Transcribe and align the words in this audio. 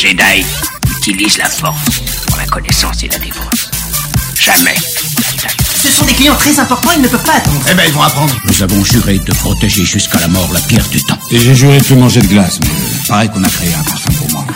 Jedi 0.00 0.46
utilise 0.96 1.38
la 1.38 1.48
force 1.48 1.98
pour 2.28 2.36
la 2.36 2.46
connaissance 2.46 3.02
et 3.02 3.08
la 3.08 3.18
défense. 3.18 3.68
Jamais 4.38 4.76
Ce 5.82 5.90
sont 5.90 6.04
des 6.04 6.12
clients 6.12 6.36
très 6.36 6.56
importants, 6.60 6.90
ils 6.94 7.02
ne 7.02 7.08
peuvent 7.08 7.24
pas 7.24 7.34
attendre. 7.34 7.60
Eh 7.68 7.74
ben, 7.74 7.82
ils 7.84 7.92
vont 7.92 8.02
apprendre. 8.02 8.32
Nous 8.44 8.62
avons 8.62 8.84
juré 8.84 9.18
de 9.18 9.32
protéger 9.32 9.84
jusqu'à 9.84 10.20
la 10.20 10.28
mort 10.28 10.52
la 10.52 10.60
pierre 10.60 10.86
du 10.90 11.02
temps. 11.02 11.18
Et 11.32 11.40
j'ai 11.40 11.52
juré 11.52 11.78
de 11.78 11.84
plus 11.84 11.96
manger 11.96 12.20
de 12.20 12.28
glace, 12.28 12.60
mais 12.60 12.68
pareil 13.08 13.28
qu'on 13.30 13.42
a 13.42 13.48
créé 13.48 13.74
un 13.74 13.82
parfum 13.82 14.12
pour 14.12 14.30
moi. 14.30 14.46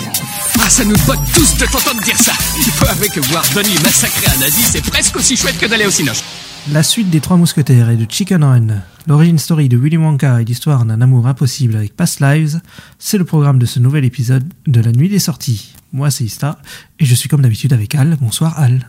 Ah, 0.65 0.71
ça 0.71 0.85
nous 0.85 0.97
botte 1.07 1.19
tous 1.35 1.57
de 1.57 1.67
t'entendre 1.67 2.01
dire 2.03 2.19
ça. 2.19 2.35
Il 2.57 2.73
faut 2.73 2.87
avouer 2.87 3.09
que 3.09 3.19
voir 3.19 3.43
Donnie 3.53 3.75
massacrer 3.83 4.29
un 4.37 4.39
nazi, 4.39 4.63
c'est 4.63 4.85
presque 4.89 5.17
aussi 5.17 5.37
chouette 5.37 5.59
que 5.59 5.67
d'aller 5.67 5.87
au 5.87 5.91
cinoche. 5.91 6.23
La 6.71 6.83
suite 6.83 7.11
des 7.11 7.21
Trois 7.21 7.37
Mousquetaires 7.37 7.91
et 7.91 7.97
de 7.97 8.07
Chicken 8.11 8.45
Run, 8.45 8.67
l'origine 9.07 9.39
story 9.39 9.69
de 9.69 9.77
Willy 9.77 9.97
Wonka 9.97 10.41
et 10.41 10.45
l'histoire 10.45 10.85
d'un 10.85 11.01
amour 11.01 11.27
impossible 11.27 11.77
avec 11.77 11.97
Past 11.97 12.21
Lives, 12.21 12.61
c'est 12.99 13.19
le 13.19 13.25
programme 13.25 13.59
de 13.59 13.67
ce 13.67 13.81
nouvel 13.81 14.05
épisode 14.05 14.45
de 14.67 14.81
la 14.81 14.93
nuit 14.93 15.09
des 15.09 15.19
sorties. 15.19 15.75
Moi 15.93 16.11
c'est 16.11 16.25
Ista, 16.25 16.59
et 17.01 17.05
je 17.05 17.15
suis 17.15 17.29
comme 17.29 17.43
d'habitude 17.43 17.73
avec 17.73 17.95
Al. 17.97 18.17
Bonsoir 18.21 18.59
Al. 18.61 18.89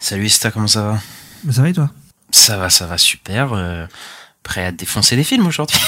Salut 0.00 0.26
Ista, 0.26 0.50
comment 0.50 0.66
ça 0.66 0.82
va? 0.82 0.98
Mais 1.44 1.52
ça 1.52 1.62
va 1.62 1.68
et 1.68 1.74
toi? 1.74 1.90
Ça 2.30 2.56
va, 2.56 2.70
ça 2.70 2.86
va 2.86 2.96
super. 2.96 3.52
euh, 3.52 3.86
prêt 4.42 4.64
à 4.64 4.72
défoncer 4.72 5.14
des 5.16 5.24
films 5.24 5.46
aujourd'hui 5.46 5.78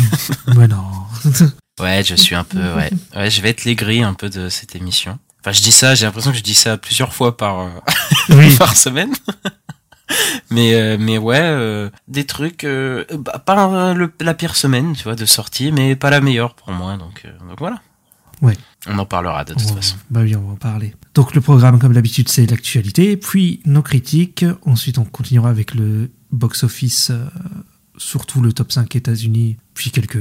Ouais 0.56 0.68
non. 0.68 0.84
Ouais, 1.80 2.04
je 2.04 2.14
suis 2.14 2.34
un 2.34 2.44
peu, 2.44 2.58
ouais. 2.74 2.90
Ouais, 3.16 3.30
je 3.30 3.40
vais 3.40 3.48
être 3.48 3.64
l'aigri 3.64 4.02
un 4.02 4.12
peu 4.12 4.28
de 4.28 4.50
cette 4.50 4.76
émission. 4.76 5.18
Enfin, 5.40 5.52
je 5.52 5.62
dis 5.62 5.72
ça, 5.72 5.94
j'ai 5.94 6.04
l'impression 6.04 6.30
que 6.30 6.36
je 6.36 6.42
dis 6.42 6.54
ça 6.54 6.76
plusieurs 6.76 7.14
fois 7.14 7.34
par, 7.36 7.60
euh, 7.60 7.70
Oui. 8.28 8.54
par 8.58 8.76
semaine. 8.76 9.10
Mais, 10.50 10.74
euh, 10.74 10.96
mais 10.98 11.18
ouais, 11.18 11.38
euh, 11.40 11.90
des 12.08 12.24
trucs, 12.24 12.64
euh, 12.64 13.04
bah, 13.18 13.38
pas 13.44 13.94
le- 13.94 14.12
la 14.20 14.34
pire 14.34 14.56
semaine, 14.56 14.94
tu 14.94 15.04
vois, 15.04 15.14
de 15.14 15.24
sortie, 15.24 15.72
mais 15.72 15.96
pas 15.96 16.10
la 16.10 16.20
meilleure 16.20 16.54
pour 16.54 16.70
moi, 16.72 16.96
donc, 16.96 17.24
donc 17.48 17.58
voilà. 17.58 17.80
Ouais. 18.40 18.56
On 18.88 18.98
en 18.98 19.06
parlera 19.06 19.44
de 19.44 19.54
toute 19.54 19.70
On- 19.70 19.76
façon. 19.76 19.96
Bah 20.10 20.20
oui, 20.22 20.34
on 20.34 20.40
va 20.42 20.52
en 20.54 20.56
parler. 20.56 20.94
Donc 21.14 21.34
le 21.34 21.40
programme, 21.40 21.78
comme 21.78 21.92
d'habitude, 21.92 22.28
c'est 22.28 22.44
l'actualité, 22.50 23.16
puis 23.16 23.60
nos 23.66 23.82
critiques. 23.82 24.44
Ensuite, 24.66 24.98
on 24.98 25.04
continuera 25.04 25.48
avec 25.50 25.74
le 25.74 26.10
box-office, 26.32 27.10
euh, 27.10 27.24
surtout 28.02 28.40
le 28.40 28.52
top 28.52 28.72
5 28.72 28.94
États-Unis, 28.96 29.56
puis 29.74 29.90
quelques, 29.90 30.18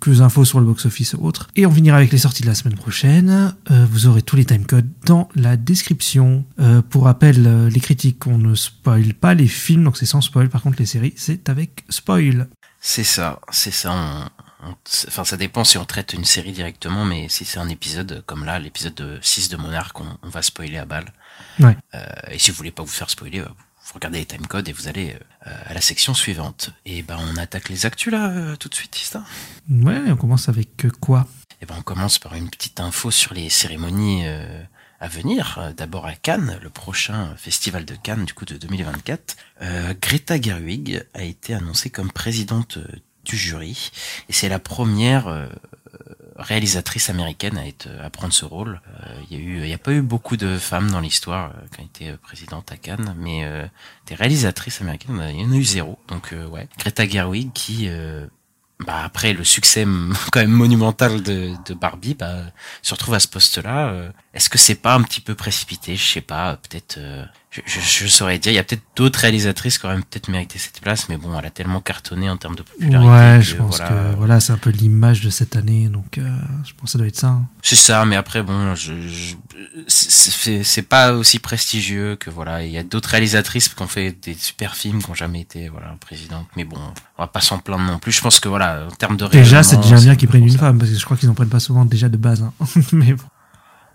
quelques 0.00 0.20
infos 0.20 0.44
sur 0.44 0.60
le 0.60 0.66
box-office 0.66 1.14
autres. 1.14 1.48
Et 1.56 1.64
on 1.66 1.70
finira 1.72 1.96
avec 1.96 2.12
les 2.12 2.18
sorties 2.18 2.42
de 2.42 2.48
la 2.48 2.54
semaine 2.54 2.76
prochaine. 2.76 3.54
Euh, 3.70 3.86
vous 3.90 4.06
aurez 4.06 4.22
tous 4.22 4.36
les 4.36 4.44
timecodes 4.44 4.88
dans 5.06 5.28
la 5.34 5.56
description. 5.56 6.44
Euh, 6.58 6.82
pour 6.82 7.04
rappel, 7.04 7.46
euh, 7.46 7.70
les 7.70 7.80
critiques, 7.80 8.26
on 8.26 8.38
ne 8.38 8.54
spoil 8.54 9.14
pas 9.14 9.34
les 9.34 9.46
films, 9.48 9.84
donc 9.84 9.96
c'est 9.96 10.06
sans 10.06 10.20
spoil. 10.20 10.48
Par 10.48 10.62
contre, 10.62 10.78
les 10.78 10.86
séries, 10.86 11.14
c'est 11.16 11.48
avec 11.48 11.84
spoil. 11.88 12.48
C'est 12.80 13.04
ça, 13.04 13.40
c'est 13.50 13.70
ça. 13.70 13.92
On, 13.92 14.68
on- 14.70 14.74
c'est- 14.84 15.08
enfin, 15.08 15.24
ça 15.24 15.36
dépend 15.36 15.64
si 15.64 15.78
on 15.78 15.84
traite 15.84 16.12
une 16.12 16.24
série 16.24 16.52
directement, 16.52 17.04
mais 17.04 17.28
si 17.28 17.44
c'est 17.44 17.58
un 17.58 17.68
épisode 17.68 18.22
comme 18.26 18.44
là, 18.44 18.58
l'épisode 18.58 18.94
de 18.94 19.18
6 19.22 19.48
de 19.48 19.56
Monarch, 19.56 19.98
on, 20.00 20.06
on 20.22 20.28
va 20.28 20.42
spoiler 20.42 20.76
à 20.78 20.84
balle. 20.84 21.12
Ouais. 21.58 21.76
Euh, 21.94 22.04
et 22.30 22.38
si 22.38 22.50
vous 22.50 22.56
voulez 22.58 22.70
pas 22.70 22.82
vous 22.82 22.88
faire 22.88 23.08
spoiler, 23.10 23.40
bah, 23.40 23.54
vous 23.90 23.94
regardez 23.96 24.20
les 24.20 24.26
timecodes 24.26 24.68
et 24.68 24.72
vous 24.72 24.86
allez 24.86 25.16
euh, 25.46 25.50
à 25.66 25.74
la 25.74 25.80
section 25.80 26.14
suivante. 26.14 26.70
Et 26.86 27.02
ben, 27.02 27.18
on 27.20 27.36
attaque 27.36 27.68
les 27.68 27.86
actus 27.86 28.12
là 28.12 28.30
euh, 28.30 28.56
tout 28.56 28.68
de 28.68 28.74
suite, 28.74 28.96
Ista. 28.96 29.24
Ouais, 29.68 30.00
on 30.08 30.16
commence 30.16 30.48
avec 30.48 30.84
euh, 30.84 30.90
quoi? 31.00 31.26
Et 31.60 31.66
ben, 31.66 31.74
on 31.76 31.82
commence 31.82 32.20
par 32.20 32.34
une 32.34 32.48
petite 32.48 32.78
info 32.78 33.10
sur 33.10 33.34
les 33.34 33.48
cérémonies 33.50 34.22
euh, 34.26 34.62
à 35.00 35.08
venir. 35.08 35.58
Euh, 35.58 35.72
D'abord 35.72 36.06
à 36.06 36.14
Cannes, 36.14 36.58
le 36.62 36.70
prochain 36.70 37.34
festival 37.36 37.84
de 37.84 37.96
Cannes 37.96 38.24
du 38.24 38.32
coup 38.32 38.44
de 38.44 38.56
2024. 38.56 39.36
Euh, 39.62 39.94
Greta 40.00 40.40
Gerwig 40.40 41.04
a 41.14 41.22
été 41.24 41.54
annoncée 41.54 41.90
comme 41.90 42.12
présidente 42.12 42.76
euh, 42.76 42.86
du 43.24 43.36
jury 43.36 43.90
et 44.28 44.32
c'est 44.32 44.48
la 44.48 44.58
première 44.58 45.26
euh, 45.26 45.46
réalisatrice 46.36 47.10
américaine 47.10 47.58
à 47.58 47.66
être 47.66 47.88
à 48.02 48.10
prendre 48.10 48.32
ce 48.32 48.44
rôle. 48.44 48.80
Euh, 49.02 49.14
Il 49.30 49.36
y 49.36 49.40
a 49.40 49.44
eu, 49.44 49.66
y 49.68 49.72
a 49.74 49.78
pas 49.78 49.92
eu 49.92 50.02
beaucoup 50.02 50.36
de 50.36 50.58
femmes 50.58 50.90
dans 50.90 51.00
l'histoire 51.00 51.50
euh, 51.50 51.66
qui 51.74 51.80
ont 51.80 51.84
été 51.84 52.08
euh, 52.10 52.16
présidentes 52.16 52.72
à 52.72 52.76
Cannes, 52.76 53.14
mais 53.18 53.44
euh, 53.44 53.66
des 54.06 54.14
réalisatrices 54.14 54.80
américaines, 54.80 55.22
il 55.34 55.40
y 55.40 55.44
en 55.44 55.52
a 55.52 55.56
eu 55.56 55.64
zéro. 55.64 55.98
Donc 56.08 56.32
euh, 56.32 56.46
ouais, 56.46 56.68
Greta 56.78 57.06
Gerwig 57.06 57.52
qui 57.52 57.86
euh, 57.88 58.26
bah 58.86 59.02
après 59.04 59.34
le 59.34 59.44
succès 59.44 59.84
quand 60.32 60.40
même 60.40 60.50
monumental 60.50 61.22
de, 61.22 61.52
de 61.66 61.74
Barbie, 61.74 62.14
bah, 62.14 62.36
se 62.82 62.94
retrouve 62.94 63.14
à 63.14 63.20
ce 63.20 63.28
poste-là. 63.28 64.10
Est-ce 64.32 64.48
que 64.48 64.58
c'est 64.58 64.76
pas 64.76 64.94
un 64.94 65.02
petit 65.02 65.20
peu 65.20 65.34
précipité? 65.34 65.96
Je 65.96 66.04
sais 66.04 66.20
pas. 66.20 66.56
Peut-être. 66.56 66.98
euh, 66.98 67.24
je, 67.50 67.62
je, 67.66 67.80
je 67.80 68.06
saurais 68.06 68.38
dire. 68.38 68.52
Il 68.52 68.54
y 68.54 68.58
a 68.60 68.62
peut-être 68.62 68.84
d'autres 68.94 69.18
réalisatrices 69.18 69.76
qui 69.78 69.86
auraient 69.86 69.96
peut-être 69.96 70.28
mérité 70.28 70.56
cette 70.60 70.80
place, 70.80 71.08
mais 71.08 71.16
bon, 71.16 71.36
elle 71.36 71.46
a 71.46 71.50
tellement 71.50 71.80
cartonné 71.80 72.30
en 72.30 72.36
termes 72.36 72.54
de 72.54 72.62
popularité. 72.62 73.10
Ouais, 73.10 73.38
que, 73.38 73.44
je 73.44 73.56
pense 73.56 73.78
voilà. 73.78 73.90
que 74.12 74.16
voilà, 74.16 74.38
c'est 74.38 74.52
un 74.52 74.56
peu 74.56 74.70
l'image 74.70 75.20
de 75.22 75.30
cette 75.30 75.56
année, 75.56 75.88
donc 75.88 76.18
euh, 76.18 76.30
je 76.64 76.72
pense 76.74 76.82
que 76.84 76.90
ça 76.92 76.98
doit 76.98 77.08
être 77.08 77.16
ça. 77.18 77.26
hein. 77.26 77.48
C'est 77.62 77.74
ça, 77.74 78.04
mais 78.04 78.14
après 78.14 78.44
bon, 78.44 78.76
je, 78.76 78.92
je- 79.08 79.34
c'est- 79.88 80.82
pas 80.82 81.12
aussi 81.12 81.38
prestigieux 81.40 82.14
que 82.16 82.30
voilà. 82.30 82.64
Il 82.64 82.70
y 82.72 82.78
a 82.78 82.82
d'autres 82.84 83.08
réalisatrices 83.10 83.68
qui 83.68 83.82
ont 83.82 83.86
fait 83.88 84.12
des 84.22 84.34
super 84.34 84.74
films 84.76 85.02
qui 85.02 85.10
ont 85.10 85.14
jamais 85.14 85.40
été 85.40 85.68
voilà 85.68 85.96
présidentes, 86.00 86.46
mais 86.56 86.64
bon, 86.64 86.78
on 87.18 87.22
va 87.22 87.26
pas 87.26 87.40
s'en 87.40 87.58
plaindre 87.58 87.84
non 87.84 87.98
plus. 87.98 88.12
Je 88.12 88.20
pense 88.20 88.40
que 88.40 88.48
voilà, 88.48 88.86
en 88.90 88.94
termes 88.94 89.16
de 89.16 89.26
Déjà, 89.26 89.62
c'est 89.62 89.76
déjà 89.78 89.96
bien 89.96 90.16
qu'ils 90.16 90.28
prennent 90.28 90.44
une 90.44 90.50
ça. 90.52 90.58
femme, 90.58 90.78
parce 90.78 90.90
que 90.90 90.96
je 90.98 91.04
crois 91.04 91.16
qu'ils 91.16 91.28
en 91.28 91.34
prennent 91.34 91.48
pas 91.48 91.60
souvent 91.60 91.84
déjà 91.84 92.08
de 92.08 92.16
base. 92.16 92.42
Hein. 92.42 92.52
Mais 92.92 93.12
bon, 93.12 93.24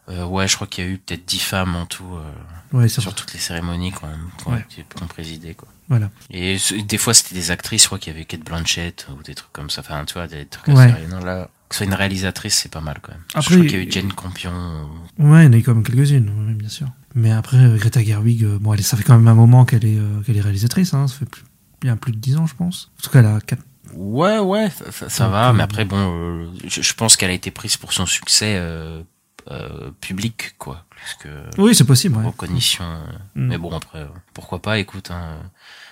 Euh, 0.09 0.25
ouais, 0.25 0.47
je 0.47 0.55
crois 0.55 0.67
qu'il 0.67 0.83
y 0.85 0.87
a 0.87 0.91
eu 0.91 0.97
peut-être 0.99 1.25
dix 1.25 1.39
femmes 1.39 1.75
en 1.75 1.85
tout 1.87 2.05
euh, 2.13 2.77
ouais, 2.77 2.87
sur 2.87 3.01
vrai. 3.01 3.13
toutes 3.15 3.33
les 3.33 3.39
cérémonies 3.39 3.91
quand 3.91 4.07
même, 4.07 4.29
Ouais. 4.45 4.63
ont 5.01 5.07
présidé 5.07 5.55
quoi. 5.55 5.67
Voilà. 5.89 6.09
Et 6.29 6.57
des 6.87 6.97
fois 6.99 7.13
c'était 7.15 7.33
des 7.35 7.49
actrices, 7.51 7.81
je 7.83 7.87
crois 7.87 7.97
qu'il 7.99 8.13
y 8.13 8.15
avait 8.15 8.25
Kate 8.25 8.41
Blanchett 8.43 9.07
ou 9.11 9.23
des 9.23 9.33
trucs 9.35 9.51
comme 9.51 9.69
ça. 9.71 9.81
Enfin, 9.81 10.05
tu 10.05 10.13
vois, 10.13 10.27
des 10.27 10.45
trucs 10.45 10.67
Ouais. 10.75 10.91
assez 10.91 11.07
non, 11.07 11.19
là, 11.19 11.49
que 11.69 11.75
ce 11.75 11.79
soit 11.79 11.87
une 11.87 11.93
réalisatrice, 11.95 12.55
c'est 12.55 12.71
pas 12.71 12.81
mal 12.81 12.97
quand 13.01 13.13
même. 13.13 13.21
Après, 13.33 13.41
je 13.55 13.55
crois 13.55 13.67
qu'il 13.67 13.77
y 13.79 13.81
a 13.81 13.83
eu 13.87 13.91
Jane 13.91 14.13
Campion. 14.13 14.51
euh, 14.53 14.83
Ouais, 15.23 15.43
il 15.43 15.45
y 15.45 15.49
en 15.49 15.53
a 15.53 15.57
eu 15.57 15.63
quand 15.63 15.73
même 15.73 15.83
quelques-unes, 15.83 16.31
oui, 16.47 16.53
bien 16.53 16.69
sûr. 16.69 16.87
Mais 17.15 17.31
après, 17.31 17.57
euh, 17.57 17.77
Greta 17.77 18.03
Gerwig, 18.03 18.43
euh, 18.43 18.59
bon, 18.59 18.73
elle, 18.73 18.83
ça 18.83 18.97
fait 18.97 19.03
quand 19.03 19.15
même 19.17 19.27
un 19.27 19.33
moment 19.35 19.65
qu'elle 19.65 19.85
est, 19.85 19.97
euh, 19.97 20.21
qu'elle 20.21 20.37
est 20.37 20.41
réalisatrice, 20.41 20.93
hein. 20.93 21.07
ça 21.07 21.15
fait 21.17 21.25
plus, 21.25 21.43
bien 21.81 21.97
plus 21.97 22.11
de 22.11 22.17
10 22.17 22.35
ans, 22.37 22.45
je 22.45 22.53
pense. 22.55 22.91
En 22.99 23.03
tout 23.03 23.09
cas, 23.09 23.19
elle 23.19 23.25
a 23.27 23.39
quatre- 23.41 23.63
Ouais, 23.93 24.37
ouais, 24.39 24.69
ça, 24.69 24.91
ça- 24.91 25.09
ça 25.09 25.23
Donc, 25.25 25.33
va, 25.33 25.49
euh, 25.49 25.53
mais 25.53 25.63
après, 25.63 25.85
bon, 25.85 25.97
euh, 25.97 26.47
je, 26.67 26.81
je 26.81 26.93
pense 26.93 27.15
qu'elle 27.15 27.29
a 27.31 27.33
été 27.33 27.49
prise 27.51 27.77
pour 27.77 27.93
son 27.93 28.05
succès 28.05 28.55
euh, 28.57 29.01
euh, 29.51 29.91
public, 30.01 30.55
quoi, 30.57 30.85
plus 30.89 31.15
que 31.19 31.29
Oui, 31.61 31.75
c'est 31.75 31.83
possible, 31.83 32.17
ouais. 32.17 32.25
reconnaissance. 32.25 32.79
euh, 32.81 33.05
Mm. 33.35 33.47
Mais 33.47 33.57
bon, 33.57 33.75
après, 33.75 33.99
euh, 33.99 34.07
pourquoi 34.33 34.61
pas, 34.61 34.79
écoute. 34.79 35.11
Hein. 35.11 35.37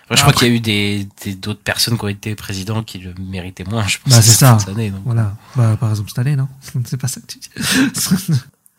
Je 0.09 0.13
Après- 0.15 0.21
crois 0.21 0.33
qu'il 0.33 0.47
y 0.47 0.51
a 0.51 0.53
eu 0.55 0.59
des 0.59 1.07
des- 1.23 1.35
d'autres 1.35 1.61
personnes 1.61 1.97
qui 1.97 2.03
ont 2.03 2.07
été 2.09 2.35
présidents 2.35 2.83
qui 2.83 2.99
le 2.99 3.13
méritaient 3.19 3.63
moins, 3.63 3.87
je 3.87 3.97
pense, 3.99 4.13
Bah, 4.13 4.21
c'est 4.21 4.31
ça. 4.45 4.59
cette 4.59 4.69
année, 4.69 4.91
donc. 4.91 5.01
Voilà. 5.05 5.35
Bah, 5.55 5.77
par 5.79 5.89
exemple, 5.91 6.09
cette 6.09 6.19
année, 6.19 6.35
non? 6.35 6.47
C'est 6.85 6.97
pas 6.97 7.07
ça 7.07 7.21
que 7.21 7.27
tu 7.27 7.39
dis. 7.39 7.49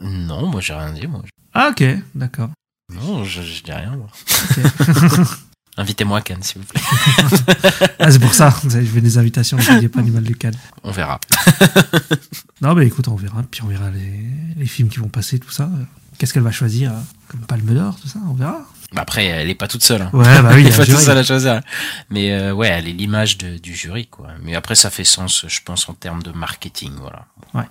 Non, 0.00 0.46
moi, 0.48 0.60
j'ai 0.60 0.74
rien 0.74 0.92
dit, 0.92 1.06
moi. 1.06 1.22
ah, 1.54 1.68
ok, 1.70 1.84
d'accord. 2.14 2.50
Non, 2.92 3.24
je, 3.24 3.40
je 3.42 3.62
dis 3.62 3.72
rien, 3.72 3.96
moi. 3.96 4.08
Ok. 4.50 5.26
Invitez-moi 5.76 6.18
à 6.18 6.20
Cannes, 6.22 6.42
s'il 6.42 6.60
vous 6.60 6.66
plaît. 6.68 6.80
ah, 7.98 8.10
c'est 8.10 8.20
pour 8.20 8.32
ça, 8.34 8.54
je 8.62 8.80
fais 8.80 9.00
des 9.00 9.18
invitations, 9.18 9.58
je 9.58 9.72
dis 9.80 9.88
pas 9.88 10.02
du 10.02 10.12
mal 10.12 10.22
du 10.22 10.36
calme. 10.36 10.56
On 10.82 10.90
verra. 10.92 11.20
Non, 12.60 12.74
mais 12.74 12.86
écoute, 12.86 13.08
on 13.08 13.16
verra. 13.16 13.42
Puis 13.50 13.62
on 13.62 13.66
verra 13.66 13.90
les, 13.90 14.22
les 14.56 14.66
films 14.66 14.88
qui 14.88 14.98
vont 14.98 15.08
passer, 15.08 15.38
tout 15.38 15.50
ça. 15.50 15.68
Qu'est-ce 16.16 16.32
qu'elle 16.32 16.42
va 16.44 16.52
choisir 16.52 16.92
euh, 16.92 17.00
comme 17.28 17.40
Palme 17.40 17.74
d'Or, 17.74 17.98
tout 18.00 18.08
ça 18.08 18.20
On 18.28 18.32
verra. 18.32 18.62
Bah, 18.92 19.02
Après, 19.02 19.26
elle 19.26 19.50
est 19.50 19.54
pas 19.56 19.68
toute 19.68 19.82
seule. 19.82 20.00
Hein. 20.02 20.10
Ouais, 20.14 20.24
bah 20.40 20.52
oui, 20.54 20.60
Elle 20.60 20.68
est 20.72 20.76
pas 20.76 20.86
toute 20.86 20.96
seule 20.98 21.18
à 21.18 21.24
choisir. 21.24 21.60
Mais 22.08 22.32
euh, 22.32 22.52
ouais, 22.52 22.68
elle 22.68 22.88
est 22.88 22.92
l'image 22.92 23.36
de- 23.36 23.58
du 23.58 23.74
jury, 23.74 24.06
quoi. 24.06 24.28
Mais 24.42 24.54
après, 24.54 24.76
ça 24.76 24.88
fait 24.88 25.04
sens, 25.04 25.44
je 25.46 25.60
pense, 25.62 25.88
en 25.88 25.94
termes 25.94 26.22
de 26.22 26.30
marketing, 26.30 26.92
voilà. 27.00 27.26
Ouais. 27.52 27.68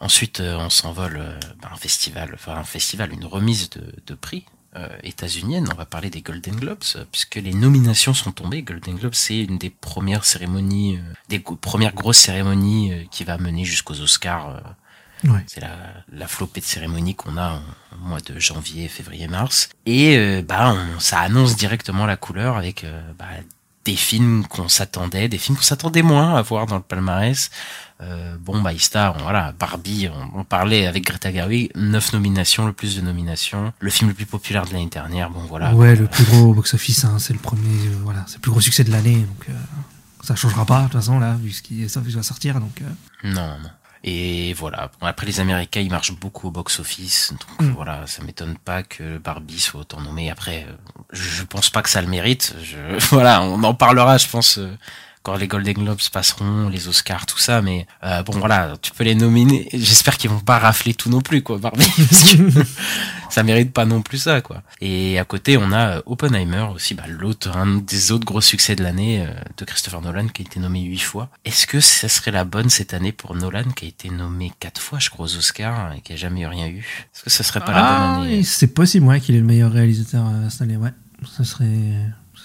Ensuite, 0.00 0.40
euh, 0.40 0.56
on 0.58 0.68
s'envole 0.68 1.22
bah, 1.62 1.70
un 1.72 1.76
festival, 1.76 2.32
enfin 2.34 2.56
un 2.56 2.64
festival, 2.64 3.12
une 3.12 3.24
remise 3.24 3.70
de, 3.70 3.82
de 4.06 4.14
prix 4.14 4.44
euh, 4.76 4.88
états-unienne. 5.02 5.68
On 5.72 5.76
va 5.76 5.84
parler 5.86 6.10
des 6.10 6.22
Golden 6.22 6.56
Globes, 6.56 6.84
puisque 7.10 7.36
les 7.36 7.52
nominations 7.54 8.14
sont 8.14 8.32
tombées. 8.32 8.62
Golden 8.62 8.96
Globes, 8.96 9.14
c'est 9.14 9.40
une 9.40 9.58
des 9.58 9.70
premières 9.70 10.24
cérémonies, 10.24 10.96
euh, 10.98 11.12
des 11.28 11.38
go- 11.40 11.56
premières 11.56 11.94
grosses 11.94 12.18
cérémonies 12.18 12.92
euh, 12.92 13.02
qui 13.10 13.24
va 13.24 13.38
mener 13.38 13.64
jusqu'aux 13.64 14.00
Oscars. 14.00 14.48
euh, 14.56 14.60
Ouais. 15.24 15.44
c'est 15.46 15.60
la, 15.60 15.76
la 16.10 16.26
flopée 16.26 16.60
de 16.60 16.64
cérémonies 16.66 17.14
qu'on 17.14 17.36
a 17.36 17.62
en 17.92 18.08
mois 18.08 18.18
de 18.20 18.40
janvier, 18.40 18.88
février, 18.88 19.28
mars. 19.28 19.68
Et 19.86 20.42
bah, 20.42 20.74
on- 20.74 20.98
ça 20.98 21.20
annonce 21.20 21.54
directement 21.54 22.06
la 22.06 22.16
couleur 22.16 22.56
avec 22.56 22.84
bah, 23.16 23.26
des 23.84 23.96
films 23.96 24.46
qu'on 24.46 24.68
s'attendait, 24.68 25.28
des 25.28 25.38
films 25.38 25.56
qu'on 25.56 25.62
s'attendait 25.64 26.02
moins 26.02 26.34
à 26.36 26.42
voir 26.42 26.66
dans 26.66 26.76
le 26.76 26.82
palmarès. 26.82 27.50
Euh, 28.00 28.36
bon, 28.40 28.60
bah, 28.62 28.72
Ista, 28.72 29.14
on- 29.18 29.22
voilà, 29.22 29.52
Barbie, 29.58 30.08
on, 30.34 30.40
on 30.40 30.44
parlait 30.44 30.86
avec 30.86 31.04
Greta 31.04 31.32
Gerwig, 31.32 31.70
neuf 31.76 32.12
nominations, 32.12 32.66
le 32.66 32.72
plus 32.72 32.96
de 32.96 33.00
nominations, 33.00 33.72
le 33.80 33.90
film 33.90 34.08
le 34.10 34.14
plus 34.14 34.26
populaire 34.26 34.66
de 34.66 34.72
l'année 34.72 34.86
dernière. 34.86 35.30
Bon, 35.30 35.40
voilà. 35.48 35.74
Ouais, 35.74 35.94
le 35.96 36.06
plus 36.06 36.24
gros 36.24 36.52
box-office, 36.54 37.04
hein, 37.04 37.16
c'est 37.18 37.32
le 37.32 37.38
premier, 37.38 37.88
euh, 37.88 37.96
voilà, 38.04 38.24
c'est 38.26 38.36
le 38.36 38.40
plus 38.40 38.50
gros 38.50 38.60
succès 38.60 38.84
de 38.84 38.90
l'année, 38.90 39.16
donc 39.16 39.46
euh, 39.48 39.52
ça 40.22 40.34
changera 40.36 40.64
pas 40.64 40.78
de 40.80 40.84
toute 40.84 40.92
façon 40.94 41.18
là, 41.18 41.36
vu 41.40 41.50
ce 41.52 41.62
qui 41.62 41.88
ça 41.88 42.00
va 42.00 42.22
sortir, 42.22 42.60
donc. 42.60 42.82
euh, 42.82 43.28
Non, 43.32 43.58
non. 43.62 43.70
Et 44.04 44.52
voilà. 44.54 44.90
Bon, 45.00 45.06
après, 45.06 45.26
les 45.26 45.38
Américains, 45.40 45.80
ils 45.80 45.90
marchent 45.90 46.12
beaucoup 46.14 46.48
au 46.48 46.50
box-office. 46.50 47.32
Donc, 47.32 47.68
Mm. 47.68 47.72
voilà, 47.74 48.06
ça 48.06 48.22
m'étonne 48.24 48.56
pas 48.58 48.82
que 48.82 49.18
Barbie 49.18 49.60
soit 49.60 49.80
autant 49.82 50.00
nommé. 50.00 50.30
Après, 50.30 50.66
euh, 50.68 50.72
je, 51.12 51.22
je 51.22 51.42
pense 51.44 51.70
pas 51.70 51.82
que 51.82 51.88
ça 51.90 52.00
le 52.02 52.08
mérite. 52.08 52.54
Je, 52.62 52.78
voilà, 53.14 53.42
on 53.42 53.62
en 53.62 53.74
parlera, 53.74 54.18
je 54.18 54.26
pense, 54.28 54.58
euh, 54.58 54.76
quand 55.22 55.36
les 55.36 55.46
Golden 55.48 55.74
Globes 55.74 56.00
passeront, 56.12 56.68
les 56.68 56.88
Oscars, 56.88 57.26
tout 57.26 57.38
ça, 57.38 57.62
mais 57.62 57.86
euh, 58.04 58.22
bon 58.22 58.32
voilà, 58.38 58.74
tu 58.82 58.90
peux 58.92 59.04
les 59.04 59.14
nominer. 59.14 59.68
J'espère 59.72 60.16
qu'ils 60.16 60.30
vont 60.30 60.40
pas 60.40 60.58
rafler 60.58 60.94
tout 60.94 61.10
non 61.10 61.20
plus, 61.20 61.42
quoi, 61.42 61.58
Barbie, 61.58 61.86
parce 62.10 62.34
que 62.34 62.38
ça 63.30 63.42
mérite 63.42 63.72
pas 63.72 63.84
non 63.84 64.02
plus 64.02 64.18
ça, 64.18 64.40
quoi. 64.40 64.62
Et 64.80 65.18
à 65.18 65.24
côté, 65.24 65.56
on 65.56 65.70
a 65.72 65.96
euh, 65.98 66.02
Oppenheimer 66.06 66.66
aussi, 66.74 66.94
bah, 66.94 67.04
l'autre, 67.08 67.56
un 67.56 67.76
des 67.78 68.12
autres 68.12 68.24
gros 68.24 68.40
succès 68.40 68.74
de 68.76 68.82
l'année 68.82 69.24
euh, 69.26 69.32
de 69.56 69.64
Christopher 69.64 70.00
Nolan, 70.02 70.28
qui 70.28 70.42
a 70.42 70.44
été 70.44 70.58
nommé 70.60 70.80
huit 70.82 70.98
fois. 70.98 71.28
Est-ce 71.44 71.66
que 71.66 71.80
ça 71.80 72.08
serait 72.08 72.30
la 72.32 72.44
bonne 72.44 72.68
cette 72.70 72.92
année 72.94 73.12
pour 73.12 73.34
Nolan, 73.36 73.70
qui 73.76 73.84
a 73.84 73.88
été 73.88 74.10
nommé 74.10 74.52
quatre 74.60 74.80
fois, 74.80 74.98
je 74.98 75.10
crois, 75.10 75.26
aux 75.26 75.36
Oscars, 75.36 75.92
et 75.94 76.00
qui 76.00 76.12
a 76.12 76.16
jamais 76.16 76.46
rien 76.46 76.66
eu? 76.66 76.78
Est-ce 77.14 77.22
que 77.22 77.30
ça 77.30 77.44
serait 77.44 77.60
pas 77.60 77.72
la 77.72 77.78
Ah, 77.86 78.16
bonne 78.18 78.26
année? 78.26 78.42
c'est 78.42 78.66
possible, 78.74 79.06
ouais, 79.06 79.20
qu'il 79.20 79.34
est 79.34 79.40
le 79.40 79.44
meilleur 79.46 79.70
réalisateur 79.72 80.26
euh, 80.26 80.48
cette 80.50 80.62
année, 80.62 80.76
ouais. 80.76 80.90
Ça 81.36 81.44
serait, 81.44 81.66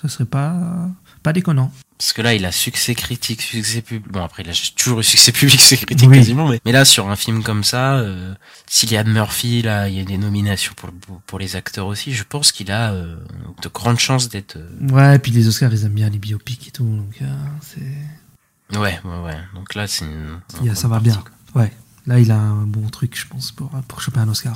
ça 0.01 0.07
serait 0.07 0.25
pas, 0.25 0.88
pas 1.23 1.33
déconnant. 1.33 1.71
Parce 1.97 2.13
que 2.13 2.21
là, 2.21 2.35
il 2.35 2.45
a 2.45 2.51
succès 2.51 2.94
critique, 2.94 3.41
succès 3.41 3.81
public. 3.81 4.11
Bon, 4.11 4.23
après, 4.23 4.44
il 4.44 4.49
a 4.49 4.53
toujours 4.75 4.99
eu 4.99 5.03
succès 5.03 5.31
public, 5.31 5.51
succès 5.59 5.77
critique 5.77 6.07
Oui. 6.09 6.17
quasiment. 6.17 6.47
Mais, 6.47 6.61
mais 6.63 6.71
là, 6.71 6.85
sur 6.85 7.09
un 7.09 7.15
film 7.15 7.41
comme 7.41 7.63
ça, 7.63 7.95
euh, 7.95 8.35
Cillian 8.67 9.05
Murphy, 9.05 9.63
là, 9.63 9.89
il 9.89 9.95
y 9.95 9.99
a 9.99 10.03
des 10.03 10.17
nominations 10.19 10.73
pour, 10.75 10.91
pour, 11.25 11.39
les 11.39 11.55
acteurs 11.55 11.88
aussi. 11.88 12.13
Je 12.13 12.23
pense 12.23 12.51
qu'il 12.51 12.71
a 12.71 12.91
euh, 12.94 13.15
de 13.63 13.67
grandes 13.69 13.97
chances 13.99 14.29
d'être. 14.29 14.57
euh, 14.57 14.88
Ouais, 14.91 15.15
et 15.15 15.19
puis 15.19 15.31
les 15.31 15.47
Oscars, 15.47 15.73
ils 15.73 15.85
aiment 15.85 15.94
bien 15.94 16.09
les 16.09 16.19
biopics 16.19 16.67
et 16.67 16.71
tout, 16.71 16.83
donc 16.85 17.15
euh, 17.21 17.25
c'est, 17.61 18.77
Ouais, 18.77 18.99
ouais, 19.03 19.19
ouais. 19.25 19.38
Donc 19.55 19.73
là, 19.75 19.88
c'est 19.88 20.05
une. 20.05 20.75
ça 20.75 20.88
va 20.88 20.99
bien. 20.99 21.23
Ouais, 21.55 21.71
là, 22.05 22.19
il 22.19 22.31
a 22.31 22.38
un 22.38 22.67
bon 22.67 22.88
truc, 22.89 23.17
je 23.19 23.25
pense, 23.25 23.51
pour, 23.51 23.69
pour 23.88 24.01
choper 24.01 24.19
un 24.19 24.27
Oscar. 24.29 24.55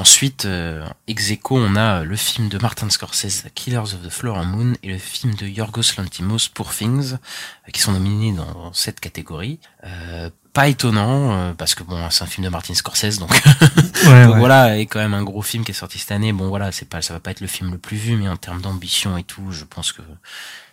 Ensuite, 0.00 0.46
euh, 0.46 0.82
ex 1.08 1.30
aequo, 1.30 1.58
on 1.58 1.76
a 1.76 2.04
le 2.04 2.16
film 2.16 2.48
de 2.48 2.56
Martin 2.56 2.88
Scorsese, 2.88 3.44
Killers 3.54 3.80
of 3.80 4.00
the 4.02 4.08
Flower 4.08 4.46
Moon, 4.46 4.72
et 4.82 4.88
le 4.88 4.96
film 4.96 5.34
de 5.34 5.46
Yorgos 5.46 5.92
Lanthimos, 5.98 6.48
Poor 6.54 6.74
Things, 6.74 7.12
euh, 7.12 7.70
qui 7.70 7.82
sont 7.82 7.92
nominés 7.92 8.32
dans 8.32 8.72
cette 8.72 8.98
catégorie. 8.98 9.58
Euh, 9.84 10.30
pas 10.54 10.68
étonnant, 10.68 11.32
euh, 11.32 11.52
parce 11.52 11.74
que 11.74 11.82
bon, 11.82 12.08
c'est 12.08 12.24
un 12.24 12.26
film 12.26 12.46
de 12.46 12.48
Martin 12.48 12.72
Scorsese, 12.72 13.18
donc, 13.18 13.30
Ouais, 14.06 14.24
donc 14.24 14.32
ouais. 14.32 14.38
voilà, 14.38 14.78
et 14.78 14.86
quand 14.86 15.00
même 15.00 15.12
un 15.12 15.22
gros 15.22 15.42
film 15.42 15.66
qui 15.66 15.72
est 15.72 15.74
sorti 15.74 15.98
cette 15.98 16.12
année. 16.12 16.32
Bon 16.32 16.48
voilà, 16.48 16.72
c'est 16.72 16.88
pas, 16.88 17.02
ça 17.02 17.12
va 17.12 17.20
pas 17.20 17.32
être 17.32 17.42
le 17.42 17.46
film 17.46 17.70
le 17.70 17.76
plus 17.76 17.98
vu, 17.98 18.16
mais 18.16 18.26
en 18.26 18.38
termes 18.38 18.62
d'ambition 18.62 19.18
et 19.18 19.22
tout, 19.22 19.52
je 19.52 19.64
pense 19.64 19.92
que 19.92 20.00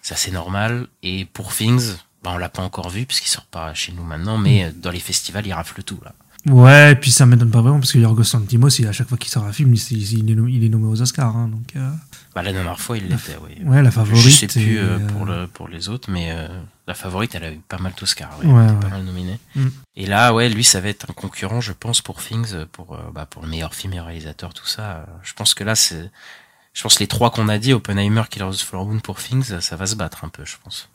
c'est 0.01 0.13
assez 0.13 0.31
normal. 0.31 0.88
Et 1.03 1.25
Poor 1.25 1.53
Things, 1.53 1.97
bah, 2.24 2.31
on 2.33 2.38
l'a 2.38 2.50
pas 2.50 2.63
encore 2.63 2.89
vu, 2.89 3.06
puisqu'il 3.06 3.29
sort 3.29 3.45
pas 3.45 3.74
chez 3.74 3.91
nous 3.91 4.03
maintenant, 4.03 4.38
mais 4.38 4.63
euh, 4.63 4.71
dans 4.74 4.91
les 4.91 5.00
festivals, 5.00 5.45
il 5.45 5.53
rafle 5.53 5.83
tout, 5.83 6.00
là. 6.03 6.13
Ouais, 6.50 6.94
et 6.94 6.96
puis 6.96 7.12
ça 7.12 7.26
m'étonne 7.26 7.52
pas 7.52 7.62
vraiment, 7.62 7.80
parce 7.80 7.92
que 7.92 7.98
Yorgos 7.98 8.24
Lanthimos, 8.34 8.70
il, 8.80 8.88
à 8.88 8.92
chaque 8.92 9.08
fois 9.10 9.18
qu'il 9.18 9.30
sort 9.32 9.44
un 9.44 9.52
film, 9.52 9.74
il, 9.74 10.14
il 10.14 10.32
est, 10.32 10.36
nommé, 10.36 10.52
il 10.54 10.64
est 10.64 10.70
nommé 10.70 10.88
aux 10.88 11.02
Oscars, 11.02 11.36
hein, 11.36 11.50
donc... 11.50 11.76
euh, 11.76 11.90
Bah, 12.36 12.42
la 12.44 12.54
dernière 12.54 12.80
fois, 12.80 12.98
il 12.98 13.08
l'était, 13.08 13.38
oui. 13.44 13.64
ouais, 13.66 13.82
la 13.82 13.92
favorite. 13.92 14.22
Je 14.24 14.30
sais 14.30 14.48
plus 14.48 14.78
euh, 14.80 14.98
euh, 15.00 15.08
pour, 15.08 15.26
le, 15.26 15.48
pour 15.48 15.68
les 15.68 15.90
autres, 15.90 16.10
mais 16.10 16.32
euh, 16.32 16.48
la 16.88 16.94
favorite, 16.94 17.36
elle 17.36 17.44
a 17.44 17.52
eu 17.52 17.60
pas 17.68 17.80
mal 17.80 17.94
d'Oscars. 18.00 18.38
Ouais, 18.44 18.52
Ouais, 18.52 18.64
était 18.66 18.74
pas 18.76 18.86
ouais. 18.86 18.92
mal 18.92 19.04
nominée. 19.04 19.40
Mm. 19.56 19.68
Et 19.98 20.06
là, 20.06 20.34
ouais, 20.34 20.48
lui, 20.48 20.64
ça 20.64 20.80
va 20.80 20.88
être 20.90 21.10
un 21.10 21.14
concurrent, 21.14 21.60
je 21.60 21.74
pense, 21.74 22.02
pour 22.02 22.22
Things, 22.24 22.66
pour, 22.72 22.98
bah, 23.14 23.26
pour 23.30 23.42
le 23.42 23.50
meilleur 23.50 23.74
film 23.76 23.94
et 23.94 24.00
réalisateur, 24.00 24.54
tout 24.54 24.68
ça. 24.68 25.06
Je 25.24 25.34
pense 25.34 25.54
que 25.54 25.64
là, 25.66 25.76
c'est. 25.76 26.10
Je 26.74 26.84
pense 26.84 26.96
que 26.96 27.00
les 27.00 27.08
trois 27.08 27.32
qu'on 27.32 27.50
a 27.50 27.58
dit, 27.58 27.74
Oppenheimer, 27.74 28.22
Killers 28.30 28.46
of 28.46 28.58
the 28.58 28.62
Flower 28.62 28.86
Moon 28.86 29.00
pour 29.00 29.18
Things, 29.18 29.60
ça 29.60 29.76
va 29.76 29.86
se 29.88 29.96
battre 29.96 30.24
un 30.24 30.30
peu, 30.30 30.46
je 30.46 30.56
pense. 30.64 30.88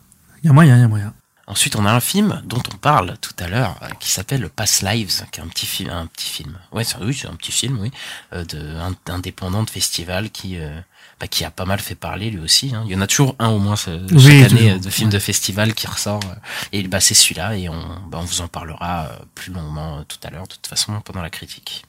Il 0.42 0.46
y 0.46 0.50
a 0.50 0.52
moyen, 0.52 0.76
il 0.76 0.80
y 0.80 0.84
a 0.84 0.88
moyen. 0.88 1.12
Ensuite, 1.48 1.76
on 1.76 1.84
a 1.84 1.92
un 1.92 2.00
film 2.00 2.40
dont 2.44 2.62
on 2.72 2.76
parle 2.76 3.16
tout 3.20 3.34
à 3.38 3.48
l'heure, 3.48 3.76
euh, 3.82 3.88
qui 3.98 4.08
s'appelle 4.08 4.48
Past 4.48 4.82
Lives, 4.82 5.24
qui 5.32 5.40
est 5.40 5.42
un 5.42 5.48
petit 5.48 5.66
film, 5.66 5.90
un 5.90 6.06
petit 6.06 6.28
film. 6.28 6.56
Ouais, 6.70 6.84
c'est, 6.84 6.96
oui, 6.98 7.14
c'est 7.14 7.26
un 7.26 7.34
petit 7.34 7.52
film, 7.52 7.78
oui, 7.80 7.90
euh, 8.32 8.44
de 8.44 8.76
indépendant 9.10 9.62
de 9.64 9.70
festival 9.70 10.30
qui, 10.30 10.56
euh, 10.58 10.80
bah, 11.20 11.26
qui 11.26 11.44
a 11.44 11.50
pas 11.50 11.64
mal 11.64 11.80
fait 11.80 11.96
parler 11.96 12.30
lui 12.30 12.40
aussi. 12.40 12.72
Hein. 12.74 12.84
Il 12.86 12.92
y 12.92 12.96
en 12.96 13.00
a 13.00 13.06
toujours 13.06 13.34
un 13.40 13.48
au 13.48 13.58
moins 13.58 13.76
ce, 13.76 13.90
Oui, 14.14 14.40
chaque 14.40 14.52
année 14.52 14.70
euh, 14.72 14.78
de 14.78 14.88
film 14.88 15.08
ouais. 15.08 15.14
de 15.14 15.18
festival 15.18 15.74
qui 15.74 15.86
ressort. 15.88 16.20
et 16.72 16.82
bah, 16.84 17.00
c'est 17.00 17.14
celui-là, 17.14 17.56
et 17.56 17.68
on, 17.68 17.80
bah, 18.06 18.18
on 18.20 18.24
vous 18.24 18.40
en 18.40 18.48
parlera 18.48 19.10
plus 19.34 19.52
longuement 19.52 20.04
tout 20.04 20.18
à 20.22 20.30
l'heure, 20.30 20.44
de 20.44 20.54
toute 20.54 20.66
façon, 20.68 21.00
pendant 21.00 21.22
la 21.22 21.30
critique. 21.30 21.84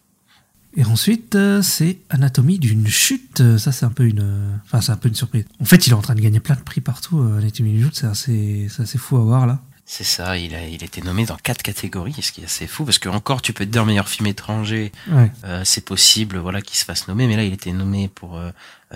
Et 0.75 0.85
ensuite, 0.85 1.35
euh, 1.35 1.61
c'est 1.61 1.99
Anatomie 2.09 2.57
d'une 2.59 2.87
chute. 2.87 3.41
Euh, 3.41 3.57
Ça, 3.57 3.71
c'est 3.71 3.85
un 3.85 3.89
peu 3.91 4.05
une, 4.05 4.21
euh, 4.21 4.55
enfin, 4.65 4.81
c'est 4.81 4.91
un 4.91 4.97
peu 4.97 5.07
une 5.07 5.15
surprise. 5.15 5.45
En 5.61 5.65
fait, 5.65 5.85
il 5.87 5.91
est 5.91 5.95
en 5.95 6.01
train 6.01 6.15
de 6.15 6.21
gagner 6.21 6.39
plein 6.39 6.55
de 6.55 6.61
prix 6.61 6.81
partout. 6.81 7.19
Anatomie 7.19 7.71
d'une 7.73 7.83
chute, 7.85 7.95
c'est 7.97 8.07
assez, 8.07 8.67
c'est 8.69 8.81
assez 8.83 8.97
fou 8.97 9.17
à 9.17 9.21
voir 9.21 9.45
là. 9.45 9.59
C'est 9.85 10.05
ça, 10.05 10.37
il 10.37 10.55
a, 10.55 10.65
il 10.65 10.81
a 10.81 10.85
été 10.85 11.01
nommé 11.01 11.25
dans 11.25 11.35
quatre 11.35 11.61
catégories, 11.61 12.15
ce 12.21 12.31
qui 12.31 12.39
est 12.41 12.45
assez 12.45 12.67
fou, 12.67 12.85
parce 12.85 12.99
que 12.99 13.09
encore, 13.09 13.41
tu 13.41 13.51
peux 13.51 13.65
te 13.65 13.69
dire 13.69 13.85
meilleur 13.85 14.07
film 14.07 14.25
étranger, 14.27 14.93
Ouais. 15.11 15.29
Euh, 15.43 15.61
c'est 15.65 15.83
possible 15.85 16.37
voilà 16.37 16.61
qu'il 16.61 16.77
se 16.77 16.85
fasse 16.85 17.09
nommer 17.09 17.27
mais 17.27 17.35
là 17.35 17.43
il 17.43 17.51
était 17.51 17.73
nommé 17.73 18.07
pour 18.07 18.37
euh, 18.37 18.49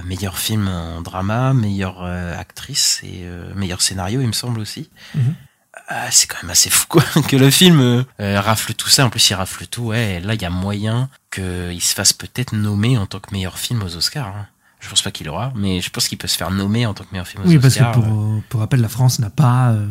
meilleur 0.06 0.38
film 0.40 0.70
en 0.70 1.02
drama 1.02 1.54
meilleure 1.54 2.04
euh, 2.04 2.40
actrice 2.40 3.02
et 3.04 3.24
euh, 3.24 3.54
meilleur 3.54 3.82
scénario 3.82 4.22
il 4.22 4.28
me 4.28 4.32
semble 4.32 4.62
aussi 4.62 4.90
Mhm. 5.14 5.36
Ah, 5.90 6.12
c'est 6.12 6.28
quand 6.28 6.38
même 6.44 6.52
assez 6.52 6.70
fou 6.70 6.86
quoi 6.90 7.04
que 7.30 7.36
le 7.38 7.50
film 7.50 7.80
euh, 7.80 8.04
euh, 8.20 8.42
rafle 8.42 8.74
tout 8.74 8.90
ça 8.90 9.06
en 9.06 9.10
plus 9.10 9.30
il 9.30 9.36
rafle 9.36 9.68
tout 9.68 9.84
ouais 9.84 10.20
là 10.20 10.34
il 10.34 10.42
y 10.42 10.46
a 10.46 10.50
moyen 10.50 11.10
qu'il 11.32 11.82
se 11.82 11.94
fasse 11.94 12.12
peut-être 12.12 12.54
nommer 12.54 12.98
en 12.98 13.06
tant 13.06 13.20
que 13.22 13.32
meilleur 13.32 13.58
film 13.58 13.82
aux 13.84 13.96
Oscars 13.96 14.28
hein. 14.28 14.48
je 14.82 14.90
pense 14.90 15.02
pas 15.02 15.12
qu'il 15.12 15.30
aura 15.30 15.54
mais 15.56 15.80
je 15.80 15.90
pense 15.90 16.10
qu'il 16.10 16.18
peut 16.18 16.28
se 16.28 16.36
faire 16.36 16.52
nommer 16.52 16.86
en 16.86 16.94
tant 16.94 17.06
que 17.06 17.10
meilleur 17.14 17.28
film 17.28 17.44
aux 17.44 17.48
Oui, 17.48 17.58
parce 17.58 17.76
que 17.76 17.80
Oscars 17.80 17.94
pour, 17.94 18.04
euh. 18.06 18.44
pour 18.50 18.60
rappel, 18.60 18.82
la 18.82 18.90
France 18.90 19.20
n'a 19.20 19.30
pas 19.30 19.70
euh, 19.72 19.88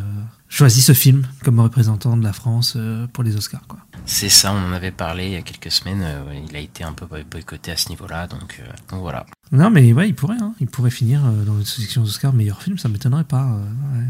choisi 0.50 0.82
ce 0.82 0.92
film 0.92 1.26
comme 1.42 1.60
représentant 1.60 2.14
de 2.18 2.24
la 2.24 2.34
France 2.34 2.74
euh, 2.76 3.06
pour 3.14 3.24
les 3.24 3.34
Oscars. 3.36 3.66
Quoi. 3.66 3.78
c'est 4.04 4.28
ça 4.28 4.52
on 4.52 4.58
en 4.68 4.72
avait 4.74 4.90
parlé 4.90 5.24
il 5.28 5.32
y 5.32 5.36
a 5.36 5.42
quelques 5.42 5.72
semaines 5.72 6.04
il 6.46 6.54
a 6.54 6.60
été 6.60 6.84
un 6.84 6.92
peu 6.92 7.06
boy- 7.06 7.24
boycotté 7.24 7.70
à 7.72 7.76
ce 7.78 7.88
niveau 7.88 8.06
là 8.06 8.26
donc, 8.26 8.60
donc 8.90 9.00
voilà 9.00 9.24
Non, 9.50 9.70
mais 9.70 9.94
ouais, 9.94 10.08
il 10.10 10.14
pourrait. 10.14 10.36
Hein. 10.42 10.52
Il 10.60 10.66
pourrait 10.66 10.90
finir 10.90 11.22
dans 11.22 11.56
une 11.58 11.64
sélection 11.64 12.02
Oscars 12.02 12.34
meilleur 12.34 12.60
film, 12.62 12.76
ça 12.76 12.88
m'étonnerait 12.90 13.24
pas. 13.24 13.46
ouais. 13.46 14.04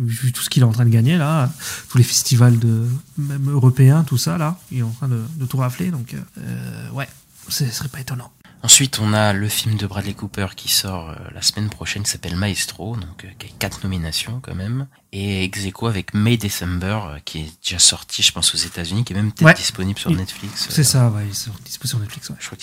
Vu 0.00 0.32
tout 0.32 0.42
ce 0.42 0.50
qu'il 0.50 0.62
est 0.62 0.66
en 0.66 0.72
train 0.72 0.84
de 0.84 0.90
gagner 0.90 1.16
là, 1.18 1.50
tous 1.88 1.98
les 1.98 2.04
festivals 2.04 2.58
de 2.58 2.86
même 3.18 3.50
européens, 3.50 4.02
tout 4.04 4.18
ça 4.18 4.38
là, 4.38 4.58
il 4.72 4.78
est 4.78 4.82
en 4.82 4.90
train 4.90 5.08
de, 5.08 5.22
de 5.36 5.46
tout 5.46 5.58
rafler. 5.58 5.90
Donc 5.90 6.14
euh, 6.38 6.90
ouais, 6.92 7.08
ce 7.48 7.66
serait 7.70 7.88
pas 7.88 8.00
étonnant. 8.00 8.32
Ensuite, 8.62 8.98
on 9.00 9.14
a 9.14 9.32
le 9.32 9.48
film 9.48 9.76
de 9.76 9.86
Bradley 9.86 10.12
Cooper 10.12 10.48
qui 10.54 10.68
sort 10.68 11.10
euh, 11.10 11.14
la 11.34 11.40
semaine 11.40 11.70
prochaine, 11.70 12.02
qui 12.02 12.10
s'appelle 12.10 12.36
Maestro, 12.36 12.94
donc 12.94 13.24
euh, 13.24 13.28
qui 13.38 13.46
a 13.46 13.50
quatre 13.58 13.82
nominations 13.84 14.38
quand 14.42 14.54
même, 14.54 14.86
et 15.12 15.44
ex 15.44 15.64
aequo 15.64 15.86
avec 15.86 16.12
May 16.12 16.36
December, 16.36 16.98
euh, 17.06 17.18
qui 17.24 17.38
est 17.38 17.52
déjà 17.62 17.78
sorti, 17.78 18.22
je 18.22 18.32
pense, 18.32 18.54
aux 18.54 18.58
États-Unis, 18.58 19.04
qui 19.04 19.14
est 19.14 19.16
même 19.16 19.32
peut-être 19.32 19.46
Ouais. 19.46 19.54
disponible 19.54 19.98
sur 19.98 20.10
Il- 20.10 20.18
Netflix. 20.18 20.66
C'est 20.68 20.82
euh, 20.82 20.84
ça, 20.84 21.08
ouais, 21.08 21.26
ils 21.26 21.34
sont 21.34 21.52
dispo 21.64 21.88
sur 21.88 21.98
Netflix. 22.00 22.28
Ouais. 22.28 22.36
Je 22.38 22.46
crois 22.46 22.58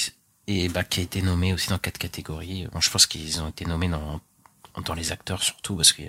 et 0.49 0.69
bah, 0.69 0.83
qui 0.85 1.01
a 1.01 1.03
été 1.03 1.21
nommé 1.21 1.51
aussi 1.53 1.67
dans 1.69 1.77
quatre 1.77 1.97
catégories. 1.97 2.67
Bon, 2.71 2.79
je 2.79 2.89
pense 2.89 3.05
qu'ils 3.05 3.41
ont 3.41 3.49
été 3.49 3.65
nommés 3.65 3.89
dans 3.89 4.21
dans 4.85 4.93
les 4.93 5.11
acteurs 5.11 5.41
surtout 5.43 5.75
parce 5.75 5.93
qu'on 5.93 6.03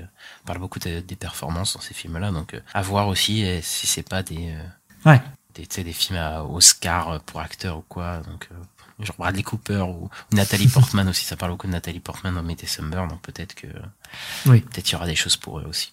parle 0.47 0.59
beaucoup 0.59 0.79
de- 0.79 1.01
des 1.01 1.17
performances 1.17 1.75
dans 1.75 1.81
ces 1.81 1.95
films-là, 1.95 2.31
donc 2.31 2.55
euh, 2.55 2.61
à 2.75 2.83
voir 2.83 3.09
aussi 3.09 3.45
euh, 3.45 3.61
si 3.63 3.87
c'est 3.87 4.09
pas 4.09 4.23
des 4.23 4.51
euh, 4.53 4.63
Ouais. 5.11 5.21
des, 5.55 5.67
tu 5.67 5.77
sais, 5.77 5.85
des 5.85 5.93
films 5.93 6.19
à 6.19 6.43
Oscar 6.45 7.09
euh, 7.11 7.19
pour 7.25 7.41
acteurs 7.41 7.79
ou 7.79 7.85
quoi. 7.89 8.19
Donc, 8.19 8.49
euh, 8.53 9.05
genre 9.05 9.17
Bradley 9.17 9.43
Cooper 9.45 9.85
ou 9.89 10.11
Nathalie 10.33 10.67
Portman 10.69 11.09
aussi. 11.09 11.25
Ça 11.25 11.37
parle 11.37 11.53
beaucoup 11.53 11.67
de 11.69 11.73
Nathalie 11.73 12.01
Portman 12.01 12.35
dans 12.35 12.43
May 12.43 12.57
December, 12.57 13.05
donc 13.09 13.23
peut-être 13.23 13.55
que 13.55 13.69
Oui. 14.47 14.61
peut-être 14.61 14.89
il 14.91 14.93
y 14.93 14.97
aura 14.97 15.07
des 15.07 15.15
choses 15.15 15.37
pour 15.37 15.61
eux 15.61 15.67
aussi. 15.69 15.93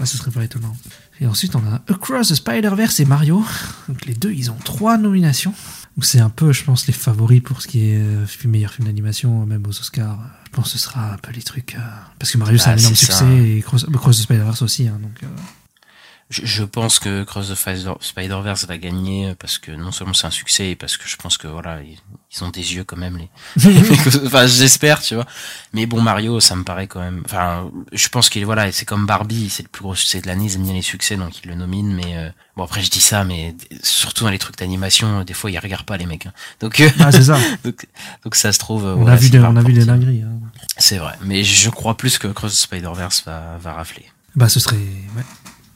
Ah, 0.00 0.06
ce 0.06 0.16
serait 0.18 0.32
pas 0.32 0.42
étonnant. 0.42 0.76
Et 1.20 1.26
ensuite, 1.26 1.54
on 1.54 1.64
a 1.72 1.76
Across 1.88 2.28
the 2.30 2.34
Spider-Verse 2.34 2.98
et 3.00 3.04
Mario. 3.04 3.44
Donc 3.88 4.04
les 4.06 4.14
deux, 4.14 4.32
ils 4.32 4.50
ont 4.50 4.56
trois 4.56 4.98
nominations. 4.98 5.54
Donc 5.96 6.04
c'est 6.04 6.18
un 6.18 6.30
peu, 6.30 6.52
je 6.52 6.64
pense, 6.64 6.86
les 6.88 6.92
favoris 6.92 7.40
pour 7.40 7.62
ce 7.62 7.68
qui 7.68 7.90
est 7.90 7.98
euh, 7.98 8.26
meilleur 8.44 8.72
film 8.72 8.88
d'animation, 8.88 9.46
même 9.46 9.64
aux 9.66 9.70
Oscars. 9.80 10.18
Je 10.54 10.60
pense 10.60 10.72
que 10.72 10.78
ce 10.78 10.84
sera 10.84 11.12
un 11.14 11.16
peu 11.18 11.32
les 11.32 11.42
trucs. 11.42 11.74
euh, 11.74 11.80
Parce 12.18 12.30
que 12.30 12.38
Mario, 12.38 12.58
c'est 12.58 12.68
Ah, 12.68 12.74
un 12.74 12.76
énorme 12.76 12.94
c'est 12.94 13.06
succès 13.06 13.18
ça. 13.18 13.28
et 13.32 13.60
Cross, 13.62 13.86
Across 13.92 14.18
the 14.18 14.22
Spider-Verse 14.22 14.62
aussi. 14.62 14.86
hein, 14.86 14.98
donc, 15.02 15.18
euh, 15.24 15.26
Je, 16.30 16.40
je 16.46 16.64
pense 16.64 16.98
que 16.98 17.22
Cross 17.22 17.50
the 17.50 17.54
Spider- 17.54 17.92
Spider-Verse 18.00 18.64
va 18.66 18.78
gagner 18.78 19.28
euh, 19.28 19.34
parce 19.38 19.58
que 19.58 19.70
non 19.70 19.92
seulement 19.92 20.14
c'est 20.14 20.26
un 20.26 20.30
succès 20.30 20.70
et 20.70 20.74
parce 20.76 20.96
que 20.96 21.06
je 21.06 21.16
pense 21.16 21.36
que 21.36 21.46
voilà 21.46 21.82
ils, 21.82 21.98
ils 22.34 22.42
ont 22.44 22.48
des 22.48 22.74
yeux 22.74 22.82
quand 22.82 22.96
même 22.96 23.18
les. 23.18 23.28
enfin 24.26 24.46
j'espère 24.46 25.02
tu 25.02 25.14
vois. 25.16 25.26
Mais 25.74 25.84
bon 25.84 26.00
Mario 26.00 26.40
ça 26.40 26.56
me 26.56 26.64
paraît 26.64 26.86
quand 26.86 27.00
même. 27.00 27.22
Enfin 27.26 27.70
je 27.92 28.08
pense 28.08 28.30
qu'il 28.30 28.44
voilà 28.46 28.72
c'est 28.72 28.86
comme 28.86 29.04
Barbie 29.06 29.50
c'est 29.50 29.62
le 29.64 29.68
plus 29.68 29.82
gros 29.82 29.94
succès 29.94 30.22
de 30.22 30.26
l'année 30.26 30.46
ils 30.46 30.54
aiment 30.54 30.64
bien 30.64 30.72
les 30.72 30.82
succès 30.82 31.16
donc 31.16 31.42
ils 31.44 31.48
le 31.48 31.54
nominent 31.56 31.94
mais 31.94 32.16
euh, 32.16 32.30
bon 32.56 32.64
après 32.64 32.82
je 32.82 32.88
dis 32.90 33.00
ça 33.02 33.24
mais 33.24 33.54
surtout 33.82 34.24
dans 34.24 34.30
les 34.30 34.38
trucs 34.38 34.56
d'animation 34.56 35.20
euh, 35.20 35.24
des 35.24 35.34
fois 35.34 35.50
ils 35.50 35.58
regardent 35.58 35.84
pas 35.86 35.98
les 35.98 36.06
mecs 36.06 36.24
hein. 36.26 36.32
donc 36.60 36.80
euh, 36.80 36.88
Ah, 37.00 37.12
c'est 37.12 37.24
ça. 37.24 37.38
donc 37.64 37.86
donc 38.24 38.34
ça 38.34 38.50
se 38.52 38.58
trouve 38.58 38.84
on, 38.86 38.96
voilà, 38.96 39.12
a 39.12 39.16
vu 39.16 39.28
des, 39.28 39.38
on 39.40 39.56
a 39.56 39.62
vu 39.62 39.74
des 39.74 39.84
dingueries. 39.84 40.22
hein. 40.22 40.40
C'est 40.78 40.96
vrai 40.96 41.12
mais 41.22 41.44
je 41.44 41.68
crois 41.68 41.96
plus 41.98 42.16
que 42.18 42.28
Cross 42.28 42.52
the 42.52 42.56
Spider-Verse 42.56 43.24
va 43.26 43.58
va 43.60 43.74
rafler. 43.74 44.06
Bah, 44.34 44.48
ce 44.48 44.58
serait. 44.58 44.74
Ouais. 44.76 45.22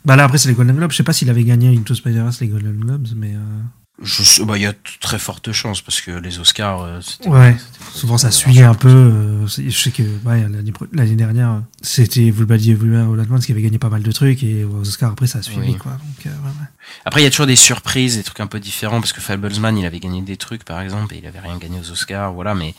Bah, 0.05 0.17
là, 0.17 0.25
après, 0.25 0.39
c'est 0.39 0.49
les 0.49 0.55
Golden 0.55 0.77
Globes. 0.77 0.91
Je 0.93 0.97
sais 0.97 1.03
pas 1.03 1.13
s'il 1.13 1.29
avait 1.31 1.45
gagné 1.45 1.77
Into 1.77 1.95
Spider-Verse, 1.95 2.41
les 2.41 2.49
Golden 2.49 2.77
Globes, 2.79 3.09
mais. 3.17 3.35
euh, 3.35 4.45
bah 4.47 4.57
il 4.57 4.63
y 4.63 4.67
a 4.67 4.73
très 5.01 5.19
fortes 5.19 5.51
chances 5.51 5.81
parce 5.83 6.01
que 6.01 6.13
les 6.13 6.39
Oscars 6.39 6.83
euh, 6.83 7.01
Ouais, 7.27 7.57
souvent 7.93 8.17
ça 8.17 8.31
suit 8.31 8.63
un 8.63 8.75
peu. 8.75 8.89
euh, 8.89 9.47
je 9.49 9.71
sais 9.71 9.91
que 9.91 10.05
ouais, 10.25 10.47
l'année 10.93 11.17
dernière, 11.17 11.65
c'était 11.83 12.27
Everywhere 12.27 13.13
All 13.13 13.19
At 13.19 13.25
Once 13.29 13.45
qui 13.45 13.51
avait 13.51 13.61
gagné 13.63 13.79
pas 13.79 13.89
mal 13.89 14.05
de 14.05 14.13
trucs 14.13 14.45
et 14.45 14.63
aux 14.63 14.83
Oscars 14.83 15.11
après 15.11 15.27
ça 15.27 15.41
a 15.41 15.43
suivi 15.43 15.73
Oui. 15.73 15.77
quoi. 15.79 15.91
Donc, 15.95 16.27
euh, 16.27 16.29
ouais, 16.31 16.47
ouais. 16.47 16.67
Après, 17.07 17.23
il 17.23 17.25
y 17.25 17.27
a 17.27 17.31
toujours 17.31 17.47
des 17.49 17.57
surprises, 17.57 18.17
des 18.19 18.23
trucs 18.23 18.39
un 18.39 18.47
peu 18.47 18.61
différents, 18.61 19.01
parce 19.01 19.13
que 19.13 19.21
Fablesman, 19.21 19.77
il 19.77 19.85
avait 19.85 19.99
gagné 19.99 20.23
des 20.23 20.37
trucs, 20.37 20.63
par 20.65 20.81
exemple, 20.81 21.13
et 21.15 21.19
il 21.19 21.27
avait 21.27 21.41
rien 21.41 21.59
gagné 21.59 21.81
aux 21.81 21.91
Oscars, 21.91 22.33
voilà, 22.33 22.55
mais, 22.55 22.77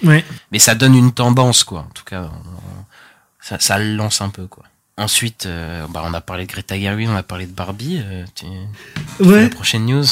mais 0.53 0.59
ça 0.59 0.73
donne 0.73 0.95
une 0.95 1.11
tendance, 1.11 1.65
quoi. 1.65 1.81
En 1.81 1.91
tout 1.93 2.05
cas, 2.05 2.31
on- 2.33 2.83
ça, 3.41 3.57
ça 3.59 3.77
le 3.77 3.93
lance 3.95 4.21
un 4.21 4.29
peu, 4.29 4.47
quoi. 4.47 4.63
Ensuite, 4.99 5.45
euh, 5.45 5.85
bah, 5.93 6.03
on 6.05 6.13
a 6.13 6.19
parlé 6.19 6.45
de 6.45 6.51
Greta 6.51 6.77
Gerwig, 6.77 7.07
on 7.09 7.15
a 7.15 7.23
parlé 7.23 7.45
de 7.45 7.53
Barbie. 7.53 8.01
euh, 8.03 8.25
tu- 8.35 8.45
tu 8.45 9.01
fais 9.17 9.23
Ouais. 9.23 9.43
La 9.43 9.49
prochaine 9.49 9.85
news. 9.85 10.03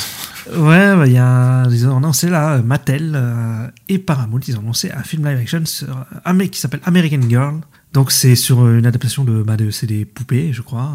Ouais, 0.56 0.96
bah, 0.96 1.06
il 1.06 1.12
y 1.12 1.18
a 1.18 1.26
un- 1.28 1.70
ils 1.70 1.86
ont 1.88 1.98
annoncé 1.98 2.30
là, 2.30 2.54
euh, 2.54 2.64
Mattel 2.64 3.12
euh, 3.16 3.68
et 3.90 4.00
Paramount, 4.00 4.40
ils 4.48 4.56
ont 4.56 4.62
annoncé 4.62 4.90
un 4.92 5.04
film 5.04 5.28
live 5.28 5.40
action 5.40 5.66
sur 5.66 6.06
un 6.24 6.34
mec 6.34 6.52
qui 6.52 6.60
s'appelle 6.62 6.80
American 6.86 7.20
Girl. 7.28 7.60
Donc 7.92 8.12
c'est 8.14 8.36
sur 8.38 8.66
une 8.68 8.86
adaptation 8.86 9.26
de, 9.26 9.44
bah, 9.44 9.58
de 9.58 9.72
c'est 9.72 9.88
des 9.88 10.06
poupées, 10.06 10.54
je 10.54 10.62
crois, 10.62 10.94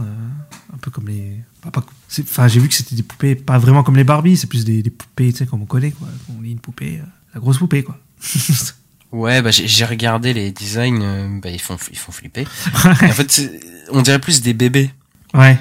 un 0.73 0.77
peu 0.79 0.91
comme 0.91 1.09
les. 1.09 1.43
Enfin, 1.67 2.49
j'ai 2.49 2.61
vu 2.61 2.69
que 2.69 2.75
c'était 2.75 2.95
des 2.97 3.03
poupées, 3.03 3.35
pas 3.35 3.59
vraiment 3.59 3.83
comme 3.83 3.97
les 3.97 4.05
Barbie, 4.05 4.37
c'est 4.39 4.47
plus 4.47 4.65
des, 4.65 4.83
des 4.83 4.91
poupées, 4.91 5.33
tu 5.33 5.39
sais, 5.39 5.47
comme 5.47 5.61
on 5.63 5.67
connaît, 5.67 5.91
quoi. 5.93 6.09
On 6.37 6.41
lit 6.41 6.53
une 6.53 6.59
poupée, 6.61 7.01
la 7.35 7.41
grosse 7.41 7.59
poupée, 7.59 7.83
quoi. 7.83 7.99
Ouais, 9.13 9.43
bah, 9.43 9.51
j'ai 9.51 9.85
regardé 9.85 10.33
les 10.33 10.53
designs, 10.53 11.39
bah, 11.43 11.51
ils 11.51 11.61
font, 11.61 11.77
ils 11.91 11.99
font 11.99 12.13
flipper. 12.13 12.47
en 12.75 12.95
fait, 12.95 13.31
c'est- 13.31 13.61
on 13.93 14.03
dirait 14.03 14.19
plus 14.19 14.43
des 14.43 14.55
bébés. 14.55 14.91
ouais. 15.35 15.59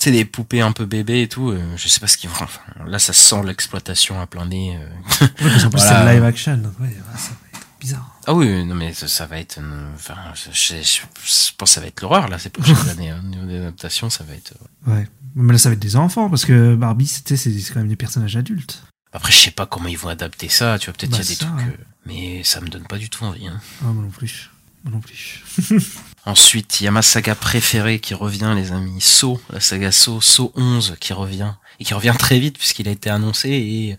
Tu 0.00 0.04
sais, 0.04 0.10
des 0.12 0.24
poupées 0.24 0.60
un 0.60 0.70
peu 0.70 0.86
bébés 0.86 1.22
et 1.22 1.28
tout. 1.28 1.50
euh, 1.50 1.60
je 1.76 1.88
sais 1.88 1.98
pas 1.98 2.06
ce 2.06 2.16
qu'ils 2.16 2.30
vont. 2.30 2.36
Enfin, 2.40 2.60
là, 2.86 3.00
ça 3.00 3.12
sent 3.12 3.42
l'exploitation 3.44 4.20
à 4.20 4.26
plein 4.28 4.46
nez. 4.46 4.76
euh. 4.76 5.26
Ouais, 5.40 5.60
qu'en 5.60 5.70
plus, 5.70 5.80
Voilà. 5.80 6.06
c'est 6.06 6.14
live 6.14 6.24
action, 6.24 6.56
donc 6.56 6.78
ouais, 6.78 6.94
ça 7.16 7.30
va 7.30 7.34
être 7.58 7.66
bizarre. 7.80 8.20
Ah 8.28 8.32
oui, 8.34 8.64
non 8.64 8.76
mais 8.76 8.92
ça, 8.94 9.08
ça 9.08 9.26
va 9.26 9.40
être. 9.40 9.58
Enfin, 9.96 10.14
je, 10.36 10.50
je- 10.52 10.82
je 10.82 11.50
pense 11.56 11.70
que 11.70 11.74
ça 11.74 11.80
va 11.80 11.88
être 11.88 12.00
l'horreur 12.00 12.28
là 12.28 12.38
ces 12.38 12.50
prochaines 12.50 12.76
années. 12.90 13.10
Hein. 13.10 13.20
Au 13.24 13.26
niveau 13.26 13.46
des 13.46 13.58
adaptations, 13.58 14.08
ça 14.08 14.22
va 14.22 14.34
être. 14.34 14.52
euh, 14.86 14.92
Ouais. 14.94 15.08
Mais 15.34 15.52
là, 15.52 15.58
ça 15.58 15.68
va 15.68 15.72
être 15.72 15.80
des 15.80 15.96
enfants, 15.96 16.30
parce 16.30 16.44
que 16.44 16.76
Barbie, 16.76 17.06
c'était, 17.08 17.36
c'est 17.36 17.50
quand 17.72 17.80
même 17.80 17.88
des 17.88 17.96
personnages 17.96 18.36
adultes. 18.36 18.84
Après, 19.12 19.32
je 19.32 19.36
sais 19.38 19.50
pas 19.50 19.66
comment 19.66 19.88
ils 19.88 19.98
vont 19.98 20.10
adapter 20.10 20.48
ça. 20.48 20.78
Tu 20.78 20.86
vois, 20.86 20.94
peut-être 20.94 21.10
Bah, 21.10 21.18
il 21.20 21.24
y 21.24 21.26
a 21.26 21.28
des 21.28 21.34
ça, 21.34 21.46
trucs. 21.46 21.58
ouais. 21.58 21.64
euh, 21.76 21.84
Mais 22.06 22.44
ça 22.44 22.60
me 22.60 22.68
donne 22.68 22.86
pas 22.86 22.98
du 22.98 23.10
tout 23.10 23.24
envie. 23.24 23.48
Hein. 23.48 23.60
Ah, 23.82 23.86
moi 23.86 24.04
non 24.04 24.10
plus. 24.10 24.48
Moi 24.84 24.92
non 24.92 25.00
plus. 25.00 25.42
Ensuite, 26.24 26.80
il 26.80 26.84
y 26.84 26.88
a 26.88 26.90
ma 26.90 27.02
saga 27.02 27.34
préférée 27.34 28.00
qui 28.00 28.14
revient, 28.14 28.52
les 28.54 28.72
amis. 28.72 29.00
Saw, 29.00 29.40
la 29.50 29.60
saga 29.60 29.90
Saw, 29.92 30.20
Saw 30.20 30.52
11 30.56 30.96
qui 31.00 31.12
revient. 31.12 31.52
Et 31.80 31.84
qui 31.84 31.94
revient 31.94 32.14
très 32.18 32.38
vite 32.38 32.58
puisqu'il 32.58 32.88
a 32.88 32.90
été 32.90 33.08
annoncé 33.08 33.50
et 33.50 33.96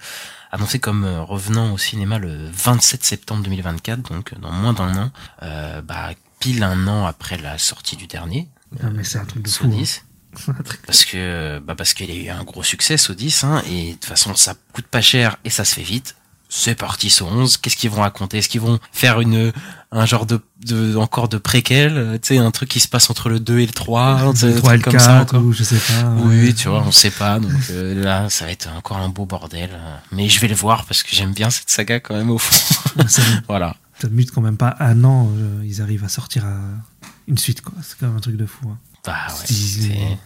annoncé 0.51 0.79
comme 0.79 1.05
euh, 1.05 1.21
revenant 1.23 1.71
au 1.73 1.77
cinéma 1.77 2.17
le 2.19 2.49
27 2.51 3.03
septembre 3.03 3.43
2024, 3.43 4.01
donc 4.01 4.33
euh, 4.33 4.35
dans 4.39 4.51
moins 4.51 4.73
d'un 4.73 4.95
an. 4.97 5.11
Euh, 5.43 5.81
bah, 5.81 6.09
pile 6.39 6.63
un 6.63 6.87
an 6.87 7.05
après 7.05 7.37
la 7.37 7.57
sortie 7.57 7.95
du 7.95 8.07
dernier. 8.07 8.47
Ah, 8.83 8.89
mais 8.91 9.03
c'est 9.03 9.17
un 9.17 9.25
truc 9.25 9.43
de 9.43 9.49
fou. 9.49 9.65
hein. 9.65 9.69
10. 9.69 10.05
Parce 10.85 11.05
que, 11.05 11.59
bah 11.65 11.73
parce 11.73 11.95
qu'il 11.95 12.11
a 12.11 12.13
eu 12.13 12.29
un 12.29 12.43
gros 12.43 12.61
succès, 12.61 12.97
Saw 12.97 13.15
10, 13.15 13.43
hein, 13.45 13.63
et 13.67 13.87
de 13.87 13.91
toute 13.93 14.05
façon, 14.05 14.35
ça 14.35 14.53
coûte 14.73 14.85
pas 14.85 15.01
cher 15.01 15.37
et 15.43 15.49
ça 15.49 15.65
se 15.65 15.73
fait 15.73 15.81
vite. 15.81 16.15
C'est 16.51 16.73
parti, 16.73 17.11
Saw 17.11 17.27
11. 17.27 17.57
Qu'est-ce 17.57 17.77
qu'ils 17.77 17.91
vont 17.91 18.01
raconter? 18.01 18.39
Est-ce 18.39 18.49
qu'ils 18.49 18.59
vont 18.61 18.79
faire 18.91 19.21
une, 19.21 19.53
un 19.91 20.05
genre 20.07 20.25
de, 20.25 20.41
de 20.65 20.95
encore 20.95 21.29
de 21.29 21.37
préquel 21.37 21.93
euh, 21.95 22.13
Tu 22.17 22.29
sais, 22.29 22.37
un 22.39 22.49
truc 22.49 22.69
qui 22.69 22.79
se 22.79 22.87
passe 22.87 23.09
entre 23.11 23.29
le 23.29 23.39
2 23.39 23.59
et 23.59 23.65
le 23.67 23.71
3, 23.71 24.31
tu 24.33 24.39
sais, 24.39 24.47
Le 24.47 24.55
un 24.55 24.57
3 24.57 24.73
et 24.73 24.77
le 24.77 24.83
comme 24.83 24.99
ça 24.99 25.19
4, 25.19 25.21
encore. 25.35 25.43
ou 25.45 25.53
je 25.53 25.63
sais 25.63 25.77
pas. 25.77 26.09
Oui, 26.23 26.55
tu 26.55 26.67
vois, 26.67 26.81
on 26.81 26.91
sait 26.91 27.11
pas. 27.11 27.39
Donc 27.39 27.51
euh, 27.69 28.03
là, 28.03 28.29
ça 28.31 28.45
va 28.45 28.51
être 28.51 28.67
encore 28.75 28.97
un 28.97 29.09
beau 29.09 29.25
bordel. 29.27 29.69
Mais 30.11 30.27
je 30.27 30.39
vais 30.39 30.47
le 30.47 30.55
voir 30.55 30.85
parce 30.85 31.03
que 31.03 31.09
j'aime 31.15 31.33
bien 31.33 31.51
cette 31.51 31.69
saga 31.69 31.99
quand 31.99 32.15
même 32.15 32.31
au 32.31 32.39
fond. 32.39 32.57
Voilà. 33.47 33.75
ça 34.01 34.09
mute 34.09 34.31
quand 34.31 34.41
même 34.41 34.57
pas 34.57 34.75
un 34.79 35.03
an, 35.03 35.29
euh, 35.37 35.61
ils 35.63 35.81
arrivent 35.83 36.03
à 36.03 36.09
sortir 36.09 36.45
à 36.45 36.57
une 37.27 37.37
suite, 37.37 37.61
quoi. 37.61 37.73
C'est 37.83 37.95
quand 37.99 38.07
même 38.07 38.17
un 38.17 38.21
truc 38.21 38.37
de 38.37 38.47
fou. 38.47 38.67
hein. 38.69 38.77
Bah 39.05 39.27
ouais. 39.29 40.17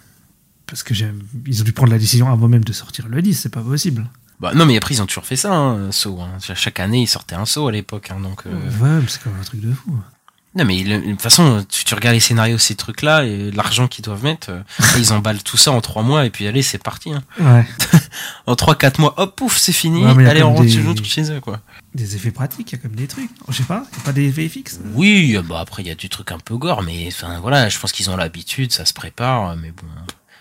Parce 0.66 0.84
que 0.84 0.94
j'aime, 0.94 1.22
ils 1.46 1.60
ont 1.62 1.66
dû 1.66 1.74
prendre 1.74 1.92
la 1.92 2.00
décision 2.00 2.32
avant 2.32 2.48
même 2.48 2.64
de 2.64 2.72
sortir 2.74 3.08
le 3.10 3.22
10, 3.22 3.34
c'est 3.36 3.50
pas 3.50 3.62
possible. 3.62 4.08
Bah 4.44 4.52
non, 4.54 4.66
mais 4.66 4.78
après 4.78 4.94
ils 4.94 5.02
ont 5.02 5.06
toujours 5.06 5.26
fait 5.26 5.36
ça, 5.38 5.54
hein, 5.54 5.92
Saw. 5.92 6.20
hein. 6.22 6.30
Chaque 6.56 6.80
année, 6.80 7.02
ils 7.02 7.08
sortaient 7.08 7.36
un 7.36 7.46
Saw 7.46 7.68
à 7.68 7.72
l'époque, 7.72 8.10
hein, 8.12 8.20
donc. 8.20 8.42
euh, 8.46 8.52
Ouais, 8.52 9.02
mais 9.02 9.08
c'est 9.08 9.22
quand 9.24 9.30
même 9.32 9.40
un 9.40 9.44
truc 9.44 9.62
de 9.62 9.74
fou. 9.74 9.92
hein. 9.98 10.04
Non 10.56 10.66
mais 10.66 10.84
de 10.84 11.00
toute 11.12 11.22
façon, 11.22 11.66
tu, 11.68 11.84
tu 11.84 11.96
regardes 11.96 12.14
les 12.14 12.20
scénarios, 12.20 12.60
ces 12.60 12.76
trucs-là, 12.76 13.24
et 13.26 13.50
l'argent 13.50 13.88
qu'ils 13.88 14.04
doivent 14.04 14.24
mettre, 14.24 14.52
euh, 14.52 14.62
ils 15.00 15.12
emballent 15.12 15.42
tout 15.42 15.58
ça 15.58 15.72
en 15.72 15.82
trois 15.82 16.04
mois, 16.04 16.28
et 16.28 16.30
puis 16.30 16.46
allez, 16.46 16.62
c'est 16.62 16.78
parti. 16.78 17.12
Hein. 17.12 17.24
Ouais. 17.40 17.66
En 18.46 18.56
trois, 18.56 18.76
quatre 18.76 19.00
mois, 19.00 19.16
hop, 19.18 19.36
pouf, 19.38 19.58
c'est 19.58 19.72
fini. 19.74 20.06
Ouais, 20.06 20.28
allez, 20.28 20.44
on 20.44 20.50
rentre 20.54 20.64
des- 20.68 21.04
chez 21.04 21.32
eux, 21.32 21.40
quoi. 21.40 21.62
Des 21.96 22.16
effets 22.16 22.30
pratiques, 22.30 22.72
il 22.72 22.76
y 22.76 22.80
a 22.80 22.82
comme 22.82 22.96
des 22.96 23.08
trucs. 23.08 23.32
Je 23.48 23.54
sais 23.54 23.64
pas, 23.64 23.86
a 23.98 24.00
pas 24.04 24.12
des 24.12 24.28
effets 24.28 24.48
fixes. 24.50 24.80
Oui, 24.94 25.36
euh, 25.38 25.42
bah 25.42 25.60
après 25.62 25.82
il 25.82 25.88
y 25.88 25.92
a 25.92 25.96
du 25.96 26.10
truc 26.10 26.32
un 26.32 26.38
peu 26.40 26.56
gore, 26.58 26.84
mais 26.84 27.08
enfin 27.08 27.40
voilà, 27.40 27.70
je 27.70 27.80
pense 27.80 27.92
qu'ils 27.92 28.10
ont 28.12 28.18
l'habitude, 28.18 28.72
ça 28.74 28.86
se 28.86 28.94
prépare, 28.94 29.52
euh, 29.52 29.56
mais 29.60 29.72
bon. 29.72 29.88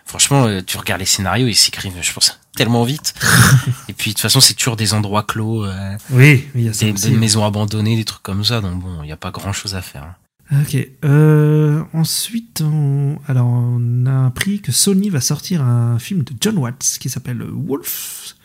Franchement, 0.04 0.46
tu 0.66 0.76
regardes 0.76 1.00
les 1.00 1.06
scénarios, 1.06 1.46
ils 1.46 1.54
s'écrivent, 1.54 1.94
je 2.02 2.12
pense, 2.12 2.38
tellement 2.56 2.84
vite. 2.84 3.14
et 3.88 3.92
puis 3.92 4.10
de 4.10 4.14
toute 4.14 4.22
façon, 4.22 4.40
c'est 4.40 4.54
toujours 4.54 4.76
des 4.76 4.94
endroits 4.94 5.22
clos, 5.22 5.64
euh, 5.64 5.96
Oui, 6.10 6.44
oui, 6.54 6.62
il 6.62 6.62
y 6.64 6.68
a 6.68 6.72
ça 6.72 6.84
des, 6.86 6.92
aussi. 6.92 7.10
des 7.10 7.16
maisons 7.16 7.44
abandonnées, 7.44 7.96
des 7.96 8.04
trucs 8.04 8.22
comme 8.22 8.44
ça, 8.44 8.60
donc 8.60 8.80
bon, 8.82 9.02
il 9.02 9.06
n'y 9.06 9.12
a 9.12 9.16
pas 9.16 9.30
grand 9.30 9.52
chose 9.52 9.74
à 9.74 9.82
faire. 9.82 10.02
hein. 10.04 10.62
Ok. 10.62 10.76
Euh, 11.04 11.82
ensuite, 11.94 12.60
on... 12.62 13.18
Alors, 13.26 13.46
on 13.46 14.04
a 14.06 14.26
appris 14.26 14.60
que 14.60 14.70
Sony 14.70 15.08
va 15.08 15.22
sortir 15.22 15.62
un 15.62 15.98
film 15.98 16.24
de 16.24 16.32
John 16.40 16.58
Watts 16.58 16.98
qui 17.00 17.08
s'appelle 17.08 17.42
Wolf. 17.42 18.36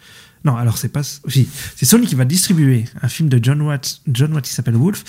Non, 0.45 0.55
alors 0.55 0.77
c'est 0.77 0.87
pas. 0.87 1.03
Si, 1.03 1.49
c'est 1.75 1.85
Sony 1.85 2.05
qui 2.07 2.15
va 2.15 2.23
distribuer 2.23 2.85
un 3.01 3.09
film 3.09 3.27
de 3.27 3.43
John 3.43 3.61
Watts, 3.61 4.01
John 4.07 4.31
Watts 4.33 4.45
qui 4.45 4.53
s'appelle 4.53 4.75
Wolf. 4.77 5.03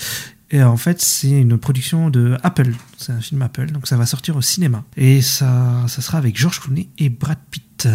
Et 0.51 0.61
en 0.61 0.75
fait, 0.75 0.99
c'est 0.99 1.29
une 1.29 1.57
production 1.57 2.09
de 2.09 2.35
Apple. 2.43 2.73
C'est 2.97 3.13
un 3.13 3.21
film 3.21 3.41
Apple, 3.43 3.67
donc 3.71 3.87
ça 3.87 3.95
va 3.95 4.05
sortir 4.05 4.35
au 4.35 4.41
cinéma. 4.41 4.83
Et 4.97 5.21
ça, 5.21 5.85
ça 5.87 6.01
sera 6.01 6.17
avec 6.17 6.35
George 6.37 6.59
Clooney 6.59 6.89
et 6.97 7.07
Brad 7.09 7.37
Pitt. 7.51 7.87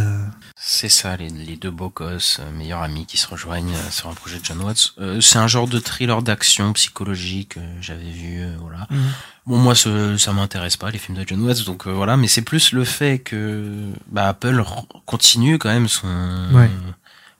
C'est 0.56 0.88
ça, 0.88 1.16
les, 1.16 1.28
les 1.30 1.56
deux 1.56 1.70
beaux 1.72 1.90
gosses, 1.90 2.38
euh, 2.40 2.50
meilleurs 2.52 2.82
amis 2.82 3.06
qui 3.06 3.16
se 3.16 3.26
rejoignent 3.26 3.74
euh, 3.74 3.90
sur 3.90 4.08
un 4.08 4.14
projet 4.14 4.38
de 4.38 4.44
John 4.44 4.60
Watts. 4.62 4.94
Euh, 5.00 5.20
c'est 5.20 5.38
un 5.38 5.48
genre 5.48 5.66
de 5.66 5.78
thriller 5.80 6.22
d'action 6.22 6.72
psychologique, 6.74 7.56
euh, 7.56 7.76
j'avais 7.80 8.08
vu, 8.10 8.40
voilà. 8.60 8.86
Mhm. 8.88 9.02
Bon, 9.46 9.58
moi, 9.58 9.74
ce- 9.74 10.16
ça 10.16 10.32
m'intéresse 10.32 10.76
pas, 10.76 10.90
les 10.90 10.98
films 10.98 11.18
de 11.18 11.24
John 11.26 11.40
Watts, 11.42 11.64
donc 11.64 11.86
voilà, 11.88 12.16
mais 12.16 12.28
c'est 12.28 12.42
plus 12.42 12.70
le 12.72 12.84
fait 12.84 13.18
que 13.18 13.90
bah, 14.06 14.28
Apple 14.28 14.64
continue 15.06 15.58
quand 15.58 15.70
même 15.70 15.88
son... 15.88 16.06
Ouais. 16.54 16.70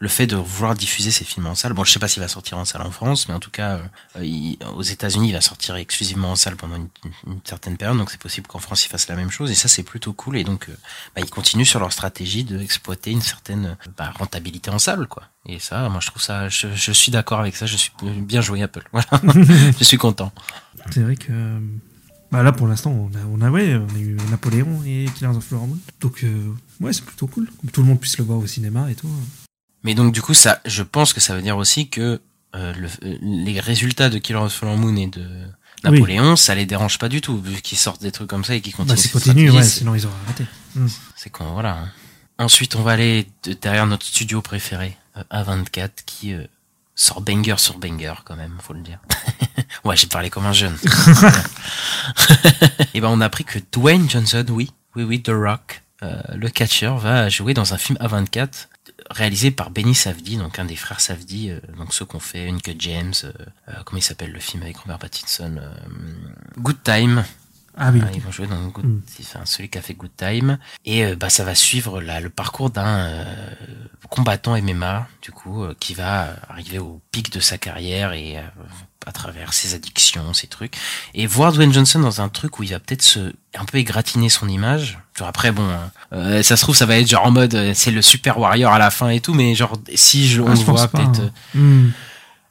Le 0.05 0.11
fait 0.11 0.27
de 0.27 0.37
vouloir 0.37 0.75
diffuser 0.75 1.11
ses 1.11 1.25
films 1.25 1.47
en 1.47 1.55
salle. 1.55 1.73
Bon, 1.73 1.83
je 1.83 1.91
sais 1.91 1.99
pas 1.99 2.09
s'il 2.09 2.21
va 2.21 2.29
sortir 2.29 2.59
en 2.59 2.67
salle 2.67 2.83
en 2.83 2.91
France, 2.91 3.27
mais 3.27 3.33
en 3.35 3.41
tout 3.41 3.51
cas, 3.51 3.81
euh, 4.17 4.23
il- 4.23 4.59
aux 4.77 4.83
États-Unis, 4.83 5.31
il 5.31 5.33
va 5.33 5.41
sortir 5.41 5.77
exclusivement 5.77 6.33
en 6.33 6.37
salle 6.37 6.57
pendant 6.57 6.77
une, 6.77 6.89
une 7.27 7.41
certaine 7.43 7.79
période, 7.79 7.97
donc 7.97 8.11
c'est 8.11 8.21
possible 8.21 8.47
qu'en 8.47 8.59
France, 8.59 8.85
il 8.85 8.91
fasse 8.91 9.09
la 9.09 9.15
même 9.17 9.31
chose, 9.31 9.51
et 9.51 9.55
ça, 9.55 9.67
c'est 9.67 9.83
plutôt 9.83 10.13
cool, 10.13 10.37
et 10.37 10.45
donc, 10.45 10.69
euh, 10.69 10.77
bah, 11.17 11.23
ils 11.25 11.31
continuent 11.31 11.65
sur 11.65 11.81
leur 11.81 11.91
stratégie 11.91 12.45
de 12.45 12.61
exploiter 12.61 13.13
une 13.13 13.23
certaine 13.23 13.65
euh, 13.87 13.91
bah, 13.97 14.13
rentabilité 14.19 14.69
en 14.71 14.79
salle, 14.79 15.07
quoi. 15.07 15.23
Et 15.47 15.59
ça, 15.59 15.89
moi, 15.89 16.01
je 16.03 16.09
trouve 16.09 16.21
ça, 16.21 16.51
je, 16.51 16.67
je 16.75 16.93
suis 16.93 17.11
d'accord 17.11 17.41
avec 17.41 17.57
ça, 17.57 17.65
je 17.65 17.79
suis 17.79 17.93
bien 18.03 18.43
joué 18.43 18.61
Apple. 18.63 18.87
Voilà. 18.93 19.09
je 19.79 19.85
suis 19.85 19.97
content. 19.97 20.33
c'est 20.91 21.01
vrai 21.01 21.17
que. 21.17 21.33
Bah 22.31 22.43
là, 22.43 22.53
pour 22.53 22.67
l'instant, 22.67 22.91
on 22.91 23.07
a, 23.17 23.23
on 23.33 23.41
a, 23.41 23.51
ouais, 23.51 23.75
on 23.77 23.95
a 23.95 23.99
eu 23.99 24.17
Napoléon 24.31 24.83
et 24.85 25.07
Killers 25.15 25.37
of 25.37 25.45
Flower 25.45 25.67
Moon. 25.69 25.79
Donc, 26.01 26.25
euh, 26.25 26.53
ouais, 26.81 26.93
c'est 26.93 27.05
plutôt 27.05 27.27
cool. 27.29 27.49
Que 27.65 27.71
tout 27.71 27.81
le 27.81 27.87
monde 27.87 28.01
puisse 28.01 28.19
le 28.19 28.25
voir 28.25 28.39
au 28.39 28.47
cinéma 28.47 28.91
et 28.91 28.95
tout. 28.97 29.09
Mais 29.85 29.95
donc, 29.95 30.12
du 30.12 30.23
coup, 30.23 30.35
ça, 30.35 30.61
je 30.64 30.83
pense 30.83 31.12
que 31.12 31.21
ça 31.21 31.35
veut 31.37 31.43
dire 31.43 31.57
aussi 31.57 31.88
que 31.88 32.21
euh, 32.55 32.73
le, 32.75 32.88
euh, 33.05 33.17
les 33.21 33.61
résultats 33.61 34.09
de 34.11 34.19
Killer 34.19 34.38
of 34.41 34.53
the 34.53 34.57
Flower 34.57 34.76
Moon 34.76 34.97
et 34.97 35.07
de 35.07 35.25
Napoléon, 35.85 36.37
ça 36.37 36.55
les 36.55 36.67
dérange 36.67 36.99
pas 36.99 37.09
du 37.09 37.21
tout, 37.21 37.38
vu 37.41 37.61
qu'ils 37.61 37.79
sortent 37.79 38.03
des 38.03 38.12
trucs 38.12 38.29
comme 38.31 38.45
ça 38.45 38.55
et 38.55 38.61
qu'ils 38.62 38.75
continuent. 38.75 38.97
Bah, 38.97 39.00
c'est 39.03 39.11
continu, 39.12 39.50
ouais, 39.50 39.62
sinon 39.62 39.95
ils 39.95 40.07
auraient 40.07 40.14
arrêté. 40.26 40.47
Hmm. 40.75 40.87
C'est 41.17 41.31
con, 41.31 41.53
voilà. 41.53 41.76
hein. 41.79 41.88
Ensuite, 42.38 42.75
on 42.76 42.83
va 42.83 42.93
aller 42.93 43.26
de- 43.45 43.53
derrière 43.53 43.87
notre 43.87 44.07
studio 44.07 44.41
préféré, 44.41 44.97
euh, 45.17 45.23
A24, 45.31 45.91
qui 46.07 46.33
euh, 46.33 46.45
sort 46.95 47.21
banger 47.21 47.57
sur 47.59 47.79
banger, 47.79 48.14
quand 48.25 48.37
même, 48.37 48.57
faut 48.62 48.73
le 48.73 48.81
dire. 48.81 48.99
ouais, 49.85 49.97
j'ai 49.97 50.07
parlé 50.07 50.31
comme 50.31 50.47
un 50.47 50.53
jeune. 50.53 50.76
Et 52.95 53.00
ben, 53.00 53.09
on 53.09 53.21
a 53.21 53.26
appris 53.26 53.45
que 53.45 53.59
Dwayne 53.73 54.09
Johnson, 54.09 54.45
oui, 54.50 54.71
oui, 54.97 55.03
oui, 55.03 55.23
The 55.23 55.31
Rock, 55.35 55.83
euh, 56.03 56.21
le 56.35 56.49
catcher, 56.49 56.93
va 56.99 57.29
jouer 57.29 57.55
dans 57.55 57.75
un 57.75 57.79
film 57.79 57.99
A24 58.00 58.69
réalisé 59.11 59.51
par 59.51 59.71
Benny 59.71 59.95
Safdie, 59.95 60.37
donc 60.37 60.59
un 60.59 60.65
des 60.65 60.77
frères 60.77 61.01
Safdie, 61.01 61.51
euh, 61.51 61.61
donc 61.77 61.93
ceux 61.93 62.05
qu'on 62.05 62.21
fait 62.21 62.49
Uncut 62.49 62.77
James, 62.79 63.13
euh, 63.25 63.33
euh, 63.69 63.73
comment 63.85 63.99
il 63.99 64.03
s'appelle 64.03 64.33
le 64.33 64.41
film 64.41 64.63
avec 64.63 64.77
Robert 64.79 64.99
Pattinson, 64.99 65.57
euh, 65.59 65.75
Good 66.59 66.83
Time. 66.83 67.25
Ah 67.76 67.90
oui, 67.93 68.00
Ah, 68.04 68.11
ils 68.14 68.21
vont 68.21 68.31
jouer 68.31 68.47
dans 68.47 68.61
Good, 68.69 68.85
Mm. 68.85 69.00
enfin, 69.21 69.40
celui 69.45 69.69
qui 69.69 69.78
a 69.78 69.83
fait 69.83 69.95
Good 69.95 70.16
Time. 70.16 70.59
Et 70.85 71.04
euh, 71.04 71.16
bah, 71.16 71.28
ça 71.31 71.45
va 71.45 71.54
suivre 71.54 72.00
là, 72.00 72.21
le 72.21 72.31
parcours 72.31 72.71
d'un 72.71 72.87
euh, 72.87 73.25
combattant 74.11 74.57
MMA, 74.61 75.09
du 75.23 75.33
coup, 75.33 75.64
euh, 75.64 75.75
qui 75.81 75.95
va 75.95 76.37
arriver 76.49 76.78
au 76.78 77.00
pic 77.11 77.33
de 77.33 77.40
sa 77.40 77.59
carrière 77.59 78.12
et 78.12 78.38
euh, 78.38 78.43
à 79.07 79.12
travers 79.12 79.52
ses 79.52 79.75
addictions, 79.75 80.33
ses 80.35 80.47
trucs. 80.47 80.76
Et 81.14 81.26
voir 81.26 81.52
Dwayne 81.52 81.73
Johnson 81.73 81.99
dans 81.99 82.21
un 82.21 82.28
truc 82.28 82.59
où 82.59 82.62
il 82.62 82.71
va 82.71 82.78
peut-être 82.81 83.02
se 83.02 83.33
un 83.59 83.64
peu 83.64 83.78
égratigner 83.78 84.28
son 84.28 84.49
image. 84.49 84.99
Genre 85.19 85.28
après, 85.28 85.52
bon, 85.52 85.69
hein, 85.69 85.90
euh, 86.12 86.43
ça 86.43 86.57
se 86.57 86.62
trouve, 86.62 86.76
ça 86.76 86.87
va 86.87 86.97
être 86.99 87.09
genre 87.09 87.26
en 87.26 87.31
mode, 87.31 87.54
euh, 87.54 87.73
c'est 87.75 87.90
le 87.90 88.02
super 88.02 88.38
warrior 88.38 88.73
à 88.73 88.78
la 88.78 88.90
fin 88.90 89.09
et 89.11 89.21
tout, 89.21 89.35
mais 89.35 89.54
genre, 89.54 89.78
si 89.95 90.28
je, 90.28 90.40
on 90.40 90.49
Ah, 90.49 90.54
je 90.54 90.62
pense 90.64 90.78
voit 90.81 90.88
peut-être... 90.88 91.21
hein. 91.21 91.31
Hmm. 91.54 91.90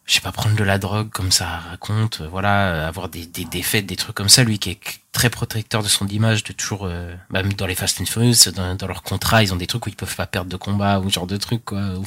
je 0.05 0.13
sais 0.13 0.21
pas, 0.21 0.31
prendre 0.31 0.55
de 0.55 0.63
la 0.63 0.77
drogue 0.77 1.09
comme 1.09 1.31
ça 1.31 1.47
raconte, 1.69 2.21
euh, 2.21 2.27
voilà, 2.29 2.67
euh, 2.67 2.87
avoir 2.87 3.09
des, 3.09 3.25
des 3.25 3.45
défaites, 3.45 3.85
des 3.85 3.95
trucs 3.95 4.15
comme 4.15 4.29
ça, 4.29 4.43
lui 4.43 4.59
qui 4.59 4.69
est 4.71 4.79
très 5.13 5.29
protecteur 5.29 5.83
de 5.83 5.87
son 5.87 6.07
image, 6.07 6.43
de 6.43 6.51
toujours, 6.51 6.85
euh, 6.85 7.15
même 7.31 7.53
dans 7.53 7.67
les 7.67 7.75
Fast 7.75 8.01
and 8.01 8.05
Furious, 8.05 8.51
dans, 8.53 8.75
dans 8.75 8.87
leur 8.87 9.03
contrat, 9.03 9.43
ils 9.43 9.53
ont 9.53 9.55
des 9.55 9.67
trucs 9.67 9.85
où 9.85 9.89
ils 9.89 9.95
peuvent 9.95 10.15
pas 10.15 10.25
perdre 10.25 10.49
de 10.49 10.57
combat 10.57 10.99
ou 10.99 11.09
ce 11.09 11.13
genre 11.13 11.27
de 11.27 11.37
trucs, 11.37 11.63
quoi, 11.63 11.81
où, 11.97 12.01
où 12.01 12.05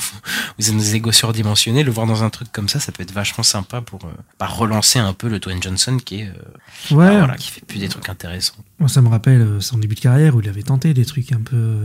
ils 0.59 0.73
ont 0.73 0.77
des 0.77 0.97
égos 0.97 1.13
surdimensionnés, 1.13 1.85
le 1.85 1.93
voir 1.93 2.07
dans 2.07 2.25
un 2.25 2.31
truc 2.31 2.51
comme 2.53 2.69
ça, 2.69 2.81
ça 2.81 2.91
peut 2.93 3.05
être 3.05 3.13
vachement 3.13 3.45
sympa 3.45 3.81
pour 3.81 4.05
euh, 4.05 4.09
bah, 4.41 4.47
relancer 4.47 4.99
un 4.99 5.13
peu 5.13 5.29
le 5.29 5.39
Dwayne 5.39 5.63
Johnson 5.63 5.99
qui 6.05 6.21
est, 6.21 6.27
euh, 6.29 6.95
Ouais, 6.97 7.07
bah, 7.07 7.19
voilà, 7.19 7.37
qui 7.37 7.53
fait 7.53 7.65
plus 7.65 7.79
des 7.79 7.89
trucs 7.89 8.09
intéressants. 8.09 8.57
moi 8.81 8.89
ça 8.89 9.01
me 9.01 9.09
rappelle 9.09 9.47
son 9.61 9.79
début 9.79 9.95
de 9.95 10.01
carrière 10.01 10.35
où 10.35 10.41
il 10.41 10.49
avait 10.49 10.63
tenté 10.63 10.93
des 10.93 11.05
trucs 11.05 11.33
un 11.33 11.41
peu 11.41 11.79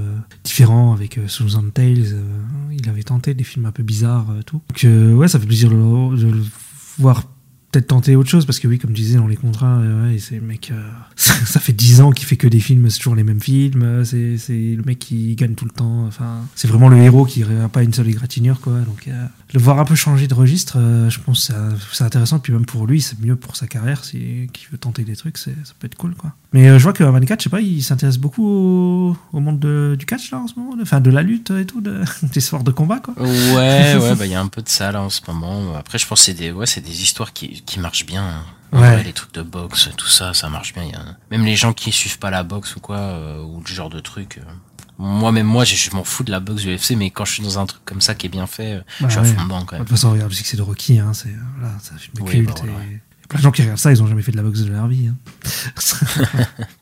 différents 0.44 0.92
avec 0.94 1.20
Susan 1.28 1.64
Tales. 1.74 2.18
il 2.72 2.90
avait 2.90 3.04
tenté 3.04 3.34
des 3.36 3.44
films 3.44 3.68
un 3.68 3.72
peu 3.72 3.84
bizarres, 3.84 4.28
tout. 4.46 4.62
Donc 4.70 5.18
ouais, 5.18 5.28
ça 5.28 5.40
fait 5.40 5.46
plaisir 5.46 5.70
de 5.70 5.76
le, 5.76 6.18
de 6.18 6.32
le 6.32 6.44
voir 6.98 7.24
peut-être 7.72 7.88
tenter 7.88 8.16
autre 8.16 8.30
chose 8.30 8.46
parce 8.46 8.60
que 8.60 8.68
oui, 8.68 8.78
comme 8.80 8.92
tu 8.94 9.02
disais 9.02 9.18
dans 9.18 9.28
les 9.28 9.36
contrats, 9.38 9.78
euh, 9.78 10.12
ouais, 10.12 10.20
c'est 10.20 10.36
le 10.36 10.42
mec, 10.42 10.72
euh, 10.72 10.90
ça, 11.16 11.60
fait 11.60 11.74
10 11.74 12.02
ans 12.02 12.12
qu'il 12.12 12.26
fait 12.28 12.38
que 12.38 12.48
des 12.48 12.60
films, 12.60 12.90
c'est 12.90 12.98
toujours 12.98 13.16
les 13.16 13.24
mêmes 13.24 13.40
films. 13.42 13.82
euh, 13.84 14.04
C'est 14.04 14.38
c'est 14.38 14.76
le 14.76 14.84
mec 14.84 15.00
qui 15.00 15.36
gagne 15.36 15.56
tout 15.56 15.66
le 15.66 15.72
temps. 15.72 16.06
Enfin, 16.08 16.42
c'est 16.56 16.68
vraiment 16.68 16.90
le 16.90 16.98
héros 16.98 17.26
qui 17.26 17.44
n'a 17.44 17.70
pas 17.70 17.84
une 17.84 17.94
seule 17.94 18.10
égratignure, 18.10 18.60
quoi. 18.60 18.74
Donc 18.82 19.08
euh, 19.08 19.26
le 19.54 19.60
voir 19.60 19.80
un 19.80 19.86
peu 19.86 19.96
changer 19.96 20.28
de 20.28 20.34
registre, 20.34 20.78
je 21.10 21.20
pense 21.20 21.48
que 21.48 21.54
c'est- 21.54 21.86
c'est 21.94 22.04
intéressant. 22.04 22.40
Puis 22.40 22.54
même 22.54 22.66
pour 22.66 22.88
lui, 22.88 23.02
c'est 23.02 23.20
mieux 23.20 23.36
pour 23.36 23.56
sa 23.56 23.68
carrière 23.68 24.04
si 24.04 24.48
qui 24.54 24.66
veut 24.72 24.78
tenter 24.78 25.04
des 25.04 25.16
trucs, 25.16 25.38
ça 25.38 25.52
peut 25.80 25.88
être 25.88 25.96
cool, 25.96 26.16
quoi. 26.16 26.34
Mais 26.54 26.78
je 26.78 26.84
vois 26.84 26.92
que 26.94 27.04
24, 27.04 27.40
je 27.40 27.44
sais 27.46 27.50
pas, 27.50 27.62
il 27.62 27.82
s'intéresse 27.82 28.18
beaucoup 28.18 28.46
au, 28.46 29.18
au 29.32 29.40
monde 29.40 29.60
de- 29.60 29.96
du 29.98 30.06
catch 30.06 30.32
là 30.32 30.40
en 30.40 30.48
ce 30.48 30.56
moment, 30.60 30.76
enfin 30.82 31.00
de 31.00 31.10
la 31.10 31.22
lutte 31.22 31.52
et 31.52 31.66
tout, 31.66 31.80
de, 31.82 32.02
des 32.34 32.40
sports 32.42 32.64
de 32.64 32.72
combat, 32.72 33.00
quoi. 33.00 33.14
Ouais, 33.22 33.96
ouais, 33.96 34.16
bah 34.20 34.26
il 34.26 34.32
y 34.32 34.36
a 34.36 34.42
un 34.42 34.48
peu 34.48 34.62
de 34.62 34.68
ça 34.70 34.92
là 34.92 35.02
en 35.02 35.10
ce 35.10 35.22
moment. 35.28 35.76
Après, 35.78 35.98
je 35.98 36.06
pense 36.08 36.20
que 36.20 36.26
c'est 36.26 36.34
des, 36.34 36.52
ouais, 36.52 36.66
c'est 36.66 36.82
des 36.82 37.02
histoires 37.04 37.32
qui, 37.34 37.61
qui 37.66 37.80
marchent 37.80 38.06
bien. 38.06 38.24
hein. 38.24 38.44
Ouais. 38.74 39.04
les 39.04 39.12
trucs 39.12 39.34
de 39.34 39.42
boxe, 39.42 39.90
tout 39.98 40.08
ça, 40.08 40.34
ça 40.34 40.48
marche 40.50 40.74
bien. 40.74 40.84
Il 40.84 40.92
y 40.92 40.96
a- 40.96 41.18
Même 41.30 41.44
les 41.46 41.58
gens 41.58 41.74
qui 41.74 41.92
suivent 41.92 42.20
pas 42.20 42.30
la 42.30 42.44
boxe 42.44 42.76
ou 42.78 42.80
quoi, 42.80 42.98
euh, 43.00 43.44
ou 43.44 43.60
le 43.60 43.68
genre 43.68 43.90
de 43.90 44.00
truc. 44.00 44.38
euh, 44.38 44.50
Moi, 44.98 45.32
même 45.34 45.46
moi, 45.48 45.66
je, 45.66 45.76
je 45.76 45.92
m'en 45.92 46.04
fous 46.06 46.24
de 46.24 46.32
la 46.32 46.40
boxe 46.40 46.62
du 46.62 46.74
UFC, 46.76 46.92
mais 46.96 47.10
quand 47.12 47.26
je 47.26 47.34
suis 47.34 47.44
dans 47.44 47.60
un 47.60 47.66
truc 47.66 47.84
comme 47.84 48.00
ça 48.02 48.16
qui 48.16 48.28
est 48.28 48.30
bien 48.30 48.48
fait, 48.48 48.76
euh, 48.76 48.82
Bah 49.02 49.08
je 49.10 49.14
suis 49.14 49.20
ouais. 49.20 49.28
à 49.30 49.34
fond 49.34 49.44
dedans 49.44 49.60
quand 49.66 49.76
De 49.76 49.80
même. 49.80 49.82
toute 49.82 49.90
façon, 49.90 50.12
regarde 50.12 50.32
c'est 50.32 50.56
de 50.56 50.62
Rocky, 50.62 51.00
hein, 51.00 51.12
c'est 51.14 51.36
voilà, 51.60 51.74
un 51.76 51.98
film 51.98 52.14
de 52.16 52.22
Oui, 52.22 52.30
culte. 52.32 52.48
bah 52.48 52.54
voilà, 52.64 52.86
et- 52.86 53.02
plein 53.28 53.38
de 53.40 53.44
gens 53.44 53.52
qui 53.52 53.62
regardent 53.62 53.80
ça, 53.80 53.92
ils 53.92 54.02
ont 54.04 54.08
jamais 54.08 54.22
fait 54.24 54.32
de 54.34 54.38
la 54.38 54.44
boxe 54.44 54.60
de 54.62 54.72
leur 54.72 54.88
vie. 54.88 55.08
hein. 55.08 55.16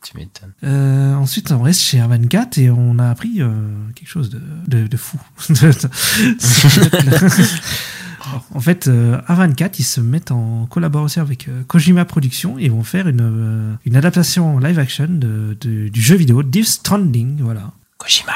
Tu 0.04 0.18
m'étonnes. 0.18 0.52
Euh, 0.64 1.14
ensuite, 1.16 1.52
on 1.52 1.62
reste 1.62 1.82
chez 1.82 2.00
A24 2.00 2.60
et 2.60 2.70
on 2.72 2.98
a 3.00 3.08
appris 3.10 3.42
euh, 3.42 3.52
quelque 3.96 4.08
chose 4.10 4.30
de, 4.32 4.42
de, 4.68 4.88
de 4.88 4.98
fou. 4.98 5.20
en 8.56 8.60
fait, 8.60 8.88
euh, 8.88 9.20
A24, 9.28 9.76
ils 9.80 9.84
se 9.84 10.02
mettent 10.02 10.32
en 10.32 10.66
collaboration 10.68 11.22
avec 11.22 11.48
euh, 11.48 11.64
Kojima 11.68 12.06
Productions 12.06 12.58
et 12.58 12.70
vont 12.70 12.84
faire 12.84 13.08
une, 13.08 13.22
euh, 13.22 13.76
une 13.86 13.96
adaptation 13.96 14.60
live 14.60 14.80
action 14.80 15.08
de, 15.10 15.58
de- 15.60 15.90
du 15.90 16.02
jeu 16.02 16.16
vidéo 16.16 16.44
Death 16.44 16.66
Stranding. 16.68 17.42
Voilà, 17.42 17.72
Kojima. 17.98 18.34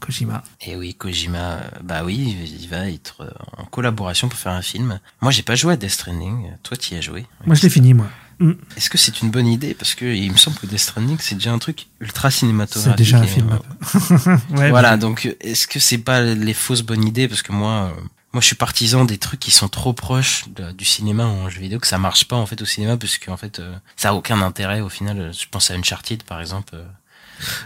Kojima. 0.00 0.44
Et 0.64 0.76
oui, 0.76 0.94
Kojima, 0.94 1.38
euh, 1.38 1.60
bah 1.82 2.02
oui, 2.04 2.36
il 2.60 2.68
va 2.68 2.88
être 2.88 3.34
en 3.56 3.64
collaboration 3.64 4.28
pour 4.28 4.38
faire 4.38 4.52
un 4.52 4.62
film. 4.62 5.00
Moi, 5.20 5.32
j'ai 5.32 5.42
pas 5.42 5.56
joué 5.56 5.72
à 5.72 5.76
Death 5.76 5.90
Stranding. 5.90 6.50
Toi, 6.62 6.76
tu 6.76 6.94
y 6.94 6.96
as 6.96 7.00
joué. 7.00 7.26
Moi, 7.44 7.56
je 7.56 7.62
l'ai 7.62 7.70
fini, 7.70 7.92
moi. 7.94 8.06
Mm. 8.38 8.52
Est-ce 8.76 8.90
que 8.90 8.98
c'est 8.98 9.22
une 9.22 9.30
bonne 9.30 9.46
idée? 9.46 9.72
Parce 9.74 9.94
que 9.94 10.04
il 10.04 10.30
me 10.30 10.36
semble 10.36 10.58
que 10.58 10.66
Death 10.66 10.78
Stranding, 10.80 11.16
c'est 11.20 11.36
déjà 11.36 11.52
un 11.52 11.58
truc 11.58 11.86
ultra 12.00 12.30
cinématographique. 12.30 12.92
C'est 12.92 12.98
déjà 12.98 13.18
un 13.18 13.26
film. 13.26 13.48
euh, 13.50 14.36
ouais, 14.58 14.68
voilà, 14.70 14.96
donc 14.98 15.34
est-ce 15.40 15.66
que 15.66 15.80
c'est 15.80 15.98
pas 15.98 16.20
les 16.20 16.52
fausses 16.54 16.82
bonnes 16.82 17.04
idées? 17.04 17.26
Parce 17.28 17.42
que 17.42 17.52
moi, 17.52 17.90
euh, 17.96 18.00
moi, 18.32 18.40
je 18.40 18.46
suis 18.46 18.56
partisan 18.56 19.04
des 19.04 19.18
trucs 19.18 19.40
qui 19.40 19.50
sont 19.50 19.68
trop 19.68 19.92
proches 19.92 20.44
du 20.48 20.84
cinéma 20.84 21.24
en 21.24 21.48
jeu 21.48 21.60
vidéo, 21.60 21.78
que 21.78 21.86
ça 21.86 21.98
marche 21.98 22.26
pas 22.26 22.36
en 22.36 22.44
fait 22.46 22.60
au 22.60 22.66
cinéma, 22.66 22.96
parce 22.96 23.18
qu'en 23.18 23.36
fait, 23.36 23.60
euh, 23.60 23.74
ça 23.96 24.10
a 24.10 24.12
aucun 24.14 24.42
intérêt 24.42 24.80
au 24.80 24.88
final. 24.88 25.32
Je 25.32 25.46
pense 25.50 25.70
à 25.70 25.74
Uncharted 25.74 26.22
par 26.22 26.40
exemple. 26.40 26.74
euh, 26.74 26.84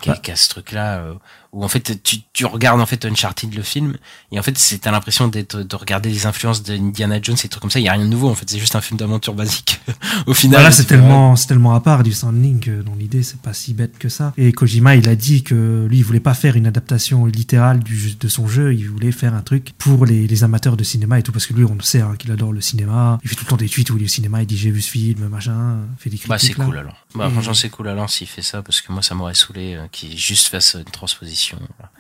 qui, 0.01 0.11
a- 0.11 0.15
Bah. 0.15 0.33
a 0.33 0.37
ce 0.37 0.49
truc 0.49 0.73
là 0.73 1.03
où 1.53 1.65
en 1.65 1.69
fait 1.69 2.01
tu, 2.05 2.19
tu 2.33 2.45
regardes 2.47 2.81
en 2.81 2.87
fait 2.87 3.05
Uncharted 3.05 3.53
le 3.55 3.63
film 3.63 3.97
et 4.31 4.39
en 4.39 4.43
fait 4.43 4.57
c'est 4.57 4.79
t'as 4.79 4.93
l'impression 4.93 5.27
d'être 5.27 5.57
de 5.63 5.77
regarder 5.77 6.09
les 6.09 6.27
influences 6.27 6.63
d'Indiana 6.63 7.19
Jones 7.21 7.37
et 7.45 7.49
trucs 7.49 7.61
comme 7.61 7.73
ça 7.73 7.81
il 7.81 7.85
y 7.87 7.89
a 7.89 7.93
rien 7.93 8.05
de 8.05 8.09
nouveau 8.11 8.29
en 8.31 8.37
fait 8.37 8.49
c'est 8.49 8.61
juste 8.61 8.77
un 8.77 8.81
film 8.81 8.99
d'aventure 8.99 9.35
basique 9.35 9.81
au 10.29 10.35
final 10.35 10.61
Voilà, 10.61 10.71
c'est 10.71 10.85
tellement, 10.85 11.35
c'est 11.35 11.49
tellement 11.49 11.75
à 11.75 11.81
part 11.81 12.03
du 12.05 12.13
Stranding 12.13 12.61
que 12.61 12.83
dans 12.83 12.95
l'idée, 12.95 13.23
c'est 13.25 13.41
pas 13.41 13.53
si 13.55 13.75
bête 13.75 13.99
que 13.99 14.09
ça. 14.09 14.33
Et 14.37 14.53
Kojima, 14.53 14.95
il 14.95 15.09
a 15.09 15.17
dit 15.17 15.43
que 15.43 15.87
lui, 15.89 15.99
il 15.99 16.05
voulait 16.05 16.21
pas 16.21 16.35
faire 16.35 16.55
une 16.57 16.67
adaptation 16.67 17.25
littérale 17.27 17.81
du, 17.81 18.15
de 18.15 18.29
son 18.29 18.47
jeu, 18.47 18.73
il 18.75 18.89
voulait 18.89 19.11
faire 19.13 19.35
un 19.35 19.41
truc 19.43 19.73
pour 19.79 20.07
les, 20.07 20.27
les 20.27 20.45
amateurs 20.45 20.77
de 20.77 20.85
cinéma 20.85 21.19
et 21.19 21.23
tout, 21.23 21.33
parce 21.33 21.47
que 21.47 21.55
lui, 21.55 21.65
on 21.65 21.75
le 21.75 21.83
sait 21.83 22.01
hein, 22.01 22.15
qu'il 22.19 22.31
adore 22.31 22.53
le 22.53 22.61
cinéma. 22.61 23.19
Il 23.25 23.29
fait 23.29 23.35
tout 23.37 23.45
le 23.45 23.51
temps 23.51 23.57
des 23.57 23.69
tweets 23.69 23.91
où 23.91 23.97
il 23.97 24.03
est 24.03 24.07
au 24.07 24.09
cinéma, 24.09 24.43
il 24.43 24.47
dit 24.47 24.57
j'ai 24.57 24.71
vu 24.71 24.81
ce 24.83 24.91
film, 24.91 25.27
machin, 25.29 25.79
fait 25.99 26.11
des 26.11 26.17
critiques. 26.19 26.29
Bah 26.29 26.39
c'est 26.39 26.53
cool 26.55 26.79
alors. 26.79 26.97
Bah 27.15 27.29
franchement 27.31 27.55
c'est 27.55 27.71
cool 27.71 27.89
alors 27.89 28.09
s'il 28.11 28.29
fait 28.29 28.43
ça 28.43 28.63
parce 28.63 28.81
que 28.81 28.93
moi 28.93 29.03
ça 29.03 29.15
m'aurait 29.15 29.35
saoulé 29.35 29.60
euh, 29.77 29.87
qu'il 29.93 30.17
juste 30.19 30.49
fasse 30.49 30.75
une 30.79 30.85
transposition. 30.85 31.59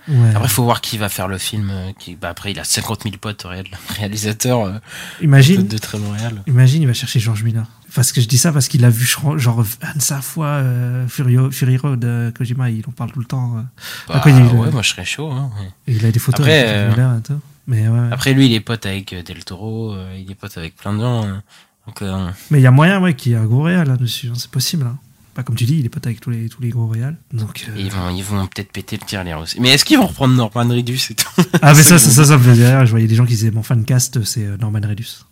Ouais. 0.09 0.31
Après 0.35 0.49
faut 0.49 0.65
voir 0.65 0.81
qui 0.81 0.99
va 0.99 1.09
faire 1.09 1.29
le 1.29 1.39
film. 1.39 1.71
euh, 1.71 1.93
Qui, 1.99 2.17
bah 2.17 2.29
après 2.31 2.51
il 2.53 2.59
a 2.59 2.65
50 2.65 3.03
000 3.05 3.17
potes 3.21 3.45
réel- 3.45 3.67
réalisateurs 3.97 4.65
euh, 4.65 4.79
imagine, 5.21 5.67
de, 5.67 5.79
très 5.79 5.99
Montréal. 5.99 6.43
imagine, 6.47 6.83
il 6.83 6.87
va 6.87 6.95
chercher 6.95 7.21
Georges 7.21 7.43
Miller. 7.45 7.67
Parce 7.95 8.13
que 8.13 8.21
je 8.21 8.29
dis 8.29 8.39
ça 8.39 8.53
parce 8.53 8.69
qu'il 8.69 8.85
a 8.85 8.91
vu 8.91 9.05
genre 9.05 9.37
genre, 9.39 9.65
sa 9.99 10.21
fois 10.21 10.47
euh, 10.47 11.07
Furio, 11.09 11.51
Fury 11.51 11.77
Road, 11.77 12.05
euh, 12.05 12.31
Kojima, 12.31 12.71
il 12.71 12.85
en 12.89 12.93
parle 12.93 13.11
tout 13.13 13.19
le 13.21 13.25
temps. 13.27 13.57
euh. 13.59 13.63
Bah, 14.09 14.15
Après, 14.17 14.31
il 14.31 14.37
a 14.37 14.41
ouais 14.55 14.71
moi 14.71 14.83
je 14.83 14.91
serais 14.91 15.05
chaud. 15.05 15.31
Hein, 15.31 15.51
ouais. 15.61 15.71
Il 15.95 16.05
a 16.07 16.11
des 16.13 16.19
photos 16.21 16.41
Après, 16.47 16.67
avec 16.69 16.91
Miller 16.97 17.19
et 17.19 17.23
tout. 17.23 17.41
Mais 17.67 17.89
ouais. 17.89 18.09
Après 18.13 18.33
lui 18.33 18.47
il 18.47 18.55
est 18.55 18.61
pote 18.61 18.87
avec 18.87 19.15
Del 19.27 19.45
Toro, 19.45 19.95
il 20.17 20.31
est 20.31 20.35
pote 20.35 20.57
avec 20.57 20.77
plein 20.77 20.93
de 20.95 21.01
gens. 21.01 21.25
hein. 21.25 21.43
Donc 21.87 22.03
Mais 22.51 22.59
il 22.61 22.63
y 22.63 22.67
a 22.67 22.71
moyen 22.71 23.01
ouais, 23.01 23.15
qu'il 23.15 23.33
y 23.33 23.35
ait 23.35 23.39
un 23.39 23.45
gros 23.47 23.63
réal 23.63 23.89
là-dessus, 23.89 24.29
hein, 24.29 24.35
c'est 24.37 24.51
possible. 24.51 24.87
Hein. 24.87 24.99
Pas 25.35 25.43
comme 25.43 25.55
tu 25.55 25.65
dis, 25.65 25.79
il 25.79 25.87
est 25.87 25.89
pote 25.89 26.07
avec 26.07 26.21
tous 26.21 26.31
les, 26.31 26.49
tous 26.49 26.61
les 26.61 26.71
gros 26.71 26.89
réals. 26.89 27.17
Donc, 27.33 27.67
euh, 27.69 27.75
ils 27.79 27.91
vont 27.91 28.11
ils 28.11 28.25
vont 28.25 28.47
peut-être 28.47 28.73
péter 28.73 28.99
le 29.01 29.07
tirelire 29.07 29.39
aussi. 29.39 29.61
Mais 29.61 29.71
est-ce 29.71 29.85
qu'ils 29.85 29.99
vont 29.99 30.07
reprendre 30.07 30.35
Norman 30.35 30.69
Reedus 30.69 31.01
et 31.11 31.15
tout 31.15 31.29
Ah, 31.63 31.73
mais 31.75 31.83
ça, 31.83 31.99
ça, 31.99 32.11
ça, 32.11 32.25
ça 32.25 32.37
me 32.37 32.43
faisait 32.43 32.77
rire. 32.77 32.85
Je 32.87 32.91
voyais 32.91 33.07
des 33.07 33.15
gens 33.15 33.25
qui 33.25 33.35
disaient 33.35 33.51
mon 33.51 33.63
fan 33.63 33.85
cast, 33.85 34.25
c'est 34.25 34.45
euh, 34.45 34.57
Norman 34.57 34.81
Redus. 34.83 35.25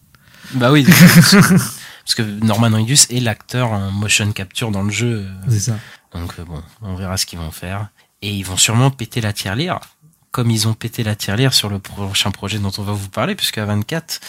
Bah 0.55 0.71
oui. 0.71 0.87
parce 2.09 2.15
que 2.15 2.23
Norman 2.23 2.71
Reedus 2.71 3.07
est 3.11 3.21
l'acteur 3.21 3.73
en 3.73 3.91
motion 3.91 4.31
capture 4.33 4.71
dans 4.71 4.83
le 4.83 4.91
jeu. 4.91 5.27
C'est 5.49 5.61
ça. 5.61 5.79
Donc 6.15 6.35
euh, 6.39 6.45
bon, 6.45 6.63
on 6.83 6.95
verra 6.95 7.17
ce 7.17 7.27
qu'ils 7.27 7.39
vont 7.39 7.51
faire. 7.51 7.89
Et 8.23 8.31
ils 8.31 8.45
vont 8.45 8.57
sûrement 8.57 8.91
péter 8.91 9.21
la 9.21 9.33
tirelire, 9.33 9.81
comme 10.31 10.51
ils 10.51 10.67
ont 10.67 10.75
pété 10.75 11.03
la 11.05 11.15
tirelire 11.15 11.55
sur 11.55 11.69
le 11.69 11.79
prochain 11.79 12.31
projet 12.31 12.59
dont 12.59 12.73
on 12.79 12.83
va 12.83 12.93
vous 12.93 13.09
parler, 13.09 13.35
puisque 13.35 13.59
à 13.59 13.65
24, 13.65 14.21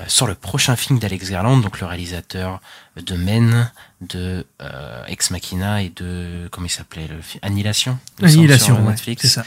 euh, 0.00 0.04
sur 0.06 0.26
le 0.26 0.34
prochain 0.34 0.76
film 0.76 0.98
d'Alex 0.98 1.30
Garland, 1.30 1.58
donc 1.58 1.80
le 1.80 1.86
réalisateur 1.86 2.60
de 3.02 3.16
Men, 3.16 3.70
de 4.00 4.46
euh, 4.62 5.04
Ex 5.06 5.30
Machina 5.30 5.82
et 5.82 5.90
de 5.90 6.48
comment 6.50 6.66
il 6.66 6.70
s'appelait 6.70 7.08
le 7.08 7.20
film 7.20 7.40
Annihilation. 7.42 7.98
Annihilation, 8.22 8.76
sur 8.76 8.84
ouais, 8.84 8.90
Netflix, 8.90 9.22
c'est 9.22 9.28
ça. 9.28 9.44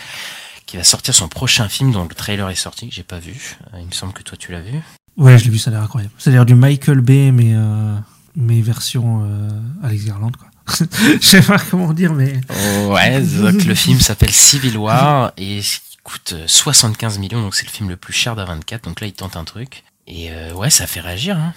qui 0.65 0.77
va 0.77 0.83
sortir 0.83 1.13
son 1.13 1.27
prochain 1.27 1.67
film 1.67 1.91
dont 1.91 2.03
le 2.03 2.15
trailer 2.15 2.49
est 2.49 2.55
sorti, 2.55 2.89
que 2.89 2.95
j'ai 2.95 3.03
pas 3.03 3.19
vu. 3.19 3.57
Euh, 3.73 3.79
il 3.79 3.87
me 3.87 3.91
semble 3.91 4.13
que 4.13 4.23
toi 4.23 4.37
tu 4.37 4.51
l'as 4.51 4.61
vu. 4.61 4.79
Ouais, 5.17 5.37
je 5.37 5.45
l'ai 5.45 5.49
vu, 5.51 5.57
ça 5.57 5.69
a 5.69 5.73
l'air 5.73 5.83
incroyable. 5.83 6.13
Ça 6.17 6.29
a 6.29 6.33
l'air 6.33 6.45
du 6.45 6.55
Michael 6.55 7.01
Bay, 7.01 7.31
mais, 7.31 7.53
euh, 7.53 7.95
mais 8.35 8.61
version 8.61 9.23
euh, 9.23 9.49
Alex 9.83 10.05
Garland, 10.05 10.31
quoi. 10.31 10.47
Je 11.21 11.25
sais 11.25 11.41
pas 11.41 11.57
comment 11.59 11.91
dire, 11.93 12.13
mais. 12.13 12.39
Ouais, 12.87 13.19
donc 13.21 13.65
le 13.65 13.75
film 13.75 13.99
s'appelle 13.99 14.31
Civil 14.31 14.77
War 14.77 15.33
et 15.37 15.57
il 15.57 15.63
coûte 16.03 16.33
euh, 16.33 16.47
75 16.47 17.19
millions, 17.19 17.41
donc 17.41 17.55
c'est 17.55 17.65
le 17.65 17.71
film 17.71 17.89
le 17.89 17.97
plus 17.97 18.13
cher 18.13 18.35
d'A24. 18.35 18.83
Donc 18.83 19.01
là, 19.01 19.07
il 19.07 19.13
tente 19.13 19.35
un 19.35 19.43
truc. 19.43 19.83
Et 20.07 20.31
euh, 20.31 20.53
ouais, 20.53 20.69
ça 20.69 20.87
fait 20.87 20.99
réagir. 20.99 21.37
Hein. 21.37 21.53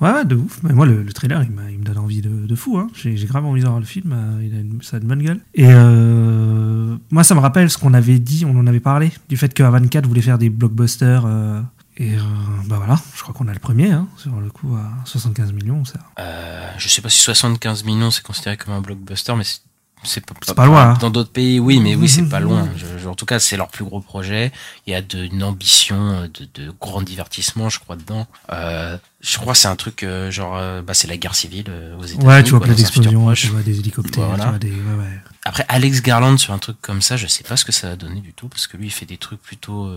Ouais, 0.00 0.24
de 0.24 0.36
ouf. 0.36 0.60
Mais 0.62 0.72
moi, 0.72 0.86
le, 0.86 1.02
le 1.02 1.12
trailer, 1.12 1.42
il, 1.42 1.50
il 1.72 1.78
me 1.78 1.84
donne 1.84 1.98
envie 1.98 2.20
de, 2.22 2.28
de 2.46 2.54
fou. 2.54 2.78
Hein. 2.78 2.88
J'ai 2.94 3.14
grave 3.26 3.44
envie 3.44 3.60
de 3.62 3.66
voir 3.66 3.80
le 3.80 3.84
film. 3.86 4.12
euh, 4.12 4.42
Il 4.44 4.54
a 4.56 4.60
une, 4.60 4.80
ça 4.82 4.96
a 4.96 5.00
une 5.00 5.06
bonne 5.08 5.22
gueule. 5.22 5.40
Et 5.54 5.66
euh, 5.66 6.96
moi, 7.10 7.24
ça 7.24 7.34
me 7.34 7.40
rappelle 7.40 7.68
ce 7.70 7.78
qu'on 7.78 7.94
avait 7.94 8.18
dit, 8.18 8.44
on 8.46 8.56
en 8.58 8.66
avait 8.66 8.80
parlé, 8.80 9.10
du 9.28 9.36
fait 9.36 9.52
que 9.52 9.62
A24 9.62 10.06
voulait 10.06 10.22
faire 10.22 10.38
des 10.38 10.50
blockbusters. 10.50 11.24
euh, 11.26 11.60
et 12.00 12.14
euh, 12.14 12.18
bah 12.66 12.76
voilà, 12.76 12.96
je 13.16 13.22
crois 13.22 13.34
qu'on 13.34 13.48
a 13.48 13.52
le 13.52 13.58
premier, 13.58 13.90
hein, 13.90 14.06
sur 14.16 14.38
le 14.40 14.50
coup, 14.50 14.76
à 14.76 15.04
75 15.04 15.52
millions. 15.52 15.84
Ça. 15.84 15.98
Euh, 16.20 16.70
je 16.78 16.88
sais 16.88 17.02
pas 17.02 17.08
si 17.08 17.18
75 17.20 17.82
millions 17.82 18.12
c'est 18.12 18.22
considéré 18.22 18.56
comme 18.56 18.72
un 18.74 18.80
blockbuster, 18.80 19.34
mais 19.36 19.42
c'est- 19.42 19.62
c'est 20.04 20.24
pas, 20.24 20.34
C'est 20.46 20.54
pas 20.54 20.66
loin, 20.66 20.90
hein. 20.90 20.98
Dans 21.00 21.10
d'autres 21.10 21.30
pays, 21.32 21.58
oui, 21.60 21.80
mais 21.80 21.94
oui, 21.94 22.08
c'est 22.08 22.28
pas 22.28 22.40
loin. 22.40 22.68
Je- 22.76 22.98
je- 23.02 23.08
en 23.08 23.14
tout 23.14 23.26
cas, 23.26 23.38
c'est 23.38 23.56
leur 23.56 23.68
plus 23.68 23.84
gros 23.84 24.00
projet. 24.00 24.52
Il 24.86 24.92
y 24.92 24.94
a 24.96 25.02
de, 25.02 25.24
une 25.24 25.42
ambition 25.42 25.96
euh, 26.12 26.28
de, 26.28 26.64
de 26.64 26.72
grand 26.80 27.02
divertissement, 27.02 27.68
je 27.68 27.78
crois, 27.80 27.96
dedans. 27.96 28.26
Euh, 28.52 28.96
je 29.20 29.38
crois 29.38 29.52
que 29.54 29.58
c'est 29.58 29.68
un 29.68 29.76
truc 29.76 30.02
euh, 30.02 30.30
genre, 30.30 30.56
euh, 30.56 30.82
bah, 30.82 30.94
c'est 30.94 31.08
la 31.08 31.16
guerre 31.16 31.34
civile 31.34 31.66
aux 31.98 32.04
États-Unis. 32.04 32.24
Ouais, 32.26 32.42
tu 32.42 32.50
vois 32.50 32.60
plein 32.60 32.74
d'explosions, 32.74 33.32
tu 33.34 33.46
vois 33.48 33.62
des 33.62 33.78
hélicoptères, 33.78 34.26
Voilà. 34.26 34.44
tu 34.44 34.48
vois 34.50 34.58
des. 34.58 34.70
Ouais, 34.70 34.94
ouais. 34.98 35.20
Après, 35.44 35.64
Alex 35.68 36.02
Garland 36.02 36.36
sur 36.38 36.52
un 36.52 36.58
truc 36.58 36.76
comme 36.80 37.00
ça, 37.02 37.16
je 37.16 37.26
sais 37.26 37.42
pas 37.44 37.56
ce 37.56 37.64
que 37.64 37.72
ça 37.72 37.88
va 37.88 37.96
donner 37.96 38.20
du 38.20 38.32
tout, 38.32 38.48
parce 38.48 38.66
que 38.66 38.76
lui, 38.76 38.86
il 38.86 38.90
fait 38.90 39.06
des 39.06 39.16
trucs 39.16 39.40
plutôt 39.42 39.90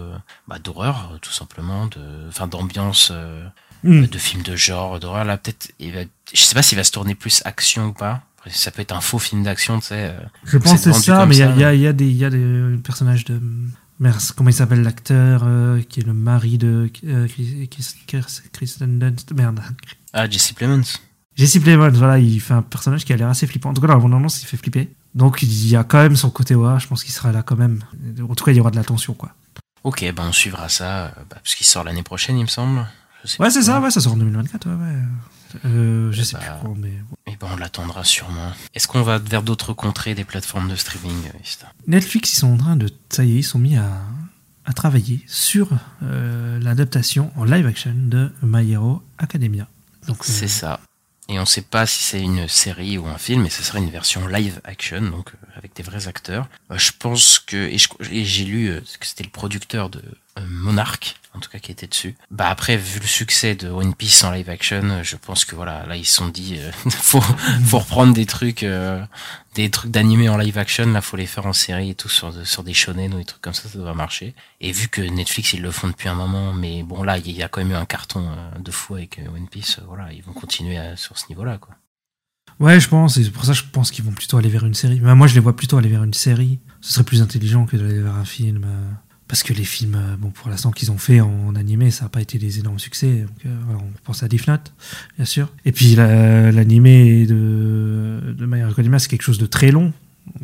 bah, 0.48 0.58
d'horreur, 0.60 1.18
tout 1.22 1.32
simplement, 1.34 1.88
de, 1.88 2.00
enfin, 2.30 2.48
d'ambiance, 2.48 3.12
Hmm. 3.84 4.06
de 4.06 4.18
films 4.20 4.44
de 4.44 4.56
genre, 4.56 5.00
d'horreur. 5.00 5.26
Là, 5.26 5.38
peut-être, 5.38 5.72
il 5.80 5.92
va, 5.92 6.02
je 6.32 6.40
sais 6.40 6.54
pas 6.54 6.62
s'il 6.62 6.78
va 6.78 6.84
se 6.84 6.92
tourner 6.92 7.16
plus 7.16 7.42
action 7.46 7.88
ou 7.88 7.94
pas. 7.94 8.22
Ça 8.48 8.72
peut 8.72 8.82
être 8.82 8.92
un 8.96 9.02
faux 9.02 9.20
film 9.20 9.44
d'action, 9.44 9.80
tu 9.80 9.88
sais. 9.88 10.10
euh, 10.16 10.20
Je 10.46 10.58
pense 10.58 10.74
que 10.74 10.78
c'est 10.80 10.94
ça, 10.94 11.26
mais 11.26 11.38
il 11.38 11.58
y 11.58 11.78
y, 11.78 11.82
y 11.82 11.88
a 11.88 11.94
des, 11.94 12.08
il 12.08 12.18
y 12.18 12.26
a 12.26 12.30
des 12.30 12.78
personnages 12.84 13.26
de 13.26 13.40
comment 14.36 14.50
il 14.50 14.54
s'appelle 14.54 14.82
l'acteur 14.82 15.42
euh, 15.46 15.82
qui 15.82 16.00
est 16.00 16.04
le 16.04 16.14
mari 16.14 16.58
de 16.58 16.90
euh, 17.06 17.28
Kristen 18.52 19.00
Dunst 19.00 19.32
Merde. 19.34 19.62
Ah, 20.14 20.30
Jesse 20.30 20.54
Plemons. 20.54 20.82
Jesse 21.36 21.60
Plemons, 21.60 21.92
voilà, 21.92 22.18
il 22.18 22.40
fait 22.42 22.54
un 22.54 22.62
personnage 22.62 23.06
qui 23.06 23.14
a 23.14 23.18
l'air 23.18 23.30
assez 23.30 23.48
flippant. 23.48 23.70
En 23.70 23.74
tout 23.74 23.82
cas, 23.82 23.88
dans 23.88 23.96
la 23.96 24.00
bande-annonce, 24.00 24.42
il 24.42 24.46
fait 24.48 24.58
flipper. 24.58 24.90
Donc, 25.14 25.42
il 25.44 25.68
y 25.68 25.76
a 25.76 25.84
quand 25.84 26.00
même 26.02 26.16
son 26.16 26.30
côté 26.30 26.56
ouais, 26.56 26.80
je 26.80 26.88
pense 26.88 27.04
qu'il 27.04 27.14
sera 27.14 27.32
là 27.32 27.44
quand 27.44 27.56
même. 27.58 27.84
En 28.28 28.34
tout 28.36 28.44
cas, 28.44 28.52
il 28.52 28.58
y 28.58 28.60
aura 28.60 28.72
de 28.72 28.76
la 28.76 28.84
tension, 28.84 29.14
quoi. 29.14 29.34
Ok, 29.84 30.06
ben 30.16 30.26
on 30.30 30.32
suivra 30.32 30.70
ça, 30.70 31.06
euh, 31.06 31.10
bah, 31.30 31.38
parce 31.44 31.56
qu'il 31.56 31.66
sort 31.66 31.84
l'année 31.84 32.04
prochaine, 32.04 32.38
il 32.38 32.44
me 32.44 32.48
semble. 32.48 32.86
Je 33.24 33.30
sais 33.30 33.42
Ouais, 33.42 33.50
c'est 33.50 33.64
ça, 33.64 33.80
ouais, 33.82 33.90
ça 33.92 34.00
sort 34.00 34.14
en 34.14 34.18
2024, 34.18 34.68
ouais, 34.68 34.74
ouais. 34.76 35.02
Euh, 35.66 36.12
je 36.12 36.22
sais 36.24 36.38
bah, 36.38 36.44
plus 36.44 36.68
quand, 36.68 36.76
mais. 36.78 36.94
On 37.44 37.56
l'attendra 37.56 38.04
sûrement. 38.04 38.52
Est-ce 38.76 38.88
qu'on 38.88 39.02
va 39.02 39.18
vers 39.18 39.42
d'autres 39.44 39.74
contrées 39.74 40.14
des 40.16 40.24
plateformes 40.24 40.70
de 40.70 40.76
streaming, 40.76 41.32
Netflix, 41.88 42.34
ils 42.34 42.38
sont 42.38 42.54
en 42.54 42.58
train 42.58 42.76
de. 42.76 42.90
Ça 43.10 43.24
y 43.24 43.34
est, 43.34 43.40
ils 43.40 43.44
sont 43.44 43.60
mis 43.60 43.78
à, 43.78 43.90
à 44.66 44.74
travailler 44.74 45.22
sur 45.28 45.70
euh, 46.04 46.60
l'adaptation 46.60 47.32
en 47.36 47.44
live 47.44 47.66
action 47.66 47.94
de 47.96 48.32
My 48.44 48.72
Hero 48.72 49.02
Academia. 49.18 49.68
Euh, 50.10 50.14
C'est 50.22 50.48
ça. 50.48 50.80
Et 51.30 51.40
on 51.40 51.46
sait 51.46 51.62
pas 51.62 51.86
si 51.86 52.04
c'est 52.04 52.22
une 52.22 52.48
série 52.48 52.98
ou 52.98 53.08
un 53.08 53.18
film, 53.18 53.44
mais 53.44 53.50
ce 53.50 53.64
serait 53.64 53.80
une 53.80 53.90
version 53.90 54.28
live 54.28 54.60
action, 54.64 55.02
donc 55.02 55.30
euh, 55.30 55.58
avec 55.58 55.76
des 55.76 55.84
vrais 55.84 56.08
acteurs. 56.08 56.48
Je 56.70 56.92
pense 56.98 57.40
que 57.40 57.58
et 57.58 58.26
j'ai 58.26 58.46
lu 58.46 58.82
que 59.00 59.06
c'était 59.06 59.24
le 59.24 59.30
producteur 59.30 59.90
de 59.90 60.02
Monarch, 60.50 61.16
en 61.34 61.40
tout 61.40 61.50
cas 61.50 61.60
qui 61.60 61.72
était 61.72 61.88
dessus. 61.88 62.16
Bah 62.30 62.48
après, 62.50 62.78
vu 62.78 63.00
le 63.00 63.06
succès 63.06 63.56
de 63.56 63.70
One 63.70 63.94
Piece 63.94 64.24
en 64.24 64.32
live 64.32 64.50
action, 64.50 64.82
euh, 64.84 65.04
je 65.04 65.16
pense 65.18 65.46
que 65.46 65.56
voilà, 65.56 65.86
là 65.88 65.96
ils 65.98 66.06
se 66.06 66.16
sont 66.16 66.28
dit, 66.30 66.58
euh, 66.60 66.72
faut 66.90 67.22
faut 67.22 67.80
reprendre 67.80 68.14
des 68.14 68.26
trucs, 68.26 68.64
euh, 68.64 69.04
des 69.56 69.70
trucs 69.70 69.92
d'animé 69.92 70.30
en 70.30 70.38
live 70.38 70.58
action, 70.58 70.86
là 70.92 71.02
faut 71.02 71.18
les 71.18 71.26
faire 71.28 71.46
en 71.46 71.54
série 71.54 71.90
et 71.92 71.96
tout 71.96 72.10
sur 72.10 72.34
sur 72.48 72.64
des 72.64 72.74
shonen 72.74 73.14
ou 73.14 73.18
des 73.18 73.26
trucs 73.26 73.42
comme 73.42 73.54
ça, 73.54 73.68
ça 73.70 73.78
doit 73.78 73.94
marcher. 73.94 74.34
Et 74.62 74.72
vu 74.72 74.88
que 74.88 75.02
Netflix 75.02 75.54
ils 75.54 75.62
le 75.62 75.72
font 75.72 75.88
depuis 75.90 76.08
un 76.10 76.16
moment, 76.16 76.54
mais 76.54 76.84
bon 76.84 77.04
là 77.04 77.18
il 77.18 77.32
y 77.32 77.44
a 77.44 77.50
quand 77.50 77.62
même 77.62 77.72
eu 77.72 77.76
un 77.76 77.86
carton 77.86 78.26
euh, 78.30 78.60
de 78.60 78.72
fou 78.72 78.96
avec 78.96 79.20
euh, 79.20 79.28
One 79.36 79.48
Piece, 79.48 79.80
euh, 79.80 79.84
voilà, 79.88 80.12
ils 80.14 80.24
vont 80.24 80.34
continuer 80.34 80.78
à- 80.78 80.96
sur 80.96 81.18
ce 81.18 81.26
niveau-là 81.30 81.58
quoi. 81.58 81.76
Ouais, 82.60 82.80
je 82.80 82.88
pense, 82.90 83.18
et 83.18 83.24
c'est 83.24 83.32
pour 83.32 83.46
ça 83.46 83.54
je 83.54 83.64
pense 83.72 83.90
qu'ils 83.92 84.06
vont 84.06 84.12
plutôt 84.12 84.38
aller 84.38 84.50
vers 84.50 84.66
une 84.66 84.76
série. 84.76 85.00
Mais 85.02 85.16
moi, 85.16 85.26
je 85.26 85.34
les 85.34 85.40
vois 85.40 85.56
plutôt 85.56 85.78
aller 85.78 85.90
vers 85.90 86.04
une 86.04 86.14
série. 86.14 86.60
Ce 86.82 86.94
serait 86.94 87.04
plus 87.04 87.22
intelligent 87.24 87.66
que 87.66 87.76
d'aller 87.76 88.00
vers 88.02 88.14
un 88.16 88.26
film. 88.26 88.64
euh, 88.66 88.92
Parce 89.32 89.44
que 89.44 89.54
les 89.54 89.64
films, 89.64 89.96
euh, 89.96 90.18
bon, 90.18 90.30
pour 90.30 90.50
l'instant, 90.50 90.72
qu'ils 90.72 90.92
ont 90.92 90.98
fait 90.98 91.22
en 91.22 91.56
animé, 91.56 91.90
ça 91.90 92.04
n'a 92.04 92.10
pas 92.10 92.20
été 92.20 92.38
des 92.38 92.60
énormes 92.60 92.80
succès. 92.80 93.26
Euh, 93.46 93.50
on 93.80 93.88
pense 94.04 94.24
à 94.24 94.28
Note, 94.28 94.74
bien 95.16 95.24
sûr. 95.24 95.48
Et 95.64 95.72
puis, 95.72 95.96
la- 95.96 96.52
l'animé 96.52 97.26
de, 97.26 98.20
de 98.38 98.56
Hero 98.58 98.72
Academia, 98.72 99.00
c'est 99.00 99.08
quelque 99.08 99.22
chose 99.22 99.38
de 99.38 99.46
très 99.46 99.72
long. 99.72 99.94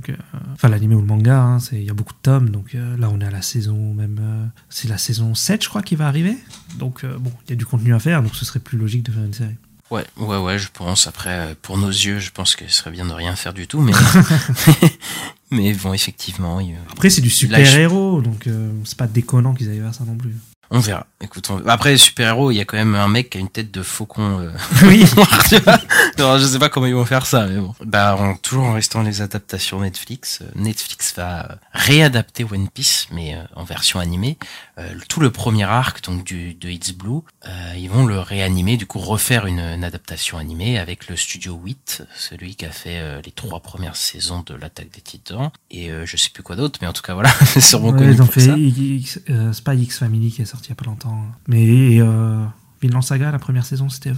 Euh, 0.07 0.13
enfin, 0.53 0.69
l'animé 0.69 0.95
ou 0.95 1.01
le 1.01 1.05
manga, 1.05 1.37
hein, 1.37 1.57
il 1.73 1.83
y 1.83 1.89
a 1.89 1.93
beaucoup 1.93 2.13
de 2.13 2.19
tomes. 2.21 2.49
Donc 2.49 2.73
là, 2.75 3.09
on 3.11 3.19
est 3.19 3.25
à 3.25 3.29
la 3.29 3.41
saison, 3.41 3.93
même. 3.93 4.21
c'est 4.69 4.87
la 4.87 4.97
saison 4.97 5.35
7, 5.35 5.65
je 5.65 5.67
crois, 5.69 5.81
qui 5.81 5.95
va 5.97 6.07
arriver. 6.07 6.37
Donc, 6.79 7.05
bon, 7.05 7.33
il 7.45 7.49
y 7.49 7.53
a 7.53 7.55
du 7.57 7.65
contenu 7.65 7.93
à 7.93 7.99
faire. 7.99 8.23
Donc, 8.23 8.35
ce 8.35 8.45
serait 8.45 8.61
plus 8.61 8.77
logique 8.77 9.03
de 9.03 9.11
faire 9.11 9.23
une 9.25 9.33
série. 9.33 9.55
Ouais, 9.89 10.05
ouais, 10.17 10.37
ouais, 10.37 10.59
je 10.59 10.67
pense. 10.73 11.07
Après, 11.07 11.29
euh, 11.29 11.53
pour 11.61 11.77
nos 11.77 11.87
yeux, 11.89 12.19
je 12.19 12.31
pense 12.31 12.55
que 12.55 12.67
ce 12.67 12.73
serait 12.77 12.91
bien 12.91 13.05
de 13.05 13.13
rien 13.13 13.35
faire 13.35 13.53
du 13.53 13.67
tout, 13.67 13.79
mais 13.79 13.93
mais 15.51 15.73
bon, 15.73 15.93
effectivement, 15.93 16.59
il- 16.59 16.75
Après, 16.91 17.09
c'est 17.09 17.21
du 17.21 17.29
je- 17.29 17.35
super-héros, 17.35 18.21
donc 18.21 18.47
euh, 18.47 18.71
c'est 18.85 18.97
pas 18.97 19.07
déconnant 19.07 19.53
qu'ils 19.53 19.69
aillent 19.69 19.79
vers 19.79 19.93
ça 19.95 20.03
non 20.03 20.15
plus. 20.15 20.35
On 20.69 20.79
verra. 20.79 21.05
Écoute, 21.21 21.49
on- 21.49 21.65
après 21.67 21.97
super 21.97 22.29
héros, 22.29 22.51
il 22.51 22.55
y 22.55 22.59
a 22.61 22.65
quand 22.65 22.77
même 22.77 22.93
un 22.95 23.07
mec 23.07 23.29
qui 23.31 23.37
a 23.37 23.41
une 23.41 23.49
tête 23.49 23.71
de 23.71 23.81
faucon. 23.81 24.39
euh, 24.39 24.51
oui. 24.83 25.05
Non, 26.19 26.37
je 26.37 26.45
sais 26.45 26.59
pas 26.59 26.69
comment 26.69 26.85
ils 26.87 26.93
vont 26.95 27.05
faire 27.05 27.25
ça, 27.25 27.45
mais 27.47 27.59
bon. 27.59 27.73
Bah, 27.85 28.15
en, 28.19 28.35
toujours 28.35 28.65
en 28.65 28.73
restant 28.73 29.01
les 29.01 29.21
adaptations 29.21 29.79
Netflix, 29.81 30.39
euh, 30.41 30.45
Netflix 30.55 31.13
va 31.15 31.51
euh, 31.51 31.55
réadapter 31.73 32.43
One 32.43 32.69
Piece, 32.69 33.07
mais 33.11 33.35
euh, 33.35 33.43
en 33.55 33.63
version 33.63 33.99
animée. 33.99 34.37
Euh, 34.79 34.93
tout 35.09 35.19
le 35.19 35.31
premier 35.31 35.63
arc, 35.63 36.03
donc 36.03 36.23
du, 36.23 36.53
de 36.53 36.69
It's 36.69 36.91
Blue, 36.91 37.21
euh, 37.47 37.73
ils 37.77 37.89
vont 37.89 38.05
le 38.05 38.19
réanimer, 38.19 38.77
du 38.77 38.85
coup 38.85 38.99
refaire 38.99 39.45
une, 39.47 39.59
une 39.59 39.83
adaptation 39.83 40.37
animée 40.37 40.77
avec 40.77 41.07
le 41.07 41.15
studio 41.15 41.59
8, 41.63 42.03
celui 42.15 42.55
qui 42.55 42.65
a 42.65 42.71
fait 42.71 42.99
euh, 42.99 43.21
les 43.25 43.31
trois 43.31 43.59
premières 43.61 43.95
saisons 43.95 44.43
de 44.45 44.53
l'attaque 44.53 44.89
des 44.93 45.01
Titans, 45.01 45.49
et 45.71 45.89
euh, 45.91 46.05
je 46.05 46.17
sais 46.17 46.29
plus 46.29 46.43
quoi 46.43 46.55
d'autre, 46.55 46.79
mais 46.81 46.87
en 46.87 46.93
tout 46.93 47.01
cas 47.01 47.13
voilà, 47.13 47.29
c'est 47.45 47.61
sûrement 47.61 47.89
Ouais, 47.89 47.99
connu 47.99 48.13
ils 48.13 48.21
ont 48.21 48.25
pour 48.25 48.33
fait 48.35 48.41
ça. 48.41 48.55
X, 48.57 49.19
euh, 49.29 49.51
pas 49.63 49.73
X 49.75 49.99
Family 49.99 50.31
qui 50.31 50.41
est 50.41 50.45
sorti 50.45 50.56
il 50.65 50.69
y 50.69 50.71
a 50.71 50.75
pas 50.75 50.85
longtemps. 50.85 51.23
Mais 51.47 51.99
euh, 51.99 52.43
Vinland 52.81 53.01
Saga, 53.01 53.31
la 53.31 53.39
première 53.39 53.65
saison, 53.65 53.89
c'était 53.89 54.11
eux. 54.11 54.17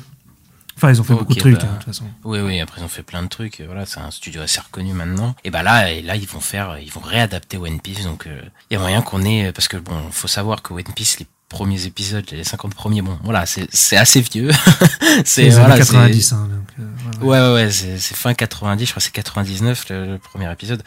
Enfin, 0.77 0.91
ils 0.91 1.01
ont 1.01 1.03
fait 1.03 1.13
beaucoup 1.13 1.33
de 1.33 1.39
trucs, 1.39 1.55
bah, 1.57 1.63
hein, 1.63 1.71
de 1.73 1.75
toute 1.77 1.85
façon. 1.85 2.05
Oui, 2.23 2.39
oui, 2.39 2.59
après 2.61 2.79
ils 2.79 2.83
ont 2.85 2.87
fait 2.89 3.03
plein 3.03 3.21
de 3.21 3.27
trucs. 3.27 3.61
Voilà, 3.65 3.85
c'est 3.85 3.99
un 3.99 4.11
studio 4.11 4.41
assez 4.41 4.61
reconnu 4.61 4.93
maintenant. 4.93 5.35
Et 5.43 5.49
bah 5.51 5.61
là, 5.61 5.91
et 5.91 6.01
là 6.01 6.15
ils 6.15 6.25
vont 6.27 6.39
faire, 6.39 6.77
ils 6.79 6.89
vont 6.91 7.01
réadapter 7.01 7.57
One 7.57 7.81
Piece. 7.81 8.03
Donc 8.03 8.27
il 8.71 8.73
y 8.73 8.77
a 8.77 8.79
moyen 8.79 9.01
qu'on 9.01 9.21
ait, 9.23 9.51
parce 9.51 9.67
que 9.67 9.75
bon, 9.75 9.99
faut 10.11 10.29
savoir 10.29 10.61
que 10.61 10.71
One 10.73 10.83
Piece, 10.95 11.19
les 11.19 11.27
premiers 11.49 11.85
épisodes, 11.85 12.23
les 12.31 12.45
50 12.45 12.75
premiers, 12.75 13.01
bon, 13.01 13.17
voilà, 13.23 13.45
c'est 13.45 13.97
assez 13.97 14.21
vieux. 14.21 14.51
C'est 15.25 15.49
voilà, 15.49 15.73
années 15.73 15.83
c'est- 15.83 15.91
90. 15.93 16.31
Hein, 16.33 16.47
donc, 16.49 16.67
euh, 16.79 16.83
voilà. 17.19 17.49
Ouais, 17.49 17.53
ouais, 17.59 17.65
ouais, 17.65 17.71
c'est 17.71 18.15
fin 18.15 18.33
90, 18.33 18.85
je 18.85 18.91
crois 18.91 19.01
c'est 19.01 19.11
99 19.11 19.89
le, 19.89 20.05
le 20.13 20.17
premier 20.17 20.49
épisode. 20.51 20.81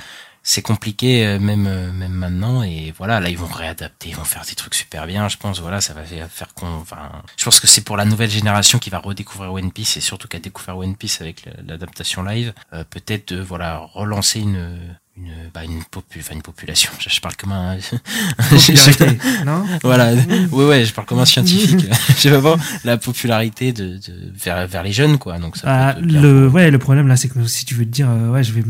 C'est 0.44 0.62
compliqué 0.62 1.24
euh, 1.24 1.38
même 1.38 1.66
euh, 1.68 1.92
même 1.92 2.12
maintenant 2.12 2.64
et 2.64 2.92
voilà 2.96 3.20
là 3.20 3.28
ils 3.28 3.38
vont 3.38 3.46
réadapter, 3.46 4.08
ils 4.08 4.16
vont 4.16 4.24
faire 4.24 4.44
des 4.44 4.54
trucs 4.54 4.74
super 4.74 5.06
bien. 5.06 5.28
Je 5.28 5.36
pense 5.36 5.60
voilà 5.60 5.80
ça 5.80 5.94
va 5.94 6.02
faire 6.04 6.52
qu'on 6.54 6.66
enfin 6.66 7.22
je 7.36 7.44
pense 7.44 7.60
que 7.60 7.68
c'est 7.68 7.82
pour 7.82 7.96
la 7.96 8.04
nouvelle 8.04 8.30
génération 8.30 8.78
qui 8.80 8.90
va 8.90 8.98
redécouvrir 8.98 9.52
One 9.52 9.70
Piece 9.70 9.96
et 9.96 10.00
surtout 10.00 10.26
qui 10.26 10.36
a 10.36 10.40
découvert 10.40 10.76
One 10.76 10.96
Piece 10.96 11.20
avec 11.20 11.48
l'adaptation 11.64 12.24
live, 12.24 12.52
euh, 12.72 12.82
peut-être 12.82 13.32
de 13.32 13.40
voilà 13.40 13.78
relancer 13.78 14.40
une 14.40 14.96
une 15.16 15.30
bah 15.52 15.62
une, 15.64 15.80
popu- 15.82 16.20
enfin, 16.20 16.34
une 16.34 16.40
population. 16.42 16.90
Je, 16.98 17.10
je 17.10 17.20
parle 17.20 17.36
comme 17.36 17.52
un 17.52 17.76
non 19.44 19.64
voilà, 19.82 20.14
ouais, 20.14 20.64
ouais, 20.64 20.84
je 20.86 20.92
parle 20.94 21.06
comme 21.06 21.18
un 21.18 21.26
scientifique. 21.26 21.84
je 22.08 22.14
sais 22.14 22.30
pas 22.30 22.40
bon, 22.40 22.56
la 22.84 22.96
popularité 22.96 23.72
de, 23.74 23.96
de 23.98 24.32
vers, 24.42 24.66
vers 24.66 24.82
les 24.82 24.92
jeunes, 24.92 25.18
quoi. 25.18 25.38
Donc 25.38 25.58
ça 25.58 25.64
Ah, 25.66 25.94
peut 25.94 26.06
bien 26.06 26.20
le, 26.22 26.48
ouais, 26.48 26.70
le 26.70 26.78
problème 26.78 27.08
là, 27.08 27.16
c'est 27.16 27.28
que 27.28 27.44
si 27.46 27.66
tu 27.66 27.74
veux 27.74 27.84
te 27.84 27.90
dire, 27.90 28.08
euh, 28.08 28.30
ouais, 28.30 28.42
je 28.42 28.52
vais, 28.52 28.62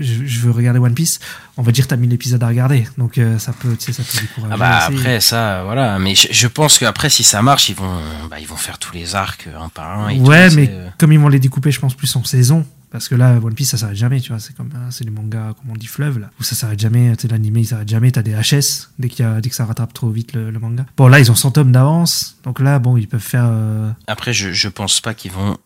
je, 0.00 0.24
je- 0.24 0.38
veux 0.40 0.52
regarder 0.52 0.78
One 0.78 0.94
Piece, 0.94 1.18
on 1.56 1.62
va 1.62 1.72
dire 1.72 1.88
t'as 1.88 1.96
1000 1.96 2.12
épisodes 2.12 2.42
à 2.44 2.46
regarder, 2.48 2.86
donc 2.96 3.18
euh, 3.18 3.38
ça 3.40 3.52
peut, 3.52 3.76
tu 3.76 3.92
sais, 3.92 3.92
ça 3.92 4.04
peut 4.04 4.20
décourager. 4.24 4.54
Ah 4.54 4.56
bah 4.56 4.78
après 4.86 5.20
ça, 5.20 5.62
voilà. 5.64 5.98
Mais 5.98 6.14
je, 6.14 6.28
je 6.30 6.46
pense 6.46 6.78
qu'après, 6.78 7.10
si 7.10 7.24
ça 7.24 7.42
marche, 7.42 7.70
ils 7.70 7.74
vont, 7.74 7.98
bah, 8.30 8.38
ils 8.38 8.46
vont 8.46 8.56
faire 8.56 8.78
tous 8.78 8.92
les 8.94 9.16
arcs 9.16 9.48
euh, 9.48 9.58
un 9.60 9.68
par 9.68 9.98
un. 9.98 10.10
Et 10.10 10.20
ouais, 10.20 10.48
tout, 10.48 10.54
mais 10.54 10.68
euh, 10.70 10.88
comme 10.96 11.12
ils 11.12 11.18
vont 11.18 11.28
les 11.28 11.40
découper, 11.40 11.72
je 11.72 11.80
pense 11.80 11.94
plus 11.94 12.14
en 12.14 12.22
saison. 12.22 12.64
Parce 12.90 13.08
que 13.08 13.14
là, 13.14 13.38
One 13.42 13.54
Piece, 13.54 13.70
ça 13.70 13.76
s'arrête 13.76 13.96
jamais, 13.96 14.20
tu 14.20 14.30
vois. 14.30 14.40
C'est 14.40 14.56
comme, 14.56 14.70
euh, 14.74 14.86
c'est 14.90 15.04
les 15.04 15.10
mangas, 15.10 15.54
comme 15.54 15.70
on 15.70 15.74
dit, 15.76 15.86
fleuve, 15.86 16.18
là. 16.18 16.30
Où 16.40 16.42
ça 16.42 16.54
s'arrête 16.54 16.80
jamais, 16.80 17.14
tu 17.16 17.22
sais, 17.22 17.28
l'animé, 17.28 17.60
il 17.60 17.66
s'arrête 17.66 17.88
jamais. 17.88 18.10
T'as 18.10 18.22
des 18.22 18.32
HS 18.32 18.88
dès, 18.98 19.08
qu'il 19.08 19.24
y 19.24 19.28
a, 19.28 19.40
dès 19.40 19.50
que 19.50 19.54
ça 19.54 19.64
rattrape 19.66 19.92
trop 19.92 20.08
vite 20.10 20.32
le, 20.32 20.50
le 20.50 20.58
manga. 20.58 20.86
Bon, 20.96 21.06
là, 21.08 21.20
ils 21.20 21.30
ont 21.30 21.34
100 21.34 21.50
tomes 21.52 21.72
d'avance. 21.72 22.36
Donc 22.44 22.60
là, 22.60 22.78
bon, 22.78 22.96
ils 22.96 23.06
peuvent 23.08 23.20
faire. 23.20 23.44
euh, 23.46 23.90
Après, 24.06 24.32
je, 24.32 24.52
je 24.52 24.68
pense 24.68 25.00
pas 25.00 25.12
qu'ils 25.14 25.32
vont 25.32 25.56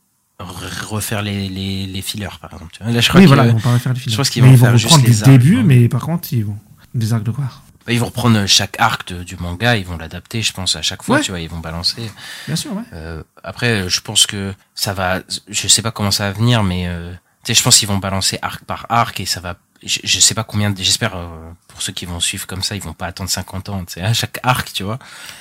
re- 0.41 0.85
refaire 0.89 1.23
les, 1.23 1.49
les, 1.49 1.87
les 1.87 2.03
fillers, 2.03 2.29
par 2.41 2.53
exemple. 2.53 2.73
Là, 2.85 3.01
je 3.01 3.09
crois 3.09 3.21
Oui, 3.21 3.27
voilà, 3.27 3.47
ils 3.47 3.53
vont 3.53 3.61
pas 3.61 3.73
refaire 3.75 3.93
les 3.95 4.01
films. 4.01 4.13
je 4.13 4.17
pense 4.17 4.31
qu'ils 4.31 4.43
vont 4.43 4.51
ils 4.51 4.57
vont 4.57 4.73
reprendre 4.73 5.05
du 5.05 5.23
début, 5.23 5.59
hein. 5.59 5.63
mais 5.65 5.89
par 5.89 6.03
contre, 6.03 6.33
ils 6.33 6.45
vont. 6.45 6.57
Des 6.95 7.13
arcs 7.15 7.23
de 7.25 7.31
bah, 7.31 7.51
ils 7.89 7.99
vont 8.01 8.07
reprendre 8.07 8.47
chaque 8.47 8.79
arc 8.79 9.09
de- 9.13 9.23
du 9.25 9.37
manga, 9.37 9.77
ils 9.77 9.85
vont 9.85 9.97
l'adapter, 9.97 10.43
je 10.43 10.53
pense, 10.53 10.77
à 10.77 10.83
chaque 10.83 11.03
fois, 11.03 11.17
Ouais. 11.17 11.23
tu 11.23 11.31
vois, 11.33 11.41
ils 11.41 11.49
vont 11.49 11.59
balancer. 11.59 12.11
Bien 12.47 12.57
sûr, 12.57 12.73
ouais. 12.75 12.83
Euh, 12.93 13.23
après, 13.43 13.89
je 13.89 14.01
pense 14.01 14.27
que 14.27 14.55
ça 14.75 14.93
va. 14.95 15.21
Je 15.49 15.69
sais 15.69 15.83
pas 15.83 15.91
comment 15.91 16.11
ça 16.11 16.25
va 16.27 16.33
venir, 16.33 16.63
mais 16.63 16.87
euh, 16.87 17.13
tu 17.45 17.53
sais, 17.53 17.55
je 17.59 17.63
pense 17.65 17.79
qu'ils 17.79 17.89
vont 17.89 17.99
balancer 17.99 18.39
arc 18.43 18.65
par 18.65 18.87
arc 18.89 19.19
et 19.21 19.27
ça 19.27 19.41
va. 19.41 19.57
Je, 19.85 19.99
je 20.05 20.21
sais 20.21 20.35
pas 20.35 20.45
combien. 20.45 20.71
de- 20.71 20.81
J'espère 20.83 21.17
euh, 21.17 21.29
pour 21.69 21.83
ceux 21.83 21.93
qui 21.93 22.05
vont 22.07 22.21
suivre 22.21 22.47
comme 22.47 22.63
ça, 22.63 22.77
ils 22.77 22.83
vont 22.83 22.93
pas 22.93 23.07
attendre 23.07 23.29
50 23.31 23.69
ans. 23.69 23.85
Tu 23.85 23.95
sais, 23.95 24.03
à 24.03 24.13
chaque 24.13 24.39
arc, 24.45 24.73
tu 24.73 24.83
vois. 24.85 24.99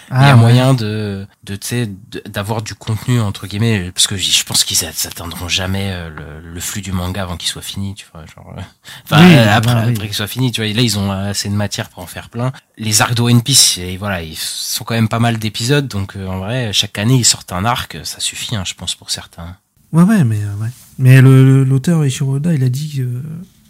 Il 0.10 0.14
y 0.14 0.18
Ah, 0.18 0.32
a 0.32 0.34
ouais. 0.34 0.40
moyen 0.40 0.74
de, 0.74 1.28
de 1.44 1.56
tu 1.56 1.68
sais, 1.68 1.86
de- 1.88 2.24
d'avoir 2.28 2.62
du 2.62 2.74
contenu 2.74 3.20
entre 3.22 3.46
guillemets, 3.48 3.92
parce 3.94 4.08
que 4.08 4.18
je 4.18 4.44
pense 4.44 4.64
qu'ils 4.64 4.84
a- 4.86 4.92
s'atteindront 4.94 5.48
jamais 5.48 5.92
euh, 5.92 6.10
le, 6.10 6.40
le 6.54 6.60
flux 6.60 6.82
du 6.82 6.92
manga 6.92 7.22
avant 7.24 7.38
qu'il 7.38 7.50
soit 7.50 7.62
fini, 7.62 7.94
tu 7.96 8.06
vois. 8.12 8.26
Genre, 8.26 8.54
euh, 8.58 8.62
enfin, 9.06 9.26
Oui, 9.28 9.36
euh, 9.36 9.46
bah, 9.46 9.56
après, 9.56 9.74
oui. 9.86 9.92
après 9.92 10.08
qu'il 10.08 10.16
soit 10.16 10.28
fini, 10.28 10.52
tu 10.52 10.62
vois. 10.62 10.68
Et 10.68 10.74
là, 10.74 10.82
ils 10.82 10.98
ont 10.98 11.12
assez 11.12 11.48
de 11.50 11.54
matière 11.56 11.90
pour 11.90 12.02
en 12.02 12.08
faire 12.08 12.30
plein. 12.30 12.52
Les 12.78 13.02
arcs 13.02 13.14
de 13.14 13.22
One 13.22 13.44
Piece, 13.44 13.78
et 13.78 13.98
voilà, 13.98 14.24
ils 14.24 14.38
sont 14.38 14.84
quand 14.84 14.96
même 14.96 15.08
pas 15.10 15.20
mal 15.20 15.38
d'épisodes, 15.38 15.88
donc 15.88 16.16
euh, 16.16 16.26
en 16.28 16.40
vrai, 16.40 16.74
chaque 16.74 16.98
année 16.98 17.16
ils 17.18 17.26
sortent 17.26 17.52
un 17.54 17.64
arc, 17.66 17.98
ça 18.04 18.20
suffit, 18.20 18.56
hein, 18.56 18.64
je 18.66 18.74
pense 18.74 18.96
pour 18.96 19.12
certains. 19.12 19.56
Ouais, 19.94 20.04
ouais, 20.04 20.24
mais, 20.24 20.40
euh, 20.42 20.56
ouais. 20.56 20.70
mais 20.98 21.22
l'auteur 21.22 22.04
Ishiro 22.06 22.36
Oda, 22.38 22.54
il 22.54 22.64
a 22.64 22.70
dit 22.70 23.02
euh, 23.02 23.22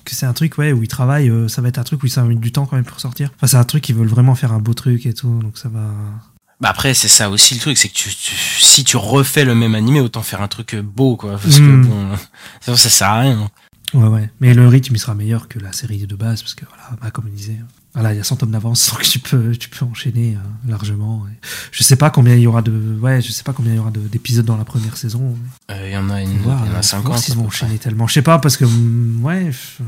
que 0.04 0.16
c'est 0.16 0.26
un 0.26 0.34
truc 0.34 0.58
ouais, 0.58 0.72
où 0.72 0.82
il 0.84 0.88
travaille, 0.88 1.30
euh, 1.30 1.48
ça 1.48 1.62
va 1.62 1.68
être 1.70 1.78
un 1.78 1.84
truc 1.84 2.04
où 2.04 2.08
ça 2.08 2.22
va 2.22 2.28
mettre 2.28 2.42
du 2.42 2.52
temps 2.52 2.66
quand 2.66 2.76
même 2.76 2.86
pour 2.86 3.00
sortir. 3.00 3.30
Enfin, 3.38 3.48
c'est 3.48 3.58
un 3.58 3.64
truc, 3.64 3.88
ils 3.90 3.96
veulent 3.96 4.08
vraiment 4.08 4.36
faire 4.36 4.52
un 4.54 4.60
beau 4.60 4.74
truc 4.74 5.06
et 5.06 5.14
tout, 5.14 5.40
donc 5.42 5.58
ça 5.58 5.70
va. 5.70 5.82
Bah 6.60 6.70
après, 6.70 6.94
c'est 6.94 7.08
ça 7.08 7.30
aussi 7.30 7.56
le 7.56 7.60
truc, 7.60 7.78
c'est 7.78 7.88
que 7.90 7.94
tu, 7.94 8.10
tu- 8.10 8.36
si 8.62 8.84
tu 8.84 8.96
refais 8.98 9.46
le 9.46 9.56
même 9.56 9.74
animé, 9.76 10.00
autant 10.00 10.22
faire 10.22 10.42
un 10.42 10.48
truc 10.48 10.76
euh, 10.76 10.82
beau, 10.84 11.16
quoi, 11.16 11.32
parce 11.32 11.58
que 11.58 11.84
bon, 11.86 12.10
ça, 12.62 12.78
ça 12.78 12.90
sert 12.90 13.10
à 13.10 13.20
rien. 13.22 13.50
Ouais, 13.94 14.08
ouais. 14.08 14.30
Mais 14.40 14.54
le 14.54 14.68
rythme, 14.68 14.96
il 14.96 15.00
sera 15.00 15.16
meilleur 15.16 15.48
que 15.48 15.60
la 15.60 15.74
série 15.74 16.06
de 16.06 16.16
base, 16.16 16.42
parce 16.42 16.54
que 16.56 16.66
voilà, 16.66 16.84
bah, 17.02 17.10
comme 17.12 17.26
il 17.28 17.34
disait, 17.34 17.58
voilà, 17.94 18.14
il 18.14 18.18
y 18.18 18.20
a 18.20 18.24
100 18.24 18.38
tomes 18.38 18.52
d'avance, 18.52 18.90
donc 18.92 19.02
tu 19.04 19.20
peux, 19.20 19.56
tu 19.56 19.70
peux 19.70 19.86
enchaîner 19.86 20.36
euh, 20.36 20.70
largement. 20.72 21.26
Je 21.72 21.84
sais 21.84 21.96
pas 21.96 22.10
combien 22.10 22.36
il 22.36 22.42
y 22.42 22.48
aura 22.48 22.62
de, 22.62 22.98
ouais, 23.02 23.22
je 23.22 23.32
sais 23.32 23.44
pas 23.44 23.54
combien 23.54 23.74
il 23.74 23.78
y 23.78 23.80
aura 23.80 23.92
de- 23.92 24.00
d'épisodes 24.00 24.46
dans 24.46 24.58
la 24.58 24.66
première 24.66 24.96
saison. 24.98 25.36
Euh, 25.70 25.88
Il 25.88 25.94
y 25.94 25.98
en 25.98 26.10
a 26.10 26.22
une, 26.22 26.30
il 26.32 26.42
y 26.42 26.48
en 26.50 26.52
a 26.74 26.76
faut 26.78 26.82
50. 26.84 27.06
voir 27.08 27.20
s'ils 27.20 27.34
à 27.34 27.38
vont 27.38 27.46
enchaîner 27.48 27.78
tellement. 27.78 28.08
Je 28.08 28.14
sais 28.14 28.22
pas, 28.22 28.40
parce 28.40 28.58
que, 28.58 28.66
mm, 28.66 29.24
ouais, 29.24 29.50
f- 29.50 29.82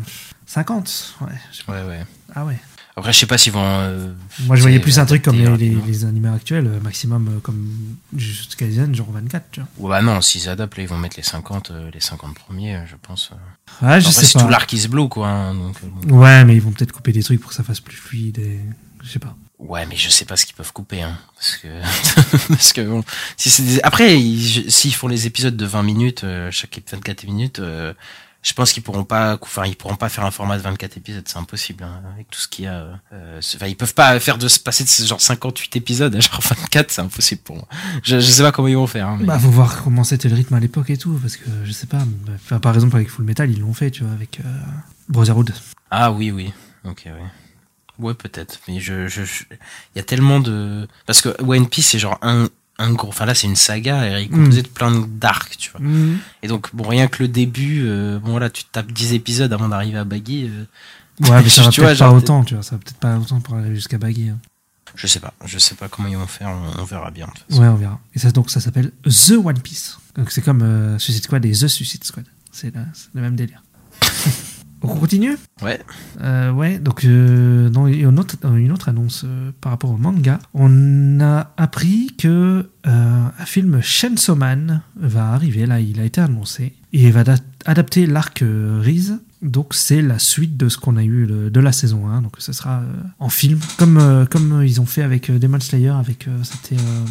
50, 0.45 1.15
ouais. 1.21 1.27
Ouais, 1.73 1.83
ouais. 1.87 2.05
Ah 2.35 2.45
ouais. 2.45 2.59
Après, 2.95 3.11
je 3.11 3.17
sais 3.19 3.25
pas 3.25 3.39
s'ils 3.39 3.51
vont. 3.53 3.63
euh, 3.63 4.13
Moi, 4.41 4.55
je 4.55 4.61
voyais 4.61 4.79
plus 4.79 4.99
un 4.99 5.05
truc 5.05 5.23
comme 5.23 5.35
les, 5.37 5.45
adapté 5.47 5.65
les, 5.65 5.69
rapidement. 5.71 5.91
les 5.91 6.05
animés 6.05 6.29
actuels, 6.29 6.67
euh, 6.67 6.79
maximum 6.79 7.27
euh, 7.27 7.39
comme 7.39 7.67
Kaisen, 8.57 8.93
genre 8.93 9.11
24, 9.11 9.45
tu 9.51 9.61
vois. 9.61 9.69
Ouais, 9.77 9.89
bah 9.89 10.01
non, 10.03 10.21
s'ils 10.21 10.47
adaptent, 10.47 10.77
là, 10.77 10.83
ils 10.83 10.89
vont 10.89 10.97
mettre 10.99 11.17
les 11.17 11.23
50, 11.23 11.71
euh, 11.71 11.89
les 11.91 11.99
50 11.99 12.35
premiers, 12.35 12.75
euh, 12.75 12.85
je 12.85 12.95
pense. 13.01 13.31
Ouais, 13.81 13.99
je 13.99 14.07
Après, 14.07 14.11
sais 14.21 14.25
c'est 14.25 14.39
tout 14.39 14.47
l'arc 14.47 14.71
is 14.73 14.87
blue, 14.87 15.09
quoi. 15.09 15.27
hein, 15.27 15.55
donc, 15.55 15.75
bon. 16.05 16.17
Ouais, 16.19 16.45
mais 16.45 16.55
ils 16.55 16.61
vont 16.61 16.71
peut-être 16.71 16.91
couper 16.91 17.11
des 17.11 17.23
trucs 17.23 17.39
pour 17.41 17.49
que 17.49 17.55
ça 17.55 17.63
fasse 17.63 17.79
plus 17.79 17.97
fluide 17.97 18.37
et. 18.39 18.59
Je 19.03 19.09
sais 19.09 19.19
pas. 19.19 19.35
Ouais, 19.59 19.85
mais 19.87 19.95
je 19.95 20.09
sais 20.09 20.25
pas 20.25 20.35
ce 20.35 20.45
qu'ils 20.45 20.55
peuvent 20.55 20.73
couper, 20.73 21.01
hein. 21.01 21.17
Parce 21.35 21.57
que, 21.57 21.67
parce 22.49 22.73
que 22.73 22.81
bon, 22.81 23.03
si 23.37 23.61
des- 23.63 23.81
après, 23.81 24.17
s'ils 24.19 24.93
font 24.93 25.07
les 25.07 25.25
épisodes 25.25 25.55
de 25.57 25.65
20 25.65 25.83
minutes, 25.83 26.23
euh, 26.25 26.51
chaque 26.51 26.77
ép- 26.77 26.91
24 26.91 27.23
minutes, 27.25 27.59
euh, 27.59 27.93
je 28.43 28.53
pense 28.53 28.71
qu'ils 28.73 28.83
pourront 28.83 29.05
pas, 29.05 29.37
enfin, 29.41 29.65
ils 29.65 29.75
pourront 29.75 29.95
pas 29.95 30.09
faire 30.09 30.25
un 30.25 30.31
format 30.31 30.57
de 30.57 30.61
24 30.63 30.97
épisodes, 30.97 31.23
c'est 31.25 31.37
impossible, 31.37 31.83
hein, 31.83 32.01
avec 32.13 32.29
tout 32.29 32.39
ce 32.39 32.47
qu'il 32.47 32.65
y 32.65 32.67
a. 32.67 32.99
euh, 33.13 33.39
enfin, 33.39 33.67
ils 33.67 33.75
peuvent 33.75 33.93
pas 33.95 34.19
faire 34.19 34.37
de, 34.37 34.47
passer 34.63 34.83
de 34.83 34.89
ce 34.89 35.03
genre 35.05 35.21
58 35.21 35.75
épisodes 35.77 36.13
à 36.15 36.19
genre 36.19 36.39
24, 36.41 36.91
c'est 36.91 37.01
impossible 37.01 37.41
pour 37.41 37.55
moi. 37.55 37.67
Je, 38.03 38.19
je 38.19 38.25
sais 38.31 38.43
pas 38.43 38.51
comment 38.51 38.67
ils 38.67 38.75
vont 38.75 38.85
faire, 38.87 39.07
hein, 39.07 39.17
mais- 39.19 39.25
Bah, 39.25 39.39
faut 39.39 39.49
voir 39.49 39.81
comment 39.83 40.03
c'était 40.03 40.29
le 40.29 40.35
rythme 40.35 40.53
à 40.55 40.59
l'époque 40.59 40.89
et 40.89 40.97
tout, 40.97 41.13
parce 41.21 41.37
que 41.37 41.45
je 41.63 41.71
sais 41.71 41.87
pas. 41.87 42.03
bah, 42.49 42.59
par 42.59 42.75
exemple, 42.75 42.95
avec 42.97 43.09
Full 43.09 43.25
Metal, 43.25 43.49
ils 43.49 43.59
l'ont 43.61 43.73
fait, 43.73 43.89
tu 43.91 44.03
vois, 44.03 44.13
avec 44.13 44.39
euh, 44.41 44.59
Brotherhood. 45.09 45.53
Ah 45.89 46.11
oui, 46.11 46.31
oui. 46.31 46.51
Ok, 46.85 47.03
oui. 47.05 47.11
Ouais, 47.99 48.13
peut-être. 48.15 48.59
Mais 48.67 48.79
je, 48.79 49.07
je, 49.07 49.23
je- 49.23 49.43
il 49.51 49.97
y 49.97 49.99
a 49.99 50.03
tellement 50.03 50.39
de, 50.39 50.87
parce 51.05 51.21
que 51.21 51.29
One 51.43 51.67
Piece, 51.69 51.87
c'est 51.89 51.99
genre 51.99 52.17
un, 52.23 52.49
un 52.79 52.91
gros, 52.93 53.09
enfin 53.09 53.25
là, 53.25 53.35
c'est 53.35 53.47
une 53.47 53.55
saga, 53.55 54.07
et 54.19 54.23
il 54.23 54.25
est 54.25 54.29
composé 54.29 54.61
de 54.63 54.67
plein 54.67 54.91
d'arcs, 55.07 55.57
tu 55.57 55.69
vois. 55.71 55.81
Et 56.41 56.47
donc, 56.47 56.73
bon, 56.75 56.87
rien 56.87 57.07
que 57.07 57.21
le 57.23 57.27
début, 57.29 57.83
euh, 57.85 58.19
bon, 58.19 58.31
voilà, 58.31 58.49
tu 58.49 58.63
tapes 58.65 58.91
10 58.91 59.13
épisodes 59.13 59.51
avant 59.53 59.69
d'arriver 59.69 59.97
à 59.99 60.03
Baggy, 60.03 60.49
euh, 60.49 60.63
Ouais, 61.29 61.43
mais 61.43 61.49
ça 61.49 61.61
va 61.61 61.69
peut-être 61.71 61.99
pas 61.99 62.11
autant, 62.11 62.43
tu 62.43 62.55
vois. 62.55 62.63
Ça 62.63 62.71
va 62.71 62.79
peut-être 62.79 62.97
pas 62.97 63.17
autant 63.17 63.39
pour 63.39 63.53
arriver 63.55 63.75
jusqu'à 63.75 63.99
Baggy. 63.99 64.29
hein. 64.29 64.39
je 64.95 65.05
sais 65.05 65.19
pas. 65.19 65.33
Je 65.45 65.59
sais 65.59 65.75
pas 65.75 65.87
comment 65.87 66.07
ils 66.07 66.17
vont 66.17 66.25
faire, 66.25 66.49
on, 66.49 66.81
on 66.81 66.83
verra 66.85 67.11
bien. 67.11 67.27
Ouais, 67.51 67.67
on 67.67 67.75
verra. 67.75 67.99
Et 68.15 68.19
ça, 68.19 68.31
donc, 68.31 68.49
ça 68.49 68.59
s'appelle 68.59 68.91
The 69.03 69.33
One 69.43 69.59
Piece. 69.59 69.99
Donc, 70.15 70.31
c'est 70.31 70.41
comme 70.41 70.63
euh, 70.63 70.97
Suicide 70.97 71.23
Squad 71.23 71.45
et 71.45 71.51
The 71.51 71.67
Suicide 71.67 72.03
Squad. 72.03 72.25
C'est 72.51 72.73
le 73.13 73.21
même 73.21 73.35
délire. 73.35 73.61
On 74.83 74.95
continue 74.95 75.37
Ouais. 75.61 75.79
Euh, 76.21 76.51
ouais, 76.51 76.77
donc 76.77 77.05
euh, 77.05 77.69
dans 77.69 77.87
une 77.87 78.19
autre, 78.19 78.35
dans 78.41 78.55
une 78.55 78.71
autre 78.71 78.89
annonce 78.89 79.23
euh, 79.25 79.51
par 79.61 79.71
rapport 79.71 79.91
au 79.91 79.97
manga, 79.97 80.39
on 80.53 81.19
a 81.21 81.53
appris 81.57 82.13
que 82.17 82.69
euh, 82.85 83.23
un 83.39 83.45
film 83.45 83.81
Chainsaw 83.81 84.35
Man 84.35 84.81
va 84.97 85.29
arriver. 85.29 85.65
Là, 85.65 85.79
il 85.79 85.99
a 85.99 86.03
été 86.03 86.19
annoncé 86.21 86.73
et 86.91 87.09
va 87.11 87.23
da- 87.23 87.35
adapter 87.65 88.05
l'arc 88.05 88.41
euh, 88.41 88.79
Riz. 88.83 89.13
Donc 89.41 89.73
c'est 89.73 90.01
la 90.01 90.19
suite 90.19 90.55
de 90.57 90.69
ce 90.69 90.77
qu'on 90.77 90.95
a 90.97 91.03
eu 91.03 91.25
le- 91.25 91.49
de 91.49 91.59
la 91.59 91.71
saison 91.71 92.07
1. 92.07 92.21
Donc 92.21 92.35
ce 92.39 92.51
sera 92.53 92.79
euh, 92.79 92.85
en 93.19 93.29
film, 93.29 93.59
comme 93.77 93.97
euh, 93.97 94.25
comme 94.25 94.63
ils 94.65 94.79
ont 94.81 94.85
fait 94.85 95.01
avec 95.01 95.29
euh, 95.29 95.39
Demon 95.39 95.59
Slayer, 95.59 95.89
avec 95.89 96.27
euh, 96.27 96.37
c'était 96.43 96.75
euh, 96.81 97.05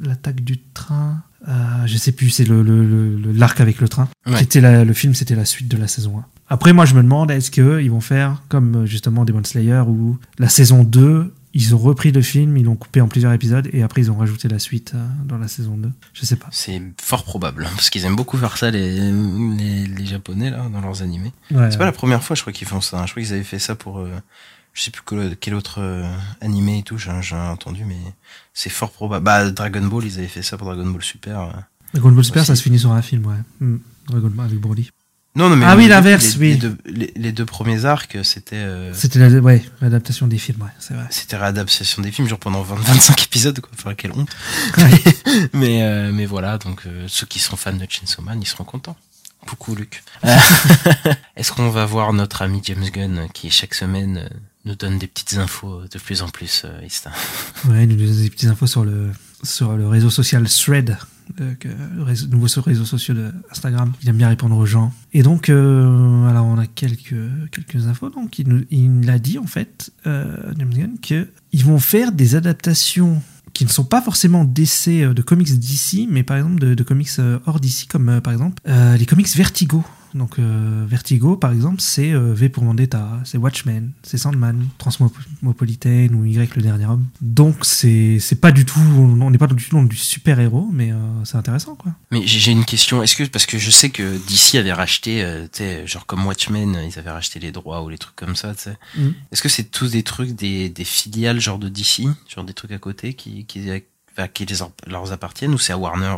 l'attaque 0.00 0.42
du 0.42 0.58
train. 0.58 1.22
Euh, 1.48 1.52
je 1.86 1.96
sais 1.96 2.12
plus, 2.12 2.30
c'est 2.30 2.44
le 2.44 2.62
le- 2.62 2.84
le- 2.84 3.16
le- 3.16 3.32
l'arc 3.32 3.60
avec 3.60 3.80
le 3.80 3.88
train. 3.88 4.08
Ouais. 4.26 4.38
C'était 4.38 4.60
le 4.84 4.92
film, 4.92 5.14
c'était 5.14 5.34
la 5.36 5.44
suite 5.44 5.68
de 5.68 5.76
la 5.76 5.86
saison 5.88 6.18
1. 6.18 6.24
Après, 6.50 6.72
moi, 6.72 6.84
je 6.84 6.94
me 6.94 7.02
demande, 7.02 7.30
est-ce 7.30 7.50
qu'ils 7.50 7.90
vont 7.90 8.00
faire 8.00 8.42
comme 8.48 8.82
euh, 8.82 8.86
justement 8.86 9.24
Demon 9.24 9.44
Slayer 9.44 9.82
où 9.86 10.18
la 10.38 10.48
saison 10.48 10.82
2, 10.84 11.32
ils 11.54 11.74
ont 11.74 11.78
repris 11.78 12.10
le 12.12 12.22
film, 12.22 12.56
ils 12.56 12.64
l'ont 12.64 12.74
coupé 12.76 13.00
en 13.00 13.08
plusieurs 13.08 13.32
épisodes 13.32 13.68
et 13.72 13.82
après 13.82 14.02
ils 14.02 14.10
ont 14.10 14.16
rajouté 14.16 14.46
la 14.48 14.58
suite 14.58 14.92
euh, 14.94 15.04
dans 15.24 15.38
la 15.38 15.48
saison 15.48 15.76
2 15.76 15.90
Je 16.12 16.26
sais 16.26 16.36
pas. 16.36 16.48
C'est 16.50 16.82
fort 17.00 17.24
probable, 17.24 17.64
hein, 17.66 17.70
parce 17.76 17.88
qu'ils 17.90 18.04
aiment 18.04 18.16
beaucoup 18.16 18.36
faire 18.36 18.56
ça, 18.58 18.70
les, 18.70 19.12
les, 19.56 19.86
les 19.86 20.06
japonais, 20.06 20.50
là, 20.50 20.68
dans 20.72 20.80
leurs 20.80 21.02
animés. 21.02 21.32
Ouais, 21.52 21.70
C'est 21.70 21.78
pas 21.78 21.84
la 21.86 21.92
première 21.92 22.22
fois, 22.22 22.34
je 22.36 22.40
crois 22.42 22.52
qu'ils 22.52 22.68
font 22.68 22.80
ça. 22.80 23.00
hein. 23.00 23.06
Je 23.06 23.12
crois 23.12 23.22
qu'ils 23.22 23.32
avaient 23.32 23.42
fait 23.44 23.58
ça 23.60 23.74
pour, 23.76 23.98
euh, 24.00 24.10
je 24.74 24.82
sais 24.82 24.90
plus 24.90 25.02
quel, 25.06 25.36
quel 25.36 25.54
autre 25.54 25.80
euh, 25.80 26.04
animé 26.40 26.78
et 26.78 26.82
tout, 26.82 26.98
j'ai 26.98 27.10
entendu, 27.36 27.84
mais 27.84 27.96
c'est 28.54 28.70
fort 28.70 28.90
probable. 28.90 29.24
Bah, 29.24 29.50
Dragon 29.50 29.86
Ball, 29.86 30.04
ils 30.04 30.18
avaient 30.18 30.26
fait 30.28 30.42
ça 30.42 30.56
pour 30.56 30.66
Dragon 30.66 30.86
Ball 30.88 31.02
Super. 31.02 31.40
euh. 31.40 31.50
Dragon 31.94 32.12
Ball 32.12 32.24
Super, 32.24 32.42
aussi. 32.42 32.48
ça 32.48 32.56
se 32.56 32.62
finit 32.62 32.78
sur 32.78 32.92
un 32.92 33.02
film, 33.02 33.26
ouais. 33.26 33.34
Hmm. 33.60 33.78
Dragon 34.08 34.30
Ball 34.30 34.46
avec 34.46 34.60
Broly. 34.60 34.90
Non, 35.36 35.48
non, 35.48 35.54
mais 35.56 35.64
Ah 35.64 35.76
oui, 35.76 35.86
l'inverse, 35.86 36.36
oui. 36.40 36.50
Les 36.50 36.56
deux, 36.56 36.76
les- 36.86 37.12
les 37.14 37.30
deux 37.32 37.44
premiers 37.46 37.84
arcs, 37.84 38.18
c'était, 38.24 38.56
euh, 38.56 38.92
C'était 38.92 39.20
la- 39.20 39.38
ouais, 39.40 39.62
l'adaptation 39.80 40.26
des 40.26 40.38
films, 40.38 40.62
ouais, 40.62 40.70
c'est 40.80 40.94
vrai. 40.94 41.06
c'était 41.10 41.36
réadaptation 41.36 42.02
des 42.02 42.10
films, 42.10 42.26
genre 42.28 42.38
pendant 42.40 42.62
20, 42.62 42.74
25 42.74 43.22
épisodes, 43.24 43.60
quoi. 43.60 43.70
Enfin, 43.78 43.94
quelle 43.94 44.10
honte. 44.12 44.28
mais, 45.52 45.82
euh, 45.84 46.10
mais 46.12 46.26
voilà, 46.26 46.58
donc, 46.58 46.82
euh, 46.86 47.04
ceux 47.08 47.26
qui 47.26 47.38
sont 47.38 47.56
fans 47.56 47.72
de 47.72 47.86
Chainsaw 47.88 48.22
Man, 48.22 48.40
ils 48.42 48.46
seront 48.46 48.64
contents. 48.64 48.96
Coucou, 49.46 49.74
Luc. 49.76 50.02
Est-ce 51.36 51.52
qu'on 51.52 51.70
va 51.70 51.86
voir 51.86 52.12
notre 52.12 52.42
ami 52.42 52.60
James 52.64 52.84
Gunn, 52.92 53.28
qui 53.32 53.50
chaque 53.50 53.74
semaine 53.74 54.18
euh, 54.18 54.28
nous 54.64 54.74
donne 54.74 54.98
des 54.98 55.06
petites 55.06 55.34
infos 55.38 55.82
de 55.90 55.98
plus 55.98 56.22
en 56.22 56.28
plus, 56.28 56.66
Insta 56.84 57.10
Ouais, 57.66 57.84
il 57.84 57.88
nous 57.90 57.96
donne 58.04 58.20
des 58.22 58.30
petites 58.30 58.50
infos 58.50 58.66
sur 58.66 58.84
le, 58.84 59.10
sur 59.44 59.72
le 59.76 59.86
réseau 59.88 60.10
social 60.10 60.46
Thread, 60.48 60.98
euh, 61.40 61.54
que- 61.54 61.68
nouveau 62.26 62.48
sur- 62.48 62.64
réseau 62.64 62.84
social 62.84 63.16
de. 63.16 63.32
Il 64.02 64.08
aime 64.08 64.16
bien 64.16 64.28
répondre 64.28 64.56
aux 64.56 64.66
gens. 64.66 64.92
Et 65.12 65.22
donc, 65.22 65.48
euh, 65.48 66.26
alors 66.28 66.46
on 66.46 66.58
a 66.58 66.66
quelques, 66.66 67.14
quelques 67.52 67.86
infos. 67.86 68.10
Donc, 68.10 68.38
il, 68.38 68.48
nous, 68.48 68.64
il 68.70 69.08
a 69.10 69.18
dit 69.18 69.38
en 69.38 69.46
fait, 69.46 69.90
euh, 70.06 70.36
qu'ils 71.02 71.64
vont 71.64 71.78
faire 71.78 72.12
des 72.12 72.34
adaptations 72.36 73.22
qui 73.52 73.64
ne 73.64 73.70
sont 73.70 73.84
pas 73.84 74.00
forcément 74.00 74.44
d'essais 74.44 75.02
euh, 75.02 75.12
de 75.14 75.22
comics 75.22 75.58
d'ici, 75.58 76.06
mais 76.10 76.22
par 76.22 76.36
exemple 76.36 76.60
de, 76.60 76.74
de 76.74 76.82
comics 76.84 77.08
euh, 77.18 77.38
hors 77.46 77.58
d'ici, 77.60 77.86
comme 77.86 78.08
euh, 78.08 78.20
par 78.20 78.32
exemple 78.32 78.62
les 78.66 79.06
comics 79.06 79.28
Vertigo. 79.36 79.84
Donc 80.14 80.38
euh, 80.38 80.84
Vertigo, 80.86 81.36
par 81.36 81.52
exemple, 81.52 81.80
c'est 81.80 82.12
euh, 82.12 82.34
V 82.34 82.48
pour 82.48 82.64
Vendetta, 82.64 83.08
c'est 83.24 83.38
Watchmen, 83.38 83.92
c'est 84.02 84.18
Sandman, 84.18 84.68
Transmopolitaine 84.78 86.14
ou 86.14 86.24
Y 86.24 86.56
le 86.56 86.62
dernier 86.62 86.86
homme. 86.86 87.06
Donc 87.20 87.64
c'est 87.64 88.18
c'est 88.20 88.40
pas 88.40 88.52
du 88.52 88.64
tout, 88.64 88.80
on 88.80 89.30
n'est 89.30 89.38
pas 89.38 89.46
du 89.46 89.64
tout 89.64 89.76
dans 89.76 89.84
du 89.84 89.96
super 89.96 90.40
héros, 90.40 90.68
mais 90.72 90.92
euh, 90.92 90.96
c'est 91.24 91.36
intéressant 91.36 91.74
quoi. 91.74 91.92
Mais 92.10 92.26
j'ai 92.26 92.52
une 92.52 92.64
question. 92.64 93.02
Est-ce 93.02 93.16
que 93.16 93.24
parce 93.24 93.46
que 93.46 93.58
je 93.58 93.70
sais 93.70 93.90
que 93.90 94.18
DC 94.26 94.56
avait 94.56 94.72
racheté, 94.72 95.24
genre 95.86 96.06
comme 96.06 96.26
Watchmen, 96.26 96.76
ils 96.88 96.98
avaient 96.98 97.10
racheté 97.10 97.38
les 97.38 97.52
droits 97.52 97.82
ou 97.82 97.88
les 97.88 97.98
trucs 97.98 98.16
comme 98.16 98.36
ça, 98.36 98.54
tu 98.54 98.62
sais. 98.62 98.76
Mhm. 98.96 99.14
Est-ce 99.32 99.42
que 99.42 99.48
c'est 99.48 99.64
tous 99.64 99.90
des 99.90 100.02
trucs 100.02 100.32
des, 100.32 100.68
des 100.68 100.84
filiales 100.84 101.40
genre 101.40 101.58
de 101.58 101.68
DC, 101.68 102.02
genre 102.28 102.44
des 102.44 102.54
trucs 102.54 102.72
à 102.72 102.78
côté 102.78 103.14
qui 103.14 103.44
qui, 103.46 103.60
les 103.60 103.84
leur 104.86 105.12
appartiennent 105.12 105.54
ou 105.54 105.58
c'est 105.58 105.72
à 105.72 105.78
Warner 105.78 106.14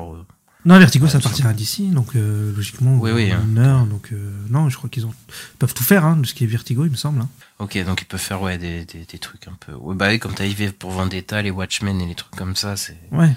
Non, 0.64 0.78
Vertigo, 0.78 1.08
ça 1.08 1.18
appartient 1.18 1.42
à 1.44 1.52
DC, 1.52 1.90
donc 1.92 2.14
euh, 2.14 2.54
logiquement, 2.54 2.96
Oui, 2.98 3.10
oui, 3.10 3.32
hein. 3.32 3.38
Warner, 3.56 3.88
donc 3.90 4.10
euh, 4.12 4.32
non, 4.48 4.68
je 4.68 4.76
crois 4.76 4.88
qu'ils 4.88 5.04
ont 5.06 5.14
ils 5.28 5.58
peuvent 5.58 5.74
tout 5.74 5.82
faire, 5.82 6.04
hein, 6.04 6.16
de 6.16 6.26
ce 6.26 6.34
qui 6.34 6.44
est 6.44 6.46
Vertigo, 6.46 6.84
il 6.84 6.90
me 6.92 6.96
semble. 6.96 7.20
hein. 7.20 7.28
Ok, 7.58 7.76
donc 7.84 8.02
ils 8.02 8.04
peuvent 8.06 8.20
faire 8.20 8.40
ouais 8.42 8.58
des, 8.58 8.84
des, 8.84 9.04
des 9.04 9.18
trucs 9.18 9.48
un 9.48 9.56
peu. 9.58 9.72
Ouais, 9.72 9.96
bah 9.96 10.08
oui, 10.10 10.18
comme 10.20 10.34
t'as 10.34 10.44
IV 10.46 10.72
pour 10.74 10.92
Vendetta, 10.92 11.42
les 11.42 11.50
Watchmen 11.50 12.00
et 12.00 12.06
les 12.06 12.14
trucs 12.14 12.36
comme 12.36 12.54
ça, 12.54 12.76
c'est. 12.76 12.96
Ouais. 13.10 13.34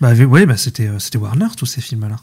Bah 0.00 0.12
ouais, 0.12 0.46
bah 0.46 0.56
c'était 0.58 0.86
euh, 0.88 0.98
c'était 0.98 1.18
Warner 1.18 1.48
tous 1.56 1.66
ces 1.66 1.80
films 1.80 2.06
là. 2.08 2.16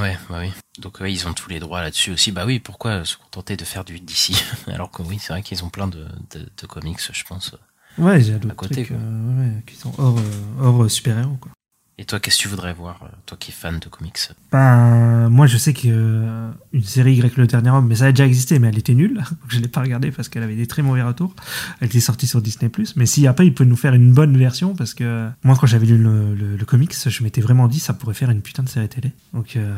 Ouais, 0.00 0.18
bah 0.28 0.38
oui. 0.40 0.50
Donc 0.78 1.00
ouais, 1.00 1.12
ils 1.12 1.28
ont 1.28 1.32
tous 1.34 1.48
les 1.48 1.60
droits 1.60 1.80
là-dessus 1.82 2.10
aussi. 2.12 2.32
Bah 2.32 2.44
oui, 2.46 2.58
pourquoi 2.58 3.04
se 3.04 3.16
contenter 3.16 3.56
de 3.56 3.64
faire 3.64 3.84
du 3.84 4.00
DC 4.00 4.32
Alors 4.68 4.90
que 4.90 5.02
oui, 5.02 5.18
c'est 5.20 5.32
vrai 5.32 5.42
qu'ils 5.42 5.62
ont 5.64 5.68
plein 5.70 5.86
de, 5.86 6.04
de, 6.30 6.48
de 6.60 6.66
comics, 6.66 6.98
je 7.12 7.24
pense. 7.24 7.54
Ouais, 7.98 8.20
il 8.20 8.28
y 8.28 8.32
a 8.34 8.38
d'autres 8.38 8.56
côté, 8.56 8.84
trucs 8.84 8.90
euh, 8.90 9.56
ouais, 9.56 9.62
qui 9.66 9.76
sont 9.76 9.92
hors, 9.98 10.18
euh, 10.18 10.22
hors 10.60 10.82
euh, 10.84 10.88
super-héros, 10.88 11.36
quoi. 11.40 11.52
Et 11.98 12.04
toi, 12.04 12.20
qu'est-ce 12.20 12.36
que 12.36 12.42
tu 12.42 12.48
voudrais 12.48 12.74
voir, 12.74 13.00
euh, 13.04 13.06
toi 13.24 13.38
qui 13.40 13.50
es 13.50 13.54
fan 13.54 13.78
de 13.78 13.88
comics 13.88 14.18
Ben, 14.52 15.30
moi, 15.30 15.46
je 15.46 15.56
sais 15.56 15.72
que 15.72 15.80
euh, 15.86 16.50
une 16.74 16.82
série 16.84 17.14
Y 17.14 17.36
le 17.38 17.46
dernier 17.46 17.70
homme, 17.70 17.86
mais 17.88 17.94
ça 17.96 18.04
a 18.06 18.10
déjà 18.12 18.26
existé, 18.26 18.58
mais 18.58 18.68
elle 18.68 18.76
était 18.76 18.92
nulle. 18.92 19.24
Je 19.48 19.60
l'ai 19.60 19.68
pas 19.68 19.80
regardée 19.80 20.10
parce 20.10 20.28
qu'elle 20.28 20.42
avait 20.42 20.56
des 20.56 20.66
très 20.66 20.82
mauvais 20.82 21.02
retours. 21.02 21.34
Elle 21.80 21.86
était 21.88 22.00
sortie 22.00 22.26
sur 22.26 22.42
Disney+. 22.42 22.70
Mais 22.96 23.06
si 23.06 23.26
après, 23.26 23.46
il 23.46 23.54
peut 23.54 23.64
nous 23.64 23.76
faire 23.76 23.94
une 23.94 24.12
bonne 24.12 24.36
version, 24.36 24.74
parce 24.74 24.92
que 24.92 25.30
moi, 25.42 25.56
quand 25.58 25.66
j'avais 25.66 25.86
lu 25.86 25.96
le, 25.96 26.34
le- 26.34 26.56
le 26.56 26.64
comics, 26.66 26.94
je 27.08 27.22
m'étais 27.24 27.40
vraiment 27.40 27.66
dit, 27.66 27.80
ça 27.80 27.94
pourrait 27.94 28.12
faire 28.14 28.28
une 28.30 28.42
putain 28.42 28.62
de 28.62 28.68
série 28.68 28.90
télé. 28.90 29.12
Donc, 29.32 29.56
euh, 29.56 29.74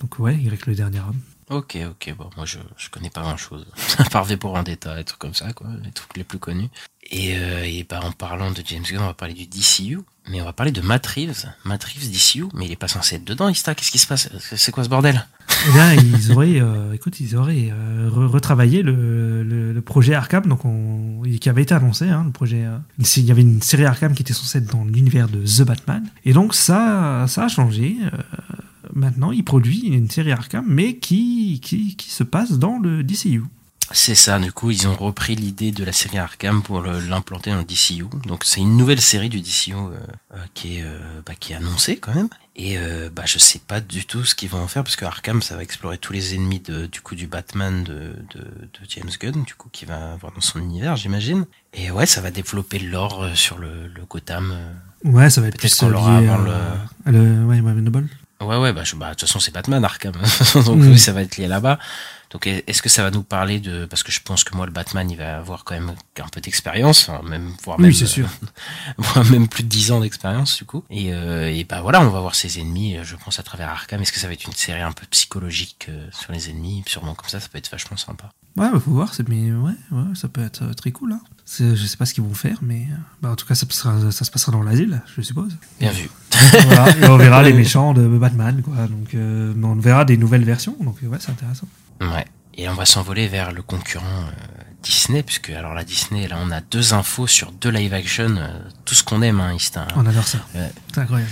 donc 0.00 0.16
ouais, 0.20 0.36
Y 0.36 0.64
le 0.66 0.74
dernier 0.76 1.00
homme. 1.00 1.18
Ok, 1.50 1.78
ok, 1.90 2.14
bon, 2.16 2.28
moi 2.36 2.44
je, 2.44 2.58
je 2.76 2.90
connais 2.90 3.08
pas 3.10 3.22
grand 3.22 3.38
chose. 3.38 3.66
À 3.98 4.04
part 4.04 4.24
V 4.26 4.36
pour 4.36 4.52
Vendetta 4.52 5.00
et 5.00 5.04
trucs 5.04 5.18
comme 5.18 5.32
ça, 5.34 5.52
quoi, 5.54 5.66
les 5.82 5.90
trucs 5.92 6.14
les 6.18 6.22
plus 6.22 6.38
connus. 6.38 6.68
Et, 7.10 7.36
euh, 7.38 7.62
et 7.64 7.84
bah, 7.88 8.00
en 8.04 8.12
parlant 8.12 8.50
de 8.50 8.62
James 8.66 8.82
Gunn, 8.88 9.00
on 9.00 9.06
va 9.06 9.14
parler 9.14 9.32
du 9.32 9.46
DCU, 9.46 9.98
mais 10.30 10.40
on 10.40 10.44
va 10.44 10.52
parler 10.52 10.72
de 10.72 10.80
Matt 10.80 11.06
Reeves. 11.06 11.46
Matt 11.64 11.84
Reeves 11.84 12.10
DCU, 12.10 12.44
mais 12.54 12.66
il 12.66 12.72
est 12.72 12.76
pas 12.76 12.88
censé 12.88 13.16
être 13.16 13.24
dedans, 13.24 13.48
Ista, 13.48 13.74
qu'est-ce 13.74 13.90
qui 13.90 13.98
se 13.98 14.06
passe? 14.06 14.28
C'est 14.56 14.72
quoi 14.72 14.84
ce 14.84 14.88
bordel? 14.88 15.26
Eh 15.68 15.72
bien, 15.72 15.94
ils 15.94 16.32
auraient, 16.32 16.60
euh, 16.60 16.92
écoute, 16.92 17.18
ils 17.20 17.34
auraient 17.36 17.70
euh, 17.72 18.08
re- 18.10 18.26
retravaillé 18.26 18.82
le, 18.82 19.80
projet 19.84 20.14
Arkham, 20.14 20.44
qui 21.40 21.48
avait 21.48 21.62
été 21.62 21.74
annoncé, 21.74 22.08
hein, 22.08 22.24
le 22.26 22.30
projet. 22.32 22.64
euh, 22.64 22.78
il 23.16 23.24
y 23.24 23.30
avait 23.30 23.42
une 23.42 23.62
série 23.62 23.84
Arkham 23.86 24.14
qui 24.14 24.22
était 24.22 24.34
censée 24.34 24.58
être 24.58 24.70
dans 24.70 24.84
l'univers 24.84 25.28
de 25.28 25.42
The 25.44 25.62
Batman, 25.66 26.04
et 26.24 26.32
donc 26.32 26.54
ça, 26.54 27.24
ça 27.28 27.44
a 27.44 27.48
changé. 27.48 27.96
maintenant, 28.94 29.32
il 29.32 29.44
produit 29.44 29.80
une 29.86 30.10
série 30.10 30.32
Arkham, 30.32 30.64
mais 30.68 30.96
qui, 30.96 31.60
qui, 31.62 31.96
qui 31.96 32.10
se 32.10 32.22
passe 32.24 32.52
dans 32.58 32.78
le 32.78 33.02
DCU. 33.02 33.42
C'est 33.90 34.14
ça, 34.14 34.38
du 34.38 34.52
coup, 34.52 34.70
ils 34.70 34.86
ont 34.86 34.94
repris 34.94 35.34
l'idée 35.34 35.70
de 35.72 35.82
la 35.82 35.92
série 35.92 36.18
Arkham 36.18 36.62
pour 36.62 36.82
l'implanter 36.82 37.50
dans 37.50 37.56
le 37.58 37.64
DCU. 37.64 38.04
Donc 38.26 38.44
c'est 38.44 38.60
une 38.60 38.76
nouvelle 38.76 39.00
série 39.00 39.28
du 39.30 39.40
DCU 39.40 39.72
euh, 39.74 39.90
euh, 40.34 40.36
qui, 40.54 40.78
est, 40.78 40.82
euh, 40.82 40.98
bah, 41.24 41.32
qui 41.38 41.52
est 41.52 41.56
annoncée 41.56 41.96
quand 41.96 42.14
même. 42.14 42.28
Et 42.56 42.76
euh, 42.76 43.08
bah, 43.14 43.22
je 43.24 43.38
sais 43.38 43.60
pas 43.60 43.80
du 43.80 44.04
tout 44.04 44.24
ce 44.24 44.34
qu'ils 44.34 44.50
vont 44.50 44.60
en 44.62 44.68
faire 44.68 44.84
parce 44.84 44.96
que 44.96 45.04
Arkham, 45.06 45.40
ça 45.40 45.56
va 45.56 45.62
explorer 45.62 45.96
tous 45.96 46.12
les 46.12 46.34
ennemis 46.34 46.60
de, 46.60 46.86
du 46.86 47.00
coup 47.00 47.14
du 47.14 47.26
Batman 47.28 47.82
de, 47.84 48.14
de, 48.34 48.40
de 48.40 48.80
James 48.88 49.10
Gunn, 49.20 49.44
du 49.44 49.54
coup, 49.54 49.68
qui 49.72 49.84
va 49.86 50.12
avoir 50.12 50.32
dans 50.32 50.40
son 50.40 50.58
univers, 50.58 50.96
j'imagine. 50.96 51.46
Et 51.72 51.90
ouais, 51.90 52.04
ça 52.06 52.20
va 52.20 52.30
développer 52.30 52.78
l'or 52.80 53.26
sur 53.34 53.56
le, 53.58 53.86
le 53.86 54.04
Gotham. 54.04 54.54
Ouais, 55.04 55.30
ça 55.30 55.40
va 55.40 55.46
être 55.48 55.56
Peut-être 55.58 55.78
plus 55.78 55.88
l'aura 55.88 56.18
avant 56.18 56.38
le... 56.38 57.46
Ouais, 57.46 57.60
ouais, 57.60 57.72
Noble. 57.80 58.08
Ouais, 58.40 58.56
ouais, 58.56 58.72
bah, 58.72 58.84
je- 58.84 58.96
bah, 58.96 59.06
de 59.06 59.10
toute 59.12 59.22
façon, 59.22 59.40
c'est 59.40 59.52
Batman, 59.54 59.84
Arkham. 59.84 60.12
Donc, 60.64 60.78
Mm. 60.78 60.96
ça 60.96 61.12
va 61.12 61.22
être 61.22 61.36
lié 61.38 61.46
là-bas. 61.48 61.78
Donc, 62.30 62.46
est-ce 62.46 62.82
que 62.82 62.88
ça 62.90 63.02
va 63.02 63.10
nous 63.10 63.22
parler 63.22 63.58
de, 63.58 63.86
parce 63.86 64.02
que 64.02 64.12
je 64.12 64.20
pense 64.20 64.44
que 64.44 64.54
moi, 64.54 64.66
le 64.66 64.72
Batman, 64.72 65.10
il 65.10 65.16
va 65.16 65.38
avoir 65.38 65.64
quand 65.64 65.74
même 65.74 65.94
un 66.18 66.28
peu 66.28 66.40
d'expérience, 66.40 67.08
hein, 67.08 67.22
même, 67.24 67.54
voire 67.64 67.78
Oui, 67.78 67.84
même, 67.84 67.92
c'est 67.94 68.06
sûr. 68.06 68.28
voire 68.98 69.24
même 69.26 69.48
plus 69.48 69.62
de 69.62 69.68
10 69.68 69.92
ans 69.92 70.00
d'expérience, 70.00 70.58
du 70.58 70.64
coup. 70.64 70.84
Et, 70.90 71.12
euh, 71.12 71.50
et 71.50 71.64
bah, 71.64 71.80
voilà, 71.80 72.02
on 72.02 72.10
va 72.10 72.20
voir 72.20 72.34
ses 72.34 72.60
ennemis, 72.60 72.96
euh, 72.96 73.04
je 73.04 73.16
pense, 73.16 73.38
à 73.38 73.42
travers 73.42 73.70
Arkham. 73.70 74.02
Est-ce 74.02 74.12
que 74.12 74.18
ça 74.18 74.26
va 74.26 74.34
être 74.34 74.44
une 74.44 74.52
série 74.52 74.82
un 74.82 74.92
peu 74.92 75.06
psychologique 75.06 75.86
euh, 75.88 76.08
sur 76.12 76.32
les 76.32 76.50
ennemis? 76.50 76.82
Sûrement 76.86 77.14
comme 77.14 77.30
ça, 77.30 77.40
ça 77.40 77.48
peut 77.48 77.58
être 77.58 77.70
vachement 77.70 77.96
sympa. 77.96 78.30
Ouais, 78.58 78.70
bah, 78.72 78.80
faut 78.80 78.90
voir, 78.92 79.12
mais 79.28 79.52
ouais, 79.52 79.72
ouais, 79.92 80.02
ça 80.14 80.28
peut 80.28 80.42
être 80.42 80.62
euh, 80.62 80.72
très 80.74 80.90
cool. 80.92 81.12
Hein. 81.12 81.20
Je 81.58 81.74
sais 81.76 81.96
pas 81.96 82.04
ce 82.06 82.12
qu'ils 82.14 82.24
vont 82.24 82.34
faire, 82.34 82.58
mais 82.62 82.86
euh, 82.90 82.96
bah, 83.22 83.30
en 83.30 83.36
tout 83.36 83.46
cas, 83.46 83.54
ça, 83.54 83.64
passera- 83.66 84.10
ça 84.10 84.24
se 84.24 84.30
passera 84.30 84.52
dans 84.52 84.62
l'asile, 84.62 85.00
je 85.16 85.22
suppose. 85.22 85.56
Bien 85.80 85.92
vu. 85.92 86.10
voilà, 86.66 86.90
et 86.96 87.06
on 87.08 87.16
verra 87.18 87.42
les 87.42 87.52
méchants 87.52 87.94
de 87.94 88.06
Batman, 88.06 88.60
quoi. 88.62 88.86
Donc, 88.86 89.14
euh, 89.14 89.54
on 89.62 89.74
verra 89.76 90.04
des 90.04 90.16
nouvelles 90.16 90.44
versions, 90.44 90.76
donc 90.80 90.96
ouais, 91.02 91.18
c'est 91.20 91.30
intéressant. 91.30 91.66
Ouais. 92.00 92.26
Et 92.54 92.68
on 92.68 92.74
va 92.74 92.84
s'envoler 92.84 93.28
vers 93.28 93.52
le 93.52 93.62
concurrent 93.62 94.04
euh, 94.04 94.62
Disney, 94.82 95.22
puisque 95.22 95.50
alors 95.50 95.74
la 95.74 95.84
Disney, 95.84 96.26
là, 96.28 96.36
on 96.44 96.50
a 96.50 96.60
deux 96.60 96.92
infos 96.92 97.26
sur 97.26 97.52
deux 97.52 97.70
live 97.70 97.94
action, 97.94 98.36
euh, 98.36 98.48
tout 98.84 98.94
ce 98.94 99.02
qu'on 99.04 99.22
aime, 99.22 99.40
hein. 99.40 99.56
On 99.96 100.04
adore 100.06 100.26
ça. 100.26 100.38
C'est 100.92 101.00
incroyable. 101.00 101.30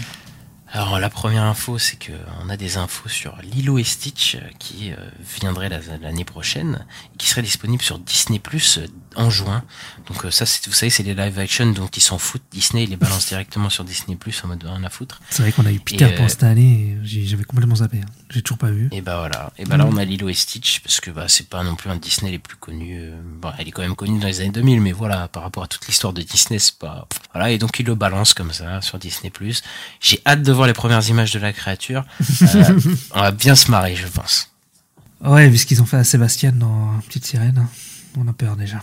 Alors 0.77 0.99
la 0.99 1.09
première 1.09 1.45
info, 1.45 1.79
c'est 1.79 1.97
que 1.97 2.13
on 2.45 2.51
a 2.51 2.59
des 2.59 2.77
infos 2.77 3.09
sur 3.09 3.35
Lilo 3.43 3.79
et 3.79 3.83
Stitch 3.85 4.35
euh, 4.35 4.41
qui 4.59 4.93
euh, 4.93 4.97
viendrait 5.41 5.71
la- 5.71 5.81
l'année 6.03 6.27
prochaine 6.27 6.85
et 7.15 7.17
qui 7.17 7.27
serait 7.29 7.41
disponible 7.41 7.83
sur 7.83 7.99
Disney 7.99 8.39
Plus 8.39 8.81
en 9.17 9.31
juin. 9.31 9.63
Donc 10.09 10.25
euh, 10.25 10.31
ça, 10.31 10.47
c'est, 10.47 10.67
vous 10.67 10.73
savez, 10.73 10.91
c'est 10.91 11.03
les 11.03 11.15
live 11.15 11.39
action 11.39 11.71
dont 11.73 11.89
ils 11.89 12.01
s'en 12.03 12.19
foutent. 12.19 12.43
Disney 12.53 12.85
ils 12.85 12.91
les 12.91 12.97
balance 12.97 13.27
directement 13.27 13.71
sur 13.71 13.85
Disney 13.85 14.17
Plus 14.17 14.41
en 14.45 14.49
mode 14.49 14.63
rien 14.65 14.85
à 14.85 14.91
foutre. 14.91 15.21
C'est 15.31 15.43
vrai 15.43 15.53
qu'on 15.53 15.67
a 15.67 15.73
eu 15.73 15.81
Peter 15.81 16.05
Et, 16.05 16.15
euh, 16.15 16.17
Pan 16.17 16.29
cette 16.29 16.43
année, 16.45 16.97
j'avais 17.03 17.45
complètement 17.45 17.77
zappé. 17.77 17.99
hein. 17.99 18.11
J'ai 18.31 18.43
toujours 18.43 18.59
pas 18.59 18.71
vu. 18.71 18.89
Et 18.93 19.01
bah 19.01 19.19
voilà. 19.19 19.53
Et 19.59 19.65
bah 19.65 19.77
là, 19.77 19.87
on 19.87 19.97
a 19.97 20.05
Lilo 20.05 20.29
et 20.29 20.35
Stitch 20.35 20.81
parce 20.81 21.01
que 21.01 21.11
bah 21.11 21.27
c'est 21.29 21.49
pas 21.49 21.63
non 21.65 21.75
plus 21.77 21.91
un 21.91 21.97
Disney 21.97 22.31
les 22.31 22.39
plus 22.39 22.57
connus. 22.57 22.99
euh, 23.01 23.21
Bon, 23.41 23.51
elle 23.59 23.69
est 23.69 23.71
quand 23.73 23.83
même 23.83 23.97
connue 23.97 24.19
dans 24.21 24.27
les 24.27 24.41
années 24.41 24.51
2000, 24.51 24.81
mais 24.81 24.93
voilà, 24.93 25.29
par 25.29 25.43
rapport 25.43 25.63
à 25.65 25.67
toute 25.69 25.87
l'histoire 25.87 26.13
de 26.13 26.23
Disney, 26.23 26.59
c'est 26.59 26.77
pas. 26.79 27.07
Voilà. 27.33 27.51
Et 27.51 27.59
donc 27.59 27.79
ils 27.79 27.87
le 27.87 27.95
balancent 27.95 28.35
comme 28.35 28.53
ça 28.53 28.81
sur 28.83 28.99
Disney 28.99 29.31
Plus. 29.31 29.63
J'ai 30.01 30.21
hâte 30.27 30.43
de 30.43 30.53
voir 30.53 30.67
les 30.67 30.73
premières 30.75 31.07
images 31.09 31.33
de 31.33 31.39
la 31.39 31.53
créature. 31.53 32.05
Euh, 32.57 32.81
on 33.13 33.21
va 33.21 33.31
bien 33.33 33.55
se 33.55 33.71
marrer, 33.71 33.97
je 33.97 34.07
pense. 34.07 34.51
Ouais, 35.21 35.49
vu 35.49 35.57
ce 35.59 35.67
qu'ils 35.67 35.83
ont 35.83 35.87
fait 35.87 35.97
à 35.97 36.05
Sébastien 36.05 36.53
dans 36.53 36.99
Petite 37.07 37.25
Sirène, 37.27 37.67
on 38.17 38.27
a 38.29 38.33
peur 38.33 38.57
déjà. 38.57 38.81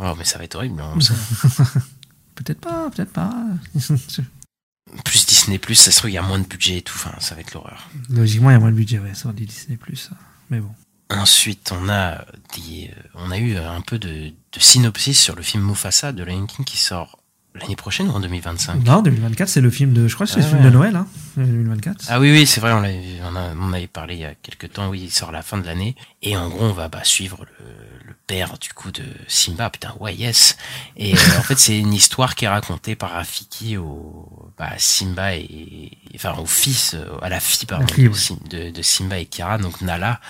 Oh, 0.00 0.14
mais 0.16 0.24
ça 0.24 0.38
va 0.38 0.44
être 0.44 0.54
horrible. 0.56 0.80
hein. 0.80 0.94
peut-être 2.34 2.60
pas, 2.60 2.90
peut-être 2.90 3.12
pas. 3.12 3.32
Plus 5.04 5.26
Disney 5.26 5.58
ça 5.74 5.90
se 5.90 5.98
trouve, 5.98 6.10
il 6.10 6.14
y 6.14 6.18
a 6.18 6.22
moins 6.22 6.38
de 6.38 6.46
budget 6.46 6.78
et 6.78 6.82
tout. 6.82 6.94
Enfin, 6.94 7.14
ça 7.18 7.34
va 7.34 7.40
être 7.40 7.52
l'horreur. 7.54 7.88
Logiquement, 8.08 8.50
il 8.50 8.54
y 8.54 8.56
a 8.56 8.60
moins 8.60 8.70
de 8.70 8.76
budget, 8.76 8.98
ouais, 8.98 9.14
sur 9.14 9.32
des 9.32 9.44
Disney+. 9.44 9.78
Mais 10.50 10.60
bon. 10.60 10.70
Ensuite, 11.10 11.72
on 11.72 11.88
a 11.88 12.24
des, 12.54 12.92
euh, 12.96 13.02
on 13.14 13.30
a 13.30 13.38
eu 13.38 13.56
un 13.56 13.80
peu 13.80 13.98
de, 13.98 14.30
de 14.52 14.60
synopsis 14.60 15.20
sur 15.20 15.34
le 15.36 15.42
film 15.42 15.64
Mufasa 15.64 16.12
de 16.12 16.22
Lion 16.24 16.46
King 16.46 16.64
qui 16.64 16.78
sort 16.78 17.18
l'année 17.60 17.76
prochaine 17.76 18.08
ou 18.08 18.12
en 18.12 18.20
2025. 18.20 18.84
Non, 18.84 19.02
2024, 19.02 19.48
c'est 19.48 19.60
le 19.60 19.70
film 19.70 19.92
de. 19.92 20.08
Je 20.08 20.14
crois 20.14 20.26
que 20.26 20.32
c'est 20.32 20.40
Ah 20.40 20.42
le 20.42 20.48
film 20.48 20.58
ouais. 20.60 20.64
de 20.66 20.70
Noël, 20.70 20.96
hein, 20.96 21.06
2024. 21.36 22.06
Ah 22.08 22.20
oui, 22.20 22.30
oui, 22.32 22.46
c'est 22.46 22.60
vrai, 22.60 22.72
on, 22.72 22.80
l'avait 22.80 23.00
vu, 23.00 23.14
on, 23.24 23.34
a, 23.36 23.52
on 23.58 23.72
avait 23.72 23.86
parlé 23.86 24.14
il 24.14 24.20
y 24.20 24.24
a 24.24 24.34
quelques 24.34 24.72
temps, 24.72 24.88
oui, 24.88 25.02
il 25.04 25.10
sort 25.10 25.28
à 25.30 25.32
la 25.32 25.42
fin 25.42 25.58
de 25.58 25.66
l'année. 25.66 25.96
Et 26.22 26.36
en 26.36 26.48
gros, 26.48 26.64
on 26.66 26.72
va 26.72 26.88
bah, 26.88 27.00
suivre 27.04 27.44
le, 27.44 28.08
le 28.08 28.14
père 28.26 28.58
du 28.58 28.70
coup 28.72 28.90
de 28.90 29.02
Simba, 29.28 29.70
putain, 29.70 29.94
ouais, 30.00 30.14
yes. 30.14 30.56
Et 30.96 31.14
euh, 31.14 31.38
en 31.38 31.42
fait, 31.42 31.58
c'est 31.58 31.78
une 31.78 31.92
histoire 31.94 32.34
qui 32.34 32.44
est 32.44 32.48
racontée 32.48 32.96
par 32.96 33.10
Rafiki 33.10 33.76
au 33.76 34.50
bah, 34.58 34.70
Simba 34.78 35.34
et 35.36 35.90
enfin 36.14 36.34
au 36.38 36.46
fils, 36.46 36.94
euh, 36.94 37.04
à 37.22 37.28
la 37.28 37.40
fille, 37.40 37.66
pardon, 37.66 37.86
La 37.88 37.94
fille, 37.94 38.04
de, 38.04 38.08
ouais. 38.10 38.14
Sim- 38.16 38.38
de, 38.50 38.70
de 38.70 38.82
Simba 38.82 39.18
et 39.18 39.26
Kiara, 39.26 39.58
donc 39.58 39.80
Nala. 39.80 40.20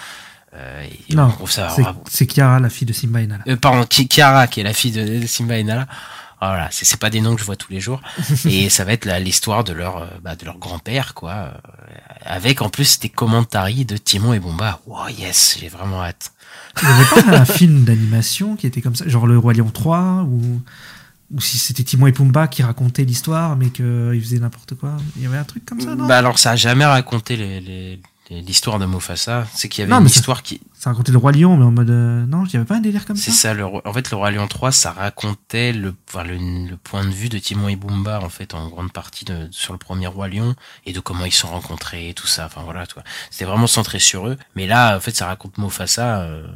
Euh, 0.55 0.87
et 1.11 1.15
non, 1.15 1.35
c'est- 2.09 2.27
Kiara, 2.27 2.61
la 2.61 2.71
fille 2.71 2.87
de 2.87 2.93
Simba 2.95 3.21
et 3.21 3.27
Nala. 3.27 3.45
euh, 3.49 3.57
pardon, 3.57 3.85
Ki- 3.85 4.09
Kiara, 4.09 4.47
qui 4.47 4.61
est 4.61 4.65
la 4.65 4.73
fille 4.73 4.93
de, 4.93 5.21
de 5.21 5.27
Simba 5.27 5.57
et 5.59 5.65
Nala. 5.65 5.87
Voilà, 6.41 6.69
c'est 6.71 6.85
c'est 6.85 6.99
pas 7.01 7.09
des 7.11 7.21
noms 7.21 7.35
que 7.35 7.41
je 7.41 7.47
vois 7.47 7.57
tous 7.57 7.73
les 7.73 7.81
jours. 7.81 8.01
et 8.45 8.69
ça 8.69 8.85
va 8.85 8.93
être 8.93 9.05
la- 9.07 9.21
l'histoire 9.21 9.65
de 9.65 9.73
leur, 9.73 9.97
euh, 9.99 10.07
bah, 10.23 10.37
de 10.37 10.45
leur 10.45 10.59
grand-père, 10.59 11.15
quoi. 11.15 11.33
euh, 11.33 11.51
avec 12.25 12.61
en 12.63 12.69
plus 12.69 12.99
des 12.99 13.09
commentaires 13.09 13.69
de 13.73 13.97
Timon 13.97 14.33
et 14.33 14.41
Bomba. 14.41 14.81
Wow, 14.87 15.09
yes, 15.09 15.57
j'ai 15.61 15.69
vraiment 15.69 16.03
hâte. 16.03 16.33
Il 16.83 16.89
y 16.89 16.93
avait 16.93 17.23
pas 17.31 17.39
un 17.39 17.45
film 17.45 17.85
d'animation 17.85 18.57
qui 18.57 18.67
était 18.67 18.83
comme 18.83 18.97
ça, 18.97 19.09
genre 19.09 19.27
Le 19.27 19.39
Roi 19.39 19.55
Lion 19.55 19.71
3, 19.71 20.25
ou, 20.29 20.61
ou 21.35 21.41
si 21.41 21.57
c'était 21.59 21.85
Timon 21.85 22.07
et 22.09 22.13
Pumba 22.13 22.49
qui 22.49 22.63
racontaient 22.63 23.05
l'histoire, 23.05 23.57
mais 23.57 23.71
qu'ils 23.71 24.21
faisaient 24.21 24.39
n'importe 24.39 24.75
quoi. 24.75 24.97
Il 25.17 25.23
y 25.23 25.27
avait 25.27 25.39
un 25.39 25.45
truc 25.45 25.65
comme 25.65 25.81
ça, 25.81 25.95
non? 25.95 26.07
Bah 26.07 26.19
alors, 26.19 26.39
ça 26.39 26.51
a 26.53 26.57
jamais 26.57 26.85
raconté 26.85 27.37
les- 27.37 27.61
les- 27.61 28.01
les- 28.31 28.43
l'histoire 28.43 28.79
de 28.79 28.87
Mufasa. 28.87 29.47
C'est 29.55 29.69
qu'il 29.69 29.83
y 29.83 29.85
avait 29.85 29.93
Non, 29.95 30.01
une 30.01 30.07
histoire 30.07 30.43
qui, 30.43 30.61
Ça 30.87 30.91
racontait 30.93 31.11
Le 31.11 31.19
Roi 31.19 31.33
Lion, 31.33 31.57
mais 31.57 31.65
en 31.65 31.73
mode. 31.73 31.91
euh, 31.91 32.27
non, 32.27 32.45
il 32.45 32.53
y 32.53 32.57
avait 32.57 32.65
pas 32.65 32.77
un 32.77 32.81
délire 32.81 33.05
comme 33.07 33.17
C'est 33.17 33.33
ça 33.33 33.49
ça, 33.49 33.55
le, 33.55 33.65
en 33.65 33.93
fait, 33.93 34.09
le 34.09 34.17
Roi 34.17 34.31
Lion 34.31 34.47
3, 34.47 34.71
ça 34.71 34.93
racontait 34.93 35.73
le, 35.73 35.93
enfin, 36.09 36.23
le, 36.23 36.37
le 36.37 36.77
point 36.77 37.05
de 37.05 37.11
vue 37.11 37.29
de 37.29 37.41
Timon 37.41 37.67
et 37.69 37.77
Pumba, 37.77 38.21
en 38.23 38.29
fait, 38.29 38.55
en 38.55 38.69
grande 38.69 38.93
partie 38.93 39.25
de, 39.25 39.49
sur 39.51 39.73
le 39.73 39.81
premier 39.81 40.07
Roi 40.07 40.29
Lion, 40.29 40.55
et 40.85 40.93
de 40.93 41.01
comment 41.01 41.25
ils 41.25 41.33
se 41.33 41.41
sont 41.41 41.49
rencontrés, 41.49 42.11
et 42.11 42.15
tout 42.15 42.29
ça, 42.29 42.47
enfin 42.47 42.61
voilà, 42.63 42.87
toi. 42.87 43.03
C'était 43.33 43.47
vraiment 43.47 43.67
centré 43.67 43.99
sur 43.99 44.29
eux. 44.29 44.39
Mais 44.55 44.69
là, 44.69 44.97
en 44.97 45.01
fait, 45.01 45.17
ça 45.17 45.27
raconte 45.27 45.59
Mufasa, 45.59 46.21
euh, 46.21 46.47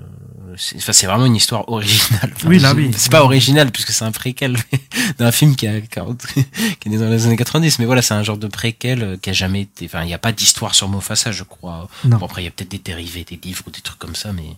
c'est, 0.56 0.76
enfin, 0.76 0.92
c'est 0.92 1.06
vraiment 1.06 1.26
une 1.26 1.34
histoire 1.34 1.68
originale. 1.68 2.30
Enfin, 2.36 2.48
Oui, 2.48 2.60
là, 2.60 2.72
oui. 2.72 2.92
C'est 2.96 3.10
pas 3.10 3.24
original, 3.24 3.72
puisque 3.72 3.90
c'est 3.90 4.04
un 4.04 4.12
préquel 4.12 4.56
d'un 5.18 5.32
film 5.32 5.56
qui 5.56 5.66
a 5.66 5.80
40, 5.80 6.24
qui 6.28 6.38
est 6.86 6.88
né 6.88 6.98
dans 6.98 7.08
les 7.08 7.26
années 7.26 7.36
90, 7.36 7.80
mais 7.80 7.84
voilà, 7.84 8.00
c'est 8.00 8.14
un 8.14 8.22
genre 8.22 8.38
de 8.38 8.46
préquel 8.46 9.02
euh, 9.02 9.16
qui 9.20 9.30
a 9.30 9.32
jamais 9.32 9.62
été, 9.62 9.86
enfin, 9.86 10.02
il 10.02 10.06
n'y 10.06 10.14
a 10.14 10.18
pas 10.18 10.30
d'histoire 10.30 10.76
sur 10.76 10.88
Mufasa, 10.88 11.32
je 11.32 11.42
crois. 11.42 11.88
Non. 12.04 12.18
Bon, 12.18 12.26
après, 12.26 12.42
il 12.42 12.44
y 12.44 12.48
a 12.48 12.52
peut-être 12.52 12.70
des 12.70 12.78
dérivés, 12.78 13.24
des 13.24 13.40
livres 13.42 13.64
ou 13.66 13.70
des 13.70 13.80
trucs 13.80 13.98
comme 13.98 14.14
ça, 14.14 14.19
mais 14.32 14.56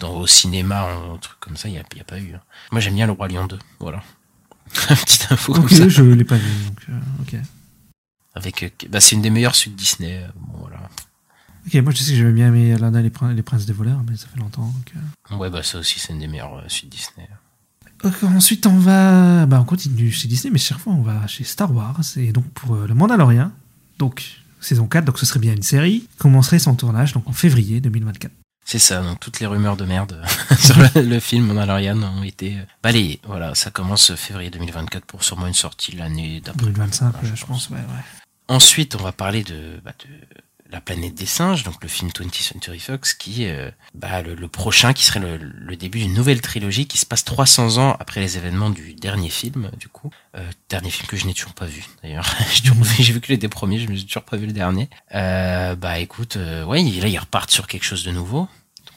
dans, 0.00 0.14
au 0.16 0.26
cinéma, 0.26 0.82
un 1.12 1.16
truc 1.18 1.38
comme 1.40 1.56
ça, 1.56 1.68
il 1.68 1.72
n'y 1.72 1.78
a, 1.78 1.82
a 1.82 2.04
pas 2.04 2.18
eu. 2.18 2.34
hein. 2.34 2.40
Moi, 2.72 2.80
j'aime 2.80 2.94
bien 2.94 3.06
le 3.06 3.12
Roi 3.12 3.28
Lion 3.28 3.46
2, 3.46 3.58
voilà. 3.80 4.02
Petite 4.88 5.26
info 5.32 5.52
comme 5.54 5.64
Ok, 5.64 5.70
ça. 5.70 5.88
je 5.88 6.02
l'ai 6.02 6.24
pas 6.24 6.36
vu, 6.36 6.50
donc. 6.66 6.84
euh, 6.90 6.98
ok. 7.22 7.36
Avec, 8.34 8.62
euh, 8.62 8.68
bah, 8.90 9.00
c'est 9.00 9.16
une 9.16 9.22
des 9.22 9.30
meilleures 9.30 9.54
suites 9.56 9.74
Disney. 9.76 10.22
euh, 10.22 10.28
Bon, 10.36 10.58
voilà. 10.60 10.78
Ok, 11.66 11.74
moi 11.82 11.92
je 11.92 11.98
sais 12.02 12.12
que 12.12 12.16
j'aimais 12.16 12.32
bien 12.32 12.48
aimer 12.48 12.72
Aladdin 12.74 13.00
et 13.00 13.02
les, 13.02 13.10
Prin- 13.10 13.32
les 13.34 13.42
Princes 13.42 13.66
des 13.66 13.72
voleurs, 13.72 14.00
mais 14.08 14.16
ça 14.16 14.26
fait 14.28 14.38
longtemps. 14.38 14.72
Donc. 15.30 15.38
Ouais, 15.38 15.50
bah, 15.50 15.62
ça 15.62 15.78
aussi, 15.78 15.98
c'est 15.98 16.12
une 16.12 16.20
des 16.20 16.28
meilleures 16.28 16.56
euh, 16.58 16.68
suites 16.68 16.90
Disney. 16.90 17.28
Ok, 18.04 18.22
ensuite, 18.22 18.66
on 18.66 18.78
va. 18.78 19.44
Bah, 19.46 19.58
on 19.60 19.64
continue 19.64 20.10
chez 20.12 20.28
Disney, 20.28 20.52
mais 20.52 20.58
chaque 20.58 20.78
fois, 20.78 20.92
on 20.92 21.02
va 21.02 21.26
chez 21.26 21.44
Star 21.44 21.74
Wars. 21.74 22.00
Et 22.16 22.32
donc, 22.32 22.44
pour 22.52 22.74
euh, 22.76 22.86
le 22.86 22.94
Mandalorian, 22.94 23.50
donc, 23.98 24.38
saison 24.60 24.86
4, 24.86 25.04
donc 25.06 25.18
ce 25.18 25.26
serait 25.26 25.40
bien 25.40 25.52
une 25.54 25.62
série, 25.62 26.06
commencerait 26.18 26.58
son 26.60 26.74
tournage 26.76 27.12
donc 27.12 27.26
en 27.28 27.32
février 27.32 27.80
2024. 27.80 28.30
C'est 28.70 28.78
ça, 28.78 29.00
donc 29.00 29.18
toutes 29.18 29.40
les 29.40 29.46
rumeurs 29.46 29.78
de 29.78 29.86
merde 29.86 30.22
sur 30.58 30.76
le, 30.76 31.00
le 31.00 31.20
film 31.20 31.46
Mandalorian 31.46 32.02
ont 32.02 32.22
été 32.22 32.56
euh, 32.58 32.62
balayées. 32.82 33.18
Voilà, 33.24 33.54
ça 33.54 33.70
commence 33.70 34.10
euh, 34.10 34.16
février 34.16 34.50
2024 34.50 35.06
pour 35.06 35.24
sûrement 35.24 35.46
une 35.46 35.54
sortie 35.54 35.92
l'année 35.96 36.42
d'après. 36.44 36.66
2025, 36.66 37.14
Ah, 37.14 37.20
euh, 37.24 37.30
je 37.34 37.44
pense, 37.46 37.70
ouais, 37.70 37.76
ouais. 37.76 38.04
Ensuite, 38.48 38.94
on 38.94 39.02
va 39.02 39.12
parler 39.12 39.42
de, 39.42 39.80
bah, 39.82 39.92
de 40.04 40.10
La 40.70 40.82
planète 40.82 41.14
des 41.14 41.24
singes, 41.24 41.62
donc 41.62 41.82
le 41.82 41.88
film 41.88 42.10
20th 42.10 42.42
Century 42.42 42.78
Fox, 42.78 43.14
qui 43.14 43.46
euh, 43.46 43.70
bah, 43.94 44.20
le, 44.20 44.34
le 44.34 44.48
prochain, 44.48 44.92
qui 44.92 45.02
serait 45.06 45.20
le, 45.20 45.38
le 45.38 45.76
début 45.76 46.00
d'une 46.00 46.12
nouvelle 46.12 46.42
trilogie 46.42 46.86
qui 46.86 46.98
se 46.98 47.06
passe 47.06 47.24
300 47.24 47.78
ans 47.78 47.96
après 47.98 48.20
les 48.20 48.36
événements 48.36 48.68
du 48.68 48.92
dernier 48.92 49.30
film, 49.30 49.70
du 49.80 49.88
coup. 49.88 50.10
Euh, 50.36 50.44
dernier 50.68 50.90
film 50.90 51.06
que 51.08 51.16
je 51.16 51.24
n'ai 51.26 51.32
toujours 51.32 51.54
pas 51.54 51.64
vu, 51.64 51.86
d'ailleurs. 52.02 52.30
j'ai 52.52 52.70
vu- 52.70 52.84
j'ai 53.02 53.12
vu 53.14 53.20
que 53.22 53.28
les 53.28 53.38
deux 53.38 53.48
premiers, 53.48 53.78
je 53.78 53.88
me 53.88 53.96
suis 53.96 54.04
toujours 54.06 54.24
pas 54.24 54.36
vu 54.36 54.44
le 54.46 54.52
dernier. 54.52 54.90
Euh, 55.14 55.74
bah 55.74 55.98
écoute, 56.00 56.36
euh, 56.36 56.64
ouais, 56.66 56.82
là, 56.82 57.08
ils 57.08 57.18
repartent 57.18 57.50
sur 57.50 57.66
quelque 57.66 57.84
chose 57.84 58.04
de 58.04 58.10
nouveau. 58.10 58.46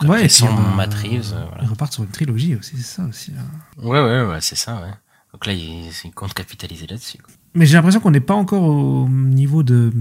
Ouais, 0.09 0.25
et 0.25 0.29
sans 0.29 0.47
euh, 0.47 0.75
Matt 0.75 0.93
Reeves, 0.93 1.31
euh, 1.33 1.45
voilà. 1.47 1.63
Ils 1.63 1.67
repartent 1.69 1.93
sur 1.93 2.03
une 2.03 2.09
trilogie 2.09 2.55
aussi, 2.55 2.77
c'est 2.77 2.83
ça 2.83 3.03
aussi. 3.05 3.31
hein. 3.37 3.81
Ouais, 3.83 4.01
ouais, 4.01 4.23
ouais, 4.25 4.37
c'est 4.41 4.55
ça, 4.57 4.75
ouais. 4.81 4.93
Donc 5.33 5.45
là, 5.45 5.53
ils, 5.53 5.89
ils 6.03 6.11
comptent 6.13 6.33
capitaliser 6.33 6.87
là-dessus. 6.87 7.17
Mais 7.53 7.65
j'ai 7.65 7.73
l'impression 7.75 7.99
qu'on 8.01 8.11
n'est 8.11 8.19
pas 8.19 8.33
encore 8.35 8.63
au 8.63 9.07
niveau 9.09 9.63
de. 9.63 9.91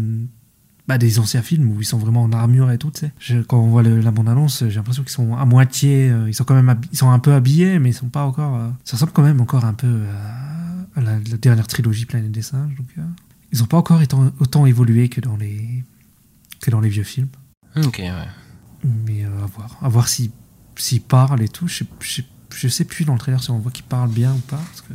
Bah, 0.89 0.99
des 0.99 1.21
anciens 1.21 1.43
films 1.43 1.71
où 1.71 1.81
ils 1.81 1.85
sont 1.85 1.99
vraiment 1.99 2.23
en 2.25 2.33
armure 2.33 2.69
et 2.73 2.79
tout, 2.79 2.91
tu 2.91 3.07
sais. 3.29 3.43
Quand 3.47 3.59
on 3.61 3.69
voit 3.69 3.83
le- 3.85 4.01
la 4.01 4.11
bande-annonce, 4.11 4.65
j'ai 4.67 4.75
l'impression 4.75 5.05
qu'ils 5.05 5.13
sont 5.13 5.37
à 5.37 5.45
moitié. 5.45 6.11
euh, 6.11 6.29
ils 6.29 6.35
sont 6.35 6.43
quand 6.43 6.55
même 6.61 6.81
ils 6.91 6.99
sont 6.99 7.11
un 7.11 7.21
peu 7.21 7.33
habillés, 7.33 7.79
mais 7.79 7.91
ils 7.91 7.95
sont 7.95 8.09
pas 8.09 8.25
encore. 8.25 8.57
euh, 8.57 8.69
ça 8.83 8.97
ressemble 8.97 9.13
quand 9.13 9.23
même 9.23 9.41
encore 9.41 9.65
un 9.65 9.75
peu 9.75 10.01
à, 10.97 11.01
la, 11.01 11.13
la 11.13 11.37
dernière 11.37 11.69
trilogie 11.69 12.07
Planète 12.07 12.33
des 12.33 12.43
singes. 12.43 12.75
Donc, 12.75 12.89
ils 13.53 13.63
ont 13.63 13.67
pas 13.67 13.77
encore 13.77 14.03
étant- 14.03 14.33
autant 14.41 14.67
évolué 14.67 15.09
que 15.09 15.21
dans 15.21 15.37
les 15.37 15.85
que 16.61 16.71
dans 16.73 16.81
les 16.81 16.89
vieux 16.89 17.05
films. 17.05 17.29
Ok, 17.77 17.99
ouais. 18.01 18.11
Mais 18.85 19.25
euh, 19.25 19.43
à 19.43 19.47
voir. 19.47 19.77
À 19.83 19.89
voir 19.89 20.09
si 20.09 20.31
s'il 20.77 21.03
parle 21.03 21.43
et 21.43 21.49
tout. 21.49 21.69
Je 21.69 21.79
sais, 21.79 21.87
je, 22.01 22.09
sais, 22.15 22.25
je 22.55 22.69
sais 22.69 22.85
plus 22.85 23.05
dans 23.05 23.13
le 23.13 23.19
trailer 23.19 23.43
si 23.43 23.51
on 23.51 23.59
voit 23.59 23.71
qu'il 23.73 23.85
parle 23.85 24.09
bien 24.11 24.33
ou 24.33 24.39
pas. 24.39 24.57
Parce 24.57 24.81
que... 24.81 24.93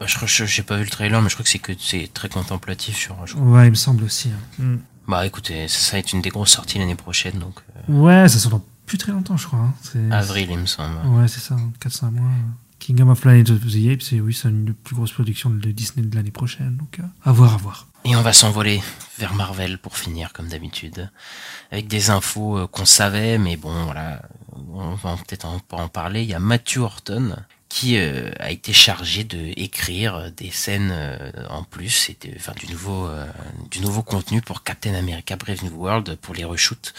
Bah, 0.00 0.06
je 0.06 0.14
crois, 0.16 0.26
je- 0.28 0.44
j'ai 0.44 0.62
pas 0.62 0.76
vu 0.76 0.84
le 0.84 0.90
trailer, 0.90 1.20
mais 1.22 1.28
je 1.28 1.34
crois 1.34 1.44
que 1.44 1.50
c'est 1.50 1.58
que 1.58 1.72
c'est 1.78 2.10
très 2.12 2.28
contemplatif 2.28 2.96
sur 2.96 3.20
un 3.20 3.26
jeu. 3.26 3.36
Ouais, 3.38 3.66
il 3.66 3.70
me 3.70 3.74
semble 3.76 4.02
aussi. 4.04 4.30
hein. 4.30 4.62
Mm. 4.62 4.76
Bah 5.08 5.24
écoutez, 5.26 5.68
ça, 5.68 5.78
ça 5.78 5.92
va 5.92 5.98
être 6.00 6.12
une 6.12 6.20
des 6.20 6.28
grosses 6.28 6.50
sorties 6.52 6.78
l'année 6.78 6.94
prochaine, 6.94 7.38
donc 7.38 7.60
euh, 7.88 7.92
Ouais, 7.92 8.28
ça 8.28 8.38
sort 8.38 8.50
dans 8.50 8.64
plus 8.84 8.98
très 8.98 9.10
longtemps, 9.12 9.36
je 9.38 9.46
crois. 9.46 9.58
hein. 9.60 9.74
C'est- 9.82 10.10
avril, 10.10 10.48
il 10.50 10.58
me 10.58 10.66
semble. 10.66 10.96
Ouais, 11.08 11.26
c'est 11.28 11.40
ça, 11.40 11.56
4-5 11.80 12.10
mois. 12.10 12.30
Kingdom 12.78 13.08
of 13.10 13.20
Planet 13.20 13.48
of 13.50 13.60
the 13.60 13.88
Apes, 13.90 14.02
c'est 14.02 14.20
oui, 14.20 14.32
c'est 14.34 14.48
une 14.50 14.66
des 14.66 14.72
plus 14.72 14.94
grosses 14.94 15.12
productions 15.12 15.50
de 15.50 15.70
Disney 15.72 16.06
de 16.06 16.14
l'année 16.14 16.30
prochaine. 16.30 16.76
Donc, 16.76 16.98
euh, 17.00 17.02
à 17.24 17.32
voir, 17.32 17.54
à 17.54 17.56
voir. 17.56 17.87
Et 18.04 18.16
on 18.16 18.22
va 18.22 18.32
s'envoler 18.32 18.82
vers 19.18 19.34
Marvel 19.34 19.78
pour 19.78 19.96
finir, 19.98 20.32
comme 20.32 20.48
d'habitude, 20.48 21.10
avec 21.70 21.88
des 21.88 22.10
infos 22.10 22.58
euh, 22.58 22.66
qu'on 22.66 22.86
savait, 22.86 23.36
mais 23.38 23.56
bon, 23.56 23.84
voilà, 23.84 24.22
on 24.72 24.94
va 24.94 25.16
peut-être 25.16 25.46
pas 25.64 25.76
en 25.76 25.88
parler. 25.88 26.22
Il 26.22 26.28
y 26.28 26.34
a 26.34 26.38
Matthew 26.38 26.78
Horton 26.78 27.36
qui 27.68 27.98
euh, 27.98 28.30
a 28.38 28.50
été 28.50 28.72
chargé 28.72 29.24
de 29.24 29.52
écrire 29.60 30.30
des 30.32 30.50
scènes 30.50 30.90
euh, 30.92 31.30
en 31.50 31.64
plus, 31.64 32.08
et 32.08 32.16
de- 32.26 32.34
enfin 32.36 32.52
du 32.56 32.66
nouveau, 32.72 33.06
euh, 33.08 33.26
du 33.70 33.80
nouveau 33.80 34.02
contenu 34.02 34.40
pour 34.40 34.62
Captain 34.62 34.94
America 34.94 35.36
Brave 35.36 35.62
New 35.64 35.74
World 35.76 36.14
pour 36.16 36.34
les 36.34 36.44
reshoots. 36.44 36.94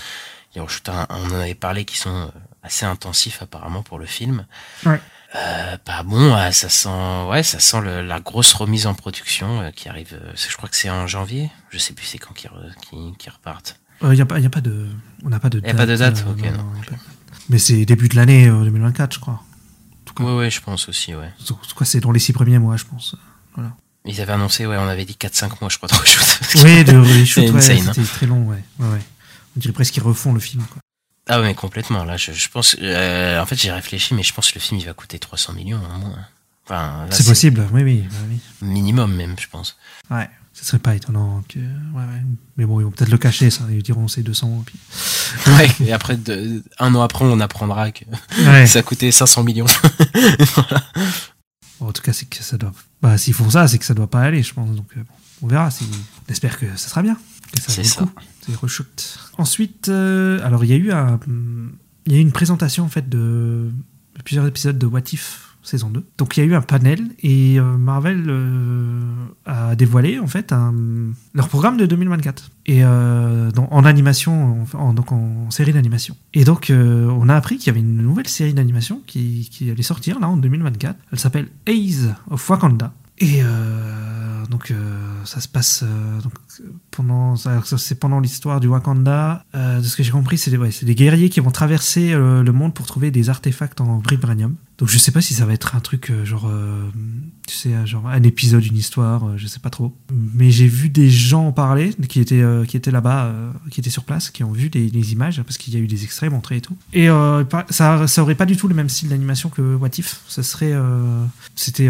Les 0.53 0.61
reshoots, 0.61 0.89
on 0.89 1.31
en 1.31 1.39
avait 1.39 1.55
parlé, 1.55 1.85
qui 1.85 1.97
sont 1.97 2.13
euh, 2.15 2.27
assez 2.61 2.85
intensifs 2.85 3.41
apparemment 3.41 3.81
pour 3.81 3.97
le 3.97 4.05
film. 4.05 4.45
Ouais. 4.85 4.99
Euh, 5.35 5.77
bah 5.85 6.01
bon, 6.03 6.33
ah, 6.33 6.51
ça 6.51 6.69
sent, 6.69 6.89
ouais, 7.29 7.43
ça 7.43 7.59
sent 7.59 7.81
le- 7.81 8.01
la 8.01 8.19
grosse 8.19 8.51
remise 8.53 8.87
en 8.87 8.95
production 8.95 9.61
euh, 9.61 9.69
qui 9.71 9.87
arrive. 9.87 10.13
euh, 10.19 10.31
je 10.35 10.57
crois 10.57 10.67
que 10.69 10.75
c'est 10.75 10.89
en 10.89 11.05
janvier. 11.05 11.51
Je 11.69 11.77
sais 11.77 11.93
plus 11.93 12.05
c'est 12.05 12.17
quand 12.17 12.33
qu'ils 12.33 12.49
qu'ils 13.19 13.31
repartent. 13.31 13.79
Il 14.01 14.09
n'y 14.09 14.21
a, 14.21 14.23
a 14.23 14.25
pas 14.49 14.61
de. 14.61 14.87
On 15.23 15.29
n'a 15.29 15.39
pas 15.39 15.49
de 15.49 15.59
Y 15.59 15.69
a 15.69 15.73
pas 15.75 15.85
de 15.85 15.95
date 15.95 16.25
Ok, 16.27 16.37
non, 16.39 16.45
y 16.45 16.47
a 16.47 16.51
ok. 16.53 16.85
pas 16.85 16.85
de 16.85 16.89
date. 16.91 16.99
Mais 17.49 17.59
c'est 17.59 17.85
début 17.85 18.09
de 18.09 18.15
l'année 18.15 18.47
euh, 18.47 18.63
2024, 18.63 19.13
je 19.15 19.19
crois. 19.19 19.43
Ouais, 20.19 20.35
ouais, 20.35 20.49
je 20.49 20.59
pense 20.61 20.89
aussi, 20.89 21.15
ouais. 21.15 21.31
C'est 21.83 21.99
dans 22.01 22.11
les 22.11 22.19
six 22.19 22.33
premiers 22.33 22.59
mois, 22.59 22.75
je 22.75 22.83
pense. 22.85 23.15
Voilà. 23.55 23.71
Ils 24.05 24.19
avaient 24.21 24.33
annoncé, 24.33 24.65
ouais, 24.65 24.75
on 24.77 24.87
avait 24.87 25.05
dit 25.05 25.15
4-5 25.19 25.49
mois, 25.61 25.69
je 25.69 25.77
crois, 25.77 25.87
de 25.87 25.93
reshoot. 25.95 26.63
Oui, 26.65 26.83
de 26.83 26.97
reshoot, 26.97 27.25
C'est 27.45 27.51
ouais, 27.51 27.57
insane, 27.57 27.87
hein. 27.89 27.91
c'était 27.93 28.07
très 28.07 28.25
long, 28.25 28.43
ouais. 28.47 28.61
ouais, 28.79 28.87
ouais. 28.89 29.01
On 29.55 29.59
dirait 29.59 29.73
presque 29.73 29.93
qu'ils 29.93 30.03
refont 30.03 30.33
le 30.33 30.39
film. 30.41 30.63
Quoi. 30.63 30.81
Ah 31.31 31.39
ouais, 31.39 31.47
mais 31.47 31.53
complètement. 31.55 32.03
Là, 32.03 32.17
je, 32.17 32.31
je 32.33 32.49
pense. 32.49 32.75
euh, 32.81 33.39
en 33.39 33.45
fait, 33.45 33.55
j'ai 33.55 33.71
réfléchi, 33.71 34.13
mais 34.15 34.23
je 34.23 34.33
pense 34.33 34.49
que 34.51 34.55
le 34.55 34.61
film 34.61 34.79
il 34.79 34.85
va 34.85 34.93
coûter 34.93 35.19
300 35.19 35.53
millions 35.53 35.79
au 35.95 35.97
moins. 35.99 36.15
Enfin, 36.65 37.05
C'est 37.11 37.25
possible, 37.25 37.65
oui, 37.71 37.83
oui. 37.83 38.03
Minimum 38.61 39.15
même, 39.15 39.35
je 39.39 39.47
pense. 39.47 39.77
Ouais. 40.11 40.29
Ce 40.53 40.65
serait 40.65 40.79
pas 40.79 40.93
étonnant 40.95 41.41
que. 41.47 41.59
Ouais, 41.59 41.63
ouais. 42.03 42.21
Mais 42.57 42.65
bon, 42.65 42.79
ils 42.81 42.83
vont 42.83 42.91
peut-être 42.91 43.09
le 43.11 43.17
cacher, 43.17 43.49
ça. 43.49 43.63
Ils 43.69 43.81
diront 43.83 44.07
c'est 44.07 44.23
200. 44.23 44.63
Puis... 44.65 44.75
Ouais. 45.47 45.69
Et 45.85 45.93
après, 45.93 46.17
de- 46.17 46.61
un 46.79 46.93
an 46.95 47.01
après, 47.01 47.23
on 47.25 47.39
apprendra 47.39 47.91
que 47.91 48.03
Ouais. 48.45 48.65
ça 48.67 48.79
a 48.79 48.81
coûté 48.83 49.11
500 49.11 49.43
millions. 49.43 49.67
Bon, 51.79 51.87
en 51.87 51.91
tout 51.93 52.01
cas, 52.01 52.11
c'est 52.11 52.25
que 52.25 52.43
ça 52.43 52.57
doit. 52.57 52.73
Bah, 53.01 53.17
s'ils 53.17 53.33
font 53.33 53.49
ça, 53.49 53.67
c'est 53.67 53.77
que 53.77 53.85
ça 53.85 53.93
doit 53.93 54.09
pas 54.09 54.21
aller, 54.21 54.43
je 54.43 54.53
pense. 54.53 54.69
Donc, 54.71 54.87
euh, 54.97 55.01
bon, 55.03 55.13
on 55.43 55.47
verra. 55.47 55.71
Si... 55.71 55.85
On 56.27 56.31
espère 56.31 56.59
que 56.59 56.65
ça 56.75 56.89
sera 56.89 57.01
bien. 57.01 57.17
C'est 57.67 57.83
ça. 57.85 58.01
Ensuite, 59.37 59.89
euh, 59.89 60.39
alors, 60.45 60.63
il 60.63 60.69
y 60.69 60.73
a 60.73 60.77
eu 60.77 60.91
une 62.07 62.31
présentation, 62.31 62.83
en 62.83 62.89
fait, 62.89 63.07
de, 63.07 63.69
plusieurs 64.23 64.45
épisodes 64.47 64.77
de 64.77 64.85
What 64.85 65.01
If 65.13 65.45
saison 65.61 65.89
2. 65.89 66.03
Donc, 66.17 66.35
il 66.35 66.39
y 66.39 66.43
a 66.43 66.45
eu 66.45 66.55
un 66.55 66.61
panel 66.61 66.99
et 67.21 67.59
euh, 67.59 67.77
Marvel 67.77 68.25
euh, 68.27 69.01
a 69.45 69.75
dévoilé, 69.75 70.17
en 70.17 70.25
fait, 70.25 70.53
leur 71.33 71.49
programme 71.49 71.77
de 71.77 71.85
2024. 71.85 72.51
Et 72.65 72.85
en 72.85 73.85
animation, 73.85 74.65
donc 74.93 75.11
en 75.11 75.51
série 75.51 75.73
d'animation. 75.73 76.15
Et 76.33 76.43
donc, 76.43 76.71
on 76.71 77.29
a 77.29 77.35
appris 77.35 77.57
qu'il 77.57 77.67
y 77.67 77.69
avait 77.71 77.79
une 77.79 77.97
nouvelle 77.97 78.27
série 78.27 78.53
d'animation 78.53 79.01
qui, 79.05 79.49
qui 79.51 79.69
allait 79.69 79.83
sortir, 79.83 80.19
là, 80.19 80.29
en 80.29 80.37
2024. 80.37 80.95
Elle 81.11 81.19
s'appelle 81.19 81.49
Ace 81.67 82.07
of 82.29 82.49
Wakanda. 82.49 82.93
Et 83.21 83.41
euh, 83.43 84.45
donc, 84.49 84.71
euh, 84.71 84.75
ça 85.25 85.41
se 85.41 85.47
passe 85.47 85.83
euh, 85.83 86.21
donc, 86.21 86.33
pendant, 86.91 87.35
c'est 87.35 87.99
pendant 87.99 88.19
l'histoire 88.19 88.59
du 88.59 88.67
Wakanda. 88.67 89.45
Euh, 89.55 89.79
de 89.79 89.83
ce 89.83 89.97
que 89.97 90.03
j'ai 90.03 90.11
compris, 90.11 90.37
c'est 90.37 90.51
des, 90.51 90.57
ouais, 90.57 90.69
des 90.81 90.95
guerriers 90.95 91.29
qui 91.29 91.39
vont 91.39 91.51
traverser 91.51 92.13
euh, 92.13 92.43
le 92.43 92.51
monde 92.51 92.73
pour 92.73 92.85
trouver 92.85 93.11
des 93.11 93.29
artefacts 93.29 93.81
en 93.81 94.01
vibranium. 94.09 94.55
Donc, 94.77 94.89
je 94.89 94.97
sais 94.97 95.11
pas 95.11 95.21
si 95.21 95.33
ça 95.33 95.45
va 95.45 95.53
être 95.53 95.75
un 95.75 95.81
truc 95.81 96.09
euh, 96.09 96.23
genre, 96.23 96.49
tu 97.49 97.55
sais, 97.55 97.73
euh, 97.73 97.85
genre 97.85 98.07
un 98.07 98.21
épisode, 98.21 98.63
une 98.63 98.77
histoire, 98.77 99.27
euh, 99.27 99.33
je 99.35 99.47
sais 99.47 99.59
pas 99.59 99.71
trop. 99.71 99.95
Mais 100.11 100.51
j'ai 100.51 100.67
vu 100.67 100.89
des 100.89 101.09
gens 101.09 101.47
en 101.47 101.51
parler 101.51 101.93
qui 102.07 102.19
étaient, 102.19 102.41
euh, 102.41 102.63
étaient 102.63 102.91
là-bas, 102.91 103.33
qui 103.71 103.79
étaient 103.79 103.89
sur 103.89 104.03
place, 104.03 104.29
qui 104.29 104.43
ont 104.43 104.51
vu 104.51 104.69
des, 104.69 105.11
images 105.11 105.41
parce 105.41 105.57
qu'il 105.57 105.73
y 105.73 105.77
a 105.77 105.79
eu 105.79 105.87
des 105.87 106.03
extraits 106.03 106.31
montrés 106.31 106.57
et 106.57 106.61
tout. 106.61 106.77
Et 106.93 107.07
ça, 107.69 108.07
ça 108.07 108.21
aurait 108.21 108.35
pas 108.35 108.45
du 108.45 108.55
tout 108.55 108.67
le 108.67 108.75
même 108.75 108.89
style 108.89 109.09
d'animation 109.09 109.49
que 109.49 109.75
What 109.75 109.89
If. 109.97 110.21
Ça 110.27 110.43
serait, 110.43 110.73
c'était 111.55 111.89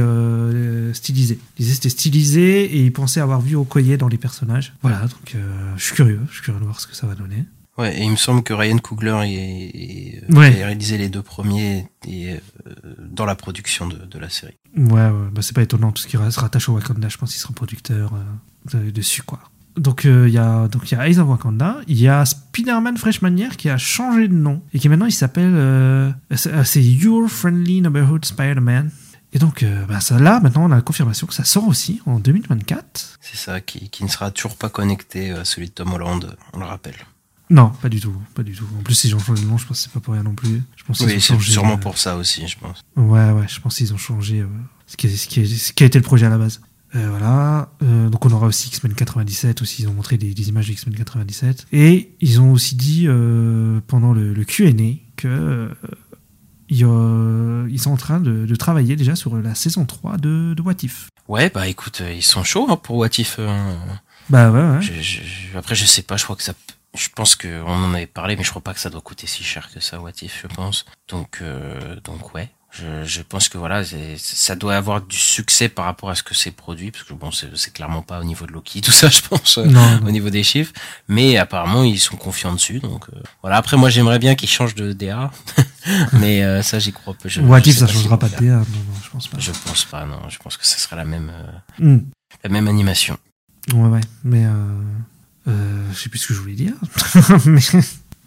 stylisé. 0.94 1.40
Ils 1.58 1.64
disaient 1.64 1.76
c'était 1.76 1.90
stylisé 1.90 2.64
et 2.64 2.86
ils 2.86 2.94
pensaient 2.94 3.20
avoir 3.20 3.42
vu 3.42 3.56
Okoye 3.56 3.98
dans 3.98 4.08
les 4.08 4.18
personnages. 4.18 4.74
Voilà, 4.82 5.02
donc 5.02 5.36
je 5.76 5.84
suis 5.84 5.96
curieux, 5.96 6.22
je 6.30 6.36
suis 6.36 6.44
curieux 6.44 6.60
de 6.60 6.66
voir 6.66 6.80
ce 6.80 6.88
que 6.88 6.96
ça 6.96 7.08
va 7.08 7.16
donner. 7.16 7.44
Ouais, 7.80 7.98
et 7.98 8.04
il 8.04 8.12
me 8.12 8.16
semble 8.18 8.44
que 8.44 8.54
Ryan 8.54 8.78
Coogler 8.78 9.18
est, 9.26 10.20
est- 10.28 10.34
Ouais. 10.34 10.48
a 10.62 10.66
réalisé 10.68 10.98
les 10.98 11.10
deux 11.10 11.22
premiers 11.24 11.88
et, 12.08 12.34
euh, 12.34 12.38
dans 13.10 13.26
la 13.26 13.36
production 13.36 13.88
de, 13.88 13.96
de 13.98 14.20
la 14.20 14.30
série. 14.30 14.58
Ouais, 14.78 14.94
ouais 15.10 15.30
bah, 15.32 15.42
c'est 15.42 15.56
pas 15.56 15.62
étonnant, 15.64 15.92
tout 15.92 16.02
ce 16.04 16.08
qui 16.08 16.18
se 16.18 16.40
rattache 16.40 16.68
au 16.70 16.74
Wakanda, 16.74 17.08
je 17.10 17.18
pense 17.18 17.32
qu'il 17.32 17.40
sera 17.40 17.54
producteur 17.54 18.12
euh, 18.14 18.80
de- 18.86 18.92
dessus, 18.92 19.24
quoi. 19.24 19.40
Donc 19.78 20.06
euh, 20.06 20.28
il 20.28 20.34
y 20.34 20.38
a 20.38 20.68
donc 20.68 20.92
il 20.92 20.96
y 20.96 20.98
a 20.98 21.08
Eyes 21.08 21.20
of 21.20 21.30
Wakanda, 21.30 21.78
il 21.88 21.98
y 22.02 22.10
a 22.10 22.26
Spider-Man 22.26 22.98
Freshman 22.98 23.38
Year 23.38 23.56
qui 23.56 23.70
a 23.70 23.78
changé 23.78 24.28
de 24.28 24.34
nom 24.34 24.62
et 24.74 24.80
qui 24.80 24.90
maintenant 24.90 25.06
il 25.06 25.14
s'appelle 25.14 25.54
euh, 25.56 26.12
c'est 26.36 26.52
euh, 26.52 26.64
c'est 26.66 26.84
Your 26.84 27.30
Friendly 27.30 27.80
Neighborhood 27.82 28.26
Spider-Man. 28.26 28.92
Et 29.32 29.40
donc 29.40 29.64
euh, 29.64 29.86
bah, 29.86 30.02
ça 30.02 30.20
là 30.20 30.42
maintenant 30.42 30.66
on 30.66 30.72
a 30.72 30.76
la 30.76 30.82
confirmation 30.82 31.28
que 31.28 31.34
ça 31.36 31.46
sort 31.46 31.68
aussi 31.68 32.02
en 32.08 32.20
2024. 32.20 33.20
C'est 33.22 33.38
ça, 33.38 33.62
qui, 33.62 33.90
qui 33.90 34.04
ne 34.04 34.10
sera 34.10 34.32
toujours 34.32 34.58
pas 34.58 34.70
connecté 34.70 35.32
à 35.32 35.46
celui 35.46 35.68
de 35.68 35.74
Tom 35.74 35.94
Holland, 35.94 36.36
on 36.54 36.60
le 36.60 36.66
rappelle. 36.66 36.96
Non, 37.50 37.70
pas 37.82 37.90
du 37.90 38.00
tout, 38.00 38.14
pas 38.36 38.44
du 38.44 38.54
tout. 38.54 38.66
En 38.80 38.84
plus 38.84 39.04
ils 39.06 39.16
ont 39.16 39.20
changé 39.20 39.44
de 39.44 39.48
nom, 39.48 39.58
je 39.58 39.66
pense 39.66 39.78
que 39.78 39.84
c'est 39.84 39.92
pas 39.92 40.00
pour 40.00 40.14
rien 40.14 40.24
non 40.24 40.36
plus. 40.36 40.62
Je 40.76 40.84
pense 40.84 41.00
Oui, 41.02 41.20
c'est 41.20 41.40
sûrement 41.40 41.74
euh, 41.74 41.78
pour 41.78 41.98
ça 41.98 42.16
aussi, 42.16 42.48
je 42.48 42.58
pense. 42.60 42.82
Ouais, 42.96 43.32
ouais, 43.32 43.46
je 43.48 43.60
pense 43.60 43.76
qu'ils 43.78 43.92
ont 43.94 43.98
changé 43.98 44.42
euh, 44.42 44.48
ce, 44.86 44.96
qui, 44.98 45.10
ce, 45.18 45.28
qui 45.28 45.48
ce 45.48 45.74
qui 45.74 45.84
a 45.84 45.88
été 45.88 45.98
le 45.98 46.04
projet 46.04 46.28
à 46.28 46.30
la 46.30 46.38
base. 46.38 46.62
Euh, 46.96 47.08
voilà. 47.10 47.70
Donc 47.82 48.26
on 48.26 48.32
aura 48.32 48.48
aussi 48.48 48.68
X-Men 48.70 48.94
97 48.94 49.62
aussi. 49.62 49.84
Ils 49.84 49.88
ont 49.88 49.94
montré 49.94 50.18
des, 50.18 50.34
des 50.34 50.50
images 50.50 50.68
de 50.68 50.74
X-Men 50.74 50.96
97. 50.96 51.68
Et 51.72 52.12
ils 52.22 52.40
ont 52.42 52.52
aussi 52.52 52.76
dit 52.76 53.08
pendant 53.88 54.14
le, 54.14 54.34
le 54.34 54.44
Q&A 54.46 54.72
que 55.16 55.70
ils 56.72 57.80
sont 57.80 57.92
en 57.92 57.98
train 57.98 58.20
de, 58.20 58.46
de 58.46 58.56
travailler 58.56 58.96
déjà 58.96 59.16
sur 59.16 59.36
la 59.38 59.56
saison 59.56 59.86
3 59.86 60.18
de, 60.18 60.54
de 60.56 60.62
What 60.62 60.76
If. 60.84 61.10
Ouais, 61.28 61.50
bah 61.54 61.68
écoute, 61.68 62.02
ils 62.16 62.24
sont 62.24 62.44
chauds 62.44 62.68
hein, 62.70 62.78
pour 62.78 62.98
What 62.98 63.10
If. 63.18 63.40
Bah 64.30 64.52
ouais, 64.52 64.60
ouais. 64.78 64.82
je- 64.82 65.02
je- 65.02 65.58
après, 65.58 65.74
je 65.76 65.86
sais 65.86 66.02
pas, 66.04 66.18
je 66.18 66.24
crois 66.24 66.36
que 66.36 66.44
ça. 66.44 66.54
Je 66.96 67.08
pense 67.16 67.36
qu'on 67.36 67.66
en 67.68 67.94
avait 67.94 68.08
parlé, 68.08 68.36
mais 68.36 68.44
je 68.44 68.50
crois 68.50 68.64
pas 68.64 68.74
que 68.74 68.80
ça 68.80 68.90
doit 68.90 69.02
coûter 69.02 69.28
si 69.28 69.44
cher 69.44 69.70
que 69.72 69.80
ça, 69.80 70.00
What 70.00 70.12
If, 70.24 70.42
je 70.42 70.48
pense. 70.48 70.86
Donc, 71.08 71.40
euh, 71.42 71.96
donc 72.04 72.34
ouais. 72.34 72.50
Je, 72.72 73.04
je 73.04 73.24
pense 73.24 73.50
que 73.50 73.58
voilà, 73.58 73.82
ça 74.18 74.56
doit 74.56 74.76
avoir 74.76 75.02
du 75.02 75.18
succès 75.18 75.70
par 75.70 75.86
rapport 75.86 76.12
à 76.12 76.16
ce 76.16 76.22
que 76.22 76.36
c'est 76.36 76.52
produit, 76.52 76.92
parce 76.92 77.04
que 77.04 77.14
bon, 77.14 77.32
c'est 77.32 77.74
clairement 77.74 78.04
pas 78.04 78.20
au 78.20 78.24
niveau 78.24 78.46
de 78.46 78.52
Loki, 78.52 78.82
tout 78.86 78.92
ça, 78.92 79.10
je 79.10 79.22
pense, 79.22 79.58
euh, 79.58 79.66
Non, 79.66 80.00
au 80.06 80.12
niveau 80.12 80.30
des 80.30 80.44
chiffres. 80.44 80.72
Mais 81.08 81.38
apparemment, 81.38 81.84
ils 81.84 82.00
sont 82.00 82.16
confiants 82.16 82.54
dessus, 82.54 82.80
donc 82.80 83.06
euh, 83.10 83.20
voilà. 83.42 83.58
Après, 83.58 83.76
moi, 83.76 83.90
j'aimerais 83.90 84.20
bien 84.20 84.36
qu'ils 84.36 84.50
changent 84.50 84.76
de 84.76 84.94
DA, 84.94 85.32
mais 86.14 86.44
euh, 86.44 86.62
ça, 86.62 86.78
j'y 86.78 86.92
crois 86.94 87.16
peu. 87.16 87.28
Je- 87.28 87.42
What 87.42 87.62
je 87.64 87.70
If, 87.70 87.74
sais 87.80 87.88
ça 87.88 87.88
changera 87.88 88.20
pas 88.20 88.30
de. 88.30 88.36
DA. 88.36 88.42
Non, 88.52 88.58
non, 88.60 88.66
je 89.04 89.10
pense 89.10 89.28
pas. 89.28 89.40
Je 89.40 89.52
pense 89.52 89.86
pas, 89.86 90.06
non. 90.06 90.30
Je 90.30 90.38
pense 90.38 90.56
que 90.56 90.66
ça 90.66 90.78
sera 90.78 90.96
la 90.96 91.06
même, 91.06 91.32
euh, 91.34 91.84
Hmm. 91.84 92.06
la 92.44 92.50
même 92.52 92.68
animation. 92.68 93.18
Ouais, 93.74 93.88
ouais. 93.90 94.02
Mais 94.24 94.46
euh, 94.46 94.52
je 95.92 95.98
sais 95.98 96.10
plus 96.10 96.20
ce 96.20 96.28
que 96.28 96.34
je 96.34 96.40
voulais 96.40 96.56
dire. 96.56 96.74
mais, 97.46 97.62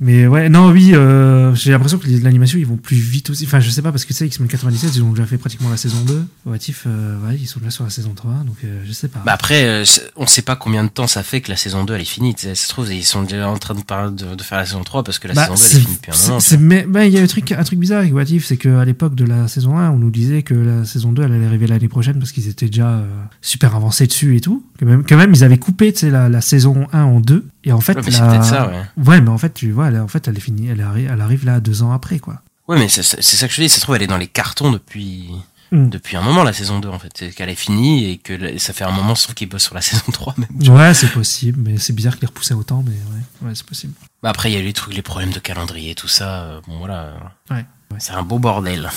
mais 0.03 0.27
ouais, 0.27 0.49
non, 0.49 0.71
oui, 0.71 0.91
euh, 0.95 1.55
j'ai 1.55 1.71
l'impression 1.71 1.97
que 1.99 2.07
les- 2.09 2.19
l'animation, 2.21 2.59
ils 2.59 2.67
vont 2.67 2.77
plus 2.77 2.97
vite 2.97 3.31
aussi. 3.31 3.45
Enfin, 3.47 3.61
je 3.61 3.71
sais 3.71 3.83
pas, 3.83 3.93
parce 3.93 4.05
que 4.05 4.09
tu 4.13 4.19
sais, 4.19 4.27
X-Men 4.27 4.49
97, 4.49 4.97
ils 4.97 5.03
ont 5.03 5.11
déjà 5.13 5.25
fait 5.27 5.39
pratiquement 5.39 5.71
la 5.71 5.77
saison 5.77 6.01
2. 6.07 6.25
What 6.45 6.57
If, 6.69 6.85
euh, 6.87 7.17
ouais, 7.27 7.37
ils 7.41 7.47
sont 7.47 7.61
déjà 7.61 7.71
sur 7.71 7.85
la 7.85 7.91
saison 7.91 8.13
3, 8.15 8.33
donc 8.47 8.57
euh, 8.65 8.81
je 8.85 8.93
sais 8.93 9.09
pas. 9.09 9.21
Bah 9.25 9.33
après, 9.33 9.65
euh, 9.65 9.85
on 10.17 10.27
sait 10.27 10.43
pas 10.43 10.57
combien 10.57 10.83
de 10.85 10.89
temps 10.89 11.07
ça 11.07 11.23
fait 11.23 11.41
que 11.41 11.51
la 11.51 11.57
saison 11.57 11.85
2 11.85 11.95
elle 11.95 12.01
est 12.01 12.05
finie. 12.05 12.35
Ça 12.37 12.55
se 12.55 12.69
trouve, 12.69 12.93
ils 12.93 13.05
sont 13.05 13.23
déjà 13.23 13.49
en 13.49 13.59
train 13.59 13.75
de, 13.75 13.83
parler 13.83 14.11
de, 14.15 14.35
de 14.35 14.43
faire 14.43 14.59
la 14.59 14.67
saison 14.67 14.83
3 14.83 15.05
parce 15.05 15.19
que 15.19 15.29
la 15.29 15.35
Bah, 15.35 15.47
saison 15.49 15.55
2 15.55 15.61
elle 15.71 15.77
est 15.77 15.81
finie 15.83 15.95
depuis 15.97 16.11
un 16.13 16.29
moment. 16.29 16.39
mais 16.61 16.85
bah, 16.89 17.07
il 17.07 17.13
y 17.13 17.19
a 17.19 17.23
un 17.23 17.27
truc, 17.27 17.53
un 17.53 17.63
truc 17.65 17.79
bizarre 17.79 18.01
avec 18.01 18.13
What 18.13 18.25
If, 18.25 18.45
c'est 18.47 18.57
qu'à 18.57 18.85
l'époque 18.85 19.15
de 19.15 19.25
la 19.25 19.47
saison 19.49 19.79
1, 19.79 19.91
on 19.91 19.99
nous 19.99 20.11
disait 20.11 20.43
que 20.43 20.55
la 20.55 20.85
saison 20.85 21.13
2 21.13 21.23
elle 21.23 21.33
allait 21.33 21.47
arriver 21.47 21.67
l'année 21.67 21.89
prochaine 21.89 22.19
parce 22.19 22.33
qu'ils 22.33 22.49
étaient 22.49 22.67
déjà 22.67 22.89
euh, 22.89 23.07
super 23.41 23.77
avancés 23.77 24.07
dessus 24.07 24.37
et 24.37 24.41
tout. 24.41 24.65
Quand 24.81 24.87
même, 24.87 25.05
quand 25.09 25.17
même 25.17 25.33
ils 25.33 25.45
avaient 25.45 25.59
coupé 25.59 25.95
la, 26.03 26.29
la 26.29 26.41
saison 26.41 26.87
1 26.93 27.03
en 27.03 27.21
deux. 27.21 27.47
Et 27.65 27.73
en 27.73 27.81
fait, 27.81 27.95
Ouais, 27.99 28.11
ça, 28.11 28.69
ouais. 28.69 28.83
Ouais, 29.07 29.21
mais 29.21 29.31
en 29.31 29.39
fait, 29.39 29.55
tu 29.55 29.71
vois, 29.73 29.89
elle, 29.89 30.01
en 30.01 30.09
fait, 30.09 30.27
elle 30.29 30.37
est 30.37 30.41
finie, 30.41 30.69
elle 30.69 30.81
arrive, 30.81 31.11
elle 31.13 31.21
arrive 31.21 31.45
là 31.45 31.61
deux 31.61 31.83
ans 31.83 31.93
après, 31.93 32.19
quoi. 32.19 32.43
Ouais, 32.69 32.79
mais 32.79 32.89
c'est 32.89 33.03
ça 33.03 33.49
que 33.49 33.55
je 33.55 33.61
dis. 33.63 33.69
Ça 33.69 33.77
se 33.77 33.81
trouve, 33.83 33.97
elle 33.97 34.03
est 34.03 34.07
dans 34.07 34.17
les 34.19 34.27
cartons 34.29 34.71
depuis 34.73 35.31
Mm. 35.73 35.89
depuis 35.89 36.19
un 36.19 36.23
moment 36.23 36.45
la 36.45 36.53
saison 36.53 36.81
2 36.81 36.89
en 36.91 36.99
fait. 36.99 37.11
C'est 37.19 37.31
qu'elle 37.31 37.49
est 37.49 37.55
finie 37.55 38.11
et 38.11 38.19
que 38.19 38.59
ça 38.59 38.75
fait 38.75 38.85
un 38.85 38.91
moment 38.91 39.15
sauf 39.15 39.33
qu'ils 39.35 39.49
bossent 39.49 39.63
sur 39.63 39.75
la 39.75 39.81
saison 39.81 40.05
3 40.13 40.35
même. 40.37 40.69
Ouais, 40.77 40.93
c'est 40.93 41.11
possible, 41.11 41.59
mais 41.63 41.79
c'est 41.79 41.95
bizarre 41.95 42.13
qu'il 42.13 42.21
les 42.23 42.27
repoussait 42.27 42.53
autant, 42.53 42.85
mais 42.87 42.91
ouais, 42.93 43.49
ouais 43.49 43.55
c'est 43.55 43.65
possible. 43.65 43.95
Bah 44.23 44.29
après, 44.29 44.51
il 44.51 44.55
y 44.55 44.57
a 44.59 44.61
eu 44.61 44.65
les 44.65 44.75
trucs, 44.75 44.95
les 44.95 45.01
problèmes 45.01 45.31
de 45.33 45.39
calendrier, 45.39 45.95
tout 45.95 46.09
ça. 46.09 46.43
euh, 46.43 46.61
bon 46.69 46.77
voilà. 46.77 47.15
Ouais. 47.51 47.65
C'est 47.99 48.13
un 48.13 48.23
beau 48.23 48.39
bordel. 48.39 48.91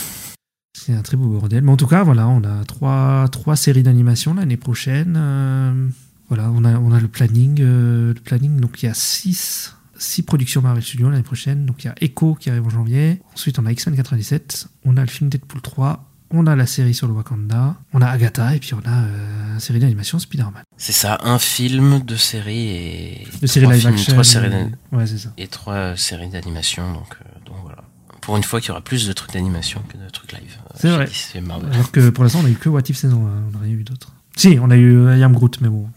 C'est 0.77 0.93
un 0.93 1.01
très 1.01 1.15
beau 1.15 1.27
bordel. 1.27 1.63
Mais 1.63 1.71
en 1.71 1.77
tout 1.77 1.87
cas, 1.87 2.03
voilà, 2.03 2.27
on 2.27 2.43
a 2.43 2.65
trois, 2.65 3.27
trois 3.31 3.55
séries 3.55 3.83
d'animation 3.83 4.33
l'année 4.33 4.57
prochaine. 4.57 5.15
Euh, 5.17 5.87
voilà, 6.29 6.49
on 6.51 6.63
a, 6.65 6.77
on 6.77 6.91
a 6.91 6.99
le 6.99 7.07
planning. 7.07 7.59
euh, 7.61 8.13
le 8.13 8.19
planning, 8.19 8.59
donc 8.59 8.81
il 8.81 8.87
y 8.87 8.89
a 8.89 8.93
six, 8.93 9.75
six 9.97 10.23
productions 10.23 10.61
Marvel 10.61 10.83
Studios 10.83 11.09
l'année 11.09 11.23
prochaine. 11.23 11.65
Donc 11.65 11.83
il 11.83 11.87
y 11.87 11.89
a 11.89 11.95
Echo 12.01 12.35
qui 12.35 12.49
arrive 12.49 12.65
en 12.65 12.69
janvier. 12.69 13.21
Ensuite, 13.33 13.59
on 13.59 13.65
a 13.65 13.71
X-Men 13.71 13.95
97. 13.95 14.67
On 14.85 14.97
a 14.97 15.01
le 15.01 15.07
film 15.07 15.29
Deadpool 15.29 15.61
3. 15.61 16.11
On 16.31 16.47
a 16.47 16.55
la 16.55 16.65
série 16.65 16.93
sur 16.93 17.07
le 17.07 17.13
Wakanda. 17.13 17.75
On 17.93 18.01
a 18.01 18.07
Agatha. 18.07 18.55
Et 18.55 18.59
puis 18.59 18.73
on 18.73 18.81
a 18.85 19.03
euh, 19.03 19.53
la 19.53 19.59
série 19.59 19.79
d'animation 19.79 20.17
Spider-Man. 20.19 20.63
C'est 20.77 20.91
ça, 20.91 21.19
un 21.23 21.37
film, 21.39 21.99
deux 21.99 22.17
séries 22.17 22.67
et 22.67 23.27
live 23.41 23.51
films, 23.51 23.71
action. 23.71 24.13
trois 24.13 24.23
séries 24.23 24.51
ouais, 24.91 25.07
c'est 25.07 25.19
ça. 25.19 25.29
et 25.37 25.47
trois 25.47 25.73
euh, 25.73 25.95
séries 25.95 26.29
d'animation. 26.29 26.91
Donc, 26.93 27.15
euh, 27.21 27.39
donc 27.45 27.57
voilà. 27.63 27.83
Pour 28.21 28.35
une 28.37 28.43
fois 28.43 28.59
qu'il 28.59 28.69
y 28.69 28.71
aura 28.71 28.81
plus 28.81 29.07
de 29.07 29.13
trucs 29.13 29.33
d'animation 29.33 29.83
que 29.87 29.97
de 30.03 30.09
trucs 30.09 30.31
live. 30.31 30.57
C'est 30.73 30.89
vrai. 30.89 31.07
Et. 31.35 31.37
Alors 31.37 31.91
que 31.91 32.09
pour 32.09 32.23
l'instant, 32.23 32.39
on 32.41 32.45
a 32.47 32.49
eu 32.49 32.55
que 32.55 32.69
What 32.69 32.81
If 32.89 32.97
saison 32.97 33.27
1. 33.27 33.29
On 33.47 33.51
n'a 33.51 33.59
rien 33.59 33.73
eu 33.73 33.83
d'autre. 33.83 34.11
Si, 34.35 34.57
on 34.59 34.71
a 34.71 34.75
eu 34.75 35.15
I 35.15 35.23
Am 35.23 35.33
Groot, 35.33 35.61
mais 35.61 35.69
bon. 35.69 35.87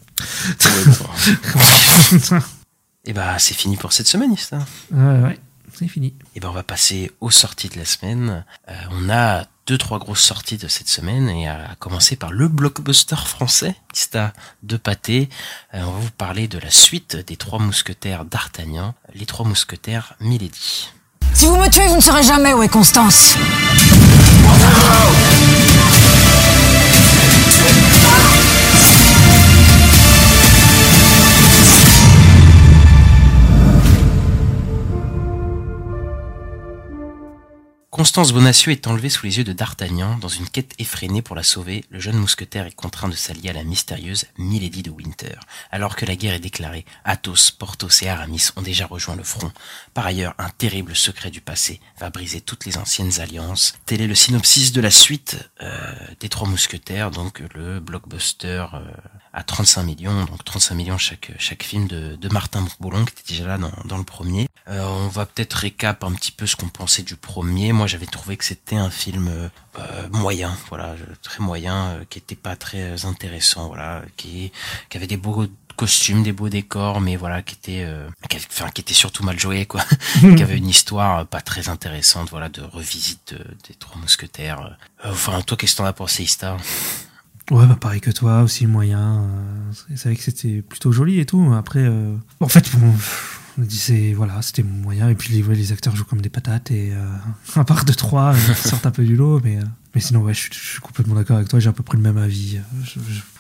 Et 3.05 3.13
bah 3.13 3.39
c'est 3.39 3.55
fini 3.55 3.77
pour 3.77 3.93
cette 3.93 4.07
semaine, 4.07 4.33
Ista. 4.33 4.59
ouais, 4.93 5.21
ouais, 5.23 5.39
c'est 5.77 5.89
fini. 5.89 6.15
Et 6.35 6.41
ben 6.41 6.49
on 6.49 6.53
va 6.53 6.63
passer 6.63 7.11
aux 7.21 7.31
sorties 7.31 7.69
de 7.69 7.79
la 7.79 7.85
semaine. 7.85 8.45
Euh, 8.69 8.75
on 8.91 9.09
a 9.09 9.45
deux 9.67 9.79
trois 9.79 9.99
grosses 9.99 10.23
sorties 10.23 10.57
de 10.57 10.67
cette 10.69 10.89
semaine 10.89 11.29
et 11.29 11.47
à 11.49 11.75
commencer 11.79 12.17
par 12.17 12.33
le 12.33 12.49
blockbuster 12.49 13.17
français, 13.17 13.75
Ista 13.95 14.33
de 14.63 14.77
pâté. 14.77 15.29
Euh, 15.75 15.83
on 15.83 15.93
va 15.93 15.99
vous 16.01 16.11
parler 16.11 16.49
de 16.49 16.59
la 16.59 16.71
suite 16.71 17.17
des 17.17 17.37
trois 17.37 17.59
mousquetaires 17.59 18.25
d'Artagnan, 18.25 18.95
les 19.15 19.27
trois 19.27 19.47
mousquetaires 19.47 20.15
Milady. 20.21 20.91
Si 21.35 21.47
vous 21.47 21.57
me 21.57 21.69
tuez, 21.69 21.87
vous 21.87 21.97
ne 21.97 22.01
saurez 22.01 22.23
jamais 22.23 22.53
où 22.55 22.63
est 22.63 22.69
Constance. 22.69 23.37
Constance 37.99 38.33
Bonacieux 38.33 38.71
est 38.71 38.87
enlevée 38.87 39.09
sous 39.09 39.27
les 39.27 39.39
yeux 39.39 39.45
de 39.45 39.53
D'Artagnan. 39.53 40.19
Dans 40.19 40.29
une 40.29 40.49
quête 40.49 40.73
effrénée 40.79 41.21
pour 41.21 41.35
la 41.35 41.43
sauver, 41.43 41.85
le 41.91 41.99
jeune 41.99 42.17
mousquetaire 42.17 42.65
est 42.65 42.77
contraint 42.77 43.09
de 43.09 43.17
s'allier 43.17 43.51
à 43.51 43.53
la 43.53 43.65
mystérieuse 43.65 44.27
Milady 44.39 44.85
de 44.85 44.91
Winter. 44.91 45.35
Alors 45.73 45.97
que 45.97 46.07
la 46.07 46.15
guerre 46.15 46.35
est 46.35 46.39
déclarée, 46.39 46.85
Athos, 47.03 47.51
Porthos 47.59 48.03
et 48.03 48.09
Aramis 48.09 48.51
ont 48.55 48.63
déjà 48.63 48.87
rejoint 48.87 49.17
le 49.17 49.25
front. 49.25 49.51
Par 49.95 50.07
ailleurs, 50.07 50.37
un 50.39 50.49
terrible 50.49 50.95
secret 50.95 51.33
du 51.33 51.41
passé 51.41 51.81
va 51.99 52.09
briser 52.11 52.41
toutes 52.41 52.67
les 52.67 52.79
anciennes 52.79 53.19
alliances. 53.19 53.75
Tel 53.85 54.01
est 54.01 54.07
le 54.07 54.15
synopsis 54.15 54.71
de 54.71 54.81
la 54.81 54.93
suite 54.93 55.51
euh, 55.61 55.93
des 56.21 56.29
Trois 56.29 56.47
Mousquetaires, 56.47 57.11
donc 57.11 57.43
le 57.57 57.81
blockbuster 57.81 58.67
euh, 58.75 58.79
à 59.39 59.43
35 59.45 59.83
millions, 59.85 60.25
donc 60.25 60.45
35 60.45 60.75
millions 60.75 60.99
chaque 60.99 61.31
chaque 61.39 61.63
film 61.63 61.87
de, 61.87 62.17
de 62.17 62.29
Martin 62.29 62.63
Bourboulon 62.63 63.05
qui 63.05 63.13
était 63.21 63.33
déjà 63.35 63.47
là 63.47 63.57
dans, 63.59 63.71
dans 63.85 63.97
le 63.99 64.05
premier. 64.05 64.49
Euh, 64.69 64.83
on 64.85 65.09
va 65.09 65.25
peut-être 65.27 65.55
récap 65.55 66.03
un 66.05 66.13
petit 66.13 66.33
peu 66.33 66.47
ce 66.47 66.57
qu'on 66.57 66.69
pensait 66.69 67.03
du 67.03 67.15
premier. 67.17 67.73
Moi, 67.73 67.87
j'avais 67.87 68.07
trouvé 68.07 68.37
que 68.37 68.45
c'était 68.45 68.77
un 68.77 68.91
film 68.91 69.29
euh, 69.29 70.09
moyen, 70.11 70.55
voilà, 70.69 70.95
très 71.23 71.43
moyen, 71.43 71.87
euh, 71.91 72.05
qui 72.11 72.19
était 72.19 72.35
pas 72.35 72.57
très 72.57 73.05
intéressant, 73.07 73.69
voilà, 73.69 74.03
qui 74.17 74.53
qui 74.91 74.97
avait 74.97 75.07
des 75.07 75.17
beaux 75.17 75.47
costumes, 75.77 76.25
des 76.25 76.33
beaux 76.33 76.49
décors, 76.49 77.01
mais 77.01 77.15
voilà, 77.17 77.41
qui 77.41 77.55
était, 77.55 77.85
euh, 77.85 78.09
qui, 78.29 78.37
avait- 78.37 78.47
enfin, 78.51 78.69
qui 78.71 78.81
était 78.81 78.95
surtout 78.95 79.23
mal 79.23 79.39
joué, 79.39 79.65
quoi, 79.65 79.85
qui 80.37 80.43
avait 80.43 80.57
une 80.59 80.69
histoire 80.69 81.21
euh, 81.21 81.25
pas 81.25 81.41
très 81.41 81.69
intéressante, 81.69 82.29
voilà, 82.31 82.49
de 82.49 82.63
revisite 82.63 83.35
de- 83.35 83.57
des 83.69 83.75
trois 83.75 83.97
mousquetaires. 84.01 84.61
Euh, 85.05 85.11
Enfin, 85.13 85.41
toi, 85.43 85.57
qu'est-ce 85.57 85.75
que 85.75 85.79
t'en 85.79 85.85
as 85.85 85.93
pensé, 85.93 86.25
Ista? 86.25 86.57
Ouais, 87.51 87.67
bah 87.67 87.79
pareil 87.81 88.01
que 88.01 88.11
toi, 88.11 88.43
aussi 88.43 88.67
moyen. 88.67 89.23
euh, 89.23 89.73
c'est- 89.97 90.05
vrai 90.09 90.17
que 90.17 90.23
c'était 90.23 90.61
plutôt 90.63 90.93
joli 90.93 91.19
et 91.21 91.25
tout. 91.27 91.53
Après, 91.57 91.81
euh, 91.81 92.15
en 92.41 92.49
fait, 92.49 92.71
bon, 92.77 92.93
on 93.59 93.63
disait, 93.63 94.13
voilà, 94.13 94.43
c'était 94.43 94.63
moyen. 94.63 95.09
Et 95.09 95.15
puis 95.15 95.33
les, 95.33 95.43
ouais, 95.43 95.55
les 95.55 95.73
acteurs 95.73 95.97
jouent 95.97 96.05
comme 96.05 96.21
des 96.21 96.29
patates. 96.29 96.71
Et 96.71 96.93
euh, 96.93 97.07
à 97.57 97.65
part 97.65 97.85
de 97.87 97.93
trois, 97.95 98.35
euh, 98.35 98.55
qui 98.55 98.69
sortent 98.69 98.85
un 98.87 98.91
peu 98.91 99.05
du 99.05 99.17
lot. 99.17 99.41
Mais, 99.43 99.57
euh, 99.57 99.63
mais 99.95 100.01
sinon, 100.03 100.21
ouais, 100.21 100.35
je, 100.35 100.41
suis- 100.41 100.51
je 100.53 100.59
suis 100.73 100.81
complètement 100.81 101.15
d'accord 101.15 101.37
avec 101.37 101.49
toi. 101.49 101.59
J'ai 101.59 101.71
à 101.71 101.73
peu 101.73 101.83
près 101.83 101.97
le 101.97 102.03
même 102.03 102.19
avis. 102.19 102.59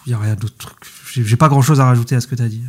Il 0.07 0.09
n'y 0.09 0.15
a 0.15 0.19
rien 0.19 0.35
d'autre. 0.37 0.75
J'ai 1.13 1.37
pas 1.37 1.49
grand 1.49 1.61
chose 1.63 1.81
à 1.81 1.85
rajouter 1.85 2.17
à 2.17 2.21
ce 2.23 2.27
que 2.27 2.35
tu 2.35 2.43
as 2.43 2.49
dit. 2.49 2.63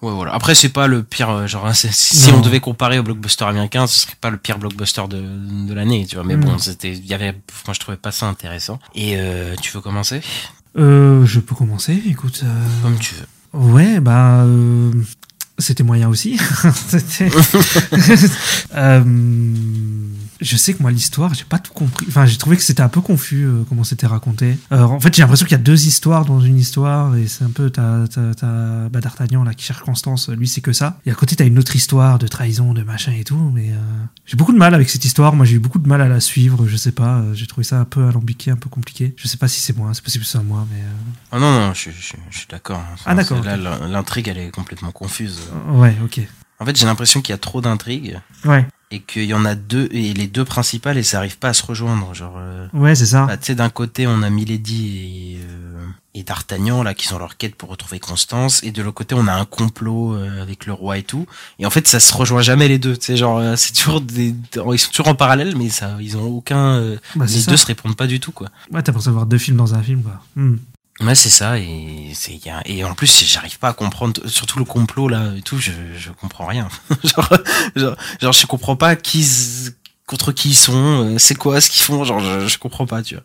Ouais, 0.00 0.12
voilà. 0.12 0.32
Après, 0.34 0.54
c'est 0.54 0.68
pas 0.68 0.86
le 0.86 1.02
pire, 1.02 1.48
genre, 1.48 1.66
hein, 1.66 1.72
si 1.74 2.30
on 2.32 2.40
devait 2.40 2.60
comparer 2.60 2.98
au 2.98 3.02
blockbuster 3.02 3.46
américain, 3.46 3.86
ce 3.86 4.00
serait 4.00 4.16
pas 4.20 4.28
le 4.30 4.36
pire 4.36 4.58
blockbuster 4.58 5.02
de, 5.08 5.66
de 5.66 5.72
l'année, 5.74 6.04
tu 6.06 6.14
vois. 6.16 6.24
Mais 6.24 6.36
Mm. 6.36 6.40
bon, 6.44 6.58
c'était, 6.58 6.92
il 6.92 7.06
y 7.06 7.14
avait, 7.14 7.32
moi, 7.66 7.72
je 7.74 7.80
trouvais 7.80 7.96
pas 7.96 8.12
ça 8.12 8.26
intéressant. 8.26 8.78
Et, 8.94 9.14
euh, 9.16 9.54
tu 9.60 9.72
veux 9.72 9.80
commencer? 9.80 10.20
Euh, 10.76 11.24
je 11.24 11.40
peux 11.40 11.54
commencer, 11.54 12.00
écoute. 12.06 12.40
euh, 12.44 12.66
Comme 12.82 12.98
tu 12.98 13.14
veux. 13.14 13.58
Ouais, 13.60 14.00
bah. 14.00 14.42
euh, 14.44 14.90
c'était 15.58 15.84
moyen 15.84 16.08
aussi. 16.08 16.38
C'était- 16.88 17.30
Euh, 18.74 19.04
je 20.40 20.56
sais 20.56 20.74
que 20.74 20.82
moi, 20.82 20.90
l'histoire, 20.90 21.32
j'ai 21.34 21.44
pas 21.44 21.58
tout 21.58 21.72
compris. 21.72 22.06
Enfin, 22.08 22.26
j'ai 22.26 22.36
trouvé 22.36 22.56
que 22.56 22.62
c'était 22.62 22.82
un 22.82 22.88
peu 22.88 23.00
confus 23.00 23.44
euh, 23.44 23.62
comment 23.68 23.84
c'était 23.84 24.06
raconté. 24.06 24.58
Euh, 24.72 24.82
en 24.82 25.00
fait, 25.00 25.14
j'ai 25.14 25.22
l'impression 25.22 25.46
qu'il 25.46 25.52
y 25.56 25.60
a 25.60 25.62
deux 25.62 25.86
histoires 25.86 26.24
dans 26.24 26.40
une 26.40 26.58
histoire, 26.58 27.16
et 27.16 27.26
c'est 27.26 27.44
un 27.44 27.50
peu. 27.50 27.70
T'as 27.70 28.06
bah, 28.88 29.00
D'Artagnan 29.00 29.44
là 29.44 29.54
qui 29.54 29.64
cherche 29.64 29.82
Constance, 29.82 30.28
lui, 30.28 30.48
c'est 30.48 30.60
que 30.60 30.72
ça. 30.72 30.98
Et 31.06 31.10
à 31.10 31.14
côté, 31.14 31.36
t'as 31.36 31.44
une 31.46 31.58
autre 31.58 31.76
histoire 31.76 32.18
de 32.18 32.26
trahison, 32.26 32.74
de 32.74 32.82
machin 32.82 33.12
et 33.12 33.24
tout, 33.24 33.50
mais 33.54 33.70
euh, 33.70 33.76
j'ai 34.26 34.36
beaucoup 34.36 34.52
de 34.52 34.58
mal 34.58 34.74
avec 34.74 34.88
cette 34.90 35.04
histoire. 35.04 35.34
Moi, 35.34 35.46
j'ai 35.46 35.56
eu 35.56 35.58
beaucoup 35.60 35.78
de 35.78 35.88
mal 35.88 36.00
à 36.00 36.08
la 36.08 36.20
suivre, 36.20 36.66
je 36.66 36.76
sais 36.76 36.92
pas. 36.92 37.18
euh, 37.18 37.34
J'ai 37.34 37.46
trouvé 37.46 37.64
ça 37.64 37.78
un 37.80 37.84
peu 37.84 38.06
alambiqué, 38.06 38.50
un 38.50 38.56
peu 38.56 38.68
compliqué. 38.68 39.14
Je 39.16 39.28
sais 39.28 39.36
pas 39.36 39.48
si 39.48 39.60
c'est 39.60 39.76
moi, 39.76 39.90
c'est 39.94 40.02
possible 40.04 40.24
que 40.24 40.30
c'est 40.30 40.42
moi, 40.42 40.66
mais. 40.72 40.80
euh, 40.80 41.32
Ah 41.32 41.38
non, 41.38 41.52
non, 41.52 41.74
je, 41.74 41.90
je, 41.90 42.14
je 42.30 42.38
suis 42.38 42.46
d'accord. 42.50 42.78
hein. 42.78 42.96
Ah, 43.06 43.14
d'accord, 43.14 43.42
Là, 43.44 43.56
l'intrigue, 43.88 44.28
elle 44.28 44.38
est 44.38 44.50
complètement 44.50 44.90
confuse. 44.92 45.40
Ouais, 45.72 45.96
ok. 46.04 46.20
En 46.60 46.64
fait, 46.64 46.76
j'ai 46.76 46.86
l'impression 46.86 47.20
qu'il 47.20 47.32
y 47.32 47.34
a 47.34 47.38
trop 47.38 47.60
d'intrigues. 47.60 48.18
Ouais, 48.44 48.66
Et 48.90 49.00
qu'il 49.00 49.24
y 49.24 49.34
en 49.34 49.44
a 49.44 49.54
deux, 49.56 49.88
et 49.90 50.12
les 50.14 50.26
deux 50.28 50.44
principales, 50.44 50.98
et 50.98 51.02
ça 51.02 51.18
arrive 51.18 51.38
pas 51.38 51.48
à 51.48 51.52
se 51.54 51.64
rejoindre. 51.64 52.14
Genre, 52.14 52.34
euh, 52.38 52.68
ouais, 52.74 52.94
c'est 52.94 53.06
ça. 53.06 53.26
bah, 53.26 53.36
tu 53.36 53.46
sais, 53.46 53.54
d'un 53.54 53.70
côté, 53.70 54.06
on 54.06 54.22
a 54.22 54.30
Milady 54.30 55.36
et, 55.36 55.38
euh, 55.42 55.84
et 56.14 56.22
D'Artagnan, 56.22 56.82
là, 56.84 56.94
qui 56.94 57.06
sont 57.08 57.18
leur 57.18 57.36
quête 57.36 57.56
pour 57.56 57.70
retrouver 57.70 57.98
Constance, 57.98 58.62
et 58.62 58.70
de 58.70 58.82
l'autre 58.82 58.94
côté, 58.94 59.16
on 59.16 59.26
a 59.26 59.32
un 59.32 59.46
complot 59.46 60.14
euh, 60.14 60.40
avec 60.40 60.66
le 60.66 60.72
roi 60.74 60.98
et 60.98 61.02
tout. 61.02 61.26
Et 61.58 61.66
en 61.66 61.70
fait, 61.70 61.88
ça 61.88 61.98
se 61.98 62.14
rejoint 62.14 62.42
jamais 62.42 62.68
les 62.68 62.78
deux. 62.78 62.96
Tu 62.96 63.06
sais, 63.06 63.16
genre, 63.16 63.38
euh, 63.38 63.56
c'est 63.56 63.72
toujours 63.72 64.00
des, 64.00 64.32
ils 64.72 64.78
sont 64.78 64.90
toujours 64.90 65.08
en 65.08 65.16
parallèle, 65.16 65.56
mais 65.56 65.70
ça, 65.70 65.96
ils 66.00 66.16
ont 66.16 66.26
aucun, 66.28 66.74
euh, 66.76 66.96
Bah, 67.16 67.24
les 67.26 67.40
ça. 67.40 67.50
deux 67.50 67.56
se 67.56 67.66
répondent 67.66 67.96
pas 67.96 68.06
du 68.06 68.20
tout, 68.20 68.30
quoi. 68.32 68.48
Ouais, 68.70 68.80
t'as 68.82 68.92
l'impression 68.92 69.10
de 69.10 69.14
voir 69.16 69.26
deux 69.26 69.38
films 69.38 69.56
dans 69.56 69.74
un 69.74 69.82
film, 69.82 70.02
quoi. 70.02 70.20
Hmm. 70.36 70.56
Ouais, 71.00 71.14
c'est 71.16 71.30
ça, 71.30 71.58
et 71.58 72.12
c'est, 72.14 72.36
y 72.46 72.50
a- 72.50 72.62
et 72.66 72.84
en 72.84 72.94
plus, 72.94 73.24
j'arrive 73.26 73.58
pas 73.58 73.68
à 73.70 73.72
comprendre, 73.72 74.20
surtout 74.28 74.60
le 74.60 74.64
complot, 74.64 75.08
là, 75.08 75.32
et 75.36 75.42
tout, 75.42 75.58
je, 75.58 75.72
je 75.98 76.10
comprends 76.12 76.46
rien. 76.46 76.68
genre, 77.04 77.28
genre, 77.74 77.96
genre, 78.20 78.32
je 78.32 78.46
comprends 78.46 78.76
pas 78.76 78.94
qui, 78.94 79.26
contre 80.06 80.30
qui 80.32 80.50
ils 80.50 80.54
sont, 80.54 80.74
euh, 81.14 81.18
c'est 81.18 81.34
quoi 81.34 81.60
ce 81.60 81.68
qu'ils 81.68 81.82
font, 81.82 82.04
genre, 82.04 82.20
je, 82.20 82.46
je 82.46 82.58
comprends 82.58 82.86
pas, 82.86 83.02
tu 83.02 83.14
vois. 83.16 83.24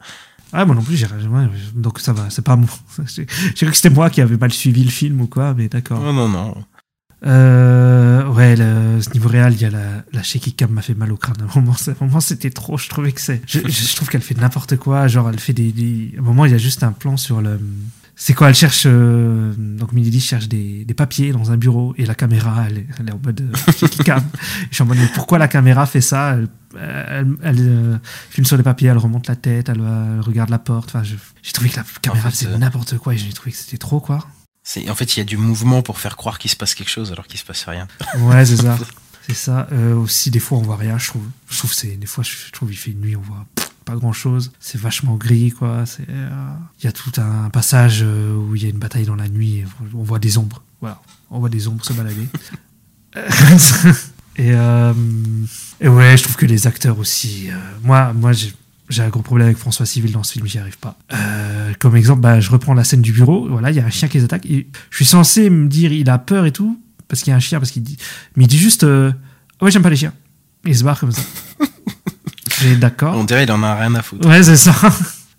Ah, 0.52 0.66
moi 0.66 0.74
non 0.76 0.82
plus, 0.82 0.98
j'ai 0.98 1.06
donc 1.76 2.00
ça 2.00 2.12
va, 2.12 2.32
c'est 2.32 2.42
pas 2.42 2.56
moi. 2.56 2.70
J'ai 3.06 3.26
cru 3.28 3.68
que 3.70 3.76
c'était 3.76 3.92
moi 3.92 4.10
qui 4.10 4.20
avais 4.20 4.36
mal 4.36 4.52
suivi 4.52 4.84
le 4.84 4.90
film 4.90 5.22
ou 5.22 5.28
quoi, 5.28 5.54
mais 5.54 5.68
d'accord. 5.70 6.00
Non, 6.00 6.12
non, 6.12 6.28
non. 6.28 6.56
Euh, 7.26 8.26
ouais, 8.28 8.56
le, 8.56 9.02
ce 9.02 9.10
niveau 9.12 9.28
réel, 9.30 9.54
il 9.54 9.62
y 9.62 9.66
a 9.66 9.70
la, 9.70 10.04
la 10.14 10.24
shaky 10.24 10.54
cam 10.54 10.72
m'a 10.72 10.82
fait 10.82 10.96
mal 10.96 11.12
au 11.12 11.18
crâne. 11.18 11.36
À 11.42 11.44
un 11.44 11.62
moment, 11.62 11.76
moment, 12.00 12.20
c'était 12.20 12.50
trop. 12.50 12.78
Je 12.78 12.88
trouvais 12.88 13.12
que 13.12 13.22
c'est. 13.22 13.42
Je, 13.46 13.96
trouve 13.96 14.10
qu'elle 14.10 14.22
fait 14.22 14.38
n'importe 14.38 14.78
quoi. 14.78 15.08
Genre, 15.08 15.30
elle 15.30 15.40
fait 15.40 15.54
des, 15.54 15.72
des. 15.72 16.14
À 16.18 16.20
un 16.20 16.24
moment, 16.24 16.46
il 16.46 16.52
y 16.52 16.56
a 16.56 16.60
juste 16.60 16.84
un 16.84 16.92
plan 16.92 17.18
sur 17.18 17.42
le. 17.42 17.60
C'est 18.16 18.34
quoi 18.34 18.50
Elle 18.50 18.56
cherche. 18.56 18.84
euh, 18.86 19.54
donc, 19.58 19.94
Milady 19.94 20.20
cherche 20.20 20.48
des, 20.48 20.84
des 20.86 20.94
papiers 20.94 21.32
dans 21.32 21.52
un 21.52 21.58
bureau 21.58 21.94
et 21.98 22.06
la 22.06 22.16
caméra, 22.16 22.66
elle 22.68 22.80
est, 22.80 22.88
elle 23.00 23.10
est 23.10 23.14
en 23.14 23.20
mode 23.24 23.42
euh, 23.42 23.72
shaky 23.72 24.04
cam. 24.04 24.24
je 24.70 24.76
suis 24.76 24.84
en 24.84 24.86
mode, 24.86 24.98
mais 24.98 25.10
pourquoi 25.14 25.38
la 25.38 25.48
caméra 25.48 25.86
fait 25.86 26.02
ça? 26.02 26.34
Elle, 26.34 26.48
elle, 26.78 27.36
elle, 27.44 27.56
euh, 27.60 27.98
filme 28.30 28.46
sur 28.46 28.58
les 28.58 28.64
papiers, 28.64 28.90
elle 28.90 28.98
remonte 28.98 29.28
la 29.28 29.36
tête, 29.36 29.70
elle, 29.70 29.82
regarde 30.22 30.50
la 30.50 30.60
porte. 30.60 30.90
Enfin, 30.90 31.04
j'ai 31.04 31.52
trouvé 31.52 31.70
que 31.70 31.78
la 31.78 31.84
caméra 32.02 32.30
fait, 32.30 32.46
faisait 32.46 32.54
euh, 32.54 32.58
n'importe 32.58 32.98
quoi 32.98 33.14
et 33.14 33.18
j'ai 33.18 33.32
trouvé 33.32 33.52
que 33.52 33.58
c'était 33.58 33.78
trop, 33.78 34.00
quoi. 34.00 34.26
En 34.88 34.96
fait, 34.96 35.16
il 35.16 35.20
y 35.20 35.22
a 35.22 35.26
du 35.26 35.38
mouvement 35.38 35.82
pour 35.82 36.00
faire 36.00 36.16
croire 36.16 36.38
qu'il 36.40 36.52
se 36.52 36.56
passe 36.56 36.76
quelque 36.76 36.90
chose 36.90 37.12
alors 37.12 37.28
qu'il 37.28 37.40
se 37.40 37.46
passe 37.46 37.64
rien. 37.66 37.88
Ouais, 38.20 38.46
c'est 38.46 38.58
ça. 38.58 38.78
C'est 39.28 39.36
ça. 39.36 39.68
Euh, 39.72 39.94
aussi, 39.94 40.32
des 40.32 40.40
fois, 40.40 40.58
on 40.58 40.62
voit 40.64 40.76
rien. 40.76 40.98
Je 40.98 41.10
trouve, 41.10 41.22
je 41.52 41.58
trouve 41.60 41.72
c'est 41.72 41.98
des 41.98 42.08
fois, 42.08 42.24
je 42.24 42.52
trouve 42.52 42.72
il 42.72 42.76
fait 42.76 42.94
nuit, 42.94 43.16
on 43.16 43.22
voit 43.22 43.46
pas 43.90 43.96
grand 43.96 44.14
chose. 44.14 44.52
C'est 44.60 44.80
vachement 44.80 45.16
gris, 45.16 45.52
quoi. 45.52 45.86
C'est, 45.86 46.08
euh, 46.10 46.30
il 46.80 46.86
y 46.86 46.88
a 46.88 46.92
tout 46.92 47.12
un 47.18 47.50
passage 47.50 48.02
euh, 48.04 48.36
où 48.36 48.56
il 48.56 48.64
y 48.64 48.66
a 48.66 48.70
une 48.70 48.78
bataille 48.78 49.06
dans 49.06 49.16
la 49.16 49.28
nuit. 49.28 49.58
et 49.58 49.66
on 49.94 50.04
voit 50.04 50.20
des 50.20 50.38
ombres. 50.38 50.64
Voilà, 50.82 51.02
on 51.32 51.40
voit 51.40 51.50
des 51.50 51.68
ombres 51.68 51.84
se 51.84 51.94
balader. 51.94 52.28
et, 54.36 54.54
euh, 54.54 54.94
et 55.82 55.88
ouais, 55.88 56.18
je 56.18 56.24
trouve 56.24 56.36
que 56.36 56.46
les 56.46 56.68
acteurs 56.68 57.00
aussi. 57.00 57.50
moi, 57.84 58.14
moi, 58.14 58.32
j'ai 58.32 58.54
j'ai 58.90 59.04
un 59.04 59.10
gros 59.10 59.22
problème 59.22 59.48
avec 59.48 59.58
François 59.58 59.86
Civil 59.86 60.12
dans 60.12 60.24
ce 60.24 60.34
film, 60.34 60.48
j'y 60.48 60.58
arrive 60.58 60.78
pas. 60.80 60.98
Euh, 61.14 61.74
comme 61.80 61.96
exemple, 61.96 62.22
bah, 62.22 62.40
je 62.40 62.50
reprends 62.50 62.74
la 62.74 62.84
scène 62.84 63.02
du 63.02 63.12
bureau. 63.12 63.48
Voilà, 63.48 63.70
il 63.70 63.78
y 63.78 63.80
a 63.80 63.86
un 63.86 63.90
chien 63.90 64.08
qui 64.08 64.18
les 64.18 64.24
attaque. 64.24 64.46
Et 64.48 64.68
je 64.90 64.96
suis 64.96 65.06
censé 65.06 65.50
me 65.50 65.68
dire, 65.68 65.92
il 65.92 66.10
a 66.10 66.18
peur 66.18 66.46
et 66.46 66.52
tout, 66.52 66.80
parce 67.08 67.22
qu'il 67.22 67.32
y 67.32 67.34
a 67.34 67.38
un 67.38 67.40
chien, 67.40 67.60
parce 67.60 67.72
qu'il 67.72 67.84
dit, 67.84 67.98
mais 68.36 68.46
il 68.46 68.48
dit 68.48 68.58
juste, 68.58 68.84
euh, 68.84 69.12
ouais, 69.62 69.70
j'aime 69.70 69.84
pas 69.84 69.92
les 69.92 69.96
chiens. 69.96 70.14
Et 70.66 70.70
il 70.70 70.78
se 70.78 70.84
barre 70.84 71.00
comme 71.00 71.12
ça. 71.12 71.22
J'ai 72.62 72.76
d'accord. 72.76 73.16
On 73.16 73.24
dirait 73.24 73.44
il 73.44 73.52
en 73.52 73.64
a 73.64 73.76
rien 73.76 73.94
à 73.96 74.02
foutre. 74.02 74.28
Ouais, 74.28 74.44
c'est 74.44 74.58
ça. 74.58 74.74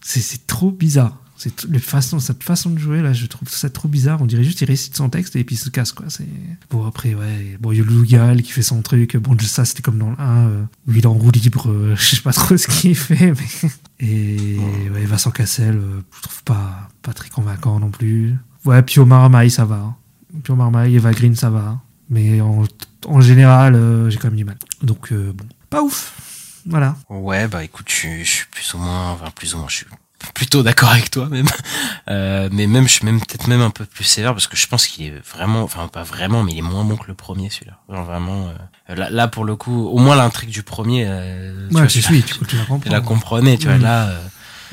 C'est, 0.03 0.21
c'est 0.21 0.47
trop 0.47 0.71
bizarre. 0.73 1.19
C'est 1.43 1.57
t- 1.57 1.67
les 1.71 1.79
façons, 1.79 2.19
cette 2.21 2.43
façon 2.45 2.69
de 2.71 2.79
jouer 2.79 3.01
là, 3.01 3.15
je 3.15 3.25
trouve 3.25 3.49
ça 3.49 3.71
trop 3.71 3.89
bizarre. 3.89 4.21
On 4.21 4.27
dirait 4.27 4.45
juste 4.45 4.61
il 4.61 4.67
récite 4.67 4.95
son 4.95 5.09
texte 5.09 5.37
et 5.37 5.43
puis 5.45 5.57
il 5.57 5.59
se 5.59 5.71
casse 5.71 5.93
quoi. 5.93 6.05
C'est 6.09 6.29
bon 6.71 6.87
après 6.87 7.15
ouais. 7.15 7.57
Bon 7.61 7.73
il 7.73 7.79
y 7.79 7.81
a 7.81 7.85
Garrel 8.19 8.43
qui 8.43 8.53
fait 8.53 8.61
son 8.63 8.83
truc. 8.83 9.17
Bon 9.17 9.35
ça 9.41 9.65
c'était 9.65 9.81
comme 9.81 9.97
dans 9.99 10.11
le 10.11 10.21
1 10.21 10.49
euh, 10.49 10.63
où 10.87 10.93
il 10.93 10.99
est 10.99 11.07
en 11.07 11.15
roue 11.15 11.31
libre. 11.31 11.71
euh, 11.71 11.95
je 11.99 12.17
sais 12.17 12.21
pas 12.23 12.33
trop 12.35 12.57
ce 12.57 12.67
qu'il 12.69 12.95
fait. 12.95 13.33
Mais... 13.33 13.71
Et 14.07 14.59
ouais 14.93 15.05
Vincent 15.07 15.31
Cassel, 15.31 15.77
euh, 15.77 16.03
je 16.17 16.21
trouve 16.23 16.43
pas 16.45 16.89
pas 17.03 17.13
très 17.15 17.29
convaincant 17.31 17.81
non 17.81 17.91
plus. 17.91 18.35
Ouais 18.67 18.83
Pio 18.83 19.07
Marmaille 19.07 19.51
ça 19.51 19.65
va. 19.65 19.77
hein. 19.77 19.97
Pio 20.45 20.55
Marmaille, 20.57 20.95
Eva 20.97 21.13
Green 21.13 21.35
ça 21.37 21.49
va. 21.51 21.81
Mais 22.11 22.41
en, 22.41 22.65
en 23.07 23.21
général 23.21 23.75
euh, 23.75 24.11
j'ai 24.11 24.19
quand 24.19 24.29
même 24.29 24.37
du 24.37 24.45
mal. 24.45 24.59
Donc 24.83 25.11
euh, 25.13 25.33
bon 25.35 25.47
pas 25.71 25.83
ouf. 25.83 26.13
Voilà. 26.67 26.95
Ouais, 27.09 27.49
bah 27.49 27.65
écoute, 27.65 27.87
je, 27.89 28.23
je 28.23 28.31
suis 28.31 28.47
plus 28.51 28.75
ou 28.75 28.79
moins, 28.79 29.13
enfin 29.13 29.31
plus 29.35 29.55
ou 29.55 29.59
moins, 29.59 29.69
je 29.71 29.77
suis 29.77 29.87
plutôt 30.35 30.63
d'accord 30.63 30.91
avec 30.91 31.11
toi 31.11 31.29
même. 31.29 31.49
Euh, 32.09 32.49
mais 32.51 32.67
même, 32.67 32.89
je 32.89 32.95
suis 32.95 33.05
même 33.05 33.21
peut-être 33.21 33.47
même 33.47 33.61
un 33.61 33.71
peu 33.71 33.85
plus 33.85 34.03
sévère 34.03 34.33
parce 34.33 34.49
que 34.49 34.57
je 34.57 34.67
pense 34.67 34.89
qu'il 34.89 35.07
est 35.07 35.15
vraiment, 35.33 35.63
enfin 35.63 35.87
pas 35.87 36.03
vraiment, 36.03 36.43
mais 36.43 36.53
il 36.53 36.59
est 36.59 36.63
moins 36.63 36.83
bon 36.83 36.97
que 36.97 37.07
le 37.07 37.15
premier 37.15 37.51
celui-là. 37.51 37.79
Genre 37.89 38.05
vraiment, 38.05 38.49
euh, 38.89 38.95
là, 38.97 39.11
là 39.11 39.29
pour 39.29 39.45
le 39.45 39.55
coup, 39.55 39.87
au 39.87 39.99
moins 39.99 40.17
l'intrigue 40.17 40.51
du 40.51 40.65
premier, 40.65 41.05
euh, 41.07 41.69
tu 41.69 41.75
Ouais 41.77 41.83
vois, 41.83 41.87
tu 41.87 42.01
je- 42.01 42.07
suis 42.07 42.23
tu, 42.25 42.35
tu 42.47 42.57
la 42.57 42.65
la 42.91 43.01
comprenais, 43.01 43.59
tu 43.59 43.69
vois 43.69 43.77
Mm. 43.79 43.83
là. 43.83 44.09
euh, 44.09 44.19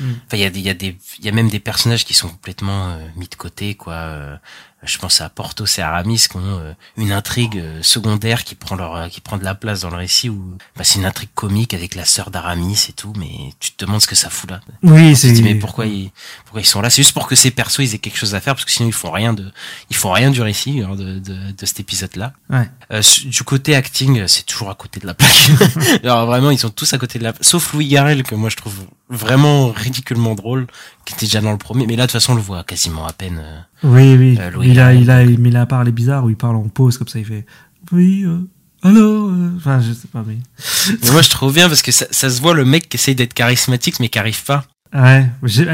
Mm. 0.00 0.12
Enfin, 0.26 0.36
il 0.36 0.40
y 0.40 0.44
a 0.44 0.50
des, 0.50 0.60
il 0.60 0.66
y 0.66 0.70
a 0.70 0.74
des, 0.74 0.96
il 1.18 1.24
y 1.24 1.28
a 1.28 1.32
même 1.32 1.48
des 1.48 1.58
personnages 1.58 2.04
qui 2.04 2.14
sont 2.14 2.28
complètement 2.28 2.90
euh, 2.90 2.98
mis 3.16 3.26
de 3.28 3.34
côté, 3.34 3.74
quoi. 3.74 4.38
Je 4.84 4.98
pense 4.98 5.20
à 5.20 5.28
Porthos 5.28 5.66
et 5.78 5.82
Aramis 5.82 6.26
qui 6.30 6.36
ont 6.36 6.40
euh, 6.60 6.72
une 6.96 7.10
intrigue 7.10 7.58
euh, 7.58 7.82
secondaire 7.82 8.44
qui 8.44 8.54
prend 8.54 8.76
leur, 8.76 8.94
euh, 8.94 9.08
qui 9.08 9.20
prend 9.20 9.36
de 9.36 9.44
la 9.44 9.54
place 9.54 9.80
dans 9.80 9.90
le 9.90 9.96
récit 9.96 10.28
où, 10.28 10.56
bah, 10.76 10.84
c'est 10.84 11.00
une 11.00 11.04
intrigue 11.04 11.30
comique 11.34 11.74
avec 11.74 11.96
la 11.96 12.04
sœur 12.04 12.30
d'Aramis 12.30 12.86
et 12.88 12.92
tout, 12.92 13.12
mais 13.16 13.50
tu 13.58 13.72
te 13.72 13.84
demandes 13.84 14.00
ce 14.00 14.06
que 14.06 14.14
ça 14.14 14.30
fout 14.30 14.50
là. 14.50 14.60
Oui 14.82 15.16
c'est. 15.16 15.32
mais 15.42 15.56
pourquoi 15.56 15.86
ils, 15.86 16.10
pourquoi 16.44 16.60
ils 16.60 16.66
sont 16.66 16.80
là? 16.80 16.90
C'est 16.90 17.02
juste 17.02 17.12
pour 17.12 17.26
que 17.26 17.34
ces 17.34 17.50
persos 17.50 17.80
ils 17.80 17.94
aient 17.94 17.98
quelque 17.98 18.18
chose 18.18 18.36
à 18.36 18.40
faire 18.40 18.54
parce 18.54 18.64
que 18.64 18.70
sinon 18.70 18.88
ils 18.88 18.92
font 18.92 19.10
rien 19.10 19.32
de, 19.32 19.50
ils 19.90 19.96
font 19.96 20.12
rien 20.12 20.30
du 20.30 20.42
récit 20.42 20.80
hein, 20.80 20.94
de, 20.94 21.18
de, 21.18 21.50
de 21.50 21.66
cet 21.66 21.80
épisode-là. 21.80 22.32
Ouais. 22.48 22.68
Euh, 22.92 23.02
du 23.26 23.42
côté 23.42 23.74
acting, 23.74 24.26
c'est 24.26 24.46
toujours 24.46 24.70
à 24.70 24.74
côté 24.74 25.00
de 25.00 25.06
la 25.06 25.14
plaque. 25.14 25.50
Alors 26.02 26.26
vraiment, 26.26 26.50
ils 26.50 26.58
sont 26.58 26.70
tous 26.70 26.92
à 26.92 26.98
côté 26.98 27.18
de 27.18 27.24
la. 27.24 27.32
Sauf 27.40 27.72
Louis 27.72 27.88
Garrel, 27.88 28.22
que 28.22 28.34
moi 28.34 28.48
je 28.48 28.56
trouve 28.56 28.86
vraiment 29.10 29.70
ridiculement 29.70 30.34
drôle, 30.34 30.66
qui 31.04 31.14
était 31.14 31.26
déjà 31.26 31.40
dans 31.40 31.52
le 31.52 31.58
premier. 31.58 31.86
Mais 31.86 31.96
là, 31.96 32.04
de 32.04 32.06
toute 32.06 32.20
façon, 32.20 32.32
on 32.32 32.36
le 32.36 32.42
voit 32.42 32.64
quasiment 32.64 33.06
à 33.06 33.12
peine. 33.12 33.42
Oui, 33.82 34.14
oui. 34.16 34.38
Euh, 34.40 34.50
Louis 34.50 34.67
il, 34.72 34.80
a, 34.80 34.94
il, 34.94 35.10
a, 35.10 35.24
mais 35.24 35.48
il 35.48 35.56
a 35.56 35.66
parlé 35.66 35.92
bizarre 35.92 36.24
où 36.24 36.30
il 36.30 36.36
parle 36.36 36.56
en 36.56 36.68
pause, 36.68 36.98
comme 36.98 37.08
ça, 37.08 37.18
il 37.18 37.24
fait 37.24 37.44
Oui, 37.92 38.24
euh, 38.24 38.38
alors 38.82 39.28
euh, 39.30 39.50
Enfin, 39.56 39.80
je 39.80 39.92
sais 39.92 40.08
pas, 40.08 40.24
mais. 40.26 40.38
Mais 41.02 41.10
moi, 41.10 41.22
je 41.22 41.30
trouve 41.30 41.54
bien 41.54 41.68
parce 41.68 41.82
que 41.82 41.92
ça, 41.92 42.06
ça 42.10 42.30
se 42.30 42.40
voit 42.40 42.54
le 42.54 42.64
mec 42.64 42.88
qui 42.88 42.96
essaye 42.96 43.14
d'être 43.14 43.34
charismatique, 43.34 44.00
mais 44.00 44.08
qui 44.08 44.18
arrive 44.18 44.42
pas. 44.44 44.64
Ouais, 44.94 45.26
c'est 45.46 45.64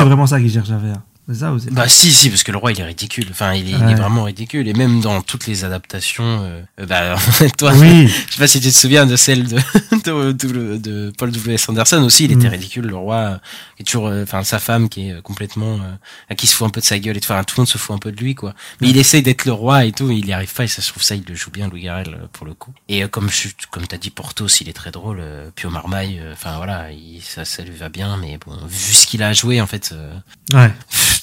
vraiment 0.00 0.26
ça 0.26 0.40
qu'il 0.40 0.50
cherche 0.50 0.70
à 0.70 0.78
faire? 0.78 1.00
Ça. 1.32 1.54
Bah 1.70 1.88
si, 1.88 2.12
si, 2.12 2.28
parce 2.28 2.42
que 2.42 2.52
le 2.52 2.58
roi, 2.58 2.72
il 2.72 2.80
est 2.80 2.84
ridicule. 2.84 3.26
Enfin, 3.30 3.54
il 3.54 3.68
est, 3.68 3.70
il 3.72 3.76
Ouais. 3.84 3.92
est 3.92 3.94
vraiment 3.94 4.24
ridicule. 4.24 4.68
Et 4.68 4.74
même 4.74 5.00
dans 5.00 5.22
toutes 5.22 5.46
les 5.46 5.64
adaptations, 5.64 6.42
euh, 6.42 6.60
euh, 6.80 6.86
bah, 6.86 7.16
toi, 7.58 7.72
Oui, 7.76 8.08
je 8.28 8.32
sais 8.32 8.38
pas 8.38 8.46
si 8.46 8.60
tu 8.60 8.68
te 8.70 8.76
souviens 8.76 9.06
de 9.06 9.16
celle 9.16 9.46
de, 9.48 9.56
de, 10.04 10.32
de, 10.32 10.76
de 10.76 11.12
Paul 11.16 11.30
W. 11.32 11.54
S. 11.54 11.68
Anderson 11.68 12.02
aussi, 12.02 12.24
il 12.24 12.32
était 12.32 12.48
Mm. 12.48 12.52
ridicule, 12.52 12.84
le 12.86 12.96
roi, 12.96 13.40
qui 13.76 13.82
est 13.82 13.86
toujours, 13.86 14.08
euh, 14.08 14.24
enfin, 14.24 14.44
sa 14.44 14.58
femme 14.58 14.88
qui 14.88 15.08
est 15.08 15.12
euh, 15.12 15.20
complètement, 15.22 15.76
euh, 15.76 15.94
à 16.28 16.34
qui 16.34 16.46
se 16.46 16.54
fout 16.54 16.66
un 16.66 16.70
peu 16.70 16.80
de 16.80 16.86
sa 16.86 16.98
gueule 16.98 17.16
et 17.16 17.20
tout, 17.20 17.32
enfin, 17.32 17.42
tout 17.44 17.54
le 17.56 17.62
monde 17.62 17.68
se 17.68 17.78
fout 17.78 17.94
un 17.96 17.98
peu 17.98 18.12
de 18.12 18.16
lui, 18.20 18.34
quoi. 18.34 18.54
Mais 18.82 18.90
il 18.90 18.96
essaye 18.98 19.22
d'être 19.22 19.46
le 19.46 19.52
roi 19.52 19.84
et 19.86 19.92
tout, 19.92 20.10
il 20.10 20.26
y 20.26 20.32
arrive 20.32 20.52
pas, 20.52 20.64
et 20.64 20.68
ça, 20.68 20.82
je 20.82 20.88
trouve 20.88 21.02
ça, 21.02 21.14
il 21.14 21.24
le 21.26 21.34
joue 21.34 21.50
bien, 21.50 21.68
Louis 21.68 21.82
Garrel, 21.82 22.18
pour 22.32 22.44
le 22.46 22.52
coup. 22.54 22.72
Et 22.88 23.02
comme 23.08 23.30
je, 23.30 23.48
comme 23.70 23.86
t'as 23.86 23.96
dit, 23.98 24.10
Porthos, 24.10 24.60
il 24.60 24.68
est 24.68 24.72
très 24.74 24.90
drôle, 24.90 25.22
Pio 25.56 25.70
Marmaille, 25.70 26.20
enfin, 26.32 26.56
voilà, 26.58 26.90
il, 26.92 27.20
ça, 27.22 27.44
ça 27.46 27.62
lui 27.62 27.74
va 27.76 27.88
bien, 27.88 28.16
mais 28.18 28.38
bon, 28.44 28.56
vu 28.68 28.92
ce 28.92 29.06
qu'il 29.06 29.22
a 29.22 29.32
joué, 29.32 29.60
en 29.60 29.66
fait, 29.66 29.90
euh, 29.92 30.14
ouais. 30.52 30.70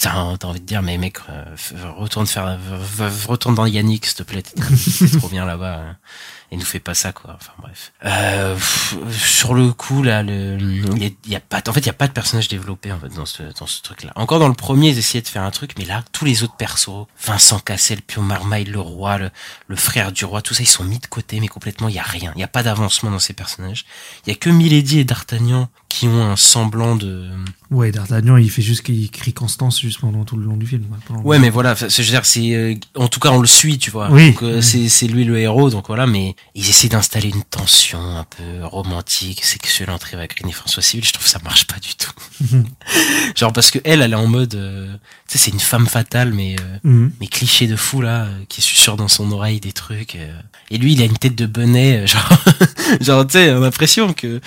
T'as 0.02 0.48
envie 0.48 0.60
de 0.60 0.66
dire, 0.66 0.82
mais 0.82 0.98
mec, 0.98 1.18
euh, 1.30 1.44
retourne 1.96 2.26
faire, 2.26 2.58
retourne 3.28 3.56
dans 3.56 3.66
Yannick, 3.66 4.06
s'il 4.06 4.16
te 4.16 4.24
plaît, 4.24 4.42
t'es 4.42 5.18
trop 5.18 5.30
bien 5.30 5.46
là-bas. 5.46 5.96
Et 6.54 6.58
nous 6.58 6.66
fait 6.66 6.82
pas 6.82 6.94
ça, 6.94 7.14
quoi. 7.14 7.38
Enfin 7.40 7.54
bref. 7.62 7.94
Euh, 8.04 8.56
pff, 8.56 8.96
sur 9.18 9.54
le 9.54 9.72
coup, 9.72 10.04
là, 10.04 10.22
le, 10.22 10.58
il 10.60 11.02
y 11.02 11.06
a, 11.06 11.10
il 11.26 11.32
y 11.32 11.36
a 11.38 11.40
pas, 11.40 11.62
en 11.66 11.72
fait, 11.72 11.80
il 11.80 11.86
y 11.86 11.90
a 11.90 11.94
pas 11.94 12.08
de 12.08 12.12
personnage 12.12 12.50
développé 12.50 12.92
en 12.92 13.00
fait 13.00 13.08
dans 13.16 13.26
ce, 13.26 13.44
dans 13.58 13.68
ce 13.68 13.82
truc-là. 13.82 14.12
Encore 14.16 14.40
dans 14.40 14.50
le 14.50 14.54
premier, 14.54 14.90
ils 14.90 14.98
essayaient 14.98 15.22
de 15.22 15.28
faire 15.30 15.44
un 15.44 15.52
truc, 15.52 15.72
mais 15.80 15.86
là, 15.86 16.04
tous 16.12 16.26
les 16.26 16.44
autres 16.44 16.58
persos, 16.58 17.06
Vincent 17.26 17.60
Cassel, 17.60 18.02
Pio 18.02 18.22
Marmaille, 18.22 18.66
le 18.66 18.82
roi, 18.82 19.18
le, 19.18 19.30
le 19.70 19.76
frère 19.78 20.12
du 20.12 20.26
roi, 20.26 20.42
tout 20.42 20.54
ça, 20.54 20.62
ils 20.62 20.66
sont 20.68 20.84
mis 20.84 21.00
de 21.00 21.08
côté, 21.08 21.40
mais 21.40 21.48
complètement, 21.48 21.88
il 21.88 21.96
y 21.96 22.00
a 22.00 22.04
rien. 22.04 22.34
Il 22.36 22.42
y 22.42 22.44
a 22.44 22.50
pas 22.50 22.64
d'avancement 22.64 23.12
dans 23.12 23.20
ces 23.20 23.32
personnages. 23.34 23.86
Il 24.28 24.30
y 24.30 24.34
a 24.34 24.36
que 24.36 24.50
Milady 24.50 25.00
et 25.00 25.04
D'Artagnan 25.06 25.70
qui 25.88 26.08
ont 26.08 26.24
un 26.32 26.36
semblant 26.36 26.96
de, 26.98 27.30
Ouais, 27.70 27.92
D'Artagnan, 27.94 28.36
il 28.36 28.52
fait 28.52 28.62
juste 28.62 28.82
qu'il 28.82 29.10
crie 29.12 29.32
Constance 29.34 29.80
juste 29.80 30.02
pendant 30.02 30.26
tout 30.26 30.36
le 30.36 30.44
long 30.46 30.58
du 30.58 30.68
film. 30.68 30.84
Ouais, 31.24 31.40
mais 31.40 31.50
voilà, 31.50 31.76
je 31.76 31.86
veux 31.86 32.04
dire, 32.10 32.26
c'est, 32.26 32.54
euh, 32.54 32.76
en 32.96 33.08
tout 33.08 33.22
cas, 33.22 33.30
on 33.30 33.40
le 33.40 33.48
suit, 33.48 33.78
tu 33.78 33.90
vois. 33.92 34.10
Oui. 34.12 34.32
Donc, 34.32 34.44
euh, 34.44 34.56
Oui. 34.58 34.64
c'est, 34.64 34.90
c'est 34.90 35.08
lui 35.08 35.24
le 35.24 35.38
héros, 35.40 35.70
donc 35.70 35.88
voilà, 35.88 36.06
mais 36.08 36.36
ils 36.54 36.68
essaient 36.70 36.90
d'installer 36.90 37.30
une 37.30 37.44
tension 37.44 38.00
un 38.18 38.26
peu 38.26 38.66
romantique, 38.66 39.44
sexuelle 39.46 39.90
entre 39.90 40.14
Eva 40.14 40.28
Green 40.28 40.50
et 40.50 40.52
François 40.52 40.84
Civil. 40.84 41.06
Je 41.06 41.14
trouve 41.14 41.24
que 41.26 41.32
ça 41.32 41.40
marche 41.44 41.66
pas 41.66 41.78
du 41.80 41.96
tout. 41.96 42.12
Genre, 43.36 43.54
parce 43.54 43.72
que 43.72 43.80
elle, 43.86 44.02
elle 44.02 44.12
est 44.12 44.16
en 44.18 44.28
mode, 44.28 44.56
euh, 44.56 44.94
tu 45.30 45.38
sais, 45.38 45.46
c'est 45.46 45.52
une 45.52 45.60
femme 45.62 45.88
fatale, 45.88 46.34
mais, 46.34 46.56
euh, 46.60 46.78
Mhm. 46.84 47.12
mais 47.22 47.28
cliché 47.28 47.68
de 47.68 47.76
fou, 47.78 48.02
là, 48.02 48.24
euh, 48.26 48.44
qui 48.50 48.62
susurre 48.62 48.98
dans 48.98 49.08
son 49.08 49.32
oreille 49.32 49.60
des 49.62 49.72
trucs. 49.72 50.16
euh. 50.16 50.38
Et 50.70 50.78
lui, 50.78 50.94
il 50.94 51.02
a 51.02 51.06
une 51.06 51.18
tête 51.18 51.36
de 51.36 51.46
bonnet, 51.46 52.06
genre, 52.08 52.30
genre, 53.02 53.26
tu 53.26 53.34
sais, 53.34 53.52
on 53.54 53.58
a 53.58 53.60
l'impression 53.62 54.12
que, 54.14 54.42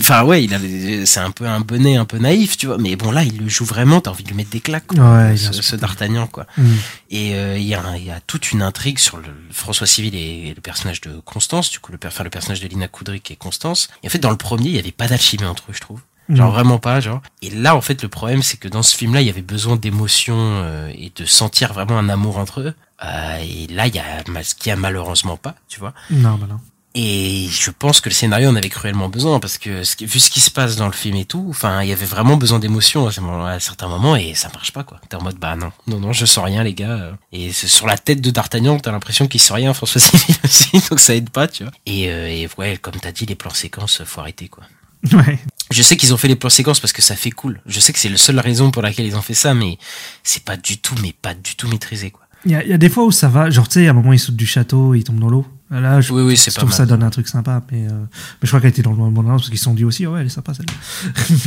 enfin, 0.00 0.24
ouais, 0.24 0.42
il 0.44 0.52
avait, 0.54 1.06
c'est 1.06 1.20
un 1.20 1.30
peu 1.30 1.46
un 1.46 1.60
bonnet 1.60 1.96
un 1.96 2.04
peu 2.04 2.18
naïf, 2.18 2.56
tu 2.56 2.66
vois. 2.66 2.78
Mais 2.78 2.96
bon, 2.96 3.12
là, 3.12 3.22
il 3.22 3.36
le 3.38 3.48
joue 3.48 3.64
vraiment, 3.64 4.00
t'as 4.00 4.10
envie 4.10 4.24
de 4.24 4.28
lui 4.30 4.36
mettre 4.36 4.50
des 4.50 4.60
claques, 4.60 4.86
quoi. 4.88 4.98
Ouais, 5.28 5.36
ce, 5.36 5.52
ce 5.52 5.76
d'Artagnan, 5.76 6.26
quoi. 6.26 6.46
Mhm. 6.56 6.76
Et 7.10 7.30
il 7.30 7.62
y, 7.66 7.74
a 7.74 7.96
y 7.98 8.10
a 8.10 8.20
toute 8.26 8.50
une 8.52 8.62
intrigue 8.62 8.98
sur 8.98 9.16
le 9.16 9.24
François 9.52 9.86
Civil 9.86 10.14
et 10.14 10.52
le 10.54 10.60
personnage 10.60 11.00
de 11.00 11.09
Constance, 11.24 11.70
du 11.70 11.80
coup 11.80 11.92
le, 11.92 11.98
enfin, 12.04 12.24
le 12.24 12.30
personnage 12.30 12.60
de 12.60 12.68
Lina 12.68 12.88
Koudry 12.88 13.20
qui 13.20 13.32
est 13.32 13.36
Constance. 13.36 13.88
Et 14.02 14.06
en 14.06 14.10
fait 14.10 14.18
dans 14.18 14.30
le 14.30 14.36
premier 14.36 14.68
il 14.68 14.76
y 14.76 14.78
avait 14.78 14.92
pas 14.92 15.08
d'alchimie 15.08 15.44
entre 15.44 15.64
eux 15.70 15.74
je 15.74 15.80
trouve. 15.80 16.00
Genre 16.28 16.52
vraiment 16.52 16.78
pas 16.78 17.00
genre. 17.00 17.22
Et 17.42 17.50
là 17.50 17.74
en 17.74 17.80
fait 17.80 18.02
le 18.02 18.08
problème 18.08 18.42
c'est 18.42 18.56
que 18.56 18.68
dans 18.68 18.84
ce 18.84 18.96
film 18.96 19.14
là 19.14 19.20
il 19.20 19.26
y 19.26 19.30
avait 19.30 19.42
besoin 19.42 19.76
d'émotion 19.76 20.36
euh, 20.36 20.92
et 20.94 21.12
de 21.14 21.24
sentir 21.24 21.72
vraiment 21.72 21.98
un 21.98 22.08
amour 22.08 22.38
entre 22.38 22.60
eux. 22.60 22.74
Euh, 23.04 23.36
et 23.42 23.66
là 23.66 23.88
il 23.88 23.94
y 23.94 23.98
a 23.98 24.22
ce 24.42 24.54
qu'il 24.54 24.68
y 24.68 24.72
a 24.72 24.76
malheureusement 24.76 25.36
pas 25.36 25.56
tu 25.68 25.80
vois. 25.80 25.92
Non, 26.10 26.36
bah 26.36 26.46
non. 26.48 26.60
Et 26.94 27.46
je 27.48 27.70
pense 27.70 28.00
que 28.00 28.08
le 28.08 28.14
scénario 28.14 28.48
en 28.48 28.56
avait 28.56 28.68
cruellement 28.68 29.08
besoin 29.08 29.38
parce 29.38 29.58
que 29.58 29.82
vu 30.04 30.20
ce 30.20 30.28
qui 30.28 30.40
se 30.40 30.50
passe 30.50 30.74
dans 30.74 30.86
le 30.86 30.92
film 30.92 31.16
et 31.16 31.24
tout, 31.24 31.46
enfin, 31.48 31.82
il 31.82 31.88
y 31.88 31.92
avait 31.92 32.06
vraiment 32.06 32.36
besoin 32.36 32.58
d'émotion 32.58 33.06
à, 33.06 33.60
certains 33.60 33.86
moments 33.86 34.16
et 34.16 34.34
ça 34.34 34.50
marche 34.52 34.72
pas 34.72 34.82
quoi. 34.82 35.00
T'es 35.08 35.14
en 35.14 35.22
mode 35.22 35.36
bah 35.36 35.54
non, 35.54 35.70
non 35.86 36.00
non, 36.00 36.12
je 36.12 36.26
sens 36.26 36.44
rien 36.44 36.64
les 36.64 36.74
gars. 36.74 37.12
Et 37.32 37.52
c'est 37.52 37.68
sur 37.68 37.86
la 37.86 37.96
tête 37.96 38.20
de 38.20 38.30
D'Artagnan, 38.30 38.78
t'as 38.80 38.90
l'impression 38.90 39.28
qu'il 39.28 39.40
sent 39.40 39.54
rien 39.54 39.72
François 39.72 40.00
Civil 40.00 40.34
aussi, 40.44 40.82
donc 40.90 40.98
ça 40.98 41.14
aide 41.14 41.30
pas, 41.30 41.46
tu 41.46 41.62
vois. 41.62 41.72
Et, 41.86 42.10
euh, 42.10 42.26
et 42.26 42.48
ouais, 42.58 42.76
comme 42.76 42.94
t'as 42.94 43.12
dit, 43.12 43.24
les 43.24 43.36
plans 43.36 43.54
séquences, 43.54 44.02
faut 44.04 44.20
arrêter 44.20 44.48
quoi. 44.48 44.64
Ouais. 45.12 45.38
Je 45.70 45.82
sais 45.82 45.96
qu'ils 45.96 46.12
ont 46.12 46.18
fait 46.18 46.28
les 46.28 46.36
plans 46.36 46.50
séquences 46.50 46.80
parce 46.80 46.92
que 46.92 47.00
ça 47.00 47.14
fait 47.14 47.30
cool. 47.30 47.62
Je 47.64 47.80
sais 47.80 47.92
que 47.92 47.98
c'est 47.98 48.08
la 48.08 48.18
seule 48.18 48.38
raison 48.40 48.70
pour 48.70 48.82
laquelle 48.82 49.06
ils 49.06 49.16
ont 49.16 49.22
fait 49.22 49.34
ça, 49.34 49.54
mais 49.54 49.78
c'est 50.24 50.42
pas 50.42 50.56
du 50.56 50.78
tout, 50.78 50.94
mais 51.00 51.14
pas 51.22 51.34
du 51.34 51.54
tout 51.54 51.68
maîtrisé 51.68 52.10
quoi. 52.10 52.24
Il 52.44 52.52
y, 52.52 52.54
y 52.54 52.72
a 52.72 52.78
des 52.78 52.88
fois 52.88 53.04
où 53.04 53.12
ça 53.12 53.28
va, 53.28 53.48
genre 53.48 53.68
tu 53.68 53.74
sais, 53.80 53.86
à 53.86 53.90
un 53.90 53.94
moment 53.94 54.12
il 54.12 54.18
saute 54.18 54.34
du 54.34 54.46
château, 54.46 54.94
il 54.94 55.04
tombe 55.04 55.20
dans 55.20 55.28
l'eau. 55.28 55.46
Là, 55.70 56.00
je, 56.00 56.12
Oui 56.12 56.22
oui, 56.22 56.36
c'est 56.36 56.50
pas 56.52 56.58
trouve 56.60 56.70
mal. 56.70 56.76
ça 56.78 56.86
donne 56.86 57.02
un 57.04 57.10
truc 57.10 57.28
sympa, 57.28 57.62
mais, 57.70 57.86
euh, 57.86 57.90
mais 57.90 58.06
je 58.42 58.48
crois 58.48 58.60
qu'elle 58.60 58.70
était 58.70 58.82
dans 58.82 58.90
le 58.90 58.96
bon 58.96 59.10
moment 59.10 59.36
parce 59.36 59.48
qu'ils 59.48 59.58
se 59.58 59.64
sont 59.64 59.74
dit 59.74 59.84
aussi, 59.84 60.04
oh, 60.06 60.12
ouais, 60.14 60.20
elle 60.20 60.26
est 60.26 60.30
sympa 60.30 60.52
celle-là. 60.52 60.72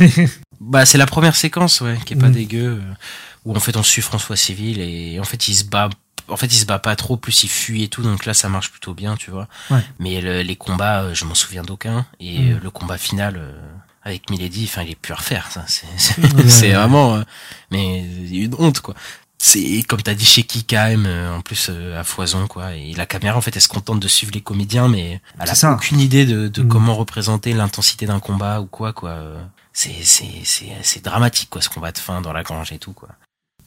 mais, 0.00 0.28
Bah, 0.60 0.86
c'est 0.86 0.96
la 0.98 1.06
première 1.06 1.36
séquence, 1.36 1.80
ouais, 1.82 1.98
qui 2.06 2.14
est 2.14 2.16
pas 2.16 2.28
Mm. 2.28 2.32
dégueu, 2.32 2.66
euh, 2.80 2.94
où 3.44 3.54
en 3.54 3.60
fait 3.60 3.76
on 3.76 3.82
suit 3.82 4.00
François 4.02 4.36
Civil 4.36 4.80
et 4.80 5.20
en 5.20 5.24
fait 5.24 5.46
il 5.48 5.54
se 5.54 5.64
bat, 5.64 5.90
en 6.28 6.36
fait 6.38 6.46
il 6.46 6.56
se 6.56 6.64
bat 6.64 6.78
pas 6.78 6.96
trop, 6.96 7.18
plus 7.18 7.42
il 7.44 7.48
fuit 7.50 7.82
et 7.82 7.88
tout, 7.88 8.02
donc 8.02 8.24
là 8.24 8.32
ça 8.32 8.48
marche 8.48 8.70
plutôt 8.70 8.94
bien, 8.94 9.16
tu 9.16 9.30
vois. 9.30 9.46
Ouais. 9.70 9.84
Mais 9.98 10.22
le- 10.22 10.40
les 10.42 10.56
combats, 10.56 11.02
euh, 11.02 11.14
je 11.14 11.26
m'en 11.26 11.34
souviens 11.34 11.62
d'aucun, 11.62 12.06
et 12.20 12.38
Mm. 12.38 12.52
euh, 12.52 12.58
le 12.62 12.70
combat 12.70 12.96
final 12.96 13.34
euh, 13.36 13.52
avec 14.02 14.30
Milady, 14.30 14.64
enfin 14.64 14.82
il 14.82 14.90
est 14.92 14.94
plus 14.98 15.12
à 15.12 15.16
refaire, 15.16 15.50
ça, 15.50 15.64
c'est 15.66 15.86
Ouais. 16.36 16.72
vraiment, 16.72 17.16
euh, 17.16 17.22
mais 17.70 18.02
une 18.30 18.54
honte 18.58 18.80
quoi. 18.80 18.94
C'est 19.46 19.82
comme 19.86 20.00
t'as 20.00 20.14
dit 20.14 20.24
chez 20.24 20.42
Kikaem, 20.42 21.04
euh, 21.06 21.36
en 21.36 21.42
plus 21.42 21.66
euh, 21.70 22.00
à 22.00 22.02
foison 22.04 22.46
quoi. 22.46 22.74
Et 22.76 22.94
la 22.94 23.04
caméra 23.04 23.36
en 23.36 23.42
fait 23.42 23.54
elle 23.54 23.60
se 23.60 23.68
contente 23.68 24.00
de 24.00 24.08
suivre 24.08 24.32
les 24.32 24.40
comédiens, 24.40 24.88
mais 24.88 25.20
elle 25.38 25.50
a 25.50 25.54
ça. 25.54 25.74
aucune 25.74 26.00
idée 26.00 26.24
de, 26.24 26.48
de 26.48 26.62
Mm. 26.62 26.68
comment 26.68 26.94
représenter 26.94 27.52
l'intensité 27.52 28.06
d'un 28.06 28.20
combat 28.20 28.62
ou 28.62 28.66
quoi 28.66 28.94
quoi. 28.94 29.18
C'est 29.74 29.92
c'est 30.02 30.24
c'est 30.44 30.68
c'est 30.82 31.04
dramatique 31.04 31.50
quoi 31.50 31.60
ce 31.60 31.68
combat 31.68 31.92
de 31.92 31.98
fin 31.98 32.22
dans 32.22 32.32
la 32.32 32.42
grange 32.42 32.72
et 32.72 32.78
tout 32.78 32.92
quoi. 32.94 33.10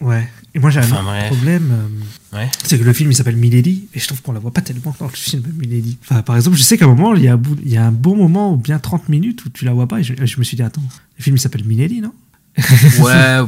ouais. 0.02 0.28
Et 0.56 0.60
moi 0.60 0.72
j'ai 0.72 0.80
un 0.80 0.84
Enfin, 0.84 1.04
bref. 1.04 1.28
problème. 1.28 1.70
euh, 1.72 2.38
Ouais. 2.38 2.50
C'est 2.64 2.80
que 2.80 2.84
le 2.84 2.94
film 2.94 3.12
il 3.12 3.16
s'appelle 3.16 3.38
Milady 3.38 3.88
et 3.94 4.00
je 4.00 4.08
trouve 4.08 4.22
qu'on 4.24 4.32
la 4.34 4.40
voit 4.40 4.52
pas 4.52 4.62
tellement 4.62 4.96
dans 5.00 5.06
le 5.08 5.12
film 5.14 5.44
Milady. 5.58 5.98
Enfin, 6.02 6.24
par 6.24 6.36
exemple, 6.38 6.58
je 6.58 6.64
sais 6.64 6.78
qu'à 6.80 6.86
un 6.86 6.90
moment 6.96 7.14
il 7.14 7.22
y 7.24 7.28
a 7.28 7.34
un, 7.34 7.38
bout- 7.38 7.60
il 7.64 7.72
y 7.72 7.78
a 7.78 7.86
un 7.86 7.92
bon 7.92 8.16
moment 8.18 8.52
ou 8.52 8.58
bien 8.58 8.80
30 8.80 9.10
minutes 9.10 9.46
où 9.46 9.50
tu 9.50 9.64
la 9.64 9.74
vois 9.74 9.88
pas 9.88 10.00
et 10.00 10.04
je, 10.04 10.14
je 10.26 10.38
me 10.40 10.44
suis 10.44 10.58
dit 10.58 10.64
attends, 10.64 10.82
le 11.18 11.24
film 11.24 11.36
il 11.36 11.40
s'appelle 11.40 11.64
Milady 11.66 12.02
non? 12.02 12.14
Ouais, 12.99 13.39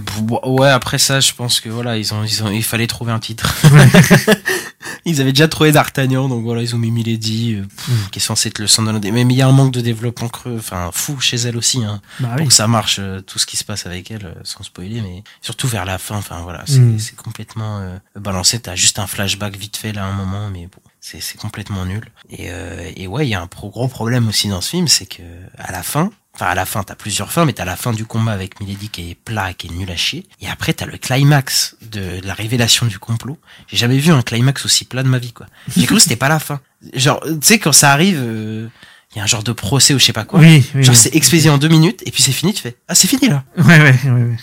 ouais. 0.43 0.69
Après 0.69 0.97
ça, 0.99 1.19
je 1.19 1.33
pense 1.33 1.59
que 1.59 1.69
voilà, 1.69 1.97
ils 1.97 2.13
ont, 2.13 2.23
ils 2.23 2.43
ont, 2.43 2.49
il 2.51 2.63
fallait 2.63 2.87
trouver 2.87 3.11
un 3.11 3.19
titre. 3.19 3.55
ils 5.05 5.21
avaient 5.21 5.31
déjà 5.31 5.47
trouvé 5.47 5.71
D'Artagnan, 5.71 6.27
donc 6.29 6.43
voilà, 6.43 6.61
ils 6.61 6.75
ont 6.75 6.77
mis 6.77 6.91
Milady, 6.91 7.55
euh, 7.55 7.63
pff, 7.63 8.09
qui 8.11 8.19
est 8.19 8.21
censé 8.21 8.49
être 8.49 8.59
le 8.59 8.67
sang 8.67 8.83
de 8.83 8.91
l'indé. 8.91 9.11
Mais 9.11 9.21
il 9.21 9.31
y 9.33 9.41
a 9.41 9.47
un 9.47 9.51
manque 9.51 9.71
de 9.73 9.81
développement 9.81 10.29
creux, 10.29 10.55
enfin 10.59 10.89
fou 10.93 11.19
chez 11.19 11.37
elle 11.37 11.57
aussi, 11.57 11.83
hein, 11.83 12.01
Bah 12.19 12.35
oui. 12.37 12.47
que 12.47 12.53
ça 12.53 12.67
marche, 12.67 12.97
euh, 12.99 13.21
tout 13.21 13.39
ce 13.39 13.45
qui 13.45 13.57
se 13.57 13.63
passe 13.63 13.85
avec 13.85 14.11
elle, 14.11 14.25
euh, 14.25 14.33
sans 14.43 14.63
spoiler, 14.63 15.01
mais 15.01 15.23
surtout 15.41 15.67
vers 15.67 15.85
la 15.85 15.97
fin, 15.97 16.15
enfin 16.17 16.41
voilà, 16.41 16.63
c'est 16.67 16.79
Mm. 16.79 16.97
complètement 17.17 17.79
euh, 17.79 17.97
balancé. 18.19 18.59
T'as 18.59 18.75
juste 18.75 18.99
un 18.99 19.07
flashback 19.07 19.55
vite 19.57 19.77
fait 19.77 19.91
là 19.91 20.03
à 20.05 20.07
un 20.07 20.13
moment, 20.13 20.49
mais 20.51 20.65
bon, 20.67 20.81
c'est 21.01 21.21
c'est 21.21 21.37
complètement 21.37 21.85
nul. 21.85 22.05
Et, 22.29 22.47
euh, 22.49 22.91
et 22.95 23.07
ouais, 23.07 23.25
il 23.25 23.29
y 23.29 23.35
a 23.35 23.41
un 23.41 23.47
pro- 23.47 23.69
gros 23.69 23.87
problème 23.87 24.27
aussi 24.27 24.49
dans 24.49 24.61
ce 24.61 24.69
film, 24.69 24.87
c'est 24.87 25.05
que 25.05 25.23
à 25.57 25.71
la 25.71 25.83
fin, 25.83 26.11
enfin 26.39 26.51
à 26.51 26.55
la 26.55 26.65
fin, 26.65 26.83
t'as 26.83 26.95
plusieurs 26.95 27.31
fins, 27.31 27.43
mais 27.43 27.53
t'as 27.53 27.65
la 27.65 27.75
fin 27.75 27.91
du 27.91 28.05
combat 28.05 28.31
avec 28.31 28.61
Milady 28.61 28.87
qui 28.89 29.11
est 29.11 29.15
plat, 29.15 29.51
et 29.51 29.53
qui 29.53 29.67
est 29.67 29.71
nul 29.71 29.91
à 29.91 29.97
chier. 29.97 30.25
Et 30.41 30.47
après, 30.47 30.73
t'as 30.73 30.85
le 30.85 30.97
climax 30.97 31.75
de 31.91 32.21
la 32.23 32.33
révélation 32.33 32.85
du 32.85 32.97
complot. 32.97 33.37
J'ai 33.67 33.75
jamais 33.75 33.97
vu 33.97 34.11
un 34.11 34.21
climax 34.21 34.63
aussi 34.65 34.85
plat 34.85 35.03
de 35.03 35.09
ma 35.09 35.19
vie, 35.19 35.33
quoi. 35.33 35.47
J'ai 35.75 35.85
cru 35.85 35.95
que 35.95 36.01
c'était 36.01 36.15
pas 36.15 36.29
la 36.29 36.39
fin. 36.39 36.61
Genre, 36.93 37.21
tu 37.21 37.37
sais, 37.41 37.59
quand 37.59 37.73
ça 37.73 37.91
arrive, 37.91 38.21
euh, 38.21 38.69
il 39.13 39.17
y 39.17 39.21
a 39.21 39.23
un 39.25 39.27
genre 39.27 39.43
de 39.43 39.51
procès 39.51 39.93
ou 39.93 39.99
je 39.99 40.05
sais 40.05 40.13
pas 40.13 40.23
quoi. 40.23 40.39
Oui, 40.39 40.65
oui. 40.75 40.83
Genre, 40.83 40.95
oui. 40.95 41.01
c'est 41.01 41.15
expédié 41.15 41.49
en 41.49 41.57
deux 41.57 41.67
minutes, 41.67 42.01
et 42.05 42.11
puis 42.11 42.23
c'est 42.23 42.31
fini, 42.31 42.53
tu 42.53 42.61
fais, 42.61 42.77
ah, 42.87 42.95
c'est 42.95 43.07
fini, 43.07 43.27
là. 43.27 43.43
Ouais, 43.57 43.79
ouais, 43.81 43.99
ouais. 44.05 44.37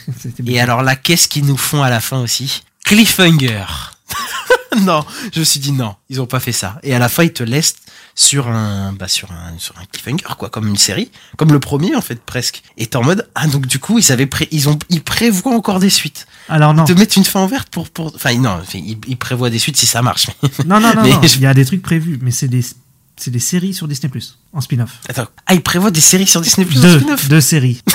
Et 0.47 0.61
alors 0.61 0.83
là, 0.83 0.97
qu'est-ce 0.97 1.29
qu'ils 1.29 1.47
nous 1.47 1.57
font 1.57 1.83
à 1.83 1.89
la 1.89 2.01
fin 2.01 2.21
aussi? 2.21 2.63
Cliffhanger. 2.85 3.65
non, 4.83 5.05
je 5.33 5.41
me 5.41 5.45
suis 5.45 5.61
dit 5.61 5.73
non, 5.73 5.95
ils 6.09 6.21
ont 6.21 6.27
pas 6.27 6.41
fait 6.41 6.53
ça. 6.53 6.79
Et 6.83 6.95
à 6.95 6.99
la 6.99 7.09
fin, 7.09 7.23
ils 7.25 7.33
te 7.33 7.43
laissent 7.43 7.75
sur 8.15 8.49
un, 8.49 8.93
bah 8.93 9.09
sur 9.09 9.31
un, 9.33 9.59
sur 9.59 9.75
un 9.79 9.85
cliffhanger 9.85 10.25
quoi, 10.39 10.49
comme 10.49 10.67
une 10.69 10.77
série, 10.77 11.11
comme 11.37 11.53
le 11.53 11.61
premier 11.61 11.95
en 11.97 12.01
fait 12.01 12.21
presque. 12.23 12.63
Et 12.79 12.87
t'es 12.87 12.97
en 12.97 13.03
mode 13.05 13.29
ah 13.35 13.47
donc 13.47 13.67
du 13.67 13.79
coup 13.79 13.99
ils 13.99 14.11
avaient 14.13 14.27
pré 14.27 14.49
ils 14.53 14.69
ont 14.69 14.79
ils 14.89 15.03
prévoient 15.03 15.55
encore 15.55 15.81
des 15.81 15.91
suites. 15.91 16.27
Alors 16.49 16.73
non. 16.73 16.85
Ils 16.87 16.95
te 16.95 16.99
mettent 16.99 17.17
une 17.17 17.25
fin 17.25 17.45
ouverte 17.45 17.69
pour 17.69 17.91
pour 17.91 18.15
enfin 18.15 18.35
non, 18.35 18.61
ils, 18.75 18.97
ils 19.07 19.17
prévoient 19.19 19.51
des 19.51 19.59
suites 19.59 19.77
si 19.77 19.87
ça 19.87 20.01
marche. 20.03 20.29
Non, 20.65 20.81
non, 20.81 20.95
non, 20.95 20.95
Mais 21.03 21.11
non. 21.13 21.23
je- 21.23 21.37
Il 21.37 21.43
y 21.43 21.47
a 21.47 21.53
des 21.55 21.65
trucs 21.67 21.83
prévus, 21.83 22.19
mais 22.23 22.31
c'est 22.31 22.49
des, 22.49 22.65
c'est 23.19 23.31
des 23.31 23.39
séries 23.39 23.75
sur 23.75 23.87
Disney+, 23.89 24.11
en 24.55 24.61
spin-off. 24.63 24.93
Attends, 25.09 25.27
ah 25.47 25.53
ils 25.55 25.63
prévoient 25.63 25.91
des 25.91 26.01
séries 26.01 26.27
sur 26.27 26.41
Disney 26.41 26.67
Plus 26.67 26.81
Deux, 26.81 26.99
spin-off? 27.01 27.29
deux 27.29 27.41
séries. 27.43 27.83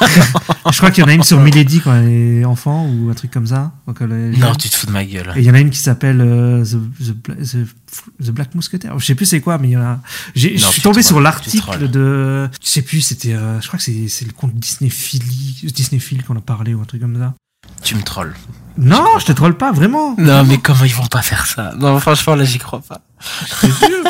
je 0.70 0.76
crois 0.78 0.90
qu'il 0.90 1.02
y 1.02 1.04
en 1.04 1.08
a 1.08 1.12
une 1.14 1.22
sur 1.22 1.40
Milady 1.40 1.80
quand 1.80 1.94
elle 1.94 2.08
est 2.08 2.44
enfant, 2.44 2.86
ou 2.86 3.10
un 3.10 3.14
truc 3.14 3.30
comme 3.30 3.46
ça. 3.46 3.72
Donc, 3.86 4.00
Non, 4.00 4.54
tu 4.54 4.68
te 4.68 4.76
fous 4.76 4.86
de 4.86 4.92
ma 4.92 5.04
gueule. 5.04 5.32
Et 5.36 5.40
il 5.40 5.44
y 5.44 5.50
en 5.50 5.54
a 5.54 5.60
une 5.60 5.70
qui 5.70 5.78
s'appelle 5.78 6.20
euh, 6.20 6.64
The, 6.64 7.04
The, 7.04 7.12
Bla- 7.12 7.34
The, 7.36 8.24
The 8.24 8.30
Black 8.30 8.54
Mousquetaire. 8.54 8.98
Je 8.98 9.04
sais 9.04 9.14
plus 9.14 9.26
c'est 9.26 9.40
quoi, 9.40 9.58
mais 9.58 9.68
il 9.68 9.72
y 9.72 9.76
en 9.76 9.82
a. 9.82 10.00
Je 10.34 10.56
suis 10.56 10.82
tombé 10.82 11.02
sur 11.02 11.20
l'article 11.20 11.88
de. 11.88 12.48
Je 12.62 12.68
sais 12.68 12.82
plus, 12.82 13.00
c'était. 13.00 13.34
euh, 13.34 13.60
je 13.60 13.66
crois 13.68 13.78
que 13.78 13.84
c'est 13.84 14.24
le 14.24 14.32
compte 14.32 14.54
Disney 14.54 14.90
Philly, 14.90 15.56
Disney 15.74 16.00
qu'on 16.26 16.36
a 16.36 16.40
parlé 16.40 16.74
ou 16.74 16.80
un 16.80 16.84
truc 16.84 17.00
comme 17.00 17.18
ça. 17.18 17.34
Tu 17.82 17.94
me 17.94 18.02
trolles. 18.02 18.34
Non, 18.76 19.18
je 19.18 19.26
te 19.26 19.32
troll 19.32 19.56
pas, 19.56 19.72
vraiment. 19.72 20.14
Non, 20.18 20.44
mais 20.44 20.58
comment 20.58 20.84
ils 20.84 20.94
vont 20.94 21.06
pas 21.06 21.22
faire 21.22 21.46
ça? 21.46 21.74
Non, 21.78 21.98
franchement, 21.98 22.34
là, 22.36 22.44
j'y 22.44 22.58
crois 22.58 22.80
pas. 22.80 23.00
Sûr. 23.46 23.68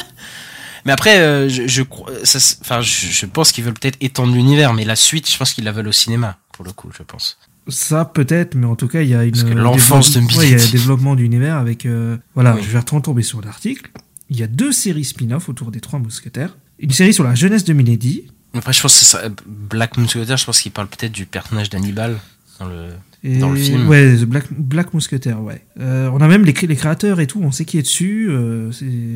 Mais 0.89 0.95
après, 0.95 1.18
euh, 1.18 1.51
je, 1.51 1.82
ça, 2.24 2.39
enfin, 2.62 2.80
je, 2.80 3.07
je 3.09 3.26
pense 3.26 3.53
qu'ils 3.53 3.62
veulent 3.62 3.74
peut-être 3.74 3.99
étendre 4.01 4.32
l'univers, 4.32 4.72
mais 4.72 4.86
la 4.86 4.97
suite, 4.97 5.30
je 5.30 5.36
pense 5.36 5.53
qu'ils 5.53 5.64
la 5.64 5.72
veulent 5.72 5.89
au 5.89 5.93
cinéma, 5.93 6.39
pour 6.55 6.64
le 6.64 6.72
coup, 6.72 6.89
je 6.97 7.03
pense. 7.03 7.36
Ça 7.68 8.07
peut-être, 8.07 8.55
mais 8.55 8.64
en 8.64 8.74
tout 8.74 8.89
cas, 8.89 9.03
il 9.03 9.11
y 9.11 9.14
a 9.14 9.24
une. 9.24 9.36
Euh, 9.39 9.53
l'enfance 9.53 10.12
de 10.12 10.20
ouais, 10.20 10.47
Il 10.47 10.51
y 10.53 10.55
a 10.55 10.57
le 10.64 10.72
développement 10.72 11.14
d'univers 11.14 11.57
avec. 11.59 11.84
euh, 11.84 12.16
voilà, 12.34 12.55
Oui. 12.55 12.62
je 12.64 12.70
vais 12.70 12.78
retomber 12.78 13.20
sur 13.22 13.43
l'article. 13.43 13.91
Il 14.30 14.39
y 14.39 14.43
a 14.43 14.47
deux 14.47 14.72
séries 14.72 15.05
spin-off 15.05 15.51
autour 15.51 15.70
des 15.70 15.80
trois 15.80 15.99
mousquetaires. 15.99 16.57
Une 16.78 16.91
série 16.93 17.12
sur 17.12 17.24
la 17.24 17.34
jeunesse 17.34 17.64
de 17.64 17.74
Milady. 17.74 18.28
Après, 18.55 18.72
je 18.72 18.80
pense 18.80 18.99
que 18.99 19.05
ça, 19.05 19.20
Black 19.47 19.99
Mousquetaire, 19.99 20.39
je 20.39 20.47
pense 20.47 20.62
qu'il 20.62 20.72
parle 20.72 20.89
peut-être 20.89 21.12
du 21.12 21.26
personnage 21.26 21.68
d'Hannibal 21.68 22.16
dans 22.59 22.66
le. 22.66 22.88
Et 23.24 23.38
Dans 23.38 23.50
le 23.50 23.56
film. 23.56 23.88
Ouais, 23.88 24.14
The 24.16 24.24
Black, 24.26 24.44
Black 24.52 24.94
Mousquetaire, 24.94 25.42
ouais. 25.42 25.64
Euh, 25.80 26.09
on 26.12 26.20
a 26.20 26.28
même 26.28 26.44
les, 26.44 26.52
cré- 26.52 26.68
les 26.68 26.76
créateurs 26.76 27.18
et 27.18 27.26
tout, 27.26 27.40
on 27.42 27.50
sait 27.50 27.64
qui 27.64 27.76
est 27.76 27.82
dessus. 27.82 28.28
euh, 28.30 28.70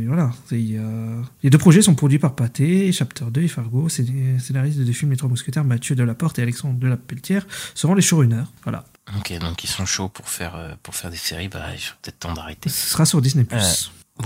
voilà. 0.09 0.32
Les 0.51 1.51
deux 1.51 1.59
projets 1.59 1.82
sont 1.82 1.95
produits 1.95 2.18
par 2.18 2.34
Pathé, 2.34 2.90
Chapter 2.90 3.26
2 3.30 3.43
et 3.43 3.49
Fargo. 3.49 3.88
Scénaristes 3.88 4.78
des 4.78 4.84
deux 4.84 4.93
films 4.93 5.12
Les 5.12 5.16
Trois 5.16 5.30
Mousquetaires, 5.30 5.62
Mathieu 5.64 5.95
Delaporte 5.95 6.38
et 6.40 6.43
Alexandre 6.43 6.78
Delapelletière, 6.80 7.47
seront 7.74 7.95
les 7.95 8.03
showrunners. 8.03 8.43
Voilà. 8.64 8.84
Ok, 9.18 9.38
donc 9.38 9.62
ils 9.62 9.68
sont 9.70 9.86
chauds 9.86 10.09
pour 10.09 10.28
faire, 10.28 10.57
euh, 10.57 10.74
pour 10.82 10.95
faire 10.97 11.11
des 11.11 11.16
séries, 11.16 11.49
bah, 11.49 11.61
il 11.72 11.78
faut 11.80 11.95
peut-être 12.03 12.18
temps 12.18 12.34
d'arrêter. 12.34 12.68
Ce 12.70 12.88
sera 12.88 13.05
sur 13.05 13.20
Disney+. 13.22 13.47
Ouais. 13.53 13.59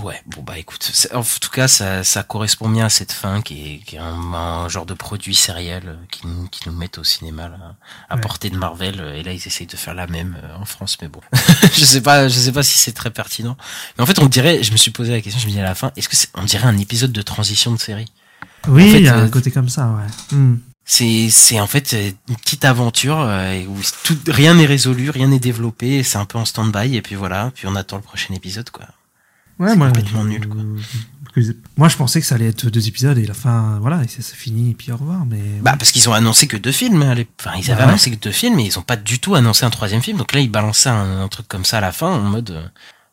Ouais, 0.03 0.21
bon 0.27 0.43
bah 0.43 0.57
écoute, 0.59 0.91
en 1.13 1.23
tout 1.23 1.49
cas 1.49 1.67
ça, 1.67 2.03
ça 2.03 2.21
correspond 2.21 2.69
bien 2.69 2.85
à 2.85 2.89
cette 2.89 3.13
fin 3.13 3.41
qui 3.41 3.73
est, 3.75 3.77
qui 3.79 3.95
est 3.95 3.99
un, 3.99 4.33
un 4.33 4.69
genre 4.69 4.85
de 4.85 4.93
produit 4.93 5.33
sériel 5.33 5.83
euh, 5.87 5.95
qui, 6.11 6.27
nous- 6.27 6.47
qui 6.49 6.67
nous 6.69 6.75
met 6.75 6.99
au 6.99 7.03
cinéma 7.05 7.47
là, 7.47 7.75
à 8.09 8.15
Ouais. 8.15 8.21
portée 8.21 8.49
de 8.49 8.57
Marvel 8.57 8.99
euh, 8.99 9.15
et 9.15 9.23
là 9.23 9.31
ils 9.31 9.47
essayent 9.47 9.65
de 9.65 9.77
faire 9.77 9.95
la 9.95 10.05
même 10.05 10.37
euh, 10.43 10.55
en 10.57 10.65
France 10.65 10.97
mais 11.01 11.07
bon 11.07 11.21
je 11.73 11.85
sais 11.85 12.01
pas 12.01 12.27
je 12.27 12.37
sais 12.37 12.51
pas 12.51 12.63
si 12.63 12.77
c'est 12.77 12.91
très 12.91 13.09
pertinent 13.11 13.55
mais 13.97 14.03
en 14.03 14.05
fait 14.05 14.19
on 14.19 14.27
dirait 14.27 14.61
je 14.61 14.71
me 14.73 14.77
suis 14.77 14.91
posé 14.91 15.13
la 15.13 15.21
question 15.21 15.39
je 15.39 15.47
me 15.47 15.51
dis 15.51 15.59
à 15.59 15.63
la 15.63 15.73
fin 15.73 15.91
est-ce 15.95 16.09
que 16.09 16.15
c'est 16.17 16.29
on 16.35 16.43
dirait 16.43 16.67
un 16.67 16.77
épisode 16.77 17.13
de 17.13 17.21
transition 17.21 17.71
de 17.71 17.79
série? 17.79 18.11
Oui, 18.67 18.89
En 18.89 18.91
fait, 18.91 18.99
il 18.99 19.05
y 19.05 19.07
a 19.07 19.15
un 19.15 19.25
euh, 19.25 19.29
côté 19.29 19.51
comme 19.51 19.69
ça, 19.69 19.87
ouais. 19.89 20.35
Hmm. 20.37 20.57
c'est 20.85 21.29
c'est 21.31 21.59
en 21.61 21.67
fait 21.67 21.93
une 22.27 22.35
petite 22.35 22.65
aventure 22.65 23.17
où 23.69 23.77
tout 24.03 24.17
rien 24.27 24.53
n'est 24.53 24.65
résolu 24.67 25.09
rien 25.11 25.27
n'est 25.29 25.39
développé 25.39 26.03
c'est 26.03 26.17
un 26.17 26.25
peu 26.25 26.37
en 26.37 26.45
stand-by 26.45 26.93
et 26.97 27.01
puis 27.01 27.15
voilà 27.15 27.51
puis 27.55 27.67
on 27.67 27.75
attend 27.75 27.95
le 27.95 28.03
prochain 28.03 28.33
épisode 28.33 28.69
quoi 28.69 28.85
Ouais, 29.59 29.75
moi, 29.75 29.87
complètement 29.87 30.23
je- 30.23 30.27
nul, 30.27 30.47
quoi. 30.47 30.61
Moi, 31.77 31.87
je 31.87 31.95
pensais 31.97 32.19
que 32.19 32.25
ça 32.25 32.33
allait 32.35 32.47
être 32.47 32.69
deux 32.71 32.87
épisodes 32.87 33.17
et 33.19 33.25
la 33.27 33.35
fin, 33.35 33.77
voilà, 33.79 34.03
et 34.03 34.07
ça, 34.07 34.23
ça 34.23 34.33
finit 34.35 34.71
et 34.71 34.73
puis 34.73 34.91
au 34.91 34.97
revoir. 34.97 35.23
Mais 35.25 35.37
Bah 35.61 35.75
parce 35.77 35.91
qu'ils 35.91 36.09
ont 36.09 36.13
annoncé 36.13 36.47
que 36.47 36.57
deux 36.57 36.71
films. 36.71 37.01
hein, 37.03 37.13
les- 37.13 37.27
Enfin 37.39 37.51
ils 37.57 37.69
avaient 37.71 37.81
Ah 37.81 37.85
ouais 37.85 37.89
annoncé 37.91 38.09
que 38.09 38.15
deux 38.15 38.31
films, 38.31 38.55
mais 38.55 38.65
ils 38.65 38.79
ont 38.79 38.81
pas 38.83 38.95
du 38.95 39.19
tout 39.19 39.35
annoncé 39.35 39.63
un 39.63 39.69
troisième 39.69 40.01
film. 40.01 40.17
Donc 40.17 40.33
là 40.33 40.39
ils 40.39 40.49
balançaient 40.49 40.89
un, 40.89 41.21
un 41.21 41.27
truc 41.27 41.47
comme 41.47 41.63
ça 41.65 41.77
à 41.77 41.81
la 41.81 41.91
fin 41.91 42.07
en 42.07 42.21
mode. 42.21 42.71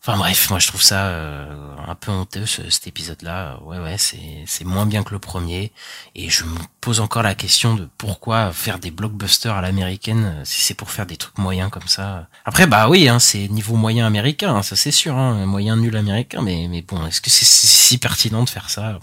Euh, 0.08 0.12
Enfin 0.12 0.18
bref, 0.18 0.50
moi 0.50 0.58
je 0.58 0.66
trouve 0.68 0.82
ça 0.82 1.06
euh, 1.06 1.76
un 1.86 1.94
peu 1.94 2.10
honteux 2.12 2.44
ce- 2.46 2.68
cet 2.70 2.86
épisode-là. 2.86 3.58
Ouais 3.62 3.78
ouais, 3.78 3.96
c'est 3.98 4.44
c'est 4.46 4.64
moins 4.64 4.86
bien 4.86 5.02
que 5.02 5.12
le 5.12 5.18
premier. 5.18 5.72
Et 6.14 6.28
je 6.30 6.44
me 6.44 6.58
pose 6.80 7.00
encore 7.00 7.22
la 7.22 7.34
question 7.34 7.74
de 7.74 7.88
pourquoi 7.98 8.52
faire 8.52 8.78
des 8.78 8.90
blockbusters 8.90 9.54
à 9.54 9.62
l'américaine 9.62 10.24
euh, 10.24 10.42
si 10.44 10.60
c'est 10.62 10.74
pour 10.74 10.90
faire 10.90 11.06
des 11.06 11.16
trucs 11.16 11.38
moyens 11.38 11.70
comme 11.70 11.88
ça. 11.88 12.28
Après 12.44 12.66
bah 12.66 12.88
oui, 12.88 13.08
hein, 13.08 13.18
c'est 13.18 13.48
niveau 13.48 13.76
moyen 13.76 14.06
américain, 14.06 14.54
hein, 14.56 14.62
ça 14.62 14.76
c'est 14.76 14.90
sûr, 14.90 15.16
hein, 15.16 15.46
moyen 15.46 15.76
nul 15.76 15.96
américain. 15.96 16.42
Mais 16.42 16.66
mais 16.68 16.82
bon, 16.82 17.06
est-ce 17.06 17.20
que 17.22 17.30
c'est 17.30 17.46
c'est 17.46 17.66
si 17.66 17.98
pertinent 17.98 18.42
de 18.44 18.50
faire 18.50 18.68
ça? 18.70 18.98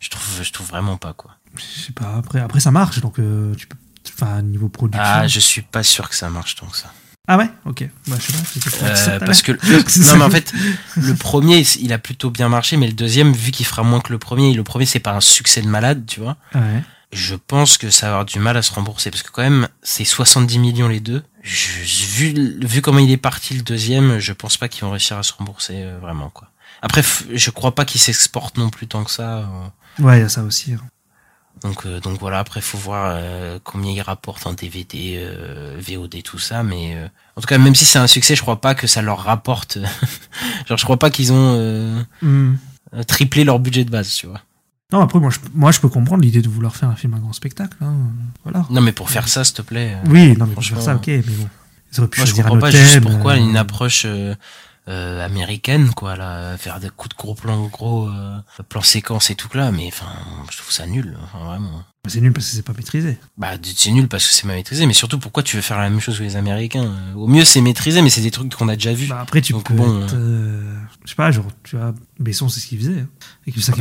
Je 0.00 0.10
trouve 0.10 0.42
je 0.42 0.52
trouve 0.52 0.68
vraiment 0.68 0.96
pas 0.96 1.12
quoi. 1.12 1.32
je 1.56 1.80
sais 1.86 1.92
pas. 1.92 2.14
Après, 2.16 2.40
après 2.40 2.60
ça 2.60 2.70
marche, 2.70 3.00
donc 3.00 3.18
euh, 3.18 3.54
tu 3.56 3.66
peux. 3.66 3.76
Enfin, 4.14 4.40
niveau 4.42 4.68
production. 4.68 5.02
Ah, 5.04 5.26
je 5.26 5.40
suis 5.40 5.62
pas 5.62 5.82
sûr 5.82 6.08
que 6.08 6.14
ça 6.14 6.30
marche 6.30 6.54
tant 6.54 6.66
que 6.68 6.76
ça. 6.76 6.92
Ah 7.28 7.36
ouais, 7.38 7.50
ok. 7.64 7.88
Bah, 8.06 8.16
je 8.20 8.60
sais 8.60 8.78
pas. 8.78 8.86
Euh, 8.86 8.94
ça 8.94 9.18
parce 9.20 9.42
que 9.42 9.52
non 10.12 10.16
mais 10.18 10.24
en 10.24 10.30
fait 10.30 10.52
le 10.96 11.14
premier 11.14 11.64
il 11.80 11.92
a 11.92 11.98
plutôt 11.98 12.30
bien 12.30 12.48
marché 12.48 12.76
mais 12.76 12.86
le 12.86 12.92
deuxième 12.92 13.32
vu 13.32 13.50
qu'il 13.50 13.66
fera 13.66 13.82
moins 13.82 14.00
que 14.00 14.12
le 14.12 14.18
premier 14.18 14.54
le 14.54 14.62
premier 14.62 14.86
c'est 14.86 15.00
pas 15.00 15.12
un 15.12 15.20
succès 15.20 15.60
de 15.62 15.66
malade 15.68 16.04
tu 16.06 16.20
vois 16.20 16.36
Ouais. 16.54 16.82
je 17.12 17.34
pense 17.34 17.78
que 17.78 17.90
ça 17.90 18.06
va 18.06 18.12
avoir 18.12 18.24
du 18.26 18.38
mal 18.38 18.56
à 18.56 18.62
se 18.62 18.72
rembourser 18.72 19.10
parce 19.10 19.22
que 19.24 19.30
quand 19.32 19.42
même 19.42 19.66
c'est 19.82 20.04
70 20.04 20.58
millions 20.60 20.86
les 20.88 21.00
deux 21.00 21.24
je, 21.42 21.68
vu 22.16 22.58
vu 22.64 22.80
comment 22.80 22.98
il 23.00 23.10
est 23.10 23.16
parti 23.16 23.54
le 23.54 23.62
deuxième 23.62 24.18
je 24.20 24.32
pense 24.32 24.56
pas 24.56 24.68
qu'ils 24.68 24.84
vont 24.84 24.90
réussir 24.92 25.16
à 25.18 25.22
se 25.24 25.32
rembourser 25.32 25.74
euh, 25.78 25.98
vraiment 26.00 26.30
quoi 26.30 26.50
après 26.82 27.02
je 27.32 27.50
crois 27.50 27.74
pas 27.74 27.84
qu'ils 27.84 28.00
s'exportent 28.00 28.56
non 28.58 28.70
plus 28.70 28.86
tant 28.86 29.02
que 29.02 29.10
ça 29.10 29.38
euh. 29.38 29.44
Ouais, 29.98 30.18
il 30.18 30.22
y 30.22 30.24
a 30.24 30.28
ça 30.28 30.42
aussi. 30.42 30.74
hein. 30.74 30.80
Donc 31.62 31.86
euh, 31.86 32.00
donc 32.00 32.18
voilà 32.20 32.38
après 32.40 32.60
faut 32.60 32.78
voir 32.78 33.14
euh, 33.16 33.58
combien 33.64 33.90
ils 33.92 34.00
rapportent 34.02 34.46
en 34.46 34.52
DVD 34.52 35.16
euh, 35.18 35.76
VOD 35.80 36.22
tout 36.22 36.38
ça 36.38 36.62
mais 36.62 36.94
euh, 36.96 37.06
en 37.36 37.40
tout 37.40 37.46
cas 37.46 37.58
même 37.58 37.74
si 37.74 37.84
c'est 37.84 37.98
un 37.98 38.06
succès 38.06 38.36
je 38.36 38.42
crois 38.42 38.60
pas 38.60 38.74
que 38.74 38.86
ça 38.86 39.00
leur 39.02 39.20
rapporte 39.20 39.78
genre 40.68 40.76
je 40.78 40.84
crois 40.84 40.98
pas 40.98 41.10
qu'ils 41.10 41.32
ont 41.32 41.54
euh, 41.58 42.02
Hmm. 42.22 42.54
triplé 43.06 43.44
leur 43.44 43.58
budget 43.58 43.84
de 43.84 43.90
base 43.90 44.12
tu 44.14 44.26
vois 44.26 44.40
Non, 44.92 45.00
après, 45.00 45.18
moi 45.18 45.30
je, 45.30 45.38
moi, 45.54 45.72
je 45.72 45.80
peux 45.80 45.88
comprendre 45.88 46.22
l'idée 46.22 46.40
de 46.42 46.48
vouloir 46.48 46.76
faire 46.76 46.88
un 46.88 46.94
film 46.94 47.14
à 47.14 47.18
grand 47.18 47.32
spectacle. 47.32 47.76
hein. 47.80 47.94
Voilà. 48.44 48.64
non 48.70 48.80
mais 48.80 48.92
pour 48.92 49.10
faire 49.10 49.26
ça 49.28 49.42
s'il 49.44 49.54
te 49.56 49.62
plaît 49.62 49.96
Oui, 50.06 50.36
non, 50.36 50.46
mais 50.46 50.54
pour 50.54 50.64
faire 50.64 50.80
ça, 50.80 50.94
ok, 50.94 51.06
mais 51.08 51.18
bon. 51.22 51.48
Ils 51.92 52.00
auraient 52.00 52.08
pu 52.08 52.20
moi 52.20 52.26
je 52.26 52.30
choisir 52.30 52.44
comprends 52.44 52.56
un 52.58 52.60
pas 52.60 52.70
juste 52.70 53.00
pourquoi 53.00 53.36
une 53.36 53.56
approche 53.56 54.06
euh, 54.88 54.92
euh, 55.20 55.24
américaine 55.24 55.90
quoi 55.90 56.16
là 56.16 56.56
faire 56.58 56.78
des 56.80 56.90
coups 56.90 57.16
de 57.16 57.20
gros 57.20 57.34
plans 57.34 57.66
gros 57.66 58.08
euh, 58.08 58.38
plans 58.68 58.82
séquences 58.82 59.30
et 59.30 59.34
tout 59.34 59.48
là 59.54 59.70
mais 59.72 59.88
enfin 59.88 60.06
je 60.50 60.56
trouve 60.58 60.72
ça 60.72 60.86
nul 60.86 61.16
enfin, 61.24 61.44
vraiment 61.44 61.82
C'est 62.08 62.20
nul 62.20 62.32
parce 62.32 62.46
que 62.46 62.52
c'est 62.54 62.62
pas 62.62 62.72
maîtrisé. 62.72 63.18
Bah, 63.36 63.54
c'est 63.64 63.90
nul 63.90 64.06
parce 64.06 64.24
que 64.28 64.32
c'est 64.32 64.44
mal 64.46 64.54
maîtrisé, 64.54 64.86
mais 64.86 64.92
surtout 64.94 65.18
pourquoi 65.18 65.42
tu 65.42 65.56
veux 65.56 65.62
faire 65.62 65.78
la 65.78 65.90
même 65.90 65.98
chose 65.98 66.18
que 66.18 66.22
les 66.22 66.36
Américains? 66.36 66.88
Au 67.16 67.26
mieux, 67.26 67.44
c'est 67.44 67.60
maîtrisé, 67.60 68.00
mais 68.00 68.10
c'est 68.10 68.20
des 68.20 68.30
trucs 68.30 68.54
qu'on 68.54 68.68
a 68.68 68.76
déjà 68.76 68.92
vus. 68.94 69.08
Bah, 69.08 69.18
après, 69.22 69.40
tu 69.42 69.52
Donc, 69.54 69.64
peux 69.64 69.74
bon, 69.74 70.04
être, 70.04 70.14
euh, 70.14 70.72
Je 71.04 71.10
sais 71.10 71.16
pas, 71.16 71.32
genre, 71.32 71.46
tu 71.64 71.74
vois, 71.76 71.92
Besson, 72.20 72.48
c'est 72.48 72.60
ce 72.60 72.68
qu'il 72.68 72.78
faisait. 72.78 73.00
hein. 73.00 73.08
Et 73.48 73.50
tout 73.50 73.60
ça. 73.60 73.72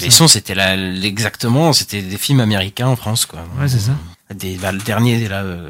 Besson, 0.00 0.28
c'était 0.28 0.54
là, 0.54 0.76
exactement, 1.04 1.74
c'était 1.74 2.00
des 2.00 2.16
films 2.16 2.40
américains 2.40 2.88
en 2.88 2.96
France, 2.96 3.26
quoi. 3.26 3.40
Ouais, 3.60 3.68
c'est 3.68 3.80
ça. 3.80 3.92
Des, 4.34 4.56
bah, 4.56 4.72
le 4.72 4.78
dernier, 4.80 5.28
là, 5.28 5.42
euh, 5.42 5.68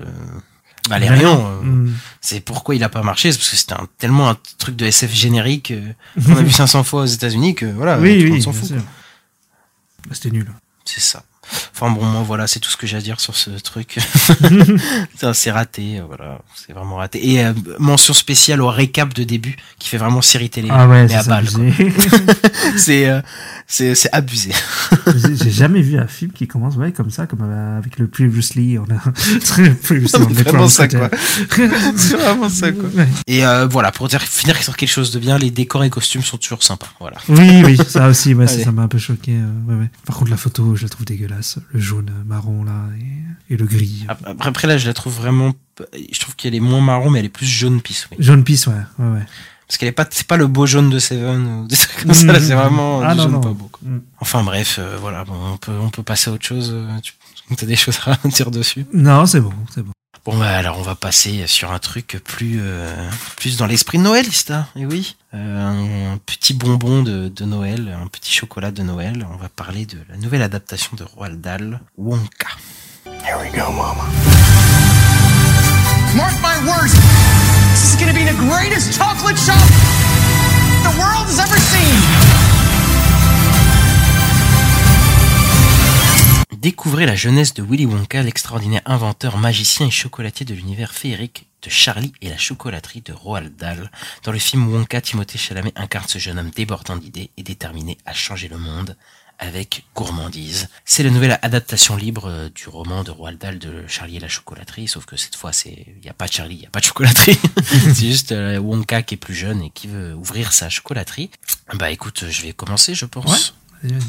Valérian, 0.88 1.40
euh, 1.46 1.62
Hmm. 1.62 1.92
c'est 2.20 2.40
pourquoi 2.40 2.74
il 2.74 2.84
a 2.84 2.88
pas 2.88 3.02
marché, 3.02 3.32
c'est 3.32 3.38
parce 3.38 3.50
que 3.50 3.56
c'était 3.56 3.72
un- 3.74 3.88
tellement 3.98 4.28
un 4.28 4.36
truc 4.58 4.76
de 4.76 4.84
SF 4.86 5.12
générique 5.12 5.70
euh, 5.70 5.92
qu'on 6.26 6.36
a 6.36 6.42
vu 6.42 6.50
500 6.50 6.84
fois 6.84 7.02
aux 7.02 7.06
États-Unis 7.06 7.54
que 7.54 7.66
voilà, 7.66 7.98
oui, 7.98 8.18
tout 8.18 8.24
le 8.24 8.28
monde 8.30 8.36
oui, 8.38 8.42
s'en 8.42 8.52
fout. 8.52 8.72
Bah, 8.72 8.82
C'était 10.12 10.30
nul. 10.30 10.50
C'est 10.84 11.00
ça. 11.00 11.22
Enfin 11.74 11.90
bon, 11.90 12.04
moi 12.04 12.22
voilà, 12.22 12.46
c'est 12.46 12.60
tout 12.60 12.70
ce 12.70 12.76
que 12.76 12.86
j'ai 12.86 12.96
à 12.96 13.00
dire 13.00 13.20
sur 13.20 13.36
ce 13.36 13.50
truc. 13.50 13.98
C'est 15.34 15.50
raté, 15.50 16.00
voilà, 16.06 16.40
c'est 16.54 16.72
vraiment 16.72 16.96
raté. 16.96 17.26
Et 17.28 17.44
euh, 17.44 17.52
mention 17.78 18.14
spéciale 18.14 18.60
au 18.60 18.68
récap 18.68 19.14
de 19.14 19.24
début 19.24 19.56
qui 19.78 19.88
fait 19.88 19.96
vraiment 19.96 20.22
série 20.22 20.50
télé, 20.50 20.68
Ah 20.70 20.86
ouais, 20.86 21.06
mais 21.06 21.14
à 21.14 21.22
balle. 21.22 21.46
C'est 22.76 23.08
euh, 23.08 23.20
c'est 23.66 23.94
c'est 23.94 24.10
abusé. 24.12 24.50
J'ai 25.42 25.50
jamais 25.50 25.80
vu 25.80 25.98
un 25.98 26.06
film 26.06 26.32
qui 26.32 26.46
commence 26.46 26.76
ouais, 26.76 26.92
comme 26.92 27.10
ça, 27.10 27.26
comme 27.26 27.42
avec 27.42 27.98
le 27.98 28.06
Previously. 28.06 28.78
On 28.78 28.84
a 28.84 28.98
previously 29.82 30.22
on 30.22 30.28
Vraiment 30.28 30.68
ça, 30.68 30.88
quoi. 30.88 31.08
c'est 31.96 32.16
vraiment 32.16 32.48
ça 32.48 32.72
quoi. 32.72 32.88
Ouais. 32.94 33.08
Et 33.26 33.44
euh, 33.44 33.66
voilà, 33.66 33.90
pour 33.92 34.08
dire 34.08 34.20
finir 34.22 34.56
sur 34.62 34.76
quelque 34.76 34.90
chose 34.90 35.10
de 35.12 35.18
bien, 35.18 35.38
les 35.38 35.50
décors 35.50 35.84
et 35.84 35.90
costumes 35.90 36.22
sont 36.22 36.36
toujours 36.36 36.62
sympas. 36.62 36.88
Voilà. 37.00 37.16
Oui, 37.28 37.62
oui, 37.64 37.78
ça 37.88 38.08
aussi, 38.08 38.34
ouais, 38.34 38.46
ça 38.46 38.70
m'a 38.72 38.82
un 38.82 38.88
peu 38.88 38.98
choqué. 38.98 39.32
ouais. 39.32 39.88
Par 40.06 40.16
contre, 40.16 40.30
la 40.30 40.36
photo, 40.36 40.76
je 40.76 40.82
la 40.82 40.88
trouve 40.88 41.06
dégueulasse. 41.06 41.33
Le 41.72 41.80
jaune, 41.80 42.10
marron, 42.26 42.64
là, 42.64 42.72
et, 43.48 43.54
et 43.54 43.56
le 43.56 43.66
gris. 43.66 44.04
Après, 44.08 44.34
après 44.48 44.68
là, 44.68 44.78
je 44.78 44.86
la 44.86 44.94
trouve 44.94 45.14
vraiment. 45.14 45.52
Je 46.12 46.18
trouve 46.20 46.36
qu'elle 46.36 46.54
est 46.54 46.60
moins 46.60 46.80
marron, 46.80 47.10
mais 47.10 47.18
elle 47.20 47.24
est 47.26 47.28
plus 47.28 47.46
jaune 47.46 47.80
pisse. 47.80 48.06
Oui. 48.10 48.16
Jaune 48.20 48.44
pisse, 48.44 48.66
ouais. 48.66 48.74
ouais, 48.98 49.10
ouais. 49.12 49.26
Parce 49.66 49.78
qu'elle 49.78 49.88
est 49.88 49.92
pas, 49.92 50.06
c'est 50.10 50.26
pas 50.26 50.36
le 50.36 50.46
beau 50.46 50.66
jaune 50.66 50.90
de 50.90 50.98
Seven 50.98 51.46
ou 51.46 51.66
des 51.66 51.76
trucs 51.76 52.02
comme 52.02 52.12
ça. 52.14 52.26
Là, 52.26 52.38
c'est 52.40 52.54
vraiment 52.54 53.00
Ah, 53.00 53.12
du 53.12 53.16
non, 53.18 53.22
jaune 53.24 53.32
non. 53.32 53.40
pas 53.40 53.48
beau. 53.52 53.68
quoi. 53.72 53.80
Mm. 53.88 54.00
Enfin 54.20 54.44
bref, 54.44 54.76
euh, 54.78 54.98
voilà, 55.00 55.24
bon, 55.24 55.34
on 55.52 55.56
peut, 55.56 55.72
on 55.80 55.88
peut 55.90 56.02
passer 56.02 56.30
à 56.30 56.34
autre 56.34 56.44
chose. 56.44 56.70
euh, 56.74 56.86
Tu 57.56 57.64
as 57.64 57.66
des 57.66 57.74
choses 57.76 57.98
à 58.06 58.16
dire 58.28 58.50
dessus 58.50 58.84
Non, 58.92 59.24
c'est 59.26 59.40
bon, 59.40 59.52
c'est 59.74 59.82
bon. 59.82 59.92
Bon 60.24 60.38
bah 60.38 60.56
alors 60.56 60.78
on 60.78 60.82
va 60.82 60.94
passer 60.94 61.46
sur 61.46 61.70
un 61.72 61.78
truc 61.78 62.18
plus 62.24 62.58
euh, 62.62 62.90
plus 63.36 63.58
dans 63.58 63.66
l'esprit 63.66 63.98
de 63.98 64.02
Noël, 64.04 64.26
Ista. 64.26 64.68
Et 64.76 64.86
oui, 64.86 65.16
Euh, 65.34 66.12
un 66.14 66.16
petit 66.18 66.54
bonbon 66.54 67.02
de, 67.02 67.28
de 67.28 67.44
Noël, 67.44 67.94
un 68.00 68.06
petit 68.06 68.32
chocolat 68.32 68.70
de 68.70 68.82
Noël. 68.84 69.26
On 69.32 69.36
va 69.36 69.48
parler 69.48 69.84
de 69.84 69.98
la 70.08 70.16
nouvelle 70.16 70.42
adaptation 70.42 70.92
de 70.96 71.02
Roald 71.04 71.40
Dahl, 71.40 71.80
Wonka. 71.98 72.48
Mark 76.14 76.34
my 76.40 76.56
words. 76.70 76.94
This 77.72 77.92
is 77.92 77.96
gonna 77.98 78.12
be 78.14 78.24
the 78.24 78.36
greatest 78.48 78.96
chocolate 78.96 79.36
shop 79.36 79.58
the 80.84 80.96
world 81.00 81.26
has 81.26 81.38
ever 81.40 81.58
seen. 81.58 82.33
Découvrez 86.64 87.04
la 87.04 87.14
jeunesse 87.14 87.52
de 87.52 87.62
Willy 87.62 87.84
Wonka, 87.84 88.22
l'extraordinaire 88.22 88.80
inventeur, 88.86 89.36
magicien 89.36 89.88
et 89.88 89.90
chocolatier 89.90 90.46
de 90.46 90.54
l'univers 90.54 90.94
féerique 90.94 91.46
de 91.60 91.68
Charlie 91.68 92.14
et 92.22 92.30
la 92.30 92.38
chocolaterie 92.38 93.02
de 93.02 93.12
Roald 93.12 93.54
Dahl. 93.54 93.90
Dans 94.22 94.32
le 94.32 94.38
film 94.38 94.72
Wonka, 94.72 95.02
Timothée 95.02 95.36
Chalamet 95.36 95.74
incarne 95.76 96.08
ce 96.08 96.18
jeune 96.18 96.38
homme 96.38 96.48
débordant 96.48 96.96
d'idées 96.96 97.28
et 97.36 97.42
déterminé 97.42 97.98
à 98.06 98.14
changer 98.14 98.48
le 98.48 98.56
monde 98.56 98.96
avec 99.38 99.84
gourmandise. 99.94 100.70
C'est 100.86 101.02
la 101.02 101.10
nouvelle 101.10 101.38
adaptation 101.42 101.96
libre 101.96 102.30
euh, 102.30 102.48
du 102.48 102.70
roman 102.70 103.04
de 103.04 103.10
Roald 103.10 103.38
Dahl 103.38 103.58
de 103.58 103.86
Charlie 103.86 104.16
et 104.16 104.20
la 104.20 104.28
chocolaterie, 104.28 104.88
sauf 104.88 105.04
que 105.04 105.18
cette 105.18 105.36
fois 105.36 105.52
c'est 105.52 105.94
il 105.98 106.02
y 106.02 106.08
a 106.08 106.14
pas 106.14 106.28
Charlie, 106.28 106.54
il 106.54 106.62
y 106.62 106.66
a 106.66 106.70
pas 106.70 106.80
de 106.80 106.86
chocolaterie. 106.86 107.38
c'est 107.62 108.06
juste 108.06 108.32
euh, 108.32 108.56
Wonka 108.56 109.02
qui 109.02 109.16
est 109.16 109.18
plus 109.18 109.34
jeune 109.34 109.60
et 109.60 109.68
qui 109.68 109.86
veut 109.86 110.14
ouvrir 110.14 110.54
sa 110.54 110.70
chocolaterie. 110.70 111.30
Bah 111.74 111.90
écoute, 111.90 112.24
je 112.30 112.40
vais 112.40 112.54
commencer, 112.54 112.94
je 112.94 113.04
pense. 113.04 113.26
Vas-y. 113.26 113.64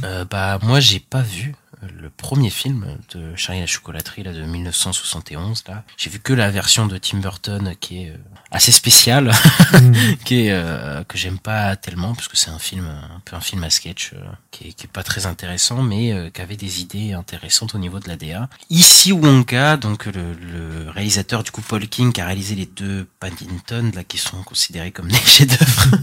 Euh, 0.05 0.23
bah 0.23 0.57
moi 0.63 0.79
j'ai 0.79 1.01
pas 1.01 1.21
vu 1.21 1.53
le 1.81 2.09
premier 2.09 2.49
film 2.49 2.97
de 3.13 3.35
Charlie 3.35 3.61
la 3.61 3.67
chocolaterie 3.67 4.23
là 4.23 4.33
de 4.33 4.43
1971 4.43 5.63
là. 5.67 5.83
J'ai 5.97 6.09
vu 6.09 6.19
que 6.19 6.33
la 6.33 6.49
version 6.49 6.87
de 6.87 6.97
Tim 6.97 7.19
Burton 7.19 7.75
qui 7.79 8.03
est 8.03 8.09
euh, 8.09 8.17
assez 8.51 8.71
spéciale, 8.71 9.31
qui 10.25 10.45
est 10.45 10.51
euh, 10.51 11.03
que 11.03 11.17
j'aime 11.17 11.39
pas 11.39 11.75
tellement 11.75 12.15
parce 12.15 12.27
que 12.27 12.37
c'est 12.37 12.49
un 12.49 12.59
film 12.59 12.85
un 12.87 13.21
peu 13.25 13.35
un 13.35 13.41
film 13.41 13.63
à 13.63 13.69
sketch 13.69 14.13
euh, 14.13 14.17
qui, 14.51 14.69
est, 14.69 14.73
qui 14.73 14.85
est 14.85 14.91
pas 14.91 15.03
très 15.03 15.25
intéressant 15.25 15.81
mais 15.81 16.13
euh, 16.13 16.29
qui 16.29 16.41
avait 16.41 16.55
des 16.55 16.81
idées 16.81 17.13
intéressantes 17.13 17.75
au 17.75 17.79
niveau 17.79 17.99
de 17.99 18.07
la 18.07 18.15
DA. 18.15 18.49
Ici 18.69 19.11
Wonka 19.11 19.77
donc 19.77 20.05
le, 20.05 20.33
le 20.33 20.89
réalisateur 20.89 21.43
du 21.43 21.51
coup 21.51 21.61
Paul 21.61 21.87
King 21.87 22.13
qui 22.13 22.21
a 22.21 22.25
réalisé 22.25 22.55
les 22.55 22.65
deux 22.65 23.07
Paddington 23.19 23.91
là 23.93 24.03
qui 24.03 24.17
sont 24.17 24.41
considérés 24.43 24.91
comme 24.91 25.09
des 25.09 25.15
chefs-d'œuvre 25.25 25.97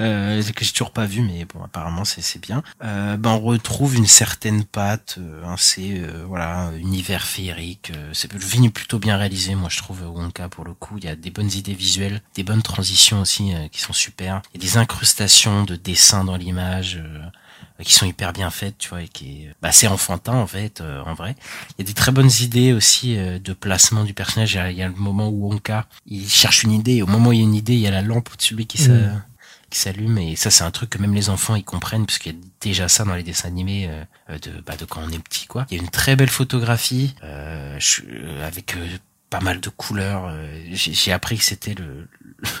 euh, 0.00 0.42
que 0.54 0.64
j'ai 0.64 0.72
toujours 0.72 0.92
pas 0.92 1.06
vu 1.06 1.22
mais 1.22 1.46
bon 1.46 1.62
apparemment 1.64 2.04
c'est 2.04 2.22
c'est 2.22 2.40
bien. 2.40 2.62
Euh, 2.84 3.16
ben 3.16 3.30
on 3.30 3.40
retrouve 3.40 3.96
une 3.96 4.06
certaine 4.06 4.64
patte, 4.64 4.97
euh, 5.18 5.54
c'est 5.56 5.98
euh, 6.00 6.24
voilà 6.26 6.70
univers 6.78 7.24
féerique. 7.24 7.90
euh, 7.94 8.10
c'est 8.12 8.32
le 8.32 8.38
film 8.40 8.70
plutôt 8.70 8.98
bien 8.98 9.16
réalisé, 9.16 9.54
moi 9.54 9.68
je 9.70 9.78
trouve 9.78 10.02
Wonka 10.02 10.48
pour 10.48 10.64
le 10.64 10.74
coup. 10.74 10.96
Il 10.98 11.04
y 11.04 11.08
a 11.08 11.16
des 11.16 11.30
bonnes 11.30 11.50
idées 11.52 11.74
visuelles, 11.74 12.22
des 12.34 12.42
bonnes 12.44 12.62
transitions 12.62 13.20
aussi 13.20 13.54
euh, 13.54 13.68
qui 13.68 13.80
sont 13.80 13.92
super. 13.92 14.42
Il 14.54 14.62
y 14.62 14.66
a 14.66 14.70
des 14.70 14.76
incrustations 14.78 15.64
de 15.64 15.76
dessins 15.76 16.24
dans 16.24 16.36
l'image. 16.36 16.96
euh, 17.02 17.18
qui 17.84 17.92
sont 17.92 18.06
hyper 18.06 18.32
bien 18.32 18.50
faites, 18.50 18.76
tu 18.78 18.88
vois, 18.88 19.02
et 19.02 19.08
qui 19.08 19.44
est 19.44 19.54
bah, 19.62 19.70
c'est 19.70 19.86
enfantin 19.86 20.34
en 20.34 20.48
fait, 20.48 20.80
euh, 20.80 21.00
en 21.04 21.14
vrai. 21.14 21.36
Il 21.78 21.82
y 21.82 21.84
a 21.84 21.86
des 21.86 21.94
très 21.94 22.10
bonnes 22.10 22.30
idées 22.40 22.72
aussi 22.72 23.16
euh, 23.16 23.38
de 23.38 23.52
placement 23.52 24.02
du 24.02 24.14
personnage. 24.14 24.54
Il 24.70 24.76
y, 24.76 24.82
a, 24.82 24.88
le 24.88 24.94
moment 24.96 25.28
où 25.28 25.48
Wonka, 25.48 25.86
il 26.06 26.28
cherche 26.28 26.64
une 26.64 26.72
idée, 26.72 26.96
et 26.96 27.02
au 27.02 27.06
moment 27.06 27.28
où 27.28 27.32
il 27.32 27.38
y 27.38 27.40
a 27.40 27.44
une 27.44 27.54
idée, 27.54 27.74
il 27.74 27.78
y 27.80 27.86
a 27.86 27.92
la 27.92 28.02
lampe 28.02 28.30
de 28.50 28.56
lui 28.56 28.66
qui, 28.66 28.78
s'a- 28.78 28.90
Mm. 28.92 29.22
Qui 29.70 29.78
s'allume, 29.78 30.18
et 30.18 30.36
ça 30.36 30.50
c'est 30.50 30.64
un 30.64 30.70
truc 30.70 30.90
que 30.90 30.98
même 30.98 31.14
les 31.14 31.28
enfants 31.30 31.54
ils 31.56 31.64
comprennent, 31.64 32.06
parce 32.06 32.18
qu'il 32.18 32.32
y 32.32 32.34
a 32.34 32.38
déjà 32.60 32.88
ça 32.88 33.04
dans 33.04 33.14
les 33.14 33.22
dessins 33.22 33.48
animés 33.48 33.88
euh, 34.30 34.38
de, 34.38 34.50
bah, 34.66 34.76
de 34.76 34.84
quand 34.84 35.00
on 35.04 35.10
est 35.10 35.18
petit, 35.18 35.46
quoi. 35.46 35.66
Il 35.70 35.76
y 35.76 35.80
a 35.80 35.82
une 35.82 35.90
très 35.90 36.16
belle 36.16 36.30
photographie, 36.30 37.14
euh, 37.22 37.76
je- 37.78 38.02
euh, 38.10 38.46
avec 38.46 38.76
euh, 38.76 38.86
pas 39.30 39.40
mal 39.40 39.60
de 39.60 39.68
couleurs. 39.68 40.24
euh, 40.28 40.62
J'ai 40.72 40.94
j'ai 40.94 41.12
appris 41.12 41.36
que 41.36 41.44
c'était 41.44 41.74
le, 41.74 42.08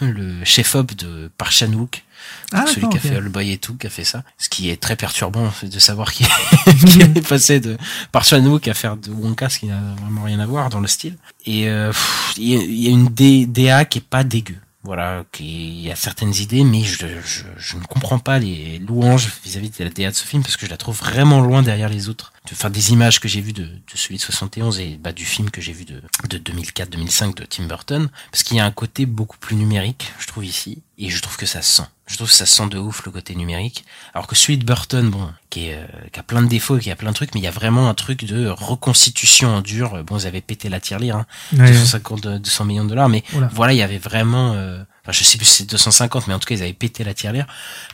le 0.02 0.44
chef-op 0.44 0.94
de 0.94 1.30
Parchanouk, 1.38 2.04
Ah, 2.52 2.66
celui 2.66 2.88
qui 2.90 2.98
a 2.98 3.00
fait 3.00 3.16
All 3.16 3.30
et 3.48 3.56
tout, 3.58 3.74
qui 3.76 3.86
a 3.86 3.90
fait 3.90 4.04
ça. 4.04 4.22
Ce 4.36 4.50
qui 4.50 4.68
est 4.68 4.76
très 4.78 4.96
perturbant 4.96 5.50
de 5.62 5.78
savoir 5.78 6.12
qu'il 6.12 6.26
qu'il 6.86 7.00
est 7.16 7.26
passé 7.26 7.58
de 7.60 7.78
Parchanouk 8.12 8.68
à 8.68 8.74
faire 8.74 8.98
de 8.98 9.10
Wonka, 9.10 9.48
ce 9.48 9.60
qui 9.60 9.66
n'a 9.66 9.80
vraiment 10.02 10.24
rien 10.24 10.40
à 10.40 10.46
voir 10.46 10.68
dans 10.68 10.80
le 10.80 10.88
style. 10.88 11.16
Et 11.46 11.68
euh, 11.70 11.90
il 12.36 12.48
y, 12.52 12.88
a- 12.88 12.90
une 12.90 13.08
DA 13.08 13.84
qui 13.86 13.98
est 13.98 14.02
pas 14.02 14.24
dégueu. 14.24 14.56
Voilà, 14.84 15.24
qui, 15.32 15.82
y 15.82 15.90
a 15.90 15.96
certaines 15.96 16.34
idées, 16.34 16.62
mais 16.62 16.82
je, 16.82 17.06
je, 17.24 17.44
je 17.56 17.76
ne 17.76 17.84
comprends 17.84 18.20
pas 18.20 18.38
les 18.38 18.78
louanges 18.78 19.28
vis-à-vis 19.44 19.70
de 19.70 19.84
la 19.84 19.90
DA 19.90 20.10
de 20.10 20.14
ce 20.14 20.24
film 20.24 20.42
parce 20.42 20.56
que 20.56 20.66
je 20.66 20.70
la 20.70 20.76
trouve 20.76 20.96
vraiment 20.98 21.40
loin 21.40 21.62
derrière 21.62 21.88
les 21.88 22.08
autres. 22.08 22.32
Enfin, 22.52 22.70
des 22.70 22.92
images 22.92 23.20
que 23.20 23.28
j'ai 23.28 23.40
vues 23.40 23.52
de, 23.52 23.64
de 23.64 23.72
celui 23.94 24.16
de 24.16 24.22
71 24.22 24.78
et 24.80 24.98
bah, 25.02 25.12
du 25.12 25.24
film 25.24 25.50
que 25.50 25.60
j'ai 25.60 25.72
vu 25.72 25.84
de, 25.84 26.02
de 26.28 26.38
2004-2005 26.38 27.34
de 27.34 27.44
Tim 27.44 27.64
Burton, 27.64 28.08
parce 28.30 28.42
qu'il 28.42 28.56
y 28.56 28.60
a 28.60 28.64
un 28.64 28.70
côté 28.70 29.06
beaucoup 29.06 29.38
plus 29.38 29.56
numérique, 29.56 30.12
je 30.18 30.26
trouve 30.26 30.44
ici, 30.44 30.82
et 30.98 31.10
je 31.10 31.20
trouve 31.22 31.36
que 31.36 31.46
ça 31.46 31.62
se 31.62 31.76
sent. 31.76 31.88
Je 32.06 32.16
trouve 32.16 32.28
que 32.28 32.34
ça 32.34 32.46
se 32.46 32.56
sent 32.56 32.68
de 32.68 32.78
ouf 32.78 33.04
le 33.04 33.12
côté 33.12 33.34
numérique. 33.34 33.84
Alors 34.14 34.26
que 34.26 34.34
celui 34.34 34.56
de 34.56 34.64
Burton, 34.64 35.10
bon, 35.10 35.30
qui, 35.50 35.66
est, 35.68 35.74
euh, 35.76 35.86
qui 36.10 36.18
a 36.18 36.22
plein 36.22 36.40
de 36.42 36.48
défauts, 36.48 36.78
qui 36.78 36.90
a 36.90 36.96
plein 36.96 37.10
de 37.10 37.14
trucs, 37.14 37.34
mais 37.34 37.40
il 37.40 37.44
y 37.44 37.48
a 37.48 37.50
vraiment 37.52 37.88
un 37.90 37.94
truc 37.94 38.24
de 38.24 38.48
reconstitution 38.48 39.56
en 39.56 39.60
dur. 39.60 40.02
Bon, 40.04 40.16
ils 40.18 40.26
avaient 40.26 40.40
pété 40.40 40.70
la 40.70 40.80
tirelire, 40.80 41.16
hein, 41.16 41.26
Ouais, 41.52 41.60
ouais. 41.64 41.70
250, 41.72 42.26
euh, 42.26 42.38
200 42.38 42.64
millions 42.64 42.84
de 42.84 42.88
dollars, 42.88 43.10
mais 43.10 43.22
Oula. 43.34 43.50
voilà, 43.52 43.74
il 43.74 43.76
y 43.76 43.82
avait 43.82 43.98
vraiment, 43.98 44.54
euh, 44.54 44.82
enfin, 45.02 45.12
je 45.12 45.22
sais 45.22 45.36
plus 45.36 45.44
si 45.44 45.54
c'est 45.64 45.70
250, 45.70 46.28
mais 46.28 46.34
en 46.34 46.38
tout 46.38 46.46
cas, 46.48 46.54
ils 46.54 46.62
avaient 46.62 46.72
pété 46.72 47.04
la 47.04 47.12
tirelire 47.12 47.46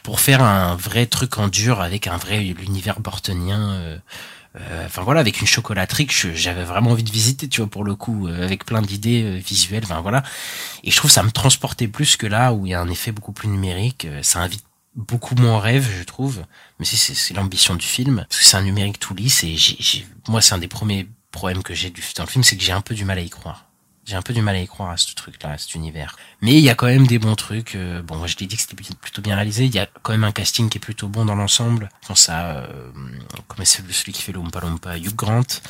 pour 0.05 0.21
faire 0.21 0.43
un 0.45 0.77
vrai 0.77 1.07
truc 1.07 1.37
en 1.39 1.49
dur 1.49 1.81
avec 1.81 2.07
un 2.07 2.17
vrai 2.17 2.39
l'univers 2.41 3.01
burtonien. 3.01 3.61
euh, 3.73 3.97
euh, 3.97 3.99
Enfin 4.85 5.03
voilà, 5.03 5.21
avec 5.21 5.41
une 5.41 5.49
chocolaterie 5.49 6.07
que 6.07 6.33
j'avais 6.35 6.63
vraiment 6.63 6.91
envie 6.91 7.03
de 7.03 7.11
visiter, 7.11 7.49
tu 7.49 7.61
vois, 7.61 7.69
pour 7.69 7.83
le 7.83 7.97
coup, 7.97 8.29
euh, 8.29 8.45
avec 8.45 8.65
plein 8.65 8.83
d'idées 8.83 9.25
euh, 9.25 9.37
visuelles. 9.37 9.83
Enfin 9.85 10.01
voilà, 10.01 10.23
et 10.85 10.91
je 10.91 10.97
trouve 10.97 11.11
ça 11.11 11.25
me 11.25 11.33
transportait 11.33 11.89
plus 11.89 12.17
que 12.17 12.27
là 12.27 12.53
où 12.53 12.65
il 12.65 12.71
y 12.71 12.75
a 12.75 12.81
un 12.81 12.89
effet 12.89 13.11
beaucoup 13.11 13.33
plus 13.33 13.49
numérique. 13.49 14.05
euh, 14.05 14.23
ça 14.23 14.41
invite 14.41 14.65
beaucoup 14.95 15.35
moins 15.35 15.59
rêve, 15.59 15.89
je 15.99 16.05
trouve. 16.05 16.45
Mais 16.79 16.85
c'est 16.85 17.35
l'ambition 17.35 17.75
du 17.75 17.87
film, 17.87 18.27
parce 18.29 18.43
que 18.43 18.47
c'est 18.47 18.57
un 18.57 18.63
numérique 18.63 19.01
tout 19.01 19.15
lisse 19.15 19.43
et 19.43 19.57
moi 20.29 20.41
c'est 20.41 20.55
un 20.55 20.59
des 20.59 20.69
premiers 20.69 21.09
problèmes 21.33 21.65
que 21.65 21.75
j'ai 21.75 21.93
dans 22.17 22.25
le 22.25 22.29
film, 22.29 22.45
c'est 22.45 22.57
que 22.57 22.63
j'ai 22.63 22.73
un 22.73 22.81
peu 22.81 22.95
du 22.95 23.05
mal 23.05 23.19
à 23.19 23.23
y 23.23 23.31
croire. 23.31 23.67
J'ai 24.07 24.17
un 24.17 24.23
peu 24.23 24.35
du 24.35 24.43
mal 24.43 24.55
à 24.57 24.61
y 24.61 24.67
croire 24.67 24.91
à 24.91 24.97
ce 24.97 25.15
truc-là, 25.15 25.53
à 25.53 25.59
cet 25.59 25.75
univers. 25.75 26.17
Mais 26.43 26.53
il 26.53 26.61
y 26.61 26.69
a 26.69 26.75
quand 26.75 26.87
même 26.87 27.07
des 27.07 27.19
bons 27.19 27.37
trucs. 27.37 27.75
euh, 27.75 28.03
bon, 28.03 28.27
je 28.27 28.37
t'ai 28.37 28.47
dit 28.47 28.57
que 28.57 28.63
c'était 28.63 28.77
plutôt 29.01 29.23
bien 29.23 29.35
réalisé. 29.35 29.65
Il 29.65 29.75
y 29.75 29.79
a 29.79 29.89
quand 30.03 30.13
même 30.13 30.25
un 30.25 30.33
casting 30.33 30.69
qui 30.69 30.79
est 30.79 30.81
plutôt 30.81 31.09
bon 31.09 31.25
dans 31.25 31.35
l'ensemble. 31.35 31.89
Je 32.03 32.09
pense 32.09 32.29
à 32.29 32.57
euh, 32.57 32.91
comment 33.49 33.65
c'est 33.65 33.83
celui 33.91 34.13
qui 34.13 34.23
fait 34.23 34.33
le 34.33 34.39
Oompa 34.39 34.61
Loompa, 34.61 34.99
Hugh 34.99 35.15
Grant. 35.15 35.61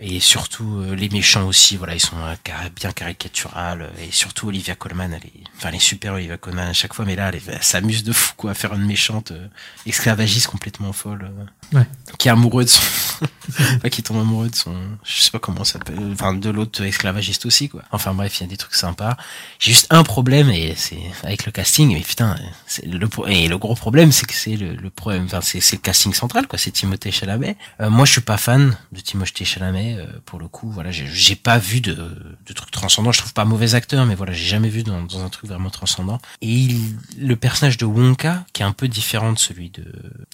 Et 0.00 0.20
surtout 0.20 0.78
euh, 0.78 0.94
les 0.94 1.08
méchants 1.08 1.44
aussi, 1.48 1.76
voilà, 1.76 1.94
ils 1.94 2.00
sont 2.00 2.16
euh, 2.18 2.34
bien 2.74 2.92
caricaturales. 2.92 3.90
Et 4.00 4.12
surtout 4.12 4.46
Olivia 4.48 4.76
Colman, 4.76 5.12
elle 5.12 5.24
est, 5.24 5.42
enfin 5.56 5.70
elle 5.70 5.74
est 5.74 5.80
super 5.80 6.14
Olivia 6.14 6.36
Colman 6.38 6.68
à 6.68 6.72
chaque 6.72 6.94
fois, 6.94 7.04
mais 7.04 7.16
là 7.16 7.32
elle, 7.34 7.62
s'amuse 7.62 8.04
de 8.04 8.12
fou 8.12 8.34
quoi, 8.36 8.52
à 8.52 8.54
faire 8.54 8.74
une 8.74 8.86
méchante 8.86 9.32
euh, 9.32 9.48
esclavagiste 9.86 10.46
complètement 10.46 10.92
folle, 10.92 11.24
euh, 11.24 11.44
Ouais. 11.72 11.86
qui 12.18 12.28
est 12.28 12.30
amoureux 12.30 12.64
de 12.64 12.68
son, 12.68 12.82
Enfin, 13.48 13.88
qui 13.88 14.02
tombe 14.02 14.18
amoureux 14.18 14.48
de 14.50 14.54
son, 14.54 14.74
je 15.04 15.22
sais 15.22 15.30
pas 15.30 15.38
comment 15.38 15.64
ça 15.64 15.74
s'appelle, 15.74 15.98
enfin 16.12 16.34
de 16.34 16.50
l'autre 16.50 16.82
esclavagiste 16.84 17.46
aussi 17.46 17.68
quoi. 17.68 17.82
Enfin 17.92 18.12
bref, 18.12 18.38
il 18.38 18.42
y 18.42 18.46
a 18.46 18.48
des 18.48 18.56
trucs 18.56 18.74
sympas. 18.74 19.16
J'ai 19.58 19.72
juste 19.72 19.86
un 19.90 20.02
problème 20.02 20.50
et 20.50 20.74
c'est 20.76 21.00
avec 21.22 21.46
le 21.46 21.52
casting. 21.52 21.92
Mais 21.92 22.00
putain, 22.00 22.36
le 22.84 23.08
et 23.28 23.48
le 23.48 23.58
gros 23.58 23.74
problème 23.74 24.12
c'est 24.12 24.26
que 24.26 24.34
c'est 24.34 24.56
le, 24.56 24.90
problème, 24.90 25.24
enfin 25.24 25.40
c'est 25.40 25.72
le 25.72 25.78
casting 25.78 26.12
central 26.12 26.46
quoi. 26.46 26.58
C'est 26.58 26.70
Timothée 26.70 27.10
Chalamet. 27.10 27.56
Euh, 27.80 27.90
moi 27.90 28.04
je 28.04 28.12
suis 28.12 28.20
pas 28.20 28.36
fan 28.36 28.76
de 28.92 29.00
Timothée 29.00 29.44
Chalamet 29.44 29.96
euh, 29.98 30.06
pour 30.24 30.38
le 30.38 30.48
coup. 30.48 30.70
Voilà, 30.70 30.90
j'ai 30.90 31.36
pas 31.36 31.58
vu 31.58 31.80
de, 31.80 31.94
de 31.94 32.52
trucs 32.52 32.70
transcendants. 32.70 33.12
Je 33.12 33.18
trouve 33.18 33.32
pas 33.32 33.44
mauvais 33.44 33.74
acteur, 33.74 34.04
mais 34.04 34.14
voilà, 34.14 34.32
j'ai 34.32 34.46
jamais 34.46 34.68
vu 34.68 34.82
dans, 34.82 34.98
un 35.18 35.28
truc 35.30 35.50
vraiment 35.50 35.70
transcendant. 35.70 36.20
Et 36.42 36.48
il, 36.52 36.96
le 37.18 37.34
personnage 37.36 37.78
de 37.78 37.86
Wonka 37.86 38.44
qui 38.52 38.62
est 38.62 38.66
un 38.66 38.72
peu 38.72 38.88
différent 38.88 39.32
de 39.32 39.38
celui 39.38 39.70
de 39.70 39.84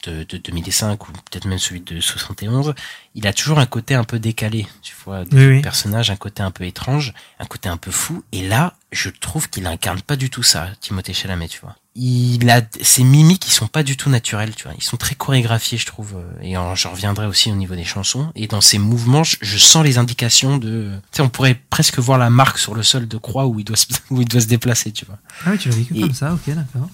de, 0.05 0.25
de 0.25 0.37
2005 0.37 1.09
où 1.09 1.13
peut-être 1.31 1.47
même 1.47 1.59
celui 1.59 1.81
de 1.81 2.01
71, 2.01 2.75
il 3.15 3.27
a 3.27 3.33
toujours 3.33 3.59
un 3.59 3.67
côté 3.67 3.95
un 3.95 4.05
peu 4.05 4.19
décalé, 4.19 4.67
tu 4.83 4.95
vois, 5.05 5.23
Oui, 5.33 5.47
oui. 5.47 5.61
personnage, 5.63 6.11
un 6.11 6.17
côté 6.17 6.43
un 6.43 6.51
peu 6.51 6.65
étrange, 6.65 7.13
un 7.39 7.47
côté 7.47 7.69
un 7.69 7.77
peu 7.77 7.91
fou. 7.91 8.23
Et 8.33 8.47
là, 8.47 8.75
je 8.93 9.11
trouve 9.11 9.49
qu'il 9.51 9.67
incarne 9.67 10.01
pas 10.03 10.17
du 10.17 10.31
tout 10.31 10.43
ça, 10.43 10.69
Timothée 10.81 11.13
Chalamet, 11.15 11.49
tu 11.49 11.61
vois. 11.61 11.77
Il 11.97 12.51
a 12.51 12.61
ses 12.83 13.05
mimiques 13.05 13.43
qui 13.43 13.53
sont 13.53 13.69
pas 13.69 13.85
du 13.85 13.97
tout 13.97 14.11
naturelles, 14.11 14.53
tu 14.57 14.65
vois. 14.65 14.73
Ils 14.77 14.83
sont 14.83 14.97
très 14.97 15.15
chorégraphiés, 15.15 15.79
je 15.79 15.87
trouve. 15.87 16.15
euh, 16.17 16.43
Et 16.43 16.55
j'en 16.75 16.91
reviendrai 16.91 17.27
aussi 17.27 17.53
au 17.53 17.55
niveau 17.55 17.77
des 17.77 17.85
chansons. 17.85 18.33
Et 18.35 18.49
dans 18.49 18.61
ses 18.61 18.79
mouvements, 18.79 19.23
je, 19.23 19.37
je 19.41 19.59
sens 19.59 19.85
les 19.85 19.97
indications 19.97 20.57
de. 20.59 20.91
Tu 21.13 21.17
sais, 21.19 21.23
on 21.23 21.29
pourrait 21.29 21.55
presque 21.71 22.01
voir 22.01 22.19
la 22.19 22.31
marque 22.31 22.59
sur 22.59 22.75
le 22.75 22.83
sol 22.83 23.07
de 23.07 23.17
croix 23.17 23.47
où 23.47 23.61
il 23.61 23.65
doit 23.65 23.77
se, 23.77 23.87
où 24.11 24.21
il 24.21 24.27
doit 24.27 24.41
se 24.41 24.47
déplacer, 24.49 24.91
tu 24.91 25.05
vois. 25.05 25.19
Ah 25.47 25.51
oui, 25.53 25.59
tu 25.59 25.69
l'as 25.69 25.77
vécu 25.77 25.97
Et- 25.97 26.01
comme 26.01 26.15
ça, 26.15 26.35
ok, 26.35 26.41
d'accord. 26.53 26.89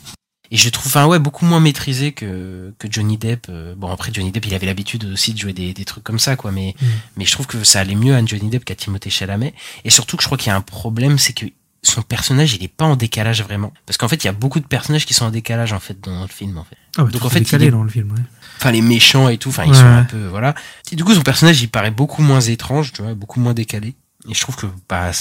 Et 0.53 0.57
je 0.57 0.69
trouve, 0.69 0.87
enfin 0.89 1.07
ouais, 1.07 1.19
beaucoup 1.21 1.45
moins 1.47 1.61
maîtrisé 1.61 2.13
que 2.13 2.75
que 2.79 2.89
Johnny 2.91 3.17
Depp. 3.17 3.47
Euh, 3.49 3.75
Bon 3.77 3.89
après 3.91 4.11
Johnny 4.13 4.33
Depp, 4.33 4.47
il 4.47 4.55
avait 4.55 4.67
l'habitude 4.67 5.05
aussi 5.05 5.33
de 5.33 5.39
jouer 5.39 5.53
des, 5.53 5.73
des 5.73 5.85
trucs 5.85 6.03
comme 6.05 6.19
ça, 6.19 6.37
quoi. 6.37 6.51
Mais 6.51 6.75
Mm. 6.81 6.87
mais 7.17 7.25
je 7.25 7.33
trouve 7.33 7.47
que 7.47 7.63
ça 7.65 7.81
allait 7.81 7.95
mieux 7.95 8.15
à 8.17 8.25
Johnny 8.25 8.49
Depp 8.51 8.65
qu'à 8.65 8.75
Timothée 8.75 9.11
Chalamet. 9.11 9.55
Et 9.85 9.91
surtout 9.91 10.17
que 10.17 10.23
je 10.23 10.29
crois 10.29 10.39
qu'il 10.39 10.49
y 10.49 10.53
a 10.53 10.57
un 10.57 10.61
problème, 10.61 11.19
c'est 11.19 11.33
que 11.33 11.47
son 11.83 12.03
personnage, 12.03 12.53
il 12.55 12.63
est 12.63 12.69
pas 12.69 12.85
en 12.85 12.95
décalage 12.97 13.43
vraiment. 13.43 13.73
Parce 13.87 13.97
qu'en 13.97 14.07
fait, 14.09 14.23
il 14.23 14.27
y 14.27 14.29
a 14.29 14.33
beaucoup 14.33 14.61
de 14.61 14.67
personnages 14.67 15.07
qui 15.07 15.15
sont 15.15 15.25
en 15.25 15.31
décalage 15.31 15.73
en 15.73 15.81
fait 15.81 15.99
dans 16.01 16.21
le 16.23 16.29
film, 16.29 16.59
en 16.59 16.65
fait. 16.65 16.77
Ah 16.99 17.05
ouais, 17.05 17.11
Donc, 17.11 17.25
en 17.25 17.31
fait, 17.31 17.41
décalé 17.41 17.65
il 17.67 17.69
est- 17.69 17.71
dans 17.71 17.83
le 17.85 17.89
film, 17.89 18.11
ouais. 18.13 18.19
Enfin 18.59 18.71
les 18.73 18.83
méchants 18.83 19.29
et 19.31 19.39
tout, 19.39 19.49
enfin 19.49 19.65
ils 19.65 19.71
Ouais. 19.71 19.77
sont 19.77 19.87
un 19.87 20.05
peu 20.05 20.27
voilà. 20.27 20.55
Et 20.93 20.97
du 20.97 21.05
coup, 21.05 21.15
son 21.15 21.23
personnage, 21.23 21.63
il 21.63 21.69
paraît 21.69 21.91
beaucoup 21.93 22.21
moins 22.23 22.41
étrange, 22.43 22.93
tu 22.93 23.01
vois, 23.03 23.15
beaucoup 23.15 23.41
moins 23.41 23.55
décalé. 23.55 23.95
Et 24.29 24.35
je 24.35 24.41
trouve 24.41 24.57
que 24.57 24.67
bah 24.87 25.13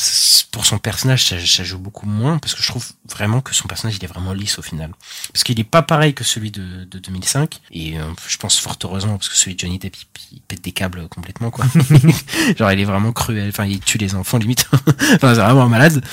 pour 0.52 0.66
son 0.66 0.80
personnage, 0.80 1.26
ça, 1.26 1.36
ça 1.46 1.64
joue 1.64 1.78
beaucoup 1.78 2.08
moins 2.08 2.40
parce 2.40 2.56
que 2.56 2.64
je 2.64 2.68
trouve 2.68 2.86
vraiment 3.08 3.40
que 3.42 3.54
son 3.54 3.68
personnage, 3.68 3.98
il 3.98 4.04
est 4.04 4.08
vraiment 4.08 4.34
lisse 4.34 4.58
au 4.58 4.62
final. 4.64 4.92
Parce 5.32 5.44
qu'il 5.44 5.60
est 5.60 5.64
pas 5.64 5.82
pareil 5.84 6.14
que 6.16 6.24
celui 6.24 6.50
de, 6.52 6.86
de 6.86 6.98
2005 7.00 7.60
et 7.72 8.00
euh, 8.00 8.04
je 8.28 8.38
pense 8.38 8.58
fort 8.60 8.78
heureusement 8.84 9.18
parce 9.18 9.30
que 9.30 9.36
celui 9.36 9.56
de 9.56 9.60
Johnny 9.60 9.78
Depp, 9.78 9.96
il, 10.32 10.38
il 10.38 10.42
pète 10.42 10.62
des 10.64 10.72
câbles 10.72 11.08
complètement 11.08 11.52
quoi. 11.52 11.66
Genre 12.58 12.72
il 12.72 12.80
est 12.80 12.86
vraiment 12.86 13.12
cruel, 13.12 13.50
enfin 13.50 13.66
il 13.66 13.80
tue 13.80 13.98
les 13.98 14.16
enfants 14.16 14.38
limite. 14.38 14.66
enfin 15.16 15.36
c'est 15.36 15.42
vraiment 15.42 15.64
un 15.64 15.70
malade. 15.70 16.04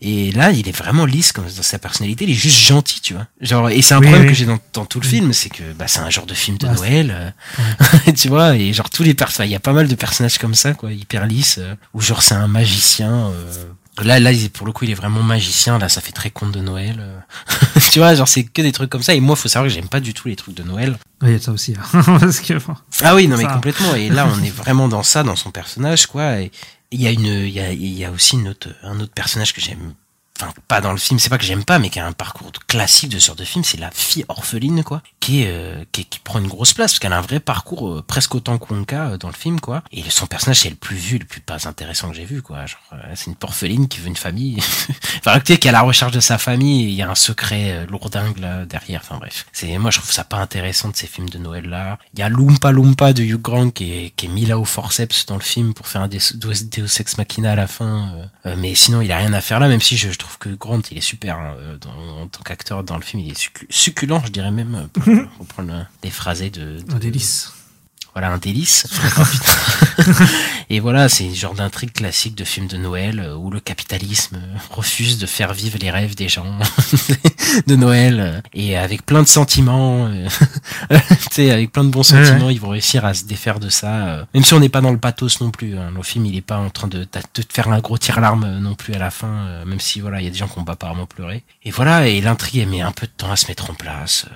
Et 0.00 0.32
là, 0.32 0.50
il 0.50 0.68
est 0.68 0.76
vraiment 0.76 1.06
lisse 1.06 1.32
comme 1.32 1.44
dans 1.46 1.62
sa 1.62 1.78
personnalité, 1.78 2.24
il 2.24 2.30
est 2.30 2.34
juste 2.34 2.58
gentil, 2.58 3.00
tu 3.00 3.14
vois. 3.14 3.26
Genre 3.40 3.70
et 3.70 3.80
c'est 3.82 3.94
un 3.94 3.98
Oui, 4.00 4.06
problème 4.06 4.22
oui. 4.24 4.28
que 4.28 4.34
j'ai 4.34 4.46
dans, 4.46 4.58
dans 4.72 4.84
tout 4.86 5.00
le 5.00 5.06
film, 5.06 5.32
c'est 5.32 5.50
que 5.50 5.72
bah 5.72 5.86
c'est 5.88 6.00
un 6.00 6.10
genre 6.10 6.26
de 6.26 6.34
film 6.34 6.58
de 6.58 6.66
Bah, 6.66 6.74
Noël. 6.74 7.32
euh, 7.58 8.12
tu 8.16 8.28
vois 8.28 8.56
et 8.56 8.72
genre 8.72 8.90
tous 8.90 9.02
les 9.02 9.14
personnages 9.14 9.48
il 9.48 9.52
y 9.52 9.56
a 9.56 9.60
pas 9.60 9.72
mal 9.72 9.88
de 9.88 9.94
personnages 9.94 10.38
comme 10.38 10.54
ça 10.54 10.74
quoi 10.74 10.92
hyper 10.92 11.26
lisses 11.26 11.58
euh, 11.58 11.74
ou 11.94 12.00
genre 12.00 12.22
c'est 12.22 12.34
un 12.34 12.48
magicien 12.48 13.12
euh, 13.12 13.64
là 14.02 14.18
là 14.18 14.30
pour 14.52 14.66
le 14.66 14.72
coup 14.72 14.84
il 14.84 14.90
est 14.90 14.94
vraiment 14.94 15.22
magicien 15.22 15.78
là 15.78 15.88
ça 15.88 16.00
fait 16.00 16.12
très 16.12 16.30
conte 16.30 16.52
de 16.52 16.60
Noël 16.60 16.96
euh. 17.00 17.18
tu 17.92 18.00
vois 18.00 18.14
genre 18.14 18.26
c'est 18.28 18.44
que 18.44 18.62
des 18.62 18.72
trucs 18.72 18.90
comme 18.90 19.02
ça 19.02 19.14
et 19.14 19.20
moi 19.20 19.36
faut 19.36 19.48
savoir 19.48 19.68
que 19.68 19.74
j'aime 19.74 19.88
pas 19.88 20.00
du 20.00 20.14
tout 20.14 20.28
les 20.28 20.36
trucs 20.36 20.54
de 20.56 20.62
Noël 20.62 20.96
Ouais, 21.22 21.28
Il 21.28 21.32
y 21.32 21.34
a 21.36 21.38
de 21.38 21.42
ça 21.42 21.52
aussi. 21.52 21.74
hein. 21.94 22.02
Parce 22.20 22.40
que, 22.40 22.54
bon, 22.54 22.74
ah 23.02 23.14
oui 23.14 23.28
non 23.28 23.36
mais 23.36 23.44
Ça. 23.44 23.52
complètement 23.52 23.94
et 23.94 24.08
là 24.10 24.26
on 24.28 24.42
est 24.42 24.50
vraiment 24.54 24.88
dans 24.88 25.02
ça 25.02 25.22
dans 25.22 25.36
son 25.36 25.50
personnage 25.52 26.06
quoi 26.06 26.40
et 26.40 26.50
il 26.90 27.00
y 27.00 27.06
a 27.06 27.10
une 27.10 27.24
il 27.26 27.48
y 27.50 27.60
a 27.60 27.72
il 27.72 27.92
y 27.98 28.04
a 28.04 28.10
aussi 28.10 28.34
une 28.36 28.48
autre 28.48 28.68
un 28.82 28.98
autre 29.00 29.12
personnage 29.12 29.52
que 29.52 29.60
j'aime 29.60 29.94
enfin 30.40 30.52
pas 30.68 30.80
dans 30.80 30.92
le 30.92 30.98
film 30.98 31.18
c'est 31.18 31.28
pas 31.28 31.38
que 31.38 31.44
j'aime 31.44 31.64
pas 31.64 31.78
mais 31.78 31.90
qui 31.90 32.00
a 32.00 32.06
un 32.06 32.12
parcours 32.12 32.50
classique 32.66 33.10
de 33.10 33.18
genre 33.18 33.36
de 33.36 33.44
film 33.44 33.64
c'est 33.64 33.78
la 33.78 33.90
fille 33.90 34.24
orpheline 34.28 34.82
quoi 34.82 35.02
qui 35.20 35.44
euh, 35.46 35.84
qui, 35.92 36.04
qui 36.04 36.18
prend 36.18 36.38
une 36.38 36.48
grosse 36.48 36.72
place 36.72 36.92
parce 36.92 36.98
qu'elle 36.98 37.12
a 37.12 37.18
un 37.18 37.22
vrai 37.22 37.40
parcours 37.40 37.88
euh, 37.88 38.02
presque 38.02 38.34
autant 38.34 38.58
que 38.58 38.72
Wonka 38.72 39.10
euh, 39.10 39.18
dans 39.18 39.28
le 39.28 39.34
film 39.34 39.60
quoi. 39.60 39.82
Et 39.92 40.02
son 40.08 40.26
personnage 40.26 40.60
c'est 40.60 40.70
le 40.70 40.76
plus 40.76 40.96
vu 40.96 41.18
le 41.18 41.24
plus 41.24 41.40
pas 41.40 41.68
intéressant 41.68 42.10
que 42.10 42.16
j'ai 42.16 42.24
vu 42.24 42.42
quoi. 42.42 42.66
Genre 42.66 42.80
euh, 42.92 42.96
c'est 43.14 43.26
une 43.26 43.36
orpheline 43.40 43.88
qui 43.88 44.00
veut 44.00 44.08
une 44.08 44.16
famille. 44.16 44.58
Enfin 45.18 45.40
tu 45.40 45.52
sais 45.52 45.58
qui 45.58 45.68
est 45.68 45.70
à 45.70 45.72
la 45.72 45.82
recherche 45.82 46.12
de 46.12 46.20
sa 46.20 46.38
famille 46.38 46.84
il 46.84 46.94
y 46.94 47.02
a 47.02 47.10
un 47.10 47.14
secret 47.14 47.72
euh, 47.72 47.86
lourdingue 47.86 48.38
là 48.38 48.64
derrière. 48.66 49.00
Enfin 49.04 49.18
bref. 49.18 49.46
C'est 49.52 49.76
moi 49.78 49.90
je 49.90 49.98
trouve 49.98 50.12
ça 50.12 50.24
pas 50.24 50.38
intéressant 50.38 50.88
de 50.88 50.96
ces 50.96 51.06
films 51.06 51.28
de 51.28 51.38
Noël 51.38 51.68
là 51.68 51.98
il 52.14 52.20
y 52.20 52.22
a 52.22 52.28
Loompa 52.28 52.72
Loompa 52.72 53.12
de 53.12 53.22
Hugh 53.22 53.40
Grant 53.40 53.70
qui 53.70 53.92
est, 53.92 54.10
qui 54.16 54.26
est 54.26 54.28
mis 54.28 54.46
là 54.46 54.58
au 54.58 54.64
forceps 54.64 55.26
dans 55.26 55.36
le 55.36 55.42
film 55.42 55.74
pour 55.74 55.88
faire 55.88 56.02
un 56.02 56.08
Deus, 56.08 56.34
Deus 56.34 57.00
Ex 57.00 57.18
Machina 57.18 57.52
à 57.52 57.56
la 57.56 57.66
fin 57.66 58.12
euh, 58.46 58.54
mais 58.58 58.74
sinon 58.74 59.00
il 59.00 59.10
a 59.12 59.18
rien 59.18 59.32
à 59.32 59.40
faire 59.40 59.60
là 59.60 59.68
même 59.68 59.80
si 59.80 59.96
je, 59.96 60.10
je 60.10 60.18
trouve 60.24 60.38
que 60.38 60.48
Grant 60.50 60.80
il 60.90 60.98
est 60.98 61.02
super 61.02 61.38
hein, 61.38 61.54
euh, 61.58 61.76
dans- 61.78 62.22
en 62.22 62.26
tant 62.28 62.42
qu'acteur 62.42 62.82
dans 62.84 62.96
le 62.96 63.02
film 63.02 63.22
il 63.22 63.30
est 63.30 63.38
succu- 63.38 63.66
succulent 63.70 64.20
je 64.24 64.30
dirais 64.32 64.50
même 64.50 64.74
euh, 64.74 64.86
pour 64.92 65.04
reprendre 65.38 65.72
euh, 65.72 65.82
des 66.02 66.10
phrasés 66.10 66.50
de, 66.50 66.80
de 66.80 66.94
un 66.94 66.98
délice. 66.98 67.52
Voilà 68.14 68.30
un 68.32 68.38
délice. 68.38 68.86
Putain. 69.96 70.26
et 70.70 70.80
voilà 70.80 71.08
c'est 71.08 71.28
le 71.28 71.34
genre 71.34 71.54
d'intrigue 71.54 71.92
classique 71.92 72.34
de 72.34 72.44
film 72.44 72.66
de 72.66 72.76
Noël 72.76 73.20
euh, 73.20 73.34
où 73.34 73.50
le 73.50 73.60
capitalisme 73.60 74.36
euh, 74.36 74.56
refuse 74.70 75.18
de 75.18 75.26
faire 75.26 75.52
vivre 75.52 75.78
les 75.80 75.90
rêves 75.90 76.14
des 76.14 76.28
gens 76.28 76.46
de 77.66 77.76
Noël. 77.76 78.42
Et 78.54 78.76
avec 78.76 79.04
plein 79.04 79.22
de 79.22 79.28
sentiments 79.28 80.06
euh, 80.06 80.28
tu 80.90 81.16
sais 81.30 81.50
avec 81.50 81.72
plein 81.72 81.84
de 81.84 81.90
bons 81.90 82.04
Ouais, 82.12 82.24
sentiments 82.24 82.50
ils 82.50 82.60
vont 82.60 82.68
réussir 82.70 83.04
à 83.04 83.14
se 83.14 83.24
défaire 83.24 83.58
de 83.60 83.68
ça 83.68 84.26
même 84.34 84.44
si 84.44 84.54
on 84.54 84.60
n'est 84.60 84.68
pas 84.68 84.80
dans 84.80 84.92
le 84.92 84.98
pathos 84.98 85.40
non 85.40 85.50
plus 85.50 85.76
hein. 85.78 85.90
le 85.94 86.02
film 86.02 86.26
il 86.26 86.36
est 86.36 86.40
pas 86.42 86.58
en 86.58 86.70
train 86.70 86.88
de, 86.88 86.98
de 86.98 87.42
te 87.42 87.52
faire 87.52 87.68
un 87.68 87.78
gros 87.80 87.98
tire-larme 87.98 88.44
euh, 88.44 88.60
non 88.60 88.74
plus 88.74 88.94
à 88.94 88.98
la 88.98 89.10
fin 89.10 89.64
même 89.64 89.80
si 89.80 90.00
voilà 90.00 90.20
il 90.20 90.24
y 90.24 90.28
a 90.28 90.30
des 90.30 90.36
gens 90.36 90.48
qui 90.48 90.58
ont 90.58 90.64
pas 90.64 90.72
apparemment 90.72 91.06
pleuré. 91.06 91.42
Et 91.64 91.70
voilà 91.70 92.06
et 92.06 92.20
l'intrigue 92.20 92.60
elle 92.60 92.68
met 92.68 92.80
un 92.82 92.92
peu 92.92 93.06
de 93.06 93.12
temps 93.16 93.30
à 93.30 93.36
se 93.36 93.46
mettre 93.48 93.70
en 93.70 93.74
place 93.74 94.26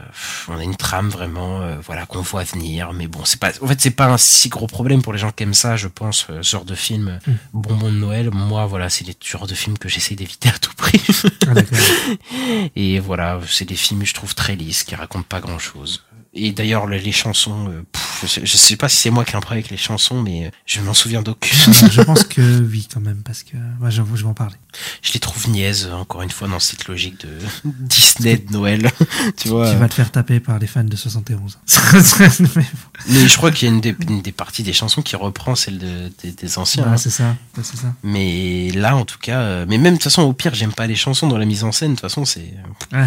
on 0.48 0.58
a 0.58 0.62
une 0.62 0.76
trame 0.76 1.08
vraiment 1.08 1.60
euh, 1.60 1.76
voilà 1.84 2.06
qu'on 2.06 2.22
voit 2.22 2.44
venir 2.44 2.92
mais 2.92 3.06
bon 3.06 3.20
c'est 3.24 3.40
pas 3.40 3.52
en 3.68 3.70
fait 3.72 3.80
c'est 3.82 3.90
pas 3.90 4.06
un 4.06 4.16
si 4.16 4.48
gros 4.48 4.66
problème 4.66 5.02
pour 5.02 5.12
les 5.12 5.18
gens 5.18 5.30
qui 5.30 5.42
aiment 5.42 5.52
ça 5.52 5.76
je 5.76 5.88
pense 5.88 6.26
euh, 6.30 6.42
ce 6.42 6.52
genre 6.52 6.64
de 6.64 6.74
film 6.74 7.20
euh, 7.28 7.32
bonbon 7.52 7.92
de 7.92 7.98
Noël. 7.98 8.30
Moi 8.32 8.64
voilà 8.64 8.88
c'est 8.88 9.06
les 9.06 9.14
genres 9.22 9.46
de 9.46 9.54
films 9.54 9.76
que 9.76 9.90
j'essaie 9.90 10.14
d'éviter 10.14 10.48
à 10.48 10.58
tout 10.58 10.74
prix. 10.74 11.02
Ah, 11.46 11.52
et 12.76 12.98
voilà, 12.98 13.40
c'est 13.46 13.64
des 13.64 13.76
films, 13.76 14.04
je 14.04 14.14
trouve, 14.14 14.34
très 14.34 14.56
lisses, 14.56 14.84
qui 14.84 14.94
racontent 14.94 15.26
pas 15.28 15.40
grand 15.40 15.58
chose. 15.58 16.04
Et 16.34 16.52
d'ailleurs, 16.52 16.86
les, 16.86 17.10
chansons, 17.10 17.68
euh, 17.68 17.82
pff, 17.90 18.20
je, 18.22 18.26
sais, 18.26 18.40
je 18.44 18.56
sais 18.56 18.76
pas 18.76 18.88
si 18.88 18.96
c'est 18.96 19.10
moi 19.10 19.24
qui 19.24 19.32
ai 19.32 19.36
un 19.36 19.40
problème 19.40 19.60
avec 19.60 19.70
les 19.70 19.78
chansons, 19.78 20.22
mais 20.22 20.46
euh, 20.46 20.50
je 20.66 20.80
m'en 20.80 20.92
souviens 20.92 21.22
d'aucune. 21.22 21.58
Ah, 21.66 21.88
je 21.90 22.02
pense 22.02 22.24
que 22.24 22.60
oui, 22.60 22.86
quand 22.92 23.00
même, 23.00 23.22
parce 23.24 23.42
que 23.42 23.56
ouais, 23.80 23.90
j'avoue, 23.90 24.14
je 24.16 24.24
vais 24.24 24.28
en 24.28 24.34
parler. 24.34 24.56
je 25.00 25.14
les 25.14 25.20
trouve 25.20 25.48
niaises, 25.48 25.88
encore 25.90 26.20
une 26.20 26.30
fois, 26.30 26.46
dans 26.46 26.60
cette 26.60 26.86
logique 26.86 27.20
de 27.22 27.30
Disney 27.64 28.36
de 28.36 28.52
Noël. 28.52 28.90
tu 29.38 29.48
vois. 29.48 29.70
Tu 29.70 29.78
vas 29.78 29.88
te 29.88 29.94
faire 29.94 30.12
taper 30.12 30.38
par 30.38 30.58
les 30.58 30.66
fans 30.66 30.84
de 30.84 30.96
71. 30.96 31.58
Mais 32.54 32.64
Mais 33.08 33.26
je 33.26 33.36
crois 33.36 33.50
qu'il 33.50 33.68
y 33.68 33.70
a 33.70 33.74
une 33.74 33.80
des, 33.80 33.96
une 34.06 34.20
des 34.20 34.32
parties 34.32 34.62
des 34.62 34.74
chansons 34.74 35.00
qui 35.00 35.16
reprend 35.16 35.54
celle 35.54 35.78
de, 35.78 36.12
des, 36.22 36.32
des 36.32 36.58
anciens. 36.58 36.84
bon, 36.84 36.90
hein. 36.90 36.96
c'est 36.98 37.10
ça, 37.10 37.36
c'est 37.56 37.76
ça. 37.76 37.94
Mais 38.02 38.70
là, 38.72 38.96
en 38.96 39.06
tout 39.06 39.18
cas, 39.18 39.40
euh, 39.40 39.66
mais 39.66 39.78
même 39.78 39.94
de 39.94 39.98
toute 39.98 40.04
façon, 40.04 40.22
au 40.22 40.34
pire, 40.34 40.54
j'aime 40.54 40.74
pas 40.74 40.86
les 40.86 40.96
chansons 40.96 41.26
dans 41.26 41.38
la 41.38 41.46
mise 41.46 41.64
en 41.64 41.72
scène. 41.72 41.92
De 41.92 41.96
toute 41.96 42.02
façon, 42.02 42.26
c'est 42.26 42.52
Ouais. 42.92 43.06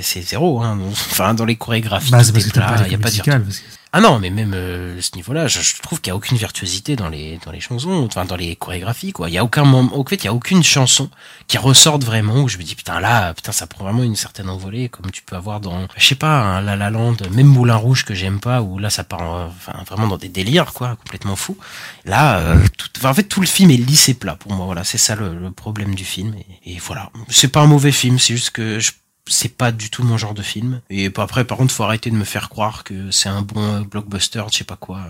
C'est 0.00 0.22
zéro. 0.22 0.62
Hein. 0.62 0.78
Enfin, 0.90 1.34
dans 1.34 1.44
les 1.44 1.56
chorégraphies, 1.56 2.10
Bah, 2.12 2.18
tout 2.20 2.26
c'est 2.26 2.32
parce 2.32 2.44
est 2.46 2.48
que 2.50 2.54
t'as 2.54 2.66
plat, 2.68 2.76
pas 2.78 2.86
y 2.86 2.90
les 2.90 2.94
a 2.94 2.98
pas 2.98 3.10
de 3.10 3.16
que... 3.18 3.52
Ah 3.94 4.00
non, 4.00 4.18
mais 4.18 4.30
même 4.30 4.54
euh, 4.54 5.02
ce 5.02 5.10
niveau-là, 5.16 5.48
je, 5.48 5.60
je 5.60 5.82
trouve 5.82 6.00
qu'il 6.00 6.10
y 6.10 6.12
a 6.12 6.16
aucune 6.16 6.38
virtuosité 6.38 6.96
dans 6.96 7.10
les 7.10 7.38
dans 7.44 7.50
les 7.52 7.60
chansons, 7.60 8.06
enfin 8.06 8.24
dans 8.24 8.36
les 8.36 8.56
chorégraphies 8.56 9.12
quoi. 9.12 9.28
Il 9.28 9.34
y 9.34 9.38
a 9.38 9.44
aucun 9.44 9.64
moment, 9.64 9.98
en 9.98 10.02
fait, 10.02 10.16
il 10.16 10.24
y 10.24 10.28
a 10.28 10.32
aucune 10.32 10.62
chanson 10.62 11.10
qui 11.46 11.58
ressorte 11.58 12.02
vraiment 12.02 12.36
où 12.40 12.48
je 12.48 12.56
me 12.56 12.62
dis 12.62 12.74
putain 12.74 13.00
là, 13.00 13.34
putain 13.34 13.52
ça 13.52 13.66
prend 13.66 13.84
vraiment 13.84 14.02
une 14.02 14.16
certaine 14.16 14.48
envolée 14.48 14.88
comme 14.88 15.10
tu 15.10 15.20
peux 15.22 15.36
avoir 15.36 15.60
dans, 15.60 15.88
je 15.98 16.06
sais 16.06 16.14
pas, 16.14 16.40
un 16.40 16.62
La 16.62 16.74
La 16.74 16.88
Land, 16.88 17.16
même 17.32 17.48
Moulin 17.48 17.76
Rouge 17.76 18.06
que 18.06 18.14
j'aime 18.14 18.40
pas 18.40 18.62
où 18.62 18.78
là 18.78 18.88
ça 18.88 19.04
part, 19.04 19.20
en- 19.20 19.46
enfin 19.48 19.74
vraiment 19.86 20.06
dans 20.06 20.16
des 20.16 20.30
délires 20.30 20.72
quoi, 20.72 20.96
complètement 20.96 21.36
fou. 21.36 21.58
Là, 22.06 22.38
euh, 22.38 22.56
tout, 22.78 22.88
enfin, 22.96 23.10
en 23.10 23.14
fait 23.14 23.24
tout 23.24 23.42
le 23.42 23.46
film 23.46 23.70
est 23.70 23.76
lisse 23.76 24.08
et 24.08 24.14
plat 24.14 24.36
pour 24.36 24.52
moi. 24.54 24.64
Voilà, 24.64 24.84
c'est 24.84 24.96
ça 24.96 25.16
le, 25.16 25.38
le 25.38 25.50
problème 25.50 25.94
du 25.94 26.04
film 26.06 26.34
et, 26.64 26.76
et 26.76 26.78
voilà. 26.78 27.10
C'est 27.28 27.48
pas 27.48 27.60
un 27.60 27.66
mauvais 27.66 27.92
film, 27.92 28.18
c'est 28.18 28.34
juste 28.36 28.52
que 28.52 28.80
je 28.80 28.92
c'est 29.28 29.56
pas 29.56 29.70
du 29.72 29.88
tout 29.90 30.02
mon 30.02 30.16
genre 30.18 30.34
de 30.34 30.42
film. 30.42 30.80
Et 30.90 31.10
après, 31.16 31.44
par 31.44 31.56
contre, 31.58 31.72
faut 31.72 31.84
arrêter 31.84 32.10
de 32.10 32.16
me 32.16 32.24
faire 32.24 32.48
croire 32.48 32.84
que 32.84 33.10
c'est 33.10 33.28
un 33.28 33.42
bon 33.42 33.62
euh, 33.62 33.80
blockbuster, 33.80 34.42
je 34.50 34.58
sais 34.58 34.64
pas 34.64 34.76
quoi. 34.76 35.00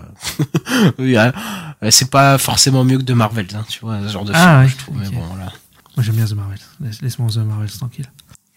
oui, 0.99 1.17
euh, 1.17 1.31
c'est 1.89 2.09
pas 2.09 2.37
forcément 2.37 2.83
mieux 2.83 2.97
que 2.97 3.03
de 3.03 3.13
Marvel, 3.13 3.47
hein, 3.55 3.65
tu 3.67 3.79
vois, 3.81 3.99
ce 4.03 4.07
genre 4.11 4.25
de 4.25 4.31
Ah, 4.35 4.39
film, 4.39 4.61
ouais, 4.63 4.67
je 4.69 4.77
trouve. 4.77 4.97
Mais 4.97 5.09
bon, 5.09 5.25
voilà. 5.29 5.51
Moi, 5.95 6.03
j'aime 6.03 6.15
bien 6.15 6.25
The 6.25 6.33
Marvel. 6.33 6.59
Laisse- 6.81 7.01
Laisse-moi 7.01 7.29
The 7.31 7.37
Marvel 7.37 7.69
tranquille. 7.71 8.11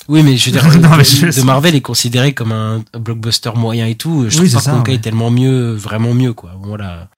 Oui, 0.09 0.23
mais 0.23 0.37
je 0.37 0.51
veux 0.51 0.53
dire, 0.53 0.65
Non, 0.81 0.97
de 0.99 1.03
je- 1.03 1.41
Marvel 1.43 1.75
est 1.75 1.81
considéré 1.81 2.33
comme 2.33 2.53
un 2.53 2.83
blockbuster 2.99 3.51
moyen 3.57 3.87
et 3.87 3.95
tout. 3.97 4.27
Je 4.29 4.39
Oui, 4.41 4.49
trouve 4.51 4.63
pas 4.65 4.71
ça, 4.71 4.83
ouais. 4.83 4.95
est 4.95 4.99
tellement 4.99 5.31
mieux, 5.31 5.73
vraiment 5.75 6.15
mieux, 6.15 6.33
quoi. 6.33 6.53
Voilà. 6.63 7.09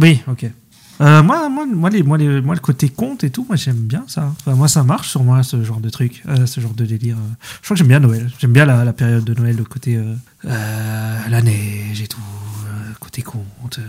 Oui, 0.00 0.20
ok. 0.28 0.46
Euh, 1.00 1.22
moi, 1.22 1.48
moi, 1.48 1.66
moi, 1.66 1.90
les, 1.90 2.02
moi, 2.02 2.18
les, 2.18 2.40
moi, 2.40 2.54
le 2.54 2.60
côté 2.60 2.88
conte 2.88 3.24
et 3.24 3.30
tout, 3.30 3.44
moi, 3.48 3.56
j'aime 3.56 3.76
bien 3.76 4.04
ça. 4.08 4.32
Moi, 4.46 4.68
ça 4.68 4.82
marche 4.82 5.08
sur 5.10 5.22
moi, 5.22 5.42
ce 5.42 5.62
genre 5.62 5.80
de 5.80 5.90
truc, 5.90 6.22
euh, 6.28 6.46
ce 6.46 6.60
genre 6.60 6.74
de 6.74 6.84
délire. 6.84 7.16
Je 7.60 7.66
crois 7.66 7.74
que 7.74 7.78
j'aime 7.78 7.88
bien 7.88 8.00
Noël. 8.00 8.30
J'aime 8.38 8.52
bien 8.52 8.64
la, 8.64 8.84
la 8.84 8.92
période 8.92 9.24
de 9.24 9.34
Noël, 9.34 9.56
le 9.56 9.64
côté 9.64 9.96
euh, 9.96 11.28
la 11.28 11.42
neige 11.42 12.00
et 12.00 12.06
tout, 12.06 12.20
côté 12.98 13.22
conte, 13.22 13.80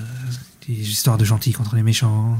des 0.67 0.73
histoires 0.73 1.17
de 1.17 1.23
gentils 1.23 1.53
contre 1.53 1.75
les 1.75 1.83
méchants. 1.83 2.37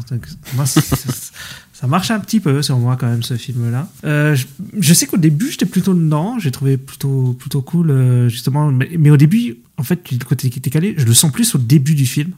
Moi, 0.55 0.65
ça 0.65 1.87
marche 1.87 2.11
un 2.11 2.19
petit 2.19 2.41
peu 2.41 2.61
sur 2.61 2.77
moi 2.77 2.97
quand 2.97 3.07
même 3.07 3.23
ce 3.23 3.37
film-là. 3.37 3.87
Je, 4.03 4.93
sais 4.93 5.05
qu'au 5.05 5.17
début, 5.17 5.49
j'étais 5.49 5.65
plutôt 5.65 5.93
dedans. 5.93 6.39
J'ai 6.39 6.51
trouvé 6.51 6.75
plutôt, 6.75 7.33
plutôt 7.39 7.61
cool, 7.61 8.27
justement. 8.27 8.69
Mais, 8.69 8.89
mais 8.99 9.11
au 9.11 9.17
début, 9.17 9.59
en 9.77 9.83
fait, 9.83 10.11
le 10.11 10.25
côté 10.25 10.49
qui 10.49 10.59
était 10.59 10.71
calé, 10.71 10.93
je 10.97 11.05
le 11.05 11.13
sens 11.13 11.31
plus 11.31 11.55
au 11.55 11.57
début 11.57 11.95
du 11.95 12.05
film 12.05 12.33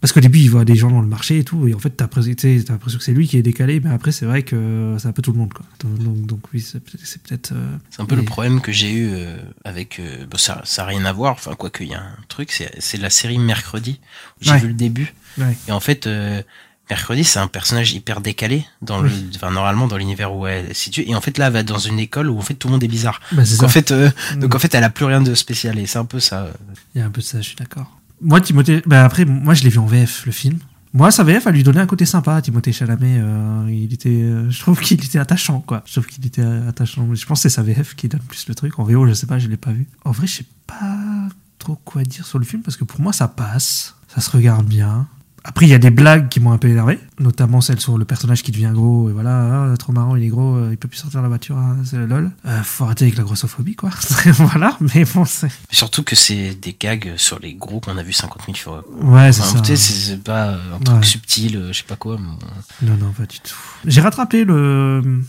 Parce 0.00 0.12
qu'au 0.12 0.20
début, 0.20 0.38
il 0.38 0.48
voit 0.48 0.64
des 0.64 0.76
gens 0.76 0.90
dans 0.90 1.02
le 1.02 1.06
marché 1.06 1.38
et 1.38 1.44
tout, 1.44 1.68
et 1.68 1.74
en 1.74 1.78
fait, 1.78 1.90
t'as 1.90 2.04
l'impression 2.04 2.98
que 2.98 3.04
c'est 3.04 3.12
lui 3.12 3.28
qui 3.28 3.36
est 3.36 3.42
décalé, 3.42 3.80
mais 3.80 3.90
après, 3.90 4.12
c'est 4.12 4.24
vrai 4.24 4.42
que 4.42 4.96
c'est 4.98 5.08
un 5.08 5.12
peu 5.12 5.20
tout 5.20 5.32
le 5.32 5.38
monde, 5.38 5.52
quoi. 5.52 5.66
Donc, 5.84 6.24
donc, 6.26 6.40
oui, 6.54 6.60
c'est 6.60 6.80
peut-être. 6.82 7.52
euh, 7.52 7.76
C'est 7.90 8.00
un 8.00 8.06
peu 8.06 8.14
le 8.16 8.22
problème 8.24 8.60
que 8.62 8.72
j'ai 8.72 8.90
eu 8.92 9.10
euh, 9.12 9.36
avec. 9.64 9.98
euh, 10.00 10.24
bon, 10.26 10.38
ça, 10.38 10.62
ça 10.64 10.84
a 10.84 10.86
rien 10.86 11.04
à 11.04 11.12
voir. 11.12 11.32
Enfin, 11.34 11.54
quoi 11.54 11.68
qu'il 11.68 11.88
y 11.88 11.94
a 11.94 12.00
un 12.00 12.16
truc, 12.28 12.50
c'est 12.50 12.70
c'est 12.78 12.96
la 12.96 13.10
série 13.10 13.38
Mercredi. 13.38 14.00
J'ai 14.40 14.52
Ouais. 14.52 14.58
vu 14.60 14.68
le 14.68 14.74
début. 14.74 15.12
Ouais. 15.36 15.54
Et 15.68 15.72
en 15.72 15.80
fait, 15.80 16.06
euh, 16.06 16.40
Mercredi, 16.88 17.22
c'est 17.22 17.38
un 17.38 17.46
personnage 17.46 17.92
hyper 17.92 18.20
décalé 18.22 18.64
dans 18.82 19.00
le, 19.02 19.10
Oui. 19.10 19.30
enfin, 19.36 19.50
normalement 19.52 19.86
dans 19.86 19.96
l'univers 19.98 20.34
où 20.34 20.46
elle 20.46 20.70
est 20.70 20.74
située. 20.74 21.08
Et 21.10 21.14
en 21.14 21.20
fait, 21.20 21.36
là, 21.38 21.48
elle 21.48 21.52
va 21.52 21.62
dans 21.62 21.78
une 21.78 21.98
école 22.00 22.30
où 22.30 22.38
en 22.38 22.42
fait 22.42 22.54
tout 22.54 22.68
le 22.68 22.72
monde 22.72 22.82
est 22.82 22.88
bizarre. 22.88 23.20
Bah, 23.32 23.42
Donc 23.42 23.46
ça. 23.46 23.64
en 23.64 23.68
fait, 23.68 23.90
euh, 23.92 24.10
Mm. 24.34 24.38
donc 24.40 24.54
en 24.54 24.58
fait, 24.58 24.74
elle 24.74 24.82
a 24.82 24.90
plus 24.90 25.04
rien 25.04 25.20
de 25.20 25.34
spécial. 25.34 25.78
Et 25.78 25.84
c'est 25.86 25.98
un 25.98 26.04
peu 26.06 26.20
ça. 26.20 26.48
Il 26.94 27.00
y 27.00 27.02
a 27.02 27.06
un 27.06 27.10
peu 27.10 27.20
de 27.20 27.26
ça, 27.26 27.38
je 27.42 27.46
suis 27.48 27.56
d'accord. 27.56 27.99
Moi, 28.20 28.40
Timothée. 28.40 28.82
Bah, 28.86 29.04
après, 29.04 29.24
moi, 29.24 29.54
je 29.54 29.64
l'ai 29.64 29.70
vu 29.70 29.78
en 29.78 29.86
VF, 29.86 30.26
le 30.26 30.32
film. 30.32 30.58
Moi, 30.92 31.10
sa 31.12 31.22
VF 31.22 31.46
a 31.46 31.50
lui 31.52 31.62
donné 31.62 31.78
un 31.80 31.86
côté 31.86 32.04
sympa 32.04 32.42
Timothée 32.42 32.72
Chalamet. 32.72 33.18
euh, 33.20 33.66
il 33.70 33.92
était, 33.94 34.08
euh, 34.08 34.50
je 34.50 34.60
trouve 34.60 34.80
qu'il 34.82 35.02
était 35.04 35.18
attachant, 35.18 35.60
quoi. 35.60 35.82
Je 35.86 35.92
trouve 35.92 36.06
qu'il 36.06 36.26
était 36.26 36.42
attachant. 36.42 37.14
Je 37.14 37.26
pense 37.26 37.38
que 37.38 37.48
c'est 37.48 37.54
sa 37.54 37.62
VF 37.62 37.94
qui 37.94 38.08
donne 38.08 38.20
plus 38.20 38.48
le 38.48 38.54
truc. 38.54 38.78
En 38.78 38.84
VO, 38.84 39.06
je 39.06 39.14
sais 39.14 39.26
pas, 39.26 39.38
je 39.38 39.48
l'ai 39.48 39.56
pas 39.56 39.72
vu. 39.72 39.86
En 40.04 40.10
vrai, 40.10 40.26
je 40.26 40.36
sais 40.36 40.46
pas 40.66 40.98
trop 41.58 41.76
quoi 41.76 42.02
dire 42.02 42.26
sur 42.26 42.38
le 42.38 42.44
film 42.44 42.62
parce 42.62 42.76
que 42.76 42.84
pour 42.84 43.00
moi, 43.00 43.12
ça 43.12 43.28
passe. 43.28 43.94
Ça 44.08 44.20
se 44.20 44.30
regarde 44.30 44.66
bien. 44.66 45.06
Après, 45.42 45.64
il 45.66 45.70
y 45.70 45.74
a 45.74 45.78
des 45.78 45.90
blagues 45.90 46.28
qui 46.28 46.38
m'ont 46.38 46.52
un 46.52 46.58
peu 46.58 46.68
énervé, 46.68 46.98
notamment 47.18 47.62
celle 47.62 47.80
sur 47.80 47.96
le 47.96 48.04
personnage 48.04 48.42
qui 48.42 48.52
devient 48.52 48.70
gros. 48.74 49.08
Et 49.08 49.12
voilà, 49.12 49.70
ah, 49.72 49.76
trop 49.78 49.92
marrant, 49.92 50.14
il 50.16 50.22
est 50.24 50.28
gros, 50.28 50.56
euh, 50.56 50.68
il 50.70 50.76
peut 50.76 50.86
plus 50.88 50.98
sortir 50.98 51.20
de 51.20 51.22
la 51.24 51.28
voiture, 51.28 51.56
ah, 51.58 51.76
c'est 51.84 51.96
le 51.96 52.04
lol. 52.06 52.30
Euh, 52.46 52.62
faut 52.62 52.84
arrêter 52.84 53.06
avec 53.06 53.16
la 53.16 53.24
grossophobie, 53.24 53.74
quoi. 53.74 53.88
voilà, 54.32 54.76
mais 54.80 55.04
bon, 55.14 55.24
c'est. 55.24 55.48
Surtout 55.70 56.02
que 56.02 56.14
c'est 56.14 56.54
des 56.60 56.76
gags 56.78 57.14
sur 57.16 57.38
les 57.38 57.54
gros 57.54 57.80
qu'on 57.80 57.96
a 57.96 58.02
vu 58.02 58.12
50 58.12 58.42
000 58.44 58.56
fois. 58.58 58.84
Ouais, 59.00 59.32
c'est 59.32 59.40
ça. 59.42 59.62
c'est 59.76 60.22
pas 60.22 60.48
euh, 60.48 60.74
un 60.76 60.78
truc 60.84 60.98
Ouais. 60.98 61.06
subtil, 61.06 61.56
euh, 61.56 61.72
je 61.72 61.78
sais 61.78 61.84
pas 61.84 61.96
quoi. 61.96 62.18
mais- 62.20 62.86
Non, 62.88 62.96
non, 62.98 63.12
pas 63.12 63.24
du 63.26 63.40
tout. 63.40 63.54
J'ai 63.86 64.02
rattrapé 64.02 64.44
le. 64.44 65.22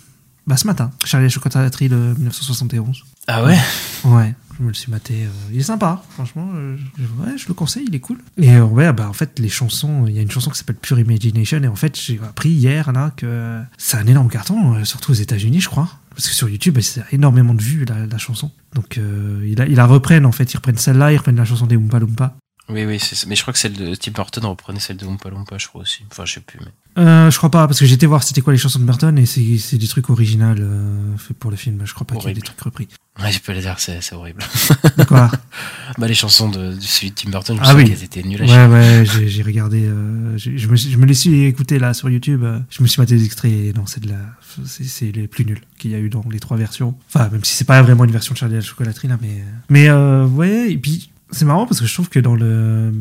Bah, 0.47 0.57
ce 0.57 0.68
matin, 0.68 0.91
Charlie 1.05 1.26
et 1.26 1.30
la 1.30 1.34
chocolaterie 1.34 1.88
de 1.88 1.95
1971. 2.18 3.03
Ah 3.28 3.43
ouais? 3.45 3.57
Ouais, 4.03 4.34
je 4.62 4.66
me 4.66 4.70
le 4.70 4.76
suis 4.76 4.91
maté. 4.91 5.24
euh, 5.26 5.30
il 5.51 5.59
est 5.59 5.64
sympa, 5.64 6.03
franchement. 6.12 6.49
euh, 6.55 6.78
ouais, 7.20 7.38
je 7.38 7.47
le 7.47 7.53
conseille, 7.53 7.86
il 7.88 7.95
est 7.95 7.99
cool. 7.99 8.20
Et 8.38 8.55
euh, 8.55 8.64
ouais, 8.64 8.93
bah 8.93 9.09
en 9.09 9.14
fait, 9.14 9.39
les 9.39 9.49
chansons, 9.49 10.05
il 10.07 10.16
y 10.16 10.20
a 10.20 10.22
une 10.22 10.32
chanson 10.32 10.51
qui 10.51 10.57
s'appelle 10.57 10.76
Pure 10.76 10.99
Imagination. 10.99 11.62
Et 11.64 11.68
en 11.68 11.76
fait, 11.76 11.99
j'ai 11.99 12.20
appris 12.24 12.49
hier 12.49 12.91
là 12.91 13.12
que 13.18 13.59
c'est 13.78 13.97
un 13.97 14.07
énorme 14.07 14.30
carton, 14.30 14.86
surtout 14.86 15.12
aux 15.12 15.16
États-Unis, 15.16 15.62
je 15.62 15.70
crois. 15.70 15.89
Parce 16.12 16.28
que 16.28 16.36
sur 16.36 16.49
YouTube, 16.49 16.78
c'est 16.82 17.03
énormément 17.14 17.53
de 17.53 17.62
vues 17.62 17.86
la, 17.86 18.18
chanson. 18.18 18.51
Donc 18.76 18.97
euh, 18.97 19.43
ils, 19.47 19.57
la, 19.57 19.68
ils 19.68 19.80
reprennent 19.82 20.26
en 20.26 20.32
fait. 20.32 20.53
Ils 20.53 20.57
reprennent 20.57 20.78
celle-là, 20.78 21.14
ils 21.14 21.18
reprennent 21.18 21.38
la 21.38 21.45
chanson 21.45 21.66
des 21.66 21.78
Oompa 21.78 21.99
Loompa. 21.99 22.36
Oui, 22.72 22.86
oui, 22.86 22.99
c'est 22.99 23.15
ça. 23.15 23.28
mais 23.28 23.36
je 23.36 23.41
crois 23.41 23.53
que 23.53 23.59
celle 23.59 23.74
de 23.74 23.93
Tim 23.95 24.11
Burton 24.11 24.45
reprenait 24.45 24.80
celle 24.80 24.97
de 24.97 25.05
Oompa 25.05 25.30
Loompa, 25.30 25.57
je 25.57 25.67
crois 25.67 25.82
aussi. 25.82 26.03
Enfin, 26.11 26.26
je 26.26 26.34
sais 26.34 26.39
plus, 26.39 26.59
mais. 26.61 26.72
Euh, 27.01 27.32
je 27.32 27.38
crois 27.38 27.49
pas, 27.51 27.67
parce 27.67 27.80
que 27.80 27.86
j'étais 27.86 28.05
voir 28.05 28.22
c'était 28.22 28.41
quoi 28.41 28.51
les 28.51 28.59
chansons 28.59 28.80
de 28.80 28.84
Burton 28.84 29.17
et 29.17 29.26
c'est 29.26 29.78
des 29.78 29.88
trucs 29.88 30.09
originaux 30.09 30.55
euh, 30.59 31.15
faits 31.17 31.38
pour 31.38 31.49
le 31.49 31.55
film. 31.57 31.82
Je 31.86 31.93
crois 31.93 32.05
pas 32.05 32.15
qu'il 32.15 32.28
y 32.28 32.32
ait 32.32 32.36
des 32.36 32.41
trucs 32.41 32.59
repris. 32.59 32.88
Ouais, 33.22 33.32
je 33.32 33.39
peux 33.39 33.53
le 33.53 33.59
dire, 33.61 33.76
c'est 33.78 34.13
horrible. 34.13 34.41
Quoi 35.07 35.30
bah, 35.97 36.07
les 36.07 36.13
chansons 36.13 36.49
de, 36.49 36.74
de 36.76 36.80
celui 36.82 37.11
de 37.11 37.15
Tim 37.15 37.30
Burton, 37.30 37.57
je 37.57 37.61
Ah 37.65 37.76
oui. 37.76 37.86
qu'elles 37.86 38.03
étaient 38.03 38.24
nulles 38.24 38.43
à. 38.49 38.67
Ouais, 38.69 38.74
ouais, 38.74 39.05
j'ai 39.05 39.41
regardé. 39.43 39.84
euh, 39.86 40.38
je, 40.38 40.49
me, 40.67 40.76
je 40.76 40.97
me 40.97 41.05
les 41.05 41.13
suis 41.13 41.43
écouté 41.45 41.78
là 41.80 41.93
sur 41.93 42.09
YouTube. 42.09 42.43
je 42.69 42.82
me 42.84 42.88
suis 42.88 43.01
maté 43.01 43.15
des 43.17 43.26
extraits. 43.26 43.51
et 43.51 43.74
Non, 43.74 43.86
c'est 43.86 44.01
de 44.03 44.09
la. 44.09 44.17
c'est- 44.65 45.11
les 45.15 45.28
plus 45.28 45.45
nuls 45.45 45.61
qu'il 45.78 45.91
y 45.91 45.95
a 45.95 45.99
eu 45.99 46.09
dans 46.09 46.24
les 46.32 46.39
trois 46.39 46.57
versions. 46.57 46.95
Enfin, 47.13 47.30
même 47.30 47.43
si 47.43 47.53
c'est 47.53 47.65
pas 47.65 47.82
vraiment 47.82 48.03
une 48.05 48.11
version 48.11 48.34
de 48.34 48.38
Charlie 48.39 48.55
et 48.55 48.59
la 48.59 48.63
chocolaterie 48.63 49.07
là, 49.09 49.17
mais. 49.22 49.43
Mais 49.69 49.88
euh, 49.89 50.26
ouais, 50.26 50.72
et 50.72 50.78
puis 50.78 51.11
c'est 51.32 51.45
marrant 51.45 51.65
parce 51.65 51.79
que 51.79 51.88
je 51.88 51.93
trouve 51.93 52.09
que 52.09 52.19
dans 52.19 52.36
le. 52.36 52.91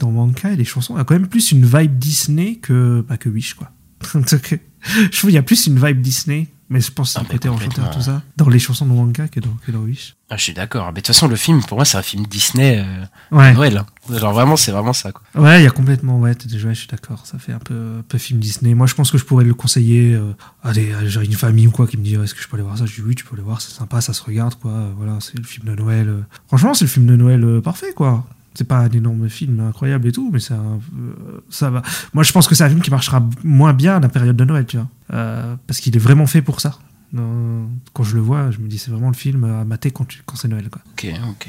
Dans 0.00 0.30
les 0.44 0.64
chansons, 0.64 0.94
il 0.94 0.98
y 0.98 1.00
a 1.00 1.04
quand 1.04 1.14
même 1.14 1.28
plus 1.28 1.52
une 1.52 1.64
vibe 1.64 1.96
Disney 1.96 2.56
que, 2.56 3.04
bah, 3.08 3.16
que 3.16 3.28
Wish, 3.28 3.54
quoi. 3.54 3.70
Je 4.02 5.18
trouve 5.18 5.30
qu'il 5.30 5.34
y 5.34 5.38
a 5.38 5.42
plus 5.42 5.66
une 5.68 5.84
vibe 5.84 6.00
Disney, 6.00 6.48
mais 6.68 6.80
je 6.80 6.90
pense 6.90 7.08
que 7.08 7.12
c'est 7.14 7.18
Ah, 7.20 7.22
le 7.28 7.32
côté 7.38 7.48
enchanteur, 7.48 7.90
tout 7.90 8.00
ça, 8.00 8.22
dans 8.36 8.48
les 8.48 8.58
chansons 8.58 8.86
de 8.86 8.92
Wonka 8.92 9.28
que 9.28 9.40
dans, 9.40 9.54
que 9.66 9.70
dans 9.72 9.78
Wish. 9.80 10.16
Ah, 10.28 10.36
je 10.36 10.42
suis 10.42 10.52
d'accord. 10.54 10.86
Mais 10.86 10.94
de 10.94 10.96
toute 10.96 11.06
façon, 11.08 11.28
le 11.28 11.36
film, 11.36 11.62
pour 11.62 11.78
moi, 11.78 11.84
c'est 11.84 11.96
un 11.98 12.02
film 12.02 12.26
Disney 12.26 12.84
euh, 12.84 13.04
Ouais. 13.36 13.52
Noël. 13.54 13.76
hein. 13.78 13.86
Genre, 14.18 14.32
vraiment, 14.32 14.56
c'est 14.56 14.72
vraiment 14.72 14.92
ça, 14.92 15.12
quoi. 15.12 15.22
Ouais, 15.40 15.60
il 15.60 15.64
y 15.64 15.66
a 15.66 15.70
complètement, 15.70 16.18
ouais, 16.18 16.34
t'es 16.34 16.48
déjà, 16.48 16.68
je 16.72 16.78
suis 16.78 16.88
d'accord, 16.88 17.24
ça 17.26 17.38
fait 17.38 17.52
un 17.52 17.58
peu, 17.60 17.98
un 18.00 18.02
peu 18.02 18.18
film 18.18 18.40
Disney. 18.40 18.74
Moi, 18.74 18.86
je 18.88 18.94
pense 18.94 19.10
que 19.12 19.18
je 19.18 19.24
pourrais 19.24 19.44
le 19.44 19.54
conseiller 19.54 20.14
euh, 20.14 20.32
à, 20.64 20.72
des, 20.72 20.92
à 20.94 21.06
genre 21.06 21.22
une 21.22 21.32
famille 21.34 21.68
ou 21.68 21.70
quoi 21.70 21.86
qui 21.86 21.96
me 21.96 22.02
dit 22.02 22.14
est-ce 22.16 22.34
que 22.34 22.42
je 22.42 22.48
peux 22.48 22.56
aller 22.56 22.64
voir 22.64 22.76
ça? 22.76 22.86
Je 22.86 22.94
dis 22.96 23.02
oui, 23.02 23.14
tu 23.14 23.24
peux 23.24 23.34
aller 23.36 23.44
voir, 23.44 23.60
c'est 23.60 23.72
sympa, 23.72 24.00
ça 24.00 24.12
se 24.12 24.22
regarde, 24.24 24.56
quoi. 24.56 24.90
Voilà, 24.96 25.18
c'est 25.20 25.36
le 25.38 25.44
film 25.44 25.66
de 25.68 25.74
Noël. 25.76 26.08
euh. 26.08 26.22
Franchement, 26.48 26.74
c'est 26.74 26.84
le 26.84 26.90
film 26.90 27.06
de 27.06 27.14
Noël 27.16 27.44
euh, 27.44 27.60
parfait, 27.60 27.92
quoi. 27.94 28.26
C'est 28.56 28.64
pas 28.64 28.78
un 28.78 28.88
énorme 28.88 29.28
film 29.28 29.60
incroyable 29.60 30.08
et 30.08 30.12
tout, 30.12 30.30
mais 30.32 30.40
c'est 30.40 30.54
un, 30.54 30.78
euh, 30.98 31.40
ça 31.50 31.68
va. 31.70 31.82
Moi, 32.14 32.24
je 32.24 32.32
pense 32.32 32.48
que 32.48 32.54
c'est 32.54 32.64
un 32.64 32.68
film 32.68 32.80
qui 32.80 32.90
marchera 32.90 33.22
moins 33.44 33.72
bien 33.74 33.96
à 33.96 34.00
la 34.00 34.08
période 34.08 34.36
de 34.36 34.44
Noël, 34.44 34.64
tu 34.66 34.76
vois. 34.78 34.88
Euh, 35.12 35.54
parce 35.66 35.80
qu'il 35.80 35.94
est 35.94 35.98
vraiment 36.00 36.26
fait 36.26 36.40
pour 36.42 36.60
ça. 36.60 36.78
Euh, 37.16 37.64
Quand 37.92 38.02
je 38.02 38.14
le 38.16 38.20
vois, 38.22 38.50
je 38.50 38.58
me 38.58 38.66
dis 38.68 38.78
c'est 38.78 38.90
vraiment 38.90 39.08
le 39.08 39.14
film 39.14 39.44
à 39.44 39.64
mater 39.64 39.90
quand, 39.90 40.04
tu- 40.06 40.22
quand 40.26 40.36
c'est 40.36 40.48
Noël, 40.48 40.68
quoi. 40.70 40.80
Ok, 40.92 41.06
ok. 41.30 41.48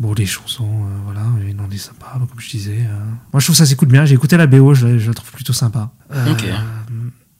Bon, 0.00 0.12
les 0.14 0.26
chansons, 0.26 0.64
euh, 0.68 0.98
voilà, 1.04 1.22
et 1.48 1.54
non, 1.54 1.68
des 1.68 1.78
sympas, 1.78 2.12
comme 2.18 2.38
je 2.40 2.50
disais. 2.50 2.86
euh. 2.88 2.98
Moi, 3.32 3.40
je 3.40 3.46
trouve 3.46 3.56
ça 3.56 3.64
s'écoute 3.66 3.88
bien. 3.88 4.04
J'ai 4.04 4.14
écouté 4.14 4.36
la 4.36 4.46
BO, 4.46 4.74
je, 4.74 4.86
la- 4.86 4.98
je 4.98 5.08
la 5.08 5.14
trouve 5.14 5.30
plutôt 5.32 5.52
sympa. 5.52 5.90
Euh, 6.12 6.32
Ok. 6.32 6.44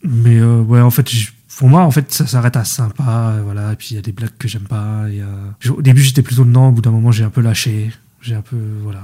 Mais 0.03 0.43
ouais, 0.43 0.81
en 0.81 0.91
fait, 0.91 1.11
pour 1.59 1.69
moi, 1.69 1.83
en 1.83 1.91
fait, 1.91 2.13
ça 2.13 2.27
s'arrête 2.27 2.57
à 2.57 2.65
sympa, 2.65 3.37
voilà. 3.43 3.73
Et 3.73 3.77
puis 3.77 3.89
il 3.93 3.95
y 3.97 3.99
a 3.99 4.03
des 4.03 4.13
blagues 4.13 4.37
que 4.39 4.47
j'aime 4.49 4.63
pas. 4.69 5.05
il 5.11 5.71
Au 5.71 5.83
début, 5.83 6.03
j'étais 6.03 6.23
plutôt 6.23 6.45
dedans. 6.45 6.69
Au 6.69 6.73
bout 6.73 6.83
d'un 6.83 6.91
moment, 6.91 7.11
j'ai 7.11 7.25
un 7.25 7.31
peu 7.31 7.41
lâché. 7.41 7.91
J'ai 8.21 8.35
un 8.35 8.43
peu, 8.43 8.57
voilà, 8.83 9.03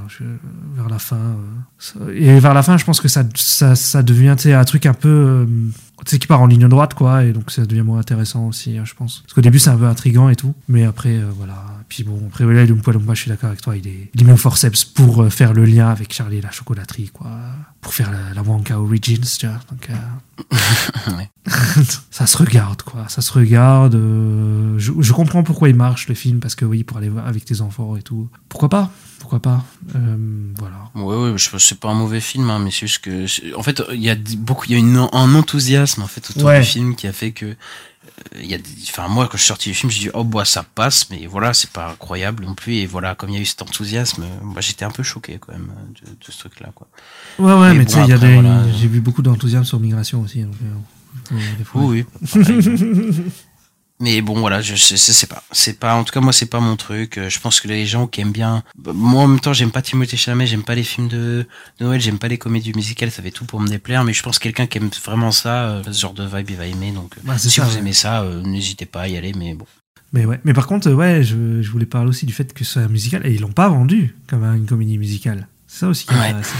vers 0.74 0.88
la 0.88 0.98
fin. 0.98 1.16
euh, 2.00 2.12
et 2.14 2.40
vers 2.40 2.54
la 2.54 2.62
fin, 2.62 2.76
je 2.76 2.84
pense 2.84 3.00
que 3.00 3.08
ça, 3.08 3.24
ça, 3.34 3.76
ça 3.76 4.02
devient, 4.02 4.34
un 4.46 4.64
truc 4.64 4.86
un 4.86 4.94
peu, 4.94 5.08
euh, 5.08 5.46
tu 6.04 6.10
sais, 6.10 6.18
qui 6.18 6.26
part 6.26 6.40
en 6.40 6.46
ligne 6.46 6.66
droite, 6.66 6.94
quoi. 6.94 7.24
Et 7.24 7.32
donc, 7.32 7.50
ça 7.50 7.64
devient 7.64 7.82
moins 7.82 7.98
intéressant 7.98 8.48
aussi, 8.48 8.78
hein, 8.78 8.84
je 8.84 8.94
pense. 8.94 9.20
Parce 9.20 9.34
qu'au 9.34 9.40
début, 9.40 9.58
c'est 9.58 9.70
un 9.70 9.76
peu 9.76 9.86
intriguant 9.86 10.28
et 10.28 10.36
tout. 10.36 10.54
Mais 10.68 10.84
après, 10.84 11.16
euh, 11.16 11.30
voilà. 11.36 11.62
Puis 11.94 12.04
bon, 12.04 12.18
après, 12.26 12.44
voilà, 12.44 12.64
Lumpa 12.64 12.90
Lumpa, 12.90 13.12
je 13.12 13.20
suis 13.20 13.28
d'accord 13.28 13.48
avec 13.50 13.60
toi. 13.60 13.76
Il 13.76 13.86
est, 13.86 14.08
il 14.14 14.22
est 14.22 14.24
mis 14.24 14.32
au 14.32 14.38
forceps 14.38 14.82
pour 14.86 15.20
euh, 15.22 15.28
faire 15.28 15.52
le 15.52 15.66
lien 15.66 15.90
avec 15.90 16.10
Charlie 16.14 16.38
et 16.38 16.40
la 16.40 16.50
chocolaterie, 16.50 17.10
quoi. 17.12 17.30
Pour 17.82 17.92
faire 17.92 18.10
la, 18.10 18.32
la 18.34 18.40
Wonka 18.42 18.80
Origins, 18.80 19.20
tu 19.38 19.46
vois. 19.46 19.58
Donc, 19.70 19.90
euh, 19.90 21.12
Ouais. 21.18 21.28
ça 22.10 22.26
se 22.26 22.38
regarde, 22.38 22.80
quoi. 22.80 23.10
Ça 23.10 23.20
se 23.20 23.30
regarde. 23.30 23.94
euh, 23.94 24.78
je, 24.78 24.90
je 25.00 25.12
comprends 25.12 25.42
pourquoi 25.42 25.68
il 25.68 25.74
marche, 25.76 26.08
le 26.08 26.14
film, 26.14 26.40
parce 26.40 26.54
que 26.54 26.64
oui, 26.64 26.82
pour 26.82 26.96
aller 26.96 27.10
voir 27.10 27.26
avec 27.26 27.44
tes 27.44 27.60
enfants 27.60 27.94
et 27.96 28.02
tout. 28.02 28.30
Pourquoi 28.48 28.70
pas? 28.70 28.90
Pourquoi 29.18 29.40
pas? 29.40 29.62
Euh, 29.94 30.16
Voilà. 30.58 30.76
Ouais, 30.94 31.30
ouais, 31.32 31.36
c'est 31.58 31.78
pas 31.78 31.90
un 31.90 31.94
mauvais 31.94 32.20
film, 32.20 32.48
hein, 32.48 32.58
mais 32.58 32.70
c'est 32.70 32.86
juste 32.86 33.04
que, 33.04 33.26
en 33.54 33.62
fait, 33.62 33.82
il 33.92 34.00
y 34.02 34.08
a 34.08 34.16
beaucoup, 34.38 34.64
il 34.66 34.72
y 34.72 34.76
a 34.76 34.78
une, 34.78 34.96
un 34.96 35.34
enthousiasme, 35.34 36.00
en 36.00 36.06
fait, 36.06 36.30
autour 36.30 36.44
Ouais. 36.48 36.60
du 36.60 36.66
film 36.66 36.96
qui 36.96 37.06
a 37.06 37.12
fait 37.12 37.32
que, 37.32 37.54
il 38.38 38.46
y 38.46 38.54
a, 38.54 38.58
des- 38.58 38.64
enfin, 38.88 39.08
moi, 39.08 39.26
quand 39.26 39.36
je 39.36 39.42
suis 39.42 39.48
sorti 39.48 39.68
du 39.70 39.74
film, 39.74 39.90
j'ai 39.90 40.00
dit, 40.00 40.10
oh, 40.14 40.24
bah, 40.24 40.44
ça 40.44 40.62
passe, 40.62 41.10
mais 41.10 41.26
voilà, 41.26 41.52
c'est 41.54 41.70
pas 41.70 41.90
incroyable 41.90 42.44
non 42.44 42.54
plus, 42.54 42.74
et 42.76 42.86
voilà, 42.86 43.14
comme 43.14 43.30
il 43.30 43.34
y 43.34 43.38
a 43.38 43.40
eu 43.40 43.44
cet 43.46 43.62
enthousiasme, 43.62 44.24
moi, 44.42 44.60
j'étais 44.60 44.84
un 44.84 44.90
peu 44.90 45.02
choqué, 45.02 45.38
quand 45.40 45.52
même, 45.52 45.72
de, 46.04 46.10
de 46.10 46.32
ce 46.32 46.38
truc-là, 46.38 46.70
quoi. 46.74 46.88
Ouais, 47.38 47.52
ouais, 47.52 47.68
Mais 47.72 47.74
mais, 47.74 47.84
bon, 47.84 47.90
tu 47.90 48.06
sais, 48.12 48.18
des. 48.18 48.34
voilà. 48.34 48.70
J'ai 48.72 48.88
vu 48.88 49.00
beaucoup 49.00 49.22
d'enthousiasme 49.22 49.64
sur 49.64 49.80
migration 49.80 50.20
aussi. 50.22 50.42
Donc, 50.42 50.54
euh, 51.32 51.36
des 51.58 51.64
fois. 51.64 51.82
Oui, 51.82 52.04
oui. 52.24 52.28
pareil. 52.42 53.24
Mais 54.02 54.20
bon, 54.20 54.40
voilà, 54.40 54.60
je 54.60 54.74
sais, 54.74 54.96
je 54.96 55.12
sais 55.12 55.28
pas. 55.28 55.44
C'est 55.52 55.78
pas, 55.78 55.94
en 55.94 56.02
tout 56.02 56.12
cas, 56.12 56.20
moi, 56.20 56.32
c'est 56.32 56.46
pas 56.46 56.58
mon 56.58 56.74
truc. 56.74 57.18
Euh, 57.18 57.30
Je 57.30 57.38
pense 57.38 57.60
que 57.60 57.68
les 57.68 57.86
gens 57.86 58.08
qui 58.08 58.20
aiment 58.20 58.32
bien, 58.32 58.64
bah, 58.76 58.90
moi, 58.92 59.22
en 59.22 59.28
même 59.28 59.38
temps, 59.38 59.52
j'aime 59.52 59.70
pas 59.70 59.80
Timothée 59.80 60.16
Chalamet, 60.16 60.46
j'aime 60.48 60.64
pas 60.64 60.74
les 60.74 60.82
films 60.82 61.06
de, 61.06 61.46
de 61.78 61.84
Noël, 61.84 62.00
j'aime 62.00 62.18
pas 62.18 62.26
les 62.26 62.36
comédies 62.36 62.72
musicales, 62.74 63.12
ça 63.12 63.22
fait 63.22 63.30
tout 63.30 63.44
pour 63.44 63.60
me 63.60 63.68
déplaire. 63.68 64.02
Mais 64.02 64.12
je 64.12 64.22
pense 64.24 64.38
que 64.40 64.42
quelqu'un 64.42 64.66
qui 64.66 64.78
aime 64.78 64.90
vraiment 65.04 65.30
ça, 65.30 65.66
euh, 65.68 65.82
ce 65.84 65.92
genre 66.00 66.14
de 66.14 66.24
vibe, 66.26 66.50
il 66.50 66.56
va 66.56 66.66
aimer. 66.66 66.90
Donc, 66.90 67.16
euh, 67.16 67.20
Bah, 67.22 67.38
c'est 67.38 67.48
si 67.48 67.60
ça, 67.60 67.64
vous 67.64 67.74
ouais. 67.74 67.78
aimez 67.78 67.92
ça, 67.92 68.22
euh, 68.22 68.42
n'hésitez 68.42 68.86
pas 68.86 69.02
à 69.02 69.08
y 69.08 69.16
aller. 69.16 69.32
Mais 69.38 69.54
bon. 69.54 69.66
Mais 70.12 70.24
ouais. 70.26 70.40
Mais 70.44 70.52
par 70.52 70.66
contre, 70.66 70.90
ouais, 70.92 71.22
je, 71.22 71.62
je 71.62 71.70
voulais 71.70 71.86
parler 71.86 72.08
aussi 72.10 72.26
du 72.26 72.32
fait 72.32 72.52
que 72.52 72.64
ce 72.64 72.72
soit 72.72 72.82
un 72.82 72.88
musical. 72.88 73.24
Et 73.24 73.32
ils 73.32 73.40
l'ont 73.40 73.52
pas 73.52 73.68
vendu 73.68 74.16
comme 74.26 74.42
une 74.44 74.66
comédie 74.66 74.98
musicale. 74.98 75.46
C'est 75.68 75.78
ça 75.80 75.88
aussi 75.88 76.06
qui 76.06 76.12
est 76.12 76.16
Ouais. 76.18 76.26
intéressant. 76.26 76.56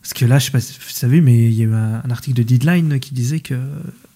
Parce 0.00 0.14
que 0.14 0.24
là, 0.24 0.38
je 0.38 0.46
sais 0.46 0.50
pas 0.50 0.60
si 0.60 0.72
vous 0.78 1.04
avez 1.06 1.16
vu, 1.16 1.22
mais 1.22 1.36
il 1.44 1.52
y 1.52 1.60
a 1.60 1.64
eu 1.66 1.74
un, 1.74 2.00
un 2.04 2.10
article 2.10 2.36
de 2.38 2.42
Deadline 2.42 2.98
qui 3.00 3.12
disait 3.14 3.40
que 3.40 3.54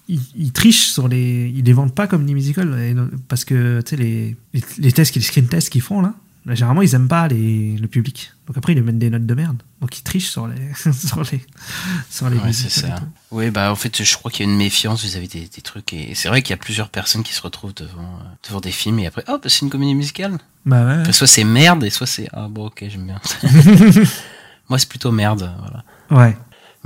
ils, 0.08 0.20
ils 0.36 0.52
trichent 0.52 0.88
sur 0.88 1.08
les. 1.08 1.52
Ils 1.54 1.64
les 1.64 1.72
vendent 1.72 1.94
pas 1.94 2.06
comme 2.06 2.26
des 2.26 2.34
musicals. 2.34 2.78
et 2.78 2.94
Parce 3.28 3.44
que, 3.44 3.80
tu 3.82 3.90
sais, 3.90 3.96
les, 3.96 4.36
les, 4.52 4.62
les 4.78 4.92
tests, 4.92 5.14
les 5.14 5.20
screen 5.20 5.46
tests 5.48 5.70
qu'ils 5.70 5.82
font 5.82 6.00
là, 6.00 6.14
là, 6.46 6.54
généralement, 6.54 6.82
ils 6.82 6.94
aiment 6.94 7.08
pas 7.08 7.28
les, 7.28 7.76
le 7.76 7.88
public. 7.88 8.32
Donc 8.46 8.56
après, 8.56 8.72
ils 8.72 8.76
lui 8.76 8.84
mettent 8.84 8.98
des 8.98 9.10
notes 9.10 9.26
de 9.26 9.34
merde. 9.34 9.62
Donc 9.80 9.98
ils 9.98 10.02
trichent 10.02 10.30
sur 10.30 10.46
les. 10.46 10.54
sur 10.92 11.22
les. 11.22 11.40
Sur 12.08 12.30
les 12.30 12.38
Ouais, 12.38 12.52
c'est 12.52 12.70
ça. 12.70 13.00
Oui, 13.30 13.50
bah, 13.50 13.72
en 13.72 13.76
fait, 13.76 14.02
je 14.02 14.16
crois 14.16 14.30
qu'il 14.30 14.46
y 14.46 14.48
a 14.48 14.52
une 14.52 14.58
méfiance 14.58 15.02
vis-à-vis 15.02 15.28
des, 15.28 15.48
des 15.48 15.62
trucs. 15.62 15.92
Et 15.92 16.14
c'est 16.14 16.28
vrai 16.28 16.42
qu'il 16.42 16.50
y 16.50 16.54
a 16.54 16.58
plusieurs 16.58 16.88
personnes 16.88 17.24
qui 17.24 17.34
se 17.34 17.42
retrouvent 17.42 17.74
devant, 17.74 18.02
euh, 18.20 18.48
devant 18.48 18.60
des 18.60 18.72
films 18.72 19.00
et 19.00 19.06
après, 19.06 19.24
hop, 19.26 19.44
c'est 19.48 19.60
une 19.62 19.70
comédie 19.70 19.94
musicale. 19.94 20.38
Bah 20.64 20.86
ouais. 20.86 21.00
Après, 21.00 21.12
soit 21.12 21.26
c'est 21.26 21.44
merde 21.44 21.82
et 21.84 21.90
soit 21.90 22.06
c'est, 22.06 22.28
ah 22.32 22.46
bon, 22.48 22.66
ok, 22.66 22.84
j'aime 22.88 23.06
bien. 23.06 23.20
moi, 24.68 24.78
c'est 24.78 24.88
plutôt 24.88 25.10
merde, 25.10 25.52
voilà. 25.58 25.84
Ouais. 26.10 26.36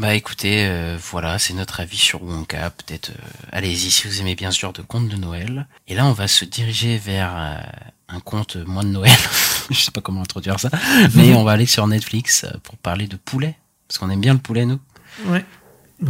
Bah 0.00 0.14
écoutez, 0.14 0.66
euh, 0.66 0.96
voilà, 1.10 1.38
c'est 1.38 1.52
notre 1.52 1.80
avis 1.80 1.98
sur 1.98 2.22
Wonka. 2.22 2.70
Peut-être, 2.70 3.10
euh, 3.10 3.48
allez-y 3.52 3.90
si 3.90 4.08
vous 4.08 4.20
aimez 4.22 4.34
bien 4.34 4.50
ce 4.50 4.58
genre 4.58 4.72
de 4.72 4.80
conte 4.80 5.08
de 5.08 5.16
Noël. 5.16 5.66
Et 5.88 5.94
là, 5.94 6.06
on 6.06 6.12
va 6.12 6.26
se 6.26 6.46
diriger 6.46 6.96
vers 6.96 7.30
euh, 7.36 7.60
un 8.08 8.20
conte 8.20 8.56
moins 8.56 8.82
de 8.82 8.88
Noël. 8.88 9.12
Je 9.70 9.78
sais 9.78 9.90
pas 9.90 10.00
comment 10.00 10.22
introduire 10.22 10.58
ça, 10.58 10.70
mais 11.14 11.34
on 11.34 11.44
va 11.44 11.52
aller 11.52 11.66
sur 11.66 11.86
Netflix 11.86 12.44
euh, 12.44 12.56
pour 12.62 12.78
parler 12.78 13.08
de 13.08 13.16
poulet. 13.16 13.56
Parce 13.86 13.98
qu'on 13.98 14.08
aime 14.08 14.22
bien 14.22 14.32
le 14.32 14.38
poulet, 14.38 14.64
nous. 14.64 14.80
Ouais. 15.26 15.44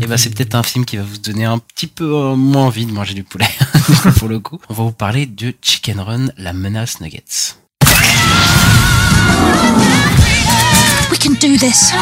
Et 0.00 0.06
bah, 0.06 0.16
c'est 0.16 0.30
peut-être 0.30 0.54
un 0.54 0.62
film 0.62 0.84
qui 0.84 0.96
va 0.96 1.02
vous 1.02 1.18
donner 1.18 1.44
un 1.44 1.58
petit 1.58 1.88
peu 1.88 2.14
euh, 2.14 2.36
moins 2.36 2.66
envie 2.66 2.86
de 2.86 2.92
manger 2.92 3.14
du 3.14 3.24
poulet, 3.24 3.48
pour 4.18 4.28
le 4.28 4.38
coup. 4.38 4.60
On 4.68 4.74
va 4.74 4.84
vous 4.84 4.92
parler 4.92 5.26
de 5.26 5.52
Chicken 5.60 5.98
Run, 5.98 6.28
la 6.36 6.52
menace 6.52 7.00
Nuggets. 7.00 7.56
We 11.10 11.18
can 11.18 11.34
do 11.40 11.56
this. 11.56 11.92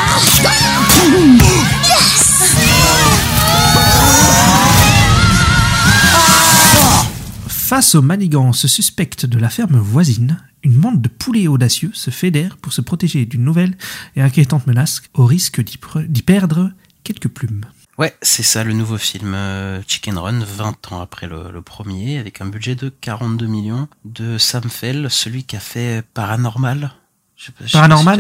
Face 7.49 7.95
aux 7.95 8.03
manigances 8.03 8.67
suspectes 8.67 9.27
de 9.27 9.39
la 9.39 9.51
ferme 9.51 9.77
voisine, 9.79 10.39
une 10.63 10.73
bande 10.79 11.03
de 11.03 11.09
poulets 11.09 11.49
audacieux 11.49 11.91
se 11.95 12.11
fédère 12.11 12.57
pour 12.57 12.73
se 12.73 12.81
protéger 12.81 13.27
d'une 13.27 13.45
nouvelle 13.45 13.77
et 14.17 14.23
inquiétante 14.23 14.67
menace 14.67 15.03
au 15.15 15.27
risque 15.27 15.63
d'y 15.63 15.77
pre- 15.77 16.07
d'y 16.07 16.23
perdre 16.23 16.73
quelques 17.05 17.29
plumes. 17.29 17.65
Ouais, 17.99 18.15
c'est 18.23 18.43
ça, 18.43 18.65
le 18.65 18.73
nouveau 18.73 18.97
film 18.97 19.35
euh, 19.35 19.83
Chicken 19.87 20.17
Run, 20.19 20.39
20 20.45 20.93
ans 20.93 21.01
après 21.01 21.27
le, 21.27 21.51
le 21.53 21.63
premier, 21.63 22.19
avec 22.19 22.41
un 22.41 22.47
budget 22.47 22.75
de 22.75 22.89
42 23.01 23.47
millions, 23.47 23.89
de 24.05 24.39
Sam 24.39 24.63
Fell, 24.71 25.09
celui 25.11 25.45
qui 25.45 25.57
a 25.57 25.61
fait 25.61 26.03
Paranormal. 26.15 26.93
Je 27.39 27.51
pas- 27.53 27.65
je 27.67 27.73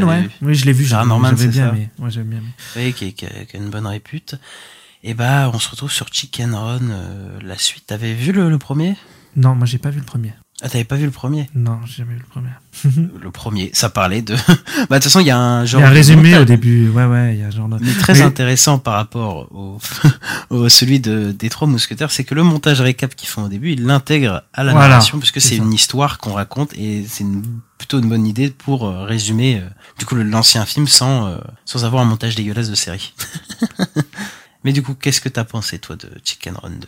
ouais. 0.08 0.22
vu. 0.22 0.30
Oui, 0.42 0.54
je 0.54 0.64
l'ai 0.64 0.72
vu. 0.72 0.88
Paranormal, 0.88 1.36
j'avais 1.36 1.48
bien 1.48 1.68
aimé. 1.74 1.90
Ouais, 1.98 2.10
bien 2.24 2.38
aimé. 2.38 2.46
Oui, 2.76 2.92
qui, 2.92 3.12
qui 3.14 3.26
a, 3.26 3.44
qui 3.44 3.56
a 3.56 3.58
une 3.60 3.68
bonne 3.70 3.86
répute. 3.86 4.36
Et 5.02 5.14
bah, 5.14 5.50
on 5.52 5.58
se 5.58 5.68
retrouve 5.68 5.90
sur 5.90 6.06
Chicken 6.12 6.54
Run, 6.54 6.88
euh, 6.90 7.38
la 7.42 7.58
suite. 7.58 7.86
T'avais 7.86 8.14
vu 8.14 8.32
le, 8.32 8.48
le 8.48 8.58
premier? 8.58 8.96
Non, 9.36 9.54
moi 9.54 9.66
j'ai 9.66 9.78
pas 9.78 9.90
vu 9.90 9.98
le 9.98 10.04
premier. 10.04 10.32
Ah, 10.60 10.68
t'avais 10.68 10.82
pas 10.84 10.96
vu 10.96 11.04
le 11.04 11.12
premier? 11.12 11.48
Non, 11.54 11.78
j'ai 11.86 11.98
jamais 11.98 12.14
vu 12.14 12.18
le 12.20 12.24
premier. 12.26 12.48
Le 13.22 13.30
premier, 13.30 13.70
ça 13.74 13.88
parlait 13.90 14.22
de... 14.22 14.34
bah, 14.46 14.50
de 14.50 14.94
toute 14.94 15.04
façon, 15.04 15.20
il 15.20 15.26
y 15.26 15.30
a 15.30 15.38
un 15.38 15.62
Il 15.62 15.68
genre... 15.68 15.80
y 15.80 15.84
a 15.84 15.88
un 15.88 15.90
résumé 15.90 16.36
au 16.36 16.44
début. 16.44 16.88
Ouais, 16.90 17.04
ouais, 17.06 17.34
il 17.34 17.40
y 17.40 17.44
a 17.44 17.46
un 17.46 17.50
genre 17.50 17.68
de. 17.68 17.76
Mais 17.80 17.92
très 17.94 18.14
Mais- 18.14 18.22
intéressant 18.22 18.78
par 18.80 18.94
rapport 18.94 19.52
au, 19.52 19.78
au 20.50 20.68
celui 20.68 20.98
de, 21.00 21.30
des 21.30 21.48
trois 21.48 21.68
mousquetaires, 21.68 22.10
c'est 22.10 22.24
que 22.24 22.34
le 22.34 22.42
montage 22.42 22.80
récap 22.80 23.14
qu'ils 23.14 23.28
font 23.28 23.44
au 23.44 23.48
début, 23.48 23.72
ils 23.72 23.84
l'intègrent 23.84 24.42
à 24.52 24.64
la 24.64 24.72
Voilà, 24.72 24.88
narration, 24.88 25.18
puisque 25.20 25.40
c'est 25.40 25.56
une 25.56 25.72
histoire 25.72 26.18
qu'on 26.18 26.32
raconte 26.32 26.72
et 26.74 27.04
c'est 27.08 27.22
une, 27.24 27.44
plutôt 27.78 28.00
une 28.00 28.08
bonne 28.08 28.26
idée 28.26 28.50
pour 28.50 28.84
euh, 28.86 29.04
résumer 29.04 29.60
euh, 29.60 29.68
du 29.98 30.06
coup 30.06 30.16
l'ancien 30.16 30.64
film 30.64 30.86
sans, 30.88 31.28
euh, 31.28 31.38
sans 31.64 31.84
avoir 31.84 32.02
un 32.02 32.06
montage 32.06 32.34
dégueulasse 32.34 32.68
de 32.70 32.74
série. 32.74 33.12
Mais 34.64 34.72
du 34.72 34.82
coup, 34.82 34.94
qu'est-ce 34.94 35.20
que 35.20 35.28
t'as 35.28 35.44
pensé 35.44 35.78
toi 35.78 35.96
de 35.96 36.08
Chicken 36.24 36.54
Run 36.56 36.70
2 36.70 36.86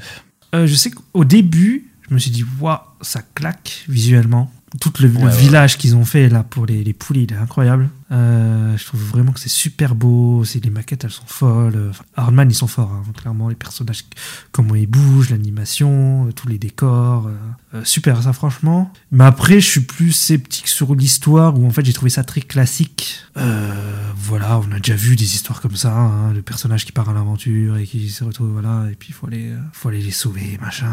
Euh, 0.56 0.66
je 0.66 0.74
sais 0.74 0.90
qu'au 0.90 1.24
début, 1.24 1.89
je 2.10 2.14
me 2.14 2.18
suis 2.18 2.32
dit, 2.32 2.44
waouh, 2.60 2.78
ça 3.00 3.22
claque 3.22 3.84
visuellement. 3.88 4.50
Tout 4.80 4.92
le, 5.00 5.08
le 5.08 5.14
Ouais, 5.18 5.24
ouais. 5.24 5.36
village 5.36 5.78
qu'ils 5.78 5.96
ont 5.96 6.04
fait 6.04 6.28
là 6.28 6.42
pour 6.44 6.64
les, 6.66 6.84
les 6.84 6.92
poules, 6.92 7.16
il 7.16 7.32
est 7.32 7.36
incroyable. 7.36 7.90
Euh, 8.12 8.76
je 8.76 8.84
trouve 8.84 9.00
vraiment 9.02 9.32
que 9.32 9.40
c'est 9.40 9.48
super 9.48 9.94
beau. 9.94 10.44
C'est 10.44 10.62
les 10.62 10.70
maquettes, 10.70 11.04
elles 11.04 11.10
sont 11.10 11.26
folles. 11.26 11.88
Enfin, 11.90 12.04
Hardman, 12.16 12.48
ils 12.50 12.54
sont 12.54 12.66
forts. 12.68 12.90
hein. 12.92 13.02
Clairement, 13.16 13.48
les 13.48 13.54
personnages, 13.56 14.04
comment 14.52 14.74
ils 14.76 14.86
bougent, 14.86 15.30
l'animation, 15.30 16.26
euh, 16.28 16.32
tous 16.32 16.46
les 16.48 16.58
décors. 16.58 17.28
euh, 17.74 17.82
super, 17.84 18.22
ça, 18.22 18.32
franchement. 18.32 18.92
Mais 19.10 19.24
après, 19.24 19.60
je 19.60 19.66
suis 19.68 19.80
plus 19.80 20.12
sceptique 20.12 20.68
sur 20.68 20.94
l'histoire 20.94 21.58
où 21.58 21.66
en 21.66 21.70
fait, 21.70 21.84
j'ai 21.84 21.92
trouvé 21.92 22.10
ça 22.10 22.22
très 22.24 22.40
classique. 22.40 23.20
Euh, 23.36 23.72
voilà, 24.16 24.58
on 24.60 24.70
a 24.72 24.76
déjà 24.78 24.94
vu 24.94 25.16
des 25.16 25.34
histoires 25.34 25.60
comme 25.60 25.76
ça. 25.76 25.92
Hein, 25.96 26.32
le 26.32 26.42
personnage 26.42 26.84
qui 26.84 26.92
part 26.92 27.08
à 27.08 27.12
l'aventure 27.12 27.76
et 27.76 27.84
qui 27.86 28.08
se 28.10 28.22
retrouve, 28.24 28.50
voilà, 28.50 28.86
et 28.90 28.94
puis 28.94 29.08
il 29.10 29.14
faut 29.14 29.26
aller, 29.26 29.52
faut 29.72 29.88
aller 29.88 30.00
les 30.02 30.10
sauver, 30.10 30.58
machin. 30.60 30.92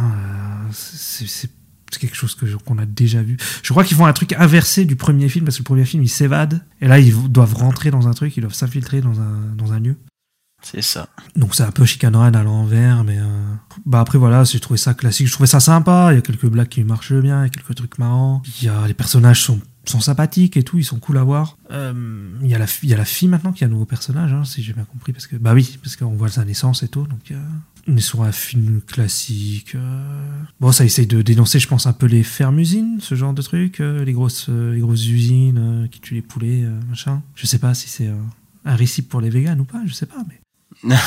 c'est 0.71 1.49
c'est- 1.91 1.99
quelque 1.99 2.15
chose 2.15 2.35
qu'on 2.65 2.77
a 2.77 2.85
déjà 2.85 3.21
vu. 3.21 3.37
Je 3.63 3.73
crois 3.73 3.83
qu'ils 3.83 3.97
font 3.97 4.05
un 4.05 4.13
truc 4.13 4.33
inversé 4.33 4.85
du 4.85 4.95
premier 4.95 5.29
film 5.29 5.45
parce 5.45 5.57
que 5.57 5.61
le 5.61 5.65
premier 5.65 5.85
film 5.85 6.03
ils 6.03 6.09
s'évadent 6.09 6.61
et 6.81 6.87
là 6.87 6.99
ils 6.99 7.13
doivent 7.31 7.55
rentrer 7.55 7.91
dans 7.91 8.07
un 8.07 8.13
truc, 8.13 8.35
ils 8.37 8.41
doivent 8.41 8.53
s'infiltrer 8.53 9.01
dans 9.01 9.19
un, 9.19 9.55
dans 9.57 9.73
un 9.73 9.79
lieu. 9.79 9.95
C'est 10.63 10.81
ça. 10.81 11.07
Donc 11.35 11.53
c'est 11.55 11.63
un 11.63 11.71
peu 11.71 11.83
Run 12.03 12.33
à 12.33 12.43
l'envers, 12.43 13.03
mais 13.03 13.19
euh, 13.19 13.53
bah 13.85 13.99
après 13.99 14.17
voilà, 14.17 14.43
j'ai 14.43 14.59
trouvé 14.59 14.77
ça 14.77 14.93
classique, 14.93 15.27
je 15.27 15.31
trouvais 15.33 15.47
ça 15.47 15.59
sympa. 15.59 16.09
Il 16.11 16.15
y 16.15 16.17
a 16.17 16.21
quelques 16.21 16.47
blagues 16.47 16.67
qui 16.67 16.83
marchent 16.83 17.13
bien, 17.13 17.41
il 17.41 17.43
y 17.43 17.45
a 17.45 17.49
quelques 17.49 17.75
trucs 17.75 17.97
marrants. 17.99 18.41
Il 18.59 18.65
y 18.65 18.69
a 18.69 18.87
les 18.87 18.93
personnages 18.95 19.43
sont 19.43 19.61
sont 19.85 20.01
sympathiques 20.01 20.57
et 20.57 20.63
tout, 20.63 20.77
ils 20.79 20.83
sont 20.83 20.99
cool 20.99 21.17
à 21.17 21.23
voir. 21.23 21.57
Euh, 21.71 21.93
Il 22.41 22.47
y 22.49 22.55
a 22.55 22.57
la 22.59 22.65
y 22.83 22.93
a 22.93 22.97
la 22.97 23.05
fille 23.05 23.29
maintenant 23.29 23.53
qui 23.53 23.63
est 23.63 23.67
un 23.67 23.69
nouveau 23.69 23.85
personnage, 23.85 24.33
hein, 24.33 24.43
si 24.43 24.61
j'ai 24.61 24.73
bien 24.73 24.83
compris, 24.83 25.13
parce 25.13 25.27
que 25.27 25.37
bah 25.37 25.53
oui, 25.53 25.77
parce 25.81 25.95
qu'on 25.95 26.15
voit 26.15 26.27
sa 26.29 26.43
naissance 26.43 26.83
et 26.83 26.87
tout, 26.89 27.03
donc. 27.07 27.31
euh, 27.31 27.39
est 27.95 28.01
sur 28.01 28.23
un 28.23 28.31
film 28.31 28.81
classique. 28.81 29.75
euh. 29.75 30.41
Bon, 30.59 30.71
ça 30.71 30.83
essaye 30.83 31.07
de 31.07 31.21
dénoncer, 31.21 31.59
je 31.59 31.67
pense, 31.67 31.85
un 31.87 31.93
peu 31.93 32.05
les 32.07 32.23
fermes-usines, 32.23 32.99
ce 33.01 33.15
genre 33.15 33.33
de 33.33 33.41
trucs, 33.41 33.79
euh, 33.79 34.03
les 34.03 34.13
grosses, 34.13 34.47
euh, 34.49 34.73
les 34.73 34.79
grosses 34.81 35.05
usines 35.07 35.87
qui 35.91 35.99
tuent 36.01 36.15
les 36.15 36.21
poulets, 36.21 36.65
machin. 36.89 37.21
Je 37.35 37.45
sais 37.47 37.59
pas 37.59 37.73
si 37.73 37.87
c'est 37.87 38.09
un 38.65 38.75
récit 38.75 39.03
pour 39.03 39.21
les 39.21 39.29
véganes 39.29 39.61
ou 39.61 39.65
pas, 39.65 39.81
je 39.85 39.93
sais 39.93 40.05
pas, 40.07 40.23
mais 40.27 40.41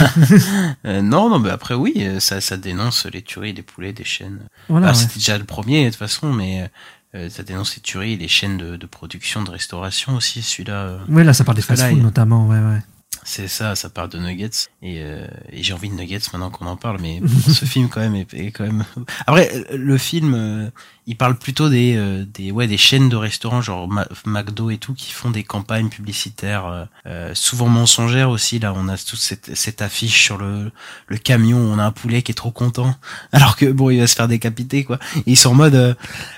Euh, 0.87 1.03
non, 1.03 1.29
non, 1.29 1.39
mais 1.39 1.51
après 1.51 1.75
oui, 1.75 2.07
ça, 2.19 2.41
ça 2.41 2.57
dénonce 2.57 3.07
les 3.13 3.23
tueries 3.23 3.53
des 3.55 3.63
poulets, 3.63 3.93
des 3.93 4.05
chaînes. 4.05 4.41
voilà. 4.69 4.89
Ah, 4.89 4.91
ouais. 4.91 4.97
C'était 4.97 5.15
déjà 5.17 5.39
le 5.39 5.45
premier 5.45 5.85
de 5.85 5.91
toute 5.91 5.99
façon, 5.99 6.33
mais 6.33 6.71
euh, 7.15 7.29
ça 7.29 7.43
dénonce 7.43 7.77
les 7.77 7.83
tueries, 7.83 8.17
les 8.17 8.29
chaînes 8.29 8.57
de, 8.57 8.77
de 8.77 8.87
production, 8.87 9.43
de 9.43 9.51
restauration 9.51 10.17
aussi. 10.17 10.43
Celui-là, 10.43 10.73
euh, 10.75 10.99
Ouais, 11.09 11.23
là, 11.25 11.33
ça 11.35 11.45
parle 11.45 11.57
des 11.57 11.63
fast-food 11.63 12.01
notamment, 12.03 12.49
ouais, 12.49 12.59
ouais. 12.59 12.81
C'est 13.25 13.49
ça, 13.49 13.75
ça 13.75 13.91
parle 13.91 14.09
de 14.09 14.19
nuggets. 14.19 14.51
Et, 14.83 15.01
euh, 15.01 15.27
et 15.51 15.63
j'ai 15.63 15.73
envie 15.73 15.89
de 15.89 15.95
nuggets 15.95 16.21
maintenant 16.33 16.51
qu'on 16.51 16.67
en 16.67 16.77
parle, 16.77 16.99
mais 17.01 17.21
ce 17.49 17.65
film 17.65 17.89
quand 17.89 18.01
même 18.01 18.15
est, 18.15 18.33
est 18.35 18.51
quand 18.51 18.65
même. 18.65 18.85
Après, 19.27 19.51
le 19.73 19.99
film, 19.99 20.35
euh, 20.35 20.71
il 21.11 21.17
parle 21.17 21.35
plutôt 21.35 21.69
des, 21.69 21.97
euh, 21.97 22.25
des, 22.25 22.53
ouais, 22.53 22.69
des 22.69 22.77
chaînes 22.77 23.09
de 23.09 23.17
restaurants 23.17 23.61
genre 23.61 23.89
McDo 24.27 24.71
et 24.71 24.79
tout 24.79 24.95
qui 24.95 25.11
font 25.11 25.31
des 25.31 25.43
campagnes 25.43 25.89
publicitaires 25.89 26.67
euh, 26.67 26.85
euh, 27.07 27.35
souvent 27.35 27.67
mensongères 27.67 28.31
aussi. 28.31 28.61
Là, 28.61 28.73
on 28.77 28.87
a 28.87 28.97
toute 28.97 29.19
cette, 29.19 29.57
cette 29.57 29.83
affiche 29.83 30.23
sur 30.23 30.39
le, 30.39 30.71
le 31.09 31.19
camion. 31.19 31.59
On 31.59 31.81
a 31.81 31.85
un 31.85 31.91
poulet 31.91 32.23
qui 32.23 32.31
est 32.31 32.37
trop 32.37 32.53
content, 32.53 32.95
alors 33.33 33.57
que 33.57 33.67
bon, 33.67 33.91
il 33.91 33.99
va 33.99 34.07
se 34.07 34.15
faire 34.15 34.29
décapiter 34.29 34.85
quoi. 34.85 35.01
Ils 35.27 35.37
sont 35.37 35.51
en 35.51 35.55
mode, 35.55 35.75
euh, 35.75 35.95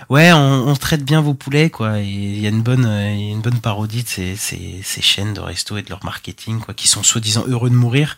ouais, 0.09 0.33
on, 0.33 0.69
on 0.69 0.75
traite 0.75 1.05
bien 1.05 1.21
vos 1.21 1.35
poulets 1.35 1.69
quoi. 1.69 1.99
Il 1.99 2.41
y 2.41 2.47
a 2.47 2.49
une 2.49 2.63
bonne, 2.63 2.87
une 2.87 3.43
bonne 3.43 3.61
parodie 3.61 4.05
de 4.05 4.09
ces, 4.09 4.37
ces, 4.37 4.81
ces 4.83 5.03
chaînes 5.03 5.35
de 5.35 5.41
resto 5.41 5.77
et 5.77 5.83
de 5.83 5.91
leur 5.91 6.03
marketing 6.03 6.61
quoi, 6.61 6.73
qui 6.73 6.89
sont 6.89 7.03
soi-disant 7.03 7.45
heureux 7.47 7.69
de 7.69 7.75
mourir. 7.75 8.17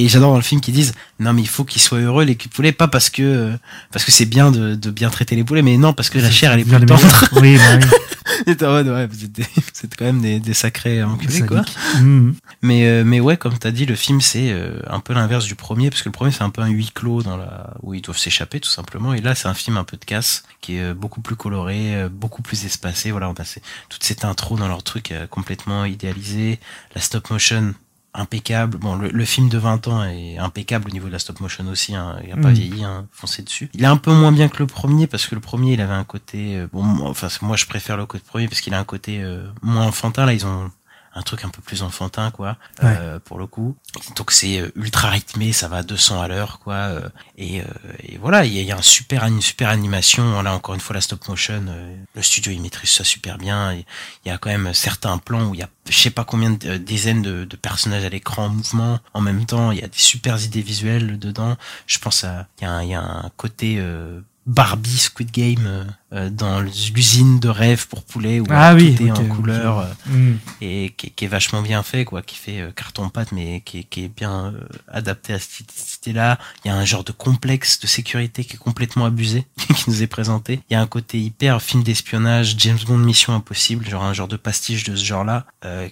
Et 0.00 0.08
j'adore 0.08 0.30
dans 0.30 0.36
le 0.36 0.42
film 0.42 0.60
qu'ils 0.60 0.74
disent 0.74 0.92
non 1.18 1.32
mais 1.32 1.42
il 1.42 1.48
faut 1.48 1.64
qu'ils 1.64 1.82
soient 1.82 1.98
heureux 1.98 2.24
les 2.24 2.34
poulets 2.36 2.72
pas 2.72 2.86
parce 2.88 3.10
que 3.10 3.22
euh, 3.22 3.56
parce 3.92 4.04
que 4.04 4.12
c'est 4.12 4.26
bien 4.26 4.50
de, 4.52 4.74
de 4.76 4.90
bien 4.90 5.10
traiter 5.10 5.34
les 5.36 5.42
poulets 5.44 5.62
mais 5.62 5.76
non 5.76 5.92
parce 5.92 6.08
que 6.10 6.18
la 6.18 6.30
chair 6.30 6.52
elle 6.52 6.60
est 6.60 6.64
plus 6.64 6.86
tendre. 6.86 7.02
Oui, 7.40 7.56
bah 7.56 7.62
oui. 7.80 7.86
Et 8.46 8.62
en 8.64 8.68
mode, 8.70 8.88
ouais 8.88 9.06
vous 9.06 9.24
êtes, 9.24 9.32
des- 9.32 9.42
vous 9.42 9.84
êtes 9.84 9.96
quand 9.98 10.04
même 10.04 10.20
des, 10.20 10.38
des 10.38 10.54
sacrés 10.54 11.02
enculés 11.02 11.40
quoi. 11.46 11.62
Mhm. 11.96 12.34
Mais 12.62 12.86
euh, 12.86 13.02
mais 13.04 13.20
ouais 13.20 13.36
comme 13.36 13.58
t'as 13.58 13.70
dit 13.70 13.86
le 13.86 13.96
film 13.96 14.20
c'est 14.20 14.50
euh, 14.52 14.80
un 14.88 15.00
peu 15.00 15.14
l'inverse 15.14 15.46
du 15.46 15.54
premier 15.54 15.90
parce 15.90 16.02
que 16.02 16.08
le 16.08 16.12
premier 16.12 16.30
c'est 16.30 16.42
un 16.42 16.50
peu 16.50 16.62
un 16.62 16.68
huis 16.68 16.90
clos 16.94 17.22
dans 17.22 17.36
la 17.36 17.74
où 17.82 17.94
ils 17.94 18.02
doivent 18.02 18.18
s'échapper 18.18 18.60
tout 18.60 18.68
simplement 18.70 19.14
et 19.14 19.20
là 19.20 19.34
c'est 19.34 19.48
un 19.48 19.54
film 19.54 19.76
un 19.78 19.84
peu 19.84 19.96
de 19.96 20.04
casse 20.04 20.44
qui 20.60 20.76
est 20.76 20.82
euh, 20.82 20.94
beaucoup 20.94 21.20
plus 21.22 21.36
coloré 21.36 22.06
beaucoup 22.10 22.42
plus 22.42 22.64
espacé 22.66 23.10
voilà 23.10 23.28
on 23.30 23.34
a 23.34 23.44
ces- 23.44 23.62
toute 23.88 24.04
cette 24.04 24.24
intro 24.24 24.56
dans 24.56 24.68
leur 24.68 24.82
truc 24.82 25.10
euh, 25.10 25.26
complètement 25.26 25.84
idéalisé 25.86 26.60
la 26.94 27.00
stop 27.00 27.30
motion 27.30 27.74
impeccable. 28.14 28.78
Bon 28.78 28.96
le, 28.96 29.10
le 29.10 29.24
film 29.24 29.48
de 29.48 29.58
20 29.58 29.88
ans 29.88 30.04
est 30.04 30.38
impeccable 30.38 30.88
au 30.88 30.92
niveau 30.92 31.06
de 31.08 31.12
la 31.12 31.18
stop 31.18 31.40
motion 31.40 31.66
aussi 31.68 31.94
hein, 31.94 32.18
il 32.24 32.32
a 32.32 32.36
pas 32.36 32.50
Mm. 32.50 32.52
vieilli 32.54 32.84
hein, 32.84 33.06
foncé 33.12 33.42
dessus. 33.42 33.70
Il 33.74 33.82
est 33.82 33.86
un 33.86 33.96
peu 33.96 34.12
moins 34.12 34.32
bien 34.32 34.48
que 34.48 34.58
le 34.58 34.66
premier 34.66 35.06
parce 35.06 35.26
que 35.26 35.34
le 35.34 35.40
premier 35.40 35.74
il 35.74 35.80
avait 35.80 35.92
un 35.94 36.04
côté 36.04 36.56
euh, 36.56 36.66
bon 36.72 36.84
enfin 37.06 37.28
moi 37.42 37.56
je 37.56 37.66
préfère 37.66 37.96
le 37.96 38.06
côté 38.06 38.24
premier 38.26 38.48
parce 38.48 38.60
qu'il 38.60 38.74
a 38.74 38.78
un 38.78 38.84
côté 38.84 39.22
euh, 39.22 39.46
moins 39.62 39.86
enfantin. 39.86 40.26
Là 40.26 40.32
ils 40.32 40.46
ont 40.46 40.70
un 41.14 41.22
truc 41.22 41.44
un 41.44 41.48
peu 41.48 41.62
plus 41.62 41.82
enfantin 41.82 42.30
quoi 42.30 42.56
euh, 42.82 43.18
pour 43.18 43.38
le 43.38 43.46
coup. 43.46 43.76
Donc 44.16 44.30
c'est 44.30 44.60
euh, 44.60 44.70
ultra 44.76 45.10
rythmé 45.10 45.52
ça 45.52 45.68
va 45.68 45.78
à 45.78 45.82
200 45.82 46.20
à 46.20 46.28
l'heure 46.28 46.58
quoi 46.60 46.74
euh, 46.74 47.08
et, 47.36 47.60
euh, 47.60 47.64
et 48.00 48.18
voilà 48.18 48.44
il 48.44 48.52
y, 48.52 48.62
y 48.62 48.72
a 48.72 48.76
un 48.76 48.82
super 48.82 49.24
une 49.24 49.40
super 49.42 49.68
animation. 49.68 50.40
Là 50.42 50.54
encore 50.54 50.74
une 50.74 50.80
fois 50.80 50.94
la 50.94 51.00
stop 51.00 51.26
motion 51.28 51.64
euh, 51.68 51.96
le 52.14 52.22
studio 52.22 52.52
il 52.52 52.60
maîtrise 52.60 52.90
ça 52.90 53.04
super 53.04 53.38
bien 53.38 53.72
il 53.74 53.84
y 54.26 54.30
a 54.30 54.38
quand 54.38 54.50
même 54.50 54.72
certains 54.74 55.18
plans 55.18 55.46
où 55.46 55.54
il 55.54 55.60
y 55.60 55.62
a 55.62 55.68
je 55.88 55.96
sais 55.96 56.10
pas 56.10 56.24
combien 56.24 56.50
de 56.50 56.68
euh, 56.68 56.78
dizaines 56.78 57.22
de, 57.22 57.44
de 57.44 57.56
personnages 57.56 58.04
à 58.04 58.08
l'écran 58.10 58.44
en 58.46 58.48
mouvement. 58.50 58.98
En 59.14 59.20
même 59.20 59.46
temps 59.46 59.72
il 59.72 59.78
y 59.78 59.82
a 59.84 59.88
des 59.88 59.98
super 59.98 60.42
idées 60.42 60.62
visuelles 60.62 61.18
dedans. 61.18 61.56
Je 61.86 61.98
pense 61.98 62.24
à 62.24 62.46
il 62.60 62.64
y 62.64 62.66
a 62.66 62.70
un, 62.72 62.82
il 62.82 62.90
y 62.90 62.94
a 62.94 63.02
un 63.02 63.30
côté 63.36 63.76
euh, 63.78 64.20
Barbie 64.46 64.98
Squid 64.98 65.30
Game 65.30 65.86
dans 66.10 66.60
l'usine 66.60 67.38
de 67.38 67.50
rêve 67.50 67.86
pour 67.86 68.02
poulet 68.02 68.40
où 68.40 68.44
Ah 68.48 68.70
tout 68.72 68.76
oui, 68.80 68.96
est 68.98 69.10
ok, 69.10 69.18
en 69.18 69.24
couleur 69.26 69.78
euh, 69.80 69.84
Mhm. 70.06 70.38
et 70.62 70.94
qui, 70.96 71.10
qui 71.10 71.24
est 71.26 71.28
vachement 71.28 71.60
bien 71.60 71.82
fait 71.82 72.06
quoi 72.06 72.22
qui 72.22 72.36
fait 72.36 72.60
euh, 72.62 72.70
carton 72.74 73.10
pâte 73.10 73.30
mais 73.32 73.60
qui, 73.62 73.80
est- 73.80 73.84
qui 73.84 74.04
est 74.04 74.08
bien 74.08 74.54
euh, 74.54 74.60
adapté 74.90 75.34
à 75.34 75.38
cette 75.38 75.70
cité 75.70 76.14
là 76.14 76.38
il 76.64 76.68
y 76.68 76.70
a 76.70 76.76
un 76.76 76.84
genre 76.86 77.04
de 77.04 77.12
complexe 77.12 77.78
de 77.80 77.86
sécurité 77.86 78.42
qui 78.44 78.54
est 78.54 78.58
complètement 78.58 79.04
abusé 79.04 79.44
qui 79.76 79.84
nous 79.90 80.02
est 80.02 80.06
présenté. 80.06 80.60
Il 80.70 80.72
y 80.72 80.76
a 80.76 80.80
un 80.80 80.86
côté 80.86 81.20
hyper 81.20 81.60
film 81.60 81.82
d'espionnage 81.82 82.54
James 82.56 82.78
Bond 82.86 82.96
Mission 82.98 83.34
Impossible 83.34 83.86
genre 83.86 84.04
un 84.04 84.14
genre 84.14 84.28
de 84.28 84.36
pastiche 84.36 84.84
de 84.84 84.96
ce 84.96 85.04
genre 85.04 85.24
là 85.24 85.44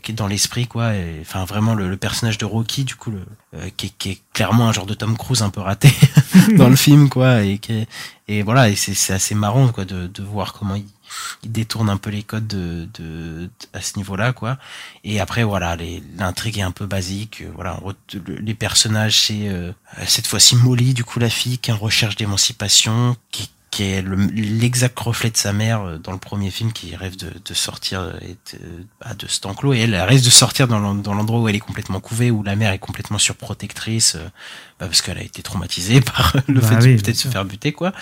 qui 0.03 0.13
est 0.13 0.15
dans 0.15 0.29
l'esprit 0.29 0.67
quoi 0.67 0.95
et 0.95 1.19
enfin 1.21 1.45
vraiment 1.45 1.75
le, 1.75 1.91
le 1.91 1.97
personnage 1.99 2.39
de 2.39 2.47
Rocky 2.47 2.85
du 2.85 2.95
coup 2.95 3.11
le 3.11 3.21
euh, 3.55 3.69
qui, 3.77 3.87
est, 3.87 3.93
qui 3.99 4.11
est 4.13 4.19
clairement 4.33 4.69
un 4.69 4.73
genre 4.73 4.87
de 4.87 4.95
Tom 4.95 5.17
Cruise 5.17 5.43
un 5.43 5.51
peu 5.51 5.61
raté 5.61 5.91
dans 6.57 6.69
le 6.69 6.77
film, 6.87 7.09
quoi, 7.09 7.43
et 7.43 7.59
qui 7.59 7.73
est- 7.73 7.89
et 8.29 8.43
voilà, 8.43 8.69
et 8.69 8.75
c'est 8.75 8.93
c'est 8.95 9.13
assez 9.13 9.37
marrant, 9.37 9.69
quoi, 9.69 9.85
de, 9.85 10.06
de 10.07 10.23
voir 10.23 10.53
comment 10.53 10.75
il, 10.77 10.85
il 11.43 11.53
détourne 11.53 11.89
un 11.91 11.97
peu 11.97 12.11
les 12.11 12.23
codes 12.23 12.47
de, 12.47 12.89
de, 12.95 13.49
à 13.73 13.81
ce 13.81 13.97
niveau-là, 13.97 14.33
quoi. 14.33 14.59
Et 15.05 15.21
après, 15.21 15.45
voilà, 15.45 15.77
l'intrigue 16.19 16.59
est 16.59 16.63
un 16.63 16.73
peu 16.73 16.87
basique. 16.87 17.43
euh, 17.43 17.51
Voilà, 17.55 17.79
les 18.27 18.55
personnages, 18.55 19.21
c'est 19.27 19.49
euh, 19.49 19.73
cette 20.07 20.27
fois-ci 20.27 20.57
Molly, 20.57 20.95
du 20.95 21.05
coup 21.05 21.19
la 21.19 21.31
fille 21.31 21.59
qui 21.59 21.71
est 21.71 21.75
en 21.75 21.79
recherche 21.79 22.17
d'émancipation, 22.17 23.17
qui 23.31 23.51
qui 23.69 23.83
est 23.83 24.01
le- 24.01 24.17
l'exact 24.17 24.99
reflet 24.99 25.29
de 25.29 25.37
sa 25.37 25.53
mère 25.53 25.83
euh, 25.83 25.99
dans 25.99 26.13
le 26.13 26.19
premier 26.19 26.51
film 26.51 26.73
qui 26.73 26.97
rêve 26.97 27.17
de, 27.17 27.31
de 27.45 27.53
sortir 27.55 28.15
et 28.23 28.29
de, 28.55 28.59
bah, 29.01 29.13
de 29.13 29.27
cet 29.27 29.45
enclos 29.45 29.75
et 29.75 29.81
elle, 29.81 29.93
elle 29.93 30.01
rêve 30.03 30.25
de 30.25 30.31
sortir 30.31 30.67
dans 30.67 30.79
l'en- 30.79 30.95
dans 30.95 31.13
l'endroit 31.13 31.41
où 31.41 31.49
elle 31.49 31.57
est 31.57 31.61
complètement 31.61 32.01
couvée 32.01 32.31
où 32.31 32.43
la 32.43 32.57
mère 32.57 32.73
est 32.73 32.79
complètement 32.79 33.19
surprotectrice 33.19 34.17
bah, 34.81 34.87
parce 34.87 35.03
qu'elle 35.03 35.19
a 35.19 35.23
été 35.23 35.43
traumatisée 35.43 36.01
par 36.13 36.35
le 36.47 36.61
Bah 36.61 36.67
fait 36.69 36.77
oui, 36.77 36.97
de 36.97 37.03
peut-être 37.03 37.17
se 37.17 37.29
faire 37.29 37.45
buter 37.45 37.73
quoi 37.73 37.93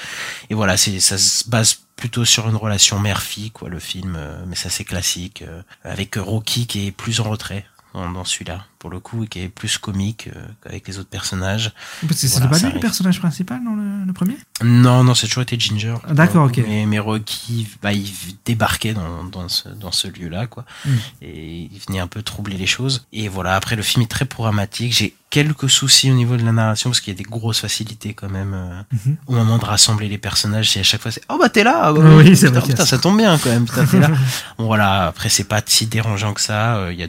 et 0.50 0.54
voilà 0.54 0.76
c'est 0.76 1.00
ça 1.00 1.18
se 1.18 1.48
base 1.48 1.78
plutôt 1.96 2.24
sur 2.24 2.48
une 2.48 2.56
relation 2.56 2.98
mère-fille 2.98 3.50
quoi 3.50 3.68
le 3.68 3.78
film 3.78 4.16
euh, 4.16 4.44
mais 4.46 4.56
ça 4.56 4.70
c'est 4.70 4.84
classique 4.84 5.42
euh, 5.42 5.62
avec 5.82 6.16
Rocky 6.16 6.66
qui 6.66 6.86
est 6.86 6.92
plus 6.92 7.20
en 7.20 7.24
retrait 7.24 7.64
dans, 7.92 8.10
dans 8.10 8.24
celui-là 8.24 8.66
pour 8.84 8.90
le 8.90 9.00
coup 9.00 9.24
et 9.24 9.28
qui 9.28 9.40
est 9.40 9.48
plus 9.48 9.78
comique 9.78 10.28
euh, 10.36 10.40
qu'avec 10.62 10.86
les 10.86 10.98
autres 10.98 11.08
personnages 11.08 11.72
Parce 12.06 12.20
que 12.20 12.26
c'était 12.28 12.46
Voilà, 12.46 12.58
pas 12.60 12.66
lui 12.66 12.74
le 12.74 12.80
personnage 12.80 13.18
principal 13.18 13.64
dans 13.64 13.74
le, 13.74 14.04
le 14.06 14.12
premier? 14.12 14.36
Non, 14.62 15.02
non, 15.04 15.14
c'est 15.14 15.26
toujours 15.26 15.42
été 15.42 15.58
Ginger. 15.58 15.94
Ah, 16.06 16.12
d'accord, 16.12 16.44
ok. 16.48 16.60
Mais, 16.68 16.84
mais 16.84 16.98
Rocky, 16.98 17.66
bah, 17.82 17.94
il 17.94 18.12
débarquait 18.44 18.92
dans, 18.92 19.24
dans 19.24 19.48
ce, 19.48 19.70
dans 19.70 19.90
ce 19.90 20.06
lieu-là, 20.06 20.46
quoi. 20.48 20.66
Mm. 20.84 20.90
Et 21.22 21.70
il 21.72 21.80
venait 21.88 22.00
un 22.00 22.08
peu 22.08 22.20
troubler 22.22 22.58
les 22.58 22.66
choses. 22.66 23.06
Et 23.14 23.28
voilà, 23.28 23.56
après, 23.56 23.74
le 23.74 23.82
film 23.82 24.02
est 24.02 24.10
très 24.10 24.26
programmatique. 24.26 24.92
J'ai 24.92 25.16
quelques 25.30 25.68
soucis 25.68 26.12
au 26.12 26.14
niveau 26.14 26.36
de 26.36 26.44
la 26.44 26.52
narration, 26.52 26.90
parce 26.90 27.00
qu'il 27.00 27.12
y 27.12 27.16
a 27.16 27.18
des 27.18 27.24
grosses 27.28 27.58
facilités 27.58 28.12
quand 28.14 28.28
même 28.28 28.52
euh, 28.54 28.82
Mhm. 29.06 29.16
au 29.26 29.32
moment 29.32 29.58
de 29.58 29.64
rassembler 29.64 30.08
les 30.08 30.18
personnages. 30.18 30.70
C'est 30.70 30.78
à 30.80 30.84
chaque 30.84 31.00
fois, 31.00 31.10
c'est 31.10 31.22
oh 31.28 31.38
bah 31.40 31.48
t'es 31.48 31.64
là. 31.64 31.92
bah, 31.92 32.00
Oui, 32.04 32.22
putain, 32.24 32.36
c'est 32.36 32.46
vrai 32.50 32.60
putain, 32.62 32.84
ça. 32.86 32.98
tombe 32.98 33.16
bien 33.16 33.36
quand 33.38 33.48
même. 33.50 33.64
Putain, 33.64 33.84
t'es 33.86 33.98
là. 33.98 34.10
bon 34.58 34.66
voilà, 34.66 35.06
après 35.06 35.28
c'est 35.30 35.42
pas 35.44 35.60
si 35.66 35.86
dérangeant 35.86 36.34
que 36.34 36.40
ça. 36.40 36.76
euh, 36.76 36.92
Il 36.92 37.00
y 37.00 37.02
a. 37.02 37.06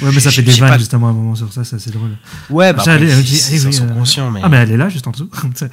Ouais, 0.00 0.10
mais 0.14 0.20
ça 0.20 0.30
fait 0.30 0.40
des 0.40 0.52
vannes 0.52 0.78
justement 0.78 1.12
moment 1.16 1.34
sur 1.34 1.52
ça, 1.52 1.64
c'est 1.64 1.76
assez 1.76 1.90
drôle. 1.90 2.16
Ouais, 2.50 2.72
bah 2.72 2.80
après, 2.80 2.92
elle- 2.96 3.22
dit, 3.22 3.42
oui, 3.52 3.72
sont 3.72 3.86
euh, 3.88 3.94
conscients, 3.94 4.30
mais. 4.30 4.40
Ah, 4.42 4.48
mais 4.48 4.58
elle 4.58 4.70
est 4.72 4.76
là, 4.76 4.88
juste 4.88 5.06
en 5.06 5.10
dessous. 5.10 5.30
ça 5.54 5.68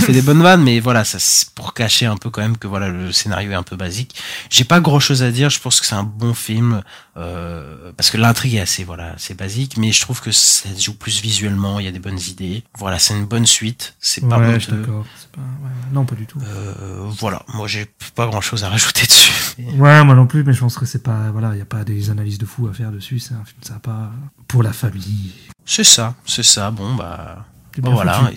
fait 0.00 0.12
des 0.12 0.22
bonnes 0.22 0.42
vannes, 0.42 0.62
mais 0.62 0.80
voilà, 0.80 1.04
ça 1.04 1.18
c'est 1.18 1.50
pour 1.50 1.74
cacher 1.74 2.06
un 2.06 2.16
peu 2.16 2.30
quand 2.30 2.40
même 2.42 2.56
que 2.56 2.66
voilà 2.66 2.88
le 2.88 3.12
scénario 3.12 3.50
est 3.50 3.54
un 3.54 3.62
peu 3.62 3.76
basique. 3.76 4.14
J'ai 4.50 4.64
pas 4.64 4.80
grand 4.80 5.00
chose 5.00 5.22
à 5.22 5.30
dire. 5.30 5.50
Je 5.50 5.60
pense 5.60 5.80
que 5.80 5.86
c'est 5.86 5.94
un 5.94 6.04
bon 6.04 6.34
film 6.34 6.82
euh, 7.16 7.92
parce 7.96 8.10
que 8.10 8.16
l'intrigue 8.16 8.54
est 8.54 8.60
assez 8.60 8.84
voilà, 8.84 9.14
c'est 9.18 9.36
basique, 9.36 9.76
mais 9.76 9.92
je 9.92 10.00
trouve 10.00 10.20
que 10.20 10.32
ça 10.32 10.68
se 10.74 10.82
joue 10.82 10.94
plus 10.94 11.20
visuellement. 11.20 11.78
Il 11.80 11.84
y 11.84 11.88
a 11.88 11.92
des 11.92 11.98
bonnes 11.98 12.18
idées. 12.28 12.64
Voilà, 12.78 12.98
c'est 12.98 13.14
une 13.14 13.26
bonne 13.26 13.46
suite. 13.46 13.94
C'est 14.00 14.26
pas 14.28 14.38
ouais, 14.38 14.58
pas- 14.58 14.74
ouais, 14.74 14.82
ouais. 14.88 15.70
Non, 15.92 16.04
pas 16.04 16.14
du 16.14 16.26
tout. 16.26 16.38
Euh, 16.42 16.74
voilà, 17.18 17.42
moi 17.54 17.66
j'ai 17.66 17.86
pas 18.14 18.26
grand 18.26 18.40
chose 18.40 18.64
à 18.64 18.68
rajouter 18.70 19.06
dessus. 19.06 19.32
Mais- 19.58 19.72
Ouais, 19.80 20.04
moi 20.04 20.14
non 20.14 20.26
plus, 20.26 20.44
mais 20.44 20.52
je 20.52 20.60
pense 20.60 20.76
que 20.78 20.86
c'est 20.86 21.02
pas. 21.02 21.30
Voilà, 21.32 21.50
il 21.52 21.56
n'y 21.56 21.60
a 21.62 21.66
pas 21.66 21.84
des 21.84 22.10
analyses 22.10 22.38
de 22.38 22.46
fou 22.46 22.68
à 22.68 22.72
faire 22.72 22.90
dessus. 22.90 23.18
C'est 23.18 23.34
un 23.34 23.44
film 23.44 23.62
sympa 23.62 24.09
pour 24.48 24.62
la 24.62 24.72
famille. 24.72 25.32
C'est 25.64 25.84
ça, 25.84 26.14
c'est 26.26 26.42
ça. 26.42 26.70
Bon 26.70 26.94
bah 26.94 27.44
Bon, 27.78 27.82
bien 27.88 27.92
voilà, 27.92 28.30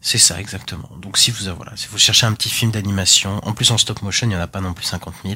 c'est- 0.00 0.18
ça 0.18 0.40
exactement. 0.40 0.88
Donc 1.02 1.18
si 1.18 1.30
vous 1.30 1.44
voilà, 1.54 1.72
si 1.76 1.86
vous 1.90 1.98
cherchez 1.98 2.24
un 2.24 2.32
petit 2.32 2.48
film 2.48 2.70
d'animation, 2.70 3.40
en 3.46 3.52
plus 3.52 3.70
en 3.70 3.76
stop 3.78 4.00
motion, 4.02 4.26
il 4.28 4.32
y 4.32 4.36
en 4.36 4.40
a 4.40 4.46
pas 4.46 4.60
non 4.62 4.72
plus 4.72 4.86
50 4.86 5.12
000, 5.24 5.34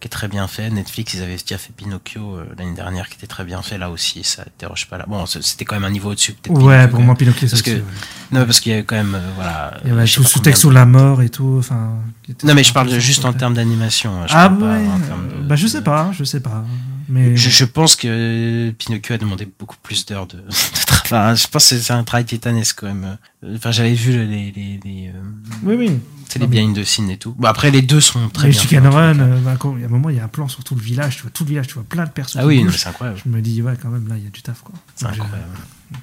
qui 0.00 0.06
est 0.06 0.08
très 0.08 0.28
bien 0.28 0.46
fait. 0.48 0.70
Netflix, 0.70 1.12
ils 1.14 1.22
avaient 1.22 1.36
déjà 1.36 1.58
fait 1.58 1.72
Pinocchio 1.76 2.36
euh, 2.36 2.46
l'année 2.56 2.74
dernière, 2.74 3.08
qui 3.10 3.16
était 3.16 3.26
très 3.26 3.44
bien 3.44 3.60
fait 3.60 3.76
là 3.76 3.90
aussi. 3.90 4.22
Ça 4.24 4.44
déroge 4.58 4.86
pas 4.88 4.96
là. 4.96 5.04
Bon, 5.06 5.26
c'était 5.26 5.66
quand 5.66 5.74
même 5.74 5.84
un 5.84 5.90
niveau 5.90 6.12
au-dessus. 6.12 6.32
peut-être 6.32 6.58
Ouais, 6.62 6.88
pour 6.88 7.00
moi. 7.00 7.14
Pinocchio, 7.14 7.46
Parce 7.48 7.60
c'est 7.62 7.70
que 7.70 7.76
aussi, 7.76 7.80
ouais. 7.82 8.38
non, 8.38 8.46
parce 8.46 8.60
qu'il 8.60 8.72
y 8.72 8.76
a 8.76 8.82
quand 8.82 8.96
même 8.96 9.14
euh, 9.14 9.30
voilà. 9.34 9.74
Il 9.84 9.88
y 9.88 9.92
avait 9.92 10.06
tout 10.06 10.22
pas 10.22 10.28
sous 10.28 10.38
combien 10.38 10.44
texte 10.44 10.60
de- 10.62 10.68
sur 10.68 10.72
la 10.72 10.86
mort 10.86 11.20
et 11.20 11.28
tout. 11.28 11.56
Enfin, 11.58 11.98
Non, 12.44 12.54
mais 12.54 12.64
je 12.64 12.72
parle 12.72 12.88
juste 12.98 13.24
en 13.26 13.34
termes 13.34 13.54
d'animation. 13.54 14.22
hein, 14.22 14.26
Ah 14.30 14.48
pas 14.48 14.54
ouais. 14.64 14.86
en 14.88 14.98
termes 15.00 15.28
de- 15.28 15.46
Bah 15.46 15.56
je 15.56 15.66
sais 15.66 15.82
pas, 15.82 16.10
je 16.12 16.24
sais 16.24 16.40
pas. 16.40 16.64
Mais 17.08 17.36
Je, 17.36 17.50
je 17.50 17.64
pense 17.64 17.94
que 17.96 18.70
Pinocchio 18.78 19.14
a 19.14 19.18
demandé 19.18 19.48
beaucoup 19.58 19.76
plus 19.82 20.04
d'heures 20.06 20.26
de, 20.26 20.36
de 20.38 20.86
travail. 21.04 21.36
Je 21.36 21.46
pense 21.48 21.68
que 21.68 21.78
c'est 21.78 21.92
un 21.92 22.04
travail 22.04 22.24
titanesque 22.24 22.78
quand 22.80 22.86
même. 22.86 23.04
Euh, 23.44 23.56
Enfin, 23.56 23.70
j'avais 23.70 23.94
vu 23.94 24.10
les, 24.12 24.50
les, 24.50 24.80
les, 24.84 25.08
euh, 25.14 25.20
oui, 25.62 25.74
oui. 25.76 26.00
c'est 26.28 26.40
les 26.40 26.48
behind 26.48 26.76
the 26.76 26.82
scenes 26.84 27.10
et 27.10 27.16
tout. 27.16 27.32
Bon, 27.38 27.46
après, 27.46 27.70
les 27.70 27.80
deux 27.82 28.00
sont 28.00 28.28
très 28.30 28.48
Mais 28.48 28.52
bien. 28.52 28.60
Chicken 28.60 28.86
Run, 28.88 29.18
euh, 29.20 29.38
bah, 29.40 29.54
quand- 29.56 29.76
il 29.76 29.82
y 29.82 29.84
a 29.84 29.86
un 29.86 29.90
moment, 29.90 30.10
il 30.10 30.16
y 30.16 30.20
a 30.20 30.24
un 30.24 30.28
plan 30.28 30.48
sur 30.48 30.64
tout 30.64 30.74
le 30.74 30.80
village. 30.80 31.16
Tu 31.16 31.22
vois 31.22 31.30
tout 31.30 31.44
le 31.44 31.50
village, 31.50 31.68
tu 31.68 31.74
vois 31.74 31.84
plein 31.84 32.04
de 32.06 32.10
personnes. 32.10 32.42
Ah 32.42 32.46
oui, 32.46 32.66
c'est 32.76 32.88
incroyable. 32.88 33.20
Je 33.24 33.30
me 33.30 33.40
dis, 33.40 33.62
ouais, 33.62 33.74
quand 33.80 33.88
même, 33.90 34.08
là, 34.08 34.16
il 34.16 34.24
y 34.24 34.26
a 34.26 34.30
du 34.30 34.42
taf, 34.42 34.62
quoi. 34.62 34.74
C'est 34.96 35.06
je- 35.06 35.20
incroyable. 35.20 35.50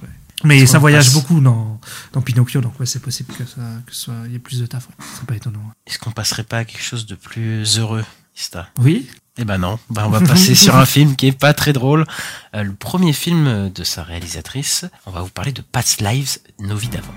ouais. 0.01 0.07
Mais 0.45 0.65
ça 0.65 0.77
voyage 0.79 1.05
passe- 1.05 1.13
beaucoup 1.13 1.39
dans, 1.41 1.79
dans 2.13 2.21
Pinocchio, 2.21 2.59
donc 2.61 2.77
ouais, 2.79 2.85
c'est 2.85 3.01
possible 3.01 3.33
que 3.33 3.45
ça, 3.45 3.61
que 3.85 3.93
soit, 3.95 4.13
il 4.25 4.31
y 4.33 4.35
ait 4.35 4.39
plus 4.39 4.59
de 4.59 4.65
taf. 4.65 4.87
Ouais. 4.87 5.05
C'est 5.15 5.25
pas 5.25 5.35
étonnant. 5.35 5.59
Est-ce 5.87 5.99
qu'on 5.99 6.11
passerait 6.11 6.43
pas 6.43 6.59
à 6.59 6.65
quelque 6.65 6.81
chose 6.83 7.05
de 7.05 7.15
plus 7.15 7.77
heureux, 7.79 8.03
Ista? 8.37 8.69
Oui. 8.79 9.07
Eh 9.39 9.45
ben 9.45 9.57
non, 9.57 9.79
ben 9.89 10.05
on 10.05 10.09
va 10.09 10.21
passer 10.21 10.53
sur 10.53 10.75
un 10.75 10.85
film 10.85 11.15
qui 11.15 11.27
est 11.27 11.31
pas 11.37 11.53
très 11.53 11.73
drôle. 11.73 12.05
Euh, 12.55 12.61
le 12.61 12.73
premier 12.73 13.13
film 13.13 13.71
de 13.73 13.83
sa 13.83 14.03
réalisatrice, 14.03 14.85
on 15.07 15.11
va 15.11 15.21
vous 15.21 15.29
parler 15.29 15.51
de 15.51 15.61
Past 15.61 16.01
Lives, 16.01 16.37
Nos 16.59 16.75
vies 16.75 16.89
d'avant. 16.89 17.13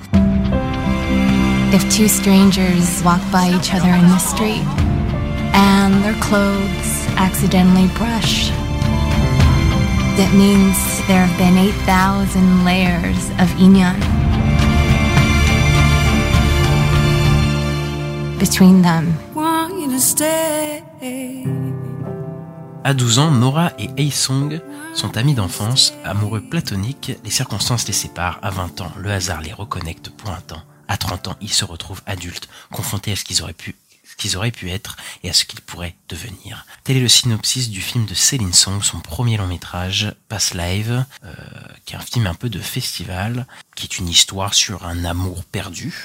If 1.75 1.87
two 1.95 2.09
strangers 2.09 3.03
walk 3.05 3.21
by 3.31 3.55
each 3.55 3.75
other 3.75 3.91
in 3.91 4.09
the 4.09 4.19
street 4.19 4.65
and 5.53 6.03
their 6.03 6.15
clothes 6.21 7.07
accidentally 7.19 7.89
brush, 7.99 8.51
that 10.17 10.33
means 10.33 10.79
there 11.09 11.27
have 11.27 11.37
been 11.37 11.59
8,000 11.59 12.65
layers 12.65 13.29
of 13.39 13.51
inyan 13.61 13.95
between 18.39 18.81
them. 18.81 19.13
À 22.87 22.95
12 22.95 23.19
ans, 23.19 23.33
Nora 23.33 23.73
et 23.81 23.91
Hei-sung 23.97 24.61
sont 24.95 25.17
amis 25.17 25.35
d'enfance, 25.35 25.93
amoureux 26.05 26.41
platoniques, 26.41 27.11
les 27.25 27.31
circonstances 27.33 27.89
les 27.89 27.93
séparent, 27.93 28.39
à 28.43 28.51
20 28.51 28.81
ans, 28.81 28.93
le 28.97 29.11
hasard 29.11 29.41
les 29.41 29.53
reconnecte 29.53 30.11
pour 30.11 30.31
un 30.31 30.41
temps. 30.41 30.63
À 30.87 30.97
30 30.97 31.27
ans, 31.27 31.37
ils 31.41 31.53
se 31.53 31.65
retrouvent 31.65 32.03
adultes, 32.07 32.49
confrontés 32.71 33.11
à 33.11 33.17
ce 33.17 33.25
qu'ils 33.25 33.43
auraient 33.43 34.53
pu 34.53 34.71
être 34.71 34.97
et 35.25 35.31
à 35.31 35.33
ce 35.33 35.45
qu'ils 35.45 35.63
pourraient 35.63 35.97
devenir. 36.09 36.65
Tel 36.85 36.99
est 36.99 37.01
le 37.01 37.09
synopsis 37.09 37.71
du 37.71 37.81
film 37.81 38.07
de 38.07 38.15
Céline 38.15 38.53
Song, 38.53 38.81
son 38.81 39.01
premier 39.01 39.37
long 39.37 39.49
métrage, 39.49 40.15
Pass 40.29 40.55
Live, 40.55 41.05
euh, 41.25 41.35
qui 41.87 41.95
est 41.95 41.99
un 41.99 42.01
film 42.03 42.29
un 42.29 42.35
peu 42.35 42.51
de 42.51 42.61
festival, 42.61 43.49
qui 43.75 43.87
est 43.87 43.99
une 43.99 44.09
histoire 44.09 44.55
sur 44.55 44.87
un 44.87 45.05
amour 45.05 45.43
perdu, 45.43 46.05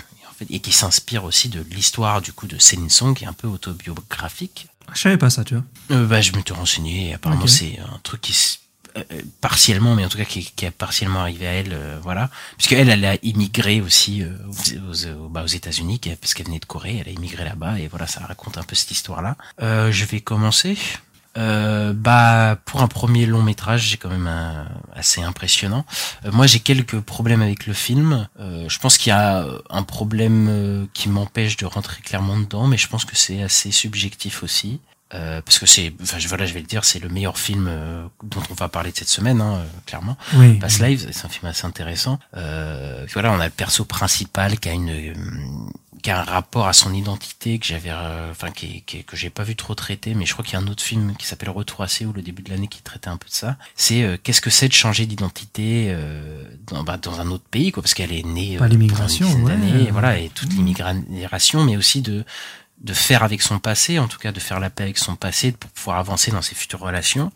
et 0.49 0.59
qui 0.59 0.71
s'inspire 0.71 1.25
aussi 1.25 1.49
de 1.49 1.63
l'histoire 1.69 2.23
du 2.23 2.33
coup 2.33 2.47
de 2.47 2.57
Céline 2.57 2.89
Song, 2.89 3.15
qui 3.15 3.25
est 3.25 3.27
un 3.27 3.33
peu 3.33 3.47
autobiographique, 3.47 4.67
Je 4.93 4.99
savais 5.01 5.17
pas 5.17 5.29
ça, 5.29 5.43
tu 5.43 5.55
vois. 5.55 5.63
euh, 5.91 6.05
bah, 6.05 6.21
je 6.21 6.31
m'étais 6.33 6.53
renseigné 6.53 7.09
et 7.09 7.13
apparemment 7.13 7.45
c'est 7.47 7.79
un 7.79 7.99
truc 8.03 8.21
qui 8.21 8.31
s- 8.33 8.59
euh, 8.97 9.03
euh, 9.13 9.21
partiellement, 9.39 9.95
mais 9.95 10.03
en 10.05 10.09
tout 10.09 10.17
cas 10.17 10.25
qui, 10.25 10.43
qui 10.53 10.65
a 10.65 10.71
partiellement 10.71 11.21
arrivé 11.21 11.47
à 11.47 11.51
elle, 11.53 11.71
euh, 11.71 11.97
voilà, 12.03 12.29
puisque 12.57 12.73
elle, 12.73 12.89
elle 12.89 13.05
a 13.05 13.15
immigré 13.23 13.79
aussi 13.79 14.21
euh, 14.21 14.35
aux, 14.89 15.05
aux, 15.07 15.29
bah, 15.29 15.43
aux 15.43 15.47
États-Unis, 15.47 16.01
parce 16.19 16.33
qu'elle 16.33 16.47
venait 16.47 16.59
de 16.59 16.65
Corée, 16.65 16.97
elle 16.97 17.07
a 17.07 17.11
immigré 17.11 17.45
là-bas 17.45 17.79
et 17.79 17.87
voilà, 17.87 18.05
ça 18.07 18.19
raconte 18.25 18.57
un 18.57 18.63
peu 18.63 18.75
cette 18.75 18.91
histoire-là. 18.91 19.37
Euh, 19.61 19.91
je 19.93 20.03
vais 20.05 20.19
commencer. 20.19 20.77
Euh, 21.37 21.93
bah 21.93 22.57
pour 22.65 22.81
un 22.81 22.87
premier 22.87 23.25
long 23.25 23.41
métrage, 23.41 23.83
j'ai 23.87 23.97
quand 23.97 24.09
même 24.09 24.27
un, 24.27 24.67
assez 24.93 25.21
impressionnant. 25.21 25.85
Euh, 26.25 26.31
moi, 26.33 26.45
j'ai 26.47 26.59
quelques 26.59 26.99
problèmes 26.99 27.41
avec 27.41 27.67
le 27.67 27.73
film. 27.73 28.27
Euh, 28.39 28.65
je 28.67 28.79
pense 28.79 28.97
qu'il 28.97 29.11
y 29.11 29.13
a 29.13 29.45
un 29.69 29.83
problème 29.83 30.47
euh, 30.49 30.85
qui 30.93 31.07
m'empêche 31.09 31.55
de 31.57 31.65
rentrer 31.65 32.01
clairement 32.01 32.37
dedans, 32.37 32.67
mais 32.67 32.77
je 32.77 32.87
pense 32.87 33.05
que 33.05 33.15
c'est 33.15 33.41
assez 33.43 33.71
subjectif 33.71 34.43
aussi. 34.43 34.81
Euh, 35.13 35.41
parce 35.41 35.59
que 35.59 35.65
c'est, 35.65 35.93
enfin 36.01 36.19
je- 36.19 36.27
voilà, 36.29 36.45
je 36.45 36.53
vais 36.53 36.61
le 36.61 36.65
dire, 36.65 36.85
c'est 36.85 36.99
le 36.99 37.09
meilleur 37.09 37.37
film 37.37 37.67
euh, 37.69 38.05
dont 38.23 38.41
on 38.49 38.53
va 38.53 38.69
parler 38.69 38.91
de 38.93 38.97
cette 38.97 39.09
semaine, 39.09 39.41
hein, 39.41 39.55
euh, 39.57 39.65
clairement. 39.85 40.15
Oui. 40.35 40.53
Pass 40.59 40.79
Lives, 40.79 41.09
c'est 41.11 41.25
un 41.25 41.29
film 41.29 41.47
assez 41.49 41.65
intéressant. 41.65 42.17
Euh, 42.37 43.05
voilà, 43.11 43.33
on 43.33 43.39
a 43.41 43.45
le 43.45 43.51
perso 43.51 43.83
principal 43.83 44.57
qui 44.57 44.69
a 44.69 44.71
une, 44.71 44.89
euh, 44.89 45.13
qui 46.01 46.11
a 46.11 46.19
un 46.19 46.23
rapport 46.23 46.67
à 46.67 46.73
son 46.73 46.93
identité 46.93 47.59
que 47.59 47.65
j'avais, 47.65 47.91
euh, 47.91 48.31
enfin 48.31 48.51
qui, 48.51 48.83
que 48.83 49.15
j'ai 49.15 49.29
pas 49.29 49.43
vu 49.43 49.55
trop 49.55 49.75
traiter, 49.75 50.13
mais 50.13 50.25
je 50.25 50.33
crois 50.33 50.43
qu'il 50.43 50.53
y 50.53 50.57
a 50.57 50.59
un 50.59 50.67
autre 50.67 50.83
film 50.83 51.15
qui 51.15 51.25
s'appelle 51.25 51.49
Retour 51.49 51.81
à 51.81 51.87
Séoul 51.87 52.17
au 52.17 52.21
début 52.21 52.41
de 52.41 52.49
l'année 52.49 52.67
qui 52.67 52.81
traitait 52.81 53.09
un 53.09 53.17
peu 53.17 53.27
de 53.27 53.33
ça. 53.33 53.57
C'est 53.75 54.03
euh, 54.03 54.17
qu'est-ce 54.21 54.41
que 54.41 54.49
c'est 54.49 54.67
de 54.67 54.73
changer 54.73 55.05
d'identité 55.05 55.87
euh, 55.89 56.43
dans, 56.67 56.83
bah, 56.83 56.97
dans 56.97 57.21
un 57.21 57.27
autre 57.29 57.45
pays, 57.49 57.71
quoi, 57.71 57.83
parce 57.83 57.93
qu'elle 57.93 58.13
est 58.13 58.25
née 58.25 58.57
Pas 58.57 58.65
euh, 58.65 58.67
l'immigration, 58.67 59.27
une 59.27 59.45
dizaine 59.45 59.75
ouais. 59.75 59.83
et 59.83 59.91
voilà, 59.91 60.17
et 60.17 60.29
toute 60.29 60.51
l'immigration, 60.53 61.63
mais 61.63 61.77
aussi 61.77 62.01
de 62.01 62.25
de 62.81 62.93
faire 62.93 63.21
avec 63.23 63.43
son 63.43 63.59
passé, 63.59 63.99
en 63.99 64.07
tout 64.07 64.17
cas 64.17 64.31
de 64.31 64.39
faire 64.39 64.59
la 64.59 64.71
paix 64.71 64.83
avec 64.83 64.97
son 64.97 65.15
passé 65.15 65.51
pour 65.51 65.69
pouvoir 65.69 65.99
avancer 65.99 66.31
dans 66.31 66.41
ses 66.41 66.55
futures 66.55 66.79
relations. 66.79 67.31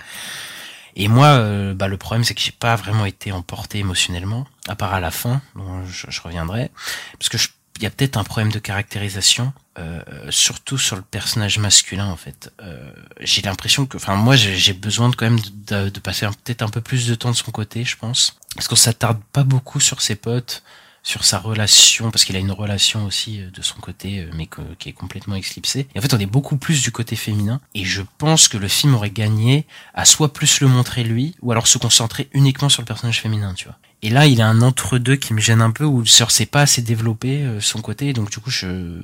Et 0.95 1.07
moi, 1.07 1.27
euh, 1.27 1.73
bah, 1.73 1.87
le 1.87 1.97
problème, 1.97 2.23
c'est 2.23 2.33
que 2.33 2.41
j'ai 2.41 2.51
pas 2.51 2.75
vraiment 2.75 3.05
été 3.05 3.31
emporté 3.31 3.79
émotionnellement, 3.79 4.47
à 4.67 4.75
part 4.75 4.93
à 4.93 4.99
la 4.99 5.11
fin, 5.11 5.41
dont 5.55 5.85
je, 5.85 6.07
je 6.09 6.21
reviendrai, 6.21 6.71
parce 7.19 7.29
que 7.29 7.37
je 7.37 7.49
il 7.77 7.83
y 7.83 7.85
a 7.85 7.89
peut-être 7.89 8.17
un 8.17 8.23
problème 8.23 8.51
de 8.51 8.59
caractérisation, 8.59 9.51
euh, 9.77 10.01
surtout 10.29 10.77
sur 10.77 10.95
le 10.95 11.01
personnage 11.01 11.59
masculin 11.59 12.07
en 12.07 12.15
fait. 12.15 12.51
Euh, 12.61 12.91
j'ai 13.19 13.41
l'impression 13.41 13.85
que, 13.85 13.97
enfin 13.97 14.15
moi 14.15 14.35
j'ai 14.35 14.73
besoin 14.73 15.09
de 15.09 15.15
quand 15.15 15.25
même 15.29 15.39
de, 15.67 15.89
de 15.89 15.99
passer 15.99 16.25
peut-être 16.25 16.61
un 16.61 16.69
peu 16.69 16.81
plus 16.81 17.07
de 17.07 17.15
temps 17.15 17.31
de 17.31 17.35
son 17.35 17.51
côté, 17.51 17.83
je 17.83 17.97
pense, 17.97 18.39
parce 18.55 18.67
qu'on 18.67 18.75
s'attarde 18.75 19.19
pas 19.33 19.43
beaucoup 19.43 19.79
sur 19.79 20.01
ses 20.01 20.15
potes 20.15 20.63
sur 21.05 21.23
sa 21.23 21.37
relation, 21.37 22.09
parce 22.09 22.25
qu'il 22.25 22.35
a 22.35 22.39
une 22.39 22.51
relation 22.51 23.05
aussi 23.05 23.39
euh, 23.39 23.51
de 23.51 23.61
son 23.61 23.79
côté, 23.79 24.21
euh, 24.21 24.31
mais 24.35 24.49
qui 24.79 24.89
est 24.89 24.93
complètement 24.93 25.35
éclipsée. 25.35 25.87
Et 25.93 25.99
en 25.99 26.01
fait, 26.01 26.13
on 26.15 26.19
est 26.19 26.25
beaucoup 26.25 26.57
plus 26.57 26.81
du 26.81 26.91
côté 26.91 27.15
féminin. 27.15 27.61
Et 27.75 27.85
je 27.85 28.01
pense 28.17 28.47
que 28.47 28.57
le 28.57 28.67
film 28.67 28.95
aurait 28.95 29.11
gagné 29.11 29.67
à 29.93 30.03
soit 30.03 30.33
plus 30.33 30.59
le 30.61 30.67
montrer 30.67 31.03
lui, 31.03 31.35
ou 31.43 31.51
alors 31.51 31.67
se 31.67 31.77
concentrer 31.77 32.27
uniquement 32.33 32.69
sur 32.69 32.81
le 32.81 32.87
personnage 32.87 33.21
féminin, 33.21 33.53
tu 33.53 33.65
vois. 33.65 33.77
Et 34.01 34.09
là, 34.09 34.25
il 34.25 34.41
a 34.41 34.47
un 34.47 34.63
entre-deux 34.63 35.15
qui 35.15 35.35
me 35.35 35.39
gêne 35.39 35.61
un 35.61 35.69
peu, 35.69 35.85
où 35.85 35.99
le 35.99 36.07
sœur 36.07 36.31
s'est 36.31 36.47
pas 36.47 36.61
assez 36.61 36.81
développé 36.81 37.43
euh, 37.43 37.61
son 37.61 37.81
côté, 37.81 38.11
donc 38.11 38.31
du 38.31 38.39
coup, 38.39 38.49
je... 38.49 38.99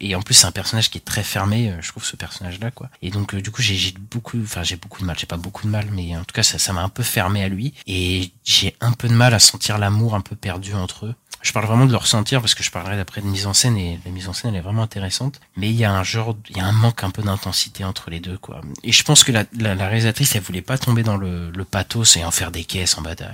Et 0.00 0.14
en 0.14 0.22
plus, 0.22 0.34
c'est 0.34 0.46
un 0.46 0.52
personnage 0.52 0.90
qui 0.90 0.98
est 0.98 1.04
très 1.04 1.22
fermé, 1.22 1.72
je 1.80 1.88
trouve, 1.88 2.04
ce 2.04 2.16
personnage-là, 2.16 2.70
quoi. 2.70 2.90
Et 3.00 3.10
donc, 3.10 3.34
du 3.34 3.50
coup, 3.50 3.62
j'ai 3.62 3.94
beaucoup, 4.10 4.38
enfin, 4.42 4.62
j'ai 4.62 4.76
beaucoup 4.76 5.00
de 5.00 5.06
mal, 5.06 5.16
j'ai 5.18 5.26
pas 5.26 5.38
beaucoup 5.38 5.62
de 5.64 5.70
mal, 5.70 5.86
mais 5.90 6.14
en 6.16 6.24
tout 6.24 6.34
cas, 6.34 6.42
ça, 6.42 6.58
ça 6.58 6.74
m'a 6.74 6.82
un 6.82 6.90
peu 6.90 7.02
fermé 7.02 7.42
à 7.42 7.48
lui. 7.48 7.72
Et 7.86 8.30
j'ai 8.44 8.76
un 8.80 8.92
peu 8.92 9.08
de 9.08 9.14
mal 9.14 9.32
à 9.32 9.38
sentir 9.38 9.78
l'amour 9.78 10.14
un 10.14 10.20
peu 10.20 10.36
perdu 10.36 10.74
entre 10.74 11.06
eux 11.06 11.14
je 11.42 11.52
parle 11.52 11.66
vraiment 11.66 11.86
de 11.86 11.92
le 11.92 11.96
ressentir 11.96 12.40
parce 12.40 12.54
que 12.54 12.62
je 12.62 12.70
parlerai 12.70 12.96
d'après 12.96 13.20
de 13.20 13.26
mise 13.26 13.46
en 13.46 13.54
scène 13.54 13.76
et 13.76 14.00
la 14.04 14.10
mise 14.10 14.28
en 14.28 14.32
scène 14.32 14.50
elle 14.50 14.58
est 14.58 14.62
vraiment 14.62 14.82
intéressante. 14.82 15.40
Mais 15.56 15.68
il 15.70 15.76
y 15.76 15.84
a 15.84 15.92
un 15.92 16.02
genre, 16.02 16.36
il 16.50 16.56
y 16.56 16.60
a 16.60 16.66
un 16.66 16.72
manque 16.72 17.04
un 17.04 17.10
peu 17.10 17.22
d'intensité 17.22 17.84
entre 17.84 18.10
les 18.10 18.20
deux 18.20 18.38
quoi. 18.38 18.60
Et 18.82 18.92
je 18.92 19.02
pense 19.04 19.24
que 19.24 19.32
la, 19.32 19.44
la, 19.58 19.74
réalisatrice 19.86 20.34
elle 20.34 20.42
voulait 20.42 20.62
pas 20.62 20.78
tomber 20.78 21.02
dans 21.02 21.16
le, 21.16 21.50
le 21.50 21.64
pathos 21.64 22.16
et 22.16 22.24
en 22.24 22.30
faire 22.30 22.50
des 22.50 22.64
caisses 22.64 22.98
en 22.98 23.02
bas 23.02 23.14
de 23.14 23.24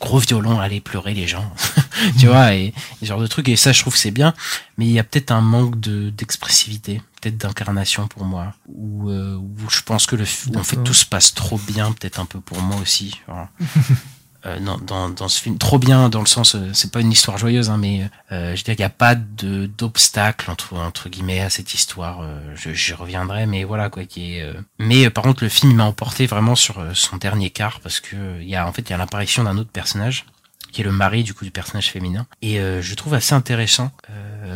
gros 0.00 0.18
violon, 0.18 0.60
aller 0.60 0.80
pleurer 0.80 1.14
les 1.14 1.26
gens, 1.26 1.52
tu 2.18 2.26
vois 2.26 2.54
et, 2.54 2.72
ce 3.00 3.06
genre 3.06 3.20
de 3.20 3.26
trucs. 3.26 3.48
Et 3.48 3.56
ça 3.56 3.72
je 3.72 3.80
trouve 3.80 3.96
c'est 3.96 4.10
bien, 4.10 4.34
mais 4.78 4.86
il 4.86 4.92
y 4.92 4.98
a 4.98 5.04
peut-être 5.04 5.30
un 5.30 5.42
manque 5.42 5.78
de 5.78 6.10
d'expressivité 6.10 7.02
peut-être 7.20 7.38
d'incarnation 7.38 8.08
pour 8.08 8.24
moi 8.24 8.54
où, 8.66 9.08
euh, 9.08 9.36
où 9.36 9.70
je 9.70 9.82
pense 9.82 10.06
que 10.06 10.16
le 10.16 10.24
en 10.56 10.64
fait 10.64 10.82
tout 10.82 10.94
se 10.94 11.06
passe 11.06 11.34
trop 11.34 11.56
bien 11.56 11.92
peut-être 11.92 12.18
un 12.18 12.24
peu 12.24 12.40
pour 12.40 12.60
moi 12.60 12.80
aussi 12.80 13.20
euh, 13.28 13.44
dans, 14.44 14.78
dans, 14.78 15.08
dans, 15.08 15.28
ce 15.28 15.40
film 15.40 15.56
trop 15.56 15.78
bien 15.78 16.08
dans 16.08 16.20
le 16.20 16.26
sens 16.26 16.56
euh, 16.56 16.70
c'est 16.72 16.90
pas 16.90 17.00
une 17.00 17.12
histoire 17.12 17.38
joyeuse 17.38 17.70
hein, 17.70 17.76
mais 17.78 18.10
euh, 18.32 18.56
je 18.56 18.64
dirais 18.64 18.74
qu'il 18.74 18.82
n'y 18.82 18.86
a 18.86 18.90
pas 18.90 19.14
de 19.14 19.66
d'obstacle 19.66 20.50
entre 20.50 20.74
entre 20.74 21.08
guillemets 21.08 21.40
à 21.40 21.50
cette 21.50 21.74
histoire 21.74 22.20
euh, 22.22 22.40
je 22.56 22.72
j'y 22.72 22.92
reviendrai 22.92 23.46
mais 23.46 23.62
voilà 23.62 23.88
quoi 23.88 24.04
qui 24.04 24.34
est 24.34 24.46
mais 24.78 25.08
par 25.10 25.22
contre 25.22 25.44
le 25.44 25.48
film 25.48 25.74
m'a 25.74 25.84
emporté 25.84 26.26
vraiment 26.26 26.56
sur 26.56 26.84
son 26.94 27.18
dernier 27.18 27.50
quart 27.50 27.80
parce 27.80 28.00
que 28.00 28.40
il 28.40 28.48
y 28.48 28.56
a 28.56 28.66
en 28.66 28.72
fait 28.72 28.82
il 28.82 28.90
y 28.90 28.94
a 28.94 28.96
l'apparition 28.96 29.44
d'un 29.44 29.56
autre 29.58 29.70
personnage 29.70 30.26
qui 30.72 30.80
est 30.80 30.84
le 30.84 30.92
mari 30.92 31.22
du 31.22 31.34
coup 31.34 31.44
du 31.44 31.50
personnage 31.50 31.90
féminin. 31.90 32.26
Et 32.40 32.56
je 32.56 32.94
trouve 32.94 33.12
assez 33.12 33.34
intéressant 33.34 33.90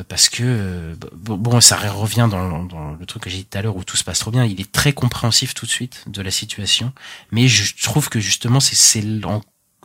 parce 0.09 0.31
que 0.31 0.97
bon 1.15 1.61
ça 1.61 1.77
revient 1.77 2.27
dans, 2.31 2.65
dans 2.65 2.93
le 2.93 3.05
truc 3.05 3.25
que 3.25 3.31
j'ai 3.31 3.39
dit 3.39 3.45
tout 3.45 3.59
à 3.59 3.63
l'heure 3.63 3.77
où 3.77 3.85
tout 3.85 3.99
se 3.99 4.05
passe 4.05 4.21
trop 4.21 4.31
bien. 4.31 4.47
Il 4.47 4.59
est 4.59 4.73
très 4.73 4.95
compréhensif 4.95 5.53
tout 5.53 5.67
de 5.67 5.71
suite 5.71 6.05
de 6.07 6.23
la 6.23 6.31
situation. 6.31 6.93
Mais 7.33 7.49
je 7.49 7.83
trouve 7.83 8.09
que 8.09 8.19
justement 8.19 8.61
c'est 8.61 8.77
c'est 8.77 9.03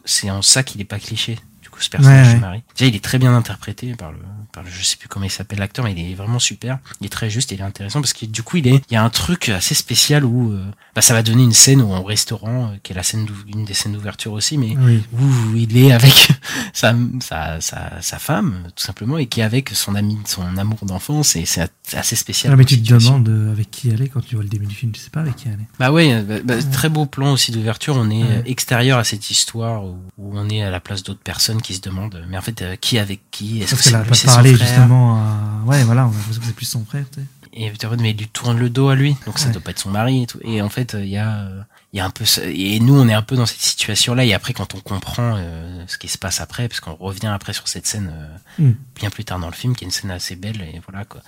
c'est 0.06 0.30
en 0.30 0.42
ça 0.42 0.64
qu'il 0.64 0.82
est 0.82 0.86
pas 0.86 1.00
cliché 1.00 1.40
coup 1.72 1.82
ce 1.82 1.90
personnage 1.90 2.36
de 2.36 2.40
Marie. 2.40 2.64
Déjà 2.78 2.90
il 2.90 2.96
est 2.96 3.04
très 3.04 3.18
bien 3.18 3.34
interprété 3.34 3.96
par 3.96 4.12
le 4.12 4.20
par 4.52 4.64
le 4.64 4.70
je 4.70 4.84
sais 4.84 4.98
plus 4.98 5.08
comment 5.08 5.26
il 5.26 5.32
s'appelle 5.32 5.60
l'acteur 5.60 5.86
mais 5.86 5.94
il 5.94 6.12
est 6.12 6.16
vraiment 6.16 6.40
super. 6.40 6.80
Il 7.00 7.08
est 7.08 7.10
très 7.10 7.30
juste 7.30 7.52
et 7.52 7.56
il 7.56 7.62
est 7.62 7.64
intéressant 7.64 8.02
parce 8.02 8.14
que 8.14 8.26
du 8.26 8.44
coup 8.44 8.58
il 8.58 8.68
est 8.68 8.84
il 8.90 8.94
y 8.94 8.98
a 8.98 9.04
un 9.04 9.10
truc 9.10 9.50
assez 9.50 9.76
spécial 9.76 10.26
où 10.26 10.52
euh, 10.52 10.64
bah 10.96 11.02
ça 11.02 11.14
va 11.14 11.24
donner 11.24 11.44
une 11.44 11.54
scène 11.54 11.82
au 11.82 12.04
restaurant 12.04 12.66
euh, 12.66 12.76
qui 12.84 12.92
est 12.92 12.96
la 12.96 13.04
scène 13.04 13.28
une 13.48 13.66
des 13.66 13.74
scènes 13.74 13.94
d'ouverture 13.94 14.34
aussi 14.34 14.58
mais 14.58 14.76
où 14.78 15.56
il 15.56 15.78
est 15.78 15.92
avec 15.92 16.30
sa, 16.74 16.94
sa 17.20 17.62
sa 17.62 18.02
sa 18.02 18.20
femme 18.20 18.68
tout 18.76 18.84
simplement 18.84 19.18
et 19.18 19.28
qui 19.28 19.40
est 19.40 19.44
avec 19.44 19.70
son 19.70 19.96
ami 19.96 20.18
son 20.26 20.58
amour 20.58 20.80
d'enfance 20.84 21.36
et 21.36 21.46
c'est 21.46 21.70
assez 21.94 22.16
spécial. 22.16 22.54
Ah, 22.54 22.56
mais 22.56 22.66
tu 22.66 22.82
te 22.82 22.94
demandes 22.94 23.28
euh, 23.30 23.52
avec 23.52 23.72
qui 23.72 23.90
elle 23.90 24.02
est 24.02 24.08
quand 24.08 24.22
tu 24.22 24.36
vois 24.36 24.44
le 24.44 24.50
début 24.50 24.66
du 24.66 24.76
film, 24.76 24.92
tu 24.92 25.02
sais 25.02 25.10
pas 25.10 25.22
avec 25.22 25.36
qui 25.36 25.48
elle 25.48 25.56
est. 25.56 25.68
Bah 25.80 25.92
ouais, 25.92 26.22
bah, 26.24 26.36
bah, 26.44 26.62
très 26.64 26.90
beau 26.90 27.06
plan 27.06 27.34
aussi 27.34 27.52
d'ouverture. 27.52 27.96
On 27.96 28.10
est 28.10 28.50
extérieur 28.50 28.98
à 28.98 29.04
cette 29.04 29.30
histoire 29.30 29.86
où, 29.86 29.98
on 30.18 30.50
est 30.50 30.62
à 30.62 30.70
la 30.70 30.80
place 30.80 31.04
d'autres 31.04 31.22
personnes 31.22 31.61
qui 31.62 31.76
se 31.76 31.82
demandent, 31.82 32.24
mais 32.30 32.38
en 32.38 32.42
fait, 32.42 32.62
euh, 32.62 32.76
qui 32.76 33.00
avec 33.00 33.22
qui? 33.32 33.62
Est-ce 33.62 33.76
que 33.76 33.84
c'est 33.84 34.04
plus 34.04 34.26
parler 34.26 34.56
justement. 34.56 35.16
À... 35.16 35.66
Ouais, 35.66 35.84
voilà, 35.84 36.06
on 36.06 36.10
a 36.10 36.14
l'impression 36.14 36.42
que 36.42 36.48
c'est 36.48 36.56
plus 36.56 36.66
son 36.66 36.86
frère. 36.86 37.06
Tu 37.12 37.22
sais. 37.22 37.26
Et 37.54 37.72
mais 38.00 38.12
il 38.12 38.18
lui 38.18 38.28
tourne 38.28 38.58
le 38.58 38.70
dos 38.70 38.90
à 38.90 38.96
lui, 38.96 39.18
donc 39.26 39.38
ça 39.38 39.50
doit 39.50 39.62
pas 39.62 39.72
être 39.72 39.80
son 39.80 39.92
mari 39.92 40.24
et 40.24 40.28
tout. 40.28 40.40
Et 40.42 40.62
en 40.62 40.70
fait, 40.70 40.96
il 40.98 41.10
y 41.10 41.18
a 41.18 41.50
il 41.94 41.98
y 41.98 42.00
a 42.00 42.06
un 42.06 42.10
peu 42.10 42.24
et 42.44 42.80
nous 42.80 42.98
on 42.98 43.08
est 43.10 43.14
un 43.14 43.22
peu 43.22 43.36
dans 43.36 43.46
cette 43.46 43.60
situation 43.60 44.16
là 44.16 44.24
et 44.24 44.34
après 44.34 44.54
quand 44.54 44.76
on 44.76 44.80
comprend 44.80 45.36
euh, 45.36 45.84
ce 45.88 45.98
qui 45.98 46.08
se 46.08 46.18
passe 46.18 46.40
après 46.40 46.70
parce 46.70 46.80
qu'on 46.80 46.96
revient 46.96 47.28
après 47.28 47.52
sur 47.52 47.68
cette 47.68 47.86
scène 47.86 48.14
euh, 48.60 48.64
mm. 48.70 48.76
bien 48.96 49.10
plus 49.10 49.26
tard 49.26 49.40
dans 49.40 49.48
le 49.48 49.54
film 49.54 49.76
qui 49.76 49.84
est 49.84 49.88
une 49.88 49.92
scène 49.92 50.12
assez 50.12 50.38
belle 50.38 50.62
et 50.62 50.82
voilà 50.88 51.04
quoi 51.04 51.22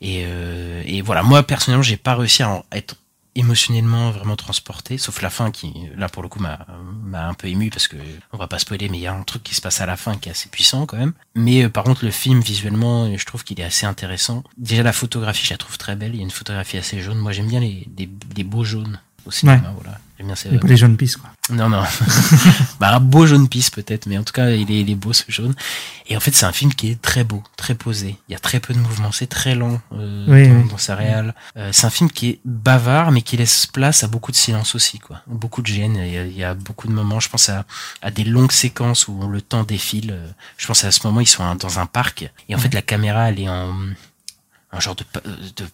et 0.00 0.24
euh, 0.26 0.82
et 0.86 1.02
voilà 1.02 1.22
moi 1.22 1.44
personnellement 1.44 1.84
j'ai 1.84 1.96
pas 1.96 2.16
réussi 2.16 2.42
à 2.42 2.64
être 2.72 2.96
émotionnellement 3.38 4.10
vraiment 4.10 4.36
transporté 4.36 4.98
sauf 4.98 5.22
la 5.22 5.30
fin 5.30 5.50
qui 5.50 5.72
là 5.96 6.08
pour 6.08 6.22
le 6.22 6.28
coup 6.28 6.40
m'a 6.40 6.66
m'a 7.04 7.28
un 7.28 7.34
peu 7.34 7.46
ému 7.46 7.70
parce 7.70 7.86
que 7.86 7.96
on 8.32 8.36
va 8.36 8.48
pas 8.48 8.58
spoiler 8.58 8.88
mais 8.88 8.98
il 8.98 9.02
y 9.02 9.06
a 9.06 9.14
un 9.14 9.22
truc 9.22 9.42
qui 9.44 9.54
se 9.54 9.60
passe 9.60 9.80
à 9.80 9.86
la 9.86 9.96
fin 9.96 10.16
qui 10.16 10.28
est 10.28 10.32
assez 10.32 10.48
puissant 10.48 10.86
quand 10.86 10.96
même. 10.96 11.12
Mais 11.34 11.68
par 11.68 11.84
contre 11.84 12.04
le 12.04 12.10
film 12.10 12.40
visuellement 12.40 13.16
je 13.16 13.24
trouve 13.24 13.44
qu'il 13.44 13.60
est 13.60 13.64
assez 13.64 13.86
intéressant. 13.86 14.42
Déjà 14.56 14.82
la 14.82 14.92
photographie 14.92 15.46
je 15.46 15.54
la 15.54 15.58
trouve 15.58 15.78
très 15.78 15.96
belle. 15.96 16.14
Il 16.14 16.18
y 16.18 16.20
a 16.20 16.24
une 16.24 16.30
photographie 16.30 16.76
assez 16.76 17.00
jaune. 17.00 17.18
Moi 17.18 17.32
j'aime 17.32 17.48
bien 17.48 17.60
les, 17.60 17.86
les, 17.96 18.08
les 18.36 18.44
beaux 18.44 18.64
jaunes 18.64 19.00
au 19.28 19.30
cinéma 19.30 19.72
voilà 19.80 19.98
J'aime 20.18 20.26
bien 20.26 20.60
les 20.64 20.76
jaunes 20.76 20.96
pistes, 20.96 21.18
quoi. 21.18 21.30
Non, 21.50 21.68
non. 21.68 21.82
bah, 22.80 22.96
un 22.96 23.00
beau 23.00 23.24
jaune 23.24 23.48
pisse, 23.48 23.70
peut-être, 23.70 24.06
mais 24.06 24.18
en 24.18 24.24
tout 24.24 24.32
cas, 24.32 24.50
il 24.50 24.68
est, 24.70 24.80
il 24.80 24.90
est 24.90 24.96
beau, 24.96 25.12
ce 25.12 25.22
jaune. 25.28 25.54
Et 26.08 26.16
en 26.16 26.20
fait, 26.20 26.34
c'est 26.34 26.44
un 26.44 26.52
film 26.52 26.74
qui 26.74 26.90
est 26.90 27.00
très 27.00 27.22
beau, 27.22 27.42
très 27.56 27.76
posé. 27.76 28.16
Il 28.28 28.32
y 28.32 28.34
a 28.34 28.40
très 28.40 28.58
peu 28.58 28.74
de 28.74 28.80
mouvements. 28.80 29.12
C'est 29.12 29.28
très 29.28 29.54
lent 29.54 29.80
euh, 29.92 30.64
dans, 30.64 30.76
sa 30.76 30.96
réal. 30.96 31.34
Euh, 31.56 31.70
c'est 31.72 31.86
un 31.86 31.90
film 31.90 32.10
qui 32.10 32.30
est 32.30 32.40
bavard, 32.44 33.12
mais 33.12 33.22
qui 33.22 33.36
laisse 33.36 33.66
place 33.66 34.02
à 34.02 34.08
beaucoup 34.08 34.32
de 34.32 34.36
silence 34.36 34.74
aussi, 34.74 34.98
quoi. 34.98 35.22
Beaucoup 35.28 35.62
de 35.62 35.68
gêne. 35.68 35.96
Il 35.96 36.36
y 36.36 36.42
a, 36.42 36.54
beaucoup 36.54 36.88
de 36.88 36.92
moments. 36.92 37.20
Je 37.20 37.28
pense 37.28 37.48
à, 37.48 37.64
à 38.02 38.10
des 38.10 38.24
longues 38.24 38.52
séquences 38.52 39.06
où 39.06 39.28
le 39.28 39.40
temps 39.40 39.62
défile. 39.62 40.18
Je 40.56 40.66
pense 40.66 40.82
à 40.82 40.90
ce 40.90 41.06
moment, 41.06 41.20
ils 41.20 41.26
sont 41.26 41.54
dans 41.54 41.78
un 41.78 41.86
parc. 41.86 42.28
Et 42.48 42.56
en 42.56 42.58
fait, 42.58 42.74
la 42.74 42.82
caméra, 42.82 43.28
elle 43.28 43.38
est 43.38 43.48
en, 43.48 43.72
un 44.70 44.80
genre 44.80 44.94
de, 44.94 45.04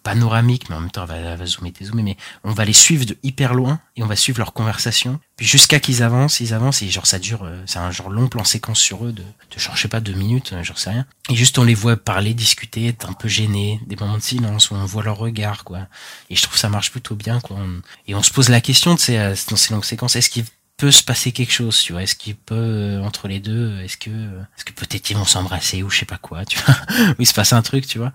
panoramique, 0.02 0.68
mais 0.68 0.76
en 0.76 0.80
même 0.80 0.90
temps, 0.90 1.02
elle 1.02 1.08
va, 1.08 1.30
elle 1.32 1.38
va 1.38 1.46
zoomer, 1.46 1.72
dézoomer, 1.72 2.02
mais 2.04 2.16
on 2.44 2.52
va 2.52 2.64
les 2.64 2.72
suivre 2.72 3.04
de 3.04 3.16
hyper 3.24 3.54
loin 3.54 3.80
et 3.96 4.04
on 4.04 4.06
va 4.06 4.14
suivre 4.14 4.38
leur 4.38 4.52
conversation. 4.52 5.18
Puis 5.36 5.46
jusqu'à 5.46 5.80
qu'ils 5.80 6.04
avancent, 6.04 6.38
ils 6.38 6.54
avancent 6.54 6.80
et 6.82 6.88
genre 6.88 7.06
ça 7.06 7.18
dure, 7.18 7.42
euh, 7.42 7.60
c'est 7.66 7.80
un 7.80 7.90
genre 7.90 8.08
long 8.08 8.28
plan 8.28 8.44
séquence 8.44 8.78
sur 8.78 9.04
eux 9.04 9.12
de, 9.12 9.22
de 9.22 9.58
genre 9.58 9.74
je 9.74 9.82
sais 9.82 9.88
pas 9.88 10.00
deux 10.00 10.12
minutes, 10.12 10.52
euh, 10.52 10.62
j'en 10.62 10.76
sais 10.76 10.90
rien. 10.90 11.06
Et 11.28 11.34
juste 11.34 11.58
on 11.58 11.64
les 11.64 11.74
voit 11.74 11.96
parler, 11.96 12.34
discuter, 12.34 12.86
être 12.86 13.08
un 13.08 13.14
peu 13.14 13.26
gênés, 13.26 13.80
des 13.86 13.96
moments 13.96 14.18
de 14.18 14.22
silence 14.22 14.70
où 14.70 14.74
on 14.76 14.84
voit 14.84 15.02
leur 15.02 15.16
regard 15.16 15.64
quoi. 15.64 15.88
Et 16.30 16.36
je 16.36 16.42
trouve 16.42 16.56
ça 16.56 16.68
marche 16.68 16.92
plutôt 16.92 17.16
bien 17.16 17.40
quoi. 17.40 17.58
et 18.06 18.14
on 18.14 18.22
se 18.22 18.30
pose 18.30 18.48
la 18.48 18.60
question 18.60 18.94
de 18.94 19.00
ces 19.00 19.16
euh, 19.16 19.34
dans 19.50 19.56
ces 19.56 19.74
longues 19.74 19.84
séquences, 19.84 20.14
est-ce 20.14 20.30
qu'il 20.30 20.44
peut 20.76 20.92
se 20.92 21.02
passer 21.02 21.32
quelque 21.32 21.52
chose, 21.52 21.80
tu 21.82 21.92
vois? 21.92 22.02
Est-ce 22.02 22.14
qu'il 22.14 22.36
peut 22.36 23.00
entre 23.02 23.28
les 23.28 23.40
deux, 23.40 23.80
est-ce 23.80 23.96
que, 23.96 24.10
est-ce 24.10 24.64
que 24.64 24.72
peut-être 24.72 25.08
ils 25.10 25.16
vont 25.16 25.24
s'embrasser 25.24 25.82
ou 25.82 25.90
je 25.90 26.00
sais 26.00 26.04
pas 26.04 26.18
quoi, 26.18 26.44
tu 26.44 26.58
vois? 26.60 26.76
ou 27.10 27.14
il 27.20 27.26
se 27.26 27.34
passe 27.34 27.52
un 27.52 27.62
truc, 27.62 27.86
tu 27.86 27.98
vois? 27.98 28.12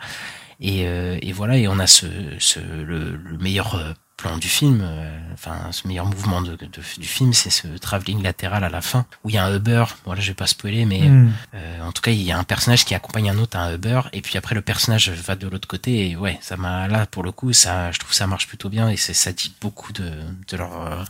Et, 0.62 0.88
euh, 0.88 1.18
et 1.22 1.32
voilà, 1.32 1.58
et 1.58 1.68
on 1.68 1.80
a 1.80 1.88
ce, 1.88 2.06
ce 2.40 2.60
le, 2.60 3.16
le 3.16 3.38
meilleur 3.38 3.76
euh, 3.76 3.94
plan 4.18 4.38
du 4.38 4.50
film, 4.50 4.82
euh, 4.84 5.18
enfin 5.34 5.72
ce 5.72 5.88
meilleur 5.88 6.06
mouvement 6.06 6.42
de, 6.42 6.56
de, 6.56 6.68
du 6.68 7.08
film, 7.08 7.32
c'est 7.32 7.50
ce 7.50 7.68
travelling 7.78 8.22
latéral 8.22 8.64
à 8.66 8.70
la 8.70 8.82
fin 8.82 9.06
où 9.24 9.30
il 9.30 9.36
y 9.36 9.38
a 9.38 9.46
un 9.46 9.56
Uber. 9.56 9.86
Voilà, 10.06 10.20
je 10.20 10.28
vais 10.28 10.36
pas 10.36 10.48
spoiler, 10.48 10.86
mais 10.86 11.08
hmm. 11.08 11.32
euh, 11.54 11.82
en 11.82 11.94
tout 11.94 12.02
cas 12.02 12.12
il 12.12 12.22
y 12.22 12.32
a 12.32 12.38
un 12.38 12.44
personnage 12.44 12.84
qui 12.84 12.94
accompagne 12.94 13.30
un 13.30 13.38
autre 13.38 13.58
à 13.58 13.62
un 13.62 13.74
Uber 13.74 14.02
et 14.12 14.22
puis 14.22 14.38
après 14.38 14.56
le 14.56 14.62
personnage 14.62 15.10
va 15.10 15.36
de 15.36 15.48
l'autre 15.48 15.68
côté 15.68 16.10
et 16.10 16.18
ouais, 16.18 16.38
ça 16.42 16.58
m'a 16.58 16.88
là 16.90 17.06
pour 17.06 17.24
le 17.24 17.32
coup 17.32 17.54
ça, 17.54 17.92
je 17.92 18.00
trouve 18.00 18.14
ça 18.14 18.28
marche 18.28 18.48
plutôt 18.48 18.70
bien 18.70 18.90
et 18.90 18.98
ça 18.98 19.32
dit 19.32 19.56
beaucoup 19.62 19.94
de, 19.94 20.12
de 20.50 20.58
leur 20.58 21.06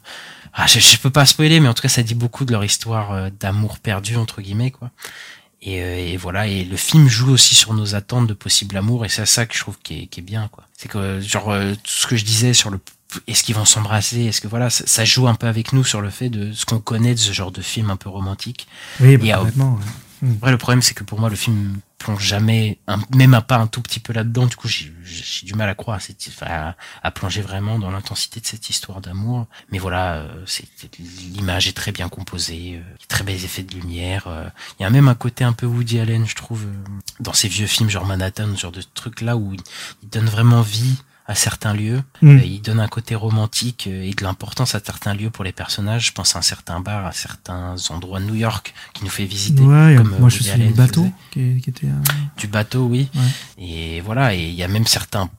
ah 0.54 0.68
je, 0.68 0.80
je, 0.80 0.98
peux 0.98 1.10
pas 1.10 1.26
spoiler, 1.26 1.60
mais 1.60 1.68
en 1.68 1.74
tout 1.74 1.82
cas 1.82 1.90
ça 1.90 2.04
dit 2.04 2.16
beaucoup 2.16 2.46
de 2.46 2.52
leur 2.52 2.64
histoire 2.64 3.32
d'amour 3.32 3.80
perdu 3.80 4.16
entre 4.16 4.42
guillemets 4.42 4.72
quoi. 4.72 4.92
Et, 5.62 5.82
euh, 5.82 5.98
et, 5.98 6.18
voilà, 6.18 6.48
et 6.48 6.64
le 6.64 6.78
film 6.78 7.08
joue 7.10 7.32
aussi 7.32 7.54
sur 7.54 7.74
nos 7.74 7.96
attentes 7.96 8.28
de 8.28 8.34
possible 8.34 8.78
amour, 8.78 9.06
et 9.06 9.10
c'est 9.10 9.26
ça 9.26 9.46
que 9.46 9.54
je 9.54 9.60
trouve 9.60 9.78
qui 9.84 10.04
est, 10.04 10.08
qui 10.08 10.22
est 10.22 10.24
bien, 10.24 10.48
quoi. 10.48 10.66
C'est 10.78 10.88
que 10.88 11.20
genre 11.20 11.52
euh, 11.52 11.74
tout 11.76 11.92
ce 11.92 12.08
que 12.08 12.16
je 12.16 12.24
disais 12.24 12.54
sur 12.54 12.70
le 12.70 12.80
est-ce 13.28 13.44
qu'ils 13.44 13.56
vont 13.56 13.66
s'embrasser, 13.66 14.26
est-ce 14.26 14.40
que 14.40 14.48
voilà, 14.48 14.70
ça, 14.70 15.04
joue 15.04 15.28
un 15.28 15.34
peu 15.34 15.48
avec 15.48 15.74
nous 15.74 15.84
sur 15.84 16.00
le 16.00 16.12
fait 16.12 16.30
de 16.30 16.54
ce 16.54 16.66
qu'on 16.66 16.80
connaît 16.80 17.16
de 17.16 17.20
ce 17.20 17.34
genre 17.34 17.52
de 17.52 17.62
film 17.62 17.90
un 17.90 17.96
peu 17.96 18.08
romantique. 18.08 18.68
Oui, 19.00 19.18
bah, 19.18 19.38
complètement. 19.38 19.80
Hmm. 20.22 20.34
Après, 20.38 20.52
le 20.52 20.58
problème, 20.58 20.84
c'est 20.84 20.94
que 20.94 21.04
pour 21.04 21.20
moi, 21.20 21.30
le 21.30 21.36
film 21.36 21.80
plonge 22.00 22.24
jamais, 22.24 22.80
un, 22.88 22.98
même 23.16 23.34
à 23.34 23.42
pas 23.42 23.58
un 23.58 23.68
tout 23.68 23.82
petit 23.82 24.00
peu 24.00 24.14
là-dedans. 24.14 24.48
Du 24.48 24.56
coup, 24.56 24.68
j'ai 24.68 24.92
du 25.44 25.54
mal 25.54 25.70
à 25.70 25.76
croire, 25.76 26.00
à, 26.42 26.76
à, 27.04 27.12
plonger 27.12 27.42
vraiment 27.42 27.78
dans 27.78 27.92
l'intensité 27.92 28.40
de 28.40 28.46
cette 28.46 28.70
histoire 28.70 29.02
d'amour. 29.02 29.46
Mais 29.72 29.78
voilà, 29.78 30.16
euh, 30.16 30.46
l'image 31.34 31.68
est 31.68 31.74
très 31.74 31.92
bien 31.92 32.10
composée, 32.10 32.78
euh, 32.82 32.96
très 33.08 33.24
belles 33.24 33.44
effets 33.44 33.64
de 33.64 33.76
lumière. 33.76 34.28
Euh. 34.28 34.50
Il 34.80 34.84
y 34.84 34.86
a 34.86 34.90
même 34.90 35.08
un 35.08 35.16
côté 35.16 35.44
un 35.44 35.54
peu 35.54 35.66
Woody 35.66 36.00
Allen, 36.00 36.26
je 36.26 36.36
trouve, 36.36 36.66
dans 37.20 37.34
ces 37.34 37.50
vieux 37.50 37.68
films 37.68 37.90
genre 37.90 38.06
Manhattan, 38.06 38.56
ce 38.56 38.62
genre 38.62 38.72
de 38.72 38.82
trucs 38.94 39.22
là 39.22 39.38
où 39.38 39.54
il 39.54 40.10
donne 40.10 40.28
vraiment 40.28 40.62
vie 40.62 40.98
à 41.30 41.36
certains 41.36 41.74
lieux. 41.74 42.02
Mm. 42.24 42.30
Euh, 42.38 42.42
il 42.44 42.62
donne 42.62 42.80
un 42.80 42.88
côté 42.88 43.14
romantique 43.14 43.86
euh, 43.88 44.02
et 44.10 44.14
de 44.14 44.24
l'importance 44.24 44.74
à 44.74 44.82
certains 44.84 45.14
lieux 45.14 45.30
pour 45.30 45.44
les 45.44 45.52
personnages. 45.54 46.08
Je 46.08 46.12
pense 46.12 46.36
à 46.36 46.40
un 46.40 46.42
certain 46.42 46.80
bar, 46.80 47.06
à 47.06 47.12
certains 47.12 47.76
endroits 47.92 48.20
de 48.20 48.26
New 48.26 48.36
York 48.36 48.74
qui 48.94 49.04
nous 49.04 49.12
fait 49.12 49.26
visiter. 49.26 49.62
Ouais, 49.62 49.96
comme, 49.98 50.14
euh, 50.14 50.20
moi 50.20 50.30
je 50.30 50.42
suis 50.42 50.50
Allen 50.52 50.70
le 50.70 50.74
bateau 50.74 51.06
qui, 51.32 51.62
qui 51.62 51.70
était. 51.70 51.88
un- 51.88 52.02
Du 52.38 52.48
bateau, 52.48 52.84
oui. 52.86 53.10
Ouais. 53.16 53.22
Et 53.66 54.02
voilà, 54.02 54.34
et 54.34 54.42
il 54.50 54.56
y 54.56 54.64
a 54.64 54.68
même 54.68 54.88
certains 54.88 55.30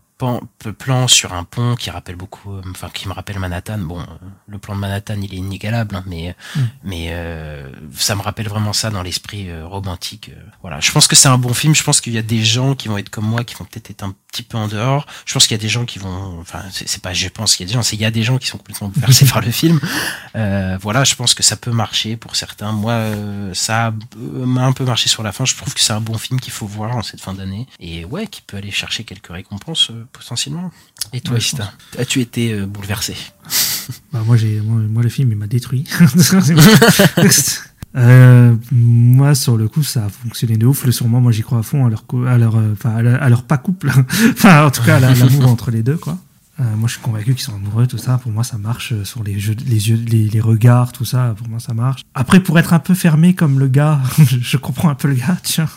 plans 0.78 1.08
sur 1.08 1.32
un 1.32 1.44
pont 1.44 1.74
qui 1.76 1.88
rappellent 1.88 2.14
beaucoup, 2.26 2.52
enfin 2.70 2.90
qui 2.92 3.08
me 3.08 3.14
rappelle 3.14 3.38
Manhattan. 3.38 3.78
Bon, 3.78 4.04
le 4.46 4.58
plan 4.58 4.74
de 4.74 4.80
Manhattan, 4.80 5.14
il 5.22 5.32
est 5.32 5.38
inégalable, 5.38 5.96
hein, 5.96 6.04
mais 6.06 6.36
Mm. 6.56 6.60
mais 6.84 7.06
euh, 7.12 7.70
ça 7.96 8.14
me 8.16 8.20
rappelle 8.20 8.46
vraiment 8.48 8.74
ça 8.74 8.90
dans 8.90 9.02
l'esprit 9.02 9.48
euh, 9.48 9.66
romantique. 9.66 10.28
euh, 10.28 10.40
voilà, 10.60 10.78
je 10.80 10.90
pense 10.92 11.06
que 11.08 11.16
c'est 11.16 11.28
un 11.28 11.38
bon 11.38 11.54
film. 11.54 11.74
Je 11.74 11.82
pense 11.82 12.02
qu'il 12.02 12.12
y 12.12 12.18
a 12.18 12.22
des 12.36 12.44
gens 12.44 12.74
qui 12.74 12.88
vont 12.88 12.98
être 12.98 13.08
comme 13.08 13.24
moi, 13.24 13.44
qui 13.44 13.54
vont 13.54 13.64
peut-être 13.64 13.90
être 13.90 14.02
un 14.02 14.12
petit 14.30 14.42
peu 14.42 14.56
en 14.56 14.68
dehors. 14.68 15.06
Je 15.26 15.32
pense 15.32 15.46
qu'il 15.46 15.56
y 15.56 15.60
a 15.60 15.62
des 15.62 15.68
gens 15.68 15.84
qui 15.84 15.98
vont, 15.98 16.38
enfin, 16.40 16.62
c'est 16.70 17.02
pas, 17.02 17.12
je 17.12 17.28
pense 17.28 17.56
qu'il 17.56 17.66
y 17.66 17.68
a 17.68 17.72
des 17.72 17.74
gens, 17.74 17.82
c'est 17.82 17.96
il 17.96 18.02
y 18.02 18.04
a 18.04 18.10
des 18.10 18.22
gens 18.22 18.38
qui 18.38 18.46
sont 18.46 18.58
complètement 18.58 18.88
bouleversés 18.94 19.26
par 19.26 19.40
le 19.40 19.50
film. 19.50 19.80
Euh, 20.36 20.78
voilà, 20.80 21.04
je 21.04 21.14
pense 21.14 21.34
que 21.34 21.42
ça 21.42 21.56
peut 21.56 21.72
marcher 21.72 22.16
pour 22.16 22.36
certains. 22.36 22.72
Moi, 22.72 22.92
euh, 22.92 23.54
ça 23.54 23.92
m'a 24.16 24.64
un 24.64 24.72
peu 24.72 24.84
marché 24.84 25.08
sur 25.08 25.22
la 25.22 25.32
fin. 25.32 25.44
Je 25.44 25.56
trouve 25.56 25.74
que 25.74 25.80
c'est 25.80 25.92
un 25.92 26.00
bon 26.00 26.18
film 26.18 26.40
qu'il 26.40 26.52
faut 26.52 26.66
voir 26.66 26.96
en 26.96 27.02
cette 27.02 27.20
fin 27.20 27.34
d'année 27.34 27.66
et 27.80 28.04
ouais, 28.04 28.26
qui 28.26 28.42
peut 28.42 28.56
aller 28.56 28.70
chercher 28.70 29.04
quelques 29.04 29.32
récompenses 29.32 29.90
euh, 29.90 30.06
potentiellement. 30.12 30.70
Et 31.12 31.20
toi, 31.20 31.38
Ouais, 31.40 31.64
as-tu 31.98 32.20
été 32.20 32.52
euh, 32.52 32.66
bouleversé? 32.66 33.16
Bah, 34.12 34.20
moi, 34.24 34.36
j'ai, 34.36 34.60
moi, 34.60 34.80
moi, 34.88 35.02
le 35.02 35.08
film, 35.08 35.32
il 35.32 35.36
m'a 35.36 35.48
détruit. 35.48 35.84
Euh, 37.96 38.54
moi, 38.72 39.34
sur 39.34 39.56
le 39.56 39.68
coup, 39.68 39.82
ça 39.82 40.04
a 40.04 40.08
fonctionné 40.08 40.56
de 40.56 40.66
ouf. 40.66 40.84
Le 40.86 40.92
sûrement, 40.92 41.20
moi, 41.20 41.32
j'y 41.32 41.42
crois 41.42 41.58
à 41.58 41.62
fond 41.62 41.86
à 41.86 41.90
leur, 41.90 42.06
cou- 42.06 42.24
à 42.24 42.38
leur, 42.38 42.56
euh, 42.56 42.72
enfin, 42.72 42.90
à 42.94 43.02
leur, 43.02 43.22
à 43.22 43.28
leur 43.28 43.42
pas 43.42 43.58
couple. 43.58 43.90
enfin, 44.32 44.64
en 44.66 44.70
tout 44.70 44.82
cas, 44.82 44.96
à 44.96 45.00
la- 45.00 45.14
l'amour 45.14 45.48
entre 45.48 45.70
les 45.70 45.82
deux, 45.82 45.96
quoi. 45.96 46.16
Euh, 46.60 46.76
moi, 46.76 46.88
je 46.88 46.92
suis 46.92 47.00
convaincu 47.02 47.34
qu'ils 47.34 47.42
sont 47.44 47.54
amoureux, 47.54 47.86
tout 47.86 47.96
ça. 47.98 48.18
Pour 48.18 48.30
moi, 48.32 48.44
ça 48.44 48.58
marche 48.58 48.92
sur 49.04 49.24
les 49.24 49.40
jeux, 49.40 49.56
les 49.66 49.88
yeux, 49.88 49.98
les, 50.06 50.28
les 50.28 50.40
regards, 50.40 50.92
tout 50.92 51.06
ça. 51.06 51.34
Pour 51.38 51.48
moi, 51.48 51.58
ça 51.58 51.72
marche. 51.72 52.02
Après, 52.14 52.38
pour 52.40 52.58
être 52.58 52.74
un 52.74 52.78
peu 52.80 52.94
fermé 52.94 53.34
comme 53.34 53.58
le 53.58 53.66
gars, 53.68 54.00
je, 54.18 54.56
comprends 54.58 54.90
un 54.90 54.94
peu 54.94 55.08
le 55.08 55.14
gars, 55.14 55.38
tiens. 55.42 55.68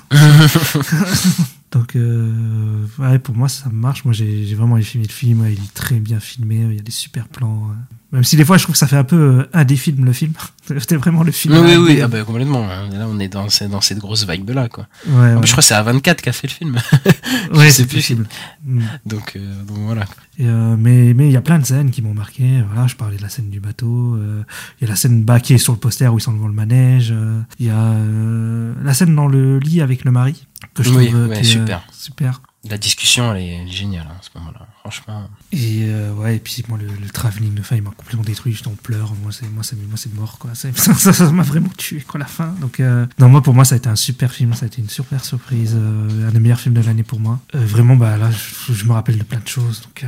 Donc, 1.71 1.95
euh, 1.95 2.85
ouais, 2.99 3.17
pour 3.17 3.33
moi, 3.35 3.47
ça 3.49 3.69
marche. 3.71 4.03
Moi, 4.05 4.13
j'ai 4.13 4.53
vraiment 4.55 4.77
aimé 4.77 4.85
le 4.95 5.07
film. 5.07 5.41
ouais, 5.41 5.53
il 5.53 5.63
est 5.63 5.73
très 5.73 5.99
bien 5.99 6.19
filmé. 6.19 6.65
Il 6.69 6.75
y 6.75 6.79
a 6.79 6.83
des 6.83 6.91
super 6.91 7.27
plans. 7.27 7.71
Même 8.13 8.23
si 8.23 8.37
des 8.37 8.45
fois, 8.45 8.57
je 8.57 8.63
trouve 8.63 8.73
que 8.73 8.79
ça 8.79 8.87
fait 8.87 8.95
un 8.95 9.03
peu 9.03 9.15
euh, 9.39 9.49
un 9.53 9.65
des 9.65 9.75
films, 9.75 10.05
le 10.05 10.13
film. 10.13 10.33
C'était 10.67 10.95
vraiment 10.95 11.23
le 11.23 11.31
film. 11.31 11.57
Oui, 11.57 11.75
oui, 11.75 11.95
des- 11.95 12.01
ah 12.03 12.07
bah, 12.07 12.23
complètement. 12.23 12.63
hein. 12.69 12.87
Là, 12.93 13.07
on 13.09 13.19
est 13.19 13.27
dans, 13.27 13.49
ces- 13.49 13.67
dans 13.67 13.81
cette 13.81 13.97
grosse 13.97 14.25
vibe 14.29 14.51
là, 14.51 14.69
quoi. 14.69 14.87
Ouais, 15.07 15.13
En 15.15 15.33
ouais. 15.33 15.39
plus, 15.39 15.47
je 15.47 15.51
crois 15.53 15.61
que 15.63 15.67
c'est 15.67 15.73
A24 15.73 16.15
qui 16.21 16.29
a 16.29 16.31
fait 16.31 16.47
le 16.47 16.53
film. 16.53 16.77
Sais 17.55 17.71
c'est 17.71 17.85
plus. 17.87 17.95
possible. 17.97 18.27
Mm. 18.65 18.81
donc, 19.05 19.33
euh, 19.35 19.63
donc 19.63 19.77
voilà. 19.79 20.05
Et, 20.37 20.45
euh, 20.47 20.75
mais 20.77 21.13
mais 21.13 21.27
il 21.27 21.31
y 21.31 21.37
a 21.37 21.41
plein 21.41 21.59
de 21.59 21.65
scènes 21.65 21.91
qui 21.91 22.01
m'ont 22.01 22.13
marqué. 22.13 22.61
Voilà, 22.71 22.87
je 22.87 22.95
parlais 22.95 23.17
de 23.17 23.21
la 23.21 23.29
scène 23.29 23.49
du 23.49 23.59
bateau. 23.59 24.15
euh, 24.15 24.43
Il 24.79 24.83
y 24.85 24.87
a 24.87 24.89
la 24.91 24.95
scène 24.95 25.23
bas 25.23 25.39
qui 25.39 25.53
est 25.53 25.57
sur 25.57 25.73
le 25.73 25.79
poster 25.79 26.07
où 26.13 26.17
ils 26.17 26.21
sont 26.21 26.33
devant 26.33 26.47
le 26.47 26.53
manège. 26.53 27.09
euh, 27.11 27.41
Il 27.59 27.65
y 27.65 27.69
a 27.71 27.77
euh, 27.81 28.73
la 28.83 28.93
scène 28.93 29.15
dans 29.15 29.27
le 29.27 29.57
lit 29.59 29.81
avec 29.81 30.05
le 30.05 30.11
mari 30.11 30.45
que 30.75 30.83
je 30.83 30.89
Oui, 30.91 31.07
trouve 31.07 31.19
euh, 31.19 31.27
ouais, 31.29 31.39
euh, 31.39 31.43
super. 31.43 31.81
super. 31.91 32.41
La 32.69 32.77
discussion, 32.77 33.33
elle 33.35 33.41
est, 33.43 33.47
elle 33.61 33.67
est 33.67 33.71
géniale 33.71 34.07
hein, 34.09 34.15
à 34.19 34.23
ce 34.23 34.29
moment-là. 34.39 34.67
Franchement. 34.83 35.29
Et 35.53 35.83
euh, 35.85 36.11
ouais, 36.13 36.35
et 36.35 36.39
puis 36.39 36.61
moi 36.67 36.77
le, 36.77 36.85
le 36.87 37.09
travelling 37.09 37.53
de 37.53 37.61
fin, 37.61 37.77
il 37.77 37.81
m'a 37.83 37.91
complètement 37.91 38.23
détruit. 38.23 38.53
J'étais 38.53 38.67
en 38.67 38.75
pleurs. 38.75 39.13
Moi 39.23 39.31
c'est 39.31 39.49
moi 39.49 39.63
c'est 39.63 39.77
moi 39.77 39.95
c'est 39.95 40.13
mort 40.13 40.37
quoi. 40.39 40.51
Ça 40.55 41.31
m'a 41.31 41.43
vraiment 41.43 41.69
tué 41.77 42.01
quoi 42.01 42.19
la 42.19 42.25
fin. 42.25 42.53
Donc 42.59 42.81
euh, 42.81 43.05
non 43.17 43.29
moi 43.29 43.41
pour 43.41 43.53
moi 43.53 43.63
ça 43.63 43.75
a 43.75 43.77
été 43.77 43.87
un 43.87 43.95
super 43.95 44.33
film. 44.33 44.53
Ça 44.53 44.65
a 44.65 44.67
été 44.67 44.81
une 44.81 44.89
super 44.89 45.23
surprise. 45.23 45.73
euh, 45.75 46.27
un 46.27 46.31
des 46.31 46.39
meilleurs 46.41 46.59
films 46.59 46.75
de 46.75 46.81
l'année 46.81 47.03
pour 47.03 47.21
moi. 47.21 47.39
Euh, 47.55 47.65
vraiment 47.65 47.95
bah 47.95 48.17
là 48.17 48.29
je, 48.29 48.73
je 48.73 48.83
me 48.85 48.91
rappelle 48.91 49.17
de 49.17 49.23
plein 49.23 49.39
de 49.39 49.47
choses. 49.47 49.83
Donc 49.83 50.03
euh, 50.03 50.07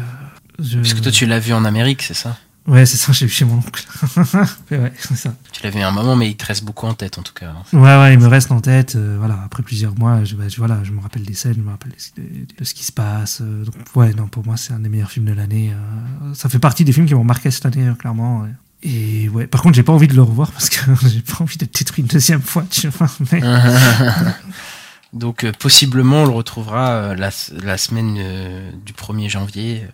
je... 0.60 0.78
Parce 0.80 0.94
que 0.94 1.00
toi, 1.02 1.12
tu 1.12 1.26
l'as 1.26 1.40
vu 1.40 1.54
en 1.54 1.64
Amérique, 1.66 2.02
c'est 2.02 2.14
ça? 2.14 2.38
Ouais, 2.68 2.86
c'est 2.88 2.98
ça, 2.98 3.12
j'ai 3.12 3.28
vu 3.28 3.32
chez 3.32 3.46
mon 3.46 3.58
oncle. 3.58 3.86
Ouais, 4.72 4.92
ça. 5.16 5.34
Tu 5.52 5.62
l'as 5.64 5.70
vu 5.70 5.82
à 5.82 5.88
un 5.88 5.92
moment, 5.92 6.16
mais 6.16 6.30
il 6.30 6.36
te 6.36 6.46
reste 6.46 6.64
beaucoup 6.64 6.88
en 6.88 6.96
tête, 6.96 7.20
en 7.20 7.22
tout 7.22 7.34
cas. 7.34 7.54
Ouais, 7.74 7.80
ouais, 7.80 8.14
il 8.16 8.20
me 8.20 8.26
reste 8.28 8.52
en 8.52 8.60
tête. 8.60 8.96
euh, 8.96 9.18
voilà, 9.20 9.40
après 9.46 9.62
plusieurs 9.62 9.96
mois, 10.00 10.24
je, 10.24 10.36
bah, 10.36 10.46
je- 10.50 10.58
voilà, 10.58 10.80
je 10.84 10.92
me 10.92 11.00
rappelle 11.00 11.22
des 11.24 11.36
scènes, 11.36 11.54
je 11.56 11.62
me 11.62 11.70
rappelle 11.70 11.92
de, 12.18 12.66
ce 12.66 12.74
qui 12.74 12.84
se 12.84 12.92
passe. 12.92 13.40
euh, 13.42 13.64
donc, 13.66 13.76
ouais, 13.96 14.14
non, 14.16 14.28
pour 14.28 14.44
moi, 14.46 14.58
c'est 14.58 14.74
un 14.74 14.80
des 14.80 14.90
meilleurs 14.90 15.12
films 15.12 15.26
de 15.26 15.34
l'année. 15.34 15.74
euh, 15.74 16.34
ça 16.34 16.50
fait 16.50 16.58
partie 16.60 16.84
des 16.84 16.92
films 16.92 17.06
qui 17.06 17.14
m'ont 17.14 17.24
marqué 17.24 17.52
cette 17.52 17.68
année, 17.68 17.88
euh, 17.88 17.94
clairement. 17.94 18.42
ouais. 18.42 18.50
Et 18.82 19.30
ouais, 19.30 19.46
par 19.48 19.62
contre, 19.62 19.76
j'ai 19.76 19.84
pas 19.84 19.94
envie 19.94 20.08
de 20.08 20.16
le 20.16 20.22
revoir 20.24 20.52
parce 20.52 20.70
que 20.70 20.80
j'ai 21.08 21.22
pas 21.22 21.38
envie 21.42 21.58
d'être 21.58 21.78
détruit 21.78 22.02
une 22.02 22.08
deuxième 22.08 22.42
fois. 22.42 22.66
Tu 22.70 22.88
vois, 22.90 23.10
mais- 23.32 23.42
Donc, 25.14 25.50
possiblement, 25.60 26.24
on 26.24 26.26
le 26.26 26.32
retrouvera 26.32 27.16
la, 27.16 27.30
la 27.64 27.78
semaine 27.78 28.16
du 28.86 28.94
1er 28.94 29.30
janvier 29.30 29.86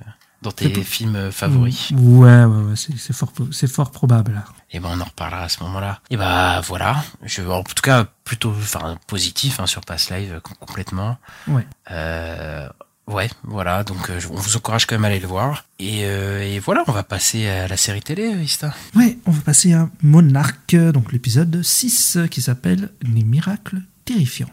dans 0.41 0.51
tes 0.51 0.83
films 0.83 1.31
favoris. 1.31 1.91
Ouais, 1.91 2.43
ouais, 2.45 2.45
ouais, 2.45 2.75
c'est 2.75 2.97
c'est 2.97 3.13
fort, 3.13 3.31
fort 3.67 3.91
probable. 3.91 4.41
Et 4.71 4.79
ben, 4.79 4.89
on 4.93 4.99
en 5.01 5.05
reparlera 5.05 5.43
à 5.43 5.49
ce 5.49 5.61
moment-là. 5.63 5.99
Et 6.09 6.17
bah, 6.17 6.61
voilà. 6.61 7.03
Je, 7.23 7.41
en 7.43 7.61
tout 7.63 7.73
cas, 7.83 8.05
plutôt, 8.23 8.51
enfin, 8.51 8.97
positif 9.07 9.59
hein, 9.59 9.67
sur 9.67 9.81
Pass 9.81 10.09
Live, 10.09 10.39
com- 10.43 10.55
complètement. 10.59 11.17
Ouais. 11.47 11.67
Euh, 11.91 12.67
ouais, 13.07 13.29
voilà. 13.43 13.83
Donc, 13.83 14.09
euh, 14.09 14.19
on 14.31 14.35
vous 14.35 14.55
encourage 14.55 14.85
quand 14.85 14.95
même 14.95 15.03
à 15.05 15.07
aller 15.09 15.19
le 15.19 15.27
voir. 15.27 15.65
Et, 15.79 16.05
euh, 16.05 16.41
et 16.41 16.59
voilà, 16.59 16.83
on 16.87 16.91
va 16.93 17.03
passer 17.03 17.47
à 17.49 17.67
la 17.67 17.75
série 17.77 18.01
télé, 18.01 18.29
Ista. 18.43 18.73
Ouais, 18.95 19.17
on 19.25 19.31
va 19.31 19.41
passer 19.41 19.73
à 19.73 19.89
Monarque, 20.01 20.75
donc 20.75 21.11
l'épisode 21.11 21.61
6 21.61 22.15
euh, 22.17 22.27
qui 22.27 22.41
s'appelle 22.41 22.89
Les 23.01 23.23
miracles 23.23 23.81
terrifiants. 24.05 24.49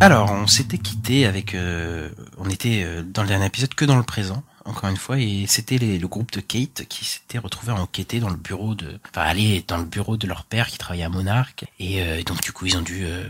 Alors, 0.00 0.30
on 0.30 0.46
s'était 0.46 0.78
quitté 0.78 1.26
avec, 1.26 1.54
euh, 1.54 2.08
on 2.38 2.48
était 2.48 2.84
euh, 2.84 3.02
dans 3.02 3.22
le 3.22 3.28
dernier 3.28 3.46
épisode 3.46 3.74
que 3.74 3.84
dans 3.84 3.96
le 3.96 4.04
présent, 4.04 4.44
encore 4.64 4.88
une 4.90 4.96
fois, 4.96 5.18
et 5.18 5.46
c'était 5.48 5.78
le 5.78 6.06
groupe 6.06 6.30
de 6.32 6.40
Kate 6.40 6.84
qui 6.88 7.04
s'était 7.04 7.38
retrouvé 7.38 7.72
à 7.72 7.76
enquêter 7.76 8.20
dans 8.20 8.28
le 8.28 8.36
bureau 8.36 8.74
de, 8.74 9.00
enfin 9.10 9.22
aller 9.22 9.64
dans 9.66 9.78
le 9.78 9.84
bureau 9.84 10.16
de 10.16 10.26
leur 10.26 10.44
père 10.44 10.68
qui 10.68 10.78
travaillait 10.78 11.04
à 11.04 11.08
Monarch, 11.08 11.64
et 11.80 12.02
euh, 12.02 12.22
donc 12.22 12.42
du 12.42 12.52
coup 12.52 12.66
ils 12.66 12.76
ont 12.76 12.82
dû 12.82 13.04
euh, 13.04 13.26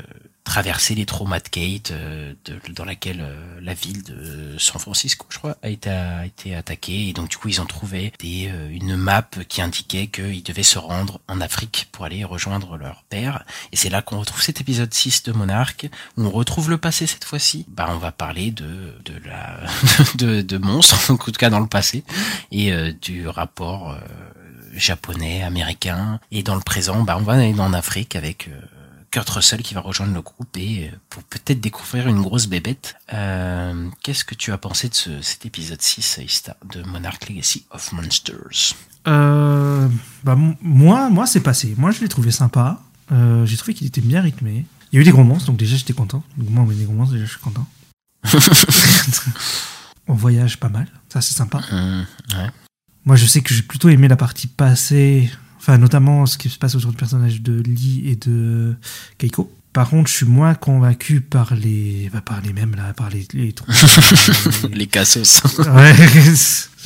traverser 0.48 0.94
les 0.94 1.04
traumas 1.04 1.40
de 1.40 1.48
Kate, 1.48 1.90
euh, 1.90 2.32
de- 2.46 2.58
dans 2.72 2.86
laquelle 2.86 3.20
euh, 3.20 3.60
la 3.60 3.74
ville 3.74 4.02
de 4.02 4.56
San 4.58 4.80
Francisco, 4.80 5.26
je 5.28 5.36
crois, 5.38 5.56
a 5.62 5.68
été, 5.68 5.90
a 5.90 6.24
été 6.24 6.54
attaquée, 6.54 7.08
et 7.08 7.12
donc 7.12 7.28
du 7.28 7.36
coup 7.36 7.48
ils 7.48 7.60
ont 7.60 7.66
trouvé 7.66 8.14
des, 8.18 8.48
euh, 8.50 8.68
une 8.70 8.96
map 8.96 9.28
qui 9.48 9.60
indiquait 9.60 10.06
qu'ils 10.06 10.42
devaient 10.42 10.62
se 10.62 10.78
rendre 10.78 11.20
en 11.28 11.42
Afrique 11.42 11.88
pour 11.92 12.06
aller 12.06 12.24
rejoindre 12.24 12.78
leur 12.78 13.04
père, 13.10 13.44
et 13.72 13.76
c'est 13.76 13.90
là 13.90 14.00
qu'on 14.00 14.18
retrouve 14.20 14.40
cet 14.42 14.60
épisode 14.62 14.92
6 14.92 15.22
de 15.24 15.32
Monarch, 15.32 15.86
où 16.16 16.24
on 16.24 16.30
retrouve 16.30 16.70
le 16.70 16.78
passé 16.78 17.06
cette 17.06 17.24
fois-ci. 17.24 17.66
Bah, 17.68 17.88
on 17.90 17.98
va 17.98 18.10
parler 18.10 18.50
de, 18.50 18.94
de 19.04 19.14
la, 19.26 19.60
de, 20.16 20.40
de 20.40 20.58
monstres, 20.58 21.10
en 21.12 21.16
tout 21.18 21.30
cas 21.32 21.50
dans 21.50 21.60
le 21.60 21.66
passé, 21.68 22.04
et 22.52 22.72
euh, 22.72 22.90
du 23.02 23.28
rapport 23.28 23.90
euh, 23.90 23.98
japonais, 24.74 25.42
américain. 25.42 26.20
Et 26.32 26.42
dans 26.42 26.54
le 26.54 26.60
présent, 26.62 27.02
bah, 27.02 27.16
on 27.18 27.22
va 27.22 27.34
aller 27.34 27.52
en 27.58 27.72
Afrique 27.74 28.16
avec 28.16 28.48
euh, 28.48 28.52
Kurt 29.10 29.28
Russell 29.30 29.62
qui 29.62 29.74
va 29.74 29.80
rejoindre 29.80 30.14
le 30.14 30.22
groupe 30.22 30.56
et 30.56 30.88
euh, 30.88 30.96
pour 31.08 31.22
peut-être 31.22 31.60
découvrir 31.60 32.08
une 32.08 32.20
grosse 32.20 32.46
bébête. 32.46 32.96
Euh, 33.12 33.88
Qu'est-ce 34.02 34.24
que 34.24 34.34
tu 34.34 34.52
as 34.52 34.58
pensé 34.58 34.88
de 34.88 34.94
ce, 34.94 35.22
cet 35.22 35.46
épisode 35.46 35.80
6, 35.80 36.20
Ista, 36.24 36.56
de 36.72 36.82
Monarch 36.82 37.28
Legacy 37.28 37.64
of 37.70 37.92
Monsters? 37.92 38.74
Euh, 39.06 39.88
bah, 40.24 40.36
moi, 40.60 41.08
moi 41.10 41.26
c'est 41.26 41.40
passé. 41.40 41.74
Moi, 41.78 41.90
je 41.90 42.00
l'ai 42.00 42.08
trouvé 42.08 42.30
sympa. 42.30 42.82
Euh, 43.12 43.46
j'ai 43.46 43.56
trouvé 43.56 43.74
qu'il 43.74 43.86
était 43.86 44.00
bien 44.00 44.20
rythmé. 44.20 44.66
Il 44.92 44.96
y 44.96 44.98
a 44.98 45.00
eu 45.00 45.04
des 45.04 45.10
gros 45.10 45.24
monstres, 45.24 45.46
donc 45.46 45.56
déjà 45.56 45.76
j'étais 45.76 45.94
content. 45.94 46.22
Donc, 46.36 46.50
moi, 46.50 46.64
on 46.64 46.66
met 46.66 46.74
des 46.74 46.84
gros 46.84 46.94
monstres, 46.94 47.14
déjà 47.14 47.26
je 47.26 47.30
suis 47.30 47.40
content. 47.40 47.66
on 50.08 50.14
voyage 50.14 50.58
pas 50.58 50.68
mal, 50.68 50.86
ça 51.08 51.20
c'est 51.20 51.34
sympa. 51.34 51.60
Ouais. 51.70 52.50
Moi, 53.04 53.16
je 53.16 53.24
sais 53.24 53.40
que 53.40 53.54
j'ai 53.54 53.62
plutôt 53.62 53.88
aimé 53.88 54.08
la 54.08 54.16
partie 54.16 54.48
passée, 54.48 55.30
enfin 55.68 55.78
notamment 55.78 56.24
ce 56.24 56.38
qui 56.38 56.48
se 56.48 56.58
passe 56.58 56.74
autour 56.74 56.90
du 56.90 56.96
personnage 56.96 57.42
de 57.42 57.60
Lee 57.60 58.02
et 58.06 58.16
de 58.16 58.74
Keiko. 59.18 59.52
Par 59.74 59.90
contre, 59.90 60.08
je 60.10 60.16
suis 60.16 60.26
moins 60.26 60.54
convaincu 60.54 61.20
par 61.20 61.54
les, 61.54 62.08
bah, 62.10 62.22
par 62.22 62.40
les 62.40 62.54
mêmes 62.54 62.74
là, 62.74 62.94
par 62.94 63.10
les, 63.10 63.28
les 63.34 63.52
trous. 63.52 63.70
Les 64.72 64.86
cassos. 64.86 65.42
Ouais. 65.58 65.94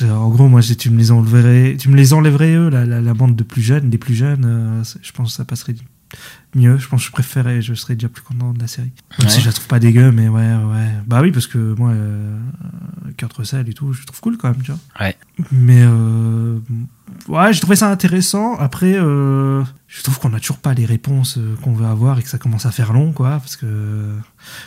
En 0.01 0.27
gros, 0.29 0.49
moi, 0.49 0.61
tu 0.61 0.89
me 0.89 0.97
les 0.97 1.11
enlèverais, 1.11 1.77
tu 1.79 1.87
me 1.87 1.95
les 1.95 2.13
enlèverais 2.13 2.55
eux, 2.55 2.69
la, 2.69 2.83
la, 2.83 2.99
la 2.99 3.13
bande 3.13 3.35
de 3.35 3.43
plus 3.43 3.61
jeunes, 3.61 3.91
des 3.91 3.99
plus 3.99 4.15
jeunes, 4.15 4.43
euh, 4.43 4.83
je 5.01 5.11
pense 5.11 5.29
que 5.29 5.35
ça 5.35 5.45
passerait 5.45 5.75
mieux. 6.55 6.77
Je 6.77 6.87
pense 6.87 7.01
que 7.01 7.07
je 7.07 7.11
préférais, 7.11 7.61
je 7.61 7.73
serais 7.73 7.95
déjà 7.95 8.09
plus 8.09 8.21
content 8.23 8.51
de 8.53 8.59
la 8.59 8.67
série. 8.67 8.91
Même 9.19 9.27
Ouais. 9.27 9.33
si 9.33 9.41
je 9.41 9.45
la 9.47 9.53
trouve 9.53 9.67
pas 9.67 9.79
dégueu, 9.79 10.11
mais 10.11 10.27
ouais, 10.27 10.55
ouais. 10.55 10.89
Bah 11.07 11.19
oui, 11.21 11.31
parce 11.31 11.47
que 11.47 11.57
moi, 11.77 11.91
euh, 11.91 12.37
Kurt 13.17 13.33
Russell 13.33 13.67
et 13.69 13.73
tout, 13.73 13.93
je 13.93 14.03
trouve 14.05 14.19
cool 14.21 14.37
quand 14.37 14.49
même, 14.49 14.61
tu 14.61 14.71
vois. 14.71 14.79
Ouais. 14.99 15.15
Mais 15.51 15.81
euh, 15.81 16.59
ouais, 17.27 17.53
j'ai 17.53 17.59
trouvé 17.59 17.75
ça 17.75 17.89
intéressant. 17.89 18.55
Après, 18.57 18.93
euh, 18.95 19.63
je 19.87 20.01
trouve 20.03 20.19
qu'on 20.19 20.29
n'a 20.29 20.39
toujours 20.39 20.57
pas 20.57 20.73
les 20.73 20.85
réponses 20.85 21.37
euh, 21.37 21.55
qu'on 21.61 21.73
veut 21.73 21.85
avoir 21.85 22.19
et 22.19 22.23
que 22.23 22.29
ça 22.29 22.37
commence 22.37 22.65
à 22.65 22.71
faire 22.71 22.93
long, 22.93 23.11
quoi. 23.11 23.31
Parce 23.39 23.55
que 23.55 23.65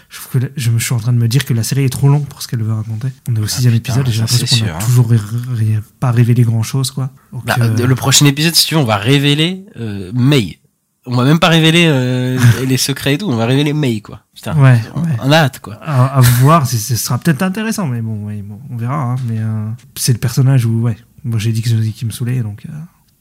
je 0.09 0.17
trouve 0.19 0.33
que 0.33 0.39
la- 0.47 0.51
je 0.57 0.71
me 0.71 0.79
suis 0.79 0.93
en 0.95 0.99
train 0.99 1.13
de 1.13 1.19
me 1.19 1.29
dire 1.29 1.45
que 1.45 1.55
la 1.55 1.63
série 1.63 1.85
est 1.85 1.89
trop 1.89 2.09
longue 2.09 2.27
pour 2.27 2.43
ce 2.43 2.49
qu'elle 2.49 2.63
veut 2.63 2.73
raconter. 2.75 3.09
On 3.29 3.37
est 3.37 3.41
au 3.41 3.47
sixième 3.47 3.75
Ah, 3.75 3.77
putain, 3.77 3.93
épisode 3.93 4.09
et 4.09 4.13
j'ai 4.13 4.21
l'impression 4.21 4.47
qu'on 4.47 4.55
sûr, 4.57 4.75
a 4.75 4.77
hein. 4.79 4.85
toujours 4.85 5.09
ré- 5.11 5.17
ré- 5.55 5.81
pas 6.01 6.11
révélé 6.11 6.43
grand 6.43 6.63
chose, 6.63 6.91
quoi. 6.91 7.11
Donc, 7.33 7.45
Bah, 7.47 7.57
euh, 7.61 7.87
Le 7.87 7.95
prochain 7.95 8.27
épisode, 8.27 8.55
si 8.55 8.67
tu 8.67 8.75
veux, 8.75 8.81
on 8.81 8.85
va 8.85 8.97
révéler 8.97 9.65
euh, 9.77 10.13
May. 10.15 10.59
On 11.07 11.17
va 11.17 11.25
même 11.25 11.39
pas 11.39 11.49
révéler 11.49 11.85
euh, 11.87 12.39
les 12.67 12.77
secrets 12.77 13.15
et 13.15 13.19
tout, 13.19 13.27
on 13.27 13.37
va 13.37 13.47
révéler 13.47 13.73
May, 13.73 14.01
quoi. 14.01 14.23
Putain, 14.35 14.57
Ouais, 14.61 14.81
on, 14.95 15.03
ouais. 15.03 15.17
on 15.23 15.31
a 15.33 15.37
hâte, 15.37 15.61
quoi. 15.61 15.75
à, 15.83 16.17
à 16.17 16.21
voir, 16.21 16.67
ce 16.67 16.77
sera 16.97 17.19
peut-être 17.19 17.43
intéressant, 17.43 17.87
mais 17.87 18.03
bon, 18.03 18.27
ouais, 18.27 18.43
bon, 18.43 18.59
on 18.71 18.77
verra. 18.77 18.95
hein. 19.13 19.17
mais 19.27 19.39
euh, 19.39 19.69
c'est 19.97 20.13
le 20.13 20.19
personnage 20.19 20.67
où, 20.67 20.83
ouais, 20.83 20.97
moi 21.25 21.39
j'ai 21.39 21.53
dit 21.53 21.63
que 21.63 21.69
qu'il 21.71 22.07
me 22.09 22.13
saoulait, 22.13 22.41
donc, 22.41 22.67
euh, 22.67 22.73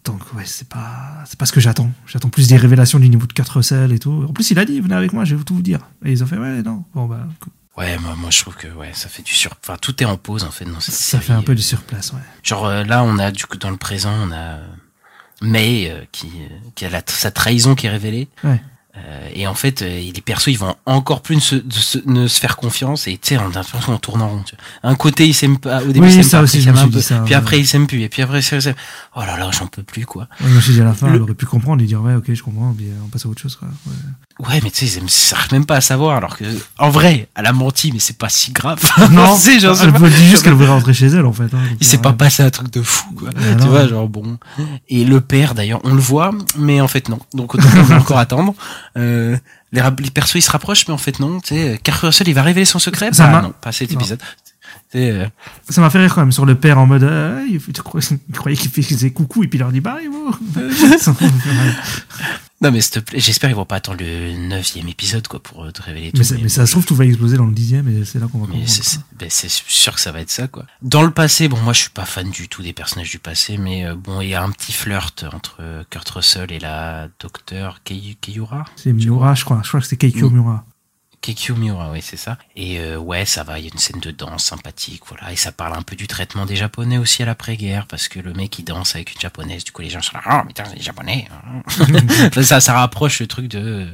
donc 0.04 0.20
ouais, 0.36 0.44
c'est 0.46 0.68
pas, 0.68 1.24
c'est 1.26 1.38
pas 1.38 1.46
ce 1.46 1.52
que 1.54 1.60
j'attends. 1.60 1.90
J'attends 2.08 2.30
plus 2.30 2.48
des 2.48 2.58
révélations 2.58 3.00
du 3.00 3.08
niveau 3.10 3.28
de 3.28 3.34
4 3.34 3.58
Russell 3.58 3.92
et 3.92 4.00
tout. 4.00 4.26
En 4.28 4.34
plus, 4.34 4.50
il 4.52 4.60
a 4.60 4.66
dit, 4.66 4.80
venez 4.80 4.96
avec 4.96 5.14
moi, 5.14 5.24
je 5.26 5.36
vais 5.36 5.44
tout 5.44 5.56
vous 5.56 5.62
dire. 5.62 5.80
Et 6.04 6.12
ils 6.12 6.24
ont 6.24 6.28
fait, 6.28 6.38
ouais, 6.38 6.62
non, 6.64 6.84
bon 6.94 7.06
bah, 7.06 7.28
cool. 7.40 7.52
Ouais, 7.78 7.98
moi, 8.00 8.16
moi 8.16 8.30
je 8.32 8.40
trouve 8.42 8.56
que 8.56 8.68
ouais, 8.70 8.92
ça 8.94 9.10
fait 9.10 9.22
du 9.22 9.34
sur... 9.34 9.52
Enfin, 9.62 9.76
tout 9.82 10.02
est 10.02 10.06
en 10.06 10.16
pause, 10.18 10.44
en 10.44 10.50
fait, 10.52 10.64
dans 10.66 10.80
cette 10.80 10.96
ça 10.96 11.18
série. 11.20 11.24
fait 11.26 11.34
un 11.34 11.42
peu 11.42 11.56
du 11.56 11.62
surplace, 11.62 12.14
ouais. 12.14 12.20
Genre 12.42 12.66
euh, 12.66 12.84
là, 12.84 13.04
on 13.04 13.18
a 13.20 13.32
du 13.32 13.46
coup 13.46 13.58
dans 13.58 13.70
le 13.70 13.76
présent, 13.78 14.14
on 14.24 14.32
a 14.32 14.60
May 15.42 15.90
euh, 15.90 16.06
qui, 16.12 16.28
euh, 16.28 16.56
qui 16.76 16.86
a 16.86 16.90
la, 16.90 17.02
sa 17.06 17.32
trahison 17.32 17.76
qui 17.76 17.88
est 17.88 17.90
révélée. 17.90 18.28
Euh, 18.98 19.30
et 19.34 19.46
en 19.46 19.54
fait, 19.56 19.82
euh, 19.82 19.88
les 20.14 20.22
persos, 20.22 20.48
ils 20.48 20.58
vont 20.58 20.74
encore 20.86 21.22
plus 21.22 21.36
ne 21.36 21.42
se, 21.42 21.58
se, 21.70 21.98
ne 22.06 22.28
se 22.28 22.40
faire 22.40 22.56
confiance. 22.56 23.08
Et 23.08 23.18
tu 23.18 23.30
sais, 23.36 23.38
on 23.38 23.42
a 23.42 23.54
l'impression 23.54 23.80
qu'on 23.80 23.98
tourne 23.98 24.22
en 24.22 24.30
rond. 24.30 24.44
Tu 24.46 24.56
vois. 24.56 24.90
Un 24.90 24.96
côté, 24.96 25.28
ils 25.28 25.34
s'aiment 25.34 25.58
pas. 25.60 25.82
Au 25.82 25.88
début, 25.88 26.00
Oui, 26.00 26.08
ils 26.16 26.24
s'aiment 26.24 26.32
pas, 26.40 26.42
aussi, 26.44 26.60
ils 26.62 26.72
me 26.72 26.78
un 26.78 26.84
peu. 26.86 26.90
dit 26.98 27.02
ça, 27.02 27.16
puis 27.20 27.32
ouais. 27.34 27.36
après, 27.36 27.60
ils 27.60 27.68
s'aiment 27.68 27.88
plus. 27.88 28.02
Et 28.04 28.10
puis 28.10 28.22
après, 28.22 28.40
ils 28.40 28.44
s'aiment. 28.44 28.74
Oh 29.16 29.20
là 29.20 29.38
là, 29.38 29.50
j'en 29.52 29.68
peux 29.68 29.84
plus, 29.84 30.06
quoi. 30.06 30.28
Ouais, 30.40 30.48
Je 30.50 30.54
me 30.56 30.62
suis 30.62 30.74
dit 30.74 30.82
à 30.82 30.86
la 30.86 30.94
fin, 30.94 31.08
Le- 31.10 31.16
elle 31.16 31.22
aurait 31.24 31.34
pu 31.34 31.46
comprendre 31.46 31.84
et 31.84 31.86
dire, 31.86 32.02
ouais, 32.02 32.16
ok, 32.16 32.34
je 32.34 32.42
comprends, 32.42 32.74
puis 32.74 32.88
euh, 32.88 32.94
on 33.04 33.10
passe 33.10 33.26
à 33.26 33.30
autre 33.30 33.42
chose, 33.42 33.56
quoi. 33.58 33.68
Ouais. 33.88 33.94
Ouais, 34.48 34.60
mais 34.64 34.70
tu 34.72 34.86
sais, 34.86 35.00
ils 35.00 35.34
arrive 35.34 35.54
même 35.54 35.66
pas 35.66 35.78
à 35.78 35.82
savoir. 35.82 36.18
Alors 36.18 36.36
que, 36.38 36.44
en 36.78 36.90
vrai, 36.90 37.30
elle 37.36 37.46
a 37.46 37.54
menti, 37.54 37.92
mais 37.94 38.00
c'est 38.00 38.18
pas 38.18 38.28
si 38.30 38.52
grave. 38.52 38.80
Non, 39.12 39.36
sais, 39.36 39.60
genre, 39.60 39.78
elle 39.82 39.92
c'est 39.94 40.00
pas- 40.00 40.10
dire 40.10 40.18
juste 40.30 40.44
qu'elle 40.44 40.54
voulait 40.54 40.68
rentrer 40.68 40.94
chez 40.94 41.08
elle, 41.08 41.26
en 41.26 41.32
fait. 41.34 41.54
hein, 41.54 41.60
Il 41.80 41.86
s'est 41.86 41.98
pas 42.00 42.14
passé 42.14 42.44
un 42.44 42.50
truc 42.50 42.72
de 42.72 42.82
fou, 42.82 43.12
quoi. 43.14 43.30
Ouais, 43.30 43.56
tu 43.58 43.64
non. 43.64 43.68
vois, 43.70 43.88
genre 43.88 44.08
bon. 44.10 44.38
Et 44.90 45.04
le 45.06 45.22
père, 45.22 45.54
d'ailleurs, 45.54 45.80
on 45.84 45.94
le 45.94 46.02
voit, 46.02 46.32
mais 46.58 46.80
en 46.82 46.88
fait 46.88 47.08
non. 47.10 47.20
Donc 47.34 47.56
autant 47.56 47.68
on 47.78 47.84
va 47.84 47.98
encore 47.98 48.18
attendre. 48.18 48.54
Euh, 48.98 49.36
les, 49.72 49.82
les 50.00 50.10
persos 50.12 50.36
ils 50.36 50.42
se 50.42 50.52
rapprochent, 50.52 50.88
mais 50.88 50.94
en 50.94 50.98
fait 50.98 51.20
non. 51.20 51.40
Tu 51.42 51.56
sais, 51.56 51.80
Carl 51.84 52.06
Russell 52.08 52.28
il 52.28 52.34
va 52.34 52.44
révéler 52.44 52.66
son 52.66 52.80
secret? 52.80 53.10
Ça 53.12 53.26
Bah, 53.28 53.32
m'a- 53.34 53.42
non, 53.42 53.54
pas 53.62 53.72
cet 53.72 53.92
épisode. 53.92 54.20
Euh, 54.96 55.26
Ça 55.70 55.82
m'a 55.82 55.90
fait 55.90 56.00
rire 56.00 56.14
quand 56.16 56.22
même 56.22 56.32
sur 56.32 56.46
le 56.46 56.56
père 56.56 56.78
en 56.80 56.86
mode, 56.86 57.04
euh, 57.04 57.46
il, 57.50 57.60
croyait 58.34 58.58
qu'il 58.58 58.72
faisait 58.72 59.12
coucou 59.12 59.44
et 59.44 59.48
puis 59.48 59.58
il 59.58 59.62
leur 59.62 59.72
dit, 59.72 59.82
bah, 59.82 59.98
et 60.02 60.08
vous? 60.08 60.34
Non 62.66 62.72
mais 62.72 62.82
s'il 62.82 62.92
te 62.94 63.00
plaît, 63.00 63.20
j'espère 63.20 63.50
qu'ils 63.50 63.56
vont 63.56 63.66
pas 63.66 63.76
attendre 63.76 64.00
le 64.02 64.34
neuvième 64.48 64.88
épisode 64.88 65.28
quoi 65.28 65.42
pour 65.42 65.64
euh, 65.66 65.72
te 65.72 65.82
révéler 65.82 66.12
tout. 66.12 66.18
mais, 66.18 66.24
ça, 66.24 66.36
mais 66.42 66.50
ça 66.50 66.66
se 66.66 66.72
trouve, 66.72 66.86
tout 66.86 66.96
va 66.96 67.06
exploser 67.06 67.38
dans 67.38 67.46
le 67.46 67.54
dixième 67.54 67.88
et 67.88 68.06
c'est 68.06 68.20
là 68.20 68.28
qu'on 68.28 68.40
va 68.40 68.48
Mais 68.54 68.66
c'est 68.68 69.00
ben, 69.20 69.28
c'est 69.30 69.50
sûr 69.50 69.94
que 69.94 70.02
ça 70.02 70.12
va 70.12 70.22
être 70.22 70.30
ça 70.32 70.48
quoi. 70.48 70.66
Dans 70.82 71.04
le 71.04 71.12
passé, 71.12 71.48
bon 71.48 71.58
moi 71.62 71.74
je 71.74 71.82
suis 71.82 71.90
pas 71.92 72.06
fan 72.06 72.30
du 72.32 72.48
tout 72.50 72.62
des 72.64 72.74
personnages 72.74 73.10
du 73.12 73.20
passé, 73.20 73.58
mais 73.58 73.86
euh, 73.86 73.96
bon 73.96 74.20
il 74.22 74.30
y 74.30 74.34
a 74.34 74.42
un 74.44 74.50
petit 74.52 74.72
flirt 74.74 75.26
entre 75.34 75.58
euh, 75.62 75.84
Kurt 75.90 76.10
Russell 76.10 76.52
et 76.52 76.60
la 76.60 77.08
docteur 77.20 77.82
Kei- 77.86 78.18
Keiyura. 78.20 78.66
C'est 78.76 78.94
Miura, 78.94 79.36
je 79.36 79.46
crois. 79.46 79.62
Je 79.64 79.68
crois 79.70 79.80
que 79.82 79.88
c'est 79.88 79.98
Keikyo 79.98 80.30
Mm. 80.30 80.34
Miura. 80.34 80.66
Kekio 81.26 81.56
Miura, 81.56 81.90
oui, 81.92 82.02
c'est 82.04 82.18
ça. 82.18 82.38
Et 82.56 82.80
euh, 82.80 82.98
ouais, 82.98 83.26
ça 83.26 83.44
va, 83.44 83.58
il 83.58 83.66
y 83.66 83.68
a 83.68 83.72
une 83.74 83.80
scène 83.80 84.00
de 84.00 84.12
danse 84.12 84.44
sympathique, 84.44 85.02
voilà. 85.08 85.32
Et 85.32 85.36
ça 85.36 85.52
parle 85.52 85.74
un 85.76 85.82
peu 85.82 85.96
du 85.96 86.06
traitement 86.06 86.46
des 86.46 86.56
Japonais 86.56 87.00
aussi 87.00 87.24
à 87.24 87.26
l'après-guerre, 87.26 87.88
parce 87.88 88.08
que 88.08 88.20
le 88.20 88.34
mec, 88.34 88.60
il 88.60 88.64
danse 88.64 88.94
avec 88.94 89.16
une 89.16 89.22
Japonaise, 89.22 89.64
du 89.64 89.72
coup 89.72 89.82
les 89.82 89.90
gens 89.90 90.04
sont 90.04 90.18
là, 90.18 90.44
mais 90.44 90.54
putain, 90.54 90.66
les 90.76 90.84
Japonais. 90.84 91.28
hein. 91.32 92.42
ça, 92.44 92.60
ça 92.62 92.74
rapproche 92.74 93.20
le 93.22 93.28
truc 93.28 93.48
de, 93.48 93.88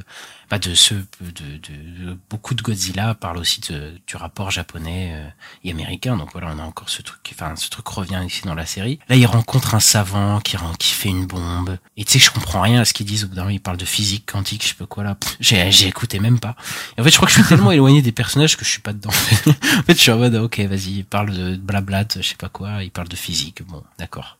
bah, 0.52 0.58
de 0.58 0.74
ce, 0.74 0.92
de, 0.92 1.56
de, 1.62 2.18
beaucoup 2.28 2.52
de 2.52 2.60
Godzilla 2.60 3.14
parlent 3.14 3.38
aussi 3.38 3.62
de, 3.70 3.94
du 4.06 4.16
rapport 4.16 4.50
japonais 4.50 5.12
euh, 5.14 5.26
et 5.64 5.70
américain. 5.70 6.14
Donc 6.18 6.32
voilà, 6.32 6.52
on 6.54 6.58
a 6.58 6.62
encore 6.62 6.90
ce 6.90 7.00
truc, 7.00 7.20
enfin, 7.32 7.56
ce 7.56 7.70
truc 7.70 7.88
revient 7.88 8.20
ici 8.26 8.42
dans 8.44 8.54
la 8.54 8.66
série. 8.66 8.98
Là, 9.08 9.16
il 9.16 9.24
rencontre 9.24 9.74
un 9.74 9.80
savant 9.80 10.40
qui, 10.40 10.58
qui 10.78 10.90
fait 10.90 11.08
une 11.08 11.24
bombe. 11.24 11.78
Et 11.96 12.04
tu 12.04 12.12
sais, 12.12 12.18
je 12.18 12.30
comprends 12.30 12.60
rien 12.60 12.82
à 12.82 12.84
ce 12.84 12.92
qu'ils 12.92 13.06
disent. 13.06 13.24
Au 13.24 13.28
bout 13.28 13.34
d'un 13.34 13.44
moment, 13.44 13.54
ils 13.54 13.62
parlent 13.62 13.78
de 13.78 13.86
physique 13.86 14.30
quantique, 14.30 14.62
je 14.62 14.68
sais 14.68 14.74
pas 14.74 14.84
quoi 14.84 15.04
là. 15.04 15.16
J'ai, 15.40 15.72
j'ai 15.72 15.88
écouté 15.88 16.20
même 16.20 16.38
pas. 16.38 16.54
Et 16.98 17.00
en 17.00 17.04
fait, 17.04 17.10
je 17.10 17.16
crois 17.16 17.28
que 17.28 17.32
je 17.32 17.40
suis 17.40 17.48
tellement 17.48 17.72
éloigné 17.72 18.02
des 18.02 18.12
personnages 18.12 18.58
que 18.58 18.66
je 18.66 18.70
suis 18.72 18.82
pas 18.82 18.92
dedans. 18.92 19.08
en 19.46 19.82
fait, 19.84 19.94
je 19.94 20.02
suis 20.02 20.10
en 20.10 20.18
mode, 20.18 20.34
ok, 20.34 20.60
vas-y, 20.60 21.02
parle 21.04 21.32
de 21.32 21.56
blabla, 21.56 22.04
je 22.14 22.20
sais 22.20 22.34
pas 22.34 22.50
quoi, 22.50 22.84
il 22.84 22.90
parle 22.90 23.08
de 23.08 23.16
physique. 23.16 23.62
Bon, 23.66 23.82
d'accord. 23.98 24.36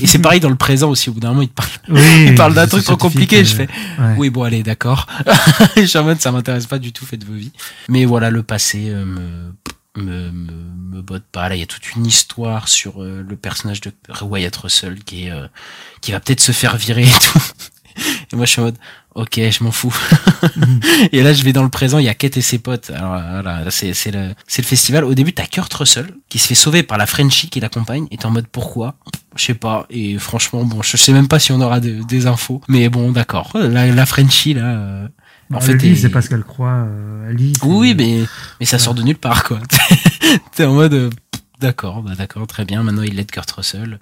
Et 0.00 0.06
c'est 0.06 0.18
pareil 0.20 0.40
dans 0.40 0.48
le 0.48 0.56
présent 0.56 0.88
aussi. 0.90 1.10
Au 1.10 1.12
bout 1.12 1.20
d'un 1.20 1.30
moment, 1.30 1.42
il 1.42 1.48
te 1.48 1.54
parle, 1.54 1.68
Oui, 1.88 2.24
il 2.28 2.34
parle 2.34 2.54
d'un 2.54 2.66
truc 2.66 2.84
trop 2.84 2.96
compliqué. 2.96 3.40
euh, 3.40 3.44
Je 3.44 3.54
fais, 3.54 3.68
ouais. 3.98 4.14
oui, 4.16 4.30
bon, 4.30 4.42
allez, 4.44 4.62
d'accord. 4.62 5.06
je 5.76 5.84
suis 5.84 5.98
en 5.98 6.04
mode, 6.04 6.20
ça 6.20 6.32
m'intéresse 6.32 6.66
pas 6.66 6.78
du 6.78 6.92
tout, 6.92 7.04
faites 7.04 7.24
vos 7.24 7.34
vies. 7.34 7.52
Mais 7.88 8.04
voilà, 8.04 8.30
le 8.30 8.42
passé 8.42 8.86
euh, 8.90 9.04
me, 9.04 9.52
me, 9.96 10.30
me, 10.30 10.52
me 10.96 11.02
botte 11.02 11.24
pas. 11.30 11.48
Là, 11.48 11.56
il 11.56 11.60
y 11.60 11.62
a 11.62 11.66
toute 11.66 11.94
une 11.94 12.06
histoire 12.06 12.68
sur 12.68 13.02
euh, 13.02 13.24
le 13.28 13.36
personnage 13.36 13.80
de 13.80 13.92
Wyatt 14.22 14.56
Russell 14.56 15.02
qui 15.04 15.26
est, 15.26 15.32
qui 16.00 16.12
va 16.12 16.20
peut-être 16.20 16.40
se 16.40 16.52
faire 16.52 16.76
virer 16.76 17.02
et 17.02 17.06
tout. 17.32 17.42
Et 18.32 18.36
moi, 18.36 18.46
je 18.46 18.52
suis 18.52 18.60
en 18.62 18.64
mode, 18.64 18.78
ok, 19.14 19.34
je 19.50 19.64
m'en 19.64 19.70
fous. 19.72 19.94
et 21.12 21.22
là, 21.22 21.32
je 21.32 21.42
vais 21.44 21.52
dans 21.52 21.62
le 21.62 21.68
présent, 21.68 21.98
il 21.98 22.04
y 22.04 22.08
a 22.08 22.14
Kate 22.14 22.36
et 22.36 22.42
ses 22.42 22.58
potes. 22.58 22.90
Alors, 22.90 23.10
voilà, 23.10 23.64
là, 23.64 23.70
c'est, 23.70 23.94
c'est 23.94 24.10
le, 24.10 24.34
c'est 24.46 24.62
le 24.62 24.66
festival. 24.66 25.04
Au 25.04 25.14
début, 25.14 25.32
t'as 25.32 25.46
Kurt 25.46 25.72
Russell, 25.74 26.14
qui 26.28 26.38
se 26.38 26.46
fait 26.48 26.54
sauver 26.54 26.82
par 26.82 26.98
la 26.98 27.06
Frenchie 27.06 27.48
qui 27.50 27.60
l'accompagne, 27.60 28.06
et 28.10 28.16
t'es 28.16 28.26
en 28.26 28.30
mode, 28.30 28.46
pourquoi? 28.48 28.96
Je 29.36 29.44
sais 29.44 29.54
pas. 29.54 29.86
Et 29.90 30.18
franchement, 30.18 30.64
bon, 30.64 30.82
je 30.82 30.96
sais 30.96 31.12
même 31.12 31.28
pas 31.28 31.38
si 31.38 31.52
on 31.52 31.60
aura 31.60 31.80
de- 31.80 32.02
des 32.02 32.26
infos. 32.26 32.60
Mais 32.68 32.88
bon, 32.88 33.12
d'accord. 33.12 33.50
La, 33.54 33.86
la 33.86 34.06
Frenchie, 34.06 34.54
là, 34.54 34.64
euh, 34.64 35.08
en 35.54 35.60
fait, 35.60 35.72
elle 35.82 35.98
c'est 35.98 36.08
pas 36.08 36.22
ce 36.22 36.28
qu'elle 36.28 36.44
croit. 36.44 36.84
euh, 36.86 37.28
elle 37.30 37.36
lit. 37.36 37.52
c'est- 37.60 37.66
oui, 37.66 37.94
mais, 37.96 38.20
mais 38.60 38.66
ça 38.66 38.78
sort 38.78 38.94
de 38.94 39.02
nulle 39.02 39.16
part, 39.18 39.44
quoi. 39.44 39.58
T'es 40.54 40.64
en 40.64 40.72
mode, 40.74 40.94
euh, 40.94 41.10
d'accord, 41.60 42.02
bah 42.02 42.12
d'accord, 42.16 42.46
très 42.46 42.64
bien. 42.64 42.82
Maintenant, 42.82 43.02
il 43.02 43.18
aide 43.20 43.30
Kurt 43.30 43.50
Russell. 43.52 43.98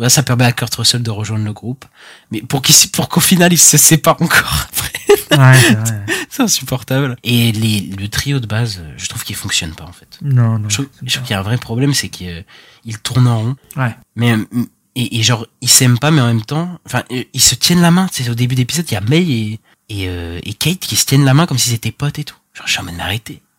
Ouais, 0.00 0.08
ça 0.08 0.22
permet 0.22 0.44
à 0.44 0.52
Kurt 0.52 0.74
Russell 0.74 1.02
de 1.02 1.10
rejoindre 1.10 1.44
le 1.44 1.52
groupe. 1.52 1.84
Mais 2.30 2.40
pour 2.42 2.62
qu'au 3.08 3.20
final, 3.20 3.52
il 3.52 3.58
se 3.58 3.76
sépare 3.76 4.20
encore 4.20 4.66
après. 4.68 5.38
Ouais, 5.38 5.60
c'est. 5.84 6.14
C'est 6.30 6.42
insupportable. 6.44 7.16
Et 7.24 7.50
les, 7.52 7.80
le 7.98 8.08
trio 8.08 8.38
de 8.38 8.46
base, 8.46 8.78
euh, 8.80 8.92
je 8.96 9.08
trouve 9.08 9.24
qu'il 9.24 9.34
fonctionne 9.34 9.74
pas, 9.74 9.82
en 9.84 9.92
fait. 9.92 10.06
Non, 10.22 10.60
non. 10.60 10.68
Je 10.68 10.74
trouve, 10.76 10.86
c'est 11.08 11.20
qu'il 11.22 11.30
y 11.32 11.34
a 11.34 11.40
un 11.40 11.42
vrai 11.42 11.58
problème, 11.58 11.92
c'est 11.92 12.08
qu'il 12.08 12.44
il 12.84 12.98
tourne 12.98 13.26
en 13.26 13.38
rond. 13.40 13.56
Ouais. 13.76 13.94
Mais, 14.14 14.32
euh, 14.32 14.44
et, 14.94 15.18
et 15.18 15.22
genre, 15.24 15.46
ils 15.60 15.68
s'aiment 15.68 15.98
pas, 15.98 16.12
mais 16.12 16.20
en 16.20 16.28
même 16.28 16.44
temps, 16.44 16.78
enfin, 16.86 17.02
euh, 17.10 17.24
ils 17.34 17.40
se 17.40 17.56
tiennent 17.56 17.80
la 17.82 17.90
main. 17.90 18.06
Sais, 18.12 18.28
au 18.30 18.34
début 18.36 18.54
d'épisode, 18.54 18.86
il 18.90 18.94
y 18.94 18.96
a 18.96 19.00
May 19.00 19.22
et, 19.22 19.60
et, 19.88 20.08
euh, 20.08 20.38
et 20.44 20.54
Kate 20.54 20.78
qui 20.78 20.94
se 20.94 21.04
tiennent 21.04 21.24
la 21.24 21.34
main 21.34 21.46
comme 21.46 21.58
s'ils 21.58 21.74
étaient 21.74 21.90
potes 21.90 22.20
et 22.20 22.24
tout. 22.24 22.36
Genre, 22.54 22.66
je 22.68 22.72
suis 22.72 22.80
en. 22.80 22.86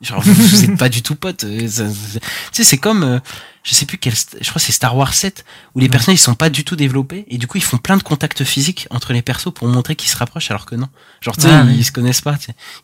Genre, 0.01 0.21
vous, 0.21 0.33
vous 0.33 0.63
êtes 0.63 0.77
pas 0.77 0.89
du 0.89 1.01
tout 1.03 1.15
potes. 1.15 1.43
euh, 1.43 1.59
Tu 1.67 2.19
sais, 2.53 2.63
c'est 2.63 2.77
comme, 2.77 3.03
euh, 3.03 3.19
je 3.63 3.73
sais 3.75 3.85
plus 3.85 3.97
quel, 3.97 4.13
je 4.15 4.49
crois 4.49 4.53
que 4.55 4.61
c'est 4.61 4.71
Star 4.71 4.95
Wars 4.97 5.13
7, 5.13 5.45
où 5.75 5.79
les 5.79 5.89
personnages 5.89 6.19
ils 6.19 6.23
sont 6.23 6.33
pas 6.35 6.49
du 6.49 6.63
tout 6.63 6.75
développés, 6.75 7.25
et 7.29 7.37
du 7.37 7.47
coup 7.47 7.57
ils 7.57 7.63
font 7.63 7.77
plein 7.77 7.97
de 7.97 8.03
contacts 8.03 8.43
physiques 8.43 8.87
entre 8.89 9.13
les 9.13 9.21
persos 9.21 9.53
pour 9.53 9.67
montrer 9.67 9.95
qu'ils 9.95 10.09
se 10.09 10.17
rapprochent 10.17 10.49
alors 10.51 10.65
que 10.65 10.75
non. 10.75 10.89
Genre, 11.21 11.35
tu 11.35 11.41
sais, 11.43 11.49
ils 11.65 11.77
oui. 11.77 11.83
se 11.83 11.91
connaissent 11.91 12.21
pas. 12.21 12.35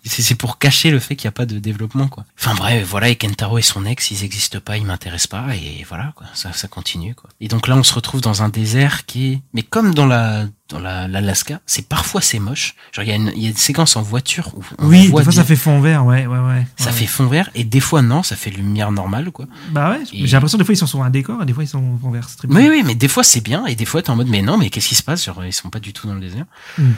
C'est 0.06 0.36
pour 0.36 0.58
cacher 0.60 0.92
le 0.92 1.00
fait 1.00 1.16
qu'il 1.16 1.26
y 1.26 1.28
a 1.28 1.32
pas 1.32 1.46
de 1.46 1.60
développement, 1.60 2.08
quoi. 2.08 2.26
Enfin 2.40 2.54
bref, 2.56 2.86
voilà, 2.88 3.10
et 3.10 3.16
Kentaro 3.16 3.58
et 3.58 3.62
son 3.64 3.86
ex, 3.86 4.12
ils 4.12 4.24
existent 4.24 4.60
pas, 4.60 4.78
ils 4.78 4.86
m'intéressent 4.86 5.28
pas, 5.28 5.56
et 5.56 5.86
voilà, 5.88 6.14
quoi. 6.16 6.28
Ça, 6.34 6.54
ça 6.54 6.68
continue, 6.68 7.16
quoi. 7.16 7.30
Et 7.42 7.48
donc 7.48 7.68
là, 7.68 7.76
on 7.76 7.84
se 7.84 7.94
retrouve 7.94 8.22
dans 8.22 8.44
un 8.44 8.50
désert 8.50 9.06
qui 9.06 9.34
est, 9.34 9.42
mais 9.54 9.64
comme 9.64 9.94
dans 9.96 10.06
la, 10.06 10.46
dans 10.70 10.80
la, 10.80 11.08
l'Alaska, 11.08 11.62
c'est 11.66 11.88
parfois 11.88 12.22
c'est 12.22 12.40
moche. 12.40 12.76
Genre, 12.92 13.04
il 13.04 13.10
y 13.10 13.12
a 13.12 13.16
une, 13.16 13.32
il 13.36 13.42
y 13.42 13.46
a 13.48 13.50
une 13.50 13.56
séquence 13.58 13.96
en 13.96 14.02
voiture 14.04 14.52
où 14.56 14.64
on 14.80 14.88
Oui, 14.88 15.08
voit 15.08 15.22
des 15.22 15.26
fois 15.26 15.32
bien- 15.34 15.42
ça 15.42 15.48
fait 15.48 15.56
fond 15.56 15.80
vert, 15.82 16.06
ouais, 16.06 16.28
ouais, 16.28 16.38
ouais. 16.38 16.68
ça 16.78 16.86
ouais, 16.88 16.92
fait 16.92 17.02
ouais. 17.02 17.08
fond 17.08 17.26
vert, 17.28 17.50
et 17.56 17.64
des 17.64 17.80
fois 17.80 18.02
non, 18.02 18.22
ça 18.24 18.36
fait 18.36 18.50
lumière 18.52 18.92
normale, 18.92 19.32
quoi. 19.32 19.46
Bah 19.72 19.90
ouais, 19.92 20.04
j'ai 20.12 20.28
l'impression 20.28 20.58
des 20.58 20.64
fois 20.68 20.74
ils 20.74 20.78
sont 20.78 20.88
sur 20.88 21.04
un 21.04 21.10
décor 21.10 21.42
et 21.42 21.46
des 21.46 21.54
fois 21.54 21.64
ils 21.64 21.68
sont 21.68 22.00
c'est 22.28 22.38
très 22.38 22.48
Oui, 22.48 22.68
oui, 22.70 22.84
mais 22.86 22.94
des 22.94 23.08
fois 23.08 23.24
c'est 23.24 23.42
bien, 23.42 23.66
et 23.66 23.76
des 23.76 23.86
fois 23.86 24.02
t'es 24.02 24.12
en 24.12 24.16
mode, 24.16 24.28
mais 24.28 24.42
non, 24.42 24.58
mais 24.58 24.70
qu'est-ce 24.70 24.90
qui 24.90 24.96
se 24.96 25.04
passe? 25.04 25.26
Genre, 25.26 25.44
ils 25.44 25.54
sont 25.54 25.70
pas 25.70 25.80
du 25.80 25.94
tout 25.94 26.08
dans 26.08 26.14
le 26.14 26.22
désert. 26.22 26.46
Mm. 26.78 26.92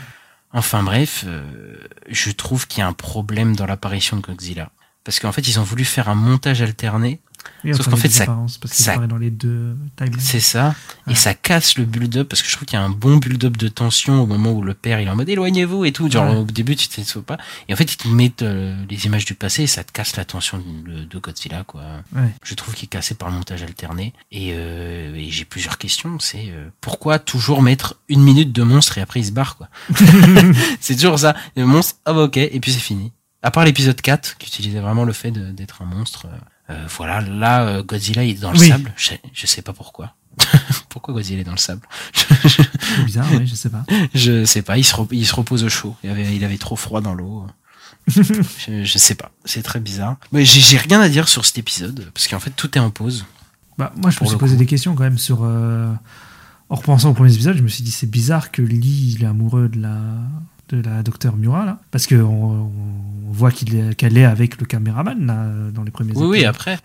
Enfin 0.51 0.83
bref, 0.83 1.23
euh, 1.27 1.77
je 2.09 2.31
trouve 2.31 2.67
qu'il 2.67 2.79
y 2.79 2.81
a 2.81 2.87
un 2.87 2.93
problème 2.93 3.55
dans 3.55 3.65
l'apparition 3.65 4.17
de 4.17 4.21
Godzilla. 4.21 4.71
Parce 5.03 5.19
qu'en 5.19 5.31
fait, 5.31 5.47
ils 5.47 5.59
ont 5.59 5.63
voulu 5.63 5.85
faire 5.85 6.09
un 6.09 6.15
montage 6.15 6.61
alterné 6.61 7.21
Oui, 7.63 7.75
Sauf 7.75 7.89
qu'en 7.89 7.97
fait, 7.97 8.09
ça- 8.09 8.25
dans 9.07 9.17
les 9.17 9.31
deux. 9.31 9.75
C'est 10.19 10.39
ça. 10.39 10.75
Et 11.09 11.15
ça 11.15 11.33
casse 11.33 11.77
le 11.77 11.85
build-up 11.85 12.29
parce 12.29 12.41
que 12.41 12.47
je 12.49 12.55
trouve 12.55 12.65
qu'il 12.65 12.77
y 12.79 12.81
a 12.81 12.85
un 12.85 12.89
bon 12.89 13.17
build-up 13.17 13.57
de 13.57 13.67
tension 13.67 14.21
au 14.21 14.25
moment 14.25 14.51
où 14.51 14.61
le 14.61 14.73
père 14.73 14.99
il 15.01 15.07
est 15.07 15.11
en 15.11 15.15
mode 15.15 15.29
éloignez-vous 15.29 15.83
et 15.85 15.91
tout. 15.91 16.09
Genre 16.09 16.37
au 16.39 16.43
début 16.43 16.75
tu 16.75 17.03
sauves 17.03 17.23
pas. 17.23 17.37
Et 17.67 17.73
en 17.73 17.75
fait 17.75 17.91
ils 17.93 17.97
te 17.97 18.07
mettent 18.07 18.43
euh, 18.43 18.75
les 18.89 19.05
images 19.05 19.25
du 19.25 19.33
passé 19.35 19.63
et 19.63 19.67
ça 19.67 19.83
te 19.83 19.91
casse 19.91 20.15
la 20.15 20.25
tension 20.25 20.59
de, 20.59 21.03
de 21.03 21.19
Godzilla 21.19 21.63
quoi. 21.65 21.81
Ouais. 22.15 22.29
Je 22.43 22.53
trouve 22.55 22.73
qu'il 22.75 22.85
est 22.85 22.87
cassé 22.87 23.15
par 23.15 23.29
le 23.29 23.35
montage 23.35 23.63
alterné. 23.63 24.13
Et, 24.31 24.51
euh, 24.53 25.13
et 25.15 25.29
j'ai 25.29 25.45
plusieurs 25.45 25.77
questions. 25.77 26.17
C'est 26.19 26.49
euh, 26.49 26.69
pourquoi 26.81 27.19
toujours 27.19 27.61
mettre 27.61 27.95
une 28.07 28.21
minute 28.21 28.51
de 28.53 28.63
monstre 28.63 28.97
et 28.97 29.01
après 29.01 29.19
il 29.19 29.25
se 29.25 29.31
barre 29.31 29.57
quoi? 29.57 29.67
c'est 30.79 30.95
toujours 30.95 31.19
ça. 31.19 31.35
Le 31.55 31.65
monstre, 31.65 31.95
ah 32.05 32.13
bah 32.13 32.23
ok, 32.23 32.37
et 32.37 32.59
puis 32.59 32.71
c'est 32.71 32.79
fini. 32.79 33.11
À 33.41 33.51
part 33.51 33.63
l'épisode 33.65 33.99
4 33.99 34.37
qui 34.37 34.47
utilisait 34.47 34.79
vraiment 34.81 35.05
le 35.05 35.13
fait 35.13 35.31
d'être 35.31 35.81
un 35.81 35.85
monstre. 35.85 36.27
Euh, 36.69 36.85
voilà, 36.97 37.21
là 37.21 37.65
euh, 37.67 37.83
Godzilla 37.83 38.23
il 38.23 38.31
est 38.37 38.41
dans 38.41 38.51
le 38.51 38.59
Oui. 38.59 38.67
sable. 38.69 38.93
Je, 38.95 39.11
je 39.33 39.47
sais 39.47 39.61
pas 39.61 39.73
pourquoi. 39.73 40.15
pourquoi 40.89 41.13
Godzilla 41.13 41.41
est 41.41 41.43
dans 41.43 41.51
le 41.51 41.57
sable? 41.57 41.81
C'est 42.13 43.05
bizarre, 43.05 43.25
oui, 43.33 43.45
je 43.47 43.55
sais 43.55 43.69
pas. 43.69 43.83
Je 44.13 44.45
sais 44.45 44.61
pas, 44.61 44.77
il 44.77 44.83
se, 44.85 44.93
re- 44.95 45.07
il 45.11 45.25
se 45.25 45.35
repose 45.35 45.63
au 45.63 45.69
chaud. 45.69 45.95
Il 46.03 46.09
avait, 46.09 46.35
il 46.35 46.43
avait 46.43 46.57
trop 46.57 46.75
froid 46.75 47.01
dans 47.01 47.13
l'eau. 47.13 47.45
je, 48.07 48.83
je 48.83 48.97
sais 48.97 49.15
pas, 49.15 49.31
c'est 49.45 49.61
très 49.63 49.79
bizarre. 49.79 50.17
Mais 50.31 50.45
j'ai 50.45 50.77
rien 50.77 51.01
à 51.01 51.09
dire 51.09 51.27
sur 51.27 51.45
cet 51.45 51.57
épisode, 51.57 52.09
parce 52.13 52.27
qu'en 52.27 52.39
fait 52.39 52.51
tout 52.51 52.75
est 52.77 52.81
en 52.81 52.89
pause. 52.91 53.25
Bah, 53.77 53.91
moi, 53.95 54.09
je 54.11 54.19
me 54.21 54.27
suis 54.27 54.37
posé 54.37 54.55
des 54.57 54.65
questions 54.65 54.93
quand 54.95 55.03
même 55.03 55.17
sur. 55.17 55.39
euh, 55.43 55.91
En 56.69 56.75
repensant 56.75 57.09
au 57.09 57.13
premier 57.13 57.33
épisode, 57.33 57.55
je 57.57 57.61
me 57.63 57.67
suis 57.67 57.83
dit 57.83 57.91
c'est 57.91 58.09
bizarre 58.09 58.51
que 58.51 58.61
Lee 58.61 59.15
il 59.17 59.23
est 59.23 59.27
amoureux 59.27 59.69
de 59.69 59.79
la 59.81 59.97
de 60.69 60.81
la 60.81 61.03
docteur 61.03 61.35
Mura 61.35 61.65
là, 61.65 61.79
parce 61.91 62.07
que 62.07 62.15
on, 62.15 62.71
voit 63.31 63.49
est- 63.51 63.95
qu'elle 63.95 64.17
est 64.17 64.25
avec 64.25 64.59
le 64.59 64.65
caméraman 64.65 65.25
là, 65.25 65.45
dans 65.71 65.83
les 65.83 65.91
premiers 65.91 66.13
Oui, 66.15 66.25
oui, 66.27 66.45
après. 66.45 66.79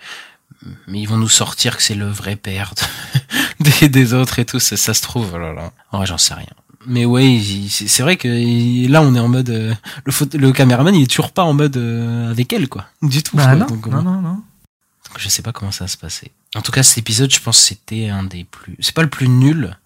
Mais 0.87 1.01
ils 1.01 1.07
vont 1.09 1.19
nous 1.19 1.29
sortir 1.29 1.77
que 1.77 1.83
c'est 1.83 1.95
le 1.95 2.07
vrai 2.09 2.37
père 2.37 2.73
de- 3.61 3.71
des, 3.81 3.89
des 3.89 4.15
autres 4.15 4.39
et 4.39 4.45
tout, 4.45 4.61
ça, 4.61 4.77
ça 4.77 4.95
se 4.95 5.03
trouve, 5.03 5.31
oh 5.35 5.39
là 5.39 5.53
là. 5.53 5.73
Ouais, 5.93 6.07
j'en 6.07 6.19
sais 6.19 6.35
rien. 6.35 6.47
Mais 6.87 7.05
ouais, 7.07 7.41
c'est 7.71 8.03
vrai 8.03 8.17
que 8.17 8.29
là 8.91 9.01
on 9.01 9.15
est 9.15 9.19
en 9.21 9.29
mode 9.29 9.49
euh, 9.49 9.75
le, 10.05 10.39
le 10.39 10.53
caméraman 10.53 10.95
il 10.95 11.03
est 11.05 11.07
toujours 11.07 11.33
pas 11.33 11.43
en 11.43 11.55
mode 11.55 11.79
euh, 11.79 12.31
avec 12.31 12.53
elle 12.53 12.69
quoi, 12.69 12.85
du 13.01 13.23
tout. 13.23 13.37
Bah 13.39 13.45
quoi. 13.45 13.55
non, 13.57 13.67
Donc, 13.67 13.87
non, 13.87 14.03
non, 14.03 14.21
non. 14.21 14.35
Donc, 14.35 15.19
je 15.19 15.29
sais 15.31 15.41
pas 15.43 15.53
comment 15.53 15.71
ça 15.71 15.85
va 15.85 15.89
se 15.89 15.97
passer. 15.97 16.31
En 16.57 16.61
tout 16.61 16.73
cas, 16.73 16.83
cet 16.83 16.99
épisode, 16.99 17.31
je 17.33 17.41
pense 17.41 17.59
c'était 17.59 18.09
un 18.11 18.23
des 18.25 18.45
plus. 18.45 18.77
C'est 18.81 18.95
pas 18.95 19.03
le 19.03 19.09
plus 19.09 19.29
nul, 19.29 19.77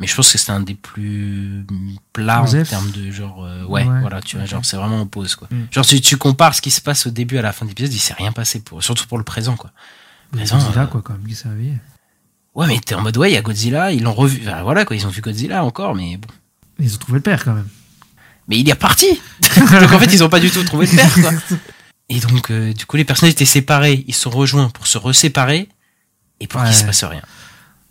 mais 0.00 0.06
je 0.06 0.14
pense 0.14 0.30
que 0.32 0.38
c'était 0.38 0.50
un 0.52 0.60
des 0.60 0.74
plus 0.74 1.64
plats 2.12 2.42
en 2.42 2.62
termes 2.64 2.90
de 2.90 3.10
genre. 3.10 3.44
euh, 3.44 3.64
ouais, 3.64 3.84
Ouais, 3.84 4.00
voilà, 4.00 4.20
tu 4.20 4.36
vois, 4.36 4.44
genre 4.46 4.64
c'est 4.64 4.76
vraiment 4.76 5.00
en 5.00 5.06
pause 5.06 5.34
quoi. 5.36 5.48
Mm. 5.50 5.64
Genre 5.70 5.86
tu, 5.86 6.00
tu 6.00 6.16
compares 6.16 6.54
ce 6.54 6.60
qui 6.62 6.70
se 6.70 6.80
passe 6.80 7.06
au 7.06 7.10
début 7.10 7.38
à 7.38 7.42
la 7.42 7.52
fin 7.52 7.64
de 7.64 7.70
l'épisode, 7.70 7.92
il 7.92 7.98
s'est 7.98 8.14
rien 8.14 8.32
passé 8.32 8.60
pour, 8.60 8.82
surtout 8.82 9.06
pour 9.06 9.18
le 9.18 9.24
présent 9.24 9.56
quoi. 9.56 9.70
Mais 10.32 10.38
Présent, 10.38 10.58
Godzilla, 10.58 10.82
euh, 10.82 10.86
quoi, 10.86 11.02
quand 11.02 11.12
même, 11.12 11.26
qui 11.26 11.34
s'est 11.34 11.48
réveillé. 11.48 11.74
Ouais, 12.54 12.66
mais 12.66 12.78
t'es 12.80 12.94
en 12.94 13.02
mode 13.02 13.16
ouais, 13.16 13.30
il 13.30 13.34
y 13.34 13.36
a 13.36 13.42
Godzilla, 13.42 13.92
ils 13.92 14.02
l'ont 14.02 14.14
revu. 14.14 14.40
Enfin, 14.46 14.62
voilà 14.62 14.84
quoi, 14.84 14.96
ils 14.96 15.06
ont 15.06 15.10
vu 15.10 15.20
Godzilla 15.20 15.64
encore, 15.64 15.94
mais 15.94 16.16
bon. 16.16 16.28
Ils 16.80 16.94
ont 16.94 16.98
trouvé 16.98 17.18
le 17.18 17.22
père 17.22 17.44
quand 17.44 17.54
même. 17.54 17.68
Mais 18.48 18.58
il 18.58 18.68
est 18.68 18.72
reparti 18.72 19.06
Donc 19.56 19.92
en 19.92 19.98
fait, 19.98 20.12
ils 20.12 20.22
ont 20.24 20.28
pas 20.28 20.40
du 20.40 20.50
tout 20.50 20.62
trouvé 20.64 20.86
le 20.86 20.96
père 20.96 21.12
quoi. 21.14 21.30
Et 22.10 22.20
donc, 22.20 22.50
euh, 22.50 22.72
du 22.74 22.84
coup, 22.84 22.96
les 22.98 23.04
personnages 23.04 23.32
étaient 23.32 23.46
séparés, 23.46 24.04
ils 24.06 24.12
se 24.14 24.20
sont 24.20 24.30
rejoints 24.30 24.68
pour 24.68 24.86
se 24.86 24.98
reséparer 24.98 25.70
et 26.38 26.46
pour 26.46 26.60
Ouais. 26.60 26.66
qu'il 26.66 26.76
se 26.76 26.84
passe 26.84 27.02
rien. 27.04 27.22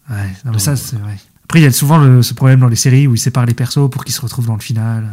Ouais, 0.07 0.15
non, 0.17 0.33
mais 0.45 0.51
Donc, 0.51 0.61
ça, 0.61 0.75
c'est 0.75 0.97
vrai. 0.97 1.17
Après, 1.43 1.59
il 1.59 1.63
y 1.63 1.65
a 1.67 1.71
souvent 1.71 1.97
le- 1.97 2.21
ce 2.23 2.33
problème 2.33 2.59
dans 2.59 2.67
les 2.67 2.75
séries 2.75 3.07
où 3.07 3.13
ils 3.15 3.19
séparent 3.19 3.45
les 3.45 3.53
persos 3.53 3.89
pour 3.91 4.03
qu'ils 4.05 4.13
se 4.15 4.21
retrouvent 4.21 4.47
dans 4.47 4.55
le 4.55 4.61
final. 4.61 5.07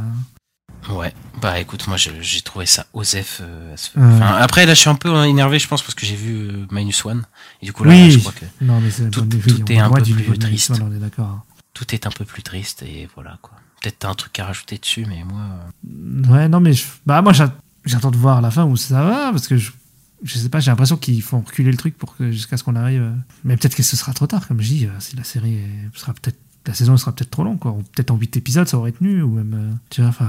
Ouais, 0.91 1.13
bah 1.43 1.61
écoute, 1.61 1.87
moi 1.89 1.97
j'ai 1.99 2.41
trouvé 2.41 2.65
ça 2.67 2.87
osef. 2.95 3.41
euh, 3.43 3.75
ce- 3.77 3.91
enfin, 3.99 4.37
après 4.41 4.65
là, 4.65 4.73
je 4.75 4.81
suis 4.81 4.89
un 4.89 4.95
peu 4.95 5.15
énervé, 5.27 5.59
je 5.59 5.69
pense, 5.69 5.83
parce 5.83 5.95
que 5.95 6.07
j'ai 6.07 6.17
vu 6.17 6.33
euh, 6.49 6.67
Minus 6.71 7.05
One. 7.05 7.25
Et 7.61 7.67
du 7.67 7.73
coup 7.73 7.85
là, 7.85 7.91
oui, 7.91 8.11
je 8.11 8.19
crois 8.21 8.33
que 8.33 8.47
non, 8.65 8.81
mais 8.81 8.91
c'est 8.91 9.11
tout- 9.11 9.21
tout 9.25 9.73
est 9.73 9.79
un 9.79 9.91
peu 9.91 10.03
plus 10.03 10.39
triste. 10.39 10.71
on 10.81 10.91
est 10.91 11.11
tout 11.75 11.95
est 11.95 12.07
un 12.07 12.11
peu 12.11 12.25
plus 12.25 12.43
triste 12.43 12.83
et 12.83 13.09
voilà 13.15 13.39
quoi. 13.43 13.53
Peut-être 13.83 13.99
t'as 14.01 14.09
un 14.11 14.15
truc 14.15 14.39
à 14.39 14.47
rajouter 14.47 14.79
dessus, 14.79 15.07
mais 15.09 15.23
moi. 15.25 15.41
euh, 15.87 16.33
Ouais, 16.33 16.49
non, 16.49 16.61
mais 16.61 16.73
je- 16.73 16.85
bah, 17.07 17.21
moi, 17.23 17.33
j'a- 17.33 17.55
j'attends 17.85 18.11
de 18.11 18.17
voir 18.17 18.41
la 18.41 18.51
fin 18.51 18.65
où 18.65 18.77
ça 18.77 19.03
va, 19.03 19.31
parce 19.33 19.47
que 19.49 19.57
je, 19.57 19.71
je 20.23 20.39
sais 20.39 20.49
pas, 20.49 20.61
j'ai 20.61 20.71
l'impression 20.71 20.97
qu'ils 20.97 21.23
font 21.23 21.41
reculer 21.41 21.71
le 21.71 21.77
truc 21.77 21.97
pour 21.97 22.17
que 22.17 22.31
jusqu'à 22.31 22.57
ce 22.57 22.65
qu'on 22.65 22.77
arrive. 22.77 23.03
euh, 23.03 23.13
Mais 23.45 23.57
peut-être 23.57 23.75
que 23.75 23.83
ce 23.83 23.97
sera 23.97 24.13
trop 24.13 24.27
tard, 24.27 24.47
comme 24.49 24.61
je 24.61 24.69
dis, 24.69 24.87
euh, 24.87 24.91
si 24.99 25.17
la 25.17 25.25
série 25.25 25.55
est- 25.55 25.91
sera 25.99 26.13
peut-être. 26.15 26.39
La 26.67 26.75
saison 26.75 26.95
sera 26.99 27.13
peut-être 27.15 27.31
trop 27.31 27.43
longue, 27.43 27.59
quoi. 27.59 27.71
Ou 27.73 27.83
Peut-être 27.83 28.11
en 28.11 28.17
8 28.17 28.37
épisodes, 28.37 28.69
ça 28.69 28.77
aurait 28.77 28.93
tenu, 28.93 29.23
ou 29.23 29.31
même. 29.31 29.55
euh, 29.55 29.75
tu 29.89 30.03
vois, 30.03 30.11
enfin. 30.11 30.29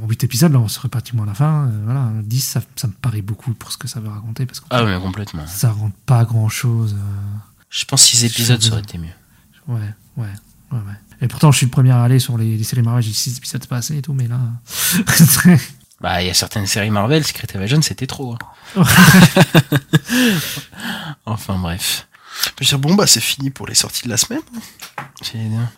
En 0.00 0.06
8 0.06 0.22
épisodes, 0.22 0.52
là, 0.52 0.60
on 0.60 0.68
serait 0.68 0.88
pratiquement 0.88 1.24
à 1.24 1.26
la 1.26 1.34
fin. 1.34 1.68
voilà, 1.84 2.12
10, 2.22 2.40
ça, 2.42 2.62
ça 2.76 2.86
me 2.86 2.92
paraît 2.92 3.22
beaucoup 3.22 3.52
pour 3.54 3.72
ce 3.72 3.76
que 3.76 3.88
ça 3.88 3.98
veut 3.98 4.08
raconter, 4.08 4.46
parce 4.46 4.60
que 4.60 4.66
Ah, 4.70 4.84
mais 4.84 4.96
complètement. 5.00 5.44
ça 5.48 5.72
rend 5.72 5.90
pas 6.06 6.24
grand 6.24 6.48
chose. 6.48 6.94
Je 7.70 7.84
pense 7.86 8.02
six 8.04 8.24
épisodes, 8.24 8.62
ça 8.62 8.70
aurait 8.70 8.82
été 8.82 8.98
mieux. 8.98 9.08
Ouais, 9.66 9.80
ouais, 10.16 10.26
ouais, 10.70 10.78
ouais. 10.78 10.94
Et 11.20 11.26
pourtant, 11.26 11.50
je 11.50 11.56
suis 11.56 11.66
le 11.66 11.70
premier 11.72 11.90
à 11.90 12.04
aller 12.04 12.20
sur 12.20 12.38
les, 12.38 12.56
les 12.56 12.62
séries 12.64 12.82
Marvel, 12.82 13.02
j'ai 13.02 13.12
6 13.12 13.36
épisodes 13.38 13.60
c'est 13.60 13.68
pas 13.68 13.78
assez 13.78 13.96
et 13.96 14.02
tout, 14.02 14.12
mais 14.14 14.28
là. 14.28 14.38
Bah, 16.04 16.20
il 16.20 16.26
y 16.26 16.30
a 16.30 16.34
certaines 16.34 16.66
séries 16.66 16.90
Marvel, 16.90 17.24
Secret 17.24 17.46
Invasion, 17.54 17.80
c'était 17.80 18.06
trop. 18.06 18.36
hein. 18.76 18.76
enfin 21.24 21.58
bref. 21.58 22.06
Je 22.60 22.64
veux 22.64 22.68
dire, 22.68 22.78
bon, 22.78 22.94
bah, 22.94 23.06
c'est 23.06 23.22
fini 23.22 23.48
pour 23.48 23.66
les 23.66 23.74
sorties 23.74 24.04
de 24.04 24.10
la 24.10 24.18
semaine. 24.18 24.42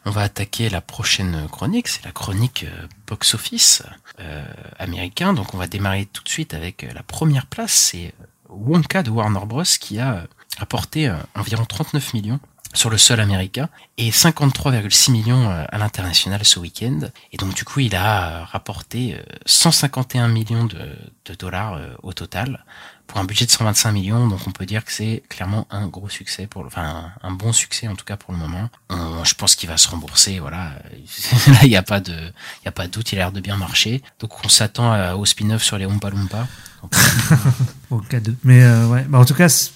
On 0.05 0.11
va 0.11 0.23
attaquer 0.23 0.69
la 0.69 0.81
prochaine 0.81 1.47
chronique, 1.49 1.87
c'est 1.87 2.05
la 2.05 2.11
chronique 2.11 2.65
euh, 2.65 2.87
box-office 3.07 3.85
euh, 4.19 4.45
américain. 4.81 5.33
Donc 5.33 5.55
on 5.55 5.59
va 5.59 5.69
démarrer 5.69 6.07
tout 6.07 6.25
de 6.25 6.29
suite 6.29 6.55
avec 6.55 6.83
euh, 6.83 6.89
la 6.93 7.05
première 7.05 7.47
place, 7.47 7.71
c'est 7.71 8.13
Wonka 8.49 9.05
de 9.05 9.11
Warner 9.11 9.47
Bros. 9.47 9.63
qui 9.79 10.01
a 10.01 10.27
rapporté 10.59 11.09
euh, 11.09 11.15
environ 11.37 11.65
39 11.65 12.15
millions 12.15 12.41
sur 12.77 12.91
le 12.91 12.99
sol 12.99 13.21
américain 13.21 13.69
et 13.99 14.11
53,6 14.11 15.11
millions 15.11 15.51
euh, 15.51 15.65
à 15.71 15.79
l'international 15.79 16.45
ce 16.45 16.59
week-end. 16.59 17.01
Et 17.33 17.37
donc 17.37 17.55
du 17.55 17.65
coup 17.65 17.81
il 17.81 17.97
a 17.97 18.29
euh, 18.41 18.45
rapporté 18.45 19.15
euh, 19.15 19.23
151 19.47 20.29
millions 20.29 20.65
de, 20.65 20.79
de 21.25 21.35
dollars 21.35 21.75
euh, 21.75 21.95
au 22.03 22.13
total 22.13 22.65
pour 23.07 23.19
un 23.21 23.25
budget 23.25 23.47
de 23.47 23.51
125 23.53 23.93
millions, 23.93 24.27
donc 24.27 24.41
on 24.49 24.51
peut 24.51 24.67
dire 24.67 24.85
que 24.85 24.91
c'est 24.93 25.23
clairement 25.29 25.69
un 25.71 25.87
gros 25.87 26.09
succès 26.09 26.49
pour, 26.49 26.67
enfin 26.67 27.13
un, 27.23 27.31
bon 27.31 27.53
succès 27.53 27.87
en 27.87 27.95
tout 27.95 28.05
cas 28.05 28.17
pour 28.17 28.33
le 28.33 28.39
moment. 28.39 28.69
On- 28.91 29.23
je 29.23 29.35
pense 29.35 29.55
qu'il 29.55 29.69
va 29.69 29.77
se 29.77 29.89
rembourser, 29.89 30.41
voilà. 30.41 30.73
Là 31.47 31.59
il 31.63 31.69
n'y 31.69 31.77
a 31.77 31.83
pas 31.85 32.01
de, 32.01 32.13
il 32.13 32.65
y 32.65 32.69
a 32.69 32.73
pas 32.73 32.87
de 32.89 32.93
doute, 32.93 33.13
il 33.13 33.17
a 33.17 33.23
l'air 33.23 33.33
de 33.33 33.41
bien 33.41 33.57
marcher. 33.57 34.03
Donc 34.19 34.45
on 34.45 34.49
s'attend 34.49 35.15
au 35.15 35.25
spin-off 35.25 35.63
sur 35.63 35.79
les 35.79 35.87
Oompa 35.87 36.11
Loompa. 36.11 36.47
Au 37.91 37.99
cas 37.99 38.21
de. 38.21 38.35
Mais 38.45 38.63
euh, 38.63 38.87
ouais, 38.89 39.05
bah, 39.09 39.19
en 39.19 39.25
tout 39.25 39.35
cas, 39.35 39.45
euh, 39.49 39.71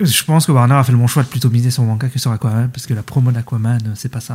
je 0.00 0.24
pense 0.24 0.46
que 0.46 0.52
Warner 0.52 0.74
a 0.74 0.84
fait 0.84 0.92
le 0.92 0.98
bon 0.98 1.06
choix 1.06 1.22
de 1.22 1.28
plutôt 1.28 1.50
miser 1.50 1.70
sur 1.70 1.82
Wonka 1.82 2.08
que 2.08 2.18
sur 2.18 2.30
Aquaman, 2.32 2.70
parce 2.70 2.86
que 2.86 2.94
la 2.94 3.02
promo 3.02 3.32
d'Aquaman, 3.32 3.78
euh, 3.86 3.92
c'est 3.94 4.08
pas 4.08 4.20
ça. 4.20 4.34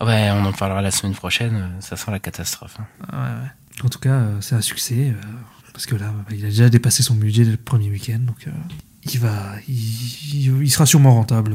hein. 0.00 0.06
ouais, 0.06 0.30
on 0.32 0.44
en 0.44 0.52
parlera 0.52 0.82
la 0.82 0.90
semaine 0.90 1.14
prochaine. 1.14 1.54
euh, 1.54 1.80
Ça 1.80 1.96
sent 1.96 2.10
la 2.10 2.18
catastrophe. 2.20 2.76
hein. 2.80 2.86
Ouais, 3.12 3.18
ouais. 3.42 3.50
En 3.84 3.88
tout 3.88 3.98
cas, 4.00 4.10
euh, 4.10 4.40
c'est 4.40 4.54
un 4.54 4.60
succès, 4.60 5.14
parce 5.72 5.86
que 5.86 5.94
là, 5.94 6.06
bah, 6.28 6.34
il 6.36 6.44
a 6.44 6.48
déjà 6.48 6.68
dépassé 6.68 7.02
son 7.02 7.14
budget 7.14 7.44
le 7.44 7.56
premier 7.56 7.88
week-end, 7.90 8.18
donc 8.20 8.46
euh, 8.46 8.50
il 9.04 9.18
va, 9.20 9.52
il, 9.68 10.64
il- 10.64 10.70
sera 10.70 10.84
sûrement 10.86 11.14
rentable 11.14 11.54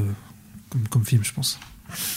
comme, 0.70 0.88
comme 0.88 1.04
film, 1.04 1.22
je 1.22 1.32
pense. 1.32 1.60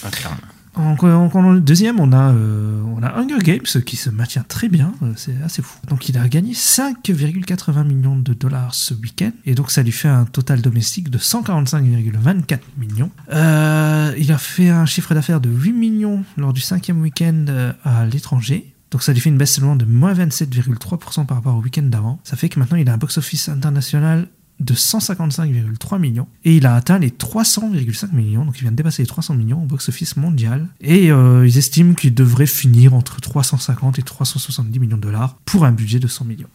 Ah, 0.03 0.09
clairement. 0.09 0.38
En, 0.77 1.55
deuxième, 1.55 1.99
on 1.99 2.11
a, 2.11 2.31
euh, 2.31 2.81
on 2.95 3.01
a 3.01 3.17
Hunger 3.17 3.39
Games 3.39 3.83
qui 3.85 3.95
se 3.95 4.09
maintient 4.09 4.43
très 4.47 4.69
bien, 4.69 4.93
euh, 5.01 5.13
c'est 5.15 5.35
assez 5.43 5.61
fou. 5.61 5.77
Donc 5.87 6.07
il 6.09 6.17
a 6.17 6.27
gagné 6.27 6.53
5,80 6.53 7.83
millions 7.83 8.15
de 8.15 8.33
dollars 8.33 8.73
ce 8.73 8.93
week-end, 8.93 9.31
et 9.45 9.55
donc 9.55 9.71
ça 9.71 9.81
lui 9.81 9.91
fait 9.91 10.07
un 10.07 10.25
total 10.25 10.61
domestique 10.61 11.09
de 11.09 11.17
145,24 11.17 12.59
millions. 12.77 13.11
Euh, 13.33 14.13
il 14.17 14.31
a 14.31 14.37
fait 14.37 14.69
un 14.69 14.85
chiffre 14.85 15.13
d'affaires 15.13 15.41
de 15.41 15.49
8 15.49 15.73
millions 15.73 16.23
lors 16.37 16.53
du 16.53 16.61
cinquième 16.61 17.01
week-end 17.01 17.45
à 17.83 18.05
l'étranger. 18.05 18.73
Donc 18.91 19.03
ça 19.03 19.11
lui 19.11 19.19
fait 19.19 19.29
une 19.29 19.37
baisse 19.37 19.55
seulement 19.55 19.75
de 19.75 19.85
moins 19.85 20.13
27,3% 20.13 21.25
par 21.25 21.37
rapport 21.37 21.55
au 21.55 21.61
week-end 21.61 21.83
d'avant. 21.83 22.19
Ça 22.23 22.37
fait 22.37 22.49
que 22.49 22.59
maintenant 22.59 22.77
il 22.77 22.87
a 22.89 22.93
un 22.93 22.97
box-office 22.97 23.49
international 23.49 24.27
de 24.59 24.73
155,3 24.73 25.99
millions 25.99 26.27
et 26.43 26.55
il 26.55 26.65
a 26.65 26.75
atteint 26.75 26.99
les 26.99 27.09
300,5 27.09 28.11
millions 28.13 28.45
donc 28.45 28.57
il 28.57 28.61
vient 28.61 28.71
de 28.71 28.75
dépasser 28.75 29.03
les 29.03 29.07
300 29.07 29.35
millions 29.35 29.61
au 29.61 29.65
box-office 29.65 30.17
mondial 30.17 30.67
et 30.81 31.11
euh, 31.11 31.47
ils 31.47 31.57
estiment 31.57 31.93
qu'il 31.93 32.13
devrait 32.13 32.47
finir 32.47 32.93
entre 32.93 33.21
350 33.21 33.99
et 33.99 34.03
370 34.03 34.79
millions 34.79 34.97
de 34.97 35.01
dollars 35.01 35.35
pour 35.45 35.65
un 35.65 35.71
budget 35.71 35.99
de 35.99 36.07
100 36.07 36.25
millions. 36.25 36.49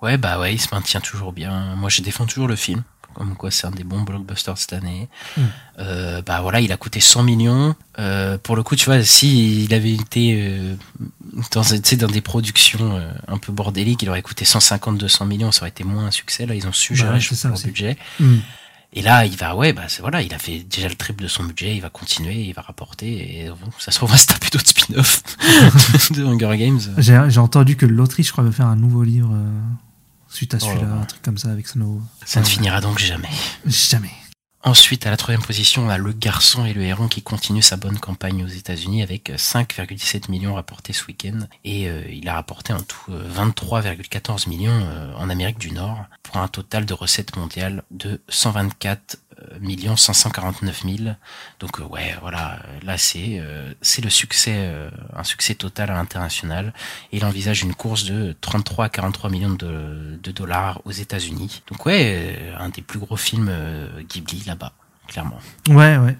Ouais, 0.00 0.16
bah 0.16 0.38
ouais, 0.38 0.54
il 0.54 0.60
se 0.60 0.72
maintient 0.72 1.00
toujours 1.00 1.32
bien. 1.32 1.74
Moi, 1.74 1.88
je 1.88 2.02
défends 2.02 2.26
toujours 2.26 2.46
le 2.46 2.54
film. 2.54 2.82
Comme 3.18 3.34
quoi, 3.34 3.50
c'est 3.50 3.66
un 3.66 3.72
des 3.72 3.82
bons 3.82 4.02
blockbusters 4.02 4.56
cette 4.56 4.72
année. 4.74 5.08
Mm. 5.36 5.40
Euh, 5.80 6.22
bah 6.22 6.40
voilà, 6.40 6.60
il 6.60 6.70
a 6.70 6.76
coûté 6.76 7.00
100 7.00 7.24
millions. 7.24 7.74
Euh, 7.98 8.38
pour 8.38 8.54
le 8.54 8.62
coup, 8.62 8.76
tu 8.76 8.84
vois, 8.84 9.02
si 9.02 9.64
il 9.64 9.74
avait 9.74 9.92
été 9.94 10.38
euh, 10.40 10.76
dans, 11.50 11.62
dans 11.62 12.06
des 12.06 12.20
productions 12.20 13.02
un 13.26 13.38
peu 13.38 13.52
bordéliques, 13.52 14.02
il 14.04 14.08
aurait 14.08 14.22
coûté 14.22 14.44
150-200 14.44 15.26
millions, 15.26 15.50
ça 15.50 15.62
aurait 15.62 15.70
été 15.70 15.82
moins 15.82 16.06
un 16.06 16.10
succès. 16.12 16.46
Là, 16.46 16.54
ils 16.54 16.68
ont 16.68 16.72
su 16.72 16.92
Bah 16.92 16.98
gérer 16.98 17.18
ouais, 17.18 17.38
leur 17.44 17.52
aussi. 17.54 17.66
budget. 17.66 17.98
Mm. 18.20 18.36
Et 18.92 19.02
là, 19.02 19.26
il 19.26 19.36
va, 19.36 19.56
ouais, 19.56 19.72
bah 19.72 19.82
voilà, 20.00 20.22
il 20.22 20.32
a 20.32 20.38
fait 20.38 20.60
déjà 20.60 20.88
le 20.88 20.94
triple 20.94 21.24
de 21.24 21.28
son 21.28 21.42
budget, 21.42 21.74
il 21.74 21.82
va 21.82 21.90
continuer, 21.90 22.44
il 22.44 22.54
va 22.54 22.62
rapporter, 22.62 23.42
et 23.42 23.50
ça 23.78 23.90
se 23.90 23.96
trouve, 23.98 24.08
on 24.08 24.12
va 24.12 24.18
se 24.18 24.26
taper 24.28 24.48
d'autres 24.50 24.66
spin-offs 24.68 25.22
de 26.12 26.24
Hunger 26.24 26.56
Games. 26.56 26.80
J'ai 26.96 27.40
entendu 27.40 27.76
que 27.76 27.84
l'Autriche, 27.84 28.28
je 28.28 28.32
crois, 28.32 28.44
veut 28.44 28.50
faire 28.52 28.66
un 28.66 28.76
nouveau 28.76 29.02
livre 29.02 29.34
suite 30.28 30.54
à 30.54 30.58
Oh 30.60 30.66
là 30.66 30.72
celui-là, 30.72 30.88
là. 30.88 31.00
un 31.02 31.04
truc 31.04 31.22
comme 31.22 31.38
ça 31.38 31.50
avec 31.50 31.66
Snow. 31.66 32.02
Ça 32.24 32.40
ne 32.40 32.46
finira 32.46 32.80
donc 32.80 32.98
jamais. 32.98 33.28
Jamais. 33.66 34.10
Ensuite, 34.64 35.06
à 35.06 35.10
la 35.10 35.16
troisième 35.16 35.44
position, 35.44 35.86
on 35.86 35.88
a 35.88 35.98
Le 35.98 36.12
Garçon 36.12 36.66
et 36.66 36.74
le 36.74 36.82
Héron 36.82 37.06
qui 37.06 37.22
continue 37.22 37.62
sa 37.62 37.76
bonne 37.76 37.98
campagne 37.98 38.42
aux 38.42 38.48
États-Unis 38.48 39.02
avec 39.02 39.30
5,17 39.30 40.30
millions 40.30 40.54
rapportés 40.54 40.92
ce 40.92 41.06
week-end. 41.06 41.38
Et 41.64 41.88
euh, 41.88 42.02
il 42.10 42.28
a 42.28 42.34
rapporté 42.34 42.72
en 42.72 42.80
tout 42.80 43.12
euh, 43.12 43.22
23,14 43.36 44.48
millions 44.48 44.72
euh, 44.72 45.14
en 45.14 45.30
Amérique 45.30 45.58
du 45.58 45.70
Nord 45.70 46.04
pour 46.24 46.38
un 46.38 46.48
total 46.48 46.86
de 46.86 46.92
recettes 46.92 47.36
mondiales 47.36 47.84
de 47.92 48.20
124 48.28 49.16
millions 49.16 49.27
549 49.96 50.82
000. 50.84 50.96
Donc 51.60 51.80
euh, 51.80 51.84
ouais, 51.84 52.14
voilà, 52.20 52.54
euh, 52.54 52.78
là 52.84 52.98
c'est 52.98 53.38
euh, 53.40 53.72
c'est 53.82 54.02
le 54.02 54.10
succès, 54.10 54.54
euh, 54.56 54.90
un 55.14 55.24
succès 55.24 55.54
total 55.54 55.90
à 55.90 55.94
l'international. 55.94 56.72
Il 57.12 57.24
envisage 57.24 57.62
une 57.62 57.74
course 57.74 58.04
de 58.04 58.34
33 58.40 58.86
à 58.86 58.88
43 58.88 59.30
millions 59.30 59.54
de, 59.54 60.18
de 60.22 60.30
dollars 60.30 60.80
aux 60.84 60.92
États-Unis. 60.92 61.62
Donc 61.68 61.86
ouais, 61.86 62.38
un 62.58 62.68
des 62.68 62.82
plus 62.82 62.98
gros 62.98 63.16
films 63.16 63.50
Ghibli 64.08 64.44
là-bas, 64.46 64.72
clairement. 65.06 65.38
Ouais, 65.68 65.96
ouais. 65.96 66.16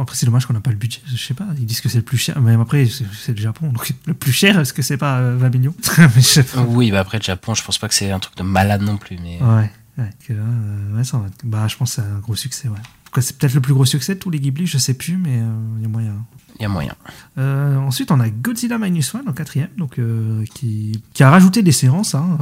Après, 0.00 0.16
c'est 0.16 0.26
dommage 0.26 0.46
qu'on 0.46 0.54
n'a 0.54 0.60
pas 0.60 0.70
le 0.70 0.76
budget. 0.76 1.00
Je 1.06 1.16
sais 1.16 1.34
pas, 1.34 1.46
ils 1.56 1.66
disent 1.66 1.80
que 1.80 1.88
c'est 1.88 1.98
le 1.98 2.04
plus 2.04 2.18
cher. 2.18 2.40
Mais 2.40 2.54
après, 2.54 2.86
c'est 2.86 3.32
le 3.32 3.38
Japon. 3.38 3.68
Donc, 3.68 3.92
le 4.06 4.14
plus 4.14 4.32
cher, 4.32 4.58
est-ce 4.58 4.72
que 4.72 4.82
c'est 4.82 4.96
pas 4.96 5.18
euh, 5.18 5.36
20 5.36 5.50
millions? 5.50 5.74
Oui, 6.68 6.90
bah 6.90 7.00
après 7.00 7.18
le 7.18 7.22
Japon, 7.22 7.54
je 7.54 7.62
pense 7.62 7.78
pas 7.78 7.88
que 7.88 7.94
c'est 7.94 8.10
un 8.10 8.18
truc 8.18 8.36
de 8.36 8.42
malade 8.42 8.82
non 8.82 8.96
plus, 8.96 9.18
mais 9.18 9.38
Ouais, 9.40 9.70
ouais, 9.98 10.10
que 10.26 10.32
euh, 10.32 10.96
ouais, 10.96 11.04
ça 11.04 11.18
va. 11.18 11.26
être- 11.28 11.44
Bah, 11.44 11.66
je 11.68 11.76
pense 11.76 11.96
que 11.96 12.02
c'est 12.02 12.08
un 12.08 12.18
gros 12.18 12.36
succès, 12.36 12.68
ouais. 12.68 12.78
C'est 13.20 13.36
peut-être 13.36 13.52
le 13.54 13.60
plus 13.60 13.74
gros 13.74 13.84
succès 13.84 14.14
de 14.14 14.20
tous 14.20 14.30
les 14.30 14.40
Ghibli, 14.40 14.66
je 14.66 14.78
sais 14.78 14.94
plus, 14.94 15.18
mais 15.18 15.38
euh, 15.40 15.52
il 15.76 15.82
y 15.82 15.84
a 15.84 15.88
moyen. 15.88 16.14
il 16.56 16.62
y 16.62 16.64
a 16.64 16.68
moyen. 16.68 16.94
Euh, 17.36 17.76
ensuite, 17.76 18.10
on 18.10 18.20
a 18.20 18.30
Godzilla 18.30 18.78
Minus 18.78 19.14
One 19.14 19.28
en 19.28 19.32
quatrième, 19.34 19.68
donc 19.76 19.98
euh, 19.98 20.44
qui, 20.54 21.02
qui 21.12 21.22
a 21.22 21.28
rajouté 21.30 21.62
des 21.62 21.72
séances, 21.72 22.14
hein, 22.14 22.38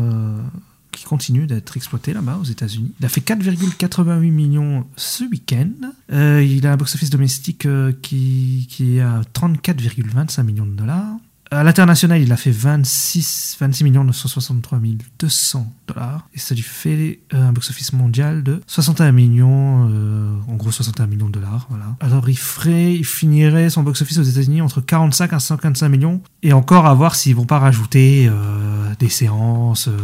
qui 0.93 1.05
continue 1.05 1.47
d'être 1.49 1.77
exploité 1.77 2.13
là-bas 2.13 2.39
aux 2.41 2.45
États-Unis. 2.45 2.93
Il 3.01 3.07
a 3.07 3.09
fait 3.09 3.21
4,88 3.21 4.31
millions 4.31 4.87
ce 4.97 5.25
week-end. 5.25 5.71
Il 6.13 6.65
a 6.67 6.73
un 6.73 6.77
box-office 6.77 7.11
domestique 7.11 7.67
qui, 8.03 8.67
qui 8.71 8.97
est 8.99 9.01
à 9.01 9.23
34,25 9.35 10.43
millions 10.45 10.67
de 10.67 10.73
dollars. 10.77 11.17
À 11.53 11.65
l'international, 11.65 12.23
il 12.23 12.31
a 12.31 12.37
fait 12.37 12.53
26, 12.53 13.57
26 13.59 13.83
millions 13.83 14.05
963 14.05 14.79
200 15.19 15.73
dollars. 15.89 16.29
Et 16.33 16.39
ça 16.39 16.55
lui 16.55 16.63
fait 16.63 17.19
euh, 17.35 17.49
un 17.49 17.53
box-office 17.53 17.93
mondial 17.93 18.45
de 18.45 18.61
61 18.69 19.11
millions, 19.11 19.89
euh, 19.91 20.33
en 20.47 20.55
gros 20.55 20.71
61 20.71 21.09
millions 21.09 21.27
de 21.27 21.33
dollars. 21.33 21.67
Voilà. 21.69 21.97
Alors 21.99 22.29
il 22.29 22.39
ferait, 22.39 22.95
il 22.95 23.05
finirait 23.05 23.69
son 23.69 23.83
box-office 23.83 24.19
aux 24.19 24.23
États-Unis 24.23 24.63
entre 24.63 24.81
45 24.81 25.33
à 25.33 25.41
55 25.41 25.89
millions. 25.89 26.23
Et 26.45 26.53
encore 26.53 26.87
à 26.87 26.95
voir 26.95 27.17
s'ils 27.17 27.35
vont 27.35 27.47
pas 27.47 27.59
rajouter 27.59 28.29
euh, 28.29 28.95
des 29.01 29.09
séances. 29.09 29.89
euh, 29.89 29.99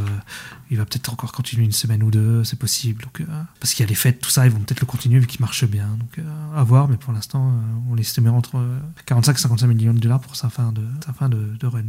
il 0.71 0.77
va 0.79 0.85
peut-être 0.85 1.13
encore 1.13 1.33
continuer 1.33 1.65
une 1.65 1.73
semaine 1.73 2.03
ou 2.03 2.11
deux, 2.11 2.45
c'est 2.45 2.59
possible. 2.59 3.03
Donc, 3.05 3.21
euh, 3.21 3.25
parce 3.61 3.73
qu'il 3.75 3.85
y 3.85 3.87
a 3.87 3.89
les 3.89 3.95
fêtes, 3.95 4.21
tout 4.21 4.31
ça, 4.31 4.47
ils 4.47 4.53
vont 4.53 4.59
peut-être 4.61 4.81
le 4.81 4.87
continuer 4.87 5.19
vu 5.21 5.27
qu'il 5.27 5.41
marche 5.41 5.65
bien. 5.65 5.87
Donc 5.99 6.19
euh, 6.19 6.57
à 6.57 6.63
voir, 6.65 6.89
mais 6.89 6.97
pour 6.97 7.13
l'instant, 7.13 7.49
euh, 7.49 7.91
on 7.91 7.95
l'estimait 7.95 8.31
entre 8.31 8.57
euh, 8.59 8.79
45 9.07 9.37
et 9.37 9.41
55 9.41 9.67
millions 9.69 9.95
de 9.95 9.99
dollars 9.99 10.21
pour 10.21 10.37
sa 10.37 10.49
fin 10.49 10.73
de, 10.73 10.83
sa 11.05 11.13
fin 11.13 11.29
de, 11.29 11.57
de 11.59 11.67
run. 11.67 11.83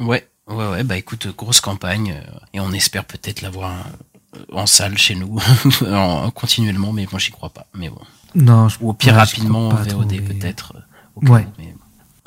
Ouais, 0.00 0.28
ouais, 0.48 0.68
ouais, 0.70 0.84
bah 0.84 0.96
écoute, 0.96 1.26
grosse 1.36 1.60
campagne, 1.60 2.14
et 2.52 2.60
on 2.60 2.72
espère 2.72 3.04
peut-être 3.04 3.42
l'avoir 3.42 3.74
en 4.52 4.66
salle 4.66 4.96
chez 4.98 5.14
nous, 5.14 5.38
en, 5.86 6.30
continuellement, 6.30 6.92
mais 6.92 7.06
moi 7.10 7.18
j'y 7.18 7.30
crois 7.30 7.50
pas. 7.50 7.66
Mais 7.74 7.88
bon. 7.88 8.00
Non, 8.34 8.68
je- 8.68 8.76
Ou 8.80 8.90
au 8.90 8.92
pire 8.92 9.14
ouais, 9.14 9.18
rapidement 9.20 9.68
en 9.70 9.74
VOD 9.74 10.20
peut-être. 10.24 10.74
cas 10.74 11.32
Ouais. 11.32 11.48
mais. 11.58 11.74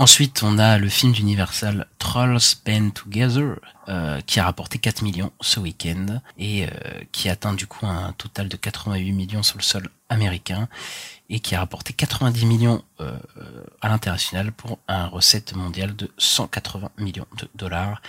Ensuite, 0.02 0.42
on 0.42 0.58
a 0.58 0.80
le 0.80 0.90
film 0.90 1.12
d'Universal 1.12 1.86
Trolls 2.00 2.56
Band 2.66 2.90
Together, 2.90 3.60
euh, 3.88 4.20
qui 4.22 4.40
a 4.40 4.46
rapporté 4.46 4.80
4 4.80 5.04
millions 5.04 5.32
ce 5.42 5.60
week-end 5.60 6.22
et 6.40 6.66
euh, 6.66 6.70
qui 7.12 7.30
atteint 7.30 7.54
du 7.54 7.68
coup 7.68 7.86
un 7.86 8.12
total 8.14 8.50
de 8.50 8.58
88 8.58 9.12
millions 9.12 9.44
sur 9.44 9.60
le 9.60 9.64
sol 9.64 9.90
américain 10.10 10.68
et 11.30 11.40
qui 11.40 11.54
a 11.54 11.60
rapporté 11.60 11.94
90 11.94 12.46
millions 12.48 12.84
euh, 13.00 13.16
euh, 13.38 13.64
à 13.82 13.90
l'international 13.90 14.52
pour 14.52 14.80
un 14.88 15.06
recette 15.06 15.56
mondiale 15.56 15.96
de 15.96 16.10
180 16.18 16.90
millions 16.98 17.28
de 17.38 17.48
dollars 17.54 18.02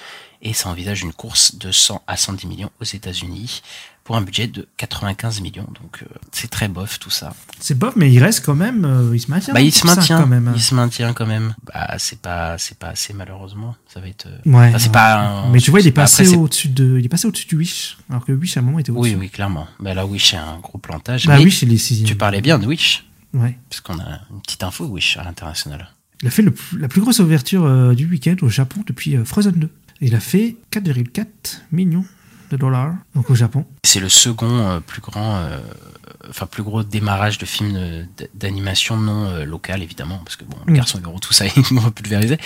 et 0.43 0.53
ça 0.53 0.69
envisage 0.69 1.03
une 1.03 1.13
course 1.13 1.55
de 1.57 1.71
100 1.71 2.03
à 2.07 2.17
110 2.17 2.47
millions 2.47 2.71
aux 2.81 2.85
États-Unis 2.85 3.63
pour 4.05 4.17
un 4.17 4.21
budget 4.23 4.49
de 4.49 4.67
95 4.79 5.41
millions. 5.41 5.69
Donc 5.81 6.03
euh, 6.03 6.07
c'est 6.33 6.51
très 6.51 6.67
bof 6.67 6.99
tout 6.99 7.11
ça. 7.11 7.33
C'est 7.61 7.79
bof, 7.79 7.95
mais 7.95 8.13
il 8.13 8.19
reste 8.23 8.45
quand 8.45 8.57
même. 8.57 8.85
euh, 8.85 9.15
il 9.15 9.21
se 9.21 9.31
maintient. 9.31 9.55
Bah, 9.55 9.61
il 9.61 9.71
pour 9.71 9.81
se 9.81 9.87
maintient 9.87 10.21
quand 10.21 10.27
même. 10.27 10.49
hein. 10.49 10.53
Il 10.57 10.61
se 10.63 10.75
maintient 10.75 11.13
quand 11.13 11.27
même. 11.27 11.55
Bah, 11.73 11.95
c'est 11.99 12.19
pas, 12.21 12.59
c'est 12.59 12.77
pas 12.77 12.89
assez 12.89 13.13
malheureusement. 13.13 13.77
Ça 13.87 14.01
va 14.01 14.09
être. 14.09 14.27
euh, 14.27 14.39
Ouais. 14.51 14.69
enfin, 14.71 14.79
c'est 14.81 14.91
pas. 14.93 15.21
un- 15.45 15.51
mais 15.51 15.61
tu 15.61 15.71
vois, 15.71 15.81
il 15.81 15.87
est 15.87 15.93
passé 15.93 16.35
au-dessus 16.37 16.69
de, 16.69 16.99
il 16.99 17.05
est 17.05 17.09
passé 17.09 17.29
au-dessus 17.29 17.47
du 17.47 17.55
Wish, 17.57 17.97
alors 18.11 18.25
que 18.25 18.33
Wish 18.33 18.57
à 18.57 18.61
un 18.61 18.65
moment 18.65 18.81
était 18.81 18.91
au-dessus. 18.91 19.15
Oui, 19.15 19.21
oui, 19.21 19.31
clairement. 19.31 19.69
Bah 19.79 19.95
là, 19.95 20.05
Wish, 20.07 20.31
c'est 20.33 20.37
un 20.37 20.59
gros 20.59 20.79
plantage. 20.79 21.27
Bah 21.29 21.37
mais 21.39 21.45
Wish, 21.45 21.63
il 21.63 21.73
est 21.73 21.77
sixième. 21.77 22.09
tu 22.09 22.17
parlais 22.17 22.41
bien 22.41 22.59
de 22.59 22.67
Wish, 22.67 23.07
Ouais. 23.35 23.57
parce 23.71 23.81
qu'on 23.81 23.99
a 24.01 24.19
une 24.33 24.41
petite 24.43 24.65
info 24.65 24.87
Wish 24.87 25.17
à 25.19 25.23
l'international. 25.23 25.89
Il 26.23 26.29
a 26.29 26.31
fait 26.31 26.43
le 26.43 26.55
la 26.79 26.87
plus 26.89 27.01
grosse 27.01 27.19
ouverture 27.21 27.95
du 27.97 28.07
week-end 28.07 28.37
au 28.43 28.49
Japon 28.49 28.83
depuis 28.87 29.17
Frozen 29.25 29.53
2. 29.55 29.69
Il 30.05 30.17
a 30.17 30.21
fait 30.21 30.57
4,4 30.73 31.61
millions 31.71 32.05
de 32.53 32.57
dollars 32.57 32.95
donc 33.15 33.29
au 33.31 33.35
Japon. 33.35 33.65
C'est 33.85 34.01
le 34.01 34.09
second 34.09 34.49
euh, 34.59 34.81
plus 34.81 35.01
grand, 35.01 35.37
euh, 35.37 35.59
enfin 36.31 36.47
plus 36.47 36.63
gros 36.63 36.83
démarrage 36.83 37.39
de 37.39 37.47
film 37.47 37.73
euh, 37.77 38.05
d'animation 38.35 38.97
non 38.97 39.27
euh, 39.27 39.45
local 39.45 39.83
évidemment, 39.83 40.21
parce 40.25 40.37
que 40.37 40.45
bon, 40.45 40.57
le 40.67 40.73
Mm. 40.73 40.77
garçon 40.77 41.01
héros, 41.05 41.19
tout 41.19 41.33
ça, 41.33 41.45
ils 41.57 41.63
vont 41.79 41.91
pulvériser. 41.91 42.39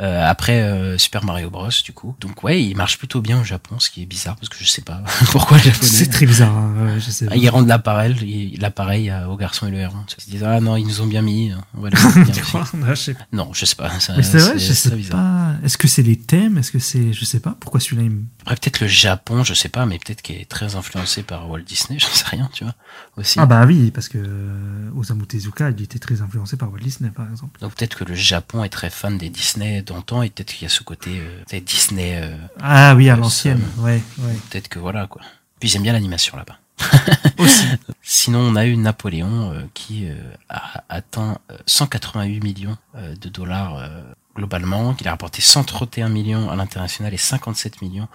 Euh, 0.00 0.28
après 0.28 0.62
euh, 0.62 0.98
Super 0.98 1.24
Mario 1.24 1.50
Bros 1.50 1.68
du 1.84 1.92
coup. 1.92 2.14
Donc 2.20 2.42
ouais, 2.44 2.62
il 2.62 2.76
marche 2.76 2.98
plutôt 2.98 3.20
bien 3.20 3.40
au 3.40 3.44
Japon, 3.44 3.78
ce 3.78 3.90
qui 3.90 4.02
est 4.02 4.06
bizarre 4.06 4.36
parce 4.36 4.48
que 4.48 4.56
je 4.58 4.64
sais 4.68 4.82
pas 4.82 5.02
pourquoi 5.32 5.56
les 5.58 5.64
japonais. 5.64 5.86
C'est 5.90 6.06
très 6.10 6.26
bizarre, 6.26 6.54
hein, 6.56 6.96
je 6.98 7.10
sais. 7.10 7.26
Ah, 7.26 7.30
pas. 7.30 7.36
Ils 7.36 7.48
rendent 7.48 7.68
l'appareil, 7.68 8.56
l'appareil 8.60 9.12
au 9.28 9.36
garçon 9.36 9.66
et 9.66 9.70
le 9.70 9.78
héron. 9.78 9.96
Ils 10.18 10.22
se 10.22 10.30
disent 10.30 10.44
ah 10.44 10.60
non 10.60 10.76
ils 10.76 10.86
nous 10.86 11.00
ont 11.00 11.06
bien 11.06 11.22
mis, 11.22 11.52
on 11.76 11.80
va 11.80 11.90
les 11.90 11.96
bien 11.96 12.34
je 12.90 12.94
sais 12.94 13.14
pas. 13.14 13.26
Non, 13.32 13.50
je 13.52 13.64
sais 13.64 13.76
pas. 13.76 13.90
c'est 14.00 14.12
vrai, 14.12 14.58
je 14.58 14.72
sais 14.72 14.90
bizarre. 14.94 15.16
pas. 15.18 15.52
Est-ce 15.64 15.78
que 15.78 15.88
c'est 15.88 16.02
les 16.02 16.16
thèmes? 16.18 16.58
Est-ce 16.58 16.70
que 16.70 16.78
c'est, 16.78 17.12
je 17.12 17.24
sais 17.24 17.40
pas. 17.40 17.56
Pourquoi 17.60 17.80
celui-là 17.80 18.02
il 18.04 18.12
Après 18.42 18.56
peut-être 18.56 18.80
le 18.80 18.86
Japon, 18.86 19.42
je 19.46 19.54
sais 19.54 19.68
pas, 19.70 19.86
mais 19.86 19.98
peut-être 19.98 20.20
qu'il 20.22 20.36
est 20.36 20.48
très 20.48 20.76
influencé 20.76 21.22
par 21.22 21.48
Walt 21.48 21.60
Disney, 21.62 21.98
j'en 22.00 22.08
sais 22.08 22.26
rien, 22.26 22.50
tu 22.52 22.64
vois. 22.64 22.74
Aussi. 23.16 23.38
Ah 23.40 23.46
bah 23.46 23.64
oui, 23.66 23.90
parce 23.90 24.08
que 24.08 24.18
euh, 24.18 24.90
Osamu 24.96 25.26
Tezuka, 25.26 25.70
il 25.70 25.82
était 25.82 25.98
très 25.98 26.20
influencé 26.20 26.56
par 26.56 26.70
Walt 26.70 26.80
Disney, 26.80 27.10
par 27.10 27.30
exemple. 27.30 27.58
Donc 27.60 27.74
peut-être 27.74 27.96
que 27.96 28.04
le 28.04 28.14
Japon 28.14 28.64
est 28.64 28.68
très 28.68 28.90
fan 28.90 29.16
des 29.16 29.30
Disney 29.30 29.80
d'antan 29.82 30.22
et 30.22 30.28
peut-être 30.30 30.52
qu'il 30.52 30.64
y 30.64 30.66
a 30.66 30.68
ce 30.68 30.82
côté 30.82 31.20
euh, 31.20 31.60
Disney. 31.60 32.20
euh, 32.22 32.36
Ah 32.60 32.94
oui, 32.94 33.08
à 33.08 33.16
l'ancienne. 33.16 33.62
Ouais, 33.78 34.02
ouais. 34.18 34.36
peut-être 34.50 34.68
que 34.68 34.78
voilà 34.78 35.06
quoi. 35.06 35.22
Puis 35.60 35.68
j'aime 35.70 35.82
bien 35.82 35.92
l'animation 35.94 36.36
là-bas. 36.36 36.58
Aussi. 37.38 37.64
Sinon, 38.02 38.40
on 38.40 38.54
a 38.56 38.66
eu 38.66 38.76
Napoléon 38.76 39.52
euh, 39.52 39.62
qui 39.72 40.08
euh, 40.10 40.14
a 40.50 40.84
atteint 40.90 41.38
euh, 41.50 41.56
188 41.66 42.40
millions 42.42 42.76
euh, 42.96 43.14
de 43.16 43.28
dollars 43.30 43.82
globalement, 44.36 44.94
qu'il 44.94 45.08
a 45.08 45.10
rapporté 45.10 45.42
131 45.42 46.08
millions 46.08 46.50
à 46.50 46.56
l'international 46.56 47.12
et 47.14 47.16
57 47.16 47.82
millions 47.82 48.08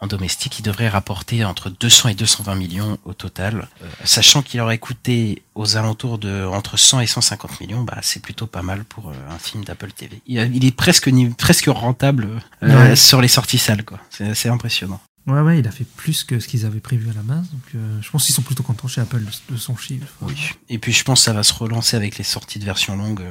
en 0.00 0.06
domestique. 0.06 0.58
Il 0.58 0.62
devrait 0.62 0.88
rapporter 0.88 1.44
entre 1.44 1.70
200 1.70 2.10
et 2.10 2.14
220 2.14 2.54
millions 2.54 2.98
au 3.04 3.14
total, 3.14 3.68
Euh, 3.82 3.86
sachant 4.04 4.42
qu'il 4.42 4.60
aurait 4.60 4.78
coûté 4.78 5.42
aux 5.54 5.76
alentours 5.76 6.18
de 6.18 6.44
entre 6.46 6.76
100 6.76 7.00
et 7.00 7.06
150 7.06 7.60
millions. 7.60 7.82
Bah, 7.82 7.98
c'est 8.02 8.20
plutôt 8.22 8.46
pas 8.46 8.62
mal 8.62 8.84
pour 8.84 9.08
euh, 9.10 9.14
un 9.30 9.38
film 9.38 9.64
d'Apple 9.64 9.90
TV. 9.92 10.20
Il, 10.26 10.64
est 10.64 10.70
presque 10.76 11.10
presque 11.36 11.66
rentable 11.66 12.28
euh, 12.62 12.90
Ouais. 12.90 12.96
sur 12.96 13.20
les 13.20 13.28
sorties 13.28 13.58
salles, 13.58 13.84
quoi. 13.84 13.98
C'est 14.10 14.28
assez 14.28 14.48
impressionnant. 14.48 15.00
Ouais, 15.26 15.40
ouais, 15.40 15.58
il 15.58 15.68
a 15.68 15.70
fait 15.70 15.84
plus 15.84 16.24
que 16.24 16.40
ce 16.40 16.48
qu'ils 16.48 16.64
avaient 16.64 16.80
prévu 16.80 17.10
à 17.10 17.12
la 17.12 17.20
base. 17.22 17.50
Donc, 17.50 17.62
euh, 17.74 17.98
je 18.00 18.10
pense 18.10 18.24
qu'ils 18.24 18.34
sont 18.34 18.42
plutôt 18.42 18.62
contents 18.62 18.88
chez 18.88 19.02
Apple 19.02 19.22
de, 19.50 19.56
son 19.56 19.76
chiffre. 19.76 20.06
Oui. 20.22 20.50
Et 20.70 20.78
puis 20.78 20.92
je 20.92 21.04
pense 21.04 21.20
que 21.20 21.24
ça 21.24 21.32
va 21.34 21.42
se 21.42 21.52
relancer 21.52 21.96
avec 21.96 22.16
les 22.16 22.24
sorties 22.24 22.58
de 22.58 22.64
version 22.64 22.96
longue. 22.96 23.22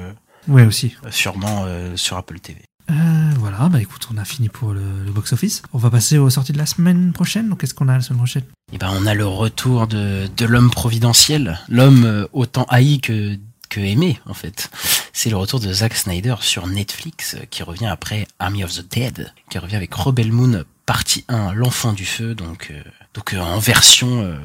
Ouais, 0.48 0.65
aussi. 0.65 0.95
Euh, 1.06 1.11
sûrement 1.11 1.65
euh, 1.65 1.95
sur 1.95 2.18
Apple 2.18 2.40
TV. 2.40 2.61
Euh, 2.90 2.94
voilà, 3.40 3.68
bah 3.69 3.82
écoute, 3.82 4.07
on 4.14 4.18
a 4.18 4.24
fini 4.24 4.48
pour 4.48 4.74
le, 4.74 5.03
le 5.06 5.11
box-office. 5.11 5.61
On 5.74 5.78
va 5.78 5.90
passer 5.90 6.18
aux 6.18 6.30
sorties 6.30 6.53
de 6.53 6.57
la 6.57 6.65
semaine 6.65 7.11
prochaine. 7.11 7.49
Donc, 7.49 7.60
qu'est-ce 7.60 7.74
qu'on 7.74 7.90
a 7.90 7.95
la 7.95 8.02
semaine 8.02 8.19
prochaine? 8.19 8.44
Et 8.72 8.78
ben 8.78 8.90
on 8.94 9.06
a 9.06 9.14
le 9.14 9.26
retour 9.26 9.88
de, 9.88 10.28
de 10.36 10.45
l'homme 10.45 10.72
providentiel, 10.72 11.60
l'homme 11.69 12.06
euh, 12.06 12.28
autant 12.34 12.65
haï 12.69 12.99
que 12.99 13.38
que 13.69 13.82
aimé 13.82 14.19
en 14.26 14.34
fait. 14.34 14.69
C'est 15.11 15.30
le 15.30 15.36
retour 15.36 15.60
de 15.60 15.72
Zack 15.74 15.94
Snyder 15.94 16.36
sur 16.40 16.68
Netflix 16.68 17.36
qui 17.49 17.64
revient 17.64 17.88
après 17.88 18.26
Army 18.40 18.64
of 18.64 18.74
the 18.74 18.90
Dead, 18.90 19.34
qui 19.49 19.57
revient 19.57 19.76
avec 19.76 19.94
Rebel 19.94 20.32
Moon 20.32 20.64
partie 20.86 21.26
1, 21.28 21.53
l'enfant 21.53 21.91
du 21.91 22.06
feu, 22.06 22.34
donc 22.34 22.69
euh, 22.72 22.82
donc 23.18 23.34
euh, 23.34 23.39
en 23.39 23.57
version 23.60 24.22
euh, 24.22 24.38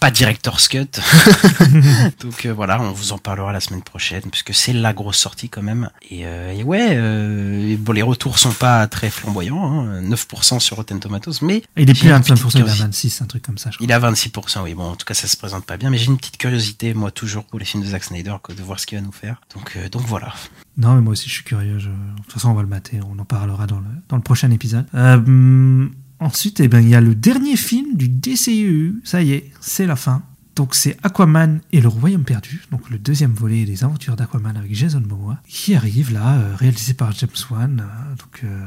pas 0.00 0.10
director's 0.10 0.68
cut. 0.68 0.84
donc 2.20 2.44
euh, 2.44 2.52
voilà, 2.52 2.80
on 2.82 2.90
vous 2.92 3.12
en 3.12 3.18
parlera 3.18 3.52
la 3.52 3.60
semaine 3.60 3.82
prochaine 3.82 4.22
puisque 4.30 4.52
c'est 4.52 4.72
la 4.72 4.92
grosse 4.92 5.16
sortie 5.16 5.48
quand 5.48 5.62
même. 5.62 5.88
Et, 6.10 6.26
euh, 6.26 6.52
et 6.52 6.62
ouais, 6.64 6.88
euh, 6.92 7.76
bon 7.78 7.92
les 7.92 8.02
retours 8.02 8.38
sont 8.38 8.50
pas 8.52 8.86
très 8.88 9.10
flamboyants, 9.10 9.64
hein, 9.86 10.02
9% 10.02 10.58
sur 10.60 10.76
Rotten 10.76 10.98
Tomatoes, 11.00 11.32
mais 11.42 11.62
Il 11.76 11.88
est 11.88 11.94
plus 11.98 12.10
à 12.10 12.16
une 12.16 12.22
petite 12.22 12.34
25%, 12.34 12.38
il 12.38 12.42
est 12.42 12.46
à 12.46 12.50
curiosité. 12.64 12.82
26, 12.84 13.22
un 13.22 13.26
truc 13.26 13.42
comme 13.42 13.58
ça, 13.58 13.70
je 13.70 13.76
crois. 13.76 13.84
Il 13.86 13.92
a 13.92 14.00
26%, 14.00 14.62
oui. 14.64 14.74
Bon, 14.74 14.90
en 14.90 14.96
tout 14.96 15.06
cas, 15.06 15.14
ça 15.14 15.26
se 15.28 15.36
présente 15.36 15.64
pas 15.64 15.76
bien, 15.76 15.90
mais 15.90 15.98
j'ai 15.98 16.06
une 16.06 16.16
petite 16.18 16.36
curiosité, 16.36 16.92
moi, 16.94 17.10
toujours 17.10 17.44
pour 17.44 17.58
les 17.60 17.64
films 17.64 17.82
de 17.84 17.88
Zack 17.88 18.04
Snyder, 18.04 18.34
de 18.48 18.62
voir 18.62 18.80
ce 18.80 18.86
qu'il 18.86 18.98
va 18.98 19.04
nous 19.04 19.12
faire. 19.12 19.40
Donc, 19.54 19.74
euh, 19.76 19.88
donc 19.88 20.02
voilà. 20.02 20.34
Non, 20.76 20.94
mais 20.94 21.00
moi 21.00 21.12
aussi, 21.12 21.28
je 21.28 21.34
suis 21.34 21.44
curieux. 21.44 21.78
je- 21.78 21.88
De 21.88 22.22
toute 22.24 22.32
façon, 22.32 22.50
on 22.50 22.54
va 22.54 22.62
le 22.62 22.68
mater. 22.68 22.98
On 23.08 23.18
en 23.18 23.24
parlera 23.24 23.66
dans 23.66 23.78
le, 23.78 23.86
dans 24.08 24.16
le 24.16 24.22
prochain 24.22 24.50
épisode. 24.50 24.86
Euh, 24.94 25.14
hum, 25.16 25.92
ensuite, 26.20 26.60
eh 26.60 26.68
ben, 26.68 26.80
il 26.80 26.88
y 26.88 26.94
a 26.94 27.00
le 27.00 27.14
dernier 27.14 27.56
film 27.56 27.96
du 27.96 28.08
DCU. 28.08 29.00
Ça 29.04 29.22
y 29.22 29.32
est, 29.32 29.50
c'est 29.60 29.86
la 29.86 29.96
fin. 29.96 30.22
Donc 30.56 30.74
c'est 30.74 30.96
Aquaman 31.02 31.60
et 31.70 31.82
le 31.82 31.88
Royaume 31.88 32.24
perdu, 32.24 32.62
donc 32.70 32.88
le 32.88 32.98
deuxième 32.98 33.32
volet 33.32 33.66
des 33.66 33.84
aventures 33.84 34.16
d'Aquaman 34.16 34.56
avec 34.56 34.74
Jason 34.74 35.02
Momoa, 35.06 35.38
qui 35.46 35.74
arrive 35.74 36.14
là, 36.14 36.38
euh, 36.38 36.56
réalisé 36.56 36.94
par 36.94 37.12
James 37.12 37.28
Wan. 37.50 37.80
euh, 37.80 38.10
donc 38.16 38.40
euh, 38.42 38.66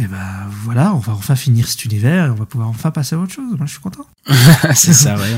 et 0.00 0.06
ben 0.06 0.46
voilà, 0.62 0.94
on 0.94 0.98
va 0.98 1.12
enfin 1.12 1.34
finir 1.34 1.66
cet 1.66 1.84
univers 1.84 2.26
et 2.26 2.30
on 2.30 2.34
va 2.34 2.46
pouvoir 2.46 2.68
enfin 2.68 2.90
passer 2.92 3.16
à 3.16 3.18
autre 3.18 3.32
chose. 3.32 3.50
Moi 3.56 3.66
je 3.66 3.72
suis 3.72 3.80
content. 3.80 4.06
c'est 4.74 4.92
ça, 4.92 5.16
ouais. 5.16 5.36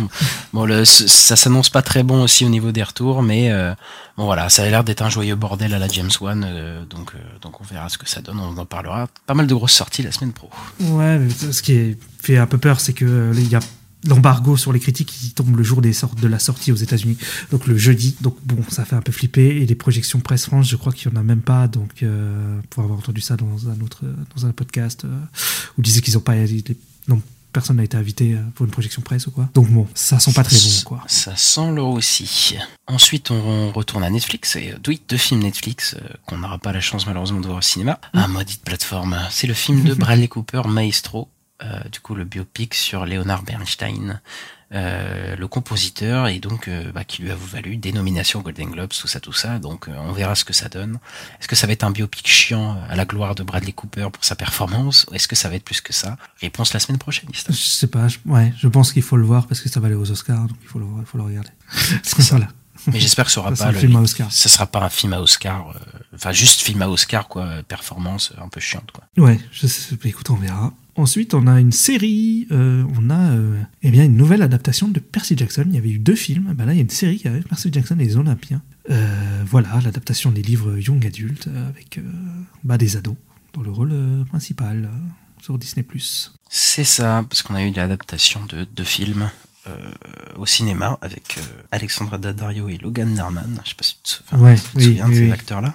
Bon, 0.53 0.67
le, 0.67 0.85
ça 0.85 1.35
s'annonce 1.37 1.71
pas 1.71 1.81
très 1.83 2.03
bon 2.03 2.23
aussi 2.23 2.45
au 2.45 2.49
niveau 2.51 2.71
des 2.71 2.83
retours, 2.83 3.23
mais 3.23 3.51
euh, 3.51 3.75
bon 4.19 4.25
voilà, 4.27 4.49
ça 4.51 4.63
a 4.63 4.69
l'air 4.69 4.85
d'être 4.85 5.01
un 5.03 5.09
joyeux 5.11 5.35
bordel 5.37 5.73
à 5.73 5.79
la 5.79 5.89
James 5.89 6.11
Wan, 6.21 6.45
euh, 6.47 6.85
donc 6.85 7.13
euh, 7.15 7.19
donc 7.41 7.61
on 7.61 7.65
verra 7.65 7.89
ce 7.89 7.97
que 7.99 8.09
ça 8.09 8.21
donne, 8.21 8.39
on 8.39 8.57
en 8.59 8.67
parlera. 8.67 9.09
Pas 9.27 9.35
mal 9.35 9.47
de 9.47 9.55
grosses 9.55 9.73
sorties 9.73 10.03
la 10.03 10.13
semaine 10.13 10.33
pro. 10.33 10.51
Ouais, 10.81 11.19
mais 11.19 11.31
ce 11.31 11.63
qui 11.63 11.73
est- 11.73 11.99
fait 12.23 12.37
un 12.37 12.47
peu 12.47 12.59
peur, 12.59 12.81
c'est 12.81 12.93
que 12.93 13.33
il 13.35 13.49
y 13.49 13.55
a 13.57 13.61
l'embargo 14.05 14.57
sur 14.57 14.73
les 14.73 14.81
critiques 14.81 15.09
qui 15.09 15.31
tombe 15.31 15.57
le 15.57 15.63
jour 15.63 15.83
des 15.83 15.93
sortes 15.93 16.19
de 16.21 16.27
la 16.29 16.39
sortie 16.39 16.73
aux 16.73 16.77
États-Unis, 16.77 17.19
donc 17.51 17.67
le 17.67 17.77
jeudi. 17.77 18.17
Donc 18.21 18.37
bon, 18.45 18.63
ça 18.69 18.85
fait 18.85 18.97
un 18.97 19.03
peu 19.03 19.13
flipper. 19.13 19.61
Et 19.63 19.67
les 19.67 19.75
projections 19.75 20.21
presse 20.21 20.47
France, 20.47 20.69
je 20.69 20.77
crois 20.77 20.93
qu'il 20.93 21.11
y 21.11 21.15
en 21.15 21.19
a 21.19 21.23
même 21.23 21.43
pas. 21.43 21.69
Donc 21.69 22.03
euh, 22.03 22.61
pour 22.71 22.83
avoir 22.85 22.99
entendu 22.99 23.21
ça 23.21 23.37
dans 23.37 23.69
un 23.69 23.81
autre 23.81 24.03
dans 24.35 24.47
un 24.47 24.53
podcast 24.53 25.05
euh, 25.05 25.19
où 25.79 25.83
disaient 25.83 26.01
qu'ils 26.01 26.17
ont 26.17 26.23
pas 26.23 26.35
les- 26.37 26.65
non 27.09 27.21
personne 27.53 27.79
n'a 27.79 27.85
été 27.85 27.97
invité 27.97 28.35
euh, 28.35 28.43
pour 28.55 28.65
une 28.65 28.71
projection 28.71 29.03
presse 29.03 29.27
ou 29.27 29.33
quoi. 29.33 29.49
Donc 29.55 29.69
bon, 29.71 29.89
ça 29.95 30.21
sent 30.21 30.33
pas 30.33 30.45
très 30.45 30.57
bon 30.57 30.83
quoi. 30.85 31.03
Ça 31.09 31.35
sent 31.37 31.73
le 31.73 31.83
aussi. 31.83 32.57
Ensuite, 32.87 33.31
on 33.33 33.73
retourne 33.73 34.05
à 34.05 34.11
Netflix 34.11 34.55
et 34.57 34.75
oui, 34.87 35.01
deux 35.09 35.17
films 35.17 35.41
Netflix 35.43 35.95
euh, 35.95 36.07
qu'on 36.27 36.39
n'aura 36.39 36.59
pas 36.59 36.73
la 36.73 36.81
chance 36.81 37.07
malheureusement 37.07 37.41
de 37.41 37.47
voir 37.47 37.59
au 37.59 37.63
cinéma. 37.63 37.99
Mm. 38.15 38.19
Un 38.19 38.29
maudite 38.29 38.63
plateforme. 38.63 39.19
C'est 39.31 39.47
le 39.49 39.55
film 39.55 39.83
de 39.83 39.95
Bradley 40.03 40.29
Cooper, 40.29 40.63
Maestro. 40.69 41.29
Euh, 41.63 41.89
du 41.91 42.01
coup, 42.01 42.15
le 42.15 42.25
biopic 42.25 42.75
sur 42.75 43.07
Leonard 43.07 43.43
Bernstein, 43.43 44.21
euh, 44.73 45.35
le 45.35 45.49
compositeur, 45.49 46.29
et 46.29 46.39
donc 46.39 46.69
euh, 46.69 46.93
bah, 46.93 47.03
qui 47.03 47.23
lui 47.23 47.33
a 47.33 47.35
valu 47.35 47.77
des 47.77 47.93
nominations 47.93 48.41
Golden 48.41 48.71
Globes, 48.71 48.93
tout 48.93 49.09
ça, 49.09 49.19
tout 49.19 49.33
ça. 49.33 49.59
Donc, 49.59 49.89
euh, 49.89 49.93
on 49.99 50.13
verra 50.13 50.37
ce 50.37 50.45
que 50.45 50.53
ça 50.53 50.69
donne. 50.69 51.01
Est-ce 51.41 51.49
que 51.49 51.57
ça 51.57 51.67
va 51.67 51.73
être 51.73 51.83
un 51.83 51.91
biopic 51.91 52.29
chiant 52.29 52.79
à 52.89 52.95
la 52.95 53.05
gloire 53.05 53.35
de 53.35 53.43
Bradley 53.43 53.73
Cooper 53.73 54.07
pour 54.13 54.25
sa 54.25 54.37
performance, 54.37 55.07
ou 55.11 55.15
est-ce 55.17 55.27
que 55.27 55.35
ça 55.35 55.49
va 55.49 55.57
être 55.57 55.65
plus 55.65 55.81
que 55.81 55.93
ça? 55.93 56.17
Réponse 56.41 56.73
la 56.73 56.79
semaine 56.79 56.99
prochaine. 56.99 57.29
Ista. 57.35 57.53
Je 57.53 57.59
sais 57.59 57.89
pas, 57.89 58.07
je, 58.07 58.19
ouais, 58.27 58.55
je 58.57 58.69
pense 58.69 58.93
qu'il 58.93 59.03
faut 59.03 59.17
le 59.17 59.25
voir 59.25 59.49
parce 59.49 59.61
que 59.61 59.69
ça 59.69 59.81
va 59.81 59.89
aller 59.89 59.97
aux 59.97 60.09
Oscars, 60.09 60.47
donc 60.47 60.57
il 60.63 60.69
faut 60.69 60.79
le, 60.79 60.87
il 61.01 61.07
faut 61.07 61.19
le 61.19 61.25
regarder. 61.25 61.51
voilà. 62.31 62.47
Mais 62.87 63.01
j'espère 63.01 63.25
que 63.25 63.33
ce 63.33 63.41
sera 63.41 63.51
Ça 63.51 63.57
sera 63.57 63.65
pas 63.65 63.71
un 63.71 63.73
le, 63.73 63.79
film 63.81 63.97
à 63.97 64.01
Oscar. 64.01 64.33
ça 64.33 64.49
sera 64.49 64.67
pas 64.67 64.81
un 64.85 64.89
film 64.89 65.13
à 65.15 65.21
Oscar, 65.21 65.75
enfin 66.15 66.31
juste 66.31 66.63
film 66.63 66.81
à 66.81 66.89
Oscar 66.89 67.27
quoi, 67.27 67.63
performance 67.67 68.33
un 68.41 68.49
peu 68.49 68.61
chiante 68.61 68.93
quoi. 68.93 69.05
Ouais, 69.17 69.39
je 69.51 69.67
sais, 69.67 69.97
écoute, 70.05 70.31
on 70.31 70.37
verra. 70.37 70.73
Ensuite, 70.97 71.35
on 71.35 71.47
a 71.47 71.61
une 71.61 71.73
série, 71.73 72.47
euh, 72.51 72.85
on 72.99 73.11
a 73.11 73.31
euh, 73.33 73.61
eh 73.83 73.91
bien 73.91 74.05
une 74.05 74.17
nouvelle 74.17 74.43
adaptation 74.43 74.89
de 74.89 74.99
Percy 75.01 75.37
Jackson. 75.37 75.65
Il 75.69 75.75
y 75.75 75.79
avait 75.79 75.91
eu 75.91 75.99
deux 75.99 76.15
films, 76.17 76.53
bah 76.55 76.65
là 76.65 76.73
il 76.73 76.77
y 76.77 76.81
a 76.81 76.83
une 76.83 76.91
série 76.91 77.19
qui 77.19 77.29
avait 77.29 77.41
Percy 77.41 77.71
Jackson 77.73 77.97
et 77.99 78.05
les 78.05 78.17
Olympiens. 78.17 78.61
Euh, 78.91 79.43
voilà, 79.47 79.79
l'adaptation 79.85 80.33
des 80.33 80.43
livres 80.43 80.77
young 80.79 81.05
adultes 81.07 81.47
euh, 81.49 81.69
avec 81.69 82.01
bah, 82.65 82.77
des 82.77 82.97
ados 82.97 83.15
dans 83.55 83.63
le 83.63 83.71
rôle 83.71 83.93
principal 84.29 84.91
sur 85.41 85.59
Disney+. 85.59 85.85
C'est 86.49 86.85
ça, 86.85 87.25
parce 87.29 87.43
qu'on 87.43 87.55
a 87.55 87.63
eu 87.65 87.73
l'adaptation 87.73 88.45
de 88.47 88.65
deux 88.65 88.85
films 88.85 89.31
au 90.37 90.47
cinéma 90.47 90.99
avec 91.03 91.39
Alexandra 91.71 92.19
Daddario 92.19 92.69
et 92.69 92.79
Logan 92.79 93.15
Lerman. 93.15 93.61
Je 93.65 93.71
sais 93.71 93.75
pas 93.77 93.85
si 93.85 93.97
tu 94.03 94.23
te, 94.25 94.37
Ouais, 94.37 94.57
oui, 94.75 94.83
souviens 94.85 95.09
de 95.09 95.15
ces 95.15 95.25
oui. 95.27 95.33
acteurs-là. 95.33 95.75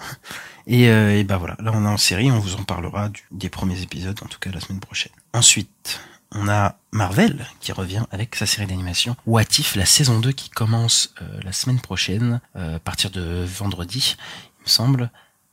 Et, 0.68 0.90
euh, 0.90 1.18
et 1.18 1.24
bah 1.24 1.38
voilà, 1.38 1.56
là 1.60 1.72
on 1.74 1.86
est 1.86 1.90
en 1.90 1.98
série, 1.98 2.32
on 2.32 2.40
vous 2.40 2.56
en 2.56 2.64
parlera 2.64 3.10
du- 3.10 3.24
des 3.32 3.50
premiers 3.50 3.82
épisodes, 3.82 4.18
en 4.24 4.28
tout 4.28 4.40
cas 4.40 4.50
la 4.52 4.60
semaine 4.60 4.80
prochaine. 4.80 5.12
Ensuite, 5.34 6.00
on 6.32 6.50
a 6.50 6.76
Marvel 6.92 7.46
qui 7.60 7.72
revient 7.72 8.04
avec 8.12 8.36
sa 8.36 8.46
série 8.46 8.66
d'animation 8.68 9.16
What 9.28 9.44
If, 9.60 9.76
la 9.76 9.86
saison 9.86 10.20
2 10.20 10.32
qui 10.32 10.50
commence 10.50 11.14
euh, 11.22 11.40
la 11.44 11.52
semaine 11.52 11.80
prochaine, 11.80 12.42
euh, 12.56 12.78
à 12.78 12.80
partir 12.80 13.12
de 13.12 13.46
vendredi, 13.46 14.16
il 14.60 14.64
me 14.64 14.70
semble, 14.70 15.12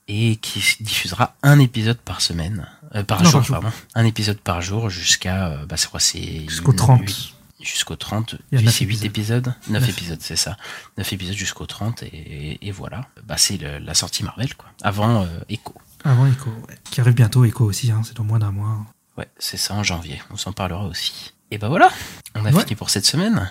et 0.09 0.37
qui 0.37 0.61
diffusera 0.81 1.37
un 1.43 1.59
épisode 1.59 1.99
par 1.99 2.21
semaine, 2.23 2.67
euh, 2.95 3.05
par, 3.05 3.23
Non, 3.23 3.31
jour, 3.31 3.41
par 3.41 3.45
jour. 3.45 3.61
pardon, 3.61 3.77
un 3.95 4.05
épisode 4.07 4.39
par 4.41 4.63
jour 4.63 4.89
jusqu'à, 4.91 5.49
euh, 5.49 5.67
bah 5.67 5.77
c'est 5.77 5.91
quoi, 5.91 6.01
c'est 6.01 6.49
Jusqu'au 6.49 6.73
une- 6.73 6.79
30. 6.79 7.32
Jusqu'au 7.63 7.97
30, 7.97 8.35
Il 8.51 8.55
y 8.55 8.57
a 8.57 8.59
puis 8.59 8.67
neuf 8.67 8.75
c'est 8.75 8.85
8 8.85 9.05
épisodes 9.05 9.55
9 9.69 9.81
Neuf. 9.81 9.89
épisodes, 9.89 10.19
c'est 10.21 10.37
ça. 10.37 10.57
9 10.99 11.13
épisodes 11.13 11.37
jusqu'au 11.37 11.67
30, 11.67 12.03
et, 12.03 12.59
et 12.67 12.71
voilà. 12.73 13.03
Bah, 13.25 13.37
c'est 13.39 13.57
la 13.59 13.95
sortie 13.95 14.25
Marvel, 14.25 14.55
quoi. 14.57 14.69
Avant 14.83 15.23
euh, 15.23 15.27
Echo. 15.49 15.75
Avant 16.05 16.27
Echo, 16.27 16.51
ouais. 16.69 16.77
qui 16.91 17.01
arrive 17.01 17.15
bientôt, 17.15 17.45
Echo 17.45 17.65
aussi, 17.65 17.91
hein, 17.93 18.03
c'est 18.05 18.17
dans 18.17 18.25
moins 18.25 18.41
d'un 18.41 18.51
mois. 18.51 18.85
Ouais, 19.17 19.29
c'est 19.39 19.57
ça 19.57 19.75
en 19.75 19.83
janvier. 19.83 20.21
On 20.31 20.37
s'en 20.37 20.53
parlera 20.53 20.85
aussi. 20.87 21.33
Et 21.51 21.59
bah 21.59 21.69
voilà, 21.69 21.91
on 22.35 22.45
a 22.47 22.51
Ouais. 22.51 22.63
fini 22.63 22.75
pour 22.75 22.89
cette 22.91 23.05
semaine. 23.07 23.51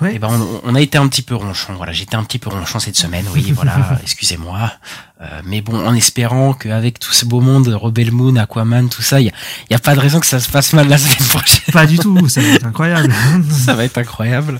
Ouais. 0.00 0.14
Et 0.14 0.18
ben 0.18 0.28
on, 0.30 0.60
on 0.64 0.74
a 0.74 0.80
été 0.80 0.98
un 0.98 1.06
petit 1.08 1.22
peu 1.22 1.34
ronchon. 1.34 1.74
Voilà, 1.74 1.92
j'étais 1.92 2.16
un 2.16 2.24
petit 2.24 2.38
peu 2.38 2.50
ronchon 2.50 2.78
cette 2.78 2.96
semaine. 2.96 3.24
Oui, 3.34 3.52
voilà, 3.54 3.98
excusez-moi. 4.02 4.72
Euh, 5.22 5.26
mais 5.44 5.60
bon, 5.60 5.86
en 5.86 5.94
espérant 5.94 6.54
qu'avec 6.54 6.98
tout 6.98 7.12
ce 7.12 7.26
beau 7.26 7.40
monde, 7.40 7.68
Rebel 7.68 8.10
Moon, 8.10 8.36
Aquaman, 8.36 8.88
tout 8.88 9.02
ça, 9.02 9.20
il 9.20 9.26
y 9.26 9.28
a, 9.28 9.32
y 9.70 9.74
a 9.74 9.78
pas 9.78 9.94
de 9.94 10.00
raison 10.00 10.18
que 10.18 10.26
ça 10.26 10.40
se 10.40 10.48
passe 10.48 10.72
mal 10.72 10.88
la 10.88 10.96
semaine 10.96 11.28
prochaine. 11.28 11.72
Pas 11.72 11.86
du 11.86 11.98
tout, 11.98 12.28
ça 12.28 12.40
va 12.40 12.48
être 12.48 12.64
incroyable. 12.66 13.12
ça 13.50 13.74
va 13.74 13.84
être 13.84 13.98
incroyable. 13.98 14.58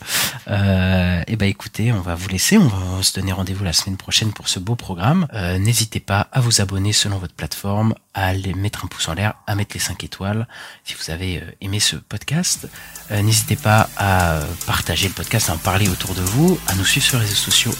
Euh, 0.48 1.22
et 1.26 1.36
ben 1.36 1.48
écoutez, 1.48 1.92
on 1.92 2.00
va 2.02 2.14
vous 2.14 2.28
laisser. 2.28 2.58
On 2.58 2.68
va 2.68 3.02
se 3.02 3.18
donner 3.18 3.32
rendez-vous 3.32 3.64
la 3.64 3.72
semaine 3.72 3.96
prochaine 3.96 4.32
pour 4.32 4.48
ce 4.48 4.58
beau 4.58 4.74
programme. 4.74 5.26
Euh, 5.34 5.58
N'hésitez 5.58 6.00
pas 6.00 6.28
à 6.32 6.40
vous 6.40 6.60
abonner 6.60 6.92
selon 6.92 7.18
votre 7.18 7.34
plateforme, 7.34 7.94
à 8.14 8.26
aller 8.26 8.54
mettre 8.54 8.84
un 8.84 8.88
pouce 8.88 9.08
en 9.08 9.14
l'air, 9.14 9.34
à 9.46 9.54
mettre 9.54 9.74
les 9.74 9.80
5 9.80 10.02
étoiles 10.04 10.46
si 10.84 10.94
vous 10.94 11.10
avez 11.10 11.38
euh, 11.38 11.50
aimé 11.60 11.80
ce 11.80 11.96
podcast. 11.96 12.68
Euh, 13.10 13.22
N'hésitez 13.22 13.56
pas 13.56 13.88
à 13.96 14.32
euh, 14.32 14.44
partager 14.66 15.08
le 15.08 15.14
podcast, 15.14 15.48
à 15.50 15.54
en 15.54 15.58
parler 15.58 15.88
autour 15.88 16.14
de 16.14 16.22
vous, 16.22 16.58
à 16.66 16.74
nous 16.74 16.84
suivre 16.84 17.06
sur 17.06 17.18
les 17.18 17.24
réseaux 17.24 17.36
sociaux 17.36 17.74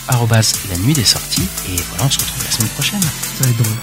la 0.68 0.76
nuit 0.78 0.94
des 0.94 1.04
sorties. 1.04 1.46
Et 1.68 1.76
voilà, 1.88 2.04
on 2.04 2.10
se 2.10 2.18
retrouve 2.18 2.44
la 2.44 2.50
semaine 2.50 2.70
prochaine. 2.70 3.00
Ça 3.02 3.44
va 3.44 3.50
être 3.50 3.56
drôle. 3.56 3.76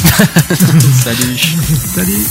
Salut 1.02 1.38
Salut 1.94 2.26